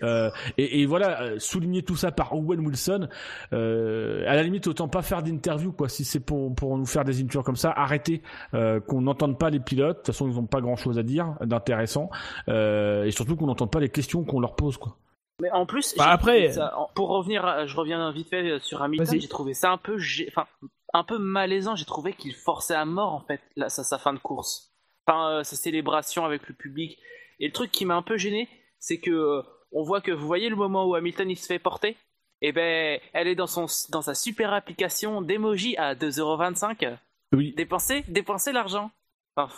Euh, 0.04 0.30
et, 0.58 0.82
et, 0.82 0.86
voilà 0.86 1.22
euh, 1.22 1.40
souligner 1.40 1.82
tout 1.82 1.96
ça 1.96 2.12
par 2.12 2.36
Owen 2.36 2.60
Wilson 2.60 3.08
euh, 3.54 4.26
à 4.28 4.36
la 4.36 4.44
limite 4.44 4.68
autant 4.68 4.90
pas 4.90 5.02
faire 5.02 5.24
d'interview 5.24 5.72
quoi 5.72 5.88
si 5.88 6.04
c'est 6.04 6.20
pour 6.20 6.54
pour 6.54 6.78
nous 6.78 6.86
faire 6.86 7.06
des 7.06 7.22
interviews 7.22 7.44
comme 7.44 7.56
ça 7.56 7.74
arrêtez 7.76 8.22
qu'on 8.52 9.02
n'entende 9.02 9.40
pas 9.40 9.50
les 9.50 9.60
pilotes. 9.60 9.90
De 9.90 9.94
toute 10.04 10.08
façon 10.08 10.28
ils 10.28 10.36
n'ont 10.36 10.46
pas 10.46 10.62
grand 10.62 10.76
chose 10.76 11.00
à 11.00 11.04
dire 11.04 11.36
d'intéressant 11.42 12.10
et 12.48 13.10
surtout 13.12 13.38
qu'on 13.38 13.48
n'entende 13.48 13.72
pas 13.72 13.80
les 13.80 13.90
questions 13.90 14.24
qu'on 14.24 14.42
leur 14.42 14.56
pose 14.56 14.78
quoi 14.78 14.98
mais 15.42 15.50
en 15.52 15.66
plus, 15.66 15.96
bah, 15.98 16.10
après, 16.10 16.52
pour 16.96 17.10
revenir, 17.10 17.68
je 17.68 17.76
reviens 17.76 18.12
vite 18.12 18.30
fait 18.30 18.60
sur 18.60 18.82
Hamilton, 18.82 19.20
j'ai 19.20 19.28
trouvé 19.28 19.54
ça 19.54 19.72
un 19.72 19.78
peu, 19.78 19.98
enfin, 20.28 20.48
un 20.94 21.04
peu 21.04 21.18
malaisant. 21.18 21.76
J'ai 21.76 21.86
trouvé 21.86 22.14
qu'il 22.14 22.36
forçait 22.36 22.76
à 22.76 22.86
mort 22.86 23.14
en 23.14 23.22
fait 23.22 23.42
là, 23.56 23.70
sa, 23.70 23.84
sa 23.84 23.98
fin 23.98 24.14
de 24.14 24.20
course, 24.20 24.72
enfin, 25.06 25.30
euh, 25.30 25.44
sa 25.44 25.56
célébration 25.56 26.24
avec 26.24 26.48
le 26.48 26.54
public. 26.54 27.00
Et 27.40 27.48
le 27.48 27.52
truc 27.52 27.72
qui 27.72 27.86
m'a 27.86 27.96
un 27.96 28.04
peu 28.04 28.18
gêné, 28.18 28.48
c'est 28.80 29.00
que 29.00 29.12
euh, 29.12 29.42
on 29.72 29.84
voit 29.84 30.02
que 30.02 30.12
vous 30.12 30.28
voyez 30.28 30.50
le 30.50 30.56
moment 30.56 30.86
où 30.86 30.94
Hamilton 30.96 31.30
il 31.30 31.38
se 31.38 31.48
fait 31.48 31.60
porter, 31.60 31.98
et 32.42 32.50
eh 32.50 32.52
ben, 32.52 33.00
elle 33.14 33.28
est 33.28 33.36
dans 33.36 33.48
son 33.48 33.66
dans 33.90 34.02
sa 34.02 34.14
super 34.14 34.54
application 34.54 35.22
d'emoji 35.22 35.78
à 35.78 35.96
2,25€. 35.96 36.98
Oui. 37.32 37.54
Dépenser, 37.56 38.04
dépenser 38.08 38.52
l'argent. 38.52 38.92
Enfin, 39.36 39.52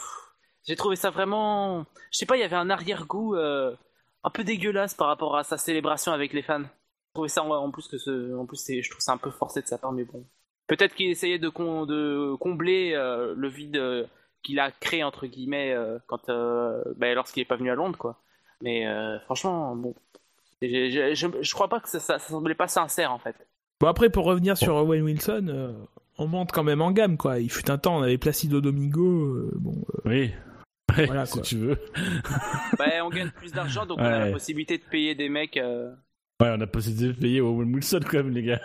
j'ai 0.66 0.76
trouvé 0.76 0.96
ça 0.96 1.10
vraiment, 1.10 1.86
je 2.12 2.20
sais 2.20 2.26
pas, 2.26 2.38
il 2.38 2.42
y 2.42 2.44
avait 2.44 2.56
un 2.56 2.70
arrière-goût. 2.70 3.36
Euh 3.36 3.76
un 4.26 4.30
peu 4.32 4.44
dégueulasse 4.44 4.96
par 4.96 5.08
rapport 5.08 5.38
à 5.38 5.44
sa 5.44 5.58
célébration 5.58 6.12
avec 6.12 6.34
les 6.34 6.42
fans. 6.42 6.64
Je 6.64 7.14
trouvais 7.14 7.30
ça 7.30 7.44
en 7.44 7.72
plus 7.72 7.88
que 7.88 7.98
ce, 7.98 8.36
en 8.36 8.46
plus 8.46 8.60
je 8.68 8.90
trouve 8.90 9.02
ça 9.02 9.14
un 9.14 9.18
peu 9.18 9.30
forcé 9.30 9.62
de 9.62 9.68
sa 9.68 9.78
part, 9.78 9.94
mais 9.94 10.04
bon. 10.04 10.26
Peut-être 10.68 10.96
qu'il 10.96 11.10
essayait 11.10 11.38
de, 11.38 11.48
de 11.48 12.36
combler 12.36 12.94
euh, 12.96 13.36
le 13.38 13.48
vide 13.48 13.78
euh, 13.78 14.04
qu'il 14.44 14.60
a 14.60 14.72
créé 14.72 15.04
entre 15.04 15.28
guillemets 15.28 15.72
euh, 15.74 16.00
quand, 16.08 16.28
bah, 16.98 17.14
lorsqu'il 17.14 17.42
est 17.42 17.46
pas 17.46 17.56
venu 17.56 17.70
à 17.70 17.76
Londres, 17.76 17.98
quoi. 17.98 18.20
Mais 18.62 18.86
franchement, 19.26 19.76
bon, 19.76 19.94
je, 20.62 21.14
je, 21.14 21.54
crois 21.54 21.68
pas 21.68 21.80
que 21.80 21.90
ça, 21.90 22.00
ça, 22.00 22.18
semblait 22.18 22.56
pas 22.56 22.68
sincère 22.68 23.12
en 23.12 23.20
fait. 23.20 23.36
Bon 23.80 23.88
après 23.88 24.10
pour 24.10 24.26
revenir 24.26 24.58
sur 24.58 24.76
Owen 24.76 25.04
Wilson, 25.04 25.76
on 26.18 26.28
monte 26.28 26.52
quand 26.52 26.64
même 26.64 26.82
en 26.82 26.92
gamme 26.92 27.18
quoi. 27.18 27.40
Il 27.40 27.52
fut 27.52 27.70
un 27.70 27.78
temps 27.78 27.98
on 27.98 28.02
avait 28.02 28.18
Placido 28.18 28.62
Domingo, 28.62 29.52
bon. 29.56 29.76
Oui 30.06 30.32
si 31.26 31.42
tu 31.42 31.58
veux. 31.58 31.78
bah, 32.78 32.86
on 33.04 33.10
gagne 33.10 33.32
plus 33.32 33.52
d'argent, 33.52 33.86
donc 33.86 34.00
on 34.00 34.04
a 34.04 34.26
la 34.26 34.32
possibilité 34.32 34.78
de 34.78 34.84
payer 34.84 35.16
des 35.16 35.30
mecs. 35.30 35.58
Euh. 35.58 35.92
Ouais, 36.42 36.50
on 36.50 36.56
a 36.56 36.58
la 36.58 36.68
possibilité 36.68 37.14
de 37.14 37.20
payer 37.20 37.42
Owen 37.42 37.74
Wilson 37.74 38.02
quand 38.04 38.18
même, 38.18 38.32
les 38.32 38.44
gars. 38.44 38.62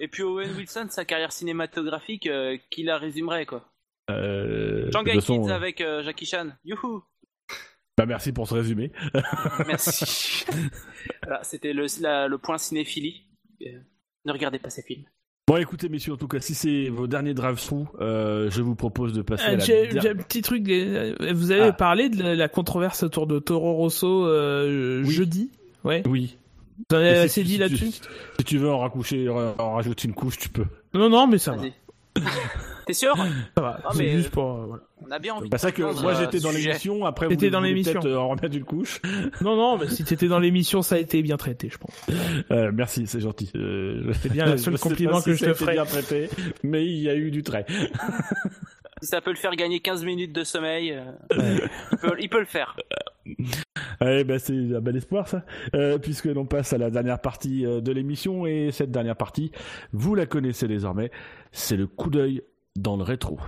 Et 0.00 0.08
puis 0.08 0.22
Owen 0.22 0.50
Wilson, 0.56 0.86
sa 0.90 1.04
carrière 1.04 1.32
cinématographique, 1.32 2.26
euh, 2.26 2.58
qui 2.70 2.82
la 2.82 2.98
résumerait, 2.98 3.46
quoi. 3.46 3.72
Euh, 4.10 4.90
Shanghai 4.92 5.18
Kids 5.18 5.50
avec 5.50 5.80
euh, 5.80 6.02
Jackie 6.02 6.26
Chan. 6.26 6.50
Youhou 6.64 7.04
bah 7.98 8.06
merci 8.06 8.32
pour 8.32 8.48
ce 8.48 8.54
résumé. 8.54 8.90
merci. 9.66 10.46
voilà, 11.22 11.44
c'était 11.44 11.74
le, 11.74 11.84
le 12.26 12.38
point 12.38 12.56
cinéphilie. 12.56 13.28
ne 13.60 14.32
regardez 14.32 14.58
pas 14.58 14.70
ces 14.70 14.82
films. 14.82 15.04
Bon, 15.52 15.58
écoutez, 15.58 15.90
messieurs, 15.90 16.14
en 16.14 16.16
tout 16.16 16.28
cas, 16.28 16.40
si 16.40 16.54
c'est 16.54 16.88
vos 16.88 17.06
derniers 17.06 17.34
drive-through, 17.34 17.84
euh, 18.00 18.48
je 18.50 18.62
vous 18.62 18.74
propose 18.74 19.12
de 19.12 19.20
passer 19.20 19.44
à 19.44 19.50
Euh, 19.50 19.56
la 19.56 19.64
J'ai 19.66 20.08
un 20.08 20.14
petit 20.14 20.40
truc. 20.40 20.66
euh, 20.70 21.14
Vous 21.34 21.50
avez 21.50 21.60
Ah. 21.64 21.72
parlé 21.72 22.08
de 22.08 22.22
la, 22.22 22.34
la 22.34 22.48
controverse 22.48 23.02
autour 23.02 23.26
de 23.26 23.38
Toro 23.38 23.74
Rosso 23.74 24.26
euh, 24.26 25.02
Oui. 25.04 25.10
jeudi. 25.12 25.50
Ouais. 25.84 26.02
Oui. 26.08 26.38
Vous 26.88 26.96
avez 26.96 27.16
si 27.16 27.20
assez 27.20 27.40
tu- 27.42 27.46
dit 27.48 27.58
là-dessus? 27.58 27.90
Si 27.90 28.44
tu 28.46 28.56
veux 28.56 28.70
en 28.70 28.78
racoucher, 28.78 29.28
en 29.28 29.74
rajouter 29.74 30.08
une 30.08 30.14
couche, 30.14 30.38
tu 30.38 30.48
peux. 30.48 30.64
Non, 30.94 31.10
non, 31.10 31.26
mais 31.26 31.36
ça 31.36 31.52
va. 31.52 31.64
T'es 32.86 32.92
sûr 32.94 33.14
Ça 33.16 33.60
va. 33.62 33.80
Ah, 33.84 33.88
C'est 33.92 33.98
mais, 33.98 34.10
juste 34.12 34.28
euh, 34.28 34.30
pour. 34.30 34.44
euh, 34.60 34.66
voilà. 34.66 34.82
On 35.04 35.10
a 35.10 35.18
bien 35.18 35.34
envie. 35.34 35.48
Bah, 35.48 35.56
de 35.56 35.60
ça 35.60 35.72
que 35.72 35.82
moi 36.02 36.14
j'étais 36.14 36.38
dans 36.40 36.50
l'émission, 36.52 37.04
après 37.06 37.26
vous 37.26 37.30
T'étais 37.32 37.50
dans 37.50 37.60
l'émission. 37.60 38.00
peut-être 38.00 38.06
euh, 38.12 38.18
en 38.18 38.28
remettre 38.28 38.56
une 38.56 38.64
couche. 38.64 39.00
Non, 39.40 39.56
non, 39.56 39.76
mais 39.78 39.88
si 39.88 40.04
t'étais 40.04 40.28
dans 40.28 40.38
l'émission, 40.38 40.82
ça 40.82 40.94
a 40.94 40.98
été 40.98 41.22
bien 41.22 41.36
traité, 41.36 41.68
je 41.70 41.78
pense. 41.78 41.94
Euh, 42.50 42.70
merci, 42.72 43.06
c'est 43.06 43.20
gentil. 43.20 43.50
Euh, 43.56 44.12
C'est 44.22 44.30
bien 44.32 44.46
le 44.46 44.56
seul 44.58 44.78
compliment 44.78 45.20
que 45.20 45.34
si 45.34 45.44
je 45.44 45.50
te 45.50 45.54
ferai. 45.54 45.72
bien 45.72 45.84
traité, 45.84 46.28
mais 46.62 46.84
il 46.86 46.98
y 46.98 47.08
a 47.08 47.16
eu 47.16 47.30
du 47.30 47.42
trait. 47.42 47.66
Si 49.00 49.08
ça 49.08 49.20
peut 49.20 49.30
le 49.30 49.36
faire 49.36 49.56
gagner 49.56 49.80
15 49.80 50.04
minutes 50.04 50.32
de 50.32 50.44
sommeil, 50.44 50.92
euh, 50.92 51.58
il, 51.92 51.98
peut, 51.98 52.16
il 52.20 52.28
peut 52.28 52.38
le 52.40 52.46
faire. 52.46 52.76
Eh 54.04 54.24
ben 54.24 54.38
c'est 54.38 54.52
un 54.74 54.80
bel 54.80 54.96
espoir 54.96 55.26
ça, 55.28 55.44
Euh, 55.74 55.98
puisque 55.98 56.26
l'on 56.26 56.44
passe 56.46 56.72
à 56.72 56.78
la 56.78 56.90
dernière 56.90 57.20
partie 57.20 57.62
de 57.64 57.92
l'émission 57.92 58.46
et 58.46 58.70
cette 58.72 58.90
dernière 58.92 59.16
partie, 59.16 59.50
vous 59.92 60.14
la 60.14 60.26
connaissez 60.26 60.68
désormais, 60.68 61.10
c'est 61.50 61.76
le 61.76 61.86
coup 61.88 62.10
d'œil 62.10 62.42
dans 62.76 62.96
le 62.96 63.02
rétro. 63.02 63.38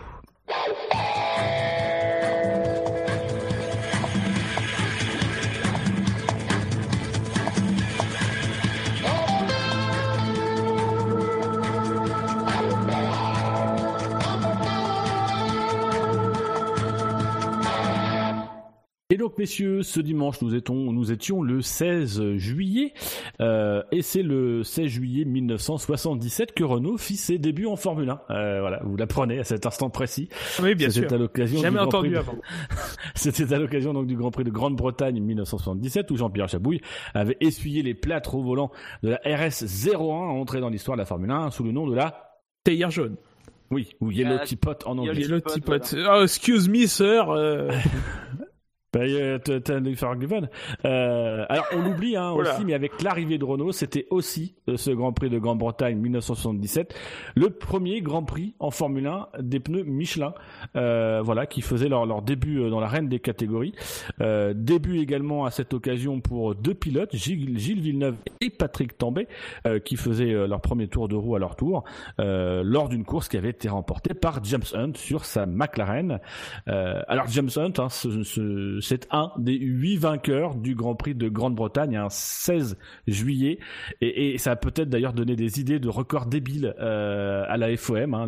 Donc, 19.24 19.38
messieurs, 19.38 19.82
ce 19.82 20.00
dimanche, 20.00 20.40
nous 20.42 20.54
étions, 20.54 20.74
nous 20.92 21.10
étions 21.12 21.42
le 21.42 21.62
16 21.62 22.34
juillet, 22.36 22.92
euh, 23.40 23.82
et 23.90 24.02
c'est 24.02 24.22
le 24.22 24.62
16 24.62 24.86
juillet 24.86 25.24
1977 25.24 26.52
que 26.52 26.62
Renault 26.64 26.98
fit 26.98 27.16
ses 27.16 27.38
débuts 27.38 27.66
en 27.66 27.76
Formule 27.76 28.10
1. 28.10 28.20
Euh, 28.30 28.60
voilà, 28.60 28.80
vous 28.84 28.96
l'apprenez 28.96 29.38
à 29.38 29.44
cet 29.44 29.64
instant 29.66 29.88
précis. 29.90 30.28
Oui, 30.62 30.74
bien 30.74 30.90
sûr. 30.90 31.10
À 31.12 31.16
l'occasion 31.16 31.58
Jamais 31.60 31.70
du 31.70 31.76
Grand 31.76 31.86
entendu 31.86 32.08
Prix 32.10 32.14
de- 32.14 32.18
avant. 32.18 32.36
C'était 33.14 33.52
à 33.54 33.58
l'occasion 33.58 33.92
donc 33.94 34.06
du 34.06 34.16
Grand 34.16 34.30
Prix 34.30 34.44
de 34.44 34.50
Grande-Bretagne 34.50 35.20
1977 35.20 36.10
où 36.10 36.16
Jean-Pierre 36.16 36.48
Chabouille 36.48 36.80
avait 37.14 37.36
essuyé 37.40 37.82
les 37.82 37.94
plâtres 37.94 38.34
au 38.34 38.42
volant 38.42 38.70
de 39.02 39.10
la 39.10 39.20
RS 39.24 39.64
01 39.88 39.98
entrée 40.02 40.60
dans 40.60 40.68
l'histoire 40.68 40.96
de 40.96 41.00
la 41.02 41.06
Formule 41.06 41.30
1 41.30 41.50
sous 41.50 41.64
le 41.64 41.72
nom 41.72 41.86
de 41.86 41.94
la 41.94 42.36
Tailleur 42.64 42.90
jaune. 42.90 43.16
oui 43.70 43.88
ou 44.00 44.10
Yellow 44.10 44.38
Teapot 44.44 44.72
en 44.86 44.98
anglais. 44.98 45.20
Yellow 45.22 45.40
Teapot, 45.40 45.78
Teapot. 45.78 46.02
Oh, 46.10 46.22
excuse 46.22 46.68
me, 46.68 46.86
sir. 46.86 47.30
euh, 47.30 47.70
Euh, 48.96 49.38
t'as-. 49.38 49.80
Euh, 50.84 51.44
alors 51.48 51.66
on 51.74 51.82
l'oublie 51.82 52.16
hein, 52.16 52.32
Voilà. 52.32 52.54
aussi, 52.54 52.64
mais 52.64 52.74
avec 52.74 53.02
l'arrivée 53.02 53.38
de 53.38 53.44
Renault, 53.44 53.72
c'était 53.72 54.06
aussi 54.10 54.54
euh, 54.68 54.76
ce 54.76 54.90
Grand 54.90 55.12
Prix 55.12 55.30
de 55.30 55.38
Grande-Bretagne 55.38 55.96
1977, 55.98 56.94
le 57.36 57.50
premier 57.50 58.00
Grand 58.02 58.22
Prix 58.24 58.54
en 58.58 58.70
Formule 58.70 59.06
1 59.06 59.28
des 59.40 59.60
pneus 59.60 59.84
Michelin, 59.84 60.34
euh, 60.76 61.20
voilà, 61.24 61.46
qui 61.46 61.60
faisait 61.60 61.88
leur, 61.88 62.06
leur 62.06 62.22
début 62.22 62.68
dans 62.70 62.80
l'arène 62.80 63.08
des 63.08 63.20
catégories. 63.20 63.74
Euh, 64.20 64.52
début 64.54 64.98
également 64.98 65.44
à 65.44 65.50
cette 65.50 65.74
occasion 65.74 66.20
pour 66.20 66.54
deux 66.54 66.74
pilotes, 66.74 67.14
Gilles, 67.14 67.58
Gilles 67.58 67.80
Villeneuve 67.80 68.16
et 68.40 68.50
Patrick 68.50 68.96
Tambay, 68.98 69.26
qui 69.84 69.96
faisaient 69.96 70.32
leur 70.46 70.60
premier 70.60 70.88
tour 70.88 71.08
de 71.08 71.14
roue 71.16 71.34
à 71.36 71.38
leur 71.38 71.56
tour, 71.56 71.84
lors 72.18 72.88
d'une 72.88 73.04
course 73.04 73.28
qui 73.28 73.36
avait 73.36 73.50
été 73.50 73.68
remportée 73.68 74.14
par 74.14 74.42
James 74.44 74.62
Hunt 74.74 74.92
sur 74.94 75.24
sa 75.24 75.46
McLaren. 75.46 76.20
Alors 76.66 77.26
James 77.28 77.50
Hunt, 77.56 77.72
hein, 77.78 77.88
ce- 77.88 78.22
ce- 78.22 78.78
c'est 78.84 79.08
un 79.10 79.32
des 79.38 79.56
huit 79.56 79.96
vainqueurs 79.96 80.54
du 80.54 80.74
Grand 80.74 80.94
Prix 80.94 81.14
de 81.14 81.28
Grande-Bretagne, 81.28 81.96
un 81.96 82.08
16 82.08 82.76
juillet, 83.06 83.58
et, 84.00 84.38
ça 84.38 84.52
a 84.52 84.56
peut-être 84.56 84.88
d'ailleurs 84.88 85.12
donné 85.12 85.36
des 85.36 85.60
idées 85.60 85.78
de 85.78 85.88
records 85.88 86.26
débiles 86.26 86.74
euh, 86.80 87.44
à 87.48 87.56
la 87.56 87.76
FOM, 87.76 88.14
hein, 88.14 88.26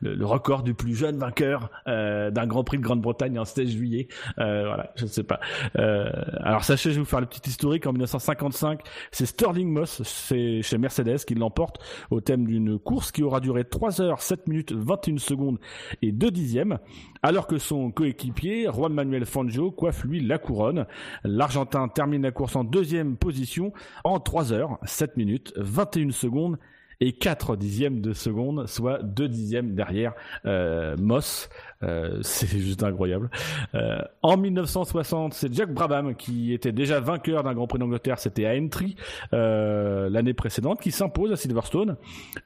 le, 0.00 0.24
record 0.24 0.62
du 0.62 0.74
plus 0.74 0.94
jeune 0.94 1.16
vainqueur 1.16 1.70
euh, 1.86 2.30
d'un 2.30 2.46
Grand 2.46 2.64
Prix 2.64 2.78
de 2.78 2.82
Grande-Bretagne 2.82 3.38
en 3.38 3.44
16 3.44 3.70
juillet. 3.70 4.08
Euh, 4.38 4.64
voilà, 4.66 4.92
je 4.96 5.04
ne 5.04 5.08
sais 5.08 5.22
pas. 5.22 5.40
Alors 5.74 6.64
sachez, 6.64 6.90
je 6.90 6.96
vais 6.96 7.00
vous 7.00 7.06
faire 7.06 7.20
le 7.20 7.26
petit 7.26 7.48
historique. 7.48 7.86
En 7.86 7.92
1955, 7.92 8.80
c'est 9.10 9.26
Sterling 9.26 9.68
Moss, 9.68 10.02
c'est 10.02 10.62
chez 10.62 10.78
Mercedes, 10.78 11.18
qui 11.26 11.34
l'emporte 11.34 11.78
au 12.10 12.20
thème 12.20 12.46
d'une 12.46 12.78
course 12.78 13.12
qui 13.12 13.22
aura 13.22 13.40
duré 13.40 13.64
3 13.64 14.00
heures 14.00 14.20
7 14.20 14.48
minutes 14.48 14.72
21 14.72 15.18
secondes 15.18 15.58
et 16.02 16.12
2 16.12 16.30
dixièmes, 16.30 16.78
alors 17.22 17.46
que 17.46 17.58
son 17.58 17.90
coéquipier 17.90 18.68
Juan 18.72 18.92
Manuel 18.92 19.26
Fangio 19.26 19.70
coiffe 19.70 19.93
lui 20.02 20.20
la 20.20 20.38
couronne. 20.38 20.86
L'Argentin 21.22 21.88
termine 21.88 22.22
la 22.22 22.32
course 22.32 22.56
en 22.56 22.64
deuxième 22.64 23.16
position 23.16 23.72
en 24.02 24.18
3 24.18 24.52
heures 24.52 24.78
7 24.84 25.16
minutes 25.16 25.52
21 25.56 26.10
secondes 26.10 26.58
et 27.00 27.12
4 27.12 27.56
dixièmes 27.56 28.00
de 28.00 28.12
seconde, 28.12 28.66
soit 28.66 29.02
2 29.02 29.28
dixièmes 29.28 29.74
derrière 29.74 30.14
euh, 30.46 30.96
Moss. 30.96 31.48
Euh, 31.84 32.18
c'est 32.22 32.46
juste 32.48 32.82
incroyable. 32.82 33.30
Euh, 33.74 33.98
en 34.22 34.36
1960, 34.36 35.34
c'est 35.34 35.52
Jack 35.52 35.72
Brabham 35.72 36.14
qui 36.14 36.52
était 36.52 36.72
déjà 36.72 37.00
vainqueur 37.00 37.42
d'un 37.42 37.54
Grand 37.54 37.66
Prix 37.66 37.78
d'Angleterre, 37.78 38.18
c'était 38.18 38.46
à 38.46 38.54
Entry 38.54 38.96
euh, 39.32 40.08
l'année 40.08 40.34
précédente, 40.34 40.80
qui 40.80 40.90
s'impose 40.90 41.32
à 41.32 41.36
Silverstone 41.36 41.96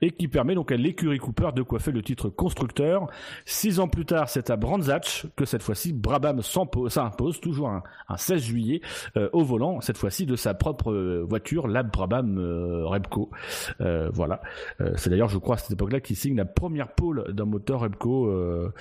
et 0.02 0.10
qui 0.10 0.28
permet 0.28 0.54
donc 0.54 0.72
à 0.72 0.76
l'écurie 0.76 1.18
Cooper 1.18 1.50
de 1.54 1.62
coiffer 1.62 1.92
le 1.92 2.02
titre 2.02 2.28
constructeur. 2.28 3.06
Six 3.44 3.80
ans 3.80 3.88
plus 3.88 4.04
tard, 4.04 4.28
c'est 4.28 4.50
à 4.50 4.56
Brands 4.56 4.78
que 5.36 5.44
cette 5.44 5.62
fois-ci 5.62 5.92
Brabham 5.92 6.40
s'impo- 6.40 6.88
s'impose, 6.88 7.40
toujours 7.40 7.68
un, 7.68 7.82
un 8.08 8.16
16 8.16 8.42
juillet, 8.42 8.80
au 9.32 9.42
volant, 9.44 9.80
cette 9.80 9.98
fois-ci 9.98 10.26
de 10.26 10.36
sa 10.36 10.54
propre 10.54 10.92
voiture, 11.28 11.68
la 11.68 11.82
Brabham 11.82 12.38
Repco. 12.84 13.30
Voilà. 13.78 14.40
C'est 14.96 15.10
d'ailleurs, 15.10 15.28
je 15.28 15.38
crois, 15.38 15.56
à 15.56 15.58
cette 15.58 15.72
époque-là 15.72 16.00
qu'il 16.00 16.16
signe 16.16 16.36
la 16.36 16.44
première 16.44 16.88
pole 16.92 17.32
d'un 17.32 17.44
moteur 17.44 17.80
Repco 17.80 18.28
euh, 18.28 18.72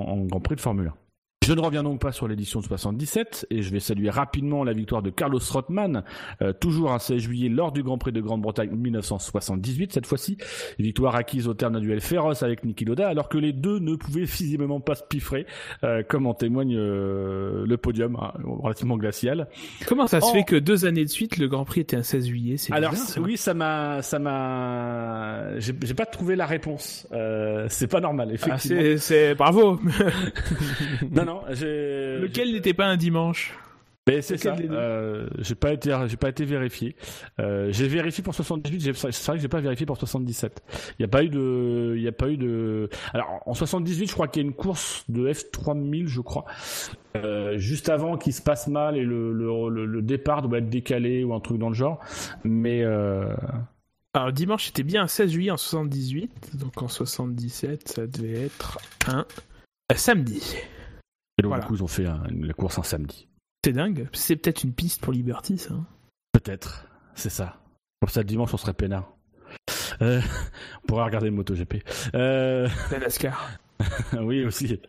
en, 0.00 0.26
Grand 0.26 0.40
Prix 0.40 0.56
de 0.56 0.60
Formule 0.60 0.88
1. 0.88 1.09
Je 1.50 1.56
ne 1.56 1.60
reviens 1.62 1.82
donc 1.82 1.98
pas 2.00 2.12
sur 2.12 2.28
l'édition 2.28 2.60
de 2.60 2.64
77 2.66 3.48
et 3.50 3.62
je 3.62 3.72
vais 3.72 3.80
saluer 3.80 4.08
rapidement 4.08 4.62
la 4.62 4.72
victoire 4.72 5.02
de 5.02 5.10
Carlos 5.10 5.40
Rothman, 5.50 6.04
euh, 6.42 6.52
toujours 6.52 6.92
un 6.92 7.00
16 7.00 7.18
juillet 7.18 7.48
lors 7.48 7.72
du 7.72 7.82
Grand 7.82 7.98
Prix 7.98 8.12
de 8.12 8.20
Grande-Bretagne 8.20 8.70
1978 8.70 9.92
cette 9.94 10.06
fois-ci. 10.06 10.38
Victoire 10.78 11.16
acquise 11.16 11.48
au 11.48 11.54
terme 11.54 11.72
d'un 11.72 11.80
duel 11.80 12.00
féroce 12.00 12.44
avec 12.44 12.62
Niki 12.62 12.84
Loda 12.84 13.08
alors 13.08 13.28
que 13.28 13.36
les 13.36 13.52
deux 13.52 13.80
ne 13.80 13.96
pouvaient 13.96 14.26
visiblement 14.26 14.78
pas 14.78 14.94
se 14.94 15.02
piffrer, 15.02 15.44
euh, 15.82 16.04
comme 16.08 16.28
en 16.28 16.34
témoigne 16.34 16.76
euh, 16.76 17.66
le 17.66 17.76
podium 17.76 18.14
hein, 18.14 18.32
relativement 18.44 18.96
glacial. 18.96 19.48
Comment 19.88 20.06
ça 20.06 20.20
se 20.20 20.30
fait 20.30 20.44
que 20.44 20.54
deux 20.54 20.84
années 20.86 21.04
de 21.04 21.10
suite, 21.10 21.36
le 21.36 21.48
Grand 21.48 21.64
Prix 21.64 21.80
était 21.80 21.96
un 21.96 22.04
16 22.04 22.26
juillet? 22.28 22.58
C'est 22.58 22.72
Alors 22.72 22.92
bizarre, 22.92 23.08
ça. 23.08 23.20
oui, 23.20 23.36
ça 23.36 23.54
m'a, 23.54 24.02
ça 24.02 24.20
m'a, 24.20 25.58
j'ai 25.58 25.94
pas 25.94 26.06
trouvé 26.06 26.36
la 26.36 26.46
réponse. 26.46 27.08
Euh, 27.10 27.66
c'est 27.68 27.88
pas 27.88 27.98
normal, 28.00 28.28
Ah, 28.30 28.34
effectivement. 28.34 28.80
c'est, 28.82 28.98
c'est 28.98 29.34
bravo. 29.34 29.80
non, 31.10 31.24
non, 31.24 31.39
Lequel 31.48 32.52
n'était 32.52 32.74
pas 32.74 32.86
un 32.86 32.96
dimanche 32.96 33.56
Mais 34.08 34.22
c'est 34.22 34.34
Lequel 34.44 34.68
ça. 34.68 34.74
Euh, 34.74 35.28
j'ai 35.38 35.54
pas 35.54 35.72
été, 35.72 35.96
j'ai 36.08 36.16
pas 36.16 36.28
été 36.30 36.44
vérifié. 36.44 36.96
Euh, 37.38 37.68
j'ai 37.70 37.86
vérifié 37.86 38.22
pour 38.24 38.34
78. 38.34 38.80
j'ai- 38.80 38.92
C'est 38.94 39.24
vrai 39.26 39.36
que 39.36 39.42
j'ai 39.42 39.48
pas 39.48 39.60
vérifié 39.60 39.86
pour 39.86 39.96
77. 39.98 40.62
Il 40.98 41.02
y 41.02 41.04
a 41.04 41.08
pas 41.08 41.22
eu 41.22 41.28
de, 41.28 41.94
il 41.96 42.02
y 42.02 42.08
a 42.08 42.12
pas 42.12 42.28
eu 42.28 42.36
de. 42.36 42.88
Alors 43.12 43.42
en 43.46 43.54
78, 43.54 44.06
je 44.08 44.12
crois 44.12 44.26
qu'il 44.28 44.42
y 44.42 44.44
a 44.44 44.48
une 44.48 44.54
course 44.54 45.04
de 45.08 45.28
F3000, 45.32 46.06
je 46.08 46.20
crois, 46.20 46.44
euh, 47.16 47.56
juste 47.58 47.88
avant 47.88 48.16
qu'il 48.16 48.32
se 48.32 48.42
passe 48.42 48.68
mal 48.68 48.96
et 48.96 49.04
le, 49.04 49.32
le, 49.32 49.68
le, 49.68 49.86
le 49.86 50.02
départ 50.02 50.42
doit 50.42 50.58
être 50.58 50.68
décalé 50.70 51.22
ou 51.24 51.34
un 51.34 51.40
truc 51.40 51.58
dans 51.58 51.68
le 51.68 51.74
genre. 51.74 52.00
Mais 52.42 52.82
euh, 52.82 53.34
Alors 54.14 54.32
dimanche 54.32 54.66
c'était 54.66 54.82
bien 54.82 55.02
un 55.04 55.06
16 55.08 55.30
juillet 55.30 55.50
en 55.52 55.56
78, 55.56 56.56
donc 56.56 56.82
en 56.82 56.88
77 56.88 57.88
ça 57.88 58.06
devait 58.06 58.46
être 58.46 58.78
un 59.06 59.24
un 59.92 59.94
samedi. 59.96 60.56
Et 61.40 61.42
donc 61.42 61.50
Voilà. 61.50 61.62
du 61.62 61.68
coup 61.68 61.74
ils 61.74 61.82
ont 61.82 61.88
fait 61.88 62.06
un- 62.06 62.22
la 62.30 62.52
course 62.52 62.78
un 62.78 62.82
samedi. 62.82 63.26
C'est 63.64 63.72
dingue. 63.72 64.08
C'est 64.12 64.36
peut-être 64.36 64.62
une 64.64 64.72
piste 64.72 65.00
pour 65.00 65.12
Liberty 65.12 65.58
ça. 65.58 65.74
hein. 65.74 65.86
Peut-être, 66.32 66.86
c'est 67.14 67.28
ça. 67.30 67.56
Comme 68.00 68.08
ça, 68.08 68.20
le 68.20 68.26
dimanche, 68.26 68.54
on 68.54 68.56
serait 68.56 68.72
peinard. 68.72 69.12
Euh, 70.00 70.20
on 70.84 70.86
pourra 70.86 71.04
regarder 71.04 71.28
le 71.28 71.36
MotoGP. 71.36 71.82
Euh, 72.14 72.68
La 72.90 72.98
NASCAR. 73.00 73.50
oui, 74.20 74.44
aussi. 74.44 74.80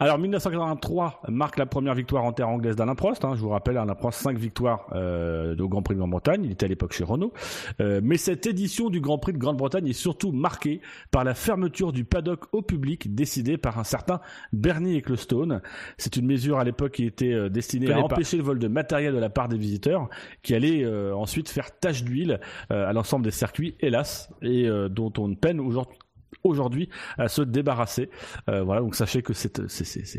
Alors, 0.00 0.18
1983 0.18 1.22
marque 1.28 1.58
la 1.58 1.66
première 1.66 1.94
victoire 1.94 2.24
en 2.24 2.32
terre 2.32 2.48
anglaise 2.48 2.76
d'Alain 2.76 2.94
Prost. 2.94 3.24
Hein. 3.24 3.34
Je 3.34 3.40
vous 3.40 3.48
rappelle, 3.48 3.76
Alain 3.76 3.94
Prost, 3.94 4.20
5 4.20 4.36
victoires 4.38 4.86
euh, 4.92 5.56
au 5.56 5.68
Grand 5.68 5.82
Prix 5.82 5.94
de 5.94 6.00
Grande-Bretagne. 6.00 6.44
Il 6.44 6.52
était 6.52 6.66
à 6.66 6.68
l'époque 6.68 6.92
chez 6.92 7.04
Renault. 7.04 7.32
Euh, 7.80 8.00
mais 8.02 8.16
cette 8.16 8.46
édition 8.46 8.90
du 8.90 9.00
Grand 9.00 9.18
Prix 9.18 9.32
de 9.32 9.38
Grande-Bretagne 9.38 9.88
est 9.88 9.92
surtout 9.92 10.32
marquée 10.32 10.80
par 11.10 11.24
la 11.24 11.34
fermeture 11.34 11.92
du 11.92 12.04
paddock 12.04 12.46
au 12.52 12.62
public 12.62 13.14
décidée 13.14 13.56
par 13.56 13.78
un 13.78 13.84
certain 13.84 14.20
Bernie 14.52 14.96
Ecclestone. 14.96 15.62
C'est 15.96 16.16
une 16.16 16.26
mesure 16.26 16.58
à 16.58 16.64
l'époque 16.64 16.92
qui 16.92 17.04
était 17.04 17.32
euh, 17.32 17.48
destinée 17.48 17.92
à 17.92 18.00
empêcher 18.00 18.36
le 18.36 18.42
vol 18.42 18.58
de 18.58 18.68
matériel 18.68 19.14
de 19.14 19.18
la 19.18 19.30
part 19.30 19.48
des 19.48 19.58
visiteurs, 19.58 20.08
qui 20.42 20.54
allait 20.54 20.84
euh, 20.84 21.14
ensuite 21.14 21.48
faire 21.48 21.76
tache 21.78 22.04
d'huile 22.04 22.40
euh, 22.70 22.88
à 22.88 22.92
l'ensemble 22.92 23.24
des 23.24 23.30
circuits, 23.30 23.76
hélas, 23.80 24.30
et 24.42 24.68
dont 24.90 25.12
on 25.18 25.34
peine 25.34 25.60
aujourd'hui 25.60 25.98
aujourd'hui 26.44 26.88
à 27.16 27.28
se 27.28 27.42
débarrasser. 27.42 28.10
Euh, 28.48 28.62
voilà, 28.62 28.80
donc 28.80 28.94
sachez 28.94 29.22
que 29.22 29.32
c'est, 29.32 29.60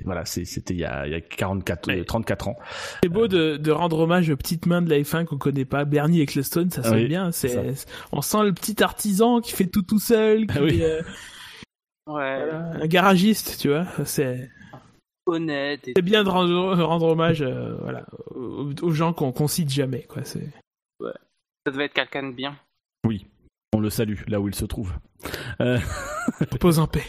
voilà, 0.05 0.25
c'était 0.25 0.73
il 0.73 0.79
y 0.79 0.85
a, 0.85 1.07
il 1.07 1.11
y 1.11 1.15
a 1.15 1.21
44, 1.21 2.05
34 2.05 2.47
ans. 2.47 2.55
C'est 3.03 3.09
beau 3.09 3.27
de, 3.27 3.57
de, 3.57 3.71
rendre 3.71 3.99
hommage 3.99 4.29
aux 4.29 4.37
petites 4.37 4.65
mains 4.65 4.81
de 4.81 4.89
la 4.89 4.99
F1 4.99 5.25
qu'on 5.25 5.37
connaît 5.37 5.65
pas. 5.65 5.85
Bernie 5.85 6.21
Ecclestone, 6.21 6.69
ça 6.69 6.83
sonne 6.83 7.07
bien. 7.07 7.31
C'est, 7.31 7.73
on 8.11 8.21
sent 8.21 8.43
le 8.43 8.53
petit 8.53 8.81
artisan 8.83 9.41
qui 9.41 9.53
fait 9.53 9.67
tout 9.67 9.81
tout 9.81 9.99
seul, 9.99 10.47
qui, 10.47 10.59
oui. 10.59 10.81
euh, 10.81 11.01
ouais. 12.07 12.49
un 12.81 12.87
garagiste, 12.87 13.57
tu 13.59 13.69
vois. 13.69 13.85
C'est 14.05 14.49
honnête. 15.25 15.89
C'est 15.95 16.01
bien 16.01 16.23
de 16.23 16.29
rendre, 16.29 16.83
rendre 16.83 17.07
hommage, 17.07 17.41
euh, 17.41 17.75
voilà, 17.81 18.05
aux, 18.35 18.91
gens 18.91 19.13
qu'on 19.13 19.31
qu'on 19.31 19.47
cite 19.47 19.69
jamais, 19.69 20.03
quoi. 20.03 20.23
C'est. 20.23 20.47
Ouais. 20.99 21.13
Ça 21.65 21.71
devait 21.71 21.85
être 21.85 21.93
quelqu'un 21.93 22.29
de 22.29 22.33
bien. 22.33 22.57
Oui. 23.05 23.27
On 23.73 23.79
le 23.79 23.89
salue 23.89 24.21
là 24.27 24.41
où 24.41 24.47
il 24.47 24.55
se 24.55 24.65
trouve. 24.65 24.93
Euh... 25.61 25.77
Pose 26.59 26.79
en 26.79 26.87
paix. 26.87 27.05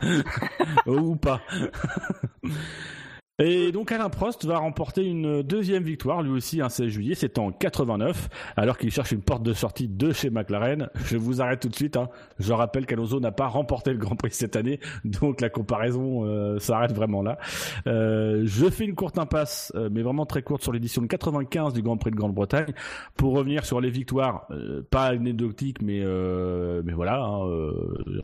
Ou 0.86 1.16
pas. 1.16 1.42
Et 3.40 3.70
donc 3.70 3.92
Alain 3.92 4.08
Prost 4.08 4.44
va 4.46 4.58
remporter 4.58 5.04
une 5.04 5.44
deuxième 5.44 5.84
victoire, 5.84 6.22
lui 6.22 6.32
aussi 6.32 6.60
un 6.60 6.68
16 6.68 6.88
juillet, 6.88 7.14
c'est 7.14 7.38
en 7.38 7.52
89, 7.52 8.28
alors 8.56 8.76
qu'il 8.76 8.90
cherche 8.90 9.12
une 9.12 9.20
porte 9.20 9.44
de 9.44 9.52
sortie 9.52 9.86
de 9.86 10.12
chez 10.12 10.28
McLaren. 10.28 10.88
Je 11.04 11.16
vous 11.16 11.40
arrête 11.40 11.60
tout 11.60 11.68
de 11.68 11.74
suite, 11.76 11.96
hein. 11.96 12.08
je 12.40 12.52
rappelle 12.52 12.84
qu'Alonso 12.84 13.20
n'a 13.20 13.30
pas 13.30 13.46
remporté 13.46 13.92
le 13.92 13.98
Grand 13.98 14.16
Prix 14.16 14.32
cette 14.32 14.56
année, 14.56 14.80
donc 15.04 15.40
la 15.40 15.50
comparaison 15.50 16.24
euh, 16.24 16.58
s'arrête 16.58 16.92
vraiment 16.92 17.22
là. 17.22 17.38
Euh, 17.86 18.42
je 18.44 18.68
fais 18.70 18.86
une 18.86 18.96
courte 18.96 19.18
impasse, 19.18 19.70
euh, 19.76 19.88
mais 19.92 20.02
vraiment 20.02 20.26
très 20.26 20.42
courte 20.42 20.64
sur 20.64 20.72
l'édition 20.72 21.00
de 21.00 21.06
95 21.06 21.74
du 21.74 21.82
Grand 21.82 21.96
Prix 21.96 22.10
de 22.10 22.16
Grande-Bretagne, 22.16 22.72
pour 23.16 23.34
revenir 23.34 23.64
sur 23.64 23.80
les 23.80 23.90
victoires, 23.90 24.48
euh, 24.50 24.82
pas 24.90 25.04
anecdotiques, 25.04 25.80
mais, 25.80 26.00
euh, 26.02 26.82
mais 26.84 26.92
voilà, 26.92 27.20
hein, 27.20 27.38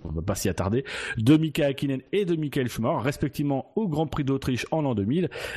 on 0.03 0.11
va 0.13 0.23
pas 0.23 0.35
s'y 0.35 0.49
attarder, 0.49 0.85
de 1.19 1.37
Mika 1.37 1.67
Hakkinen 1.67 2.01
et 2.11 2.25
de 2.25 2.35
Michael 2.35 2.69
Schumacher, 2.69 3.01
respectivement 3.01 3.71
au 3.77 3.87
Grand 3.87 4.09
Prix 4.09 4.25
d'Autriche 4.25 4.67
en 4.73 4.83
l'an 4.83 4.97
2000 4.97 5.04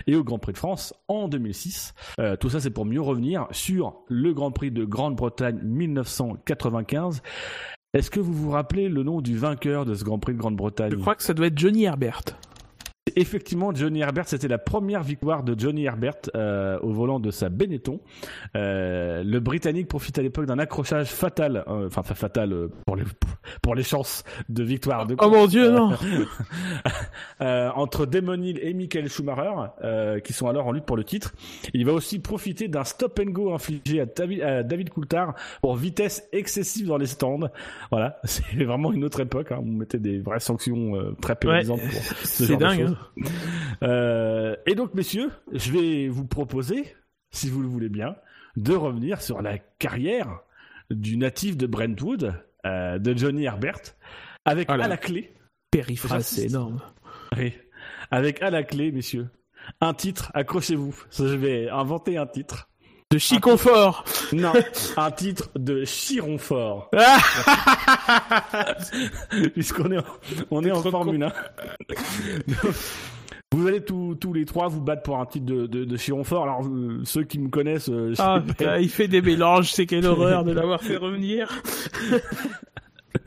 et 0.07 0.15
au 0.15 0.23
Grand 0.23 0.39
Prix 0.39 0.53
de 0.53 0.57
France 0.57 0.93
en 1.07 1.27
2006. 1.27 1.93
Euh, 2.19 2.35
tout 2.35 2.49
ça, 2.49 2.59
c'est 2.59 2.69
pour 2.69 2.85
mieux 2.85 3.01
revenir 3.01 3.47
sur 3.51 3.95
le 4.07 4.33
Grand 4.33 4.51
Prix 4.51 4.71
de 4.71 4.85
Grande-Bretagne 4.85 5.59
1995. 5.63 7.21
Est-ce 7.93 8.11
que 8.11 8.19
vous 8.19 8.33
vous 8.33 8.51
rappelez 8.51 8.89
le 8.89 9.03
nom 9.03 9.21
du 9.21 9.37
vainqueur 9.37 9.85
de 9.85 9.95
ce 9.95 10.03
Grand 10.03 10.19
Prix 10.19 10.33
de 10.33 10.39
Grande-Bretagne? 10.39 10.91
Je 10.91 10.97
crois 10.97 11.15
que 11.15 11.23
ça 11.23 11.33
doit 11.33 11.47
être 11.47 11.57
Johnny 11.57 11.85
Herbert 11.85 12.21
effectivement, 13.15 13.73
Johnny 13.73 14.01
Herbert, 14.01 14.27
c'était 14.27 14.47
la 14.47 14.57
première 14.57 15.03
victoire 15.03 15.43
de 15.43 15.57
Johnny 15.57 15.85
Herbert 15.85 16.13
euh, 16.35 16.79
au 16.81 16.91
volant 16.91 17.19
de 17.19 17.31
sa 17.31 17.49
Benetton. 17.49 17.99
Euh, 18.55 19.23
le 19.23 19.39
Britannique 19.39 19.87
profite 19.87 20.17
à 20.19 20.21
l'époque 20.21 20.45
d'un 20.45 20.59
accrochage 20.59 21.07
fatal, 21.07 21.63
euh, 21.67 21.87
enfin 21.87 22.03
fatal 22.03 22.53
euh, 22.53 22.69
pour 22.85 22.95
les 22.95 23.03
pour 23.61 23.75
les 23.75 23.83
chances 23.83 24.23
de 24.49 24.63
victoire. 24.63 25.05
De 25.05 25.15
oh 25.19 25.29
mon 25.29 25.47
Dieu, 25.47 25.71
non 25.71 25.91
euh, 27.41 27.69
Entre 27.75 28.05
Damon 28.05 28.41
Hill 28.41 28.59
et 28.61 28.73
Michael 28.73 29.09
Schumacher, 29.09 29.53
euh, 29.83 30.19
qui 30.19 30.33
sont 30.33 30.47
alors 30.47 30.67
en 30.67 30.71
lutte 30.71 30.85
pour 30.85 30.97
le 30.97 31.03
titre. 31.03 31.33
Il 31.73 31.85
va 31.85 31.93
aussi 31.93 32.19
profiter 32.19 32.67
d'un 32.67 32.83
stop 32.83 33.19
and 33.19 33.31
go 33.31 33.53
infligé 33.53 34.01
à 34.01 34.05
David, 34.05 34.41
à 34.41 34.63
David 34.63 34.89
Coulthard 34.89 35.35
pour 35.61 35.75
vitesse 35.75 36.27
excessive 36.31 36.87
dans 36.87 36.97
les 36.97 37.05
stands. 37.05 37.49
Voilà, 37.91 38.19
c'est 38.23 38.63
vraiment 38.63 38.91
une 38.91 39.03
autre 39.03 39.19
époque. 39.19 39.51
Hein. 39.51 39.59
On 39.61 39.65
mettait 39.65 39.99
des 39.99 40.19
vraies 40.19 40.39
sanctions 40.39 40.93
très 41.21 41.35
pénalisantes 41.35 41.79
ouais, 41.79 41.87
pour 41.87 42.17
ce 42.27 42.45
C'est 42.45 42.57
dingue. 42.57 42.81
Hein. 42.81 42.96
Euh, 43.83 44.55
et 44.65 44.73
donc, 44.73 44.95
messieurs, 44.95 45.29
je 45.53 45.71
vais 45.71 46.07
vous 46.07 46.25
proposer, 46.25 46.95
si 47.29 47.47
vous 47.47 47.61
le 47.61 47.67
voulez 47.67 47.89
bien, 47.89 48.15
de 48.55 48.73
revenir 48.73 49.21
sur 49.21 49.43
la 49.43 49.59
carrière 49.59 50.39
du 50.89 51.15
natif 51.17 51.57
de 51.57 51.67
Brentwood, 51.67 52.33
euh, 52.65 52.97
de 52.97 53.15
Johnny 53.15 53.43
Herbert, 53.43 53.81
avec 54.45 54.67
Voilà. 54.67 54.85
à 54.85 54.87
la 54.87 54.97
clé, 54.97 55.31
Périphrase, 55.69 56.25
c'est 56.25 56.45
énorme. 56.45 56.81
oui, 57.37 57.53
avec 58.09 58.41
à 58.41 58.49
la 58.49 58.63
clé, 58.63 58.91
messieurs, 58.91 59.27
un 59.79 59.93
titre, 59.93 60.31
accrochez-vous, 60.33 60.95
je 61.11 61.25
vais 61.25 61.69
inventer 61.69 62.17
un 62.17 62.25
titre. 62.25 62.69
De 63.09 63.19
Chiconfort 63.19 64.03
Non, 64.33 64.51
un 64.97 65.11
titre 65.11 65.49
de 65.55 65.85
Chironfort. 65.85 66.91
Puisqu'on 69.53 69.91
est 69.91 69.97
en, 69.97 70.03
on 70.51 70.65
est 70.65 70.71
en 70.71 70.81
Formule 70.81 71.23
1. 71.23 71.31
Vous 73.53 73.65
allez 73.65 73.81
tous, 73.81 74.15
tous 74.15 74.33
les 74.33 74.43
trois 74.43 74.67
vous 74.67 74.81
battre 74.81 75.03
pour 75.03 75.19
un 75.19 75.25
titre 75.25 75.45
de, 75.45 75.67
de, 75.67 75.85
de 75.85 75.97
Chironfort. 75.97 76.43
Alors, 76.43 76.65
euh, 76.65 76.99
ceux 77.05 77.23
qui 77.23 77.39
me 77.39 77.47
connaissent, 77.47 77.87
euh, 77.87 78.13
Ah 78.17 78.41
putain, 78.45 78.77
il 78.77 78.89
fait 78.89 79.07
des 79.07 79.21
mélanges, 79.21 79.71
c'est 79.71 79.85
quelle 79.85 80.05
horreur 80.05 80.43
de 80.43 80.51
l'avoir 80.51 80.81
fait 80.81 80.97
revenir. 80.97 81.47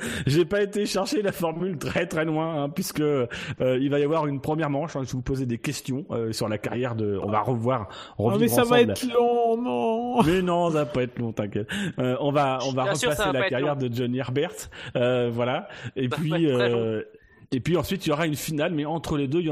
j'ai 0.27 0.45
pas 0.45 0.63
été 0.63 0.87
chercher 0.87 1.23
la 1.23 1.33
formule 1.33 1.79
très 1.79 2.07
très 2.07 2.25
loin, 2.25 2.63
hein, 2.65 2.69
puisque 2.69 3.01
euh, 3.01 3.27
il 3.61 3.91
va 3.91 3.99
y 3.99 4.03
avoir 4.05 4.27
une 4.27 4.41
première 4.41 4.71
manche. 4.71 4.97
hein, 4.97 5.01
je 5.03 5.07
vais 5.09 5.13
vous 5.13 5.23
poser 5.23 5.47
des 5.47 5.59
questions 5.59 6.05
euh, 6.11 6.33
sur 6.33 6.49
la 6.49 6.59
carrière 6.59 6.95
de. 6.95 7.19
On 7.23 7.31
va 7.31 7.41
revoir. 7.41 7.89
Oh 8.19 8.33
mais 8.39 8.49
ça 8.49 8.65
va 8.65 8.81
être 8.81 9.07
long, 9.13 9.57
non 9.61 10.23
Mais 10.23 10.43
non, 10.43 10.69
ça 10.71 10.79
va 10.85 10.87
pas 10.87 11.03
être 11.03 11.19
long, 11.19 11.33
t'inquiète. 11.33 11.69
Euh, 11.99 12.17
on 12.21 12.33
va, 12.33 12.59
on 12.67 12.73
va 12.73 12.85
Bien 12.85 12.95
sûr, 12.95 13.13
ça 13.13 13.25
repasser 13.27 13.33
va 13.39 13.45
la 13.45 13.49
carrière 13.51 13.75
long. 13.77 13.89
de 13.89 13.95
Johnny 13.95 14.19
Herbert, 14.19 14.53
euh, 14.97 15.31
voilà. 15.33 15.69
Et 15.97 16.09
Ça 16.09 16.17
puis, 16.17 16.47
euh, 16.47 17.03
et 17.53 17.59
puis 17.59 17.77
ensuite, 17.77 18.07
il 18.07 18.11
y 18.11 18.13
aura 18.13 18.27
une 18.29 18.37
finale, 18.37 18.73
mais 18.73 18.85
entre 18.85 19.17
les 19.17 19.27
deux, 19.27 19.43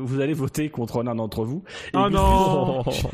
vous 0.00 0.20
allez 0.20 0.32
voter 0.32 0.70
contre 0.70 1.02
l'un 1.02 1.14
d'entre 1.14 1.44
vous. 1.44 1.64
Et 1.92 1.96
Oh 1.98 2.04
Gus 2.08 2.12
non 2.14 2.82
Gus, 2.82 3.06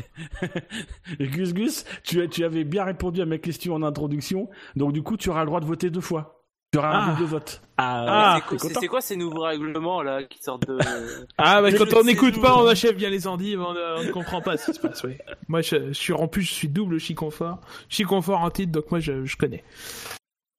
Gus 1.19 1.53
Gus, 1.53 1.85
tu, 2.03 2.21
as- 2.21 2.27
tu 2.27 2.43
avais 2.43 2.63
bien 2.63 2.83
répondu 2.85 3.21
à 3.21 3.25
ma 3.25 3.37
question 3.37 3.75
en 3.75 3.83
introduction, 3.83 4.49
donc 4.75 4.93
du 4.93 5.01
coup, 5.03 5.17
tu 5.17 5.29
auras 5.29 5.41
le 5.41 5.47
droit 5.47 5.59
de 5.59 5.65
voter 5.65 5.89
deux 5.89 6.01
fois. 6.01 6.42
Tu 6.73 6.79
auras 6.79 6.89
un 6.89 7.03
Ah. 7.09 7.11
double 7.15 7.29
vote. 7.29 7.61
Ah, 7.77 8.35
c'est 8.49 8.57
quoi, 8.57 8.69
t'es 8.69 8.79
c'est- 8.79 8.87
quoi 8.87 9.01
ces 9.01 9.15
nouveaux 9.15 9.41
règlements 9.43 10.01
là 10.01 10.23
qui 10.23 10.41
sortent 10.43 10.67
de. 10.67 10.77
Ah 11.37 11.61
bah 11.61 11.69
Mais 11.71 11.77
quand 11.77 11.93
on 11.93 12.03
n'écoute 12.03 12.41
pas, 12.41 12.57
on 12.57 12.67
achève 12.67 12.95
bien 12.95 13.09
les 13.11 13.27
endives, 13.27 13.61
on, 13.61 13.75
euh, 13.75 13.97
on 13.99 14.03
ne 14.03 14.11
comprend 14.11 14.41
pas 14.41 14.57
ce 14.57 14.65
qui 14.71 14.73
se 14.73 14.79
passe, 14.79 15.03
oui. 15.03 15.13
Moi 15.47 15.61
je, 15.61 15.87
je 15.89 15.93
suis 15.93 16.13
en 16.13 16.27
plus 16.27 16.41
je 16.43 16.51
suis 16.51 16.67
double 16.69 16.99
Chiconfort. 16.99 17.59
Chiconfort 17.89 18.41
en 18.41 18.49
titre, 18.49 18.71
donc 18.71 18.89
moi 18.91 18.99
je, 18.99 19.23
je 19.25 19.37
connais. 19.37 19.63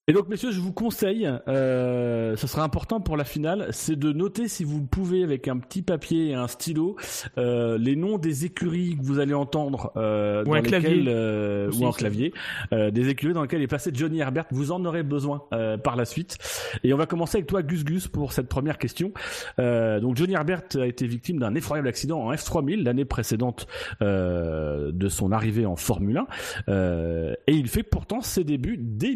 Et 0.07 0.13
donc, 0.13 0.29
messieurs, 0.29 0.53
je 0.53 0.61
vous 0.61 0.75
conseille, 0.75 1.27
euh, 1.49 2.37
ce 2.37 2.47
sera 2.47 2.63
important 2.63 3.01
pour 3.01 3.17
la 3.17 3.25
finale, 3.25 3.69
c'est 3.71 3.99
de 3.99 4.13
noter 4.13 4.49
si 4.49 4.63
vous 4.63 4.83
pouvez 4.85 5.25
avec 5.25 5.49
un 5.49 5.57
petit 5.57 5.81
papier 5.81 6.29
et 6.29 6.35
un 6.35 6.47
stylo 6.47 6.97
euh, 7.39 7.79
les 7.79 7.97
noms 7.97 8.19
des 8.19 8.45
écuries 8.45 8.99
que 9.01 9.03
vous 9.03 9.19
allez 9.19 9.33
entendre 9.33 9.93
euh, 9.97 10.45
Ou 10.45 10.49
dans 10.49 10.53
un 10.57 10.61
clavier. 10.61 10.91
lesquelles, 10.91 11.09
euh, 11.09 11.69
Aussi, 11.71 11.83
ou 11.83 11.87
un 11.87 11.93
ça. 11.93 11.97
clavier, 12.01 12.35
euh, 12.75 12.91
des 12.91 13.09
écuries 13.09 13.33
dans 13.33 13.41
lesquelles 13.41 13.63
est 13.63 13.67
passé 13.67 13.93
Johnny 13.95 14.19
Herbert. 14.19 14.45
Vous 14.51 14.73
en 14.73 14.85
aurez 14.85 15.03
besoin 15.05 15.45
euh, 15.55 15.79
par 15.79 15.97
la 15.97 16.05
suite. 16.05 16.37
Et 16.85 16.93
on 16.93 16.99
va 16.99 17.07
commencer 17.07 17.39
avec 17.39 17.47
toi, 17.47 17.63
Gus 17.63 17.83
Gus, 17.87 18.07
pour 18.07 18.35
cette 18.35 18.51
première 18.51 18.77
question. 18.77 19.11
Euh, 19.59 20.01
donc, 20.01 20.19
Johnny 20.19 20.35
Herbert 20.35 20.65
a 20.75 20.87
été 20.87 21.07
victime 21.07 21.39
d'un 21.39 21.55
effroyable 21.55 21.89
accident 21.89 22.21
en 22.21 22.31
F3000 22.35 22.83
l'année 22.83 23.07
précédente 23.07 23.67
euh, 24.03 24.93
de 24.93 25.09
son 25.09 25.33
arrivée 25.33 25.65
en 25.65 25.77
Formule 25.77 26.19
1. 26.19 26.27
Euh, 26.69 27.35
et 27.47 27.55
il 27.55 27.69
fait 27.69 27.83
pourtant 27.83 28.21
ses 28.21 28.45
débuts 28.45 28.77
dès 28.79 29.15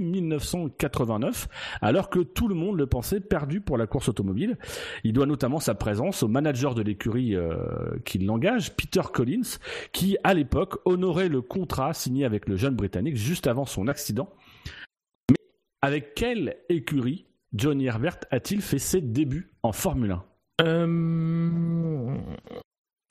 1989, 0.79 1.49
alors 1.83 2.11
que 2.11 2.21
tout 2.21 2.49
le 2.49 2.55
monde 2.55 2.79
le 2.79 2.87
pensait 2.87 3.21
perdu 3.21 3.61
pour 3.61 3.77
la 3.79 3.87
course 3.87 4.09
automobile. 4.09 4.57
Il 5.05 5.13
doit 5.13 5.27
notamment 5.27 5.61
sa 5.61 5.75
présence 5.75 6.23
au 6.23 6.29
manager 6.29 6.75
de 6.75 6.83
l'écurie 6.83 7.35
euh, 7.35 7.99
qui 8.05 8.19
l'engage, 8.19 8.75
Peter 8.77 9.03
Collins, 9.13 9.59
qui 9.93 10.17
à 10.25 10.35
l'époque 10.35 10.81
honorait 10.85 11.29
le 11.29 11.43
contrat 11.43 11.93
signé 11.95 12.25
avec 12.25 12.49
le 12.49 12.57
jeune 12.57 12.75
Britannique 12.75 13.17
juste 13.17 13.47
avant 13.47 13.67
son 13.67 13.89
accident. 13.89 14.31
Mais 15.31 15.39
avec 15.83 16.15
quelle 16.15 16.57
écurie 16.69 17.27
Johnny 17.55 17.87
Herbert 17.87 18.19
a-t-il 18.31 18.61
fait 18.63 18.79
ses 18.79 19.01
débuts 19.01 19.51
en 19.63 19.73
Formule 19.73 20.13
1 20.13 20.25
Euh, 20.67 22.17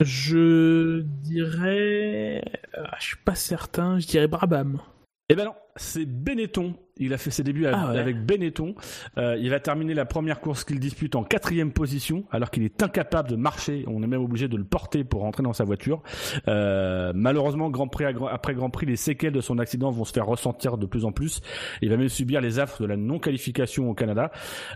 je 0.00 1.00
dirais, 1.00 2.44
ah, 2.74 2.96
je 3.00 3.04
suis 3.04 3.16
pas 3.16 3.34
certain, 3.34 3.98
je 3.98 4.06
dirais 4.06 4.28
Brabham. 4.28 4.80
Eh 5.28 5.34
ben 5.34 5.44
non, 5.44 5.54
c'est 5.78 6.06
Benetton. 6.06 6.74
Il 7.00 7.12
a 7.12 7.16
fait 7.18 7.30
ses 7.30 7.44
débuts 7.44 7.64
Ah 7.66 7.92
ouais. 7.92 7.98
avec 8.00 8.26
Benetton. 8.26 8.74
Euh, 9.18 9.36
il 9.40 9.48
va 9.50 9.60
terminer 9.60 9.94
la 9.94 10.04
première 10.04 10.40
course 10.40 10.64
qu'il 10.64 10.80
dispute 10.80 11.14
en 11.14 11.22
quatrième 11.22 11.70
position, 11.70 12.24
alors 12.32 12.50
qu'il 12.50 12.64
est 12.64 12.82
incapable 12.82 13.28
de 13.28 13.36
marcher. 13.36 13.84
On 13.86 14.02
est 14.02 14.08
même 14.08 14.20
obligé 14.20 14.48
de 14.48 14.56
le 14.56 14.64
porter 14.64 15.04
pour 15.04 15.20
rentrer 15.20 15.44
dans 15.44 15.52
sa 15.52 15.62
voiture. 15.62 16.02
Euh, 16.48 17.12
malheureusement, 17.14 17.70
Grand 17.70 17.86
Prix 17.86 18.04
après 18.32 18.52
Grand 18.54 18.70
Prix, 18.70 18.86
les 18.86 18.96
séquelles 18.96 19.32
de 19.32 19.40
son 19.40 19.58
accident 19.60 19.92
vont 19.92 20.04
se 20.04 20.12
faire 20.12 20.26
ressentir 20.26 20.76
de 20.76 20.86
plus 20.86 21.04
en 21.04 21.12
plus. 21.12 21.40
Il 21.82 21.88
va 21.90 21.96
même 21.96 22.08
subir 22.08 22.40
les 22.40 22.58
affres 22.58 22.82
de 22.82 22.88
la 22.88 22.96
non-qualification 22.96 23.88
au 23.88 23.94
Canada. 23.94 24.32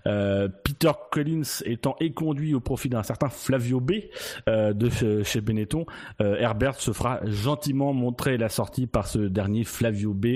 Euh, 0.06 0.48
Peter 0.62 0.92
Collins 1.10 1.42
étant 1.64 1.96
éconduit 1.98 2.54
au 2.54 2.60
profit 2.60 2.88
d'un 2.88 3.02
certain 3.02 3.30
Flavio 3.30 3.80
B 3.80 3.92
de 4.46 4.88
chez- 5.24 5.40
Benetton, 5.40 5.86
Herbert 6.20 6.76
se 6.76 6.92
fera 6.92 7.18
gentiment 7.24 7.92
montrer 7.92 8.36
la 8.38 8.48
sortie 8.48 8.86
par 8.86 9.08
ce 9.08 9.18
dernier 9.18 9.64
Flavio 9.64 10.14
B, 10.14 10.26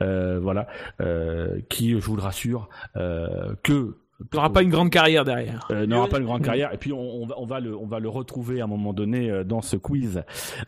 euh, 0.00 0.11
voilà, 0.40 0.66
euh, 1.00 1.60
qui, 1.68 1.90
je 1.90 1.96
vous 1.96 2.16
le 2.16 2.22
rassure, 2.22 2.68
euh, 2.96 3.54
que 3.62 3.96
n'aura 4.32 4.52
pas 4.52 4.62
une 4.62 4.70
grande 4.70 4.90
carrière 4.90 5.24
derrière. 5.24 5.66
euh, 5.70 5.86
n'aura 5.86 6.06
pas 6.08 6.18
une 6.18 6.24
grande 6.26 6.42
carrière. 6.42 6.72
Et 6.72 6.78
puis 6.78 6.92
on, 6.92 7.00
on 7.22 7.26
va, 7.26 7.34
on 7.38 7.46
va 7.46 7.60
le, 7.60 7.76
on 7.76 7.86
va 7.86 7.98
le 7.98 8.08
retrouver 8.08 8.60
à 8.60 8.64
un 8.64 8.68
moment 8.68 8.92
donné 8.92 9.30
euh, 9.30 9.42
dans 9.44 9.62
ce 9.62 9.76
quiz. 9.76 10.22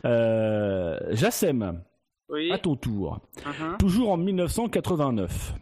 Euh, 0.04 0.98
Jassem, 1.12 1.80
Oui. 2.28 2.50
à 2.52 2.58
ton 2.58 2.74
tour. 2.76 3.20
Mhm. 3.46 3.76
Toujours 3.78 4.10
en 4.10 4.16
1989. 4.16 5.54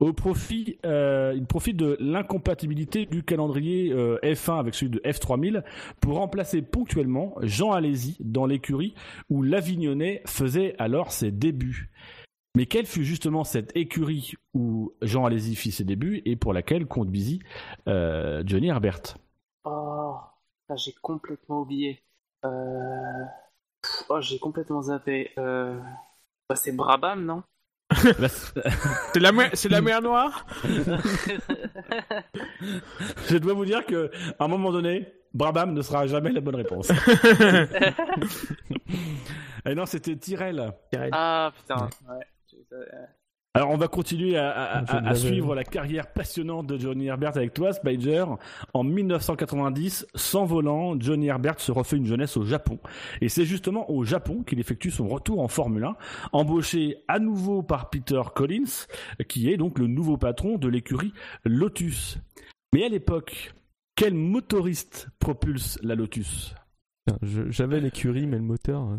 Au 0.00 0.12
profit, 0.12 0.78
euh, 0.84 1.32
il 1.36 1.46
profite 1.46 1.76
de 1.76 1.96
l'incompatibilité 2.00 3.06
du 3.06 3.22
calendrier 3.22 3.92
euh, 3.92 4.18
F1 4.24 4.58
avec 4.58 4.74
celui 4.74 4.90
de 4.90 4.98
F3000 5.04 5.62
pour 6.00 6.16
remplacer 6.16 6.60
ponctuellement 6.60 7.34
Jean 7.42 7.70
Alési 7.70 8.16
dans 8.18 8.46
l'écurie 8.46 8.94
où 9.30 9.42
l'Avignonnais 9.44 10.22
faisait 10.26 10.74
alors 10.80 11.12
ses 11.12 11.30
débuts. 11.30 11.92
Mais 12.54 12.66
quelle 12.66 12.84
fut 12.86 13.04
justement 13.04 13.44
cette 13.44 13.74
écurie 13.74 14.34
où 14.52 14.92
Jean 15.00 15.24
Alési 15.24 15.56
fit 15.56 15.72
ses 15.72 15.84
débuts 15.84 16.20
et 16.26 16.36
pour 16.36 16.52
laquelle 16.52 16.86
compte 16.86 17.08
busy 17.08 17.40
euh, 17.88 18.42
Johnny 18.46 18.68
Herbert? 18.68 19.00
Oh, 19.64 20.16
j'ai 20.76 20.92
complètement 21.00 21.62
oublié. 21.62 22.02
Euh... 22.44 23.24
Oh, 24.10 24.20
j'ai 24.20 24.38
complètement 24.38 24.82
zappé. 24.82 25.30
Euh... 25.38 25.80
Bah, 26.48 26.56
c'est 26.56 26.72
Brabham, 26.72 27.24
non? 27.24 27.42
Bah, 28.18 28.28
C'est 29.14 29.20
la, 29.20 29.32
mer- 29.32 29.50
c'est 29.54 29.68
la 29.70 29.80
mer 29.80 30.02
Noire? 30.02 30.44
Je 33.28 33.36
dois 33.38 33.54
vous 33.54 33.64
dire 33.64 33.86
que 33.86 34.10
à 34.38 34.44
un 34.44 34.48
moment 34.48 34.72
donné, 34.72 35.12
Brabham 35.34 35.72
ne 35.72 35.82
sera 35.82 36.06
jamais 36.06 36.32
la 36.32 36.40
bonne 36.40 36.56
réponse. 36.56 36.90
et 39.64 39.74
non, 39.74 39.86
c'était 39.86 40.16
Tyrell. 40.16 40.72
Ah, 41.12 41.52
putain. 41.56 41.88
Ouais. 42.08 42.24
Alors 43.54 43.68
on 43.68 43.76
va 43.76 43.86
continuer 43.86 44.38
à, 44.38 44.50
à- 44.50 44.84
Je 44.86 44.92
à- 44.92 44.96
à 44.96 45.00
l'avais. 45.02 45.14
suivre 45.18 45.54
la 45.54 45.62
carrière 45.64 46.10
passionnante 46.10 46.66
de 46.68 46.78
Johnny 46.78 47.08
Herbert 47.08 47.36
avec 47.36 47.52
toi, 47.52 47.74
Spider. 47.74 48.24
En 48.72 48.82
1990, 48.82 50.06
sans 50.14 50.46
volant, 50.46 50.98
Johnny 50.98 51.26
Herbert 51.26 51.60
se 51.60 51.70
refait 51.70 51.98
une 51.98 52.06
jeunesse 52.06 52.38
au 52.38 52.44
Japon. 52.44 52.78
Et 53.20 53.28
c'est 53.28 53.44
justement 53.44 53.90
au 53.90 54.04
Japon 54.04 54.42
qu'il 54.42 54.58
effectue 54.58 54.90
son 54.90 55.06
retour 55.06 55.40
en 55.40 55.48
Formule 55.48 55.84
1, 55.84 55.96
embauché 56.32 57.04
à 57.08 57.18
nouveau 57.18 57.62
par 57.62 57.90
Peter 57.90 58.22
Collins, 58.34 58.86
qui 59.28 59.52
est 59.52 59.58
donc 59.58 59.78
le 59.78 59.86
nouveau 59.86 60.16
patron 60.16 60.56
de 60.56 60.68
l'écurie 60.68 61.12
Lotus. 61.44 62.16
Mais 62.72 62.84
à 62.84 62.88
l'époque, 62.88 63.52
quel 63.96 64.14
motoriste 64.14 65.08
propulse 65.18 65.78
la 65.82 65.94
Lotus? 65.94 66.54
J'avais 67.20 67.80
l'écurie, 67.80 68.26
mais 68.26 68.36
le 68.38 68.44
moteur. 68.44 68.82
euh, 68.88 68.96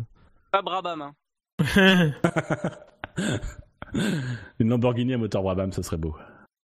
Pas 0.52 0.62
Brabham, 0.62 1.02
hein. 1.02 1.14
Une 4.58 4.68
Lamborghini 4.68 5.14
à 5.14 5.18
moteur 5.18 5.42
Brabham, 5.42 5.72
ce 5.72 5.82
serait 5.82 5.96
beau. 5.96 6.14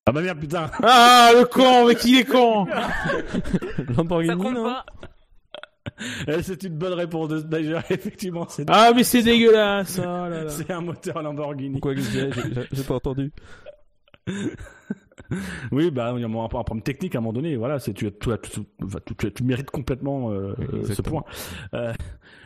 Ah 0.06 0.12
bah 0.12 0.20
merde, 0.22 0.38
putain 0.40 0.70
Ah, 0.82 1.30
le 1.34 1.44
con, 1.44 1.86
mais 1.86 1.94
qui 1.94 2.18
est 2.18 2.24
con 2.24 2.66
Ça 2.66 3.92
Lamborghini, 3.96 4.34
non 4.50 4.74
Eh, 6.26 6.42
C'est 6.42 6.62
une 6.64 6.76
bonne 6.76 6.94
réponse 6.94 7.28
de 7.28 7.38
Spider, 7.38 7.78
effectivement, 7.90 8.46
c'est 8.48 8.64
Ah, 8.68 8.92
mais 8.94 9.04
c'est 9.04 9.22
dégueulasse 9.22 9.98
oh 9.98 10.02
là 10.04 10.28
là. 10.44 10.48
c'est 10.48 10.70
un 10.70 10.80
moteur 10.80 11.22
Lamborghini. 11.22 11.72
Pourquoi 11.72 11.94
que 11.94 12.00
je 12.00 12.10
j'ai- 12.10 12.30
J'ai 12.72 12.82
pas 12.84 12.94
entendu. 12.94 13.32
Oui, 15.72 15.90
bah, 15.90 16.12
il 16.16 16.20
y 16.20 16.24
a 16.24 16.26
un, 16.28 16.48
problème 16.48 16.82
technique 16.82 17.14
à 17.14 17.18
un 17.18 17.20
moment 17.20 17.32
donné. 17.32 17.56
Voilà, 17.56 17.78
c'est 17.78 17.92
tu, 17.94 18.10
tu, 18.12 18.30
tu, 18.42 18.60
tu, 19.06 19.14
tu- 19.16 19.32
tu 19.32 19.44
mérites 19.44 19.70
complètement 19.70 20.30
euh, 20.30 20.54
euh, 20.72 20.84
ce 20.84 21.02
point. 21.02 21.24
Euh, 21.74 21.92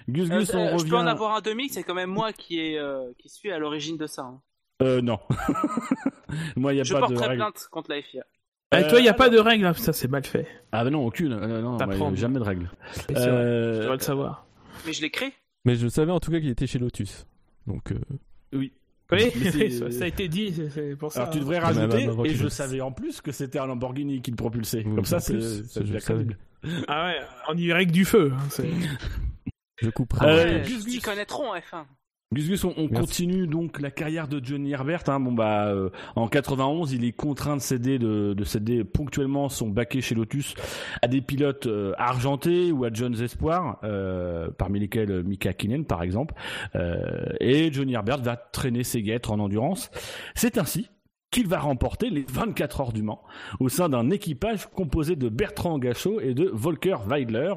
Gus 0.09 0.31
Euh, 0.31 0.39
Gus, 0.39 0.55
on 0.55 0.59
euh, 0.59 0.73
revient. 0.75 0.85
Je 0.85 0.91
peux 0.91 0.97
en 0.97 1.07
avoir 1.07 1.35
un 1.37 1.41
demi, 1.41 1.69
c'est 1.69 1.83
quand 1.83 1.95
même 1.95 2.11
moi 2.11 2.33
qui, 2.33 2.61
est, 2.61 2.79
euh, 2.79 3.11
qui 3.19 3.29
suis 3.29 3.51
à 3.51 3.59
l'origine 3.59 3.97
de 3.97 4.07
ça. 4.07 4.23
hein. 4.23 4.41
Euh, 4.83 5.01
non. 5.01 5.19
Moi, 6.57 6.75
il 6.75 6.79
y 6.79 6.81
a 6.81 6.85
Je 6.85 6.93
pas 6.93 7.01
de 7.01 7.07
porterai 7.07 7.29
règle. 7.29 7.37
plainte 7.43 7.69
contre 7.71 7.91
la 7.91 8.03
FIA. 8.03 8.25
Avec 8.71 8.89
toi, 8.89 8.99
il 8.99 9.03
n'y 9.03 9.09
a 9.09 9.15
pas 9.15 9.29
de 9.29 9.39
règle, 9.39 9.67
hein. 9.67 9.73
ça 9.75 9.93
c'est 9.93 10.09
mal 10.09 10.25
fait. 10.25 10.49
Ah 10.73 10.83
bah 10.83 10.91
non, 10.91 11.07
aucune. 11.07 11.33
Euh, 11.33 11.63
non, 11.63 11.79
jamais 12.17 12.41
de 12.41 12.45
règle. 12.45 12.71
Vrai, 13.09 13.15
Euh, 13.29 13.93
le 13.93 13.99
savoir. 14.01 14.47
Mais 14.85 14.93
je 14.93 15.01
l'ai 15.01 15.11
créé. 15.11 15.33
Mais 15.65 15.77
je 15.77 15.87
savais 15.87 16.11
en 16.11 16.19
tout 16.19 16.33
cas 16.33 16.41
qu'il 16.41 16.49
était 16.49 16.67
chez 16.67 16.81
Lotus. 16.81 17.27
Donc, 17.69 17.93
euh, 17.93 17.99
oui. 18.53 18.73
Oui, 19.13 19.31
ça, 19.71 19.91
ça 19.91 20.05
a 20.05 20.07
été 20.07 20.29
dit, 20.29 20.55
c'est- 20.73 20.97
pour 20.97 21.13
ça. 21.13 21.23
Alors 21.23 21.33
tu 21.33 21.41
devrais 21.41 21.59
rajouter, 21.59 22.09
et 22.25 22.35
je 22.35 22.49
savais 22.49 22.81
en 22.81 22.91
plus 22.93 23.21
que 23.21 23.33
c'était 23.33 23.59
un 23.59 23.67
Lamborghini 23.67 24.23
qui 24.23 24.31
le 24.31 24.37
propulsait. 24.37 24.83
Oui, 24.87 24.95
Comme 24.95 25.05
ça, 25.05 25.21
c'est 25.21 25.39
crédible. 26.01 26.39
Ah 26.89 27.07
ouais, 27.07 27.21
on 27.49 27.57
y 27.57 27.73
règle 27.73 27.93
du 27.93 28.05
feu. 28.07 28.33
hein, 28.35 28.63
je 29.83 29.91
couperai. 29.91 30.27
Euh, 30.27 30.45
Ouais, 30.45 30.63
Gus 30.67 30.85
ils 30.89 31.03
connaîtront 31.03 31.51
en 31.51 31.57
F1. 31.57 31.85
Gus 32.33 32.49
Gus, 32.49 32.65
on, 32.65 32.75
on 32.77 32.89
continue 32.89 33.47
donc 33.47 33.81
la 33.81 33.91
carrière 33.91 34.27
de 34.27 34.45
Johnny 34.45 34.73
Herbert. 34.73 35.09
Hein. 35.09 35.21
Bon 35.21 35.33
bah, 35.33 35.67
euh, 35.69 35.91
en 36.17 36.27
91, 36.27 36.93
il 36.93 37.05
est 37.05 37.13
contraint 37.13 37.57
de 37.57 37.61
céder 37.61 37.99
de, 37.99 38.35
de 38.35 38.45
céder 38.45 38.83
ponctuellement 38.83 39.49
son 39.49 39.69
baquet 39.69 40.01
chez 40.01 40.15
Lotus 40.17 40.55
à 41.03 41.07
des 41.07 41.21
pilotes 41.21 41.67
euh, 41.67 41.93
argentés 41.97 42.73
ou 42.73 42.85
à 42.85 42.93
John's 42.93 43.21
Espoir, 43.21 43.79
euh, 43.85 44.49
parmi 44.57 44.81
lesquels 44.81 45.13
euh, 45.13 45.23
Mika 45.23 45.51
Hakkinen 45.51 45.85
par 45.85 46.03
exemple. 46.03 46.35
Euh, 46.75 47.27
et 47.41 47.73
Johnny 47.73 47.95
Herbert 47.95 48.23
va 48.23 48.37
traîner 48.37 48.83
ses 48.83 49.03
guêtres 49.03 49.31
en 49.31 49.39
endurance. 49.39 49.91
C'est 50.35 50.59
ainsi 50.59 50.89
qu'il 51.35 51.49
va 51.49 51.59
remporter 51.59 52.11
les 52.11 52.25
24 52.33 52.81
heures 52.81 52.93
du 52.93 53.03
Mans 53.03 53.21
au 53.59 53.69
sein 53.69 53.89
d'un 53.89 54.11
équipage 54.11 54.69
composé 54.71 55.17
de 55.17 55.29
Bertrand 55.29 55.79
Gachot 55.81 56.21
et 56.21 56.33
de 56.33 56.49
Volker 56.53 56.97
Weidler. 57.09 57.53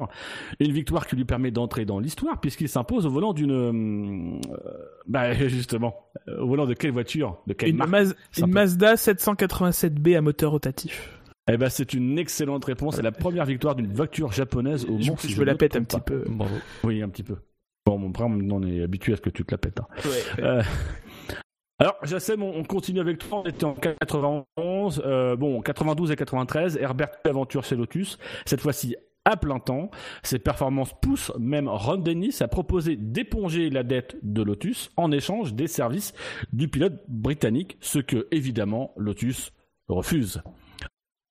Une 0.58 0.72
victoire 0.72 1.06
qui 1.06 1.14
lui 1.14 1.24
permet 1.24 1.52
d'entrer 1.52 1.84
dans 1.84 2.00
l'histoire 2.00 2.40
puisqu'il 2.40 2.68
s'impose 2.68 3.06
au 3.06 3.10
volant 3.10 3.32
d'une... 3.32 4.40
euh, 4.50 4.80
bah 5.06 5.32
justement, 5.48 5.94
euh, 6.28 6.40
au 6.40 6.48
volant 6.48 6.66
de 6.66 6.74
quelle 6.74 6.90
voiture? 6.90 7.38
De 7.46 7.52
quelle 7.52 7.68
Une, 7.70 7.76
marque? 7.76 7.90
Maz- 7.90 8.14
Sympa. 8.32 8.46
une 8.48 8.52
Mazda 8.54 8.94
787B 8.94 10.16
à 10.16 10.20
moteur 10.22 10.50
rotatif. 10.50 11.14
Eh 11.50 11.56
ben 11.56 11.68
c'est 11.70 11.94
une 11.94 12.18
excellente 12.18 12.64
réponse. 12.64 12.96
C'est 12.96 13.02
la 13.02 13.12
première 13.12 13.44
victoire 13.46 13.74
d'une 13.76 13.92
voiture 13.92 14.32
japonaise 14.32 14.84
au 14.86 15.00
Je, 15.00 15.10
Mans. 15.10 15.16
si 15.16 15.28
je 15.30 15.36
je 15.36 15.40
me 15.40 15.44
la 15.46 15.54
pète 15.54 15.76
un 15.76 15.82
petit 15.84 15.96
pas. 15.98 16.02
peu. 16.02 16.24
Bravo. 16.28 16.54
Oui, 16.84 17.00
un 17.00 17.08
petit 17.08 17.22
peu. 17.22 17.36
Bon, 17.86 17.96
mon 17.96 18.12
frère, 18.12 18.26
on 18.26 18.62
est 18.64 18.82
habitué 18.82 19.14
à 19.14 19.16
ce 19.16 19.22
que 19.22 19.30
tu 19.30 19.44
te 19.44 19.52
la 19.52 19.58
pètes. 19.58 19.80
hein. 19.80 19.86
Ouais, 20.04 20.10
ouais. 20.10 20.44
Euh, 20.44 20.62
alors, 21.80 21.96
Jassem, 22.02 22.42
on, 22.42 22.56
on 22.56 22.64
continue 22.64 23.00
avec 23.00 23.18
toi. 23.18 23.42
On 23.44 23.48
était 23.48 23.64
en 23.64 23.74
91. 23.74 25.02
Euh, 25.04 25.36
bon, 25.36 25.60
92 25.62 26.10
et 26.10 26.16
93. 26.16 26.76
Herbert 26.76 27.10
aventure 27.24 27.62
chez 27.64 27.76
Lotus. 27.76 28.18
Cette 28.46 28.60
fois-ci 28.60 28.96
à 29.24 29.36
plein 29.36 29.58
temps. 29.58 29.90
Ses 30.22 30.38
performances 30.38 30.94
poussent 31.00 31.32
même 31.38 31.68
Ron 31.68 31.98
Dennis 31.98 32.38
à 32.40 32.48
proposer 32.48 32.96
d'éponger 32.96 33.68
la 33.70 33.82
dette 33.82 34.16
de 34.22 34.42
Lotus 34.42 34.90
en 34.96 35.12
échange 35.12 35.54
des 35.54 35.66
services 35.66 36.14
du 36.52 36.68
pilote 36.68 37.04
britannique, 37.08 37.76
ce 37.80 37.98
que, 37.98 38.26
évidemment, 38.30 38.92
Lotus 38.96 39.52
refuse. 39.88 40.42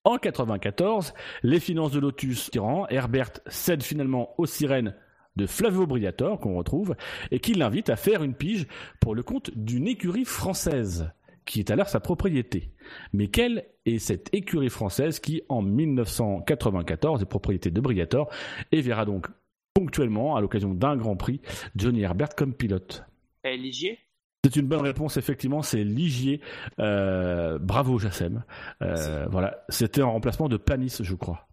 En 0.03 0.17
94, 0.17 1.13
les 1.43 1.59
finances 1.59 1.91
de 1.91 1.99
Lotus 1.99 2.51
tirant, 2.51 2.87
Herbert 2.89 3.31
cède 3.47 3.83
finalement 3.83 4.35
aux 4.37 4.45
sirènes 4.45 4.95
de 5.37 5.45
Flavio 5.45 5.87
Briatore, 5.87 6.39
qu'on 6.39 6.57
retrouve, 6.57 6.95
et 7.31 7.39
qui 7.39 7.53
l'invite 7.53 7.89
à 7.89 7.95
faire 7.95 8.23
une 8.23 8.33
pige 8.33 8.67
pour 8.99 9.15
le 9.15 9.23
compte 9.23 9.51
d'une 9.55 9.87
écurie 9.87 10.25
française, 10.25 11.11
qui 11.45 11.59
est 11.59 11.71
alors 11.71 11.87
sa 11.87 11.99
propriété. 11.99 12.71
Mais 13.13 13.27
quelle 13.27 13.65
est 13.85 13.99
cette 13.99 14.33
écurie 14.33 14.69
française 14.69 15.19
qui, 15.19 15.43
en 15.47 15.61
1994, 15.61 17.21
est 17.21 17.25
propriété 17.25 17.71
de 17.71 17.79
Briatore, 17.79 18.29
et 18.71 18.81
verra 18.81 19.05
donc 19.05 19.27
ponctuellement, 19.73 20.35
à 20.35 20.41
l'occasion 20.41 20.73
d'un 20.73 20.97
Grand 20.97 21.15
Prix, 21.15 21.39
Johnny 21.75 22.01
Herbert 22.01 22.35
comme 22.35 22.53
pilote? 22.53 23.05
Et 23.43 23.55
Ligier? 23.55 23.99
C'est 24.43 24.55
une 24.55 24.67
bonne 24.67 24.81
réponse, 24.81 25.17
effectivement, 25.17 25.61
c'est 25.61 25.83
Ligier. 25.83 26.41
Euh, 26.79 27.59
bravo, 27.59 27.99
Jassem. 27.99 28.43
Euh, 28.81 29.25
voilà, 29.29 29.65
c'était 29.69 30.01
en 30.01 30.13
remplacement 30.13 30.47
de 30.47 30.57
Panis, 30.57 30.97
je 31.01 31.15
crois. 31.15 31.47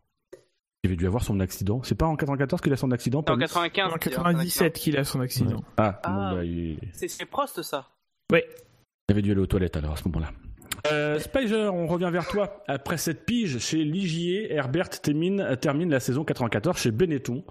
Il 0.85 0.89
avait 0.89 0.97
dû 0.97 1.07
avoir 1.07 1.23
son 1.25 1.41
accident. 1.41 1.81
C'est 1.83 1.95
pas 1.95 2.05
en 2.05 2.15
94 2.15 2.61
qu'il 2.61 2.71
a 2.73 2.77
son 2.77 2.91
accident, 2.91 3.21
En 3.21 3.23
Panis 3.23 3.41
95. 3.47 3.89
En 3.91 3.93
c'est- 3.95 4.11
97 4.11 4.75
qu'il 4.79 4.97
a 4.99 5.05
son 5.05 5.21
accident. 5.21 5.65
Ah, 5.79 5.99
Ah. 6.05 6.11
bon, 6.11 6.37
bah, 6.37 6.45
il... 6.45 6.79
C'est 6.93 7.25
Prost 7.25 7.63
ça. 7.63 7.89
il 8.31 8.43
avait 9.09 9.23
dû 9.23 9.33
aller 9.33 9.41
aux 9.41 9.47
toilettes 9.47 9.77
alors 9.79 9.93
à 9.93 9.97
ce 9.97 10.07
moment-là. 10.09 10.31
Euh, 10.93 11.19
Spiger, 11.19 11.71
on 11.73 11.87
revient 11.87 12.11
vers 12.13 12.27
toi. 12.27 12.63
Après 12.69 12.99
cette 12.99 13.25
pige 13.25 13.59
chez 13.59 13.85
Ligier, 13.85 14.53
Herbert 14.53 14.91
termine, 14.91 15.57
termine 15.59 15.91
la 15.91 15.99
saison 15.99 16.25
94 16.25 16.77
chez 16.77 16.91
Benetton. 16.91 17.43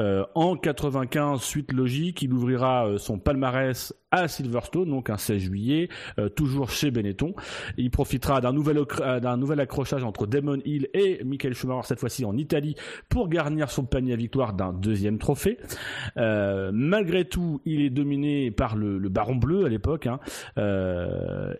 Euh, 0.00 0.24
en 0.34 0.56
95, 0.56 1.40
suite 1.40 1.72
logique, 1.72 2.22
il 2.22 2.32
ouvrira 2.32 2.88
euh, 2.88 2.98
son 2.98 3.18
palmarès 3.18 3.94
à 4.10 4.28
Silverstone, 4.28 4.90
donc 4.90 5.10
un 5.10 5.16
16 5.16 5.40
juillet, 5.40 5.88
euh, 6.18 6.28
toujours 6.28 6.70
chez 6.70 6.90
Benetton. 6.90 7.34
Il 7.76 7.90
profitera 7.90 8.40
d'un 8.40 8.52
nouvel, 8.52 9.60
accrochage 9.60 10.04
entre 10.04 10.26
Damon 10.26 10.58
Hill 10.64 10.88
et 10.92 11.22
Michael 11.24 11.54
Schumacher, 11.54 11.86
cette 11.86 12.00
fois-ci 12.00 12.24
en 12.24 12.36
Italie, 12.36 12.74
pour 13.08 13.28
garnir 13.28 13.70
son 13.70 13.84
panier 13.84 14.12
à 14.12 14.16
victoire 14.16 14.52
d'un 14.52 14.72
deuxième 14.72 15.18
trophée. 15.18 15.56
Malgré 16.16 17.24
tout, 17.24 17.62
il 17.64 17.80
est 17.80 17.90
dominé 17.90 18.50
par 18.50 18.76
le, 18.76 18.98
Baron 19.08 19.36
Bleu 19.36 19.64
à 19.64 19.68
l'époque, 19.70 20.06
hein, 20.06 20.20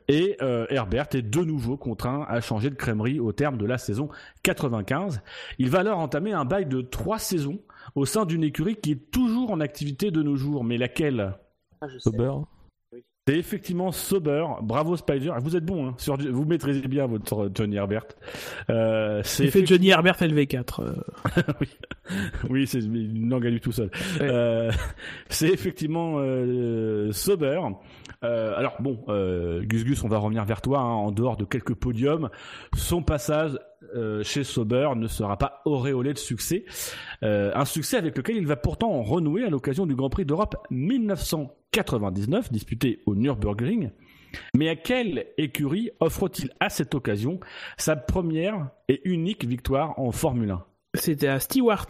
et 0.08 0.36
Herbert 0.40 1.08
est 1.14 1.22
de 1.22 1.40
nouveau 1.40 1.76
contraint 1.76 2.24
à 2.28 2.40
changer 2.40 2.70
de 2.70 2.74
crèmerie 2.74 3.20
au 3.20 3.32
terme 3.32 3.56
de 3.58 3.66
la 3.66 3.78
saison 3.78 4.08
95. 4.42 5.20
Il 5.58 5.70
va 5.70 5.80
alors 5.80 5.98
entamer 5.98 6.32
un 6.32 6.44
bail 6.44 6.66
de 6.66 6.80
trois 6.80 7.18
saisons 7.18 7.60
au 7.94 8.06
sein 8.06 8.24
d'une 8.24 8.44
écurie 8.44 8.76
qui 8.76 8.92
est 8.92 9.10
toujours 9.10 9.50
en 9.50 9.60
activité 9.60 10.10
de 10.10 10.22
nos 10.22 10.36
jours, 10.36 10.64
mais 10.64 10.78
laquelle? 10.78 11.34
Ah, 11.80 11.88
je 11.88 11.98
sais. 11.98 12.10
Sauber. 12.10 12.32
C'est 13.28 13.36
effectivement 13.38 13.92
Sauber. 13.92 14.44
Bravo 14.62 14.96
Spider. 14.96 15.30
Vous 15.40 15.54
êtes 15.56 15.64
bon, 15.64 15.88
hein, 15.88 15.94
sur, 15.96 16.16
vous 16.16 16.44
maîtrisez 16.44 16.88
bien 16.88 17.06
votre 17.06 17.50
Johnny 17.54 17.76
Herbert. 17.76 18.04
Euh, 18.68 19.20
c'est 19.24 19.46
fait 19.48 19.64
Johnny 19.64 19.90
Herbert 19.90 20.16
LV4. 20.16 20.82
euh. 20.82 20.94
oui, 21.60 21.68
oui 22.50 22.66
c'est 22.66 22.80
une 22.80 23.30
langue 23.30 23.46
à 23.46 23.50
lui 23.50 23.60
tout 23.60 23.70
seul. 23.70 23.90
Ouais. 24.20 24.28
Euh, 24.28 24.72
c'est 25.28 25.48
effectivement 25.50 26.14
euh, 26.18 27.12
Sauber. 27.12 27.60
Euh, 28.24 28.58
alors 28.58 28.74
bon, 28.80 29.04
euh, 29.08 29.62
Gus 29.62 29.84
Gus, 29.84 30.02
on 30.02 30.08
va 30.08 30.18
revenir 30.18 30.44
vers 30.44 30.60
toi. 30.60 30.80
hein, 30.80 30.84
en 30.84 31.12
dehors 31.12 31.36
de 31.36 31.44
quelques 31.44 31.74
podiums, 31.74 32.28
son 32.74 33.02
passage 33.02 33.52
euh, 33.94 34.22
chez 34.22 34.44
Sauber 34.44 34.90
ne 34.96 35.06
sera 35.06 35.36
pas 35.36 35.62
auréolé 35.64 36.12
de 36.12 36.18
succès. 36.18 36.64
Euh, 37.22 37.50
un 37.54 37.64
succès 37.64 37.96
avec 37.96 38.16
lequel 38.16 38.36
il 38.36 38.46
va 38.46 38.56
pourtant 38.56 38.90
en 38.92 39.02
renouer 39.02 39.44
à 39.44 39.50
l'occasion 39.50 39.86
du 39.86 39.94
Grand 39.94 40.10
Prix 40.10 40.24
d'Europe 40.24 40.56
1999, 40.70 42.50
disputé 42.52 43.00
au 43.06 43.14
Nürburgring. 43.14 43.90
Mais 44.54 44.68
à 44.68 44.76
quelle 44.76 45.26
écurie 45.36 45.90
offre-t-il 46.00 46.50
à 46.60 46.70
cette 46.70 46.94
occasion 46.94 47.38
sa 47.76 47.96
première 47.96 48.70
et 48.88 49.00
unique 49.04 49.44
victoire 49.44 49.98
en 49.98 50.10
Formule 50.10 50.50
1 50.52 50.64
C'était 50.94 51.28
à 51.28 51.38
Stewart. 51.38 51.86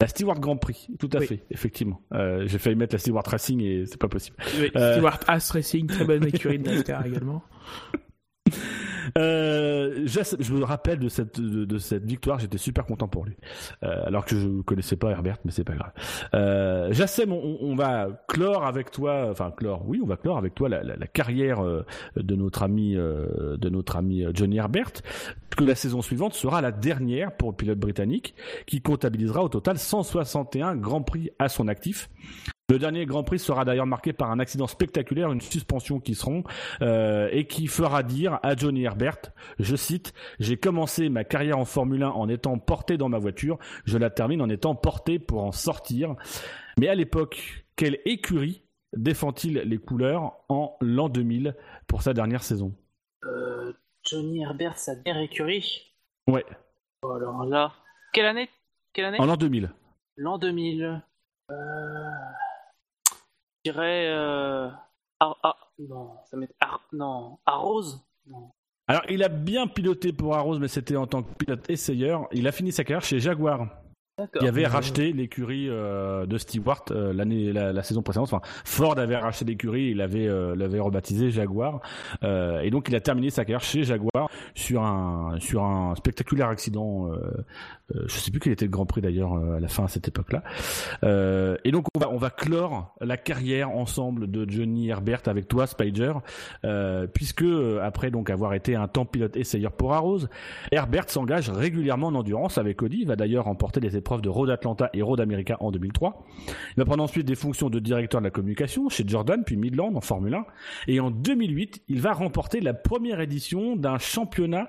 La 0.00 0.08
Stewart 0.08 0.40
Grand 0.40 0.56
Prix, 0.56 0.88
tout 0.98 1.08
à 1.12 1.18
Oui. 1.18 1.26
fait, 1.26 1.44
effectivement. 1.50 2.00
Euh, 2.12 2.46
J'ai 2.46 2.58
failli 2.58 2.76
mettre 2.76 2.94
la 2.94 2.98
Stewart 2.98 3.22
Racing 3.26 3.60
et 3.60 3.84
c'est 3.86 3.98
pas 3.98 4.08
possible. 4.08 4.36
Oui. 4.58 4.68
Stewart 4.70 5.20
As 5.28 5.50
Racing, 5.50 5.86
très 5.86 6.04
bonne 6.04 6.26
écurie 6.26 6.58
de 6.58 6.68
NASCAR 6.68 7.06
également. 7.06 7.42
Euh, 9.18 10.06
je 10.06 10.52
me 10.52 10.64
rappelle 10.64 10.98
de 10.98 11.08
cette 11.08 11.40
de, 11.40 11.78
cette 11.78 12.04
victoire, 12.04 12.38
j'étais 12.38 12.58
super 12.58 12.84
content 12.86 13.08
pour 13.08 13.24
lui. 13.24 13.36
Euh, 13.82 14.06
alors 14.06 14.24
que 14.24 14.36
je 14.36 14.62
connaissais 14.62 14.96
pas 14.96 15.10
Herbert, 15.10 15.38
mais 15.44 15.50
c'est 15.50 15.64
pas 15.64 15.74
grave. 15.74 15.92
Euh, 16.34 16.92
Jassem, 16.92 17.32
on, 17.32 17.58
on 17.60 17.74
va 17.74 18.08
clore 18.28 18.64
avec 18.64 18.90
toi, 18.90 19.28
enfin 19.30 19.50
clore, 19.50 19.82
oui, 19.86 20.00
on 20.02 20.06
va 20.06 20.16
clore 20.16 20.38
avec 20.38 20.54
toi 20.54 20.68
la, 20.68 20.82
la, 20.82 20.96
la 20.96 21.06
carrière 21.06 21.64
euh, 21.64 21.84
de 22.16 22.34
notre 22.34 22.62
ami 22.62 22.96
euh, 22.96 23.56
de 23.56 23.68
notre 23.68 23.96
ami 23.96 24.24
euh, 24.24 24.32
Johnny 24.34 24.58
Herbert. 24.58 24.92
Que 25.56 25.64
la 25.64 25.76
saison 25.76 26.02
suivante 26.02 26.34
sera 26.34 26.60
la 26.60 26.72
dernière 26.72 27.36
pour 27.36 27.50
le 27.50 27.56
pilote 27.56 27.78
britannique, 27.78 28.34
qui 28.66 28.80
comptabilisera 28.80 29.42
au 29.44 29.48
total 29.48 29.78
161 29.78 30.74
grands 30.74 31.02
prix 31.02 31.30
à 31.38 31.48
son 31.48 31.68
actif. 31.68 32.10
Le 32.70 32.78
dernier 32.78 33.04
Grand 33.04 33.24
Prix 33.24 33.40
sera 33.40 33.66
d'ailleurs 33.66 33.86
marqué 33.86 34.14
par 34.14 34.30
un 34.30 34.38
accident 34.38 34.66
spectaculaire, 34.66 35.30
une 35.30 35.42
suspension 35.42 36.00
qui 36.00 36.14
seront 36.14 36.44
euh, 36.80 37.28
et 37.30 37.46
qui 37.46 37.66
fera 37.66 38.02
dire 38.02 38.38
à 38.42 38.56
Johnny 38.56 38.84
Herbert, 38.84 39.18
je 39.58 39.76
cite, 39.76 40.14
j'ai 40.40 40.56
commencé 40.56 41.10
ma 41.10 41.24
carrière 41.24 41.58
en 41.58 41.66
Formule 41.66 42.02
1 42.02 42.08
en 42.08 42.26
étant 42.28 42.58
porté 42.58 42.96
dans 42.96 43.10
ma 43.10 43.18
voiture, 43.18 43.58
je 43.84 43.98
la 43.98 44.08
termine 44.08 44.40
en 44.40 44.48
étant 44.48 44.74
porté 44.74 45.18
pour 45.18 45.44
en 45.44 45.52
sortir. 45.52 46.16
Mais 46.78 46.88
à 46.88 46.94
l'époque, 46.94 47.66
quelle 47.76 47.98
écurie 48.06 48.62
défend-il 48.96 49.58
les 49.58 49.78
couleurs 49.78 50.32
en 50.48 50.78
l'an 50.80 51.10
2000 51.10 51.54
pour 51.86 52.00
sa 52.00 52.14
dernière 52.14 52.42
saison? 52.42 52.74
Euh, 53.24 53.74
Johnny 54.08 54.42
Herbert, 54.42 54.78
sa 54.78 54.94
dernière 54.94 55.22
écurie? 55.22 55.92
Ouais, 56.26 56.44
Oh, 57.04 57.12
alors 57.12 57.44
là. 57.44 57.74
Quelle 58.14 58.24
année? 58.24 58.48
Quelle 58.94 59.04
année? 59.04 59.20
En 59.20 59.26
l'an 59.26 59.36
2000. 59.36 59.70
L'an 60.16 60.38
2000. 60.38 61.02
Euh... 61.50 61.54
Je 63.64 63.70
dirais. 63.70 64.08
Euh... 64.08 64.68
Ah, 65.20 65.34
ah, 65.42 65.56
non, 65.78 66.10
ça 66.30 66.36
m'est. 66.36 66.50
Ah, 66.60 66.80
non, 66.92 67.38
Arrose 67.46 68.04
Non. 68.26 68.50
Alors, 68.86 69.02
il 69.08 69.22
a 69.22 69.28
bien 69.28 69.66
piloté 69.66 70.12
pour 70.12 70.34
Arrows, 70.36 70.58
mais 70.58 70.68
c'était 70.68 70.96
en 70.96 71.06
tant 71.06 71.22
que 71.22 71.32
pilote 71.34 71.70
essayeur. 71.70 72.28
Il 72.32 72.46
a 72.46 72.52
fini 72.52 72.70
sa 72.72 72.84
carrière 72.84 73.02
chez 73.02 73.20
Jaguar. 73.20 73.68
Qui 74.38 74.46
avait 74.46 74.64
racheté 74.68 75.12
l'écurie 75.12 75.68
euh, 75.68 76.24
de 76.24 76.38
Stewart 76.38 76.84
euh, 76.92 77.12
l'année 77.12 77.52
la, 77.52 77.72
la 77.72 77.82
saison 77.82 78.00
précédente. 78.00 78.32
Enfin, 78.32 78.42
Ford 78.64 78.96
avait 78.96 79.16
racheté 79.16 79.44
l'écurie, 79.44 79.90
il 79.90 80.00
avait 80.00 80.28
euh, 80.28 80.54
l'avait 80.54 80.78
rebaptisé 80.78 81.32
Jaguar, 81.32 81.80
Euh, 82.22 82.60
et 82.60 82.70
donc 82.70 82.88
il 82.88 82.94
a 82.94 83.00
terminé 83.00 83.30
sa 83.30 83.44
carrière 83.44 83.60
chez 83.62 83.82
Jaguar 83.82 84.30
sur 84.54 84.84
un 84.84 85.40
sur 85.40 85.64
un 85.64 85.96
spectaculaire 85.96 86.46
accident. 86.46 87.10
Euh, 87.94 88.04
je 88.06 88.14
sais 88.14 88.30
plus 88.30 88.40
quel 88.40 88.52
était 88.52 88.64
le 88.64 88.70
Grand 88.70 88.86
Prix 88.86 89.02
d'ailleurs 89.02 89.34
euh, 89.34 89.56
à 89.56 89.60
la 89.60 89.68
fin 89.68 89.84
à 89.84 89.88
cette 89.88 90.08
époque-là. 90.08 90.42
Euh, 91.02 91.56
et 91.64 91.70
donc 91.70 91.86
on 91.94 92.00
va 92.00 92.08
on 92.10 92.16
va 92.16 92.30
clore 92.30 92.94
la 93.00 93.16
carrière 93.16 93.70
ensemble 93.70 94.30
de 94.30 94.48
Johnny 94.48 94.88
Herbert 94.88 95.22
avec 95.26 95.48
toi, 95.48 95.66
Spider, 95.66 96.12
euh, 96.64 97.06
puisque 97.06 97.44
après 97.82 98.10
donc 98.10 98.30
avoir 98.30 98.54
été 98.54 98.74
un 98.74 98.88
temps 98.88 99.04
pilote 99.04 99.36
essayeur 99.36 99.72
pour 99.72 99.92
Arrows, 99.92 100.20
Herbert 100.72 101.10
s'engage 101.10 101.50
régulièrement 101.50 102.06
en 102.06 102.14
endurance 102.14 102.56
avec 102.56 102.82
Audi. 102.82 103.00
Il 103.02 103.06
va 103.06 103.16
d'ailleurs 103.16 103.44
remporter 103.44 103.80
les 103.80 103.96
épreuves 103.96 104.22
de 104.22 104.30
Road 104.30 104.48
Atlanta 104.48 104.88
et 104.94 105.02
Road 105.02 105.20
America 105.20 105.56
en 105.60 105.70
2003. 105.70 106.24
Il 106.48 106.78
va 106.78 106.84
prendre 106.86 107.04
ensuite 107.04 107.26
des 107.26 107.34
fonctions 107.34 107.68
de 107.68 107.78
directeur 107.80 108.20
de 108.20 108.24
la 108.24 108.30
communication 108.30 108.88
chez 108.88 109.04
Jordan 109.06 109.42
puis 109.44 109.56
Midland 109.56 109.94
en 109.94 110.00
Formule 110.00 110.34
1. 110.34 110.46
Et 110.88 111.00
en 111.00 111.10
2008, 111.10 111.82
il 111.88 112.00
va 112.00 112.14
remporter 112.14 112.60
la 112.60 112.72
première 112.72 113.20
édition 113.20 113.76
d'un 113.76 113.98
championnat 113.98 114.68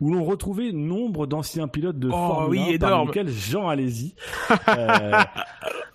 où 0.00 0.12
l'on 0.12 0.24
retrouvait 0.24 0.70
nombre 0.72 1.26
d'anciens 1.26 1.66
pilotes 1.66 1.98
de 1.98 2.08
Oh, 2.08 2.12
Formule 2.12 2.51
oui, 2.52 2.74
1, 2.74 2.78
parmi 2.78 2.94
énorme. 2.94 3.08
lesquels 3.08 3.28
Jean 3.28 3.68
Alési. 3.68 4.14
Euh, 4.68 5.12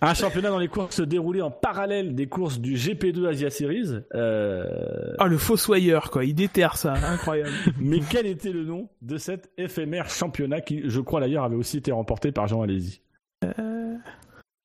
un 0.02 0.14
championnat 0.14 0.50
dans 0.50 0.60
les 0.60 0.68
courses 0.68 0.96
se 0.98 1.02
déroulait 1.02 1.42
en 1.42 1.50
parallèle 1.52 2.14
des 2.16 2.28
courses 2.28 2.60
du 2.60 2.76
GP2 2.76 3.28
Asia 3.28 3.50
Series. 3.50 3.94
Euh, 4.14 5.16
Ah, 5.20 5.26
le 5.28 5.38
fossoyeur, 5.38 6.12
quoi. 6.12 6.24
Il 6.26 6.36
déterre 6.36 6.78
ça. 6.78 6.94
Incroyable. 6.94 7.52
mais 7.80 8.00
quel 8.00 8.26
était 8.28 8.52
le 8.52 8.64
nom 8.64 8.90
de 9.02 9.18
cet 9.18 9.50
éphémère 9.58 10.10
championnat 10.10 10.62
qui, 10.62 10.82
je 10.86 11.00
crois 11.02 11.20
d'ailleurs, 11.22 11.44
avait 11.46 11.56
aussi 11.56 11.78
été 11.78 11.92
remporté 11.92 12.32
par 12.32 12.48
Jean 12.48 12.62
Alési 12.62 13.02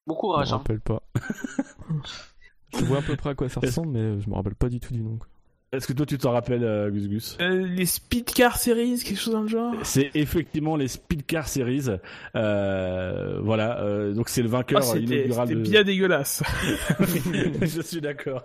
Bon 0.06 0.14
Je 0.14 0.20
courage. 0.20 0.48
me 0.50 0.54
Hein. 0.54 0.58
rappelle 0.58 0.80
pas. 0.80 1.02
je 2.78 2.84
vois 2.84 2.98
à 2.98 3.02
peu 3.02 3.16
près 3.16 3.30
à 3.30 3.34
quoi 3.34 3.48
ça 3.48 3.60
ressemble, 3.60 3.92
mais 3.92 4.20
je 4.20 4.28
me 4.28 4.34
rappelle 4.34 4.54
pas 4.54 4.68
du 4.68 4.80
tout 4.80 4.92
du 4.92 5.00
nom. 5.02 5.16
quoi. 5.16 5.28
Est-ce 5.72 5.86
que 5.86 5.94
toi 5.94 6.04
tu 6.04 6.18
t'en 6.18 6.32
rappelles, 6.32 6.64
euh, 6.64 6.90
Gus 6.90 7.08
Gus? 7.08 7.38
Euh, 7.40 7.66
les 7.66 7.86
Speedcar 7.86 8.58
Series, 8.58 9.02
quelque 9.02 9.18
chose 9.18 9.32
dans 9.32 9.40
le 9.40 9.48
genre? 9.48 9.72
C'est 9.84 10.10
effectivement 10.14 10.76
les 10.76 10.86
Speedcar 10.86 11.48
Series. 11.48 11.86
Euh, 12.36 13.40
voilà, 13.42 13.80
euh, 13.80 14.12
donc 14.12 14.28
c'est 14.28 14.42
le 14.42 14.50
vainqueur 14.50 14.82
C'était 14.82 15.00
inaugural 15.00 15.48
c'était 15.48 15.60
de... 15.60 15.64
bien 15.66 15.82
dégueulasse. 15.82 16.42
je 17.62 17.80
suis 17.80 18.02
d'accord. 18.02 18.44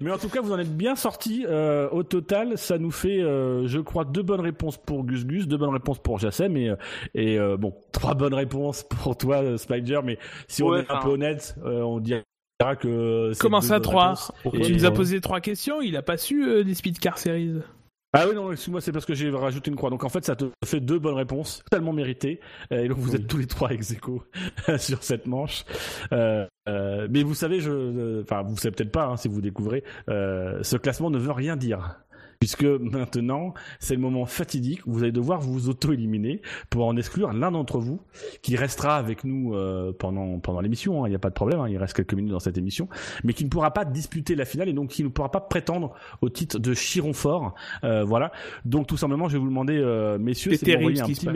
Mais 0.00 0.10
en 0.10 0.18
tout 0.18 0.28
cas, 0.28 0.40
vous 0.40 0.52
en 0.52 0.58
êtes 0.58 0.76
bien 0.76 0.96
sortis. 0.96 1.46
Euh, 1.48 1.88
au 1.90 2.02
total, 2.02 2.58
ça 2.58 2.78
nous 2.78 2.90
fait, 2.90 3.22
euh, 3.22 3.68
je 3.68 3.78
crois, 3.78 4.04
deux 4.04 4.24
bonnes 4.24 4.40
réponses 4.40 4.76
pour 4.76 5.04
Gus 5.04 5.24
Gus, 5.24 5.46
deux 5.46 5.56
bonnes 5.56 5.72
réponses 5.72 6.00
pour 6.00 6.18
Jassem 6.18 6.56
et, 6.56 6.68
euh, 6.68 6.76
et 7.14 7.38
euh, 7.38 7.56
bon, 7.56 7.74
trois 7.92 8.14
bonnes 8.14 8.34
réponses 8.34 8.82
pour 8.82 9.16
toi, 9.16 9.56
Spider. 9.56 10.00
Mais 10.02 10.18
si 10.48 10.64
on 10.64 10.74
est 10.74 10.90
un 10.90 10.98
peu 10.98 11.10
honnête, 11.10 11.54
euh, 11.64 11.82
on 11.82 12.00
dira 12.00 12.22
que 12.80 13.30
c'est 13.34 13.40
Comment 13.40 13.60
ça, 13.60 13.74
bonnes 13.74 13.82
trois 13.82 14.02
réponses. 14.04 14.32
Pourquoi 14.42 14.60
Et- 14.60 14.62
Tu 14.64 14.72
nous 14.72 14.84
as 14.84 14.90
posé 14.90 15.20
trois 15.20 15.40
questions, 15.40 15.80
il 15.80 15.96
a 15.96 16.02
pas 16.02 16.16
su 16.16 16.46
euh, 16.48 16.62
les 16.62 16.74
Speedcar 16.74 17.18
Series. 17.18 17.60
Ah 18.16 18.26
oui, 18.28 18.34
non, 18.36 18.52
excuse-moi, 18.52 18.80
c'est 18.80 18.92
parce 18.92 19.04
que 19.06 19.14
j'ai 19.14 19.28
rajouté 19.28 19.70
une 19.72 19.76
croix. 19.76 19.90
Donc 19.90 20.04
en 20.04 20.08
fait, 20.08 20.24
ça 20.24 20.36
te 20.36 20.44
fait 20.64 20.78
deux 20.78 21.00
bonnes 21.00 21.16
réponses, 21.16 21.64
totalement 21.68 21.92
méritées. 21.92 22.38
Euh, 22.72 22.84
Et 22.84 22.88
donc 22.88 22.98
vous 22.98 23.10
Oui. 23.10 23.16
êtes 23.16 23.26
tous 23.26 23.38
les 23.38 23.46
trois 23.48 23.70
ex 23.72 23.90
aequo 23.90 24.22
sur 24.78 25.02
cette 25.02 25.26
manche. 25.26 25.64
Euh, 26.12 26.46
euh, 26.68 27.08
mais 27.10 27.24
vous 27.24 27.34
savez, 27.34 27.58
je, 27.58 27.70
euh, 27.72 28.22
enfin, 28.22 28.42
vous 28.42 28.56
savez 28.56 28.72
peut-être 28.72 28.92
pas 28.92 29.06
hein, 29.06 29.16
si 29.16 29.26
vous 29.26 29.40
découvrez, 29.40 29.82
euh, 30.08 30.60
ce 30.62 30.76
classement 30.76 31.10
ne 31.10 31.18
veut 31.18 31.32
rien 31.32 31.56
dire. 31.56 31.96
Puisque 32.44 32.64
maintenant, 32.64 33.54
c'est 33.78 33.94
le 33.94 34.02
moment 34.02 34.26
fatidique 34.26 34.86
où 34.86 34.92
vous 34.92 35.02
allez 35.02 35.12
devoir 35.12 35.40
vous 35.40 35.70
auto-éliminer 35.70 36.42
pour 36.68 36.84
en 36.84 36.94
exclure 36.94 37.32
l'un 37.32 37.50
d'entre 37.50 37.78
vous 37.78 38.02
qui 38.42 38.54
restera 38.54 38.96
avec 38.96 39.24
nous 39.24 39.54
euh, 39.54 39.94
pendant, 39.98 40.38
pendant 40.40 40.60
l'émission. 40.60 41.02
hein, 41.04 41.06
Il 41.08 41.10
n'y 41.10 41.16
a 41.16 41.18
pas 41.18 41.30
de 41.30 41.34
problème, 41.34 41.60
hein, 41.60 41.70
il 41.70 41.78
reste 41.78 41.94
quelques 41.94 42.12
minutes 42.12 42.32
dans 42.32 42.40
cette 42.40 42.58
émission. 42.58 42.86
Mais 43.24 43.32
qui 43.32 43.46
ne 43.46 43.48
pourra 43.48 43.70
pas 43.70 43.86
disputer 43.86 44.34
la 44.34 44.44
finale 44.44 44.68
et 44.68 44.74
donc 44.74 44.90
qui 44.90 45.02
ne 45.02 45.08
pourra 45.08 45.30
pas 45.30 45.40
prétendre 45.40 45.94
au 46.20 46.28
titre 46.28 46.58
de 46.58 46.74
Chiron 46.74 47.14
fort. 47.14 47.54
Euh, 47.82 48.04
voilà. 48.04 48.30
Donc 48.66 48.88
tout 48.88 48.98
simplement, 48.98 49.26
je 49.30 49.38
vais 49.38 49.42
vous 49.42 49.48
demander, 49.48 49.78
euh, 49.78 50.18
messieurs, 50.18 50.50
C'est 50.50 50.58
c'est 50.58 50.66
de 50.66 50.72
m'envoyer 50.72 50.96
terrible 50.96 50.98
ce 50.98 51.02
un 51.02 51.14
petit 51.14 51.24
passe. 51.24 51.32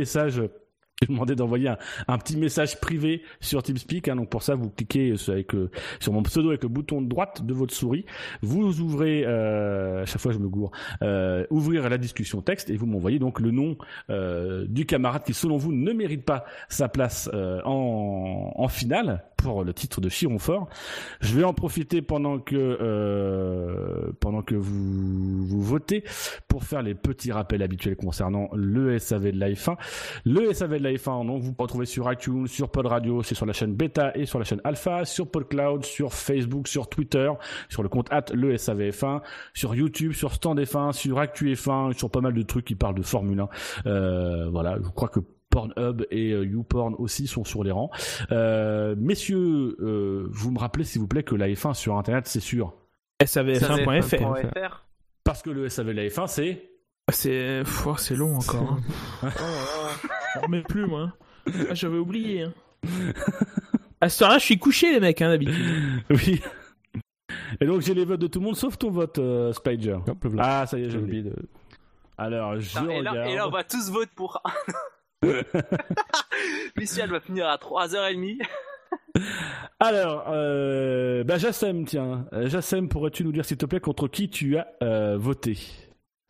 Message 1.00 1.08
J'ai 1.08 1.14
demandé 1.14 1.34
d'envoyer 1.34 1.74
un, 2.08 2.18
petit 2.18 2.36
message 2.36 2.80
privé 2.80 3.22
sur 3.40 3.62
TeamSpeak. 3.62 4.08
Hein, 4.08 4.16
donc 4.16 4.30
pour 4.30 4.42
ça, 4.42 4.54
vous 4.54 4.70
cliquez 4.70 5.14
avec, 5.28 5.54
euh, 5.54 5.70
sur 6.00 6.12
mon 6.12 6.22
pseudo 6.22 6.48
avec 6.48 6.62
le 6.62 6.68
bouton 6.68 7.02
de 7.02 7.08
droite 7.08 7.44
de 7.44 7.54
votre 7.54 7.74
souris. 7.74 8.04
Vous 8.42 8.80
ouvrez, 8.80 9.24
euh, 9.26 10.02
à 10.02 10.06
chaque 10.06 10.20
fois 10.20 10.32
je 10.32 10.38
me 10.38 10.48
gourre, 10.48 10.70
euh, 11.02 11.46
ouvrir 11.50 11.88
la 11.88 11.98
discussion 11.98 12.42
texte 12.42 12.70
et 12.70 12.76
vous 12.76 12.86
m'envoyez 12.86 13.18
donc 13.18 13.40
le 13.40 13.50
nom 13.50 13.76
euh, 14.10 14.66
du 14.68 14.86
camarade 14.86 15.22
qui 15.24 15.34
selon 15.34 15.56
vous 15.56 15.72
ne 15.72 15.92
mérite 15.92 16.24
pas 16.24 16.44
sa 16.68 16.88
place 16.88 17.30
euh, 17.34 17.60
en, 17.64 18.52
en 18.54 18.68
finale 18.68 19.24
pour 19.38 19.64
le 19.64 19.72
titre 19.72 20.00
de 20.00 20.08
Chiron 20.08 20.38
Fort. 20.38 20.68
Je 21.20 21.34
vais 21.34 21.44
en 21.44 21.54
profiter 21.54 22.02
pendant 22.02 22.38
que 22.38 22.56
euh, 22.56 24.10
pendant 24.20 24.42
que 24.42 24.56
vous, 24.56 25.46
vous 25.46 25.62
votez 25.62 26.04
pour 26.48 26.64
faire 26.64 26.82
les 26.82 26.94
petits 26.94 27.32
rappels 27.32 27.62
habituels 27.62 27.96
concernant 27.96 28.50
le 28.52 28.98
SAV 28.98 29.32
de 29.32 29.38
la 29.38 29.50
F1. 29.50 29.76
Le 30.26 30.52
SAV 30.52 30.78
de 30.78 30.82
la 30.82 30.87
F1, 30.92 31.26
donc 31.26 31.42
vous 31.42 31.52
pouvez 31.52 31.64
retrouver 31.64 31.86
sur 31.86 32.10
iTunes, 32.12 32.46
sur 32.46 32.70
Pod 32.70 32.86
Radio, 32.86 33.22
c'est 33.22 33.34
sur 33.34 33.46
la 33.46 33.52
chaîne 33.52 33.74
Beta 33.74 34.12
et 34.14 34.26
sur 34.26 34.38
la 34.38 34.44
chaîne 34.44 34.60
Alpha, 34.64 35.04
sur 35.04 35.30
PodCloud, 35.30 35.84
sur 35.84 36.12
Facebook, 36.12 36.68
sur 36.68 36.88
Twitter, 36.88 37.30
sur 37.68 37.82
le 37.82 37.88
compte 37.88 38.12
at 38.12 38.26
le 38.32 38.54
SAVF1, 38.54 39.22
sur 39.54 39.74
YouTube, 39.74 40.12
sur 40.12 40.32
Stand 40.32 40.60
F1, 40.60 40.92
sur 40.92 41.18
Actu 41.18 41.52
F1, 41.52 41.96
sur 41.96 42.10
pas 42.10 42.20
mal 42.20 42.34
de 42.34 42.42
trucs 42.42 42.64
qui 42.64 42.74
parlent 42.74 42.94
de 42.94 43.02
Formule 43.02 43.40
1. 43.40 43.48
Euh, 43.86 44.48
voilà, 44.50 44.78
je 44.82 44.88
crois 44.88 45.08
que 45.08 45.20
Pornhub 45.50 46.06
et 46.10 46.32
euh, 46.32 46.44
YouPorn 46.44 46.94
aussi 46.98 47.26
sont 47.26 47.44
sur 47.44 47.64
les 47.64 47.70
rangs. 47.70 47.90
Euh, 48.32 48.94
messieurs, 48.98 49.76
euh, 49.80 50.26
vous 50.30 50.50
me 50.50 50.58
rappelez 50.58 50.84
s'il 50.84 51.00
vous 51.00 51.08
plaît 51.08 51.22
que 51.22 51.34
la 51.34 51.48
F1 51.48 51.74
sur 51.74 51.96
Internet, 51.96 52.26
c'est 52.26 52.40
sûr 52.40 52.74
savf1.fr. 53.22 54.84
Parce 55.24 55.42
que 55.42 55.50
le 55.50 55.68
SAV 55.68 55.88
de 55.88 55.92
la 55.92 56.06
F1, 56.06 56.26
c'est... 56.26 56.70
C'est 57.10 57.62
oh, 57.86 57.96
c'est 57.96 58.14
long 58.14 58.36
encore. 58.36 58.78
Hein. 59.22 59.30
Je 60.40 60.46
remets 60.46 60.62
plus 60.62 60.86
moi. 60.86 61.12
Ah, 61.46 61.74
J'avais 61.74 61.98
oublié. 61.98 62.42
Hein. 62.42 62.52
À 64.00 64.08
ce 64.08 64.20
temps-là, 64.20 64.38
je 64.38 64.44
suis 64.44 64.58
couché 64.58 64.92
les 64.92 65.00
mecs 65.00 65.20
hein, 65.22 65.30
d'habitude. 65.30 66.02
Oui. 66.10 66.40
Et 67.60 67.66
donc 67.66 67.80
j'ai 67.82 67.94
les 67.94 68.04
votes 68.04 68.20
de 68.20 68.26
tout 68.26 68.38
le 68.40 68.46
monde 68.46 68.56
sauf 68.56 68.78
ton 68.78 68.90
vote, 68.90 69.18
euh, 69.18 69.52
Spider. 69.52 69.98
Hop. 70.06 70.26
Ah, 70.38 70.66
ça 70.66 70.78
y 70.78 70.84
est, 70.84 70.90
j'ai 70.90 70.98
oublié. 70.98 71.22
de... 71.22 71.34
Alors, 72.16 72.58
je 72.58 72.78
et, 72.90 73.02
là, 73.02 73.10
regarde. 73.10 73.30
et 73.30 73.34
là, 73.36 73.46
on 73.48 73.50
va 73.50 73.64
tous 73.64 73.90
voter 73.90 74.10
pour. 74.14 74.42
Michel 76.76 77.10
va 77.10 77.20
finir 77.20 77.46
à 77.48 77.56
3h30. 77.56 78.40
Alors, 79.80 80.24
euh, 80.28 81.24
bah 81.24 81.38
Jassem, 81.38 81.84
tiens. 81.84 82.26
Jassem, 82.44 82.88
pourrais-tu 82.88 83.24
nous 83.24 83.32
dire 83.32 83.44
s'il 83.44 83.56
te 83.56 83.66
plaît 83.66 83.80
contre 83.80 84.08
qui 84.08 84.30
tu 84.30 84.56
as 84.56 84.68
euh, 84.82 85.16
voté? 85.18 85.58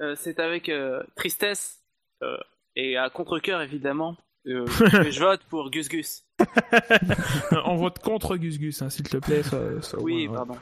Euh, 0.00 0.14
c'est 0.16 0.38
avec 0.40 0.68
euh, 0.68 1.02
tristesse 1.16 1.80
euh, 2.22 2.36
et 2.78 2.96
à 2.96 3.10
contre-coeur 3.10 3.60
évidemment 3.60 4.16
euh, 4.46 4.64
je 5.10 5.18
vote 5.20 5.40
pour 5.50 5.70
Gus 5.70 5.88
Gus. 5.88 6.24
On 7.66 7.76
vote 7.76 7.98
contre 7.98 8.36
Gus 8.36 8.58
Gus, 8.58 8.80
hein, 8.80 8.88
s'il 8.88 9.06
te 9.08 9.18
plaît. 9.18 9.42
ça- 9.42 9.82
ça- 9.82 9.98
Oui, 10.00 10.22
ouais, 10.26 10.28
ouais. 10.28 10.34
pardon. 10.36 10.56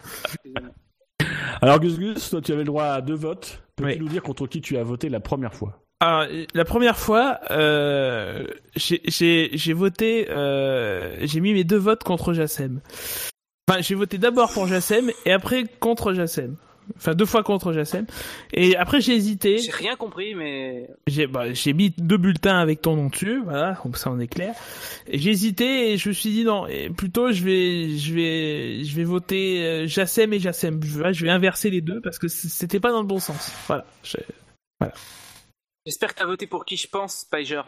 Alors 1.62 1.78
Gus 1.80 1.98
Gus, 1.98 2.30
toi 2.30 2.40
tu 2.40 2.52
avais 2.52 2.62
le 2.62 2.66
droit 2.66 2.84
à 2.86 3.00
deux 3.00 3.14
votes. 3.14 3.62
Peux-tu 3.76 3.90
Oui. 3.90 3.98
nous 4.00 4.08
dire 4.08 4.22
contre 4.22 4.46
qui 4.46 4.60
tu 4.60 4.76
as 4.76 4.82
voté 4.82 5.08
la 5.08 5.20
première 5.20 5.54
fois? 5.54 5.82
Alors, 6.00 6.26
la 6.52 6.64
première 6.66 6.98
fois, 6.98 7.40
euh, 7.50 8.46
j'ai- 8.74 9.72
voté, 9.72 10.26
euh, 10.30 11.16
j'ai 11.22 11.40
mis 11.40 11.54
mes 11.54 11.64
deux 11.64 11.78
votes 11.78 12.02
contre 12.04 12.34
Jassem. 12.34 12.80
Enfin, 13.68 13.80
j'ai 13.80 13.94
voté 13.94 14.18
d'abord 14.18 14.52
pour 14.52 14.66
Jassem 14.66 15.10
et 15.24 15.32
après 15.32 15.64
contre 15.80 16.12
Jassem. 16.12 16.56
Enfin, 16.96 17.14
deux 17.14 17.24
fois 17.26 17.42
contre 17.42 17.72
Jassem. 17.72 18.06
Et 18.52 18.76
après, 18.76 19.00
j'ai 19.00 19.14
hésité. 19.14 19.58
J'ai 19.58 19.72
rien 19.72 19.96
compris, 19.96 20.34
mais 20.34 20.88
J'ai 21.06 21.26
bah, 21.26 21.46
mis 21.74 21.90
deux 21.98 22.16
bulletins 22.16 22.58
avec 22.58 22.82
ton 22.82 22.96
nom 22.96 23.08
dessus, 23.08 23.42
voilà, 23.42 23.78
comme 23.82 23.94
ça 23.94 24.10
on 24.10 24.18
est 24.20 24.28
clair. 24.28 24.54
J'ai 25.12 25.30
hésité 25.30 25.92
et 25.92 25.96
je 25.96 26.08
me 26.08 26.14
suis 26.14 26.30
dit 26.30 26.44
non, 26.44 26.66
et 26.66 26.90
plutôt 26.90 27.32
je 27.32 27.42
vais 27.44 27.96
je 27.96 28.14
vais 28.14 28.84
je 28.84 28.96
vais 28.96 29.04
voter 29.04 29.64
euh, 29.64 29.86
Jassem 29.86 30.32
et 30.32 30.38
Jassem. 30.38 30.80
Je, 30.82 31.24
vais- 31.24 31.30
inverser 31.30 31.70
les 31.70 31.80
deux 31.80 32.00
parce 32.00 32.18
que 32.18 32.28
c'était 32.28 32.80
pas 32.80 32.92
dans 32.92 33.00
le 33.00 33.06
bon 33.06 33.18
sens. 33.18 33.52
Voilà. 33.66 33.84
Je- 34.02 34.16
j'espère 35.84 36.14
que 36.14 36.18
t'as 36.20 36.26
voté 36.26 36.46
pour 36.46 36.64
qui 36.64 36.76
je 36.76 36.88
pense, 36.88 37.20
Spiger. 37.20 37.62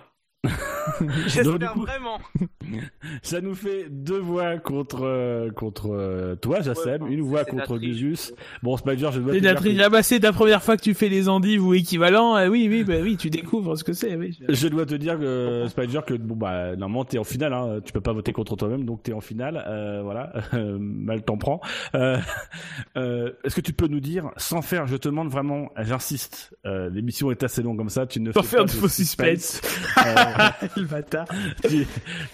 Donc, 1.01 1.11
du 1.11 1.29
J'espère 1.29 1.73
coup- 1.73 1.81
vraiment. 1.83 2.19
Ça 3.23 3.41
nous 3.41 3.55
fait 3.55 3.87
deux 3.91 4.19
voix 4.19 4.59
contre 4.59 5.03
euh, 5.05 5.51
contre 5.51 5.89
euh, 5.93 6.37
toi, 6.37 6.61
Jassem, 6.61 7.03
Ouais, 7.03 7.13
une 7.13 7.23
voix 7.23 7.45
contre 7.45 7.77
triche. 7.77 7.81
Gus 7.81 8.01
Gus. 8.01 8.33
Bon, 8.63 8.77
Spider, 8.77 9.09
je 9.13 9.21
dois 9.21 9.33
te 9.35 9.39
dire 9.39 9.61
que- 9.61 9.69
là-bas, 9.69 10.03
c'est 10.03 10.19
la 10.23 10.33
première 10.33 10.63
fois 10.63 10.77
que 10.77 10.83
tu 10.83 10.95
fais 10.95 11.09
les 11.09 11.29
endives 11.29 11.65
ou 11.67 11.75
équivalents. 11.75 12.37
euh, 12.37 12.49
oui, 12.49 12.69
oui, 12.71 12.85
bah 12.85 12.95
oui, 13.03 13.17
tu 13.17 13.31
découvres 13.31 13.77
ce 13.77 13.83
que 13.85 13.93
c'est. 13.93 14.15
Oui. 14.17 14.39
Je 14.49 14.69
dois 14.69 14.87
te 14.87 14.95
dire 14.95 15.19
que 15.19 15.67
Spider 15.69 16.01
que 16.07 16.15
bon 16.15 16.37
bah 16.37 16.77
normalement 16.77 17.05
t'es 17.05 17.19
en 17.19 17.25
finale 17.25 17.53
hein, 17.53 17.81
tu 17.85 17.93
peux 17.93 18.01
pas 18.01 18.13
voter 18.13 18.33
contre 18.33 18.55
toi-même 18.57 18.85
donc 18.85 19.03
t'es 19.03 19.13
en 19.13 19.21
finale 19.21 19.63
euh, 19.67 20.03
voilà 20.03 20.33
mal 20.79 21.23
t'en 21.23 21.37
prend 21.39 21.61
euh, 21.95 22.19
euh, 22.97 23.33
est-ce 23.45 23.55
que 23.57 23.61
tu 23.61 23.73
peux 23.73 23.87
nous 23.89 24.01
dire 24.01 24.31
sans 24.37 24.63
faire 24.63 24.87
je 24.87 24.97
te 24.97 25.09
demande 25.09 25.29
vraiment 25.29 25.71
j'insiste 25.79 26.55
euh, 26.67 26.89
l'émission 26.91 27.31
est 27.31 27.43
assez 27.43 27.63
longue 27.63 27.77
comme 27.79 27.89
ça 27.89 28.07
tu 28.07 28.21
ne 28.21 28.33
Sans 28.33 28.43
fais 28.43 28.49
faire 28.49 28.59
pas 28.61 28.65
de 28.67 28.71
faux 28.71 28.89
suspense. 28.89 29.61
Euh, 29.99 30.15
Le 30.77 30.85
bâtard. 30.85 31.27
tu, 31.69 31.87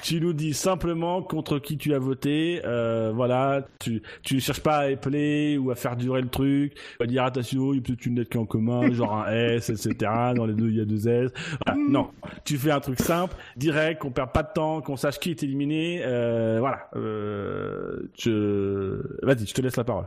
tu 0.02 0.20
nous 0.20 0.32
dis 0.32 0.54
simplement 0.54 1.22
contre 1.22 1.58
qui 1.58 1.76
tu 1.76 1.94
as 1.94 1.98
voté. 1.98 2.60
Euh, 2.64 3.12
voilà 3.14 3.66
tu 3.80 4.02
tu 4.22 4.36
ne 4.36 4.40
cherches 4.40 4.60
pas 4.60 4.78
à 4.78 4.88
épeler 4.88 5.58
ou 5.58 5.70
à 5.70 5.74
faire 5.74 5.96
durer 5.96 6.22
le 6.22 6.28
truc 6.28 6.74
à 7.00 7.06
dire 7.06 7.24
attention 7.24 7.72
il 7.72 7.76
y 7.76 7.78
a 7.80 7.82
peut-être 7.82 8.06
une 8.06 8.16
lettre 8.16 8.30
qui 8.30 8.36
est 8.38 8.40
en 8.40 8.46
commun 8.46 8.90
genre 8.92 9.14
un 9.14 9.32
S 9.32 9.70
etc 9.70 10.10
dans 10.34 10.46
les 10.46 10.54
deux 10.54 10.68
il 10.68 10.76
y 10.76 10.80
a 10.80 10.84
deux 10.84 11.08
S. 11.08 11.30
Voilà. 11.66 11.80
non. 11.88 12.10
Tu 12.44 12.58
fais 12.58 12.70
un 12.70 12.80
truc 12.80 13.00
simple 13.00 13.34
direct 13.56 14.00
qu'on 14.02 14.10
perd 14.10 14.32
pas 14.32 14.42
de 14.42 14.52
temps 14.54 14.80
qu'on 14.80 14.96
sache 14.96 15.18
qui 15.18 15.30
est 15.30 15.42
éliminé. 15.42 16.02
Euh, 16.04 16.58
voilà. 16.60 16.88
Euh, 16.96 18.10
je 18.18 19.02
vas-y 19.22 19.46
je 19.46 19.54
te 19.54 19.60
laisse 19.62 19.76
la 19.76 19.84
parole. 19.84 20.06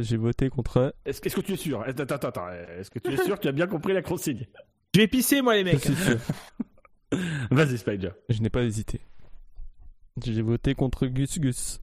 J'ai 0.00 0.16
voté 0.16 0.48
contre. 0.48 0.94
est-ce 1.04 1.20
que, 1.20 1.26
est-ce 1.26 1.36
que 1.36 1.40
tu 1.42 1.52
es 1.52 1.56
sûr? 1.56 1.82
Attends 1.86 2.04
attends 2.04 2.28
attends. 2.28 2.48
Est-ce 2.78 2.90
que 2.90 2.98
tu 2.98 3.12
es 3.12 3.16
sûr 3.18 3.36
que 3.36 3.42
tu 3.42 3.48
as 3.48 3.52
bien 3.52 3.66
compris 3.66 3.92
la 3.92 4.00
consigne? 4.00 4.46
Je 4.94 5.00
vais 5.00 5.06
pisser, 5.06 5.40
moi, 5.42 5.54
les 5.54 5.64
mecs. 5.64 5.86
Vas-y 7.50 7.78
Spider 7.78 8.10
Je 8.28 8.40
n'ai 8.40 8.50
pas 8.50 8.62
hésité. 8.62 9.00
J'ai 10.22 10.42
voté 10.42 10.74
contre 10.74 11.06
Gus 11.06 11.38
Gus. 11.38 11.80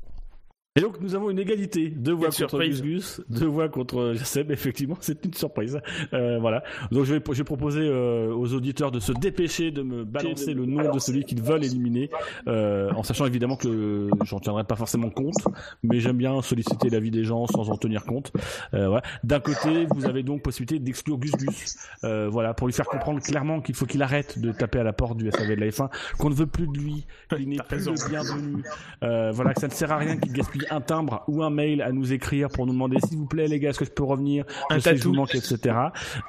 Et 0.79 0.81
donc 0.81 1.01
nous 1.01 1.13
avons 1.13 1.29
une 1.29 1.39
égalité, 1.39 1.89
deux 1.89 2.13
voix 2.13 2.29
Quelle 2.29 2.47
contre 2.47 2.63
Gus. 2.63 2.81
Gus, 2.81 3.21
deux 3.27 3.47
voix 3.47 3.67
contre 3.67 4.13
Jassem, 4.15 4.49
effectivement 4.51 4.95
c'est 5.01 5.25
une 5.25 5.33
surprise. 5.33 5.81
Euh, 6.13 6.39
voilà, 6.39 6.63
donc 6.89 7.03
je 7.03 7.15
vais, 7.15 7.21
je 7.29 7.37
vais 7.37 7.43
proposer 7.43 7.81
euh, 7.81 8.33
aux 8.33 8.53
auditeurs 8.53 8.89
de 8.89 9.01
se 9.01 9.11
dépêcher 9.11 9.71
de 9.71 9.81
me 9.81 10.05
balancer 10.05 10.53
le 10.53 10.65
nom 10.65 10.89
de 10.89 10.99
celui 10.99 11.25
qu'ils 11.25 11.41
veulent 11.41 11.65
éliminer, 11.65 12.09
euh, 12.47 12.91
en 12.93 13.03
sachant 13.03 13.25
évidemment 13.25 13.57
que 13.57 14.09
j'en 14.23 14.39
tiendrai 14.39 14.63
pas 14.63 14.77
forcément 14.77 15.09
compte, 15.09 15.35
mais 15.83 15.99
j'aime 15.99 16.15
bien 16.15 16.41
solliciter 16.41 16.89
l'avis 16.89 17.11
des 17.11 17.25
gens 17.25 17.45
sans 17.47 17.69
en 17.69 17.75
tenir 17.75 18.05
compte. 18.05 18.31
Euh, 18.73 18.87
voilà. 18.87 19.03
D'un 19.25 19.41
côté, 19.41 19.85
vous 19.89 20.05
avez 20.05 20.23
donc 20.23 20.43
possibilité 20.43 20.79
d'exclure 20.79 21.17
Gus 21.17 21.33
Gus, 21.33 21.75
euh, 22.05 22.29
voilà, 22.29 22.53
pour 22.53 22.67
lui 22.67 22.73
faire 22.73 22.85
comprendre 22.85 23.21
clairement 23.21 23.59
qu'il 23.59 23.75
faut 23.75 23.85
qu'il 23.85 24.01
arrête 24.01 24.39
de 24.39 24.53
taper 24.53 24.79
à 24.79 24.83
la 24.83 24.93
porte 24.93 25.17
du 25.17 25.29
SAV 25.29 25.49
de 25.49 25.55
la 25.55 25.67
F1, 25.67 25.89
qu'on 26.17 26.29
ne 26.29 26.35
veut 26.35 26.47
plus 26.47 26.67
de 26.67 26.77
lui, 26.77 27.05
qu'il 27.29 27.49
n'est 27.49 27.57
plus 27.67 27.85
le 27.85 28.09
bienvenu, 28.09 28.63
euh, 29.03 29.31
voilà, 29.31 29.53
que 29.53 29.59
ça 29.59 29.67
ne 29.67 29.73
sert 29.73 29.91
à 29.91 29.97
rien 29.97 30.15
qu'il 30.15 30.31
gaspille 30.31 30.68
un 30.71 30.81
timbre 30.81 31.23
ou 31.27 31.43
un 31.43 31.49
mail 31.49 31.81
à 31.81 31.91
nous 31.91 32.13
écrire 32.13 32.49
pour 32.49 32.65
nous 32.65 32.73
demander 32.73 32.97
s'il 33.07 33.17
vous 33.17 33.25
plaît 33.25 33.47
les 33.47 33.59
gars, 33.59 33.69
est-ce 33.69 33.79
que 33.79 33.85
je 33.85 33.91
peux 33.91 34.03
revenir, 34.03 34.45
Un 34.69 34.75
je 34.75 34.81
sais 34.81 34.95
vous 34.95 35.13
manque, 35.13 35.35
etc. 35.35 35.75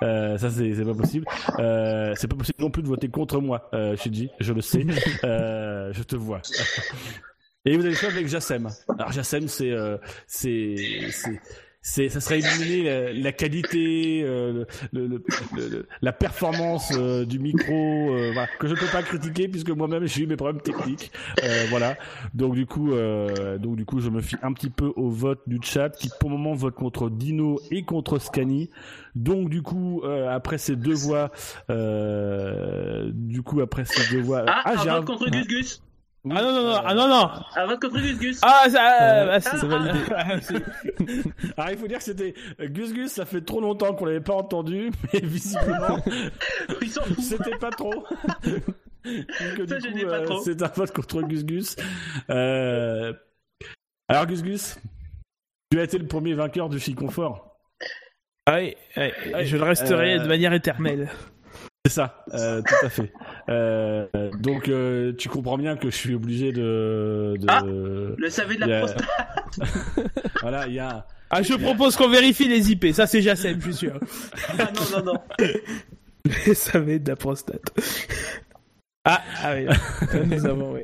Euh, 0.03 0.39
ça 0.39 0.51
c'est 0.51 0.85
pas 0.85 0.95
possible. 0.95 1.27
Euh, 1.59 2.15
c'est 2.17 2.29
pas 2.29 2.37
possible 2.37 2.59
non 2.61 2.71
plus 2.71 2.83
de 2.83 2.89
voter 2.89 3.09
contre 3.09 3.41
moi, 3.41 3.69
euh, 3.75 3.97
Shinji, 3.97 4.31
je 4.41 4.53
le 4.53 4.61
sais. 4.61 4.87
Euh, 5.25 5.93
je 5.93 6.03
te 6.03 6.17
vois. 6.17 6.41
Et 7.65 7.77
vous 7.77 7.85
avez 7.85 7.95
fait 7.95 8.07
avec 8.07 8.27
Jassem. 8.29 8.69
Alors 8.99 9.13
Jassem, 9.13 9.49
c'est 9.49 9.71
euh, 9.71 9.99
c'est 10.27 10.77
c'est 11.83 12.09
ça 12.11 12.21
serait 12.21 12.41
éliminer 12.41 12.83
la, 12.85 13.13
la 13.15 13.33
qualité, 13.33 14.23
euh, 14.25 14.65
le, 14.93 15.07
le- 15.07 15.23
le- 15.57 15.69
le- 15.69 15.87
la 16.03 16.13
performance 16.13 16.93
euh, 16.97 17.25
du 17.25 17.39
micro, 17.39 17.73
euh, 18.15 18.31
voilà, 18.33 18.49
que 18.59 18.67
je 18.69 18.75
peux 18.75 18.87
pas 18.93 19.03
critiquer 19.03 19.49
puisque 19.49 19.71
moi-même 19.71 20.07
j'ai 20.07 20.23
eu 20.23 20.27
mes 20.27 20.37
problèmes 20.37 20.61
techniques, 20.61 21.11
Euh, 21.43 21.65
voilà. 21.71 21.97
Donc 22.35 22.55
du 22.55 22.67
coup, 22.67 22.93
euh, 22.93 23.57
donc 23.59 23.77
du 23.77 23.85
coup, 23.87 24.01
je 24.01 24.11
me 24.11 24.21
fie 24.21 24.37
un 24.43 24.53
petit 24.53 24.69
peu 24.71 24.93
au 24.97 25.09
vote 25.09 25.41
du 25.47 25.59
chat 25.63 25.89
qui 25.91 26.11
pour 26.21 26.29
le 26.31 26.37
moment 26.37 26.55
vote 26.55 26.75
contre 26.75 27.09
Dino 27.09 27.59
et 27.71 27.83
contre 27.83 28.19
Scani. 28.19 28.69
Donc 29.15 29.49
du 29.49 29.63
coup, 29.63 30.03
euh, 30.05 30.29
après 30.29 30.59
ces 30.59 30.77
deux 30.77 30.95
voix, 30.95 31.31
euh, 31.71 33.11
du 33.13 33.43
coup 33.43 33.61
après 33.61 33.85
ces 33.85 34.15
deux 34.15 34.21
voix, 34.23 34.45
Ah, 34.47 34.75
j'ai 34.83 34.89
un 34.91 34.97
vote 34.97 35.07
contre 35.07 35.31
Gus 35.31 35.47
Gus 35.47 35.83
Ah 36.29 36.43
non, 36.43 36.53
non, 36.53 36.63
non, 36.65 36.69
euh, 36.75 36.79
ah 36.85 36.95
non, 36.95 37.09
non. 37.09 37.31
Un 37.57 37.67
vote 37.67 37.81
contre 37.81 37.99
Gus 38.01 38.19
Gus 38.19 38.39
Ah, 38.43 38.65
ça, 38.69 39.03
Euh, 39.03 39.29
ah, 39.33 39.41
c'est 39.41 39.57
c'est 39.57 39.67
validé. 39.67 39.99
Alors 41.57 41.71
il 41.71 41.79
faut 41.79 41.87
dire 41.89 41.97
que 41.99 42.05
c'était 42.05 42.35
euh, 42.61 42.69
Gus 42.69 42.93
Gus, 42.93 43.11
ça 43.13 43.25
fait 43.25 43.41
trop 43.41 43.61
longtemps 43.63 43.95
qu'on 43.95 44.05
l'avait 44.05 44.21
pas 44.21 44.35
entendu, 44.35 44.91
mais 45.15 45.21
visiblement 45.21 45.99
c'était 47.21 47.57
pas 47.57 47.71
trop. 47.71 48.05
Euh, 49.07 50.41
c'est 50.45 50.63
un 50.63 50.69
vote 50.69 50.93
contre 50.93 51.23
Gus 51.23 51.45
Gus. 51.47 51.77
Euh, 52.29 53.15
Alors 54.09 54.27
Gus 54.27 54.43
Gus, 54.43 54.79
tu 55.71 55.81
as 55.81 55.85
été 55.85 55.97
le 55.97 56.07
premier 56.07 56.35
vainqueur 56.35 56.69
du 56.69 56.79
Chiconfort. 56.79 57.57
Ah 58.45 58.57
oui, 58.59 58.75
oui, 58.97 59.11
je 59.45 59.57
le 59.57 59.63
resterai 59.63 60.17
Euh, 60.17 60.23
de 60.23 60.29
manière 60.29 60.53
éternelle. 60.53 61.09
C'est 61.87 61.93
ça, 61.95 62.25
euh, 62.35 62.61
tout 62.61 62.87
à 62.87 62.91
fait. 62.91 63.11
Euh, 63.49 64.07
donc 64.39 64.69
euh, 64.69 65.15
tu 65.17 65.31
comprends 65.31 65.57
bien 65.57 65.77
que 65.77 65.91
je 65.91 65.97
suis 65.97 66.15
obligé 66.15 66.53
de. 66.53 67.37
de... 67.39 67.47
Ah, 67.49 67.63
le 67.65 68.29
SAV 68.29 68.57
de 68.57 68.67
la 68.67 68.77
a... 68.77 68.81
prostate. 68.81 69.09
voilà, 70.43 70.67
il 70.67 70.75
y 70.75 70.79
a. 70.79 71.07
Ah, 71.31 71.43
je 71.43 71.55
propose 71.55 71.97
qu'on 71.97 72.11
vérifie 72.11 72.49
les 72.49 72.71
IP. 72.71 72.93
Ça, 72.93 73.07
c'est 73.07 73.23
Jacem, 73.23 73.59
je 73.61 73.71
suis 73.71 73.75
sûr. 73.75 73.99
ah 74.59 74.71
non, 74.75 74.99
non, 74.99 75.13
non. 75.15 75.21
Le 76.27 76.55
SAV 76.55 76.99
de 76.99 77.09
la 77.09 77.17
prostate. 77.17 77.73
Ah, 79.07 79.23
ah 79.43 79.55
oui. 79.55 79.67
nous 80.27 80.47
avons, 80.47 80.75
oui. 80.75 80.83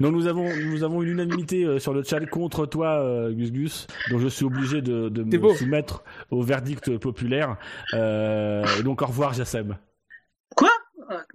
Donc 0.00 0.12
nous 0.12 0.26
avons 0.26 0.48
nous 0.66 0.84
avons 0.84 1.02
une 1.02 1.10
unanimité 1.10 1.64
euh, 1.64 1.78
sur 1.78 1.92
le 1.92 2.02
chat 2.02 2.24
contre 2.26 2.66
toi 2.66 3.00
euh, 3.02 3.32
Gus 3.32 3.52
Gus 3.52 3.86
donc 4.10 4.20
je 4.20 4.28
suis 4.28 4.44
obligé 4.44 4.82
de, 4.82 5.08
de 5.08 5.22
me 5.22 5.38
beau. 5.38 5.54
soumettre 5.54 6.02
au 6.30 6.42
verdict 6.42 6.98
populaire 6.98 7.56
euh, 7.94 8.64
donc 8.82 9.02
au 9.02 9.06
revoir 9.06 9.32
Jassem. 9.32 9.76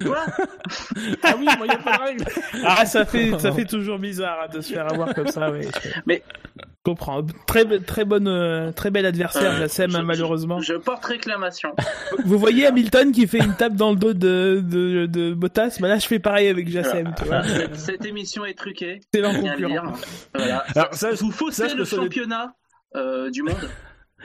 Quoi 0.04 0.26
Ah 1.24 1.34
oui, 1.38 1.46
moi 1.58 1.66
il 1.66 1.68
y 1.68 1.72
a 1.72 1.78
pas 1.78 1.98
de 1.98 2.04
règle. 2.04 2.26
Ah 2.66 2.86
ça 2.86 3.06
fait 3.06 3.38
ça 3.40 3.52
fait 3.54 3.66
toujours 3.66 3.98
bizarre 4.00 4.38
hein, 4.44 4.48
de 4.54 4.62
se 4.62 4.74
faire 4.74 4.92
avoir 4.92 5.14
comme 5.14 5.28
ça 5.28 5.50
oui. 5.52 5.68
Mais 6.06 6.24
je 6.58 6.64
comprends 6.84 7.24
très 7.48 7.66
très 7.80 8.06
bonne 8.06 8.28
euh, 8.28 8.72
très 8.72 8.92
bel 8.92 9.06
adversaire 9.06 9.54
Euh, 9.54 9.58
Jassem 9.60 9.90
je- 9.92 9.98
hein, 9.98 10.04
malheureusement. 10.04 10.60
Je 10.60 10.74
porte 10.74 11.06
réclamation. 11.06 11.74
Vous 12.26 12.38
voyez 12.38 12.68
Hamilton 12.68 13.12
qui 13.12 13.26
fait 13.28 13.40
une 13.40 13.56
tape 13.56 13.74
dans 13.76 13.92
le 13.92 13.96
dos 13.98 14.14
de 14.14 14.62
de, 14.64 15.06
de 15.08 15.34
Bottas, 15.34 15.78
bah 15.80 15.88
là 15.88 15.98
je 15.98 16.06
fais 16.08 16.20
pareil 16.20 16.48
avec 16.50 16.70
Jassem, 16.70 17.14
tu 17.18 17.26
vois. 17.26 17.44
Cette, 17.44 17.76
cette 17.78 18.06
émission 18.06 18.46
est 18.46 18.58
truquée. 18.58 19.02
Excellent 19.14 19.34
Bien 19.42 19.56
le 19.56 19.68
concurrent. 19.68 19.92
dire. 19.92 20.06
Voilà. 20.36 20.64
Alors, 20.76 20.94
sache- 20.94 21.20
Vous 21.22 21.32
faussez 21.32 21.74
le 21.74 21.86
championnat 21.86 22.54
euh, 22.96 23.30
du 23.32 23.42
monde. 23.44 23.70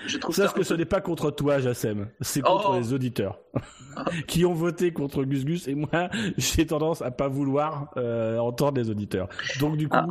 Je 0.07 0.19
trouve 0.19 0.35
Sache 0.35 0.49
ça. 0.51 0.55
que 0.55 0.63
ce 0.63 0.75
n'est 0.75 0.85
pas 0.85 1.01
contre 1.01 1.31
toi 1.31 1.59
Jassem, 1.59 2.09
c'est 2.21 2.41
contre 2.41 2.71
Oh. 2.71 2.77
les 2.79 2.93
auditeurs 2.93 3.39
qui 4.27 4.45
ont 4.45 4.55
voté 4.55 4.93
contre 4.93 5.25
Gus 5.25 5.45
Gus 5.45 5.69
et 5.69 5.75
moi 5.75 6.09
j'ai 6.37 6.67
tendance 6.67 7.03
à 7.03 7.11
pas 7.11 7.29
vouloir 7.29 7.91
euh, 7.97 8.39
entendre 8.39 8.79
les 8.81 8.91
auditeurs. 8.91 9.29
Donc 9.61 9.77
du 9.77 9.89
coup, 9.89 9.97
Ah. 9.99 10.07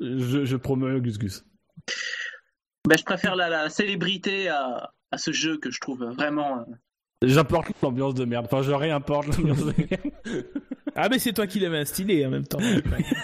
je, 0.00 0.44
je 0.44 0.56
promeux 0.56 0.98
Gus 1.00 1.18
Gus. 1.18 1.44
Ben, 2.88 2.96
je 2.98 3.04
préfère 3.04 3.36
la, 3.36 3.48
la 3.48 3.68
célébrité 3.70 4.48
à, 4.48 4.92
à 5.10 5.18
ce 5.18 5.30
jeu 5.32 5.58
que 5.58 5.70
je 5.70 5.80
trouve 5.80 6.04
vraiment. 6.14 6.58
euh, 6.60 6.64
J'importe 7.22 7.68
l'ambiance 7.82 8.14
de 8.14 8.24
merde. 8.24 8.46
Enfin, 8.50 8.62
je 8.62 8.70
réimporte 8.72 9.26
l'ambiance 9.36 9.64
de 9.64 9.74
merde. 9.76 10.44
Ah 10.94 11.08
mais 11.08 11.18
c'est 11.18 11.32
toi 11.32 11.46
qui 11.46 11.60
l'avais 11.60 11.78
instillé 11.78 12.24
en 12.26 12.30
même 12.30 12.46
temps. 12.46 12.58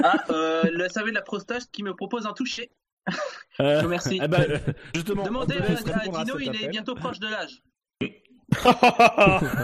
Ah, 0.03 0.17
euh, 0.31 0.63
le 0.73 0.89
SAV 0.89 1.07
de 1.11 1.15
la 1.15 1.23
prostate 1.23 1.69
qui 1.73 1.83
me 1.83 1.95
propose 1.95 2.27
un 2.27 2.33
toucher. 2.33 2.71
Euh, 3.61 3.75
Je 3.77 3.79
vous 3.81 3.85
remercie. 3.85 4.21
euh, 4.21 4.59
justement, 4.95 5.25
Demandez 5.25 5.57
à, 5.59 6.19
à 6.21 6.25
Dino, 6.25 6.39
il 6.41 6.65
est 6.65 6.69
bientôt 6.69 6.95
proche 6.95 7.21
de 7.21 7.29
l'âge. 7.29 7.63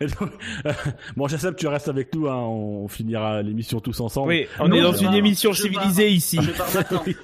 Donc, 0.00 0.30
euh, 0.66 0.72
bon, 1.16 1.26
Jassem, 1.26 1.54
tu 1.56 1.66
restes 1.66 1.88
avec 1.88 2.14
nous. 2.14 2.28
Hein, 2.28 2.36
on 2.36 2.86
finira 2.86 3.42
l'émission 3.42 3.80
tous 3.80 3.98
ensemble. 4.00 4.28
Oui, 4.28 4.46
on 4.60 4.68
Non, 4.68 4.76
est 4.76 4.82
dans 4.82 4.92
je 4.92 4.98
une 5.00 5.04
pars, 5.06 5.14
émission 5.16 5.52
civilisée 5.52 6.04
pars. 6.04 6.12
ici. 6.12 6.38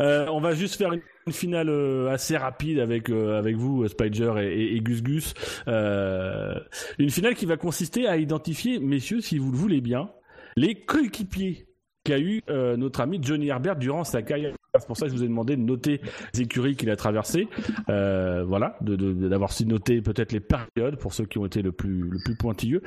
Euh, 0.00 0.26
on 0.30 0.40
va 0.40 0.54
juste 0.54 0.76
faire 0.76 0.94
une, 0.94 1.02
une 1.26 1.32
finale 1.34 1.68
euh, 1.68 2.08
assez 2.08 2.34
rapide 2.34 2.78
avec 2.78 3.10
euh, 3.10 3.38
avec 3.38 3.56
vous, 3.56 3.82
euh, 3.82 3.88
Spider 3.88 4.32
et, 4.38 4.46
et- 4.46 4.76
et 4.76 4.80
Gus 4.80 5.02
Gus. 5.02 5.34
Euh, 5.68 6.54
une 6.98 7.10
finale 7.10 7.34
qui 7.34 7.44
va 7.44 7.58
consister 7.58 8.06
à 8.08 8.16
identifier, 8.16 8.78
messieurs, 8.78 9.20
si 9.20 9.36
vous 9.36 9.50
le 9.52 9.58
voulez 9.58 9.82
bien, 9.82 10.10
les 10.56 10.74
coéquipiers 10.74 11.66
qu'a 12.04 12.18
eu 12.18 12.42
euh, 12.48 12.76
notre 12.76 13.00
ami 13.00 13.18
Johnny 13.22 13.48
Herbert 13.48 13.76
durant 13.76 14.04
sa 14.04 14.22
carrière. 14.22 14.54
C'est 14.78 14.86
pour 14.86 14.96
ça 14.96 15.06
que 15.06 15.10
je 15.12 15.16
vous 15.16 15.24
ai 15.24 15.28
demandé 15.28 15.56
de 15.56 15.62
noter 15.62 16.00
les 16.32 16.42
écuries 16.42 16.76
qu'il 16.76 16.90
a 16.90 16.96
traversées. 16.96 17.48
Euh, 17.88 18.44
voilà, 18.46 18.76
de- 18.80 18.94
de- 18.96 19.28
d'avoir 19.28 19.50
aussi 19.50 19.66
noté 19.66 20.00
peut-être 20.00 20.32
les 20.32 20.40
périodes 20.40 20.96
pour 20.96 21.12
ceux 21.12 21.24
qui 21.26 21.38
ont 21.38 21.46
été 21.46 21.60
le 21.60 21.72
plus 21.72 22.02
le 22.08 22.18
plus 22.24 22.36
pointilleux. 22.36 22.80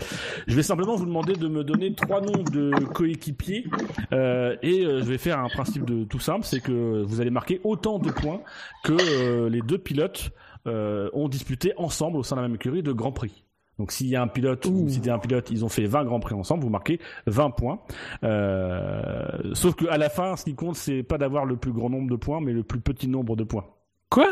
Je 0.47 0.55
vais 0.55 0.63
simplement 0.63 0.95
vous 0.95 1.05
demander 1.05 1.33
de 1.33 1.47
me 1.47 1.63
donner 1.63 1.93
trois 1.93 2.21
noms 2.21 2.43
de 2.43 2.71
coéquipiers 2.85 3.65
euh, 4.13 4.55
et 4.61 4.85
euh, 4.85 4.99
je 4.99 5.05
vais 5.05 5.17
faire 5.17 5.39
un 5.39 5.49
principe 5.49 5.85
de 5.85 6.05
tout 6.05 6.19
simple, 6.19 6.45
c'est 6.45 6.61
que 6.61 7.03
vous 7.03 7.19
allez 7.21 7.31
marquer 7.31 7.59
autant 7.65 7.99
de 7.99 8.09
points 8.11 8.41
que 8.85 8.93
euh, 8.93 9.49
les 9.49 9.61
deux 9.61 9.77
pilotes 9.77 10.31
euh, 10.67 11.09
ont 11.13 11.27
disputé 11.27 11.73
ensemble 11.75 12.17
au 12.17 12.23
sein 12.23 12.37
de 12.37 12.41
la 12.41 12.47
même 12.47 12.55
écurie 12.55 12.81
de 12.81 12.93
Grand 12.93 13.11
Prix. 13.11 13.42
Donc 13.79 13.91
s'il 13.91 14.07
y 14.07 14.15
a 14.15 14.21
un 14.21 14.27
pilote, 14.27 14.65
ou 14.65 14.87
si 14.87 15.01
t'es 15.01 15.09
un 15.09 15.19
pilote, 15.19 15.49
ils 15.49 15.65
ont 15.65 15.69
fait 15.69 15.85
20 15.85 16.03
Grands 16.05 16.19
Prix 16.19 16.35
ensemble, 16.35 16.63
vous 16.63 16.69
marquez 16.69 16.99
20 17.27 17.51
points. 17.51 17.79
Euh, 18.23 19.53
sauf 19.53 19.75
que 19.75 19.85
à 19.87 19.97
la 19.97 20.09
fin, 20.09 20.35
ce 20.35 20.43
qui 20.43 20.55
compte, 20.55 20.75
c'est 20.75 21.03
pas 21.03 21.17
d'avoir 21.17 21.45
le 21.45 21.57
plus 21.57 21.71
grand 21.71 21.89
nombre 21.89 22.09
de 22.09 22.15
points, 22.15 22.39
mais 22.41 22.53
le 22.53 22.63
plus 22.63 22.79
petit 22.79 23.07
nombre 23.07 23.35
de 23.35 23.43
points. 23.43 23.65
Quoi? 24.09 24.29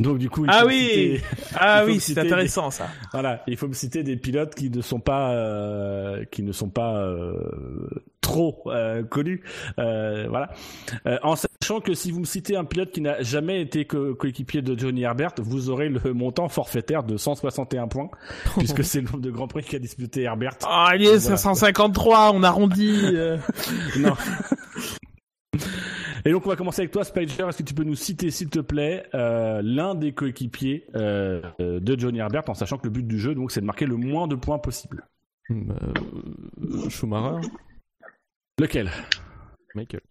Donc 0.00 0.18
du 0.18 0.28
coup, 0.30 0.44
il 0.44 0.50
Ah 0.52 0.64
oui 0.66 1.20
citer- 1.20 1.22
Ah 1.56 1.82
il 1.86 1.90
oui, 1.92 2.00
c'est 2.00 2.18
intéressant 2.18 2.70
ça. 2.70 2.86
voilà, 3.12 3.42
il 3.46 3.56
faut 3.56 3.68
me 3.68 3.74
citer 3.74 4.02
des 4.02 4.16
pilotes 4.16 4.54
qui 4.54 4.70
ne 4.70 4.80
sont 4.80 4.98
pas 5.00 5.32
euh, 5.34 6.24
qui 6.32 6.42
ne 6.42 6.52
sont 6.52 6.70
pas 6.70 6.96
euh, 6.96 7.34
trop 8.20 8.62
euh, 8.66 9.02
connus. 9.02 9.42
Euh, 9.78 10.26
voilà, 10.28 10.50
Euh, 11.06 11.18
en 11.22 11.36
sachant 11.36 11.80
que 11.80 11.94
si 11.94 12.10
vous 12.10 12.20
me 12.20 12.24
citez 12.24 12.56
un 12.56 12.64
pilote 12.64 12.90
qui 12.92 13.00
n'a 13.02 13.20
jamais 13.22 13.60
été 13.60 13.84
co- 13.84 14.14
coéquipier 14.14 14.62
de 14.62 14.76
Johnny 14.78 15.02
Herbert, 15.02 15.32
vous 15.38 15.68
aurez 15.70 15.88
le 15.90 16.12
montant 16.14 16.48
forfaitaire 16.48 17.02
de 17.02 17.16
161 17.16 17.86
points, 17.86 18.10
puisque 18.58 18.82
c'est 18.82 19.00
le 19.00 19.06
nombre 19.06 19.20
de 19.20 19.30
grands 19.30 19.48
prix 19.48 19.62
qu'a 19.64 19.78
disputé 19.78 20.22
Herbert. 20.22 20.54
Ah, 20.64 20.86
allez, 20.90 21.06
Voilà. 21.18 21.36
553, 21.36 22.32
on 22.34 22.42
arrondit. 22.42 23.00
euh. 23.14 23.36
Non. 23.98 24.14
Et 26.24 26.32
donc 26.32 26.44
on 26.46 26.50
va 26.50 26.56
commencer 26.56 26.82
avec 26.82 26.92
toi, 26.92 27.02
Spider. 27.04 27.46
Est-ce 27.48 27.58
que 27.58 27.62
tu 27.62 27.74
peux 27.74 27.84
nous 27.84 27.94
citer, 27.94 28.30
s'il 28.30 28.50
te 28.50 28.60
plaît, 28.60 29.06
euh, 29.14 29.62
l'un 29.64 29.94
des 29.94 30.12
coéquipiers 30.12 30.86
euh, 30.94 31.40
de 31.58 31.98
Johnny 31.98 32.18
Herbert, 32.18 32.48
en 32.48 32.54
sachant 32.54 32.76
que 32.76 32.84
le 32.84 32.90
but 32.90 33.06
du 33.06 33.18
jeu, 33.18 33.34
donc, 33.34 33.50
c'est 33.50 33.60
de 33.60 33.66
marquer 33.66 33.86
le 33.86 33.96
moins 33.96 34.28
de 34.28 34.34
points 34.34 34.58
possible? 34.58 35.06
Euh, 35.50 35.64
Schumacher, 36.88 37.48
Lequel? 38.58 38.90
Michael. 39.74 40.02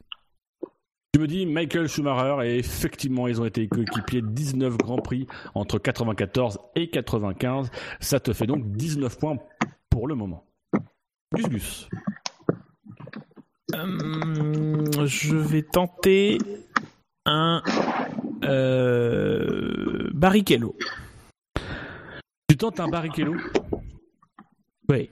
Tu 1.14 1.20
me 1.20 1.28
dis 1.28 1.46
Michael 1.46 1.88
Schumacher 1.88 2.48
et 2.48 2.60
effectivement 2.60 3.28
ils 3.28 3.42
ont 3.42 3.46
été 3.46 3.68
coéquipiers 3.68 4.22
19 4.22 4.78
grands 4.78 5.00
prix 5.00 5.28
entre 5.56 5.80
94 5.80 6.60
et 6.76 6.90
95. 6.90 7.72
Ça 8.00 8.20
te 8.20 8.32
fait 8.32 8.46
donc 8.46 8.72
19 8.72 9.18
points 9.18 9.38
pour 9.90 10.08
le 10.08 10.16
moment. 10.16 10.46
Gus 11.34 11.50
Gus. 11.50 11.90
Hum, 13.74 14.84
je 15.06 15.36
vais 15.36 15.62
tenter 15.62 16.38
un 17.26 17.62
euh, 18.44 20.10
Barrichello. 20.14 20.76
Tu 22.48 22.58
tentes 22.58 22.80
un 22.80 22.88
Barrichello? 22.88 23.36
Oui. 24.90 25.12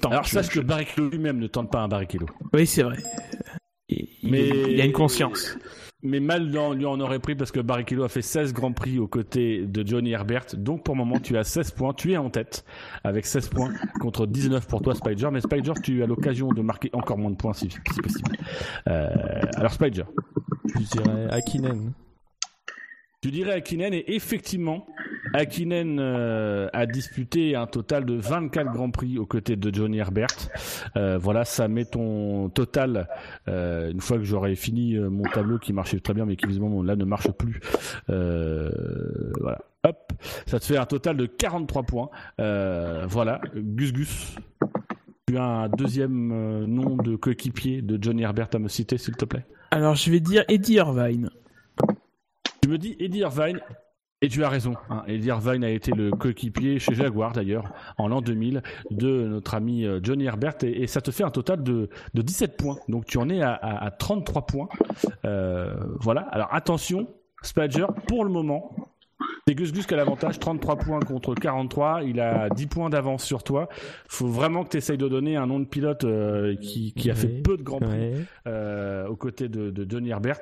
Tente, 0.00 0.12
Alors 0.12 0.24
je- 0.24 0.30
sache 0.30 0.48
que 0.50 0.60
Barrichello 0.60 1.10
lui-même 1.10 1.38
ne 1.38 1.48
tente 1.48 1.70
pas 1.70 1.80
un 1.80 1.88
Barrichello. 1.88 2.26
Oui, 2.52 2.66
c'est 2.66 2.84
vrai. 2.84 2.98
Il- 3.88 4.08
Mais- 4.22 4.72
il 4.72 4.80
a 4.80 4.84
une 4.84 4.92
conscience. 4.92 5.56
Mais 6.02 6.18
mal 6.20 6.50
dans- 6.50 6.72
lui 6.72 6.86
en 6.86 6.98
aurait 7.00 7.18
pris 7.18 7.34
parce 7.34 7.52
que 7.52 7.60
Barrichello 7.60 8.04
a 8.04 8.08
fait 8.08 8.22
16 8.22 8.54
grands 8.54 8.72
prix 8.72 8.98
aux 8.98 9.06
côtés 9.06 9.66
de 9.66 9.86
Johnny 9.86 10.12
Herbert. 10.12 10.46
Donc 10.54 10.82
pour 10.82 10.94
le 10.94 10.98
moment 11.00 11.20
tu 11.20 11.36
as 11.36 11.44
16 11.44 11.72
points. 11.72 11.92
Tu 11.92 12.12
es 12.12 12.16
en 12.16 12.30
tête 12.30 12.64
avec 13.04 13.26
16 13.26 13.48
points 13.50 13.72
contre 14.00 14.26
19 14.26 14.66
pour 14.66 14.80
toi 14.80 14.94
Spider. 14.94 15.28
Mais 15.30 15.40
Spider 15.42 15.72
tu 15.82 16.02
as 16.02 16.06
l'occasion 16.06 16.48
de 16.52 16.62
marquer 16.62 16.88
encore 16.94 17.18
moins 17.18 17.30
de 17.30 17.36
points 17.36 17.52
si, 17.52 17.68
si 17.68 18.00
possible. 18.00 18.36
Euh, 18.88 19.08
alors 19.56 19.72
Spider. 19.72 20.04
Je 20.74 20.80
dirais 20.98 21.26
Akinen. 21.30 21.92
Tu 23.20 23.30
dirais 23.30 23.52
Akinen 23.52 23.92
et 23.92 24.04
effectivement, 24.14 24.86
Akinen 25.34 25.98
euh, 26.00 26.68
a 26.72 26.86
disputé 26.86 27.54
un 27.54 27.66
total 27.66 28.04
de 28.04 28.14
24 28.14 28.72
grands 28.72 28.90
prix 28.90 29.18
aux 29.18 29.26
côtés 29.26 29.56
de 29.56 29.74
Johnny 29.74 29.98
Herbert. 29.98 30.28
Euh, 30.96 31.18
voilà, 31.18 31.44
ça 31.44 31.68
met 31.68 31.84
ton 31.84 32.48
total, 32.48 33.08
euh, 33.48 33.90
une 33.90 34.00
fois 34.00 34.18
que 34.18 34.24
j'aurai 34.24 34.54
fini 34.56 34.98
mon 34.98 35.22
tableau 35.24 35.58
qui 35.58 35.72
marchait 35.72 36.00
très 36.00 36.14
bien 36.14 36.26
mais 36.26 36.36
qui 36.36 36.46
visiblement 36.46 36.82
là 36.82 36.96
ne 36.96 37.04
marche 37.04 37.30
plus. 37.32 37.60
Voilà, 38.08 39.58
hop, 39.84 40.12
ça 40.46 40.58
te 40.58 40.64
fait 40.64 40.76
un 40.76 40.86
total 40.86 41.16
de 41.16 41.26
43 41.26 41.82
points. 41.84 42.10
Voilà, 42.38 43.40
Gus 43.54 43.92
Gus. 43.92 44.36
Tu 45.26 45.36
as 45.38 45.44
un 45.44 45.68
deuxième 45.68 46.64
nom 46.66 46.96
de 46.96 47.14
coéquipier 47.14 47.82
de 47.82 48.02
Johnny 48.02 48.22
Herbert 48.22 48.48
à 48.52 48.58
me 48.58 48.68
citer 48.68 48.98
s'il 48.98 49.14
te 49.14 49.24
plaît? 49.24 49.46
Alors, 49.70 49.94
je 49.94 50.10
vais 50.10 50.18
dire 50.18 50.44
Eddie 50.48 50.74
Irvine. 50.74 51.30
Tu 52.60 52.68
me 52.68 52.76
dis 52.76 52.96
Eddie 52.98 53.20
Irvine, 53.20 53.60
et 54.22 54.28
tu 54.28 54.44
as 54.44 54.48
raison. 54.48 54.74
Hein. 54.90 55.02
Eddie 55.06 55.28
Irvine 55.28 55.64
a 55.64 55.70
été 55.70 55.92
le 55.92 56.10
coéquipier 56.10 56.78
chez 56.78 56.94
Jaguar 56.94 57.32
d'ailleurs 57.32 57.72
en 57.96 58.08
l'an 58.08 58.20
2000 58.20 58.62
de 58.90 59.26
notre 59.26 59.54
ami 59.54 59.84
euh, 59.86 60.00
Johnny 60.02 60.24
Herbert 60.24 60.54
et, 60.62 60.86
ça 60.86 61.00
te 61.00 61.10
fait 61.10 61.24
un 61.24 61.30
total 61.30 61.62
de, 61.62 61.88
de 62.14 62.22
17 62.22 62.56
points. 62.56 62.76
Donc 62.88 63.06
tu 63.06 63.16
en 63.18 63.28
es 63.30 63.40
à, 63.40 63.52
à- 63.54 63.84
à 63.86 63.90
33 63.90 64.46
points. 64.46 64.68
Euh, 65.24 65.74
voilà. 66.00 66.22
Alors 66.32 66.48
attention, 66.52 67.08
Spadger, 67.42 67.86
pour 68.08 68.24
le 68.24 68.30
moment, 68.30 68.74
c'est 69.46 69.54
Gus 69.54 69.72
Gus 69.72 69.86
qui 69.86 69.94
a 69.94 69.96
l'avantage, 69.96 70.38
33 70.38 70.76
points 70.76 71.00
contre 71.00 71.34
43. 71.34 72.02
Il 72.04 72.20
a 72.20 72.48
10 72.50 72.66
points 72.66 72.90
d'avance 72.90 73.24
sur 73.24 73.42
toi. 73.42 73.68
faut 74.08 74.28
vraiment 74.28 74.64
que 74.64 74.70
tu 74.70 74.76
essayes 74.76 74.96
de 74.98 75.08
donner 75.08 75.36
un 75.36 75.46
nom 75.46 75.58
de 75.60 75.64
pilote 75.64 76.04
euh, 76.04 76.56
qui, 76.56 76.92
qui 76.92 77.10
a 77.10 77.14
fait 77.14 77.28
peu 77.28 77.56
de 77.56 77.62
grands 77.62 77.78
prix 77.80 77.90
Ouais. 77.90 78.24
euh, 78.46 79.06
aux 79.08 79.16
côtés 79.16 79.48
de, 79.48 79.70
de 79.70 79.90
Johnny 79.90 80.10
Herbert, 80.10 80.40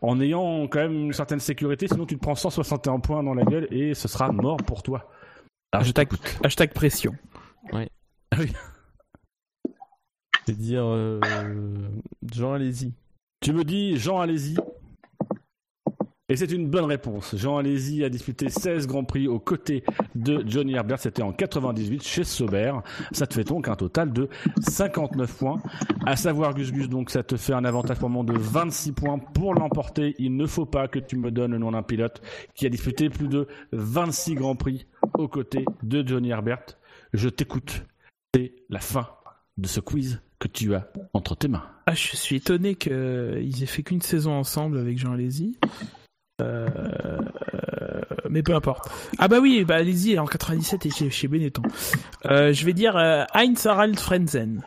en 0.00 0.20
ayant 0.20 0.66
quand 0.68 0.78
même 0.80 1.06
une 1.06 1.12
certaine 1.12 1.40
sécurité, 1.40 1.88
sinon 1.88 2.06
tu 2.06 2.16
te 2.16 2.20
prends 2.20 2.34
161 2.34 3.00
points 3.00 3.22
dans 3.22 3.34
la 3.34 3.44
gueule 3.44 3.66
et 3.70 3.94
ce 3.94 4.06
sera 4.08 4.30
mort 4.32 4.58
pour 4.58 4.82
toi. 4.82 5.10
hashtag, 5.72 6.08
hashtag 6.44 6.72
pression. 6.72 7.14
Ouais. 7.72 7.88
Ah 8.30 8.36
oui. 8.40 8.52
C'est 10.46 10.56
dire 10.56 10.84
euh, 10.84 11.18
Jean, 12.32 12.52
allez-y. 12.52 12.92
Tu 13.40 13.52
me 13.52 13.64
dis 13.64 13.96
Jean, 13.98 14.20
allez-y. 14.20 14.56
Et 16.28 16.34
c'est 16.34 16.50
une 16.50 16.66
bonne 16.66 16.86
réponse. 16.86 17.36
Jean 17.36 17.58
Alési 17.58 18.02
a 18.02 18.08
disputé 18.08 18.48
16 18.48 18.88
Grands 18.88 19.04
Prix 19.04 19.28
aux 19.28 19.38
côtés 19.38 19.84
de 20.16 20.42
Johnny 20.44 20.74
Herbert. 20.74 20.98
C'était 20.98 21.22
en 21.22 21.32
98 21.32 22.02
chez 22.02 22.24
Sauber. 22.24 22.72
Ça 23.12 23.28
te 23.28 23.34
fait 23.34 23.44
donc 23.44 23.68
un 23.68 23.76
total 23.76 24.12
de 24.12 24.28
59 24.58 25.38
points. 25.38 25.62
À 26.04 26.16
savoir, 26.16 26.52
Gus 26.54 26.72
Gus, 26.72 26.88
donc 26.88 27.10
ça 27.10 27.22
te 27.22 27.36
fait 27.36 27.52
un 27.52 27.64
avantage 27.64 28.00
pour 28.00 28.10
moment 28.10 28.24
de 28.24 28.36
26 28.36 28.90
points. 28.90 29.18
Pour 29.18 29.54
l'emporter, 29.54 30.16
il 30.18 30.36
ne 30.36 30.46
faut 30.46 30.66
pas 30.66 30.88
que 30.88 30.98
tu 30.98 31.16
me 31.16 31.30
donnes 31.30 31.52
le 31.52 31.58
nom 31.58 31.70
d'un 31.70 31.84
pilote 31.84 32.20
qui 32.56 32.66
a 32.66 32.70
disputé 32.70 33.08
plus 33.08 33.28
de 33.28 33.46
26 33.70 34.34
Grands 34.34 34.56
Prix 34.56 34.84
aux 35.14 35.28
côtés 35.28 35.64
de 35.84 36.04
Johnny 36.04 36.30
Herbert. 36.30 36.64
Je 37.12 37.28
t'écoute. 37.28 37.84
C'est 38.34 38.52
la 38.68 38.80
fin 38.80 39.08
de 39.58 39.68
ce 39.68 39.78
quiz 39.78 40.20
que 40.40 40.48
tu 40.48 40.74
as 40.74 40.90
entre 41.12 41.36
tes 41.36 41.46
mains. 41.46 41.70
Ah, 41.86 41.94
je 41.94 42.16
suis 42.16 42.34
étonné 42.34 42.74
qu'ils 42.74 43.62
aient 43.62 43.66
fait 43.66 43.84
qu'une 43.84 44.02
saison 44.02 44.32
ensemble 44.32 44.78
avec 44.78 44.98
Jean 44.98 45.12
Alési. 45.12 45.56
Euh, 46.42 46.66
mais 48.28 48.42
peu 48.42 48.54
importe. 48.54 48.88
Ah 49.18 49.28
bah 49.28 49.38
oui, 49.40 49.64
bah 49.64 49.76
allez-y, 49.76 50.18
en 50.18 50.26
97 50.26 50.86
et 50.86 50.90
chez, 50.90 51.10
chez 51.10 51.28
Benetton. 51.28 51.62
Euh, 52.26 52.52
je 52.52 52.64
vais 52.66 52.72
dire 52.72 52.96
euh, 52.96 53.24
Heinz 53.34 53.66
Harald 53.66 53.98
Frenzen. 53.98 54.62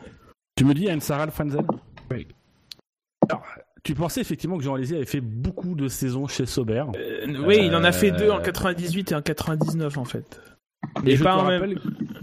Tu 0.56 0.64
me 0.64 0.74
dis 0.74 0.88
Heinz 0.88 1.10
Harald 1.10 1.32
Frenzen 1.32 1.66
Oui. 2.10 2.26
Alors, 3.28 3.44
tu 3.82 3.94
pensais 3.94 4.20
effectivement 4.20 4.58
que 4.58 4.64
Jean 4.64 4.74
Alési 4.74 4.94
avait 4.94 5.04
fait 5.06 5.20
beaucoup 5.20 5.74
de 5.74 5.88
saisons 5.88 6.26
chez 6.26 6.46
Sauber. 6.46 6.84
oui, 7.46 7.58
il 7.62 7.74
en 7.74 7.84
a 7.84 7.92
fait 7.92 8.10
deux 8.10 8.30
en 8.30 8.40
98 8.40 9.12
et 9.12 9.14
en 9.14 9.22
99 9.22 9.96
en 9.96 10.04
fait. 10.04 10.40
Mais, 11.04 11.16
pas 11.16 11.36
en, 11.36 11.46
même... 11.46 11.78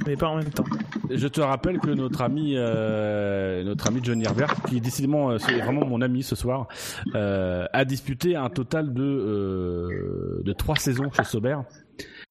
mais 0.05 0.15
pas 0.17 0.27
en 0.27 0.37
même 0.37 0.49
temps. 0.49 0.65
Je 1.09 1.27
te 1.27 1.41
rappelle 1.41 1.79
que 1.79 1.89
notre 1.89 2.21
ami, 2.21 2.53
euh, 2.55 3.63
notre 3.63 3.87
ami 3.87 3.99
Johnny 4.03 4.25
Herbert, 4.25 4.61
qui 4.63 4.81
décidément 4.81 5.31
euh, 5.31 5.37
c'est 5.37 5.57
vraiment 5.59 5.85
mon 5.85 6.01
ami 6.01 6.23
ce 6.23 6.35
soir, 6.35 6.67
euh, 7.15 7.65
a 7.71 7.85
disputé 7.85 8.35
un 8.35 8.49
total 8.49 8.93
de 8.93 10.41
de 10.43 10.53
trois 10.53 10.75
saisons 10.75 11.11
chez 11.11 11.23
Sauber. 11.23 11.57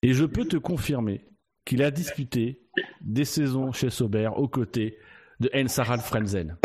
Et 0.03 0.13
je 0.13 0.25
peux 0.25 0.45
te 0.45 0.57
confirmer 0.57 1.25
qu'il 1.65 1.83
a 1.83 1.91
disputé 1.91 2.61
des 3.01 3.25
saisons 3.25 3.73
chez 3.73 3.91
Sauber 3.91 4.31
aux 4.37 4.49
côtés 4.49 4.99
de 5.41 5.51
Heinz 5.53 5.79
Harald 5.79 6.03
Frenzen. 6.03 6.57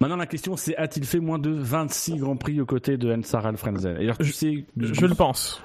Maintenant, 0.00 0.16
la 0.16 0.26
question, 0.26 0.56
c'est 0.56 0.76
a-t-il 0.76 1.04
fait 1.04 1.18
moins 1.18 1.40
de 1.40 1.50
26 1.50 2.18
grands 2.18 2.36
prix 2.36 2.60
aux 2.60 2.66
côtés 2.66 2.96
de 2.96 3.10
Heinz 3.10 3.34
Harald 3.34 3.56
Frenzen 3.56 3.96
Alors, 3.96 4.16
tu 4.16 4.26
je, 4.26 4.32
sais, 4.32 4.66
je 4.76 5.06
le 5.06 5.14
pense. 5.16 5.60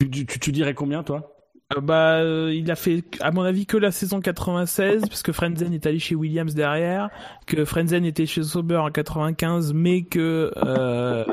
Tu, 0.00 0.10
tu, 0.10 0.26
tu 0.26 0.50
dirais 0.50 0.74
combien, 0.74 1.04
toi? 1.04 1.33
Bah, 1.80 2.18
euh, 2.18 2.52
il 2.54 2.70
a 2.70 2.76
fait, 2.76 3.04
à 3.20 3.30
mon 3.30 3.42
avis, 3.42 3.66
que 3.66 3.76
la 3.76 3.90
saison 3.90 4.20
96, 4.20 5.02
parce 5.08 5.22
que 5.22 5.32
Frenzen 5.32 5.72
est 5.72 5.86
allé 5.86 5.98
chez 5.98 6.14
Williams 6.14 6.54
derrière, 6.54 7.10
que 7.46 7.64
Frenzen 7.64 8.04
était 8.04 8.26
chez 8.26 8.42
Sauber 8.42 8.76
en 8.76 8.90
95, 8.90 9.72
mais 9.72 10.02
que, 10.02 10.52
euh, 10.56 11.24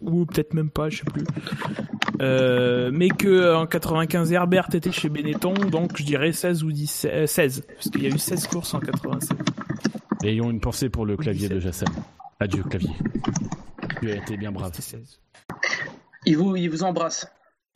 ou 0.00 0.26
peut-être 0.26 0.54
même 0.54 0.70
pas, 0.70 0.88
je 0.88 0.98
sais 0.98 1.04
plus, 1.04 1.24
euh, 2.20 2.90
mais 2.92 3.08
que 3.08 3.54
en 3.54 3.66
95 3.66 4.32
Herbert 4.32 4.68
était 4.72 4.92
chez 4.92 5.08
Benetton, 5.08 5.54
donc 5.54 5.96
je 5.96 6.04
dirais 6.04 6.32
16 6.32 6.64
ou 6.64 6.72
10, 6.72 7.06
16, 7.26 7.66
parce 7.66 7.90
qu'il 7.90 8.02
y 8.02 8.06
a 8.06 8.10
eu 8.10 8.18
16 8.18 8.46
courses 8.48 8.74
en 8.74 8.80
96. 8.80 9.30
Ayons 10.22 10.50
une 10.50 10.60
pensée 10.60 10.88
pour 10.88 11.06
le 11.06 11.16
clavier 11.16 11.48
de 11.48 11.60
Jassem. 11.60 11.88
Adieu, 12.40 12.62
clavier. 12.62 12.90
Tu 14.00 14.10
as 14.10 14.16
été 14.16 14.36
bien 14.36 14.50
brave. 14.50 14.72
16. 14.74 15.20
Il 16.26 16.36
vous, 16.36 16.56
il 16.56 16.68
vous 16.68 16.82
embrasse. 16.82 17.26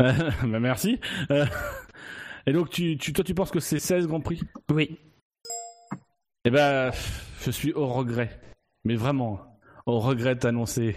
bah 0.45 0.61
merci. 0.61 0.99
Euh, 1.31 1.45
et 2.47 2.53
donc, 2.53 2.71
tu, 2.71 2.97
tu, 2.97 3.13
toi, 3.13 3.23
tu 3.25 3.35
penses 3.35 3.51
que 3.51 3.61
c'est 3.61 3.79
16 3.79 4.07
Grands 4.07 4.21
Prix? 4.21 4.41
Oui. 4.73 4.99
Eh 6.45 6.51
ben, 6.51 6.91
je 7.43 7.51
suis 7.51 7.73
au 7.75 7.87
regret. 7.87 8.41
Mais 8.85 8.97
vraiment, 8.97 9.41
au 9.85 9.99
regret 9.99 10.35
d'annoncer 10.35 10.97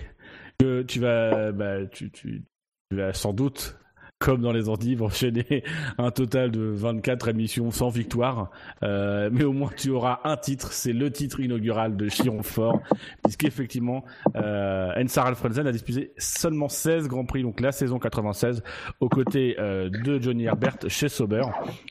que 0.57 0.83
tu 0.83 0.99
vas, 0.99 1.51
bah, 1.51 1.85
tu, 1.87 2.11
tu, 2.11 2.45
tu 2.89 2.97
vas 2.97 3.13
sans 3.13 3.33
doute 3.33 3.77
comme 4.19 4.41
dans 4.41 4.51
les 4.53 4.69
endives, 4.69 5.03
enchaîner 5.03 5.63
un 5.97 6.11
total 6.11 6.51
de 6.51 6.61
24 6.61 7.29
émissions 7.29 7.71
sans 7.71 7.89
victoire. 7.89 8.51
Euh, 8.81 9.29
mais 9.31 9.43
au 9.43 9.51
moins, 9.51 9.69
tu 9.75 9.89
auras 9.89 10.21
un 10.23 10.37
titre. 10.37 10.71
C'est 10.71 10.93
le 10.93 11.11
titre 11.11 11.39
inaugural 11.41 11.97
de 11.97 12.07
Chiron 12.07 12.41
Fort, 12.41 12.79
puisqu'effectivement, 13.23 14.05
euh, 14.35 14.91
Ensar 14.97 15.27
Alfredsen 15.27 15.67
a 15.67 15.71
disputé 15.71 16.13
seulement 16.17 16.69
16 16.69 17.07
Grands 17.07 17.25
Prix, 17.25 17.43
donc 17.43 17.59
la 17.59 17.71
saison 17.71 17.99
96, 17.99 18.63
aux 18.99 19.09
côtés 19.09 19.57
euh, 19.59 19.89
de 19.89 20.21
Johnny 20.21 20.45
Herbert 20.45 20.77
chez 20.87 21.09
Sauber. 21.09 21.43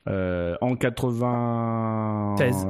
Euh, 0.09 0.57
en 0.61 0.75
80... 0.75 2.37
16. 2.39 2.67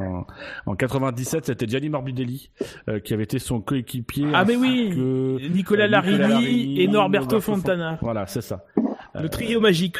En 0.66 0.74
97, 0.74 1.46
c'était 1.46 1.66
Gianni 1.66 1.88
Morbidelli 1.88 2.50
euh, 2.88 3.00
qui 3.00 3.14
avait 3.14 3.24
été 3.24 3.38
son 3.38 3.60
coéquipier. 3.60 4.26
Ah 4.32 4.44
mais 4.44 4.56
oui 4.56 4.90
que, 4.94 5.48
Nicolas 5.48 5.86
Larini 5.86 6.18
Larini, 6.18 6.80
et 6.80 6.88
Norberto 6.88 7.36
Norberto 7.36 7.40
Fontana. 7.40 7.98
Voilà, 8.00 8.26
c'est 8.26 8.40
ça. 8.40 8.64
Le 9.14 9.28
trio 9.28 9.60
magique. 9.60 9.98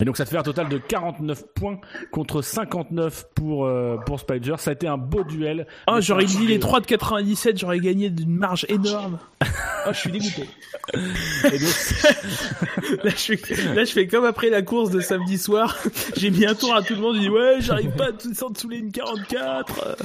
Et 0.00 0.04
donc 0.04 0.16
ça 0.16 0.24
te 0.24 0.30
fait 0.30 0.36
un 0.36 0.44
total 0.44 0.68
de 0.68 0.78
49 0.78 1.42
points 1.54 1.80
contre 2.12 2.40
59 2.40 3.30
pour 3.34 3.66
euh, 3.66 3.96
pour 4.06 4.20
Spider. 4.20 4.54
Ça 4.58 4.70
a 4.70 4.74
été 4.74 4.86
un 4.86 4.96
beau 4.96 5.24
duel. 5.24 5.66
Oh, 5.88 5.96
j'aurais 5.98 6.24
dit 6.24 6.46
les 6.46 6.60
3 6.60 6.80
de 6.82 6.86
97, 6.86 7.58
j'aurais 7.58 7.80
gagné 7.80 8.08
d'une 8.08 8.30
marge 8.36 8.64
énorme. 8.68 9.18
Oh, 9.42 9.46
je 9.92 9.98
suis 9.98 10.12
dégoûté. 10.12 10.48
Et 10.94 11.58
donc, 11.58 13.02
Là 13.04 13.10
je, 13.10 13.34
fais, 13.34 13.74
là, 13.74 13.84
je 13.84 13.92
fais 13.92 14.06
comme 14.06 14.24
après 14.24 14.50
la 14.50 14.62
course 14.62 14.90
de 14.90 15.00
samedi 15.00 15.36
soir. 15.36 15.76
J'ai 16.16 16.30
mis 16.30 16.46
un 16.46 16.54
tour 16.54 16.76
à 16.76 16.82
tout 16.82 16.94
le 16.94 17.00
monde. 17.00 17.16
J'ai 17.16 17.22
dit, 17.22 17.30
ouais, 17.30 17.56
j'arrive 17.58 17.90
pas 17.90 18.06
à 18.06 18.12
descendre 18.12 18.56
sous 18.56 18.68
les 18.68 18.88
44. 18.88 19.96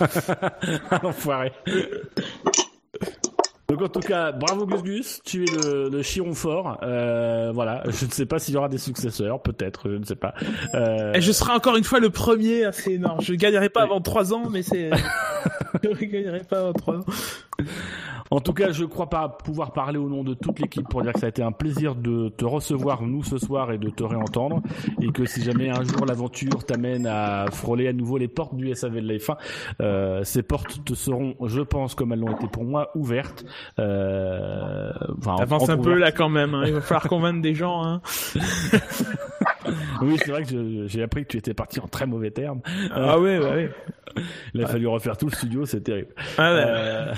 Enfoiré. 1.03 1.51
Donc 3.69 3.81
en 3.81 3.87
tout 3.87 4.01
cas, 4.01 4.31
bravo 4.33 4.65
Gus 4.65 4.83
Gus, 4.83 5.21
tu 5.23 5.43
es 5.43 5.51
le, 5.65 5.89
le 5.89 6.01
chiron 6.03 6.33
fort. 6.33 6.79
Euh, 6.83 7.51
voilà, 7.53 7.81
je 7.87 8.05
ne 8.05 8.11
sais 8.11 8.25
pas 8.25 8.37
s'il 8.37 8.53
y 8.53 8.57
aura 8.57 8.67
des 8.69 8.77
successeurs, 8.77 9.41
peut-être, 9.41 9.89
je 9.89 9.95
ne 9.95 10.03
sais 10.03 10.15
pas. 10.17 10.33
Euh, 10.73 11.13
Et 11.13 11.21
je 11.21 11.31
serai 11.31 11.53
encore 11.53 11.77
une 11.77 11.83
fois 11.85 11.99
le 11.99 12.09
premier, 12.09 12.69
c'est 12.73 12.93
énorme. 12.93 13.21
Je 13.21 13.33
gagnerai 13.33 13.69
pas 13.69 13.83
avant 13.83 14.01
3 14.01 14.33
ans, 14.33 14.49
mais 14.51 14.63
c'est... 14.63 14.89
je 15.83 15.89
ne 15.89 15.95
gagnerai 15.95 16.41
pas 16.41 16.59
avant 16.59 16.73
3 16.73 16.95
ans. 16.97 17.05
En 18.31 18.39
tout 18.39 18.53
cas, 18.53 18.71
je 18.71 18.83
crois 18.85 19.09
pas 19.09 19.29
pouvoir 19.29 19.73
parler 19.73 19.99
au 19.99 20.09
nom 20.09 20.23
de 20.23 20.33
toute 20.33 20.59
l'équipe 20.59 20.87
pour 20.89 21.03
dire 21.03 21.13
que 21.13 21.19
ça 21.19 21.27
a 21.27 21.29
été 21.29 21.43
un 21.43 21.51
plaisir 21.51 21.93
de 21.93 22.29
te 22.29 22.45
recevoir 22.45 23.03
nous 23.03 23.23
ce 23.23 23.37
soir 23.37 23.71
et 23.71 23.77
de 23.77 23.91
te 23.91 24.03
réentendre 24.03 24.61
et 25.01 25.11
que 25.11 25.25
si 25.25 25.43
jamais 25.43 25.69
un 25.69 25.83
jour 25.83 26.05
l'aventure 26.05 26.65
t'amène 26.65 27.05
à 27.05 27.45
frôler 27.51 27.87
à 27.87 27.93
nouveau 27.93 28.17
les 28.17 28.27
portes 28.27 28.55
du 28.55 28.73
SAV 28.73 29.01
de 29.01 29.07
la 29.07 29.15
F1, 29.15 29.37
euh, 29.81 30.23
ces 30.23 30.41
portes 30.41 30.83
te 30.83 30.95
seront, 30.95 31.35
je 31.45 31.61
pense, 31.61 31.93
comme 31.93 32.11
elles 32.11 32.21
l'ont 32.21 32.35
été 32.35 32.47
pour 32.47 32.63
moi, 32.63 32.89
ouvertes. 32.95 33.45
Euh, 33.77 34.91
enfin, 35.19 35.35
Avance 35.39 35.69
un 35.69 35.77
peu 35.77 35.93
là 35.93 36.11
quand 36.11 36.29
même. 36.29 36.55
Hein. 36.55 36.63
Il 36.65 36.73
va 36.73 36.81
falloir 36.81 37.07
convaincre 37.07 37.41
des 37.41 37.53
gens. 37.53 37.83
Hein. 37.83 38.01
Oui, 40.01 40.17
c'est 40.23 40.31
vrai 40.31 40.43
que 40.43 40.87
j'ai 40.87 41.03
appris 41.03 41.23
que 41.23 41.29
tu 41.29 41.37
étais 41.37 41.53
parti 41.53 41.79
en 41.79 41.87
très 41.87 42.05
mauvais 42.05 42.31
termes. 42.31 42.61
Ah 42.91 43.19
ouais, 43.19 43.39
bah 43.39 43.51
ouais. 43.51 43.71
Il 44.53 44.63
a 44.63 44.67
fallu 44.67 44.87
refaire 44.87 45.17
tout 45.17 45.27
le 45.27 45.31
studio, 45.35 45.65
c'est 45.65 45.81
terrible. 45.81 46.13
Ah. 46.37 46.49
Euh, 46.51 47.13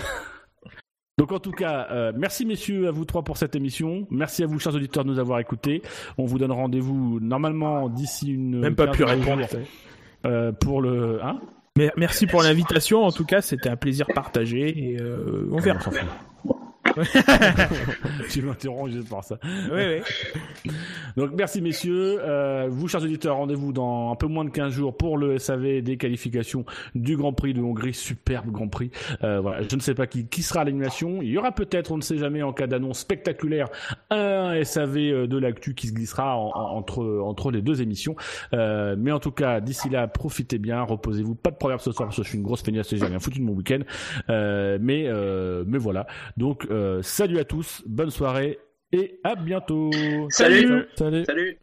Donc 1.17 1.31
en 1.31 1.39
tout 1.39 1.51
cas, 1.51 1.87
euh, 1.91 2.11
merci 2.15 2.45
messieurs 2.45 2.87
à 2.87 2.91
vous 2.91 3.05
trois 3.05 3.23
pour 3.23 3.37
cette 3.37 3.55
émission. 3.55 4.05
Merci 4.11 4.43
à 4.43 4.47
vous 4.47 4.59
chers 4.59 4.75
auditeurs 4.75 5.03
de 5.05 5.09
nous 5.09 5.19
avoir 5.19 5.39
écoutés. 5.39 5.81
On 6.17 6.25
vous 6.25 6.37
donne 6.37 6.51
rendez-vous 6.51 7.19
normalement 7.21 7.89
d'ici 7.89 8.33
une 8.33 8.59
Même 8.59 8.75
pas 8.75 8.87
pu 8.87 9.03
répondre. 9.03 9.45
euh, 10.25 10.51
pour 10.51 10.81
le 10.81 11.23
hein? 11.23 11.39
Mais 11.77 11.91
merci 11.97 12.25
pour 12.25 12.41
l'invitation. 12.41 13.03
En 13.03 13.11
tout 13.11 13.25
cas, 13.25 13.41
c'était 13.41 13.69
un 13.69 13.75
plaisir 13.75 14.07
partagé 14.13 14.91
et 14.93 15.01
euh, 15.01 15.47
on 15.51 15.57
verra. 15.57 15.79
Tu 18.29 18.41
m'interromps 18.41 18.91
juste 18.91 19.07
pour 19.09 19.23
ça. 19.23 19.37
Ouais, 19.71 20.01
ouais. 20.01 20.03
Donc 21.17 21.31
merci 21.37 21.61
messieurs. 21.61 22.17
Euh, 22.21 22.67
vous 22.69 22.87
chers 22.87 23.03
auditeurs, 23.03 23.37
rendez-vous 23.37 23.71
dans 23.71 24.11
un 24.11 24.15
peu 24.15 24.27
moins 24.27 24.43
de 24.45 24.49
15 24.49 24.73
jours 24.73 24.95
pour 24.97 25.17
le 25.17 25.37
SAV 25.39 25.81
des 25.81 25.97
qualifications 25.97 26.65
du 26.95 27.15
Grand 27.17 27.33
Prix 27.33 27.53
de 27.53 27.61
Hongrie. 27.61 27.93
Superbe 27.93 28.51
Grand 28.51 28.67
Prix. 28.67 28.91
Euh, 29.23 29.39
voilà, 29.39 29.61
je 29.69 29.75
ne 29.75 29.81
sais 29.81 29.93
pas 29.93 30.07
qui, 30.07 30.27
qui 30.27 30.41
sera 30.43 30.61
à 30.61 30.63
l'animation. 30.65 31.21
Il 31.21 31.29
y 31.29 31.37
aura 31.37 31.51
peut-être, 31.51 31.91
on 31.91 31.97
ne 31.97 32.01
sait 32.01 32.17
jamais, 32.17 32.41
en 32.43 32.51
cas 32.53 32.67
d'annonce 32.67 32.99
spectaculaire, 32.99 33.67
un 34.09 34.61
SAV 34.63 34.97
euh, 34.97 35.27
de 35.27 35.37
l'actu 35.37 35.73
qui 35.75 35.87
se 35.87 35.93
glissera 35.93 36.35
en- 36.37 36.51
en- 36.53 36.75
entre, 36.77 37.19
entre 37.23 37.51
les 37.51 37.61
deux 37.61 37.81
émissions. 37.81 38.15
Euh, 38.53 38.95
mais 38.97 39.11
en 39.11 39.19
tout 39.19 39.31
cas, 39.31 39.61
d'ici 39.61 39.89
là, 39.89 40.07
profitez 40.07 40.57
bien, 40.57 40.81
reposez-vous. 40.81 41.35
Pas 41.35 41.51
de 41.51 41.57
proverbe 41.57 41.79
ce 41.81 41.91
soir 41.91 42.07
parce 42.09 42.17
que 42.17 42.23
je 42.23 42.29
suis 42.29 42.37
une 42.37 42.43
grosse 42.43 42.63
feignasse 42.63 42.91
et 42.93 42.97
j'ai 42.97 43.05
rien 43.05 43.19
foutu 43.19 43.39
de 43.39 43.45
mon 43.45 43.53
week-end. 43.53 43.79
Euh, 44.29 44.77
mais, 44.81 45.05
euh, 45.07 45.63
mais 45.67 45.77
voilà. 45.77 46.07
Donc, 46.37 46.67
euh, 46.69 46.84
salut 47.01 47.39
à 47.39 47.43
tous, 47.45 47.83
bonne 47.85 48.11
soirée 48.11 48.59
et 48.91 49.19
à 49.23 49.35
bientôt. 49.35 49.91
Salut. 50.29 50.85
Salut. 50.95 51.25
Salut 51.25 51.59